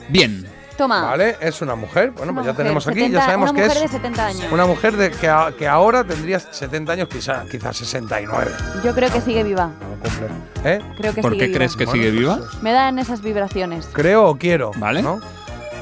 bien. 0.10 0.48
Toma. 0.84 1.02
Vale, 1.02 1.38
es 1.40 1.62
una 1.62 1.76
mujer. 1.76 2.12
Bueno, 2.12 2.32
Una 2.32 2.42
pues 2.42 2.46
ya 2.46 2.52
mujer, 2.52 2.66
tenemos 2.66 2.88
aquí, 2.88 3.00
70 3.00 3.20
ya 3.20 3.26
sabemos 3.26 3.52
una 3.52 3.60
que 3.62 3.66
mujer 3.68 3.84
es 3.84 3.92
de 3.92 3.98
70 3.98 4.26
años. 4.26 4.46
una 4.52 4.66
mujer 4.66 4.98
de, 4.98 5.12
que, 5.12 5.28
a- 5.30 5.54
que 5.58 5.68
ahora 5.68 6.04
tendría 6.04 6.40
70 6.40 6.92
años, 6.94 7.08
quizás 7.10 7.48
quizás 7.50 7.78
69. 7.78 8.52
Yo 8.84 8.94
creo 8.94 9.12
que 9.12 9.22
sigue 9.22 9.44
viva. 9.44 9.68
No 9.68 9.96
cumple. 10.02 10.28
¿Eh? 10.66 10.80
Creo 10.98 11.14
que 11.14 11.22
¿Por 11.22 11.34
sigue 11.34 11.48
qué 11.48 11.54
crees 11.54 11.76
que 11.76 11.86
viva. 11.86 11.94
sigue 11.94 12.12
viva? 12.12 12.40
Me 12.62 12.72
dan 12.74 13.00
esas 13.00 13.22
vibraciones. 13.22 13.88
Creo 13.94 14.26
o 14.26 14.38
quiero. 14.38 14.72
Vale. 14.78 15.02
¿no? 15.02 15.20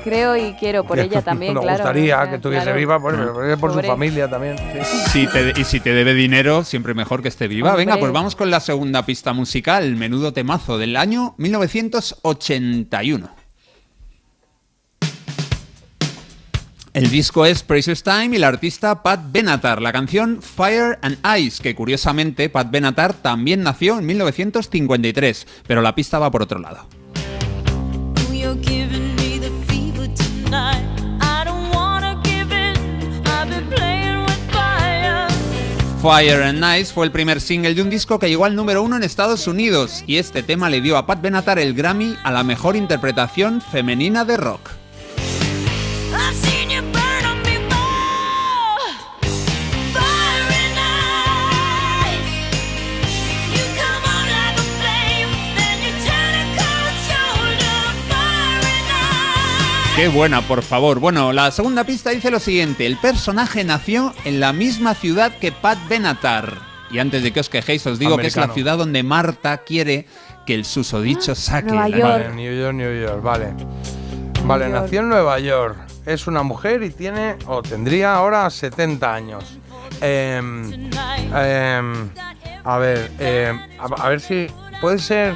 Creo 0.03 0.35
y 0.35 0.53
quiero 0.55 0.83
por 0.83 0.97
ella 0.97 1.21
también, 1.21 1.53
claro. 1.61 1.77
gustaría 1.77 2.15
o 2.15 2.21
sea, 2.21 2.29
que 2.29 2.35
estuviese 2.37 2.63
claro. 2.63 2.77
viva, 2.79 2.99
por, 2.99 3.33
por- 3.33 3.59
por 3.59 3.73
su 3.73 3.81
familia 3.87 4.27
también. 4.27 4.57
sí. 4.83 4.97
Si 5.11 5.27
te- 5.27 5.53
y 5.59 5.63
si 5.63 5.79
te 5.79 5.93
debe 5.93 6.13
dinero, 6.15 6.63
siempre 6.63 6.93
mejor 6.95 7.21
que 7.21 7.27
esté 7.27 7.47
viva. 7.47 7.69
Hombre. 7.69 7.85
Venga, 7.85 7.99
pues 7.99 8.11
vamos 8.11 8.35
con 8.35 8.49
la 8.49 8.59
segunda 8.59 9.05
pista 9.05 9.33
musical, 9.33 9.95
menudo 9.95 10.33
temazo 10.33 10.77
del 10.79 10.95
año 10.97 11.35
1981. 11.37 13.29
El 17.01 17.09
disco 17.09 17.47
es 17.47 17.63
Precious 17.63 18.03
Time 18.03 18.35
y 18.35 18.37
la 18.37 18.47
artista 18.47 19.01
Pat 19.01 19.31
Benatar. 19.31 19.81
La 19.81 19.91
canción 19.91 20.39
Fire 20.39 20.99
and 21.01 21.17
Ice, 21.39 21.63
que 21.63 21.73
curiosamente 21.73 22.47
Pat 22.47 22.69
Benatar 22.69 23.13
también 23.13 23.63
nació 23.63 23.97
en 23.97 24.05
1953, 24.05 25.47
pero 25.65 25.81
la 25.81 25.95
pista 25.95 26.19
va 26.19 26.29
por 26.29 26.43
otro 26.43 26.59
lado. 26.59 26.85
Fire 36.03 36.43
and 36.43 36.63
Ice 36.79 36.93
fue 36.93 37.07
el 37.07 37.11
primer 37.11 37.41
single 37.41 37.73
de 37.73 37.81
un 37.81 37.89
disco 37.89 38.19
que 38.19 38.29
llegó 38.29 38.45
al 38.45 38.55
número 38.55 38.83
uno 38.83 38.97
en 38.97 39.01
Estados 39.01 39.47
Unidos 39.47 40.03
y 40.05 40.17
este 40.17 40.43
tema 40.43 40.69
le 40.69 40.81
dio 40.81 40.97
a 40.97 41.07
Pat 41.07 41.19
Benatar 41.19 41.57
el 41.57 41.73
Grammy 41.73 42.15
a 42.23 42.31
la 42.31 42.43
mejor 42.43 42.75
interpretación 42.75 43.59
femenina 43.59 44.23
de 44.23 44.37
rock. 44.37 44.80
Qué 60.01 60.07
buena, 60.07 60.41
por 60.41 60.63
favor. 60.63 60.99
Bueno, 60.99 61.31
la 61.31 61.51
segunda 61.51 61.83
pista 61.83 62.09
dice 62.09 62.31
lo 62.31 62.39
siguiente. 62.39 62.87
El 62.87 62.97
personaje 62.97 63.63
nació 63.63 64.15
en 64.25 64.39
la 64.39 64.51
misma 64.51 64.95
ciudad 64.95 65.31
que 65.37 65.51
Pat 65.51 65.77
Benatar. 65.87 66.57
Y 66.89 66.97
antes 66.97 67.21
de 67.21 67.31
que 67.31 67.39
os 67.39 67.49
quejéis, 67.49 67.85
os 67.85 67.99
digo 67.99 68.17
que 68.17 68.25
es 68.25 68.35
la 68.35 68.47
ciudad 68.47 68.79
donde 68.79 69.03
Marta 69.03 69.59
quiere 69.59 70.07
que 70.47 70.55
el 70.55 70.65
susodicho 70.65 71.35
saque. 71.35 71.67
Nueva 71.67 71.87
la- 71.87 71.97
York. 71.99 72.23
Vale, 72.23 72.35
New 72.35 72.59
York, 72.59 72.73
New 72.73 72.99
York, 72.99 73.21
vale. 73.21 73.53
Vale, 74.43 74.69
York. 74.71 74.81
nació 74.81 75.01
en 75.01 75.09
Nueva 75.09 75.37
York. 75.37 75.77
Es 76.07 76.25
una 76.25 76.41
mujer 76.41 76.81
y 76.81 76.89
tiene, 76.89 77.35
o 77.45 77.61
tendría 77.61 78.15
ahora 78.15 78.49
70 78.49 79.13
años. 79.13 79.59
Em, 80.01 80.89
em, 81.31 82.09
a 82.63 82.77
ver, 82.79 83.11
em, 83.19 83.59
a, 83.79 84.03
a 84.03 84.09
ver 84.09 84.19
si 84.19 84.47
puede 84.81 84.97
ser. 84.97 85.35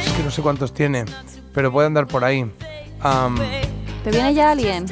Es 0.00 0.10
que 0.12 0.22
no 0.22 0.30
sé 0.30 0.40
cuántos 0.40 0.72
tiene, 0.72 1.04
pero 1.52 1.70
puede 1.70 1.88
andar 1.88 2.06
por 2.06 2.24
ahí. 2.24 2.50
¿Te 4.04 4.10
viene 4.10 4.34
ya 4.34 4.50
alguien? 4.50 4.86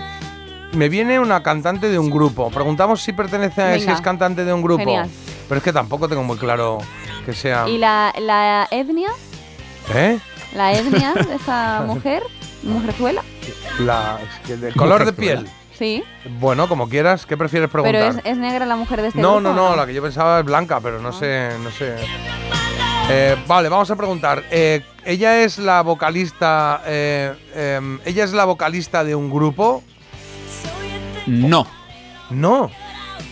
me 0.73 0.89
viene 0.89 1.19
una 1.19 1.43
cantante 1.43 1.89
de 1.89 1.99
un 1.99 2.11
grupo. 2.11 2.51
Preguntamos 2.51 3.03
si 3.03 3.13
pertenece 3.13 3.63
a 3.63 3.79
si 3.79 3.89
es 3.89 4.01
cantante 4.01 4.45
de 4.45 4.53
un 4.53 4.63
grupo. 4.63 4.85
Genial. 4.85 5.09
Pero 5.49 5.59
es 5.59 5.65
que 5.65 5.73
tampoco 5.73 6.09
tengo 6.09 6.23
muy 6.23 6.37
claro 6.37 6.79
que 7.25 7.33
sea. 7.33 7.69
¿Y 7.69 7.79
la, 7.79 8.13
la 8.19 8.69
etnia? 8.71 9.11
¿Eh? 9.95 10.19
¿La 10.55 10.73
etnia 10.73 11.15
de 11.15 11.35
esta 11.37 11.83
mujer? 11.87 12.23
¿Mujerzuela? 12.63 13.23
La, 13.81 14.19
el 14.49 14.75
color 14.75 15.05
de 15.05 15.13
piel. 15.13 15.49
Sí. 15.79 16.03
Bueno, 16.41 16.69
como 16.69 16.89
quieras, 16.89 17.27
¿qué 17.27 17.37
prefieres 17.37 17.69
preguntar? 17.71 18.09
Pero 18.09 18.19
es, 18.19 18.33
es 18.33 18.39
negra 18.39 18.65
la 18.67 18.77
mujer 18.77 19.03
de 19.03 19.09
este 19.09 19.21
no, 19.21 19.35
grupo. 19.35 19.53
no, 19.53 19.67
¿o 19.67 19.71
no, 19.71 19.77
la 19.77 19.87
que 19.87 19.93
yo 19.95 20.03
pensaba 20.03 20.41
es 20.41 20.45
blanca, 20.45 20.81
pero 20.81 21.01
no 21.01 21.13
sé, 21.13 21.51
no 21.63 21.71
sé. 21.71 21.97
Eh, 23.09 23.37
vale, 23.47 23.69
vamos 23.69 23.91
a 23.91 23.97
preguntar. 23.97 24.43
Eh, 24.51 24.83
ella 25.05 25.43
es 25.43 25.59
la 25.59 25.83
vocalista. 25.83 26.83
eh, 26.87 27.35
em, 27.55 28.01
ella 28.05 28.25
es 28.25 28.33
la 28.33 28.45
vocalista 28.45 29.05
de 29.05 29.15
un 29.15 29.31
grupo. 29.31 29.83
No. 31.27 31.67
No. 32.31 32.71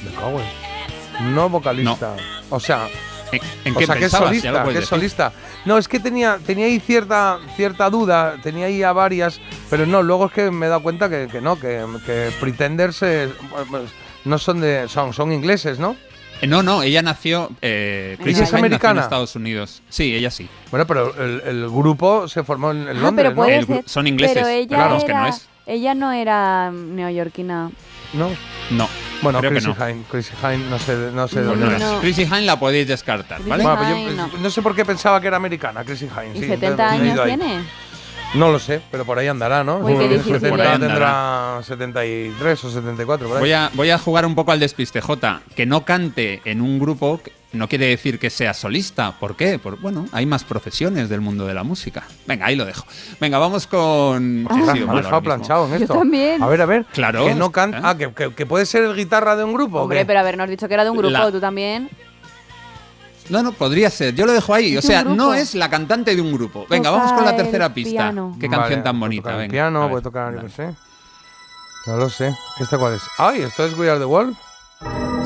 Me 0.04 0.10
cago 0.12 0.40
en- 0.40 1.34
No 1.34 1.48
vocalista. 1.48 2.14
O 2.50 2.60
sea. 2.60 2.86
¿En, 3.32 3.40
en 3.64 3.74
o 3.74 3.78
qué 3.78 3.86
sea, 3.86 3.96
que 3.96 4.04
es 4.04 4.12
solista, 4.12 4.50
que 4.72 4.78
es. 4.78 4.88
No, 5.64 5.76
es 5.78 5.88
que 5.88 5.98
tenía, 5.98 6.38
tenía 6.46 6.66
ahí 6.66 6.78
cierta, 6.78 7.38
cierta 7.56 7.90
duda, 7.90 8.36
tenía 8.42 8.66
ahí 8.66 8.82
a 8.84 8.92
varias, 8.92 9.40
pero 9.70 9.86
no, 9.86 10.02
luego 10.02 10.26
es 10.26 10.32
que 10.32 10.50
me 10.52 10.66
he 10.66 10.68
dado 10.68 10.82
cuenta 10.84 11.08
que, 11.08 11.26
que 11.26 11.40
no, 11.40 11.58
que, 11.58 11.84
que 12.06 12.30
Pretenders 12.38 13.02
eh, 13.02 13.32
pues, 13.68 13.90
no 14.24 14.38
son 14.38 14.60
de. 14.60 14.86
son, 14.88 15.12
son 15.12 15.32
ingleses, 15.32 15.80
¿no? 15.80 15.96
Eh, 16.40 16.46
No, 16.46 16.62
no, 16.62 16.82
ella 16.82 17.02
nació. 17.02 17.50
Eh, 17.62 18.12
¿Ella 18.14 18.22
Chrissy 18.22 18.42
es 18.42 18.52
nació 18.52 18.58
en 18.58 18.64
americana? 18.64 19.02
Estados 19.02 19.34
Unidos. 19.36 19.82
Sí, 19.88 20.14
ella 20.14 20.30
sí. 20.30 20.48
Bueno, 20.70 20.86
pero 20.86 21.14
el, 21.22 21.42
el 21.46 21.68
grupo 21.70 22.28
se 22.28 22.44
formó 22.44 22.70
en, 22.72 22.82
en 22.82 22.88
Ah, 22.88 23.00
Londres, 23.00 23.14
pero 23.30 23.34
puede 23.34 23.60
¿no? 23.60 23.66
Ser. 23.66 23.82
son 23.86 24.06
ingleses, 24.06 24.36
Pero 24.36 24.48
ella 24.48 24.76
claro, 24.76 24.96
es 24.96 25.04
que 25.04 25.10
era, 25.10 25.20
no 25.22 25.26
es. 25.28 25.48
Ella 25.66 25.94
no 25.94 26.12
era 26.12 26.70
neoyorquina. 26.70 27.70
¿No? 28.12 28.28
No. 28.70 28.88
Bueno, 29.22 29.38
creo 29.40 29.50
que 29.52 29.56
Chrissy 29.60 29.68
no. 29.78 29.86
Hynde, 29.86 30.04
Chrissy 30.10 30.32
Hynde, 30.42 30.68
no 30.70 30.78
sé, 30.78 30.96
no 31.14 31.26
sé 31.28 31.40
No, 31.40 31.44
dónde 31.56 31.78
No. 31.78 31.92
No. 31.94 32.00
Chrissy 32.00 32.24
Hynde 32.26 32.42
la 32.42 32.58
podéis 32.58 32.86
descartar, 32.86 33.40
¿vale? 33.42 33.64
Chrissy 33.64 33.64
Bueno, 33.64 33.76
pues 33.78 33.88
yo 33.88 33.96
Hynde, 33.96 34.14
no. 34.14 34.30
no. 34.42 34.50
sé 34.50 34.62
por 34.62 34.74
qué 34.76 34.84
pensaba 34.84 35.20
que 35.20 35.26
era 35.28 35.38
americana, 35.38 35.82
Chrissy 35.84 36.06
Hynde. 36.08 36.38
¿Y 36.38 36.42
sí, 36.42 36.48
70 36.48 36.66
entonces 36.68 37.00
me 37.00 37.06
he 37.06 37.10
años 37.10 37.24
tiene? 37.24 37.64
No 38.34 38.50
lo 38.50 38.58
sé, 38.58 38.80
pero 38.90 39.04
por 39.04 39.18
ahí 39.18 39.28
andará, 39.28 39.62
¿no? 39.62 39.78
Uy, 39.78 39.96
qué 39.96 40.08
difícil. 40.08 40.34
70 40.40 40.50
Por 40.50 40.60
ahí 40.60 40.78
tendrá 40.78 41.60
73 41.62 42.64
o 42.64 42.70
74, 42.70 43.28
por 43.28 43.36
ahí. 43.36 43.40
Voy 43.40 43.52
a, 43.52 43.70
voy 43.74 43.90
a 43.90 43.98
jugar 43.98 44.26
un 44.26 44.34
poco 44.34 44.52
al 44.52 44.60
despiste, 44.60 45.00
J. 45.00 45.42
Que 45.54 45.66
no 45.66 45.84
cante 45.84 46.40
en 46.44 46.60
un 46.60 46.78
grupo 46.78 47.20
no 47.52 47.68
quiere 47.68 47.86
decir 47.86 48.18
que 48.18 48.30
sea 48.30 48.52
solista. 48.52 49.12
¿Por 49.20 49.36
qué? 49.36 49.60
Por, 49.60 49.78
bueno, 49.80 50.06
hay 50.10 50.26
más 50.26 50.42
profesiones 50.42 51.08
del 51.08 51.20
mundo 51.20 51.46
de 51.46 51.54
la 51.54 51.62
música. 51.62 52.02
Venga, 52.26 52.46
ahí 52.46 52.56
lo 52.56 52.64
dejo. 52.64 52.84
Venga, 53.20 53.38
vamos 53.38 53.68
con... 53.68 54.44
He 54.50 54.54
sido 54.54 54.56
me 54.56 54.62
ha 54.62 54.66
malo 54.66 54.74
dejado 54.74 54.86
ahora 54.88 55.02
mismo. 55.04 55.22
planchado 55.22 55.64
en 55.66 55.70
Yo 55.70 55.76
esto. 55.84 55.94
también. 55.94 56.42
A 56.42 56.48
ver, 56.48 56.60
a 56.62 56.66
ver. 56.66 56.84
Claro, 56.92 57.24
Que 57.26 57.34
no 57.36 57.52
canta. 57.52 57.78
¿eh? 57.78 57.82
Ah, 57.84 57.96
que, 57.96 58.12
que- 58.12 58.34
que 58.34 58.44
puede 58.46 58.66
ser 58.66 58.82
el 58.82 58.96
guitarra 58.96 59.36
de 59.36 59.44
un 59.44 59.52
grupo. 59.54 59.78
¿o 59.78 59.82
Hombre, 59.82 60.00
qué? 60.00 60.04
pero 60.06 60.18
habernos 60.18 60.48
dicho 60.48 60.66
que 60.66 60.74
era 60.74 60.82
de 60.82 60.90
un 60.90 60.96
grupo, 60.96 61.12
La- 61.12 61.30
tú 61.30 61.38
también. 61.40 61.88
No, 63.30 63.42
no, 63.42 63.52
podría 63.52 63.88
ser. 63.90 64.14
Yo 64.14 64.26
lo 64.26 64.32
dejo 64.32 64.52
ahí. 64.54 64.76
O 64.76 64.82
sea, 64.82 65.02
no 65.04 65.32
es 65.34 65.54
la 65.54 65.68
cantante 65.70 66.14
de 66.14 66.20
un 66.20 66.32
grupo. 66.32 66.66
Venga, 66.68 66.90
Toca 66.90 66.96
vamos 67.02 67.12
con 67.14 67.24
la 67.24 67.36
tercera 67.36 67.72
pista. 67.72 67.90
piano. 67.90 68.36
Qué 68.38 68.48
Vale, 68.48 68.60
canción 68.60 68.82
tan 68.84 68.92
puede 68.98 69.00
bonita. 69.08 69.22
tocar 69.22 69.34
el 69.34 69.38
venga, 69.42 69.52
piano, 69.52 69.80
ver, 69.80 69.90
puede 69.90 70.02
tocar, 70.02 70.30
yo 70.30 70.36
dale. 70.36 70.48
qué 70.48 70.54
sé. 70.54 70.74
No 71.86 71.96
lo 71.96 72.08
sé. 72.10 72.36
¿Esta 72.60 72.78
cuál 72.78 72.94
es? 72.94 73.02
¡Ay! 73.18 73.42
¿Esto 73.42 73.64
es 73.66 73.76
We 73.78 73.88
Are 73.90 73.98
the 73.98 74.04
World? 74.06 74.36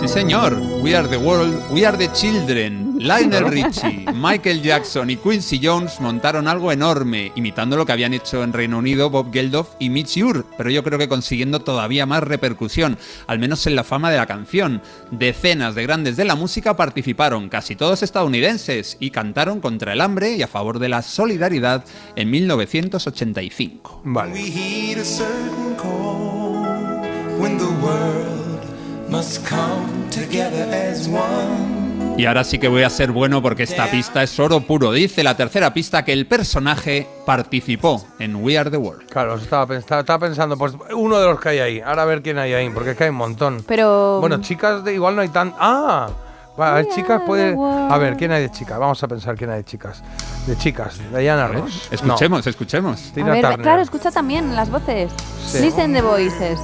Sí, 0.01 0.07
señor. 0.07 0.57
We 0.81 0.95
are 0.95 1.09
the 1.09 1.17
world, 1.17 1.61
we 1.71 1.85
are 1.85 1.99
the 1.99 2.11
children. 2.13 2.99
Lionel 2.99 3.47
Richie, 3.49 4.07
Michael 4.15 4.63
Jackson 4.63 5.11
y 5.11 5.17
Quincy 5.17 5.61
Jones 5.63 6.01
montaron 6.01 6.47
algo 6.47 6.71
enorme, 6.71 7.33
imitando 7.35 7.77
lo 7.77 7.85
que 7.85 7.93
habían 7.93 8.15
hecho 8.15 8.43
en 8.43 8.53
Reino 8.53 8.79
Unido 8.79 9.11
Bob 9.11 9.33
Geldof 9.33 9.71
y 9.79 9.91
Mitch 9.91 10.17
Ure, 10.19 10.43
pero 10.57 10.71
yo 10.71 10.83
creo 10.85 10.99
que 10.99 11.09
consiguiendo 11.09 11.61
todavía 11.61 12.07
más 12.07 12.23
repercusión, 12.23 12.97
al 13.27 13.39
menos 13.39 13.67
en 13.67 13.77
la 13.77 13.85
fama 13.85 14.11
de 14.11 14.19
la 14.19 14.27
canción. 14.27 14.83
Decenas 15.11 15.75
de 15.75 15.83
grandes 15.83 16.17
de 16.17 16.25
la 16.25 16.37
música 16.37 16.77
participaron, 16.77 17.49
casi 17.49 17.77
todos 17.77 18.03
estadounidenses, 18.03 18.97
y 19.01 19.11
cantaron 19.11 19.61
contra 19.61 19.93
el 19.93 20.01
hambre 20.01 20.37
y 20.37 20.43
a 20.43 20.49
favor 20.49 20.79
de 20.79 20.89
la 20.89 21.03
solidaridad 21.03 21.85
en 22.17 22.31
1985. 22.31 24.03
Vale. 24.05 24.33
Y 32.17 32.27
ahora 32.27 32.43
sí 32.45 32.59
que 32.59 32.69
voy 32.69 32.83
a 32.83 32.91
ser 32.91 33.13
bueno 33.13 33.41
porque 33.41 33.63
esta 33.63 33.87
pista 33.91 34.23
es 34.23 34.39
oro 34.41 34.61
puro. 34.61 34.91
Dice 34.93 35.23
la 35.23 35.37
tercera 35.37 35.73
pista 35.73 36.05
que 36.05 36.13
el 36.13 36.27
personaje 36.27 37.07
participó 37.25 38.05
en 38.19 38.37
We 38.37 38.59
Are 38.59 38.71
the 38.71 38.77
World. 38.77 39.07
Claro, 39.09 39.37
estaba, 39.37 39.77
estaba- 39.77 40.01
estaba 40.01 40.19
pensando, 40.27 40.57
pues 40.59 40.75
uno 40.97 41.19
de 41.21 41.27
los 41.27 41.41
que 41.41 41.49
hay 41.51 41.59
ahí. 41.61 41.81
Ahora 41.81 42.03
a 42.03 42.07
ver 42.07 42.23
quién 42.23 42.39
hay 42.39 42.53
ahí, 42.55 42.69
porque 42.71 42.91
es 42.91 42.97
que 42.97 43.05
hay 43.05 43.11
un 43.11 43.17
montón. 43.17 43.63
Pero. 43.67 44.19
Bueno, 44.21 44.41
chicas, 44.41 44.83
de, 44.85 44.95
igual 44.95 45.15
no 45.17 45.23
hay 45.23 45.29
tan. 45.29 45.55
¡Ah! 45.59 46.09
Va, 46.61 46.73
a 46.73 46.75
ver, 46.75 46.89
chicas 46.89 47.23
puede. 47.25 47.57
A 47.89 47.97
ver, 47.99 48.17
¿quién 48.17 48.33
hay 48.33 48.43
de 48.43 48.51
chicas? 48.51 48.79
Vamos 48.81 49.01
a 49.01 49.07
pensar 49.07 49.37
quién 49.37 49.51
hay 49.51 49.59
de 49.59 49.65
chicas. 49.65 50.03
De 50.49 50.57
chicas, 50.59 50.99
Diana 51.17 51.47
Ross. 51.47 51.87
Escuchemos, 51.93 52.45
escuchemos. 52.47 53.13
A 53.17 53.25
ver, 53.25 53.41
Turner. 53.43 53.61
claro, 53.63 53.81
escucha 53.83 54.11
también 54.11 54.57
las 54.57 54.69
voces. 54.69 55.13
Sí. 55.47 55.61
Listen 55.61 55.93
the 55.93 56.03
voices. 56.03 56.59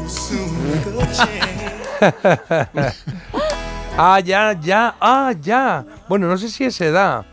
Ah, 3.97 4.21
ya, 4.21 4.53
ya, 4.61 4.95
ah, 5.01 5.33
ya. 5.41 5.85
Bueno, 6.09 6.27
no 6.29 6.37
sé 6.37 6.49
si 6.49 6.65
es 6.65 6.81
edad. 6.81 7.25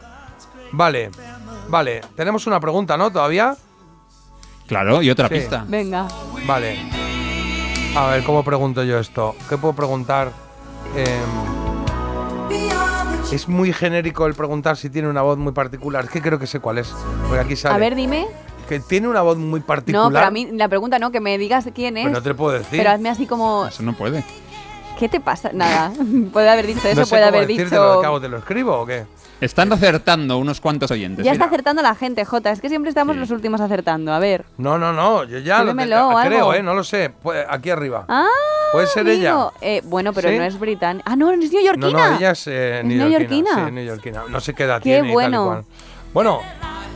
Vale, 0.71 1.09
vale. 1.67 2.01
Tenemos 2.15 2.47
una 2.47 2.59
pregunta, 2.59 2.97
¿no? 2.97 3.11
¿Todavía? 3.11 3.55
Claro, 4.67 5.01
y 5.01 5.09
otra 5.09 5.27
Sí. 5.27 5.35
pista. 5.35 5.65
Venga. 5.67 6.07
Vale. 6.45 6.77
A 7.95 8.07
ver, 8.07 8.23
¿cómo 8.23 8.43
pregunto 8.43 8.83
yo 8.83 8.99
esto? 8.99 9.35
¿Qué 9.49 9.57
puedo 9.57 9.73
preguntar? 9.73 10.31
Em, 10.95 11.51
es 13.33 13.47
muy 13.49 13.73
genérico 13.73 14.25
el 14.27 14.33
preguntar 14.33 14.77
si 14.77 14.89
tiene 14.89 15.09
una 15.09 15.21
voz 15.21 15.37
muy 15.37 15.51
particular. 15.51 16.05
Es 16.05 16.09
que 16.09 16.21
creo 16.21 16.39
que 16.39 16.47
sé 16.47 16.59
cuál 16.59 16.77
es. 16.77 16.93
Porque 17.27 17.39
aquí 17.39 17.55
sale. 17.57 17.75
A 17.75 17.77
ver, 17.77 17.95
dime. 17.95 18.27
Que 18.69 18.79
tiene 18.79 19.09
una 19.09 19.21
voz 19.21 19.37
muy 19.37 19.59
particular. 19.59 20.05
No, 20.05 20.13
pero 20.13 20.25
a 20.25 20.31
mí 20.31 20.47
la 20.53 20.69
pregunta 20.69 20.99
no, 20.99 21.11
que 21.11 21.19
me 21.19 21.37
digas 21.37 21.67
quién 21.75 21.97
es. 21.97 22.03
Pues 22.05 22.13
no 22.13 22.21
te 22.21 22.33
puedo 22.33 22.57
decir. 22.57 22.77
Pero 22.79 22.91
hazme 22.91 23.09
así 23.09 23.27
como. 23.27 23.65
Eso 23.67 23.83
no 23.83 23.91
puede. 23.93 24.23
¿Qué 25.01 25.09
te 25.09 25.19
pasa? 25.19 25.49
Nada. 25.51 25.91
puede 26.31 26.47
haber 26.47 26.67
dicho 26.67 26.87
eso, 26.87 26.99
no 26.99 27.05
sé 27.07 27.09
puede 27.09 27.23
cómo 27.23 27.35
haber 27.37 27.47
dicho. 27.47 27.99
¿qué 28.01 28.05
hago? 28.05 28.21
¿Te 28.21 28.29
lo 28.29 28.37
escribo 28.37 28.81
o 28.81 28.85
qué? 28.85 29.07
Están 29.41 29.73
acertando 29.73 30.37
unos 30.37 30.61
cuantos 30.61 30.91
oyentes. 30.91 31.25
Ya 31.25 31.31
¿eh? 31.31 31.33
está 31.33 31.45
acertando 31.45 31.81
la 31.81 31.95
gente, 31.95 32.23
Jota. 32.23 32.51
Es 32.51 32.61
que 32.61 32.69
siempre 32.69 32.89
estamos 32.89 33.15
los 33.15 33.31
últimos 33.31 33.59
acertando. 33.61 34.13
A 34.13 34.19
ver. 34.19 34.45
No, 34.59 34.77
no, 34.77 34.93
no. 34.93 35.23
Yo 35.23 35.39
ya 35.39 35.63
lo 35.63 35.75
creo, 35.75 36.15
algo. 36.15 36.53
¿eh? 36.53 36.61
No 36.61 36.75
lo 36.75 36.83
sé. 36.83 37.11
Pues 37.23 37.43
aquí 37.49 37.71
arriba. 37.71 38.05
Ah, 38.07 38.27
¿Puede 38.73 38.85
ser 38.85 39.01
amigo. 39.01 39.17
ella? 39.17 39.49
Eh, 39.61 39.81
bueno, 39.85 40.13
pero 40.13 40.29
¿Sí? 40.29 40.37
no 40.37 40.43
es 40.43 40.59
británica. 40.59 41.11
Ah, 41.11 41.15
no, 41.15 41.31
es 41.31 41.39
No, 41.39 41.47
neoyorquina. 41.49 42.09
no, 42.11 42.17
ella 42.17 42.29
es 42.29 42.45
eh, 42.45 42.81
¿Es 42.81 42.85
neoyorquina. 42.85 43.65
Sí, 43.65 43.71
neoyorquina. 43.71 44.23
No 44.29 44.39
sé 44.39 44.53
qué 44.53 44.65
edad 44.65 44.77
Qué 44.83 44.83
tiene 44.83 44.99
y 44.99 45.01
tal 45.01 45.09
y 45.09 45.13
bueno. 45.13 45.45
cual. 45.45 45.65
Bueno, 46.13 46.39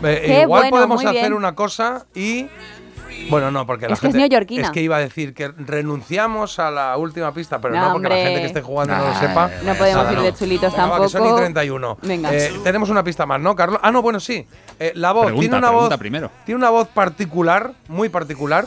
eh, 0.04 0.22
Qué 0.24 0.42
igual 0.42 0.62
bueno, 0.70 0.70
podemos 0.70 1.04
hacer 1.04 1.34
una 1.34 1.56
cosa 1.56 2.06
y... 2.14 2.46
Bueno, 3.30 3.50
no, 3.52 3.66
porque 3.66 3.88
la 3.88 3.94
Es 3.94 4.00
que 4.00 4.08
es 4.08 4.14
gente... 4.14 4.28
neoyorquina. 4.28 4.64
Es 4.66 4.72
que 4.72 4.82
iba 4.82 4.98
a 4.98 5.00
decir 5.00 5.34
que 5.34 5.48
renunciamos 5.48 6.60
a 6.60 6.70
la 6.72 6.96
última 6.98 7.34
pista, 7.34 7.60
pero 7.60 7.76
No, 7.76 7.88
no, 7.88 7.94
porque 7.94 8.10
la 8.10 8.16
gente 8.16 8.40
que 8.42 8.46
esté 8.48 8.62
jugando 8.62 8.96
no 8.96 9.08
lo 9.08 9.16
sepa. 9.16 9.50
No 9.64 9.74
podemos 9.76 10.04
Nada, 10.06 10.14
ir 10.14 10.20
de 10.22 10.34
chulitos 10.34 10.72
Venga, 10.74 10.88
va, 10.88 11.02
que 11.02 11.10
son 11.10 11.22
y 11.22 11.24
tampoco. 11.24 11.36
31. 11.42 11.98
Venga. 12.04 12.34
Eh, 12.34 12.52
tenemos 12.64 12.90
una 12.90 13.04
pista 13.04 13.26
más, 13.26 13.42
¿no, 13.42 13.56
Carlos? 13.56 13.80
Ah, 13.82 13.92
no, 13.92 14.02
bueno, 14.02 14.20
sí. 14.20 14.46
Eh, 14.80 14.92
la 14.96 15.12
voz 15.12 15.26
Pregunta, 15.26 15.42
tiene 15.42 15.58
una 15.58 15.72
voz 15.72 15.98
primero. 15.98 16.32
tiene 16.46 16.58
una 16.60 16.70
voz 16.70 16.88
particular, 16.90 17.74
muy 17.88 18.10
particular. 18.10 18.66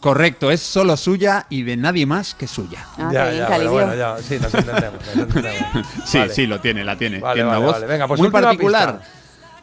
Correcto, 0.00 0.50
es 0.52 0.60
solo 0.60 0.96
suya 0.96 1.46
y 1.50 1.62
de 1.64 1.76
nadie 1.76 2.06
más 2.06 2.34
que 2.36 2.46
suya. 2.46 2.86
Ah, 2.98 3.10
ya, 3.12 3.32
ya, 3.32 3.46
pero 3.48 3.72
bueno, 3.72 3.96
ya, 3.96 4.16
sí, 4.18 4.38
nos 4.40 4.54
entendemos. 4.54 5.00
nos 5.06 5.16
entendemos. 5.16 5.86
Sí, 6.04 6.18
Vale. 6.18 6.32
sí, 6.34 6.46
lo 6.46 6.60
tiene, 6.60 6.84
la 6.84 6.96
tiene. 6.96 7.18
Vale, 7.18 7.34
tiene 7.34 7.48
vale, 7.48 7.58
una 7.58 7.66
voz 7.66 7.74
vale. 7.80 7.86
Venga, 7.92 8.06
pues 8.06 8.20
muy 8.20 8.30
particular. 8.30 8.98
pista. 9.00 9.17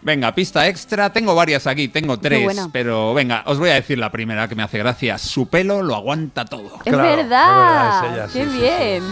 Venga, 0.05 0.35
pista 0.35 0.67
extra. 0.67 1.11
Tengo 1.11 1.33
varias 1.33 1.65
aquí, 1.65 1.87
tengo 1.87 2.19
tres, 2.19 2.55
pero 2.71 3.15
venga, 3.15 3.41
os 3.47 3.57
voy 3.57 3.71
a 3.71 3.73
decir 3.73 3.97
la 3.97 4.11
primera 4.11 4.47
que 4.47 4.53
me 4.53 4.61
hace 4.61 4.77
gracia. 4.77 5.17
Su 5.17 5.47
pelo 5.47 5.81
lo 5.81 5.95
aguanta 5.95 6.45
todo. 6.45 6.75
Es 6.85 6.93
Claro, 6.93 7.15
verdad. 7.17 7.17
es 7.17 7.57
verdad, 7.57 8.05
es 8.05 8.13
ella, 8.13 8.27
sí, 8.29 8.39
qué 8.39 8.45
sí, 8.45 8.51
sí. 8.51 8.57
bien. 8.59 9.03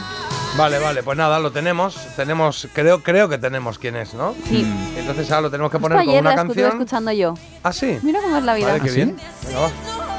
Vale, 0.55 0.77
vale, 0.77 1.01
pues 1.01 1.17
nada, 1.17 1.39
lo 1.39 1.51
tenemos. 1.51 1.95
Tenemos, 2.15 2.67
creo, 2.73 3.01
creo 3.01 3.27
que 3.27 3.39
tenemos 3.39 3.79
quién 3.79 3.95
es, 3.95 4.13
¿no? 4.13 4.35
Sí. 4.47 4.63
Entonces 4.95 5.31
ahora 5.31 5.41
lo 5.41 5.49
tenemos 5.49 5.71
que 5.71 5.77
Justo 5.79 5.89
poner 5.89 6.05
con 6.05 6.09
ayer 6.09 6.21
una 6.21 6.29
la 6.29 6.35
canción. 6.35 6.69
escuchando 6.73 7.11
yo. 7.11 7.33
Ah, 7.63 7.73
sí. 7.73 7.97
Mira 8.03 8.21
cómo 8.21 8.37
es 8.37 8.43
la 8.43 8.53
vida. 8.53 8.67
Vale, 8.67 8.79
qué 8.81 8.89
¿Ah, 8.89 8.91
sí? 8.91 8.95
bien. 8.97 9.17
Venga, 9.47 9.59
va. 9.61 9.69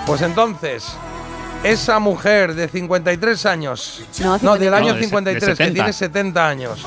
Pues 0.07 0.23
entonces, 0.23 0.85
esa 1.63 2.01
mujer 2.01 2.55
de 2.57 2.67
53 2.67 3.47
años, 3.47 4.01
No, 4.21 4.33
del 4.33 4.41
53. 4.41 4.73
año 4.73 4.89
No, 4.89 4.95
de 4.95 4.99
se- 4.99 5.05
53, 5.07 5.41
de 5.41 5.47
que 5.53 5.57
70. 5.57 5.75
tiene 5.75 5.93
70 5.93 6.49
años, 6.49 6.85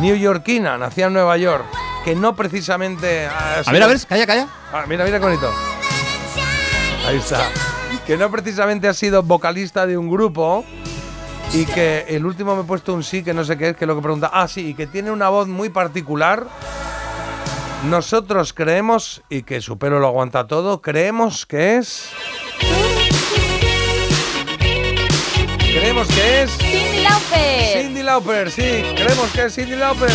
neoyorquina, 0.00 0.78
nacida 0.78 1.06
en 1.08 1.12
Nueva 1.14 1.36
York, 1.36 1.64
que 2.04 2.14
no 2.14 2.36
precisamente... 2.36 3.26
ha 3.26 3.60
A 3.60 3.64
sido- 3.64 3.72
ver, 3.72 3.82
a 3.82 3.86
ver, 3.86 4.06
calla, 4.06 4.26
calla. 4.26 4.48
Ah, 4.72 4.84
mira, 4.86 5.04
mira 5.04 5.18
qué 5.18 5.24
bonito. 5.24 5.50
Ahí 7.06 7.16
está. 7.16 7.48
Que 8.06 8.16
no 8.16 8.30
precisamente 8.30 8.88
ha 8.88 8.94
sido 8.94 9.22
vocalista 9.22 9.86
de 9.86 9.96
un 9.96 10.10
grupo 10.10 10.64
y 11.54 11.64
que 11.64 12.04
el 12.08 12.26
último 12.26 12.54
me 12.56 12.62
he 12.62 12.64
puesto 12.64 12.92
un 12.92 13.02
sí, 13.02 13.22
que 13.22 13.32
no 13.32 13.44
sé 13.44 13.56
qué 13.56 13.70
es, 13.70 13.76
que 13.76 13.84
es 13.84 13.88
lo 13.88 13.96
que 13.96 14.02
pregunta. 14.02 14.30
Ah, 14.32 14.46
sí, 14.48 14.68
y 14.68 14.74
que 14.74 14.86
tiene 14.86 15.10
una 15.10 15.28
voz 15.30 15.48
muy 15.48 15.70
particular. 15.70 16.46
Nosotros 17.84 18.52
creemos, 18.52 19.22
y 19.28 19.42
que 19.42 19.60
su 19.60 19.78
pelo 19.78 20.00
lo 20.00 20.08
aguanta 20.08 20.46
todo, 20.46 20.80
creemos 20.82 21.46
que 21.46 21.76
es... 21.76 22.08
Creemos 25.58 26.08
que 26.08 26.42
es... 26.42 26.50
Cindy 26.58 27.02
Lauper. 27.02 27.82
Cindy 27.82 28.02
Lauper, 28.02 28.50
sí, 28.50 28.82
creemos 28.96 29.30
que 29.32 29.44
es 29.44 29.54
Cindy 29.54 29.76
Lauper. 29.76 30.10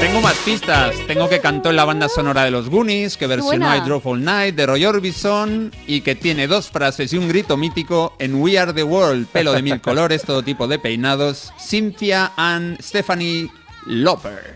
Tengo 0.00 0.20
más 0.22 0.36
pistas. 0.38 0.94
Tengo 1.06 1.28
que 1.28 1.40
cantó 1.40 1.70
en 1.70 1.76
la 1.76 1.84
banda 1.84 2.08
sonora 2.08 2.44
de 2.44 2.50
los 2.50 2.68
Goonies, 2.70 3.16
que 3.16 3.26
versionó. 3.26 3.74
I 3.76 3.80
Drove 3.80 4.02
All 4.06 4.24
Night 4.24 4.54
de 4.54 4.66
Roy 4.66 4.84
Orbison 4.84 5.70
y 5.86 6.00
que 6.00 6.14
tiene 6.14 6.46
dos 6.46 6.70
frases 6.70 7.12
y 7.12 7.18
un 7.18 7.28
grito 7.28 7.56
mítico 7.56 8.14
en 8.18 8.36
We 8.36 8.58
Are 8.58 8.72
the 8.72 8.82
World, 8.82 9.26
pelo 9.26 9.52
de 9.52 9.62
mil 9.62 9.80
colores, 9.82 10.22
todo 10.22 10.42
tipo 10.42 10.66
de 10.66 10.78
peinados, 10.78 11.52
Cynthia 11.58 12.32
and 12.36 12.80
Stephanie 12.82 13.50
Lauper. 13.86 14.54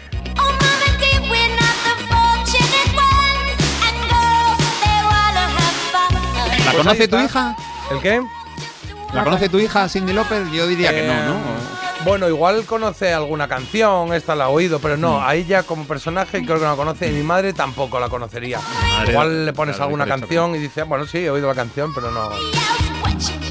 ¿La 6.65 6.71
Pues 6.73 6.77
conoce 6.77 7.09
tu 7.09 7.19
hija? 7.19 7.57
¿El 7.91 8.01
qué? 8.01 8.21
¿La 9.13 9.25
conoce 9.25 9.49
tu 9.49 9.59
hija, 9.59 9.89
Cindy 9.89 10.13
Lauper? 10.13 10.51
Yo 10.51 10.67
diría 10.67 10.91
que 10.91 11.07
no, 11.07 11.15
¿no? 11.15 11.74
Bueno, 12.05 12.29
igual 12.29 12.65
conoce 12.67 13.15
alguna 13.15 13.49
canción, 13.49 14.13
esta 14.13 14.35
la 14.35 14.45
ha 14.45 14.49
oído, 14.49 14.79
pero 14.79 14.97
Mm. 14.97 15.01
no, 15.01 15.23
a 15.27 15.35
ella 15.35 15.63
como 15.63 15.85
personaje 15.85 16.45
creo 16.45 16.59
que 16.59 16.65
no 16.65 16.71
la 16.73 16.77
conoce 16.77 17.09
y 17.09 17.13
mi 17.13 17.23
madre 17.23 17.53
tampoco 17.55 17.99
la 17.99 18.09
conocería. 18.11 18.61
Madre, 18.99 19.11
igual 19.13 19.47
le 19.47 19.53
pones 19.55 19.77
claro, 19.77 19.87
alguna 19.87 20.07
canción 20.07 20.55
y 20.55 20.59
dice, 20.59 20.83
"Ah, 20.83 20.85
bueno, 20.85 21.07
sí, 21.07 21.19
he 21.19 21.31
oído 21.31 21.49
la 21.49 21.55
canción, 21.55 21.95
pero 21.95 22.11
no. 22.11 22.29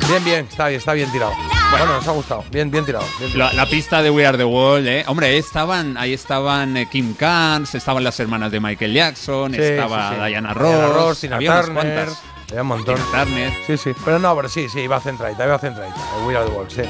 Bien, 0.07 0.23
bien, 0.23 0.47
está 0.49 0.67
bien, 0.67 0.77
está 0.77 0.93
bien 0.93 1.11
tirado. 1.11 1.31
Bueno, 1.71 1.85
nos 1.87 2.07
ha 2.07 2.11
gustado, 2.11 2.43
bien, 2.51 2.69
bien 2.69 2.85
tirado. 2.85 3.05
bien 3.17 3.31
tirado. 3.31 3.51
La, 3.53 3.63
la 3.63 3.69
pista 3.69 4.03
de 4.03 4.11
We 4.11 4.23
Are 4.27 4.37
the 4.37 4.43
World, 4.45 4.87
¿eh? 4.87 5.03
Hombre, 5.07 5.27
ahí 5.27 5.37
estaban, 5.37 5.97
ahí 5.97 6.13
estaban 6.13 6.77
eh, 6.77 6.87
Kim 6.91 7.15
Carnes, 7.15 7.73
estaban 7.73 8.03
las 8.03 8.19
hermanas 8.19 8.51
de 8.51 8.59
Michael 8.59 8.93
Jackson, 8.93 9.51
Sí, 9.55 9.61
estaba 9.61 10.09
sí, 10.09 10.15
sí. 10.15 10.15
Diana 10.15 10.27
Diana 10.27 10.53
Ross, 10.53 10.93
Ross, 10.93 11.19
Tina 11.21 11.35
había 11.37 11.51
unas 11.53 11.65
Turner, 11.65 11.83
cuantas. 11.95 12.21
había 12.49 12.61
un 12.61 12.67
montón. 12.67 12.95
Tina 12.95 13.07
Turner. 13.23 13.53
Sí, 13.65 13.77
sí, 13.77 13.91
pero 14.05 14.19
no, 14.19 14.35
pero 14.35 14.47
sí, 14.49 14.69
sí, 14.69 14.81
iba 14.81 14.99
centradita, 14.99 15.43
iba 15.45 15.57
centradita. 15.57 15.97
We 16.27 16.35
Are 16.37 16.45
the 16.45 16.51
World, 16.51 16.69
sí. 16.69 16.81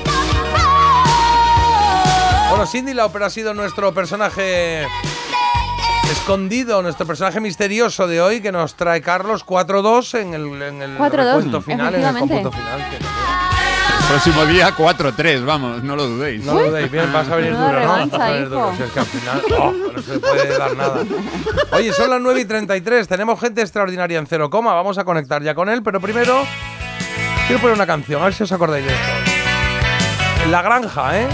Bueno, 2.53 2.67
Cindy 2.67 2.93
Lauper 2.93 3.23
ha 3.23 3.31
sido 3.31 3.55
nuestro 3.55 3.91
personaje 3.95 4.85
escondido, 6.11 6.83
nuestro 6.83 7.07
personaje 7.07 7.39
misterioso 7.39 8.05
de 8.05 8.21
hoy 8.21 8.41
que 8.41 8.51
nos 8.51 8.75
trae 8.75 9.01
Carlos 9.01 9.43
4-2 9.43 10.19
en 10.19 10.35
el, 10.35 10.61
en 10.61 10.81
el 10.83 10.97
4-2, 10.99 11.09
recuento 11.09 11.61
final, 11.61 11.95
en 11.95 12.03
el 12.05 12.13
final. 12.15 12.51
que- 12.91 12.99
Próximo 14.07 14.45
día 14.45 14.69
4-3, 14.75 15.43
vamos, 15.43 15.81
no 15.83 15.95
lo 15.95 16.05
dudéis. 16.05 16.45
No 16.45 16.53
lo 16.53 16.69
dudéis, 16.69 16.91
bien, 16.91 17.11
vas 17.11 17.27
a 17.27 17.37
venir 17.37 17.53
duro, 17.57 17.79
¿no? 17.79 17.87
Vas 17.87 18.13
a 18.13 18.29
venir 18.29 18.49
duro, 18.49 18.71
si 18.77 18.83
es 18.83 18.91
que 18.91 18.99
al 18.99 19.05
final 19.07 19.41
oh, 19.59 19.71
no 19.95 20.01
se 20.03 20.19
puede 20.19 20.55
dar 20.55 20.75
nada. 20.77 21.01
Oye, 21.71 21.91
son 21.91 22.11
las 22.11 22.21
9 22.21 22.39
y 22.41 22.45
33, 22.45 23.07
tenemos 23.07 23.39
gente 23.39 23.61
extraordinaria 23.61 24.19
en 24.19 24.27
cero 24.27 24.51
coma, 24.51 24.75
vamos 24.75 24.99
a 24.99 25.03
conectar 25.05 25.41
ya 25.41 25.55
con 25.55 25.69
él, 25.69 25.81
pero 25.81 25.99
primero 25.99 26.43
quiero 27.47 27.59
poner 27.59 27.75
una 27.75 27.87
canción, 27.87 28.21
a 28.21 28.25
ver 28.25 28.35
si 28.35 28.43
os 28.43 28.51
acordáis 28.51 28.85
de 28.85 28.91
esto. 28.93 30.51
La 30.51 30.61
granja, 30.61 31.19
¿eh? 31.19 31.27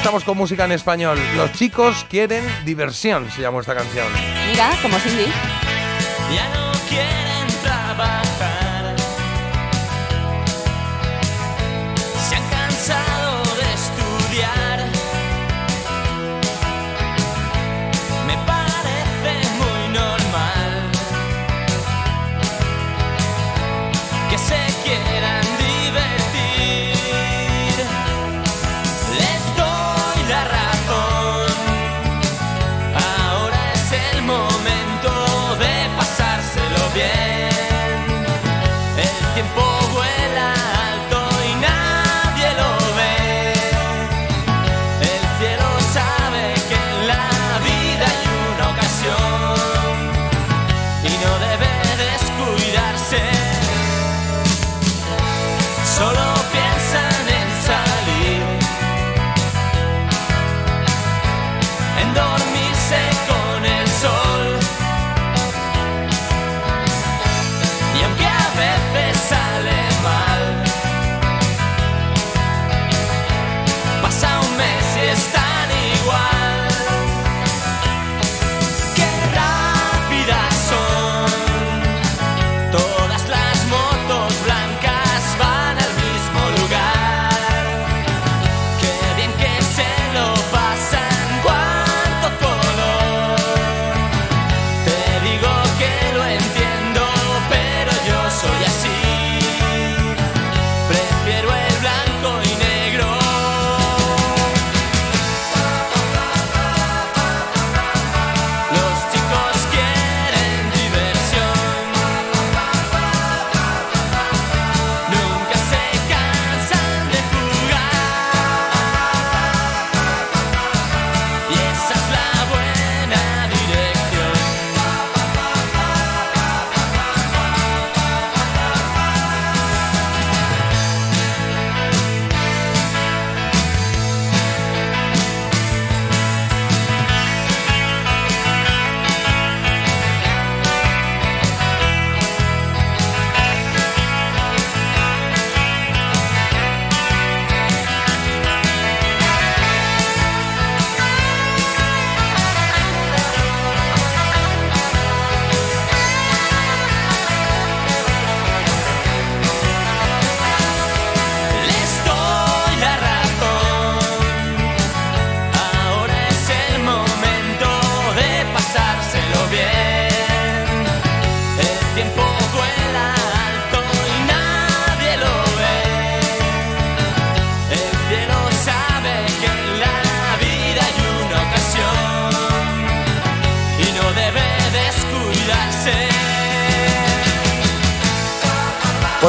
Estamos 0.00 0.24
con 0.24 0.38
música 0.38 0.64
en 0.64 0.72
español. 0.72 1.18
Los 1.36 1.52
chicos 1.52 2.06
quieren 2.08 2.42
diversión, 2.64 3.30
se 3.30 3.42
llamó 3.42 3.60
esta 3.60 3.74
canción. 3.74 4.06
Mira, 4.48 4.70
como 4.80 4.98
Cindy. 4.98 5.26
Ya 6.34 6.48
no 6.54 6.72
quieren 6.88 7.19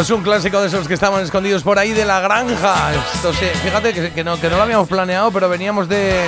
Pues 0.01 0.09
un 0.09 0.23
clásico 0.23 0.59
de 0.59 0.67
esos 0.67 0.87
que 0.87 0.95
estaban 0.95 1.21
escondidos 1.23 1.61
por 1.61 1.77
ahí 1.77 1.91
de 1.91 2.05
la 2.05 2.19
granja. 2.21 2.91
Esto 3.13 3.31
fíjate 3.33 3.93
que, 3.93 4.23
no, 4.23 4.35
lo 4.35 4.61
habíamos 4.63 4.87
planeado, 4.87 5.29
pero 5.31 5.47
veníamos 5.47 5.87
de 5.87 6.23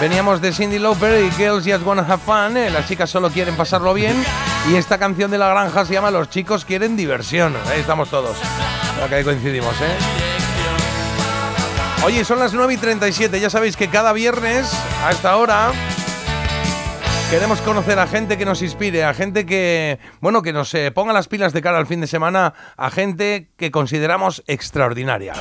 veníamos 0.00 0.40
de 0.40 0.52
Cindy 0.52 0.78
Lauper 0.78 1.24
y 1.24 1.32
Girls 1.32 1.64
Just 1.66 1.84
Wanna 1.84 2.02
Have 2.02 2.22
Fun. 2.24 2.56
eh, 2.56 2.70
Las 2.70 2.86
chicas 2.86 3.10
solo 3.10 3.28
quieren 3.28 3.56
pasarlo 3.56 3.92
bien. 3.92 4.24
Y 4.70 4.76
esta 4.76 4.98
canción 4.98 5.32
de 5.32 5.38
la 5.38 5.48
granja 5.48 5.84
se 5.84 5.94
llama 5.94 6.12
Los 6.12 6.30
chicos 6.30 6.64
quieren 6.64 6.96
diversión. 6.96 7.56
Ahí 7.72 7.80
estamos 7.80 8.08
todos. 8.08 8.36
Ahí 9.12 9.24
coincidimos, 9.24 9.74
¿eh? 9.80 9.96
Oye, 12.04 12.24
son 12.24 12.38
las 12.38 12.52
9 12.52 12.74
y 12.74 12.76
37. 12.76 13.40
Ya 13.40 13.50
sabéis 13.50 13.76
que 13.76 13.88
cada 13.88 14.12
viernes 14.12 14.72
a 15.04 15.10
esta 15.10 15.36
hora 15.38 15.72
Queremos 17.32 17.62
conocer 17.62 17.98
a 17.98 18.06
gente 18.06 18.36
que 18.36 18.44
nos 18.44 18.60
inspire, 18.60 19.04
a 19.04 19.14
gente 19.14 19.46
que, 19.46 19.98
bueno, 20.20 20.42
que 20.42 20.52
nos 20.52 20.74
eh, 20.74 20.90
ponga 20.90 21.14
las 21.14 21.28
pilas 21.28 21.54
de 21.54 21.62
cara 21.62 21.78
al 21.78 21.86
fin 21.86 22.02
de 22.02 22.06
semana, 22.06 22.52
a 22.76 22.90
gente 22.90 23.48
que 23.56 23.70
consideramos 23.70 24.44
extraordinaria. 24.46 25.32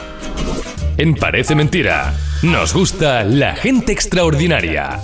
En 0.97 1.15
Parece 1.15 1.53
Mentira, 1.53 2.13
nos 2.43 2.73
gusta 2.73 3.25
la 3.25 3.57
gente 3.57 3.91
extraordinaria. 3.91 5.01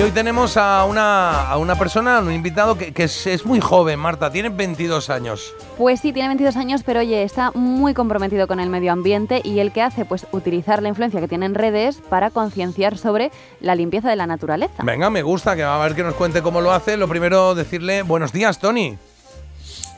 Y 0.00 0.02
hoy 0.02 0.12
tenemos 0.12 0.56
a 0.56 0.86
una, 0.86 1.42
a 1.50 1.58
una 1.58 1.76
persona, 1.76 2.16
a 2.16 2.20
un 2.20 2.32
invitado 2.32 2.78
que, 2.78 2.90
que 2.90 3.02
es, 3.04 3.26
es 3.26 3.44
muy 3.44 3.60
joven, 3.60 3.98
Marta, 3.98 4.32
tiene 4.32 4.48
22 4.48 5.10
años. 5.10 5.52
Pues 5.76 6.00
sí, 6.00 6.14
tiene 6.14 6.28
22 6.28 6.56
años, 6.56 6.82
pero 6.86 7.00
oye, 7.00 7.22
está 7.22 7.50
muy 7.50 7.92
comprometido 7.92 8.48
con 8.48 8.60
el 8.60 8.70
medio 8.70 8.92
ambiente 8.92 9.42
y 9.44 9.58
el 9.58 9.72
que 9.72 9.82
hace, 9.82 10.06
pues 10.06 10.26
utilizar 10.32 10.80
la 10.80 10.88
influencia 10.88 11.20
que 11.20 11.28
tiene 11.28 11.44
en 11.44 11.54
redes 11.54 11.98
para 12.08 12.30
concienciar 12.30 12.96
sobre 12.96 13.30
la 13.60 13.74
limpieza 13.74 14.08
de 14.08 14.16
la 14.16 14.26
naturaleza. 14.26 14.82
Venga, 14.84 15.10
me 15.10 15.20
gusta, 15.20 15.54
que 15.54 15.64
va 15.64 15.78
a 15.78 15.86
ver 15.86 15.94
que 15.94 16.02
nos 16.02 16.14
cuente 16.14 16.40
cómo 16.40 16.62
lo 16.62 16.72
hace. 16.72 16.96
Lo 16.96 17.06
primero, 17.06 17.54
decirle 17.54 18.00
buenos 18.00 18.32
días, 18.32 18.58
Tony. 18.58 18.96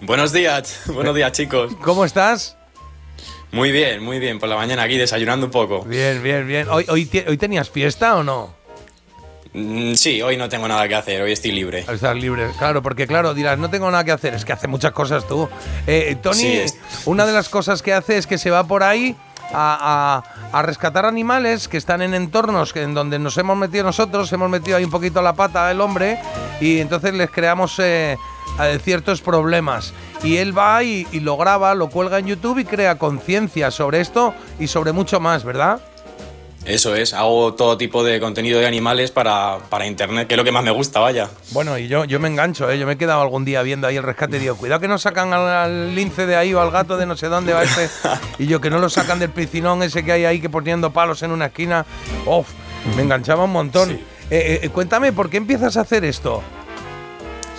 Buenos 0.00 0.32
días, 0.32 0.82
buenos 0.92 1.14
días 1.14 1.30
chicos. 1.30 1.76
¿Cómo 1.80 2.04
estás? 2.04 2.56
Muy 3.52 3.70
bien, 3.70 4.02
muy 4.02 4.18
bien, 4.18 4.40
por 4.40 4.48
la 4.48 4.56
mañana 4.56 4.82
aquí 4.82 4.98
desayunando 4.98 5.46
un 5.46 5.52
poco. 5.52 5.84
Bien, 5.84 6.20
bien, 6.24 6.44
bien. 6.48 6.66
¿Hoy, 6.68 6.86
hoy, 6.88 7.08
hoy 7.28 7.36
tenías 7.36 7.70
fiesta 7.70 8.16
o 8.16 8.24
no? 8.24 8.61
Mm, 9.54 9.94
Sí, 9.94 10.22
hoy 10.22 10.36
no 10.36 10.48
tengo 10.48 10.66
nada 10.66 10.88
que 10.88 10.94
hacer, 10.94 11.20
hoy 11.22 11.32
estoy 11.32 11.52
libre. 11.52 11.80
Estás 11.80 12.16
libre, 12.16 12.48
claro, 12.58 12.82
porque 12.82 13.06
claro, 13.06 13.34
dirás, 13.34 13.58
no 13.58 13.68
tengo 13.68 13.90
nada 13.90 14.02
que 14.04 14.12
hacer, 14.12 14.34
es 14.34 14.44
que 14.44 14.52
hace 14.52 14.66
muchas 14.68 14.92
cosas 14.92 15.26
tú. 15.28 15.48
Eh, 15.86 16.16
Tony, 16.22 16.34
Sí, 16.36 16.56
es- 16.58 16.78
una 17.04 17.26
de 17.26 17.32
las 17.32 17.48
cosas 17.48 17.82
que 17.82 17.92
hace 17.92 18.16
es 18.16 18.26
que 18.26 18.38
se 18.38 18.50
va 18.50 18.64
por 18.64 18.82
ahí 18.82 19.14
a, 19.52 20.22
a- 20.52 20.58
a 20.58 20.62
rescatar 20.62 21.04
animales 21.04 21.68
que 21.68 21.76
están 21.76 22.00
en 22.00 22.14
entornos 22.14 22.74
en 22.76 22.94
donde 22.94 23.18
nos 23.18 23.36
hemos 23.36 23.56
metido 23.56 23.84
nosotros, 23.84 24.32
hemos 24.32 24.48
metido 24.48 24.78
ahí 24.78 24.84
un 24.84 24.90
poquito 24.90 25.20
la 25.20 25.34
pata 25.34 25.70
el 25.70 25.80
hombre 25.82 26.18
y 26.60 26.78
entonces 26.78 27.12
les 27.12 27.30
creamos 27.30 27.78
eh, 27.78 28.16
eh, 28.60 28.78
ciertos 28.82 29.20
problemas. 29.20 29.92
Y 30.22 30.36
él 30.38 30.56
va 30.56 30.82
y, 30.82 31.06
y 31.12 31.20
lo 31.20 31.36
graba, 31.36 31.74
lo 31.74 31.90
cuelga 31.90 32.18
en 32.18 32.26
YouTube 32.28 32.58
y 32.60 32.64
crea 32.64 32.96
conciencia 32.96 33.70
sobre 33.70 34.00
esto 34.00 34.32
y 34.58 34.68
sobre 34.68 34.92
mucho 34.92 35.20
más, 35.20 35.44
¿verdad? 35.44 35.80
Eso 36.64 36.94
es, 36.94 37.12
hago 37.12 37.54
todo 37.54 37.76
tipo 37.76 38.04
de 38.04 38.20
contenido 38.20 38.60
de 38.60 38.66
animales 38.66 39.10
para, 39.10 39.58
para 39.68 39.84
internet, 39.84 40.28
que 40.28 40.34
es 40.34 40.38
lo 40.38 40.44
que 40.44 40.52
más 40.52 40.62
me 40.62 40.70
gusta, 40.70 41.00
vaya. 41.00 41.28
Bueno, 41.50 41.76
y 41.76 41.88
yo, 41.88 42.04
yo 42.04 42.20
me 42.20 42.28
engancho, 42.28 42.70
¿eh? 42.70 42.78
yo 42.78 42.86
me 42.86 42.92
he 42.92 42.96
quedado 42.96 43.20
algún 43.20 43.44
día 43.44 43.62
viendo 43.62 43.88
ahí 43.88 43.96
el 43.96 44.04
rescate 44.04 44.36
y 44.36 44.40
digo, 44.40 44.56
cuidado 44.56 44.80
que 44.80 44.86
no 44.86 44.96
sacan 44.96 45.32
al, 45.32 45.48
al 45.48 45.94
lince 45.94 46.24
de 46.24 46.36
ahí 46.36 46.54
o 46.54 46.60
al 46.60 46.70
gato 46.70 46.96
de 46.96 47.04
no 47.04 47.16
sé 47.16 47.26
dónde 47.26 47.52
va 47.52 47.64
este. 47.64 47.88
y 48.38 48.46
yo 48.46 48.60
que 48.60 48.70
no 48.70 48.78
lo 48.78 48.88
sacan 48.88 49.18
del 49.18 49.30
piscinón 49.30 49.82
ese 49.82 50.04
que 50.04 50.12
hay 50.12 50.24
ahí 50.24 50.40
que 50.40 50.48
poniendo 50.48 50.92
palos 50.92 51.22
en 51.24 51.32
una 51.32 51.46
esquina. 51.46 51.84
Uf, 52.26 52.46
me 52.96 53.02
enganchaba 53.02 53.44
un 53.44 53.52
montón. 53.52 53.90
Eh, 54.30 54.60
eh, 54.62 54.68
cuéntame, 54.68 55.12
¿por 55.12 55.30
qué 55.30 55.38
empiezas 55.38 55.76
a 55.76 55.80
hacer 55.80 56.04
esto? 56.04 56.42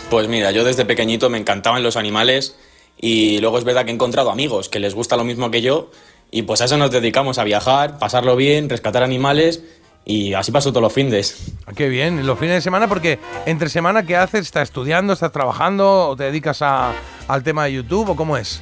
Pues 0.10 0.30
mira, 0.30 0.52
yo 0.52 0.64
desde 0.64 0.86
pequeñito 0.86 1.30
me 1.30 1.38
encantaban 1.38 1.84
los 1.84 1.98
animales 1.98 2.56
y 2.98 3.40
luego 3.40 3.58
es 3.58 3.64
verdad 3.66 3.84
que 3.84 3.92
he 3.92 3.94
encontrado 3.94 4.32
amigos 4.32 4.70
que 4.70 4.80
les 4.80 4.96
gusta 4.96 5.18
lo 5.18 5.24
mismo 5.24 5.52
que 5.52 5.62
yo 5.62 5.92
y 6.34 6.42
pues 6.42 6.60
a 6.62 6.66
eso 6.66 6.78
nos 6.78 6.92
dedicamos, 6.92 7.38
a 7.38 7.44
viajar, 7.44 8.00
pasarlo 8.00 8.36
bien, 8.36 8.68
rescatar 8.70 9.04
animales 9.04 9.64
y 10.04 10.34
así 10.34 10.52
paso 10.52 10.72
todos 10.72 10.82
los 10.82 10.92
findes. 10.92 11.54
Ah, 11.68 11.72
Qué 11.76 11.88
bien, 11.88 12.26
los 12.26 12.38
fines 12.40 12.56
de 12.56 12.62
semana, 12.62 12.88
porque 12.90 13.20
entre 13.46 13.70
semana, 13.70 14.04
¿qué 14.06 14.18
haces? 14.18 14.42
¿Estás 14.42 14.64
estudiando, 14.64 15.14
estás 15.14 15.32
trabajando 15.32 16.10
o 16.10 16.16
te 16.16 16.24
dedicas 16.26 16.62
a- 16.62 16.92
al 17.28 17.44
tema 17.44 17.66
de 17.66 17.74
YouTube 17.74 18.10
o 18.10 18.16
cómo 18.16 18.36
es? 18.36 18.62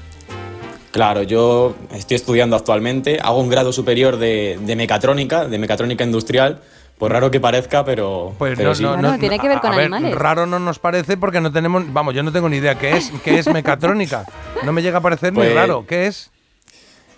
Claro, 0.91 1.23
yo 1.23 1.73
estoy 1.93 2.15
estudiando 2.15 2.57
actualmente, 2.57 3.19
hago 3.23 3.39
un 3.39 3.49
grado 3.49 3.71
superior 3.71 4.17
de, 4.17 4.59
de 4.61 4.75
mecatrónica, 4.75 5.45
de 5.47 5.57
mecatrónica 5.57 6.03
industrial, 6.03 6.61
pues 6.97 7.11
raro 7.11 7.31
que 7.31 7.39
parezca, 7.39 7.85
pero, 7.85 8.33
Pues 8.37 8.55
pero 8.57 8.69
no, 8.69 8.75
sí. 8.75 8.83
no, 8.83 8.97
no, 8.97 9.07
a- 9.09 9.13
a 9.13 9.75
ver, 9.75 9.89
raro 10.19 10.45
no 10.45 10.59
nos 10.59 10.79
parece 10.79 11.15
porque 11.15 11.39
no 11.39 11.51
tenemos, 11.51 11.83
vamos, 11.93 12.13
yo 12.13 12.21
no 12.23 12.33
tengo 12.33 12.49
ni 12.49 12.57
idea 12.57 12.75
qué 12.75 12.97
es, 12.97 13.11
qué 13.23 13.39
es 13.39 13.47
mecatrónica. 13.53 14.25
No 14.63 14.73
me 14.73 14.81
llega 14.81 14.97
a 14.97 15.01
parecer 15.01 15.33
Pues- 15.33 15.47
ni 15.49 15.55
raro. 15.55 15.85
¿Qué 15.87 16.07
es? 16.07 16.29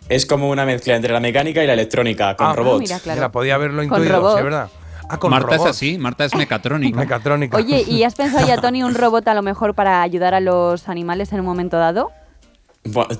Es 0.10 0.26
como 0.26 0.50
una 0.50 0.66
mezcla 0.66 0.96
entre 0.96 1.14
la 1.14 1.20
mecánica 1.20 1.64
y 1.64 1.68
la 1.68 1.74
electrónica, 1.74 2.36
con 2.36 2.48
Ah, 2.48 2.54
robots. 2.54 2.80
mira, 2.82 3.00
claro. 3.00 3.20
Mira, 3.20 3.32
podía 3.32 3.56
haberlo 3.56 3.84
intuido, 3.84 4.38
es 4.38 4.44
verdad. 4.44 4.70
Ah, 5.10 5.18
con 5.20 5.32
Marta 5.32 5.56
robots. 5.56 5.70
es 5.70 5.76
así, 5.76 5.98
Marta 5.98 6.26
es 6.26 6.36
mecatrónica. 6.36 6.98
Mecatrónica. 7.00 7.58
Oye, 7.58 7.82
¿y 7.88 8.04
has 8.04 8.16
pensado 8.16 8.46
ya, 8.48 8.58
Tony, 8.58 8.84
un 8.84 8.96
robot 8.96 9.28
a 9.28 9.34
lo 9.34 9.42
mejor 9.42 9.74
para 9.76 10.02
ayudar 10.02 10.34
a 10.34 10.40
los 10.40 10.88
animales 10.90 11.32
en 11.34 11.40
un 11.40 11.46
momento 11.46 11.78
dado? 11.78 12.12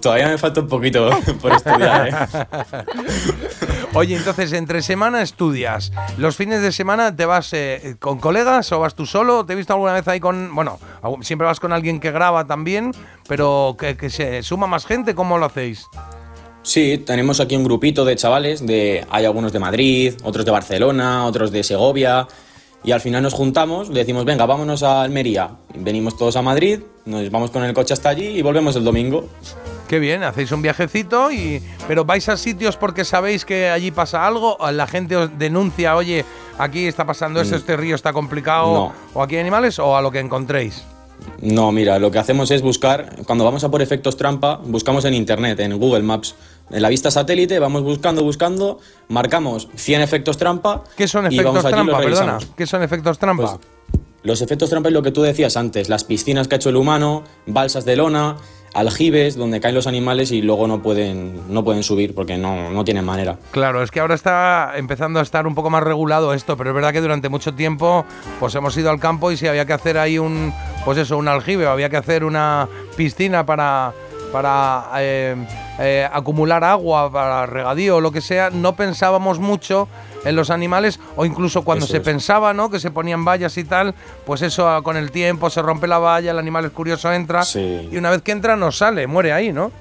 Todavía 0.02 0.28
me 0.28 0.38
falta 0.38 0.60
un 0.60 0.68
poquito 0.68 1.10
por 1.42 1.54
estudiar, 1.54 2.08
¿eh? 2.10 2.14
Oye, 3.94 4.18
entonces, 4.18 4.52
entre 4.54 4.82
semana 4.82 5.22
estudias. 5.22 5.94
¿Los 6.18 6.36
fines 6.36 6.62
de 6.62 6.72
semana 6.74 7.16
te 7.16 7.26
vas 7.26 7.54
eh, 7.54 7.96
con 8.00 8.20
colegas 8.20 8.70
o 8.74 8.80
vas 8.80 8.94
tú 8.96 9.06
solo? 9.06 9.46
¿Te 9.46 9.54
he 9.54 9.56
visto 9.56 9.72
alguna 9.72 9.94
vez 9.94 10.06
ahí 10.08 10.20
con... 10.20 10.54
Bueno, 10.54 10.80
siempre 11.22 11.46
vas 11.48 11.60
con 11.62 11.72
alguien 11.72 12.00
que 12.02 12.12
graba 12.12 12.44
también, 12.46 12.92
pero 13.28 13.76
que, 13.80 13.96
que 13.96 14.10
se 14.10 14.44
suma 14.44 14.68
más 14.68 14.86
gente. 14.86 15.16
¿Cómo 15.16 15.38
lo 15.38 15.46
hacéis? 15.46 15.86
Sí, 16.64 16.98
tenemos 16.98 17.40
aquí 17.42 17.56
un 17.58 17.64
grupito 17.66 18.06
de 18.06 18.16
chavales, 18.16 18.66
de, 18.66 19.06
hay 19.10 19.26
algunos 19.26 19.52
de 19.52 19.60
Madrid, 19.60 20.14
otros 20.24 20.46
de 20.46 20.52
Barcelona, 20.52 21.26
otros 21.26 21.52
de 21.52 21.62
Segovia, 21.64 22.26
y 22.86 22.92
al 22.92 23.02
final 23.02 23.22
nos 23.24 23.34
juntamos, 23.34 23.94
decimos, 23.94 24.24
venga, 24.26 24.46
vámonos 24.46 24.82
a 24.82 25.02
Almería. 25.02 25.52
Venimos 25.76 26.18
todos 26.18 26.36
a 26.38 26.42
Madrid, 26.42 26.80
nos 27.06 27.30
vamos 27.32 27.52
con 27.52 27.64
el 27.64 27.74
coche 27.74 27.94
hasta 27.94 28.10
allí 28.10 28.28
y 28.28 28.42
volvemos 28.42 28.76
el 28.78 28.84
domingo. 28.86 29.28
Qué 29.90 30.00
bien, 30.00 30.24
hacéis 30.24 30.52
un 30.54 30.62
viajecito 30.62 31.32
y... 31.32 31.62
Pero 31.88 32.06
vais 32.06 32.28
a 32.30 32.38
sitios 32.38 32.78
porque 32.78 33.04
sabéis 33.04 33.44
que 33.46 33.70
allí 33.70 33.92
pasa 33.92 34.26
algo, 34.26 34.56
o 34.58 34.72
la 34.72 34.88
gente 34.88 35.18
os 35.18 35.38
denuncia, 35.38 35.96
oye, 35.98 36.24
aquí 36.58 36.88
está 36.88 37.06
pasando 37.06 37.42
esto, 37.42 37.56
Mm. 37.56 37.60
este 37.60 37.78
río 37.78 37.96
está 37.96 38.14
complicado, 38.14 38.74
No. 38.74 38.94
o 39.14 39.22
aquí 39.22 39.36
hay 39.36 39.42
animales, 39.42 39.80
o 39.80 39.98
a 39.98 40.02
lo 40.02 40.12
que 40.12 40.20
encontréis. 40.20 40.84
No, 41.42 41.72
mira, 41.72 42.00
lo 42.00 42.10
que 42.12 42.20
hacemos 42.20 42.52
es 42.52 42.62
buscar, 42.62 43.18
cuando 43.26 43.46
vamos 43.46 43.64
a 43.64 43.70
por 43.72 43.82
efectos 43.82 44.18
trampa, 44.18 44.60
buscamos 44.64 45.06
en 45.06 45.14
internet, 45.14 45.60
en 45.60 45.78
Google 45.78 46.04
Maps. 46.04 46.36
En 46.72 46.82
la 46.82 46.90
vista 46.90 47.12
satélite 47.12 47.60
vamos 47.60 47.84
buscando, 47.84 48.24
buscando, 48.24 48.80
marcamos 49.10 49.70
100 49.76 50.02
efectos 50.02 50.38
trampa. 50.38 50.84
¿Qué 50.96 51.08
son 51.08 51.26
y 51.26 51.36
efectos 51.36 51.64
vamos 51.64 51.66
allí 51.66 51.74
y 51.74 51.78
los 51.78 51.98
trampa? 51.98 52.04
Perdona. 52.04 52.38
Pues 52.38 52.52
¿qué 52.58 52.66
son 52.68 52.84
efectos 52.84 53.20
trampa? 53.20 53.60
Los 54.24 54.42
efectos 54.42 54.70
trampa 54.70 54.90
es 54.90 54.94
lo 54.94 55.04
que 55.04 55.12
tú 55.12 55.22
decías 55.22 55.58
antes, 55.58 55.90
las 55.90 56.06
piscinas 56.06 56.48
que 56.48 56.56
ha 56.56 56.58
hecho 56.58 56.70
el 56.70 56.78
humano, 56.78 57.24
balsas 57.46 57.84
de 57.84 57.98
lona, 57.98 58.38
aljibes 58.74 59.36
donde 59.36 59.60
caen 59.60 59.76
los 59.76 59.88
animales 59.88 60.32
y 60.32 60.42
luego 60.42 60.68
no 60.68 60.82
pueden, 60.82 61.54
no 61.54 61.64
pueden 61.64 61.84
subir 61.84 62.16
porque 62.16 62.38
no, 62.38 62.72
no 62.72 62.84
tienen 62.84 63.06
manera. 63.06 63.38
Claro, 63.52 63.84
es 63.84 63.92
que 63.92 64.00
ahora 64.00 64.16
está 64.16 64.74
empezando 64.76 65.20
a 65.20 65.24
estar 65.24 65.46
un 65.46 65.56
poco 65.56 65.70
más 65.70 65.84
regulado 65.84 66.34
esto, 66.34 66.58
pero 66.58 66.72
es 66.72 66.76
verdad 66.76 66.92
que 66.92 67.02
durante 67.02 67.30
mucho 67.30 67.54
tiempo 67.54 68.06
pues 68.40 68.56
hemos 68.56 68.76
ido 68.78 68.90
al 68.90 69.00
campo 69.00 69.32
y 69.32 69.38
si 69.38 69.48
había 69.48 69.66
que 69.66 69.74
hacer 69.74 69.98
ahí 69.98 70.18
un, 70.18 70.54
pues 70.86 70.98
eso, 70.98 71.18
un 71.18 71.28
aljibe, 71.28 71.68
o 71.68 71.70
había 71.70 71.90
que 71.90 71.98
hacer 71.98 72.24
una 72.24 72.68
piscina 72.96 73.46
para, 73.46 73.94
para 74.34 74.90
eh, 74.98 75.36
eh, 75.80 76.10
acumular 76.12 76.64
agua, 76.66 77.10
para 77.12 77.46
regadío 77.46 77.98
o 77.98 78.02
lo 78.02 78.12
que 78.12 78.20
sea, 78.20 78.50
no 78.50 78.76
pensábamos 78.76 79.40
mucho 79.40 79.88
en 80.26 80.36
los 80.36 80.50
animales 80.50 81.00
o 81.16 81.24
incluso 81.26 81.62
cuando 81.62 81.86
Eso 81.86 81.92
se 81.94 81.98
es. 82.00 82.04
pensaba, 82.04 82.52
¿no? 82.54 82.70
Que 82.72 82.80
se 82.80 82.90
ponían 82.92 83.24
vallas 83.24 83.56
y 83.58 83.64
tal, 83.64 83.94
pues 84.26 84.42
eso 84.42 84.68
ah, 84.68 84.82
con 84.82 84.98
el 84.98 85.12
tiempo 85.12 85.50
se 85.50 85.62
rompe 85.62 85.88
la 85.88 86.00
valla, 86.00 86.32
el 86.32 86.40
animal 86.40 86.66
es 86.66 86.72
curioso, 86.72 87.14
entra 87.14 87.44
Sí. 87.44 87.88
y 87.92 87.96
una 87.98 88.10
vez 88.10 88.22
que 88.24 88.32
entra 88.32 88.56
no 88.58 88.72
sale, 88.72 89.06
muere 89.08 89.32
ahí, 89.32 89.54
¿no? 89.54 89.72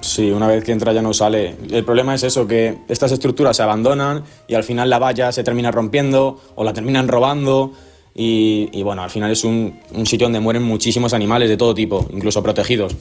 Sí, 0.00 0.30
una 0.30 0.46
vez 0.46 0.62
que 0.62 0.72
entra 0.72 0.92
ya 0.92 1.02
no 1.02 1.12
sale. 1.14 1.56
El 1.70 1.84
problema 1.84 2.14
es 2.14 2.22
eso, 2.22 2.46
que 2.46 2.78
estas 2.88 3.12
estructuras 3.12 3.56
se 3.56 3.62
abandonan 3.62 4.22
y 4.46 4.54
al 4.54 4.62
final 4.62 4.90
la 4.90 4.98
valla 4.98 5.32
se 5.32 5.42
termina 5.42 5.70
rompiendo 5.70 6.40
o 6.54 6.64
la 6.64 6.72
terminan 6.72 7.08
robando 7.08 7.72
y, 8.18 8.70
y 8.72 8.82
bueno, 8.82 9.02
al 9.02 9.10
final 9.10 9.30
es 9.30 9.44
un, 9.44 9.78
un 9.92 10.06
sitio 10.06 10.24
donde 10.24 10.40
mueren 10.40 10.62
muchísimos 10.62 11.12
animales 11.12 11.50
de 11.50 11.58
todo 11.58 11.74
tipo, 11.74 12.06
incluso 12.10 12.42
protegidos. 12.42 12.96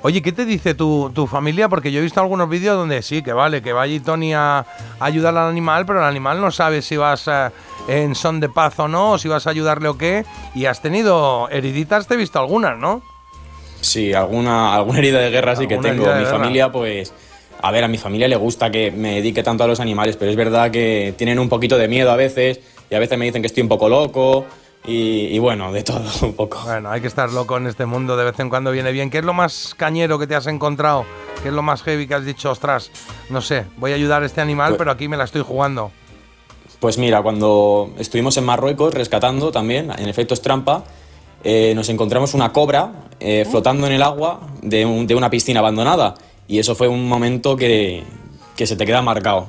Oye, 0.00 0.22
¿qué 0.22 0.32
te 0.32 0.46
dice 0.46 0.74
tu, 0.74 1.10
tu 1.14 1.26
familia? 1.26 1.68
Porque 1.68 1.92
yo 1.92 1.98
he 2.00 2.02
visto 2.02 2.20
algunos 2.20 2.48
vídeos 2.48 2.74
donde 2.74 3.02
sí, 3.02 3.22
que 3.22 3.34
vale, 3.34 3.60
que 3.60 3.74
va 3.74 3.82
allí 3.82 4.00
Tony 4.00 4.32
a, 4.32 4.60
a 4.60 5.04
ayudar 5.04 5.36
al 5.36 5.50
animal, 5.50 5.84
pero 5.84 5.98
el 5.98 6.06
animal 6.06 6.40
no 6.40 6.50
sabe 6.50 6.80
si 6.80 6.96
vas 6.96 7.28
eh, 7.28 7.50
en 7.88 8.14
son 8.14 8.40
de 8.40 8.48
paz 8.48 8.78
o 8.78 8.88
no, 8.88 9.12
o 9.12 9.18
si 9.18 9.28
vas 9.28 9.46
a 9.46 9.50
ayudarle 9.50 9.88
o 9.88 9.98
qué. 9.98 10.24
Y 10.54 10.64
has 10.64 10.80
tenido 10.80 11.50
heriditas, 11.50 12.06
te 12.06 12.14
he 12.14 12.16
visto 12.16 12.38
algunas, 12.38 12.78
¿no? 12.78 13.02
Sí, 13.82 14.14
alguna, 14.14 14.74
alguna 14.74 14.98
herida 14.98 15.18
de 15.20 15.30
guerra 15.30 15.56
sí 15.56 15.66
que 15.66 15.76
tengo. 15.76 16.04
Mi 16.06 16.10
guerra. 16.10 16.30
familia, 16.30 16.72
pues. 16.72 17.12
A 17.60 17.70
ver, 17.70 17.84
a 17.84 17.88
mi 17.88 17.98
familia 17.98 18.28
le 18.28 18.36
gusta 18.36 18.70
que 18.70 18.92
me 18.92 19.16
dedique 19.16 19.42
tanto 19.42 19.64
a 19.64 19.66
los 19.66 19.80
animales, 19.80 20.16
pero 20.16 20.30
es 20.30 20.36
verdad 20.36 20.70
que 20.70 21.12
tienen 21.18 21.38
un 21.38 21.48
poquito 21.48 21.76
de 21.76 21.88
miedo 21.88 22.10
a 22.10 22.16
veces 22.16 22.60
y 22.90 22.94
a 22.94 22.98
veces 22.98 23.18
me 23.18 23.24
dicen 23.26 23.42
que 23.42 23.46
estoy 23.46 23.62
un 23.62 23.68
poco 23.68 23.88
loco 23.88 24.44
y, 24.86 25.26
y 25.26 25.38
bueno, 25.38 25.72
de 25.72 25.82
todo 25.82 26.02
un 26.22 26.34
poco. 26.34 26.60
Bueno, 26.64 26.90
hay 26.90 27.00
que 27.00 27.06
estar 27.08 27.30
loco 27.32 27.56
en 27.56 27.66
este 27.66 27.86
mundo, 27.86 28.16
de 28.16 28.24
vez 28.24 28.38
en 28.40 28.48
cuando 28.48 28.70
viene 28.70 28.92
bien. 28.92 29.10
¿Qué 29.10 29.18
es 29.18 29.24
lo 29.24 29.34
más 29.34 29.74
cañero 29.76 30.18
que 30.18 30.26
te 30.26 30.34
has 30.34 30.46
encontrado? 30.46 31.04
¿Qué 31.42 31.48
es 31.48 31.54
lo 31.54 31.62
más 31.62 31.82
heavy 31.82 32.06
que 32.06 32.14
has 32.14 32.24
dicho, 32.24 32.50
ostras, 32.50 32.90
no 33.30 33.40
sé, 33.40 33.64
voy 33.76 33.92
a 33.92 33.94
ayudar 33.94 34.22
a 34.22 34.26
este 34.26 34.40
animal, 34.40 34.70
Pues- 34.70 34.78
pero 34.78 34.90
aquí 34.90 35.08
me 35.08 35.16
la 35.16 35.24
estoy 35.24 35.42
jugando? 35.42 35.90
Pues 36.80 36.96
mira, 36.96 37.22
cuando 37.22 37.90
estuvimos 37.98 38.36
en 38.36 38.44
Marruecos 38.44 38.94
rescatando 38.94 39.50
también, 39.50 39.90
en 39.98 40.08
efectos 40.08 40.40
trampa, 40.42 40.84
eh, 41.42 41.72
nos 41.74 41.88
encontramos 41.88 42.34
una 42.34 42.52
cobra 42.52 42.92
eh, 43.20 43.44
flotando 43.50 43.86
en 43.88 43.92
el 43.94 44.02
agua 44.02 44.40
de, 44.62 44.86
un- 44.86 45.06
de 45.06 45.14
una 45.16 45.28
piscina 45.28 45.58
abandonada. 45.60 46.14
Y 46.46 46.60
eso 46.60 46.74
fue 46.76 46.86
un 46.88 47.08
momento 47.08 47.56
que, 47.56 48.04
que 48.56 48.64
se 48.66 48.76
te 48.76 48.86
queda 48.86 49.02
marcado. 49.02 49.48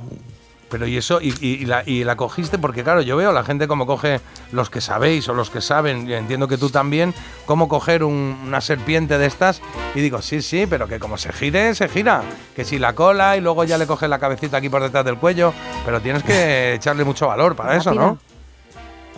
Pero 0.69 0.85
y 0.85 0.98
eso, 0.98 1.19
y, 1.19 1.33
y- 1.41 1.53
y 1.61 1.65
la, 1.65 1.81
y 1.85 2.03
la 2.03 2.15
cogiste, 2.15 2.59
porque 2.59 2.83
claro, 2.83 3.01
yo 3.01 3.17
veo 3.17 3.31
la 3.31 3.43
gente 3.43 3.67
como 3.67 3.88
coge 3.88 4.19
los 4.51 4.69
que 4.69 4.81
sabéis 4.81 5.27
o 5.27 5.33
los 5.33 5.49
que 5.49 5.61
saben, 5.61 6.07
y 6.07 6.14
entiendo 6.14 6.48
que 6.48 6.57
tú 6.59 6.69
también, 6.69 7.14
cómo 7.48 7.67
coger 7.67 8.03
un- 8.03 8.38
una 8.45 8.61
serpiente 8.61 9.17
de 9.17 9.25
estas, 9.25 9.61
y 9.95 10.01
digo, 10.01 10.22
sí, 10.22 10.41
sí, 10.43 10.67
pero 10.69 10.88
que 10.88 10.99
como 10.99 11.17
se 11.17 11.33
gire, 11.33 11.73
se 11.73 11.89
gira. 11.89 12.22
Que 12.56 12.65
si 12.65 12.77
la 12.77 12.93
cola 12.93 13.35
y 13.35 13.41
luego 13.41 13.64
ya 13.64 13.77
le 13.80 13.88
coges 13.88 14.07
la 14.09 14.19
cabecita 14.19 14.57
aquí 14.57 14.69
por 14.69 14.83
detrás 14.83 15.03
del 15.06 15.17
cuello, 15.17 15.53
pero 15.85 15.99
tienes 16.01 16.22
que 16.23 16.73
echarle 16.75 17.03
mucho 17.03 17.25
valor 17.27 17.56
para 17.56 17.75
eso, 17.75 17.93
¿no? 17.93 18.19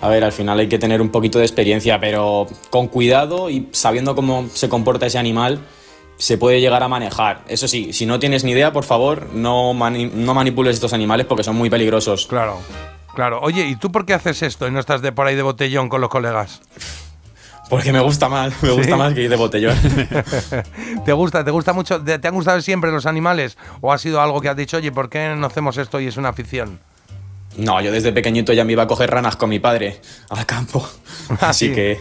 A 0.03 0.07
ver, 0.07 0.23
al 0.23 0.31
final 0.31 0.57
hay 0.57 0.67
que 0.67 0.79
tener 0.79 0.99
un 1.01 1.09
poquito 1.09 1.37
de 1.37 1.45
experiencia, 1.45 1.99
pero 1.99 2.47
con 2.71 2.87
cuidado 2.87 3.49
y 3.51 3.67
sabiendo 3.71 4.15
cómo 4.15 4.47
se 4.53 4.67
comporta 4.67 5.05
ese 5.05 5.19
animal, 5.19 5.59
se 6.21 6.37
puede 6.37 6.61
llegar 6.61 6.83
a 6.83 6.87
manejar. 6.87 7.41
Eso 7.47 7.67
sí, 7.67 7.93
si 7.93 8.05
no 8.05 8.19
tienes 8.19 8.43
ni 8.43 8.51
idea, 8.51 8.71
por 8.71 8.83
favor, 8.83 9.27
no, 9.33 9.73
mani- 9.73 10.11
no 10.13 10.33
manipules 10.35 10.75
estos 10.75 10.93
animales 10.93 11.25
porque 11.25 11.43
son 11.43 11.55
muy 11.55 11.69
peligrosos. 11.69 12.27
Claro. 12.27 12.59
Claro, 13.15 13.39
oye, 13.41 13.65
¿y 13.65 13.75
tú 13.75 13.91
por 13.91 14.05
qué 14.05 14.13
haces 14.13 14.41
esto 14.43 14.67
y 14.67 14.71
no 14.71 14.79
estás 14.79 15.01
de 15.01 15.11
por 15.11 15.25
ahí 15.27 15.35
de 15.35 15.41
botellón 15.41 15.89
con 15.89 15.99
los 15.99 16.09
colegas? 16.09 16.61
Porque 17.69 17.93
me 17.93 18.01
gusta 18.01 18.27
más, 18.27 18.51
me 18.61 18.69
¿Sí? 18.69 18.75
gusta 18.75 18.97
más 18.97 19.13
que 19.13 19.21
ir 19.21 19.29
de 19.29 19.37
botellón. 19.37 19.77
¿Te 21.05 21.13
gusta? 21.13 21.43
¿Te 21.45 21.51
gusta 21.51 21.71
mucho? 21.71 22.01
¿Te, 22.03 22.19
han 22.27 22.33
gustado 22.35 22.59
siempre 22.61 22.91
los 22.91 23.05
animales? 23.05 23.57
¿O 23.79 23.93
ha 23.93 23.97
sido 23.97 24.19
algo 24.21 24.41
que 24.41 24.49
has 24.49 24.57
dicho, 24.57 24.75
oye, 24.75 24.91
¿por 24.91 25.09
qué 25.09 25.33
no 25.37 25.47
hacemos 25.47 25.77
esto 25.77 25.99
y 26.01 26.07
es 26.07 26.17
una 26.17 26.29
afición? 26.29 26.79
No, 27.55 27.79
yo 27.81 27.91
desde 27.93 28.11
pequeñito 28.11 28.51
ya 28.51 28.65
me 28.65 28.73
iba 28.73 28.83
a 28.83 28.87
coger 28.87 29.09
ranas 29.11 29.37
con 29.37 29.49
mi 29.49 29.59
padre 29.59 30.01
al 30.29 30.45
campo. 30.45 30.85
Así 31.39 31.69
sí. 31.69 31.73
que 31.75 31.99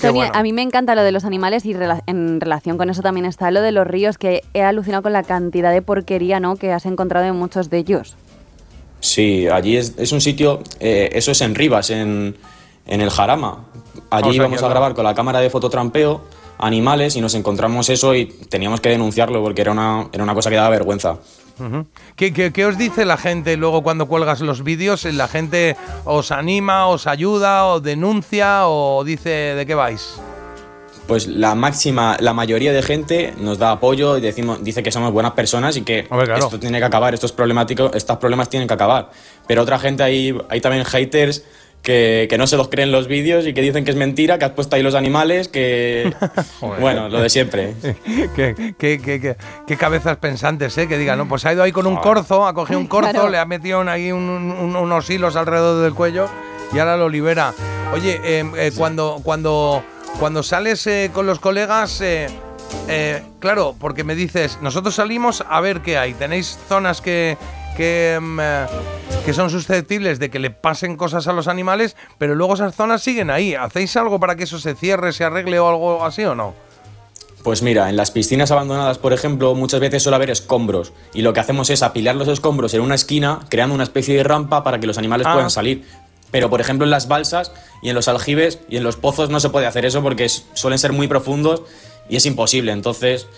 Tony, 0.00 0.20
a 0.32 0.42
mí 0.42 0.52
me 0.52 0.62
encanta 0.62 0.94
lo 0.94 1.02
de 1.02 1.12
los 1.12 1.24
animales 1.24 1.64
y 1.66 1.74
rela- 1.74 2.02
en 2.06 2.40
relación 2.40 2.78
con 2.78 2.90
eso 2.90 3.02
también 3.02 3.26
está 3.26 3.50
lo 3.50 3.62
de 3.62 3.72
los 3.72 3.86
ríos, 3.86 4.18
que 4.18 4.42
he 4.54 4.62
alucinado 4.62 5.02
con 5.02 5.12
la 5.12 5.22
cantidad 5.22 5.72
de 5.72 5.82
porquería 5.82 6.40
¿no? 6.40 6.56
que 6.56 6.72
has 6.72 6.86
encontrado 6.86 7.26
en 7.26 7.36
muchos 7.36 7.70
de 7.70 7.78
ellos. 7.78 8.16
sí, 9.00 9.46
allí 9.48 9.76
es, 9.76 9.94
es 9.98 10.12
un 10.12 10.20
sitio, 10.20 10.60
eh, 10.80 11.10
eso 11.12 11.30
es 11.32 11.40
en 11.40 11.54
Rivas, 11.54 11.90
en, 11.90 12.36
en 12.86 13.00
el 13.00 13.10
Jarama. 13.10 13.64
Allí 14.10 14.28
O 14.28 14.32
sea, 14.32 14.36
íbamos 14.36 14.62
a 14.62 14.68
grabar 14.68 14.94
con 14.94 15.04
la 15.04 15.14
cámara 15.14 15.40
de 15.40 15.50
fototrampeo 15.50 16.22
animales 16.58 17.16
y 17.16 17.20
nos 17.20 17.34
encontramos 17.34 17.88
eso 17.90 18.14
y 18.14 18.26
teníamos 18.26 18.80
que 18.80 18.88
denunciarlo 18.88 19.42
porque 19.42 19.60
era 19.62 19.72
una, 19.72 20.08
era 20.12 20.22
una 20.24 20.34
cosa 20.34 20.48
que 20.50 20.56
daba 20.56 20.70
vergüenza. 20.70 21.18
¿Qué, 22.16 22.32
qué, 22.32 22.52
qué 22.52 22.66
os 22.66 22.76
dice 22.76 23.04
la 23.04 23.16
gente 23.16 23.56
luego 23.56 23.82
cuando 23.82 24.06
cuelgas 24.06 24.40
los 24.40 24.62
vídeos? 24.62 25.04
¿La 25.04 25.28
gente 25.28 25.76
os 26.04 26.30
anima, 26.30 26.86
os 26.86 27.06
ayuda, 27.06 27.66
o 27.66 27.80
denuncia, 27.80 28.68
o 28.68 29.04
dice 29.04 29.30
de 29.30 29.66
qué 29.66 29.74
vais? 29.74 30.20
Pues 31.06 31.28
la 31.28 31.54
máxima, 31.54 32.16
la 32.18 32.32
mayoría 32.32 32.72
de 32.72 32.82
gente 32.82 33.32
nos 33.38 33.58
da 33.58 33.70
apoyo 33.70 34.18
y 34.18 34.20
decimos, 34.20 34.62
dice 34.64 34.82
que 34.82 34.90
somos 34.90 35.12
buenas 35.12 35.32
personas 35.32 35.76
y 35.76 35.82
que 35.82 36.08
esto 36.36 36.58
tiene 36.58 36.78
que 36.78 36.84
acabar, 36.84 37.14
estos 37.14 37.30
problemáticos, 37.32 37.94
estos 37.94 38.16
problemas 38.16 38.48
tienen 38.48 38.66
que 38.66 38.74
acabar. 38.74 39.10
Pero 39.46 39.62
otra 39.62 39.78
gente 39.78 40.02
hay, 40.02 40.36
hay 40.48 40.60
también 40.60 40.84
haters 40.84 41.44
que, 41.86 42.26
que 42.28 42.36
no 42.36 42.48
se 42.48 42.56
los 42.56 42.68
creen 42.68 42.90
los 42.90 43.06
vídeos 43.06 43.46
y 43.46 43.54
que 43.54 43.60
dicen 43.62 43.84
que 43.84 43.92
es 43.92 43.96
mentira, 43.96 44.38
que 44.40 44.44
has 44.44 44.50
puesto 44.50 44.74
ahí 44.74 44.82
los 44.82 44.96
animales, 44.96 45.46
que 45.46 46.12
Joder. 46.60 46.80
bueno, 46.80 47.08
lo 47.08 47.20
de 47.20 47.30
siempre. 47.30 47.74
¿Qué, 48.34 48.74
qué, 48.76 48.98
qué, 49.00 49.20
qué- 49.20 49.36
qué 49.68 49.76
cabezas 49.76 50.16
pensantes, 50.16 50.76
¿eh? 50.78 50.88
Que 50.88 50.98
digan, 50.98 51.16
no, 51.16 51.28
pues 51.28 51.46
ha 51.46 51.52
ido 51.52 51.62
ahí 51.62 51.70
con 51.70 51.86
un 51.86 51.94
corzo, 51.96 52.44
ha 52.44 52.54
cogido 52.54 52.80
un 52.80 52.88
corzo, 52.88 53.12
Claro. 53.12 53.28
le 53.28 53.38
ha 53.38 53.44
metido 53.46 53.80
ahí 53.88 54.10
un- 54.10 54.20
un- 54.28 54.74
unos 54.74 55.08
hilos 55.08 55.36
alrededor 55.36 55.80
del 55.84 55.94
cuello 55.94 56.26
y 56.72 56.78
ahora 56.80 56.96
lo 56.96 57.08
libera. 57.08 57.54
Oye, 57.94 58.20
eh, 58.24 58.44
eh, 58.56 58.72
cuando, 58.76 59.20
cuando, 59.22 59.80
cuando 60.18 60.42
sales 60.42 60.84
eh, 60.88 61.10
con 61.14 61.24
los 61.24 61.38
colegas, 61.38 62.00
eh, 62.00 62.26
eh, 62.88 63.22
claro, 63.38 63.76
porque 63.78 64.02
me 64.02 64.16
dices, 64.16 64.58
nosotros 64.60 64.96
salimos 64.96 65.44
a 65.48 65.60
ver 65.60 65.82
qué 65.82 65.96
hay. 65.98 66.14
¿Tenéis 66.14 66.58
zonas 66.68 67.00
que, 67.00 67.38
que, 67.76 68.18
mm, 68.20 68.38
eh, 68.40 68.66
que 69.24 69.32
son 69.32 69.50
susceptibles 69.50 70.18
de 70.18 70.30
que 70.30 70.38
le 70.38 70.50
pasen 70.50 70.96
cosas 70.96 71.26
a 71.28 71.32
los 71.32 71.48
animales, 71.48 71.96
pero 72.18 72.34
luego 72.34 72.54
esas 72.54 72.74
zonas 72.74 73.02
siguen 73.02 73.30
ahí? 73.30 73.54
¿Hacéis 73.54 73.96
algo 73.96 74.18
para 74.20 74.36
que 74.36 74.44
eso 74.44 74.58
se 74.58 74.74
cierre, 74.74 75.12
se 75.12 75.24
arregle 75.24 75.58
o 75.58 75.68
algo 75.68 76.04
así 76.04 76.24
o 76.24 76.34
no? 76.34 76.54
Pues 77.42 77.62
mira, 77.62 77.88
en 77.88 77.96
las 77.96 78.10
piscinas 78.10 78.50
abandonadas, 78.50 78.98
por 78.98 79.12
ejemplo, 79.12 79.54
muchas 79.54 79.78
veces 79.78 80.02
suele 80.02 80.16
haber 80.16 80.30
escombros 80.30 80.92
y 81.14 81.22
lo 81.22 81.32
que 81.32 81.38
hacemos 81.38 81.70
es 81.70 81.82
apilar 81.84 82.16
los 82.16 82.26
escombros 82.26 82.74
en 82.74 82.80
una 82.80 82.96
esquina, 82.96 83.40
creando 83.48 83.74
una 83.74 83.84
especie 83.84 84.16
de 84.16 84.24
rampa 84.24 84.64
para 84.64 84.80
que 84.80 84.86
los 84.88 84.98
animales 84.98 85.28
Ah. 85.28 85.34
puedan 85.34 85.50
salir. 85.50 85.84
Pero, 86.32 86.50
por 86.50 86.60
ejemplo, 86.60 86.84
en 86.84 86.90
las 86.90 87.06
balsas 87.06 87.52
y 87.82 87.88
en 87.88 87.94
los 87.94 88.08
aljibes 88.08 88.58
y 88.68 88.78
en 88.78 88.82
los 88.82 88.96
pozos 88.96 89.30
no 89.30 89.38
se 89.38 89.48
puede 89.48 89.66
hacer 89.66 89.84
eso 89.86 90.02
porque 90.02 90.28
suelen 90.28 90.78
ser 90.80 90.92
muy 90.92 91.06
profundos 91.06 91.62
y 92.08 92.16
es 92.16 92.26
imposible. 92.26 92.72
Entonces, 92.72 93.28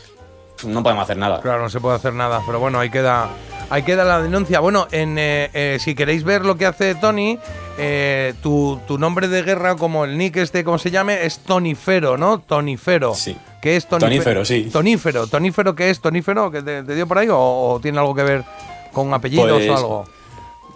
no 0.65 0.83
podemos 0.83 1.05
hacer 1.05 1.17
nada. 1.17 1.41
Claro, 1.41 1.63
no 1.63 1.71
se 1.71 1.81
puede 1.81 1.97
hacer 1.97 2.13
nada, 2.15 2.41
pero 2.47 2.59
bueno, 2.61 2.79
ahí 2.81 2.91
queda, 2.91 3.29
ahí 3.71 3.83
queda 3.83 4.05
la 4.05 4.21
denuncia. 4.21 4.61
Bueno, 4.61 4.87
en, 4.91 5.17
eh, 5.19 5.51
eh, 5.53 5.79
si 5.81 5.95
queréis 5.95 6.25
ver 6.25 6.45
lo 6.45 6.57
que 6.57 6.67
hace 6.67 6.95
Tony, 6.95 7.39
eh, 7.79 8.35
tu, 8.43 8.81
tu 8.87 8.99
nombre 8.99 9.29
de 9.29 9.43
guerra, 9.43 9.77
como 9.77 10.05
el 10.05 10.17
nick 10.19 10.37
este, 10.37 10.65
como 10.65 10.79
se 10.79 10.91
llame, 10.91 11.25
es 11.25 11.39
Tonifero, 11.41 12.17
¿no? 12.17 12.41
Tonifero. 12.41 13.15
Sí. 13.15 13.37
¿Qué 13.61 13.77
es 13.77 13.87
Tonifero? 13.87 14.11
Tonífero, 14.11 14.45
sí. 14.45 14.71
Tonífero. 14.73 15.27
¿Tonífero 15.27 15.75
qué 15.75 15.91
es? 15.91 16.01
¿Tonífero? 16.01 16.51
¿Que 16.51 16.63
te, 16.63 16.83
te 16.83 16.95
dio 16.95 17.07
por 17.07 17.19
ahí 17.19 17.29
o, 17.29 17.37
o 17.39 17.81
tiene 17.81 17.99
algo 17.99 18.15
que 18.15 18.23
ver 18.23 18.45
con 18.93 19.13
apellidos 19.15 19.51
Pues, 19.51 19.69
o 19.69 19.77
algo? 19.77 20.05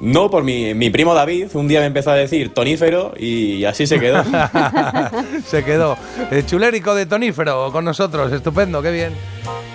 No, 0.02 0.28
por 0.30 0.42
mi, 0.42 0.74
mi 0.74 0.90
primo 0.90 1.14
David, 1.14 1.46
un 1.54 1.68
día 1.68 1.78
me 1.78 1.86
empezó 1.86 2.10
a 2.10 2.16
decir 2.16 2.52
tonífero 2.52 3.14
y 3.16 3.64
así 3.64 3.86
se 3.86 4.00
quedó. 4.00 4.24
Se 5.46 5.62
quedó. 5.64 5.96
El 6.32 6.44
chulérico 6.44 6.94
de 6.96 7.06
Tonífero 7.06 7.70
con 7.70 7.84
nosotros. 7.84 8.32
Estupendo, 8.32 8.82
qué 8.82 8.90
bien. 8.90 9.12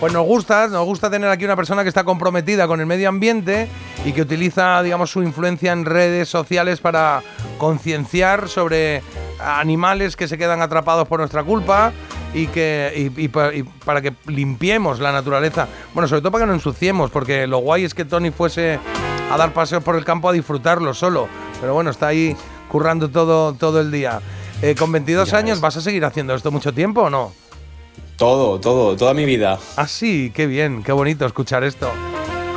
Pues 0.01 0.11
nos 0.11 0.25
gusta, 0.25 0.67
nos 0.67 0.85
gusta 0.85 1.09
tener 1.09 1.29
aquí 1.29 1.45
una 1.45 1.55
persona 1.55 1.81
que 1.83 1.89
está 1.89 2.03
comprometida 2.03 2.67
con 2.67 2.81
el 2.81 2.85
medio 2.85 3.07
ambiente 3.07 3.69
y 4.05 4.11
que 4.11 4.21
utiliza, 4.21 4.83
digamos, 4.83 5.11
su 5.11 5.23
influencia 5.23 5.71
en 5.71 5.85
redes 5.85 6.27
sociales 6.27 6.81
para 6.81 7.21
concienciar 7.57 8.49
sobre 8.49 9.01
animales 9.39 10.17
que 10.17 10.27
se 10.27 10.37
quedan 10.37 10.61
atrapados 10.61 11.07
por 11.07 11.19
nuestra 11.19 11.43
culpa 11.43 11.93
y 12.33 12.47
que 12.47 13.11
y, 13.17 13.23
y 13.23 13.27
pa- 13.29 13.53
y 13.53 13.63
para 13.63 14.01
que 14.01 14.13
limpiemos 14.27 14.99
la 14.99 15.13
naturaleza. 15.13 15.69
Bueno, 15.93 16.09
sobre 16.09 16.21
todo 16.21 16.31
para 16.33 16.43
que 16.43 16.47
no 16.49 16.53
ensuciemos, 16.53 17.11
porque 17.11 17.47
lo 17.47 17.59
guay 17.59 17.85
es 17.85 17.93
que 17.93 18.03
Tony 18.03 18.31
fuese 18.31 18.79
a 19.31 19.37
dar 19.37 19.53
paseos 19.53 19.83
por 19.83 19.95
el 19.95 20.05
campo 20.05 20.29
a 20.29 20.33
disfrutarlo 20.33 20.93
solo. 20.93 21.27
Pero 21.59 21.73
bueno, 21.73 21.89
está 21.89 22.07
ahí 22.07 22.35
currando 22.69 23.09
todo, 23.09 23.53
todo 23.53 23.79
el 23.81 23.91
día. 23.91 24.21
Eh, 24.61 24.75
con 24.77 24.91
22 24.91 25.33
años, 25.33 25.61
¿vas 25.61 25.77
a 25.77 25.81
seguir 25.81 26.03
haciendo 26.05 26.33
esto 26.33 26.51
mucho 26.51 26.73
tiempo 26.73 27.01
o 27.01 27.09
no? 27.09 27.31
todo, 28.17 28.59
todo, 28.59 28.95
toda 28.97 29.13
mi 29.13 29.25
vida. 29.25 29.59
Ah, 29.77 29.87
sí, 29.87 30.31
qué 30.33 30.47
bien, 30.47 30.83
qué 30.83 30.91
bonito 30.91 31.25
escuchar 31.25 31.63
esto. 31.63 31.89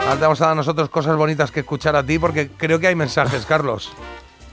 Ahora 0.01 0.15
te 0.15 0.23
vamos 0.23 0.41
a 0.41 0.47
dar 0.47 0.53
a 0.53 0.57
nosotros 0.57 0.89
cosas 0.89 1.17
bonitas 1.17 1.51
que 1.51 1.61
escuchar 1.61 1.95
a 1.95 2.05
ti 2.05 2.19
porque 2.19 2.51
creo 2.57 2.81
que 2.81 2.89
hay 2.89 2.95
mensajes, 2.95 3.45
Carlos. 3.45 3.93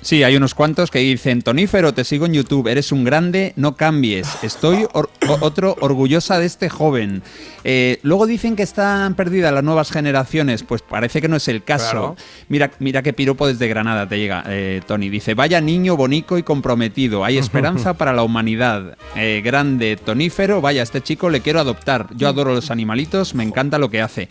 Sí, 0.02 0.24
hay 0.24 0.38
unos 0.38 0.54
cuantos 0.54 0.90
que 0.90 1.00
dicen, 1.00 1.42
Tonífero, 1.42 1.94
te 1.94 2.06
sigo 2.06 2.28
en 2.28 2.34
YouTube, 2.34 2.68
eres 2.68 2.92
un 2.94 3.04
grande, 3.04 3.52
no 3.58 3.76
cambies. 3.76 4.28
Estoy 4.42 4.88
or- 4.94 5.10
otro 5.42 5.76
orgullosa 5.82 6.40
de 6.40 6.46
este 6.46 6.70
joven. 6.70 7.24
Eh, 7.66 8.00
luego 8.04 8.26
dicen 8.26 8.56
que 8.56 8.64
están 8.64 9.16
perdidas 9.16 9.52
las 9.52 9.64
nuevas 9.66 9.92
generaciones, 9.92 10.64
pues 10.64 10.82
parece 10.82 11.20
que 11.20 11.28
no 11.28 11.36
es 11.36 11.48
el 11.50 11.64
caso. 11.64 11.90
Claro. 11.92 12.16
Mira, 12.48 12.72
mira 12.80 13.02
qué 13.02 13.12
piropo 13.12 13.48
desde 13.48 13.68
Granada 13.68 14.08
te 14.08 14.18
llega, 14.18 14.44
eh, 14.48 14.82
Tony. 14.88 15.10
Dice, 15.10 15.34
vaya 15.34 15.60
niño 15.60 15.98
bonito 15.98 16.38
y 16.38 16.44
comprometido, 16.44 17.26
hay 17.26 17.38
esperanza 17.38 17.94
para 17.98 18.14
la 18.14 18.24
humanidad. 18.24 18.98
Eh, 19.16 19.42
grande, 19.44 19.98
Tonífero, 19.98 20.62
vaya, 20.62 20.84
este 20.84 21.02
chico 21.02 21.30
le 21.30 21.42
quiero 21.42 21.60
adoptar. 21.60 22.08
Yo 22.16 22.30
adoro 22.30 22.54
los 22.54 22.72
animalitos, 22.72 23.36
me 23.36 23.44
encanta 23.44 23.78
lo 23.78 23.90
que 23.90 24.02
hace. 24.02 24.30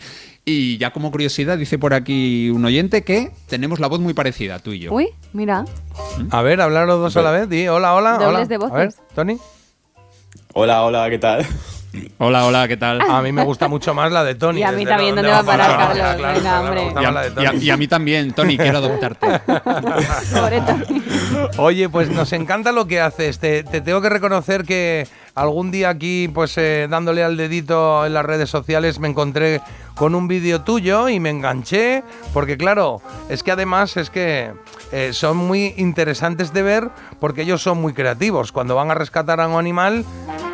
Y 0.49 0.77
ya 0.77 0.93
como 0.93 1.11
curiosidad, 1.11 1.57
dice 1.57 1.77
por 1.77 1.93
aquí 1.93 2.49
un 2.51 2.63
oyente 2.63 3.03
que 3.03 3.33
tenemos 3.49 3.81
la 3.81 3.87
voz 3.87 3.99
muy 3.99 4.13
parecida, 4.13 4.59
tú 4.59 4.71
y 4.71 4.79
yo. 4.79 4.93
Uy, 4.93 5.09
mira. 5.33 5.65
A 6.31 6.41
ver, 6.41 6.61
hablar 6.61 6.87
los 6.87 7.01
dos 7.01 7.17
a 7.17 7.21
la 7.21 7.31
vez. 7.31 7.49
Di, 7.49 7.67
hola, 7.67 7.93
hola, 7.93 8.11
Dobles 8.13 8.27
hola. 8.27 8.45
de 8.47 8.55
A 8.55 8.57
ver, 8.59 8.87
voces. 8.87 9.01
Tony. 9.13 9.37
Hola, 10.53 10.83
hola, 10.85 11.09
¿qué 11.09 11.19
tal? 11.19 11.45
Hola, 12.19 12.45
hola, 12.45 12.67
¿qué 12.67 12.77
tal? 12.77 13.01
A 13.01 13.21
mí 13.21 13.31
me 13.31 13.43
gusta 13.43 13.67
mucho 13.67 13.93
más 13.93 14.11
la 14.11 14.23
de 14.23 14.35
Tony. 14.35 14.59
Y 14.59 14.63
a 14.63 14.71
mí 14.71 14.85
también, 14.85 15.15
¿dónde 15.15 15.29
va 15.31 15.39
a 15.39 15.43
parar, 15.43 15.77
Carlos? 15.77 16.15
claro, 16.17 16.33
Venga, 16.39 16.61
hombre. 16.61 16.93
Y 17.01 17.05
a, 17.05 17.11
la 17.11 17.29
de 17.29 17.41
y 17.41 17.45
a- 17.45 17.51
Tony. 17.51 17.63
y 17.65 17.69
a 17.69 17.77
mí 17.77 17.87
también, 17.87 18.33
Tony, 18.33 18.57
quiero 18.57 18.77
adoptarte. 18.79 19.27
Pobre 20.33 20.61
Tony. 20.61 21.03
Oye, 21.57 21.89
pues 21.89 22.09
nos 22.09 22.31
encanta 22.33 22.71
lo 22.71 22.87
que 22.87 22.99
haces. 23.01 23.39
Te, 23.39 23.63
te 23.63 23.81
tengo 23.81 24.01
que 24.01 24.09
reconocer 24.09 24.63
que 24.63 25.07
algún 25.35 25.71
día 25.71 25.89
aquí, 25.89 26.27
pues 26.33 26.57
eh, 26.57 26.87
dándole 26.89 27.23
al 27.23 27.37
dedito 27.37 28.05
en 28.05 28.13
las 28.13 28.25
redes 28.25 28.49
sociales, 28.49 28.99
me 28.99 29.07
encontré 29.07 29.61
con 29.95 30.15
un 30.15 30.27
vídeo 30.27 30.61
tuyo 30.61 31.09
y 31.09 31.19
me 31.19 31.29
enganché. 31.29 32.03
Porque 32.33 32.57
claro, 32.57 33.01
es 33.29 33.43
que 33.43 33.51
además 33.51 33.97
es 33.97 34.09
que 34.09 34.51
eh, 34.91 35.11
son 35.13 35.37
muy 35.37 35.73
interesantes 35.77 36.53
de 36.53 36.61
ver 36.61 36.89
porque 37.19 37.41
ellos 37.41 37.61
son 37.61 37.81
muy 37.81 37.93
creativos. 37.93 38.51
Cuando 38.51 38.75
van 38.75 38.91
a 38.91 38.93
rescatar 38.93 39.41
a 39.41 39.47
un 39.47 39.59
animal, 39.59 40.05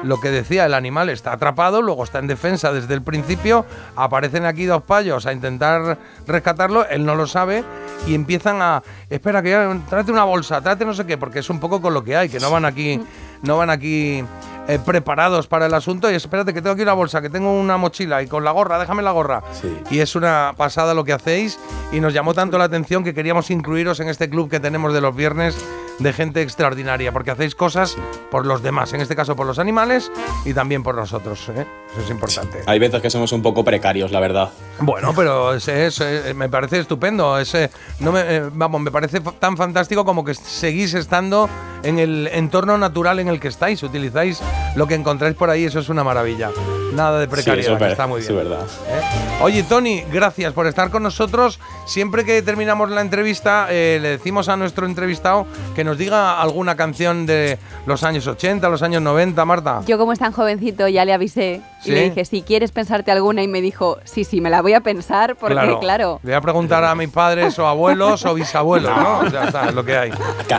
lo 0.03 0.19
que 0.19 0.29
decía, 0.29 0.65
el 0.65 0.73
animal 0.73 1.09
está 1.09 1.33
atrapado, 1.33 1.81
luego 1.81 2.03
está 2.03 2.19
en 2.19 2.27
defensa 2.27 2.73
desde 2.73 2.93
el 2.93 3.01
principio, 3.01 3.65
aparecen 3.95 4.45
aquí 4.45 4.65
dos 4.65 4.83
payos 4.83 5.25
a 5.25 5.33
intentar 5.33 5.97
rescatarlo, 6.27 6.87
él 6.89 7.05
no 7.05 7.15
lo 7.15 7.27
sabe 7.27 7.63
y 8.07 8.15
empiezan 8.15 8.61
a, 8.61 8.83
espera, 9.09 9.41
que 9.41 9.51
ya, 9.51 9.77
tráete 9.89 10.11
una 10.11 10.25
bolsa, 10.25 10.61
tráete 10.61 10.85
no 10.85 10.93
sé 10.93 11.05
qué, 11.05 11.17
porque 11.17 11.39
es 11.39 11.49
un 11.49 11.59
poco 11.59 11.81
con 11.81 11.93
lo 11.93 12.03
que 12.03 12.17
hay, 12.17 12.29
que 12.29 12.39
no 12.39 12.51
van 12.51 12.65
aquí, 12.65 12.99
no 13.43 13.57
van 13.57 13.69
aquí 13.69 14.23
eh, 14.67 14.79
preparados 14.83 15.47
para 15.47 15.65
el 15.65 15.73
asunto 15.73 16.09
y 16.11 16.15
espérate 16.15 16.53
que 16.53 16.61
tengo 16.61 16.73
aquí 16.73 16.81
una 16.83 16.93
bolsa, 16.93 17.21
que 17.21 17.29
tengo 17.29 17.51
una 17.51 17.77
mochila 17.77 18.21
y 18.23 18.27
con 18.27 18.43
la 18.43 18.51
gorra, 18.51 18.79
déjame 18.79 19.01
la 19.03 19.11
gorra. 19.11 19.43
Y 19.91 19.99
es 19.99 20.15
una 20.15 20.53
pasada 20.55 20.93
lo 20.93 21.03
que 21.03 21.13
hacéis 21.13 21.59
y 21.91 21.99
nos 21.99 22.13
llamó 22.13 22.33
tanto 22.33 22.57
la 22.57 22.63
atención 22.65 23.03
que 23.03 23.13
queríamos 23.13 23.49
incluiros 23.51 23.99
en 23.99 24.09
este 24.09 24.29
club 24.29 24.49
que 24.49 24.59
tenemos 24.59 24.93
de 24.93 25.01
los 25.01 25.15
viernes 25.15 25.57
de 25.99 26.11
gente 26.11 26.41
extraordinaria, 26.41 27.11
porque 27.11 27.29
hacéis 27.29 27.53
cosas 27.53 27.95
por 28.31 28.47
los 28.47 28.63
demás, 28.63 28.93
en 28.93 29.01
este 29.01 29.15
caso 29.15 29.35
por 29.35 29.45
los 29.45 29.59
animales 29.59 30.11
y 30.43 30.53
también 30.55 30.81
por 30.81 30.95
nosotros. 30.95 31.47
¿eh? 31.49 31.67
Eso 31.91 32.01
es 32.01 32.09
importante. 32.09 32.63
Hay 32.65 32.79
veces 32.79 32.99
que 32.99 33.11
somos 33.11 33.31
un 33.31 33.43
poco 33.43 33.63
precarios, 33.63 34.11
la 34.11 34.19
verdad. 34.19 34.49
Bueno, 34.79 35.13
pero 35.15 35.53
es, 35.53 35.67
es- 35.67 36.01
eh, 36.01 36.33
me 36.35 36.49
parece 36.49 36.79
estupendo. 36.79 37.37
Es, 37.37 37.53
eh, 37.53 37.69
no 37.99 38.11
me, 38.11 38.21
eh, 38.21 38.41
vamos, 38.53 38.81
me 38.81 38.89
parece 38.89 39.19
tan 39.39 39.55
fantástico 39.55 40.03
como 40.03 40.23
que 40.25 40.33
seguís 40.33 40.95
estando 40.95 41.47
en 41.83 41.99
el 41.99 42.27
entorno 42.33 42.75
natural 42.77 43.19
en 43.19 43.27
el 43.27 43.39
que 43.39 43.49
estáis. 43.49 43.83
Utilizáis 43.83 44.41
lo 44.75 44.87
que 44.87 44.95
encontráis 44.95 45.35
por 45.35 45.49
ahí, 45.49 45.65
eso 45.65 45.79
es 45.79 45.89
una 45.89 46.03
maravilla. 46.03 46.49
Nada 46.93 47.19
de 47.19 47.27
precariedad, 47.27 47.71
Sí, 47.73 47.83
que 47.83 47.91
está 47.91 48.05
muy 48.05 48.21
bien. 48.21 48.35
verdad. 48.35 48.59
¿eh? 48.87 49.01
Oye, 49.41 49.63
Tony, 49.63 50.03
gracias 50.11 50.53
por 50.53 50.67
estar 50.67 50.91
con 50.91 51.01
nosotros. 51.01 51.59
Siempre 51.87 52.23
que 52.23 52.41
terminamos 52.43 52.91
la 52.91 53.01
entrevista, 53.01 53.65
eh, 53.71 53.97
le 53.99 54.09
decimos 54.09 54.47
a 54.47 54.57
nuestro 54.57 54.85
entrevistado 54.85 55.47
que 55.75 55.83
nos 55.83 55.97
diga 55.97 56.39
alguna 56.39 56.75
canción 56.75 57.25
de 57.25 57.57
los 57.87 58.03
años 58.03 58.27
80, 58.27 58.69
los 58.69 58.83
años 58.83 59.01
90, 59.01 59.43
Marta. 59.43 59.81
Yo 59.87 59.97
como 59.97 60.13
es 60.13 60.19
tan 60.19 60.31
jovencito 60.33 60.87
ya 60.87 61.03
le 61.03 61.13
avisé 61.13 61.61
¿Sí? 61.81 61.89
y 61.89 61.93
le 61.95 62.03
dije, 62.09 62.25
si 62.25 62.43
quieres 62.43 62.71
pensarte 62.71 63.09
alguna 63.11 63.41
y 63.41 63.47
me 63.47 63.59
dijo, 63.61 63.97
sí, 64.03 64.23
sí, 64.23 64.39
me 64.39 64.51
la 64.51 64.61
voy 64.61 64.73
a 64.73 64.81
pensar 64.81 65.35
porque 65.35 65.75
claro, 65.81 66.19
Le 66.23 66.29
voy 66.29 66.37
a 66.37 66.41
preguntar 66.41 66.83
a 66.83 66.93
mis 66.93 67.09
padres 67.09 67.57
o 67.57 67.67
abuelos 67.67 68.23
o 68.25 68.35
bisabuelos, 68.35 68.95
¿no? 68.95 69.19
O 69.21 69.29
sea, 69.31 69.45
está, 69.45 69.67
es 69.69 69.73
lo 69.73 69.83
que 69.83 69.97
hay. 69.97 70.11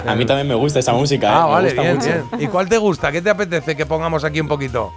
A 0.05 0.15
mí 0.17 0.27
también 0.27 0.49
me 0.49 0.55
gusta 0.57 0.81
esa 0.81 0.93
música. 0.93 1.31
Ah, 1.31 1.43
¿eh? 1.43 1.47
Me 1.47 1.53
vale, 1.53 1.69
gusta 1.69 1.83
bien, 1.83 1.97
mucho. 1.97 2.29
bien. 2.39 2.43
¿Y 2.43 2.47
cuál 2.49 2.69
te 2.69 2.77
gusta? 2.79 3.13
¿Qué 3.13 3.23
te 3.23 3.31
apetece 3.31 3.77
que 3.77 3.84
pongamos 3.87 4.25
aquí 4.25 4.41
un 4.41 4.49
poquito? 4.49 4.93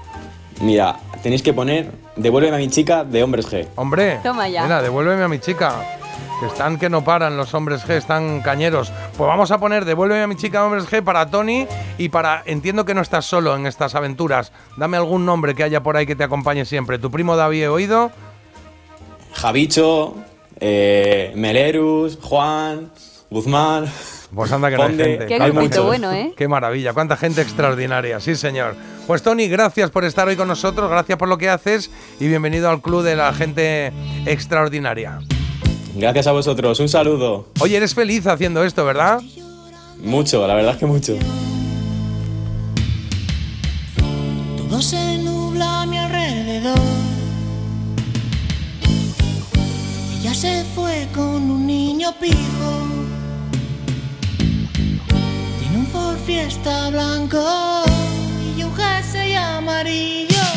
Mira, 0.61 0.97
tenéis 1.21 1.43
que 1.43 1.53
poner 1.53 1.91
Devuélveme 2.15 2.55
a 2.55 2.59
mi 2.59 2.69
chica 2.69 3.03
de 3.03 3.23
Hombres 3.23 3.51
G. 3.51 3.67
Hombre, 3.75 4.19
Toma 4.23 4.49
ya. 4.49 4.63
Mira, 4.63 4.81
devuélveme 4.81 5.23
a 5.23 5.27
mi 5.27 5.39
chica. 5.39 5.75
Que 6.39 6.47
están 6.47 6.77
que 6.77 6.89
no 6.89 7.03
paran 7.03 7.37
los 7.37 7.53
hombres 7.53 7.87
G, 7.87 7.91
están 7.91 8.41
cañeros. 8.41 8.91
Pues 9.17 9.27
vamos 9.27 9.51
a 9.51 9.59
poner 9.59 9.85
Devuélveme 9.85 10.23
a 10.23 10.27
mi 10.27 10.35
chica 10.35 10.65
hombres 10.65 10.87
G 10.89 11.03
para 11.03 11.27
Tony 11.27 11.67
y 11.97 12.09
para. 12.09 12.41
Entiendo 12.45 12.85
que 12.85 12.93
no 12.95 13.01
estás 13.01 13.25
solo 13.25 13.55
en 13.55 13.67
estas 13.67 13.93
aventuras. 13.93 14.51
Dame 14.77 14.97
algún 14.97 15.25
nombre 15.25 15.53
que 15.53 15.63
haya 15.63 15.83
por 15.83 15.95
ahí 15.95 16.05
que 16.05 16.15
te 16.15 16.23
acompañe 16.23 16.65
siempre. 16.65 16.97
Tu 16.97 17.11
primo 17.11 17.35
David 17.35 17.63
he 17.63 17.67
oído. 17.67 18.11
Javicho, 19.33 20.15
eh, 20.59 21.31
Melerus, 21.35 22.17
Juan, 22.21 22.91
Guzmán. 23.29 23.85
Pues 24.33 24.51
anda 24.51 24.69
que 24.69 24.77
no 24.77 24.83
hay 24.83 24.97
gente. 24.97 25.25
Qué 25.25 25.39
grupito 25.39 25.85
bueno, 25.85 26.11
¿eh? 26.11 26.33
Qué 26.35 26.47
maravilla, 26.47 26.93
cuánta 26.93 27.15
gente 27.15 27.41
extraordinaria, 27.41 28.19
sí 28.19 28.35
señor. 28.35 28.75
Pues 29.07 29.21
Tony, 29.23 29.47
gracias 29.47 29.89
por 29.89 30.03
estar 30.03 30.27
hoy 30.27 30.35
con 30.35 30.49
nosotros, 30.49 30.89
gracias 30.89 31.17
por 31.17 31.29
lo 31.29 31.37
que 31.37 31.49
haces 31.49 31.89
y 32.19 32.27
bienvenido 32.27 32.69
al 32.69 32.81
club 32.81 33.03
de 33.03 33.15
la 33.15 33.33
gente 33.33 33.93
extraordinaria. 34.25 35.19
Gracias 35.95 36.27
a 36.27 36.33
vosotros, 36.33 36.79
un 36.79 36.89
saludo. 36.89 37.47
Oye, 37.61 37.77
eres 37.77 37.95
feliz 37.95 38.27
haciendo 38.27 38.63
esto, 38.63 38.83
¿verdad? 38.85 39.21
Mucho, 40.03 40.45
la 40.45 40.53
verdad 40.55 40.73
es 40.73 40.77
que 40.77 40.85
mucho. 40.85 41.13
Todo 44.69 44.81
se 44.81 45.17
nubla 45.19 45.83
a 45.83 45.85
mi 45.85 45.97
alrededor. 45.97 46.77
Ella 50.19 50.33
se 50.33 50.65
fue 50.75 51.07
con 51.15 51.49
un 51.49 51.65
niño 51.65 52.13
pijo. 52.19 52.96
Fiesta 56.27 56.89
blanco 56.89 57.85
y 58.57 58.61
un 58.61 58.75
jersey 58.75 59.33
amarillo. 59.35 60.56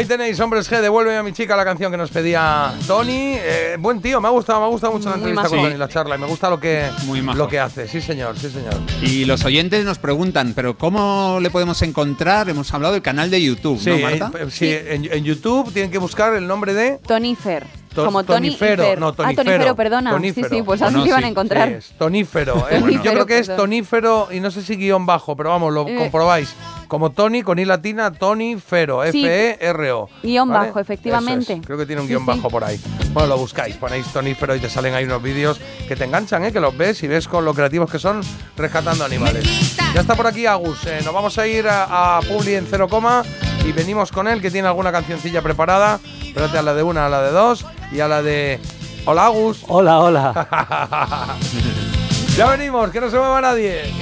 Ahí 0.00 0.06
tenéis, 0.06 0.40
hombres 0.40 0.70
G, 0.72 0.80
devuélveme 0.80 1.18
a 1.18 1.22
mi 1.22 1.34
chica 1.34 1.54
la 1.54 1.62
canción 1.64 1.92
que 1.92 1.98
nos 1.98 2.10
pedía 2.10 2.72
Tony. 2.86 3.34
Eh, 3.36 3.76
buen 3.78 4.00
tío, 4.00 4.18
me 4.18 4.28
ha 4.28 4.30
gustado, 4.30 4.58
me 4.60 4.64
ha 4.64 4.68
gustado 4.70 4.94
mucho 4.94 5.10
la 5.10 5.16
entrevista 5.16 5.42
majo. 5.42 5.54
con. 5.56 5.64
Tony, 5.64 5.76
la 5.76 5.88
charla, 5.88 6.16
y 6.16 6.18
me 6.18 6.26
gusta 6.26 6.48
lo 6.48 6.58
que, 6.58 6.86
Muy 7.04 7.20
majo. 7.20 7.36
lo 7.36 7.48
que 7.48 7.58
hace. 7.60 7.86
Sí, 7.86 8.00
señor, 8.00 8.38
sí, 8.38 8.48
señor. 8.48 8.72
Y 9.02 9.26
los 9.26 9.44
oyentes 9.44 9.84
nos 9.84 9.98
preguntan, 9.98 10.54
¿pero 10.54 10.78
cómo 10.78 11.36
le 11.42 11.50
podemos 11.50 11.82
encontrar? 11.82 12.48
Hemos 12.48 12.72
hablado 12.72 12.94
del 12.94 13.02
canal 13.02 13.30
de 13.30 13.42
YouTube, 13.42 13.78
Sí, 13.78 13.90
¿no, 13.90 13.98
Marta? 13.98 14.32
eh, 14.38 14.46
sí, 14.50 14.70
En, 14.72 15.04
en 15.12 15.22
YouTube 15.22 15.70
tienen 15.70 15.90
que 15.90 15.98
buscar 15.98 16.32
el 16.34 16.46
nombre 16.46 16.72
de 16.72 16.98
Tony 17.06 17.34
Fer. 17.34 17.66
To- 17.94 18.04
como 18.06 18.22
Tony 18.24 18.46
y 18.46 18.50
Tonífero, 18.52 18.84
Fer. 18.84 18.98
no, 19.00 19.08
Ah, 19.08 19.12
Tonífero. 19.14 19.44
Tonífero, 19.44 19.76
perdona. 19.76 20.10
Tonífero. 20.12 20.48
Sí, 20.48 20.54
sí, 20.56 20.62
pues 20.62 20.80
así 20.80 20.94
iban 21.04 21.18
sí, 21.20 21.24
a 21.24 21.28
encontrar. 21.28 21.68
sí, 21.68 21.74
es 21.74 21.92
tonífero. 21.98 22.66
eh. 22.70 22.80
Yo 23.04 23.12
creo 23.12 23.26
que 23.26 23.38
es 23.40 23.54
tonífero 23.54 24.28
y 24.30 24.40
no 24.40 24.50
sé 24.50 24.62
si 24.62 24.76
guion 24.76 25.04
bajo, 25.04 25.36
pero 25.36 25.50
vamos, 25.50 25.74
lo 25.74 25.86
Eh. 25.86 25.96
comprobáis. 25.98 26.54
Como 26.90 27.10
Tony 27.12 27.42
con 27.42 27.56
I 27.60 27.64
latina, 27.64 28.10
Tonífero, 28.10 29.04
Sí. 29.12 29.24
F-E-R-O. 29.24 30.08
Guión 30.24 30.48
¿vale? 30.48 30.66
bajo, 30.66 30.80
efectivamente. 30.80 31.52
Es. 31.52 31.60
Creo 31.64 31.78
que 31.78 31.86
tiene 31.86 32.02
un 32.02 32.08
Sí, 32.08 32.14
guion 32.14 32.22
sí. 32.24 32.26
bajo 32.26 32.50
por 32.50 32.64
ahí. 32.64 32.80
Bueno, 33.12 33.28
lo 33.28 33.38
buscáis, 33.38 33.76
ponéis 33.76 34.06
tonífero 34.08 34.56
y 34.56 34.58
te 34.58 34.68
salen 34.68 34.94
ahí 34.94 35.04
unos 35.04 35.22
vídeos 35.22 35.60
que 35.86 35.94
te 35.94 36.02
enganchan, 36.04 36.44
¿eh? 36.44 36.52
que 36.52 36.58
los 36.58 36.76
ves 36.76 37.00
y 37.04 37.06
ves 37.06 37.28
con 37.28 37.44
lo 37.44 37.54
creativos 37.54 37.88
que 37.88 38.00
son 38.00 38.20
rescatando 38.56 39.04
animales. 39.04 39.76
Ya 39.94 40.00
está 40.00 40.16
por 40.16 40.26
aquí 40.26 40.46
Agus. 40.46 40.84
eh, 40.86 41.00
nos 41.04 41.14
vamos 41.14 41.38
a 41.38 41.46
ir 41.46 41.68
a, 41.68 42.16
a 42.18 42.20
Publi 42.22 42.56
en 42.56 42.66
cero 42.68 42.88
coma 42.88 43.22
y 43.64 43.70
venimos 43.70 44.10
con 44.10 44.26
él 44.26 44.40
que 44.42 44.50
tiene 44.50 44.66
alguna 44.66 44.90
cancioncilla 44.90 45.42
preparada. 45.42 46.00
Espérate 46.24 46.58
a 46.58 46.62
la 46.62 46.74
de 46.74 46.82
una, 46.82 47.06
a 47.06 47.08
la 47.08 47.22
de 47.22 47.30
dos 47.30 47.64
y 47.92 48.00
a 48.00 48.08
la 48.08 48.20
de. 48.20 48.58
Hola 49.04 49.26
Agus. 49.26 49.62
Hola, 49.68 50.00
hola. 50.00 51.36
ya 52.36 52.46
venimos, 52.48 52.90
que 52.90 53.00
no 53.00 53.08
se 53.10 53.16
mueva 53.16 53.40
nadie. 53.40 53.92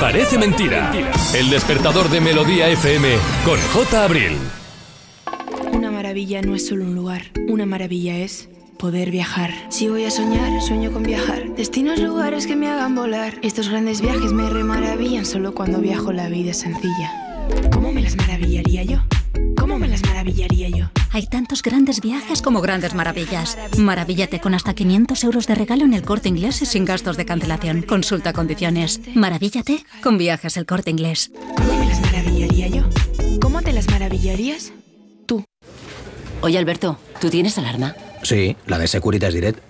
Parece 0.00 0.38
mentira. 0.38 0.90
El 1.34 1.50
despertador 1.50 2.08
de 2.08 2.22
Melodía 2.22 2.70
FM 2.70 3.16
con 3.44 3.60
J. 3.60 4.02
Abril. 4.02 4.32
Una 5.72 5.90
maravilla 5.90 6.40
no 6.40 6.54
es 6.54 6.66
solo 6.66 6.84
un 6.84 6.94
lugar, 6.94 7.24
una 7.48 7.66
maravilla 7.66 8.16
es 8.16 8.48
poder 8.78 9.10
viajar. 9.10 9.52
Si 9.68 9.90
voy 9.90 10.06
a 10.06 10.10
soñar, 10.10 10.62
sueño 10.62 10.90
con 10.90 11.02
viajar. 11.02 11.54
Destinos, 11.54 12.00
lugares 12.00 12.46
que 12.46 12.56
me 12.56 12.70
hagan 12.70 12.94
volar. 12.94 13.34
Estos 13.42 13.68
grandes 13.68 14.00
viajes 14.00 14.32
me 14.32 14.48
remaravillan 14.48 15.26
solo 15.26 15.54
cuando 15.54 15.80
viajo 15.80 16.12
la 16.12 16.30
vida 16.30 16.52
es 16.52 16.60
sencilla. 16.60 17.12
¿Cómo 17.70 17.92
me 17.92 18.00
las 18.00 18.16
maravillaría 18.16 18.84
yo? 18.84 19.00
¿Cómo 19.70 19.78
me 19.78 19.88
las 19.88 20.04
maravillaría 20.04 20.68
yo? 20.68 20.90
Hay 21.12 21.28
tantos 21.28 21.62
grandes 21.62 22.00
viajes 22.00 22.42
como 22.42 22.60
grandes 22.60 22.92
maravillas. 22.92 23.56
Maravíllate 23.78 24.40
con 24.40 24.52
hasta 24.52 24.74
500 24.74 25.22
euros 25.22 25.46
de 25.46 25.54
regalo 25.54 25.84
en 25.84 25.94
el 25.94 26.02
corte 26.02 26.28
inglés 26.28 26.60
y 26.60 26.66
sin 26.66 26.84
gastos 26.84 27.16
de 27.16 27.24
cancelación. 27.24 27.82
Consulta 27.82 28.32
condiciones. 28.32 29.00
Maravíllate 29.14 29.84
con 30.02 30.18
viajes 30.18 30.56
el 30.56 30.66
corte 30.66 30.90
inglés. 30.90 31.30
¿Cómo 31.56 31.78
me 31.78 31.86
las 31.86 32.00
maravillaría 32.00 32.66
yo? 32.66 32.82
¿Cómo 33.40 33.62
te 33.62 33.72
las 33.72 33.88
maravillarías? 33.88 34.72
Oye, 36.42 36.58
Alberto, 36.58 36.98
¿tú 37.20 37.28
tienes 37.28 37.56
alarma? 37.58 37.94
Sí, 38.22 38.56
la 38.66 38.78
de 38.78 38.88
Securitas 38.88 39.34
Direct. 39.34 39.69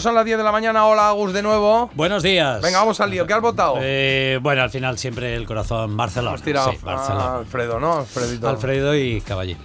Minutos 0.00 0.04
son 0.04 0.14
las 0.14 0.24
10 0.24 0.38
de 0.38 0.44
la 0.44 0.52
mañana. 0.52 0.86
Hola, 0.86 1.08
Agus, 1.10 1.32
de 1.32 1.42
nuevo. 1.42 1.90
Buenos 1.94 2.22
días. 2.22 2.60
Venga, 2.62 2.78
vamos 2.78 3.00
al 3.00 3.10
lío. 3.10 3.26
¿Qué 3.26 3.34
has 3.34 3.40
votado? 3.40 3.74
Eh, 3.80 4.38
bueno, 4.42 4.62
al 4.62 4.70
final 4.70 4.98
siempre 4.98 5.34
el 5.34 5.46
corazón 5.46 5.96
Barcelona. 5.96 6.36
Has 6.36 6.42
tirado 6.42 6.70
Sí, 6.70 6.78
a 6.82 6.84
Barcelona. 6.84 7.36
Alfredo, 7.36 7.80
¿no? 7.80 7.98
Alfredito. 7.98 8.48
Alfredo 8.48 8.94
y 8.94 9.20
Caballé. 9.20 9.56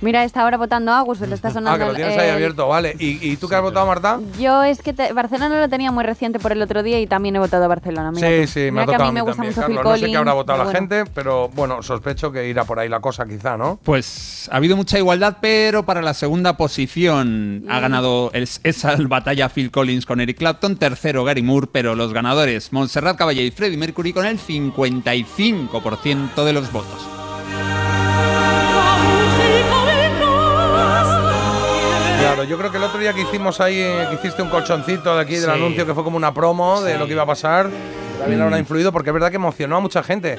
Mira, 0.00 0.24
está 0.24 0.42
ahora 0.42 0.56
votando 0.56 0.92
a 0.92 0.98
Agus, 1.00 1.20
le 1.20 1.34
está 1.34 1.50
sonando 1.50 1.70
Ah, 1.72 1.78
que 1.78 1.84
lo 1.84 1.90
el- 1.90 1.96
tienes 1.96 2.18
ahí 2.18 2.30
abierto, 2.30 2.68
vale. 2.68 2.96
¿Y, 2.98 3.30
y 3.32 3.36
tú 3.36 3.48
qué 3.48 3.54
has 3.56 3.62
votado, 3.62 3.86
Marta? 3.86 4.20
Yo 4.38 4.62
es 4.62 4.82
que 4.82 4.92
te- 4.92 5.12
Barcelona 5.12 5.60
lo 5.60 5.68
tenía 5.68 5.90
muy 5.92 6.04
reciente 6.04 6.38
por 6.38 6.52
el 6.52 6.62
otro 6.62 6.82
día 6.82 7.00
y 7.00 7.06
también 7.06 7.36
he 7.36 7.38
votado 7.38 7.64
a 7.64 7.68
Barcelona. 7.68 8.10
mira 8.10 8.28
sí, 8.28 8.46
sí, 8.46 8.60
me 8.60 8.70
Mira 8.72 8.82
ha 8.82 8.86
que 8.86 8.92
tocado 8.92 9.08
a 9.08 9.12
mí 9.12 9.14
me 9.14 9.20
gusta 9.22 9.36
también, 9.36 9.54
mucho 9.54 9.60
Carlos. 9.60 9.82
Phil 9.82 9.84
No 9.84 9.92
sé 9.94 9.94
qué 10.00 10.06
Collins, 10.06 10.18
habrá 10.18 10.32
votado 10.32 10.58
la 10.58 10.64
pero 10.64 10.72
bueno. 10.80 10.94
gente, 10.96 11.10
pero 11.14 11.48
bueno, 11.50 11.82
sospecho 11.82 12.32
que 12.32 12.48
irá 12.48 12.64
por 12.64 12.78
ahí 12.78 12.88
la 12.88 13.00
cosa 13.00 13.26
quizá, 13.26 13.56
¿no? 13.56 13.78
Pues 13.82 14.48
ha 14.52 14.56
habido 14.56 14.76
mucha 14.76 14.98
igualdad, 14.98 15.38
pero 15.40 15.84
para 15.84 16.02
la 16.02 16.14
segunda 16.14 16.56
posición 16.56 17.64
ha 17.68 17.80
ganado 17.80 18.30
es- 18.32 18.60
esa 18.64 18.94
batalla 18.98 19.48
Phil 19.48 19.70
Collins 19.70 20.06
con 20.06 20.20
Eric 20.20 20.38
Clapton, 20.38 20.76
tercero 20.76 21.24
Gary 21.24 21.42
Moore, 21.42 21.68
pero 21.70 21.94
los 21.94 22.12
ganadores 22.12 22.72
Montserrat 22.72 23.16
Caballé 23.16 23.42
y 23.44 23.50
Freddie 23.50 23.76
Mercury 23.76 24.12
con 24.12 24.26
el 24.26 24.38
55% 24.38 26.44
de 26.44 26.52
los 26.52 26.72
votos. 26.72 27.06
Claro, 32.32 32.44
yo 32.44 32.56
creo 32.58 32.70
que 32.70 32.76
el 32.76 32.84
otro 32.84 33.00
día 33.00 33.12
que 33.12 33.22
hicimos 33.22 33.60
ahí, 33.60 33.80
eh, 33.80 34.06
que 34.08 34.14
hiciste 34.14 34.40
un 34.40 34.50
colchoncito 34.50 35.16
de 35.16 35.20
aquí 35.22 35.34
del 35.34 35.46
Sí. 35.46 35.50
anuncio 35.50 35.84
que 35.84 35.92
fue 35.94 36.04
como 36.04 36.16
una 36.16 36.32
promo 36.32 36.80
de 36.80 36.96
lo 36.96 37.06
que 37.06 37.12
iba 37.14 37.24
a 37.24 37.26
pasar, 37.26 37.68
también 38.20 38.42
habrá 38.42 38.58
influido 38.58 38.92
porque 38.92 39.10
es 39.10 39.14
verdad 39.14 39.30
que 39.30 39.36
emocionó 39.36 39.76
a 39.76 39.80
mucha 39.80 40.02
gente. 40.02 40.36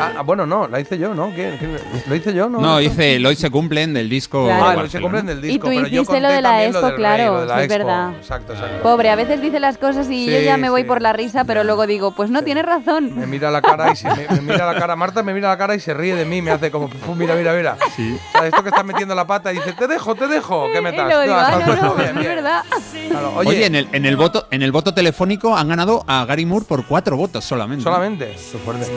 Ah, 0.00 0.12
ah, 0.18 0.22
bueno, 0.22 0.46
no, 0.46 0.66
la 0.66 0.80
hice 0.80 0.98
yo, 0.98 1.14
¿no? 1.14 1.30
¿Qué- 1.34 1.56
qué- 1.60 1.78
¿Lo 2.08 2.14
hice 2.14 2.32
yo? 2.34 2.48
No, 2.48 2.60
No, 2.60 2.78
dice 2.78 3.16
el 3.16 3.26
hoy 3.26 3.36
se 3.36 3.50
cumplen 3.50 3.94
del 3.94 4.08
disco. 4.08 4.44
Claro. 4.46 4.64
Ah, 4.64 4.70
lo 4.72 4.76
Barcelona. 4.80 4.90
se 4.90 5.00
cumplen 5.00 5.26
del 5.26 5.38
Y 5.44 5.48
disco, 5.52 5.66
tú 5.68 5.74
pero 5.74 5.86
yo 5.88 6.02
hiciste 6.02 6.20
lo 6.20 6.28
conté 6.28 6.34
de 6.36 6.42
la 6.42 6.58
lo 6.58 6.64
expo, 6.64 6.86
rey, 6.88 6.96
claro, 6.96 7.34
lo 7.34 7.40
de 7.42 7.46
la 7.46 7.54
sí, 7.54 7.60
es 7.60 7.64
expo. 7.66 7.78
verdad. 7.78 8.10
Exacto, 8.16 8.52
exacto. 8.54 8.82
Pobre, 8.82 9.10
a 9.10 9.16
veces 9.16 9.40
dice 9.40 9.60
las 9.60 9.78
cosas 9.78 10.08
y 10.10 10.26
yo 10.26 10.40
ya 10.40 10.56
me 10.56 10.68
voy 10.70 10.82
sí. 10.82 10.88
por 10.88 11.00
la 11.02 11.12
risa, 11.12 11.44
pero 11.44 11.62
luego 11.64 11.86
digo, 11.86 12.12
pues 12.14 12.30
no, 12.30 12.42
tienes 12.42 12.64
razón. 12.64 13.16
Me 13.18 13.26
mira 13.26 13.50
la 13.50 13.62
cara 13.62 13.92
y 13.92 13.96
se, 13.96 14.08
me, 14.08 14.26
me 14.28 14.40
mira 14.52 14.66
la 14.72 14.78
cara, 14.78 14.96
Marta 14.96 15.22
me 15.22 15.32
mira 15.34 15.48
la 15.48 15.56
cara 15.58 15.74
y 15.74 15.80
se 15.80 15.94
ríe 15.94 16.14
de 16.16 16.24
mí, 16.24 16.42
me 16.42 16.50
hace 16.50 16.70
como, 16.70 16.88
"Fu, 16.88 17.14
mira, 17.14 17.34
mira, 17.36 17.52
mira. 17.52 17.76
O 17.80 17.90
sea, 18.38 18.46
esto 18.46 18.62
que 18.62 18.68
estás 18.70 18.84
metiendo 18.84 19.14
la 19.14 19.26
pata 19.26 19.52
y 19.52 19.56
dice, 19.56 19.72
te 19.72 19.86
dejo, 19.86 20.14
te 20.14 20.26
dejo, 20.28 20.66
¿qué 20.72 20.78
Y 20.78 20.82
metas? 20.82 21.08
digo, 21.08 21.34
"Ah, 21.34 21.48
has 21.48 21.58
no, 21.60 21.66
puesto 21.66 21.84
no, 21.86 21.94
bien, 21.96 22.14
no 22.14 22.20
es 22.20 22.26
bien". 22.26 22.36
verdad. 22.36 22.62
Claro, 23.10 23.32
Oye, 23.36 23.48
oye, 23.50 23.66
en, 23.66 23.74
el, 23.76 23.88
en, 23.92 24.06
el 24.06 24.16
voto, 24.16 24.46
en 24.50 24.62
el 24.62 24.72
voto 24.72 24.92
telefónico 24.94 25.56
han 25.56 25.68
ganado 25.68 26.04
a 26.08 26.24
Gary 26.24 26.46
Moore 26.46 26.64
por 26.68 26.84
cuatro 26.86 27.16
votos 27.16 27.23
solamente. 27.40 27.82
Solamente. 27.82 28.36
Qué 28.52 28.58
fuerte. 28.58 28.90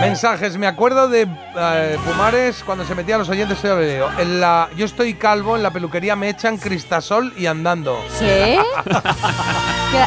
Mensajes. 0.00 0.56
Me 0.56 0.66
acuerdo 0.66 1.08
de 1.08 1.28
eh, 1.56 1.98
Pumares 2.04 2.62
cuando 2.64 2.84
se 2.84 2.94
metía 2.94 3.16
a 3.16 3.18
los 3.18 3.28
oyentes. 3.28 3.62
lo 3.64 3.80
leo. 3.80 4.08
En 4.18 4.40
la, 4.40 4.68
yo 4.76 4.86
estoy 4.86 5.14
calvo, 5.14 5.56
en 5.56 5.62
la 5.62 5.70
peluquería 5.70 6.16
me 6.16 6.28
echan 6.28 6.58
cristasol 6.58 7.32
y 7.36 7.46
andando. 7.46 7.98
¿Qué? 8.18 8.58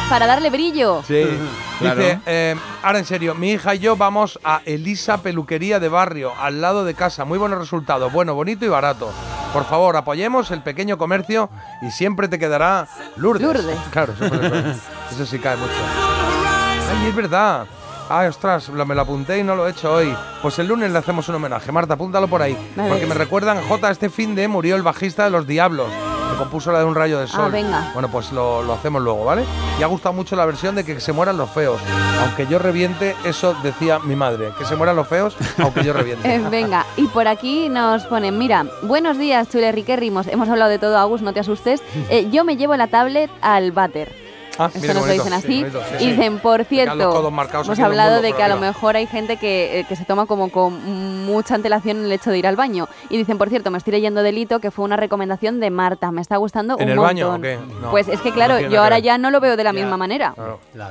Para 0.08 0.26
darle 0.26 0.50
brillo. 0.50 1.02
Sí. 1.06 1.24
Claro. 1.78 2.00
Dice, 2.00 2.20
eh, 2.26 2.56
ahora 2.82 2.98
en 2.98 3.04
serio, 3.04 3.34
mi 3.34 3.52
hija 3.52 3.74
y 3.74 3.80
yo 3.80 3.96
vamos 3.96 4.38
a 4.42 4.62
Elisa 4.64 5.18
Peluquería 5.18 5.78
de 5.78 5.88
Barrio, 5.88 6.32
al 6.40 6.60
lado 6.60 6.84
de 6.84 6.94
casa. 6.94 7.24
Muy 7.24 7.38
buenos 7.38 7.58
resultados, 7.58 8.12
bueno, 8.12 8.34
bonito 8.34 8.64
y 8.64 8.68
barato. 8.68 9.12
Por 9.52 9.64
favor, 9.64 9.96
apoyemos 9.96 10.50
el 10.50 10.62
pequeño 10.62 10.98
comercio 10.98 11.50
y 11.82 11.90
siempre 11.90 12.28
te 12.28 12.38
quedará 12.38 12.88
Lourdes. 13.16 13.42
Lourdes. 13.42 13.78
Claro, 13.90 14.12
eso, 14.12 14.28
ser. 14.28 14.74
Eso 15.12 15.26
sí 15.26 15.38
cae 15.38 15.56
mucho. 15.56 16.35
Ay, 17.00 17.08
es 17.08 17.14
verdad. 17.14 17.66
Ay, 18.08 18.28
ostras, 18.28 18.68
me 18.70 18.94
lo 18.94 19.00
apunté 19.00 19.38
y 19.38 19.42
no 19.42 19.56
lo 19.56 19.66
he 19.66 19.70
hecho 19.70 19.92
hoy. 19.92 20.14
Pues 20.40 20.58
el 20.60 20.68
lunes 20.68 20.92
le 20.92 20.98
hacemos 20.98 21.28
un 21.28 21.34
homenaje. 21.36 21.72
Marta, 21.72 21.94
apúntalo 21.94 22.28
por 22.28 22.40
ahí. 22.40 22.56
Vale. 22.76 22.88
Porque 22.90 23.06
me 23.06 23.14
recuerdan, 23.14 23.60
J, 23.68 23.90
este 23.90 24.10
fin 24.10 24.34
de 24.34 24.46
murió 24.46 24.76
el 24.76 24.82
bajista 24.82 25.24
de 25.24 25.30
Los 25.30 25.46
Diablos. 25.46 25.88
Que 26.30 26.36
compuso 26.38 26.70
la 26.72 26.80
de 26.80 26.84
Un 26.84 26.94
rayo 26.94 27.18
de 27.18 27.26
sol. 27.26 27.46
Ah, 27.46 27.48
venga. 27.48 27.90
Bueno, 27.94 28.08
pues 28.08 28.30
lo, 28.32 28.62
lo 28.62 28.74
hacemos 28.74 29.02
luego, 29.02 29.24
¿vale? 29.24 29.44
Y 29.78 29.82
ha 29.82 29.86
gustado 29.86 30.12
mucho 30.12 30.36
la 30.36 30.44
versión 30.46 30.74
de 30.76 30.84
que 30.84 31.00
se 31.00 31.12
mueran 31.12 31.36
los 31.36 31.50
feos. 31.50 31.80
Aunque 32.22 32.46
yo 32.46 32.58
reviente, 32.60 33.16
eso 33.24 33.56
decía 33.62 33.98
mi 33.98 34.14
madre. 34.14 34.50
Que 34.58 34.64
se 34.64 34.76
mueran 34.76 34.94
los 34.96 35.08
feos, 35.08 35.36
aunque 35.58 35.82
yo 35.84 35.92
reviente. 35.92 36.26
Eh, 36.36 36.42
venga, 36.50 36.84
y 36.96 37.06
por 37.08 37.28
aquí 37.28 37.68
nos 37.68 38.04
ponen, 38.06 38.38
mira, 38.38 38.66
buenos 38.82 39.18
días, 39.18 39.48
Chule 39.48 39.70
Riquérrimos. 39.72 40.26
Hemos 40.26 40.48
hablado 40.48 40.70
de 40.70 40.78
todo, 40.78 40.98
Agus, 40.98 41.22
no 41.22 41.32
te 41.32 41.40
asustes. 41.40 41.82
Eh, 42.10 42.28
yo 42.30 42.44
me 42.44 42.56
llevo 42.56 42.76
la 42.76 42.86
tablet 42.86 43.30
al 43.40 43.72
váter. 43.72 44.25
Ah, 44.58 44.70
Esto 44.72 44.94
nos 44.94 45.06
lo 45.06 45.12
dicen 45.12 45.32
así. 45.32 45.46
Sí, 45.46 45.60
bonito, 45.60 45.82
sí, 45.98 46.04
y 46.04 46.10
dicen, 46.10 46.38
por 46.38 46.64
cierto, 46.64 47.28
hemos 47.62 47.78
hablado 47.78 48.22
de 48.22 48.32
que 48.32 48.42
a 48.42 48.48
lo 48.48 48.56
mejor 48.56 48.96
hay 48.96 49.06
gente 49.06 49.36
que, 49.36 49.80
eh, 49.80 49.86
que 49.88 49.96
se 49.96 50.04
toma 50.04 50.26
como 50.26 50.50
con 50.50 51.24
mucha 51.26 51.54
antelación 51.54 52.04
el 52.04 52.12
hecho 52.12 52.30
de 52.30 52.38
ir 52.38 52.46
al 52.46 52.56
baño. 52.56 52.88
Y 53.10 53.16
dicen, 53.18 53.38
por 53.38 53.48
cierto, 53.48 53.70
me 53.70 53.78
estoy 53.78 53.92
leyendo 53.92 54.22
Delito, 54.22 54.58
que 54.60 54.70
fue 54.70 54.84
una 54.84 54.96
recomendación 54.96 55.60
de 55.60 55.70
Marta. 55.70 56.10
Me 56.10 56.20
está 56.20 56.36
gustando 56.36 56.76
¿En 56.78 56.84
un 56.84 56.90
el 56.90 56.96
montón. 56.96 57.14
baño 57.14 57.34
o 57.34 57.40
qué? 57.40 57.58
No, 57.80 57.90
pues 57.90 58.08
es 58.08 58.20
que, 58.20 58.32
claro, 58.32 58.60
yo 58.60 58.82
ahora 58.82 58.98
ya 58.98 59.18
no 59.18 59.30
lo 59.30 59.40
veo 59.40 59.56
de 59.56 59.64
la 59.64 59.72
misma 59.72 59.96
manera. 59.96 60.34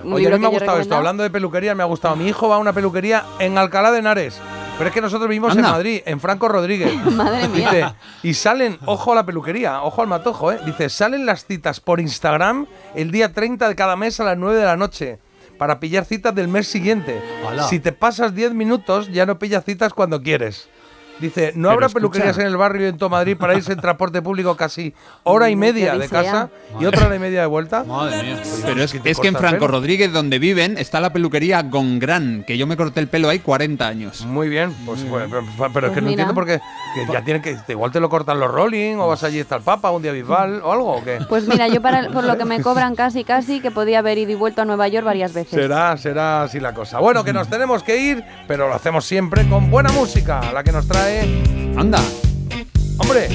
Un 0.03 0.13
Oye, 0.13 0.27
a 0.27 0.31
mí 0.31 0.39
me 0.39 0.47
ha 0.47 0.49
gustado 0.49 0.79
esto. 0.79 0.95
Hablando 0.95 1.23
de 1.23 1.29
peluquería, 1.29 1.75
me 1.75 1.83
ha 1.83 1.87
gustado. 1.87 2.15
Mi 2.15 2.27
hijo 2.27 2.47
va 2.47 2.55
a 2.55 2.59
una 2.59 2.73
peluquería 2.73 3.23
en 3.39 3.57
Alcalá 3.57 3.91
de 3.91 3.99
Henares. 3.99 4.39
Pero 4.77 4.89
es 4.89 4.93
que 4.93 5.01
nosotros 5.01 5.29
vivimos 5.29 5.51
Anda. 5.51 5.69
en 5.69 5.73
Madrid, 5.73 6.01
en 6.05 6.19
Franco 6.19 6.47
Rodríguez. 6.49 6.93
Madre 7.11 7.47
mía. 7.47 7.71
Dice, 7.71 7.85
y 8.23 8.33
salen, 8.33 8.77
ojo 8.85 9.13
a 9.13 9.15
la 9.15 9.25
peluquería, 9.25 9.81
ojo 9.83 10.01
al 10.01 10.07
matojo, 10.07 10.51
¿eh? 10.51 10.59
Dice, 10.65 10.89
salen 10.89 11.25
las 11.25 11.45
citas 11.45 11.79
por 11.79 11.99
Instagram 11.99 12.67
el 12.93 13.11
día 13.11 13.31
30 13.31 13.69
de 13.69 13.75
cada 13.75 13.95
mes 13.95 14.19
a 14.19 14.25
las 14.25 14.37
9 14.37 14.57
de 14.57 14.65
la 14.65 14.75
noche 14.75 15.19
para 15.57 15.79
pillar 15.79 16.03
citas 16.03 16.35
del 16.35 16.49
mes 16.49 16.67
siguiente. 16.67 17.21
Hola. 17.47 17.63
Si 17.63 17.79
te 17.79 17.93
pasas 17.93 18.35
10 18.35 18.53
minutos, 18.53 19.09
ya 19.11 19.25
no 19.25 19.39
pillas 19.39 19.63
citas 19.63 19.93
cuando 19.93 20.21
quieres. 20.21 20.67
Dice, 21.19 21.53
no 21.55 21.69
Pero 21.69 21.71
habrá 21.71 21.85
escucha. 21.87 21.99
peluquerías 22.01 22.37
en 22.39 22.47
el 22.47 22.57
barrio 22.57 22.85
y 22.87 22.89
en 22.89 22.97
todo 22.97 23.09
Madrid 23.09 23.37
para 23.37 23.55
irse 23.55 23.71
en 23.71 23.79
transporte 23.79 24.21
público 24.21 24.55
casi 24.57 24.93
hora 25.23 25.49
y 25.49 25.55
Mm, 25.55 25.59
media 25.59 25.97
de 25.97 26.09
casa 26.09 26.49
y 26.79 26.85
otra 26.85 27.05
hora 27.07 27.15
y 27.15 27.19
media 27.19 27.41
de 27.41 27.47
vuelta. 27.47 27.83
Madre 27.85 28.21
mía. 28.23 28.41
Pero 28.65 28.83
es, 28.83 28.91
¿qué 28.91 28.99
te 28.99 29.09
es 29.11 29.19
que 29.19 29.29
en 29.29 29.35
Franco? 29.35 29.67
Rodríguez, 29.67 30.11
donde 30.11 30.39
viven, 30.39 30.77
está 30.77 30.99
la 30.99 31.13
peluquería 31.13 31.61
Gongran, 31.63 32.43
que 32.45 32.57
yo 32.57 32.67
me 32.67 32.75
corté 32.75 32.99
el 32.99 33.07
pelo 33.07 33.29
ahí 33.29 33.39
40 33.39 33.87
años. 33.87 34.25
Muy 34.25 34.49
bien, 34.49 34.75
pues, 34.85 35.07
bueno, 35.09 35.27
pero, 35.29 35.43
pero 35.73 35.87
es 35.87 35.91
Pues 35.91 35.91
que 35.93 36.01
no 36.01 36.07
mira. 36.07 36.23
entiendo 36.23 36.33
por 36.33 36.45
qué. 36.45 36.59
Que 36.93 37.11
ya 37.13 37.23
tienen 37.23 37.41
que. 37.41 37.57
Igual 37.69 37.91
te 37.91 37.99
lo 38.01 38.09
cortan 38.09 38.39
los 38.39 38.51
Rolling, 38.51 38.97
o 38.97 39.07
vas 39.07 39.23
allí 39.23 39.39
está 39.39 39.55
el 39.55 39.61
Papa, 39.63 39.91
un 39.91 40.01
día 40.01 40.11
Bisbal, 40.11 40.61
o 40.63 40.71
algo, 40.73 40.97
o 40.97 41.03
qué. 41.03 41.19
Pues 41.29 41.47
mira, 41.47 41.67
yo 41.69 41.81
para, 41.81 42.09
por 42.09 42.25
lo 42.25 42.37
que 42.37 42.43
me 42.45 42.61
cobran 42.61 42.95
casi, 42.95 43.23
casi, 43.23 43.61
que 43.61 43.71
podía 43.71 43.99
haber 43.99 44.17
ido 44.17 44.31
y 44.31 44.35
vuelto 44.35 44.61
a 44.63 44.65
Nueva 44.65 44.89
York 44.89 45.05
varias 45.05 45.33
veces. 45.33 45.51
Será, 45.51 45.95
será 45.95 46.43
así 46.43 46.59
la 46.59 46.73
cosa. 46.73 46.99
Bueno, 46.99 47.23
que 47.23 47.31
nos 47.31 47.47
tenemos 47.47 47.83
que 47.83 47.97
ir, 47.97 48.23
pero 48.49 48.67
lo 48.67 48.75
hacemos 48.75 49.05
siempre 49.05 49.47
con 49.47 49.71
buena 49.71 49.91
música, 49.93 50.41
la 50.53 50.61
que 50.61 50.73
nos 50.73 50.85
trae. 50.87 51.04
Anda. 51.77 52.01
¡Hombre! 52.97 53.27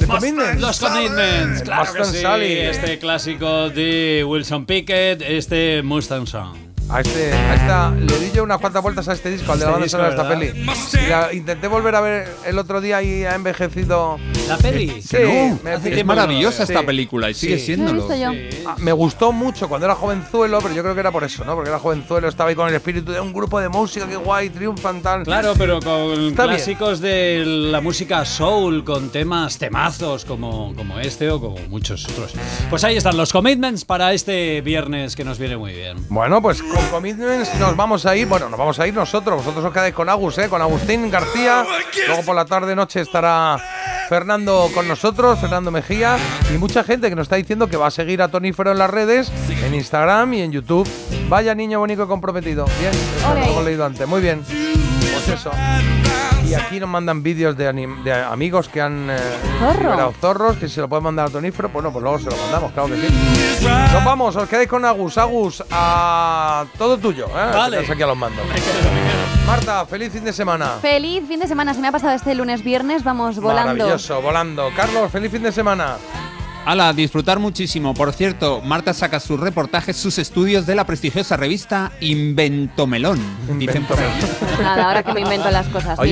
The 0.00 0.06
Commitments. 0.08 0.60
Los 0.60 0.80
Commitments, 0.80 1.62
claro 1.62 1.92
que 1.92 2.04
sí. 2.04 2.24
Este 2.24 2.98
clásico 2.98 3.70
de 3.70 4.24
Wilson 4.26 4.66
Pickett, 4.66 5.22
este 5.22 5.82
Mustang 5.84 6.26
Song. 6.26 6.63
A 6.90 7.00
este, 7.00 7.32
a 7.32 7.54
esta, 7.54 7.90
le 7.90 8.18
di 8.20 8.30
yo 8.32 8.44
unas 8.44 8.58
cuantas 8.58 8.82
vueltas 8.82 9.08
a 9.08 9.14
este 9.14 9.30
disco, 9.30 9.50
al 9.52 9.58
de 9.58 9.64
la 9.64 9.70
Este 9.84 9.96
banda 9.96 10.06
disco, 10.14 10.26
sonora 10.28 10.38
de 10.38 10.54
esta 10.54 10.94
peli. 11.00 11.06
Y 11.06 11.08
la 11.10 11.32
intenté 11.32 11.66
volver 11.66 11.94
a 11.94 12.00
ver 12.02 12.28
el 12.46 12.58
otro 12.58 12.80
día 12.80 13.02
y 13.02 13.24
ha 13.24 13.34
envejecido. 13.34 14.18
¿La 14.46 14.58
peli? 14.58 15.00
Sí, 15.02 15.16
No, 15.22 15.58
me- 15.64 15.70
hace 15.72 15.98
es 15.98 16.04
maravillosa 16.04 16.66
Sí. 16.66 16.72
esta 16.74 16.84
película 16.84 17.30
y 17.30 17.34
sigue 17.34 17.58
Sí. 17.58 17.66
siéndolo. 17.66 18.06
¿Lo 18.06 18.12
he 18.12 18.18
visto 18.28 18.60
yo? 18.62 18.68
Ah, 18.70 18.76
Me 18.78 18.92
gustó 18.92 19.32
mucho 19.32 19.68
cuando 19.68 19.86
era 19.86 19.94
jovenzuelo, 19.94 20.58
pero 20.60 20.74
yo 20.74 20.82
creo 20.82 20.94
que 20.94 21.00
era 21.00 21.10
por 21.10 21.24
eso, 21.24 21.44
¿no? 21.44 21.54
Porque 21.54 21.70
era 21.70 21.78
jovenzuelo, 21.78 22.28
estaba 22.28 22.50
ahí 22.50 22.54
con 22.56 22.68
el 22.68 22.74
espíritu 22.74 23.10
de 23.12 23.20
un 23.20 23.32
grupo 23.32 23.58
de 23.58 23.70
música, 23.70 24.06
que 24.06 24.16
guay, 24.16 24.50
triunfan 24.50 25.00
tal. 25.00 25.22
Claro, 25.24 25.54
pero 25.56 25.80
con 25.80 26.12
Está 26.28 26.44
bien. 26.44 26.56
clásicos 26.56 27.00
de 27.00 27.42
la 27.46 27.80
música 27.80 28.24
soul, 28.26 28.84
con 28.84 29.08
temas 29.10 29.56
temazos 29.58 30.24
como, 30.26 30.74
como 30.76 31.00
este 31.00 31.30
o 31.30 31.40
como 31.40 31.56
muchos 31.70 32.04
otros. 32.08 32.32
Pues 32.68 32.84
ahí 32.84 32.96
están 32.96 33.16
los 33.16 33.32
commitments 33.32 33.84
para 33.86 34.12
este 34.12 34.60
viernes 34.60 35.16
que 35.16 35.24
nos 35.24 35.38
viene 35.38 35.56
muy 35.56 35.72
bien. 35.72 35.96
Bueno, 36.10 36.42
pues 36.42 36.62
con 36.74 36.86
Commitments 36.88 37.54
nos 37.58 37.76
vamos 37.76 38.04
a 38.06 38.16
ir. 38.16 38.26
Bueno, 38.26 38.48
nos 38.48 38.58
vamos 38.58 38.78
a 38.78 38.86
ir 38.86 38.94
nosotros. 38.94 39.36
Vosotros 39.36 39.64
os 39.64 39.72
quedáis 39.72 39.94
con 39.94 40.08
Agus, 40.08 40.38
¿eh? 40.38 40.48
Con 40.48 40.60
Agustín 40.60 41.10
García. 41.10 41.64
Luego 42.06 42.22
por 42.22 42.34
la 42.34 42.44
tarde, 42.44 42.74
noche 42.74 43.00
estará 43.00 43.58
Fernando 44.08 44.68
con 44.74 44.88
nosotros, 44.88 45.38
Fernando 45.38 45.70
Mejía. 45.70 46.16
Y 46.54 46.58
mucha 46.58 46.84
gente 46.84 47.08
que 47.08 47.14
nos 47.14 47.24
está 47.24 47.36
diciendo 47.36 47.68
que 47.68 47.76
va 47.76 47.86
a 47.86 47.90
seguir 47.90 48.22
a 48.22 48.28
Tonífero 48.28 48.72
en 48.72 48.78
las 48.78 48.90
redes, 48.90 49.32
en 49.64 49.74
Instagram 49.74 50.34
y 50.34 50.42
en 50.42 50.52
YouTube. 50.52 50.88
Vaya 51.28 51.54
niño 51.54 51.78
bonito 51.78 52.04
y 52.04 52.06
comprometido. 52.06 52.66
Bien, 52.80 52.92
eso 52.92 53.34
lo 53.34 53.40
hemos 53.40 53.64
leído 53.64 53.84
antes. 53.84 54.06
Muy 54.06 54.20
bien. 54.20 54.42
Pues 54.44 55.28
eso. 55.28 55.50
Y 56.46 56.54
aquí 56.54 56.78
nos 56.78 56.88
mandan 56.88 57.22
vídeos 57.22 57.56
de, 57.56 57.68
amigos 58.28 58.68
que 58.68 58.80
han 58.80 59.08
eh, 59.10 59.16
Zorro. 59.58 59.80
liberado 59.80 60.14
zorros, 60.20 60.56
que 60.56 60.68
se 60.68 60.80
lo 60.80 60.88
pueden 60.88 61.04
mandar 61.04 61.28
a 61.28 61.30
Tonífero. 61.30 61.68
Bueno, 61.70 61.90
pues 61.92 62.02
luego 62.02 62.18
se 62.18 62.30
lo 62.30 62.36
mandamos, 62.36 62.72
claro 62.72 62.88
que 62.90 63.00
sí. 63.00 63.14
Nos 63.92 64.04
vamos, 64.04 64.36
os 64.36 64.48
quedáis 64.48 64.68
con 64.68 64.84
Agus. 64.84 65.16
Agus, 65.18 65.64
a 65.70 66.66
todo 66.76 66.98
tuyo, 66.98 67.26
¿eh? 67.28 67.50
Vale. 67.52 67.76
Que 67.78 67.82
estás 67.82 67.94
aquí 67.94 68.02
a 68.02 68.06
los 68.06 68.16
mandos. 68.16 68.44
Marta, 69.46 69.86
feliz 69.86 70.12
fin 70.12 70.24
de 70.24 70.32
semana. 70.32 70.78
Feliz 70.80 71.26
fin 71.26 71.40
de 71.40 71.46
semana, 71.46 71.74
se 71.74 71.80
me 71.80 71.88
ha 71.88 71.92
pasado 71.92 72.14
este 72.14 72.34
lunes 72.34 72.62
viernes, 72.62 73.04
vamos 73.04 73.38
volando. 73.38 73.72
Maravilloso, 73.72 74.20
volando. 74.20 74.70
Carlos, 74.76 75.10
feliz 75.10 75.30
fin 75.30 75.42
de 75.42 75.52
semana. 75.52 75.96
Ala, 76.66 76.94
disfrutar 76.94 77.38
muchísimo. 77.38 77.92
Por 77.92 78.14
cierto, 78.14 78.62
Marta 78.62 78.94
saca 78.94 79.20
sus 79.20 79.38
reportajes, 79.38 79.96
sus 79.98 80.18
estudios 80.18 80.64
de 80.64 80.74
la 80.74 80.84
prestigiosa 80.86 81.36
revista 81.36 81.92
Inventomelón. 82.00 83.20
Dicen 83.58 83.84
por 83.84 83.98
ahí. 83.98 84.08
Nada, 84.62 84.84
ahora 84.86 85.02
que 85.02 85.12
me 85.12 85.20
invento 85.20 85.50
las 85.50 85.66
cosas. 85.66 85.98
Oye, 85.98 86.02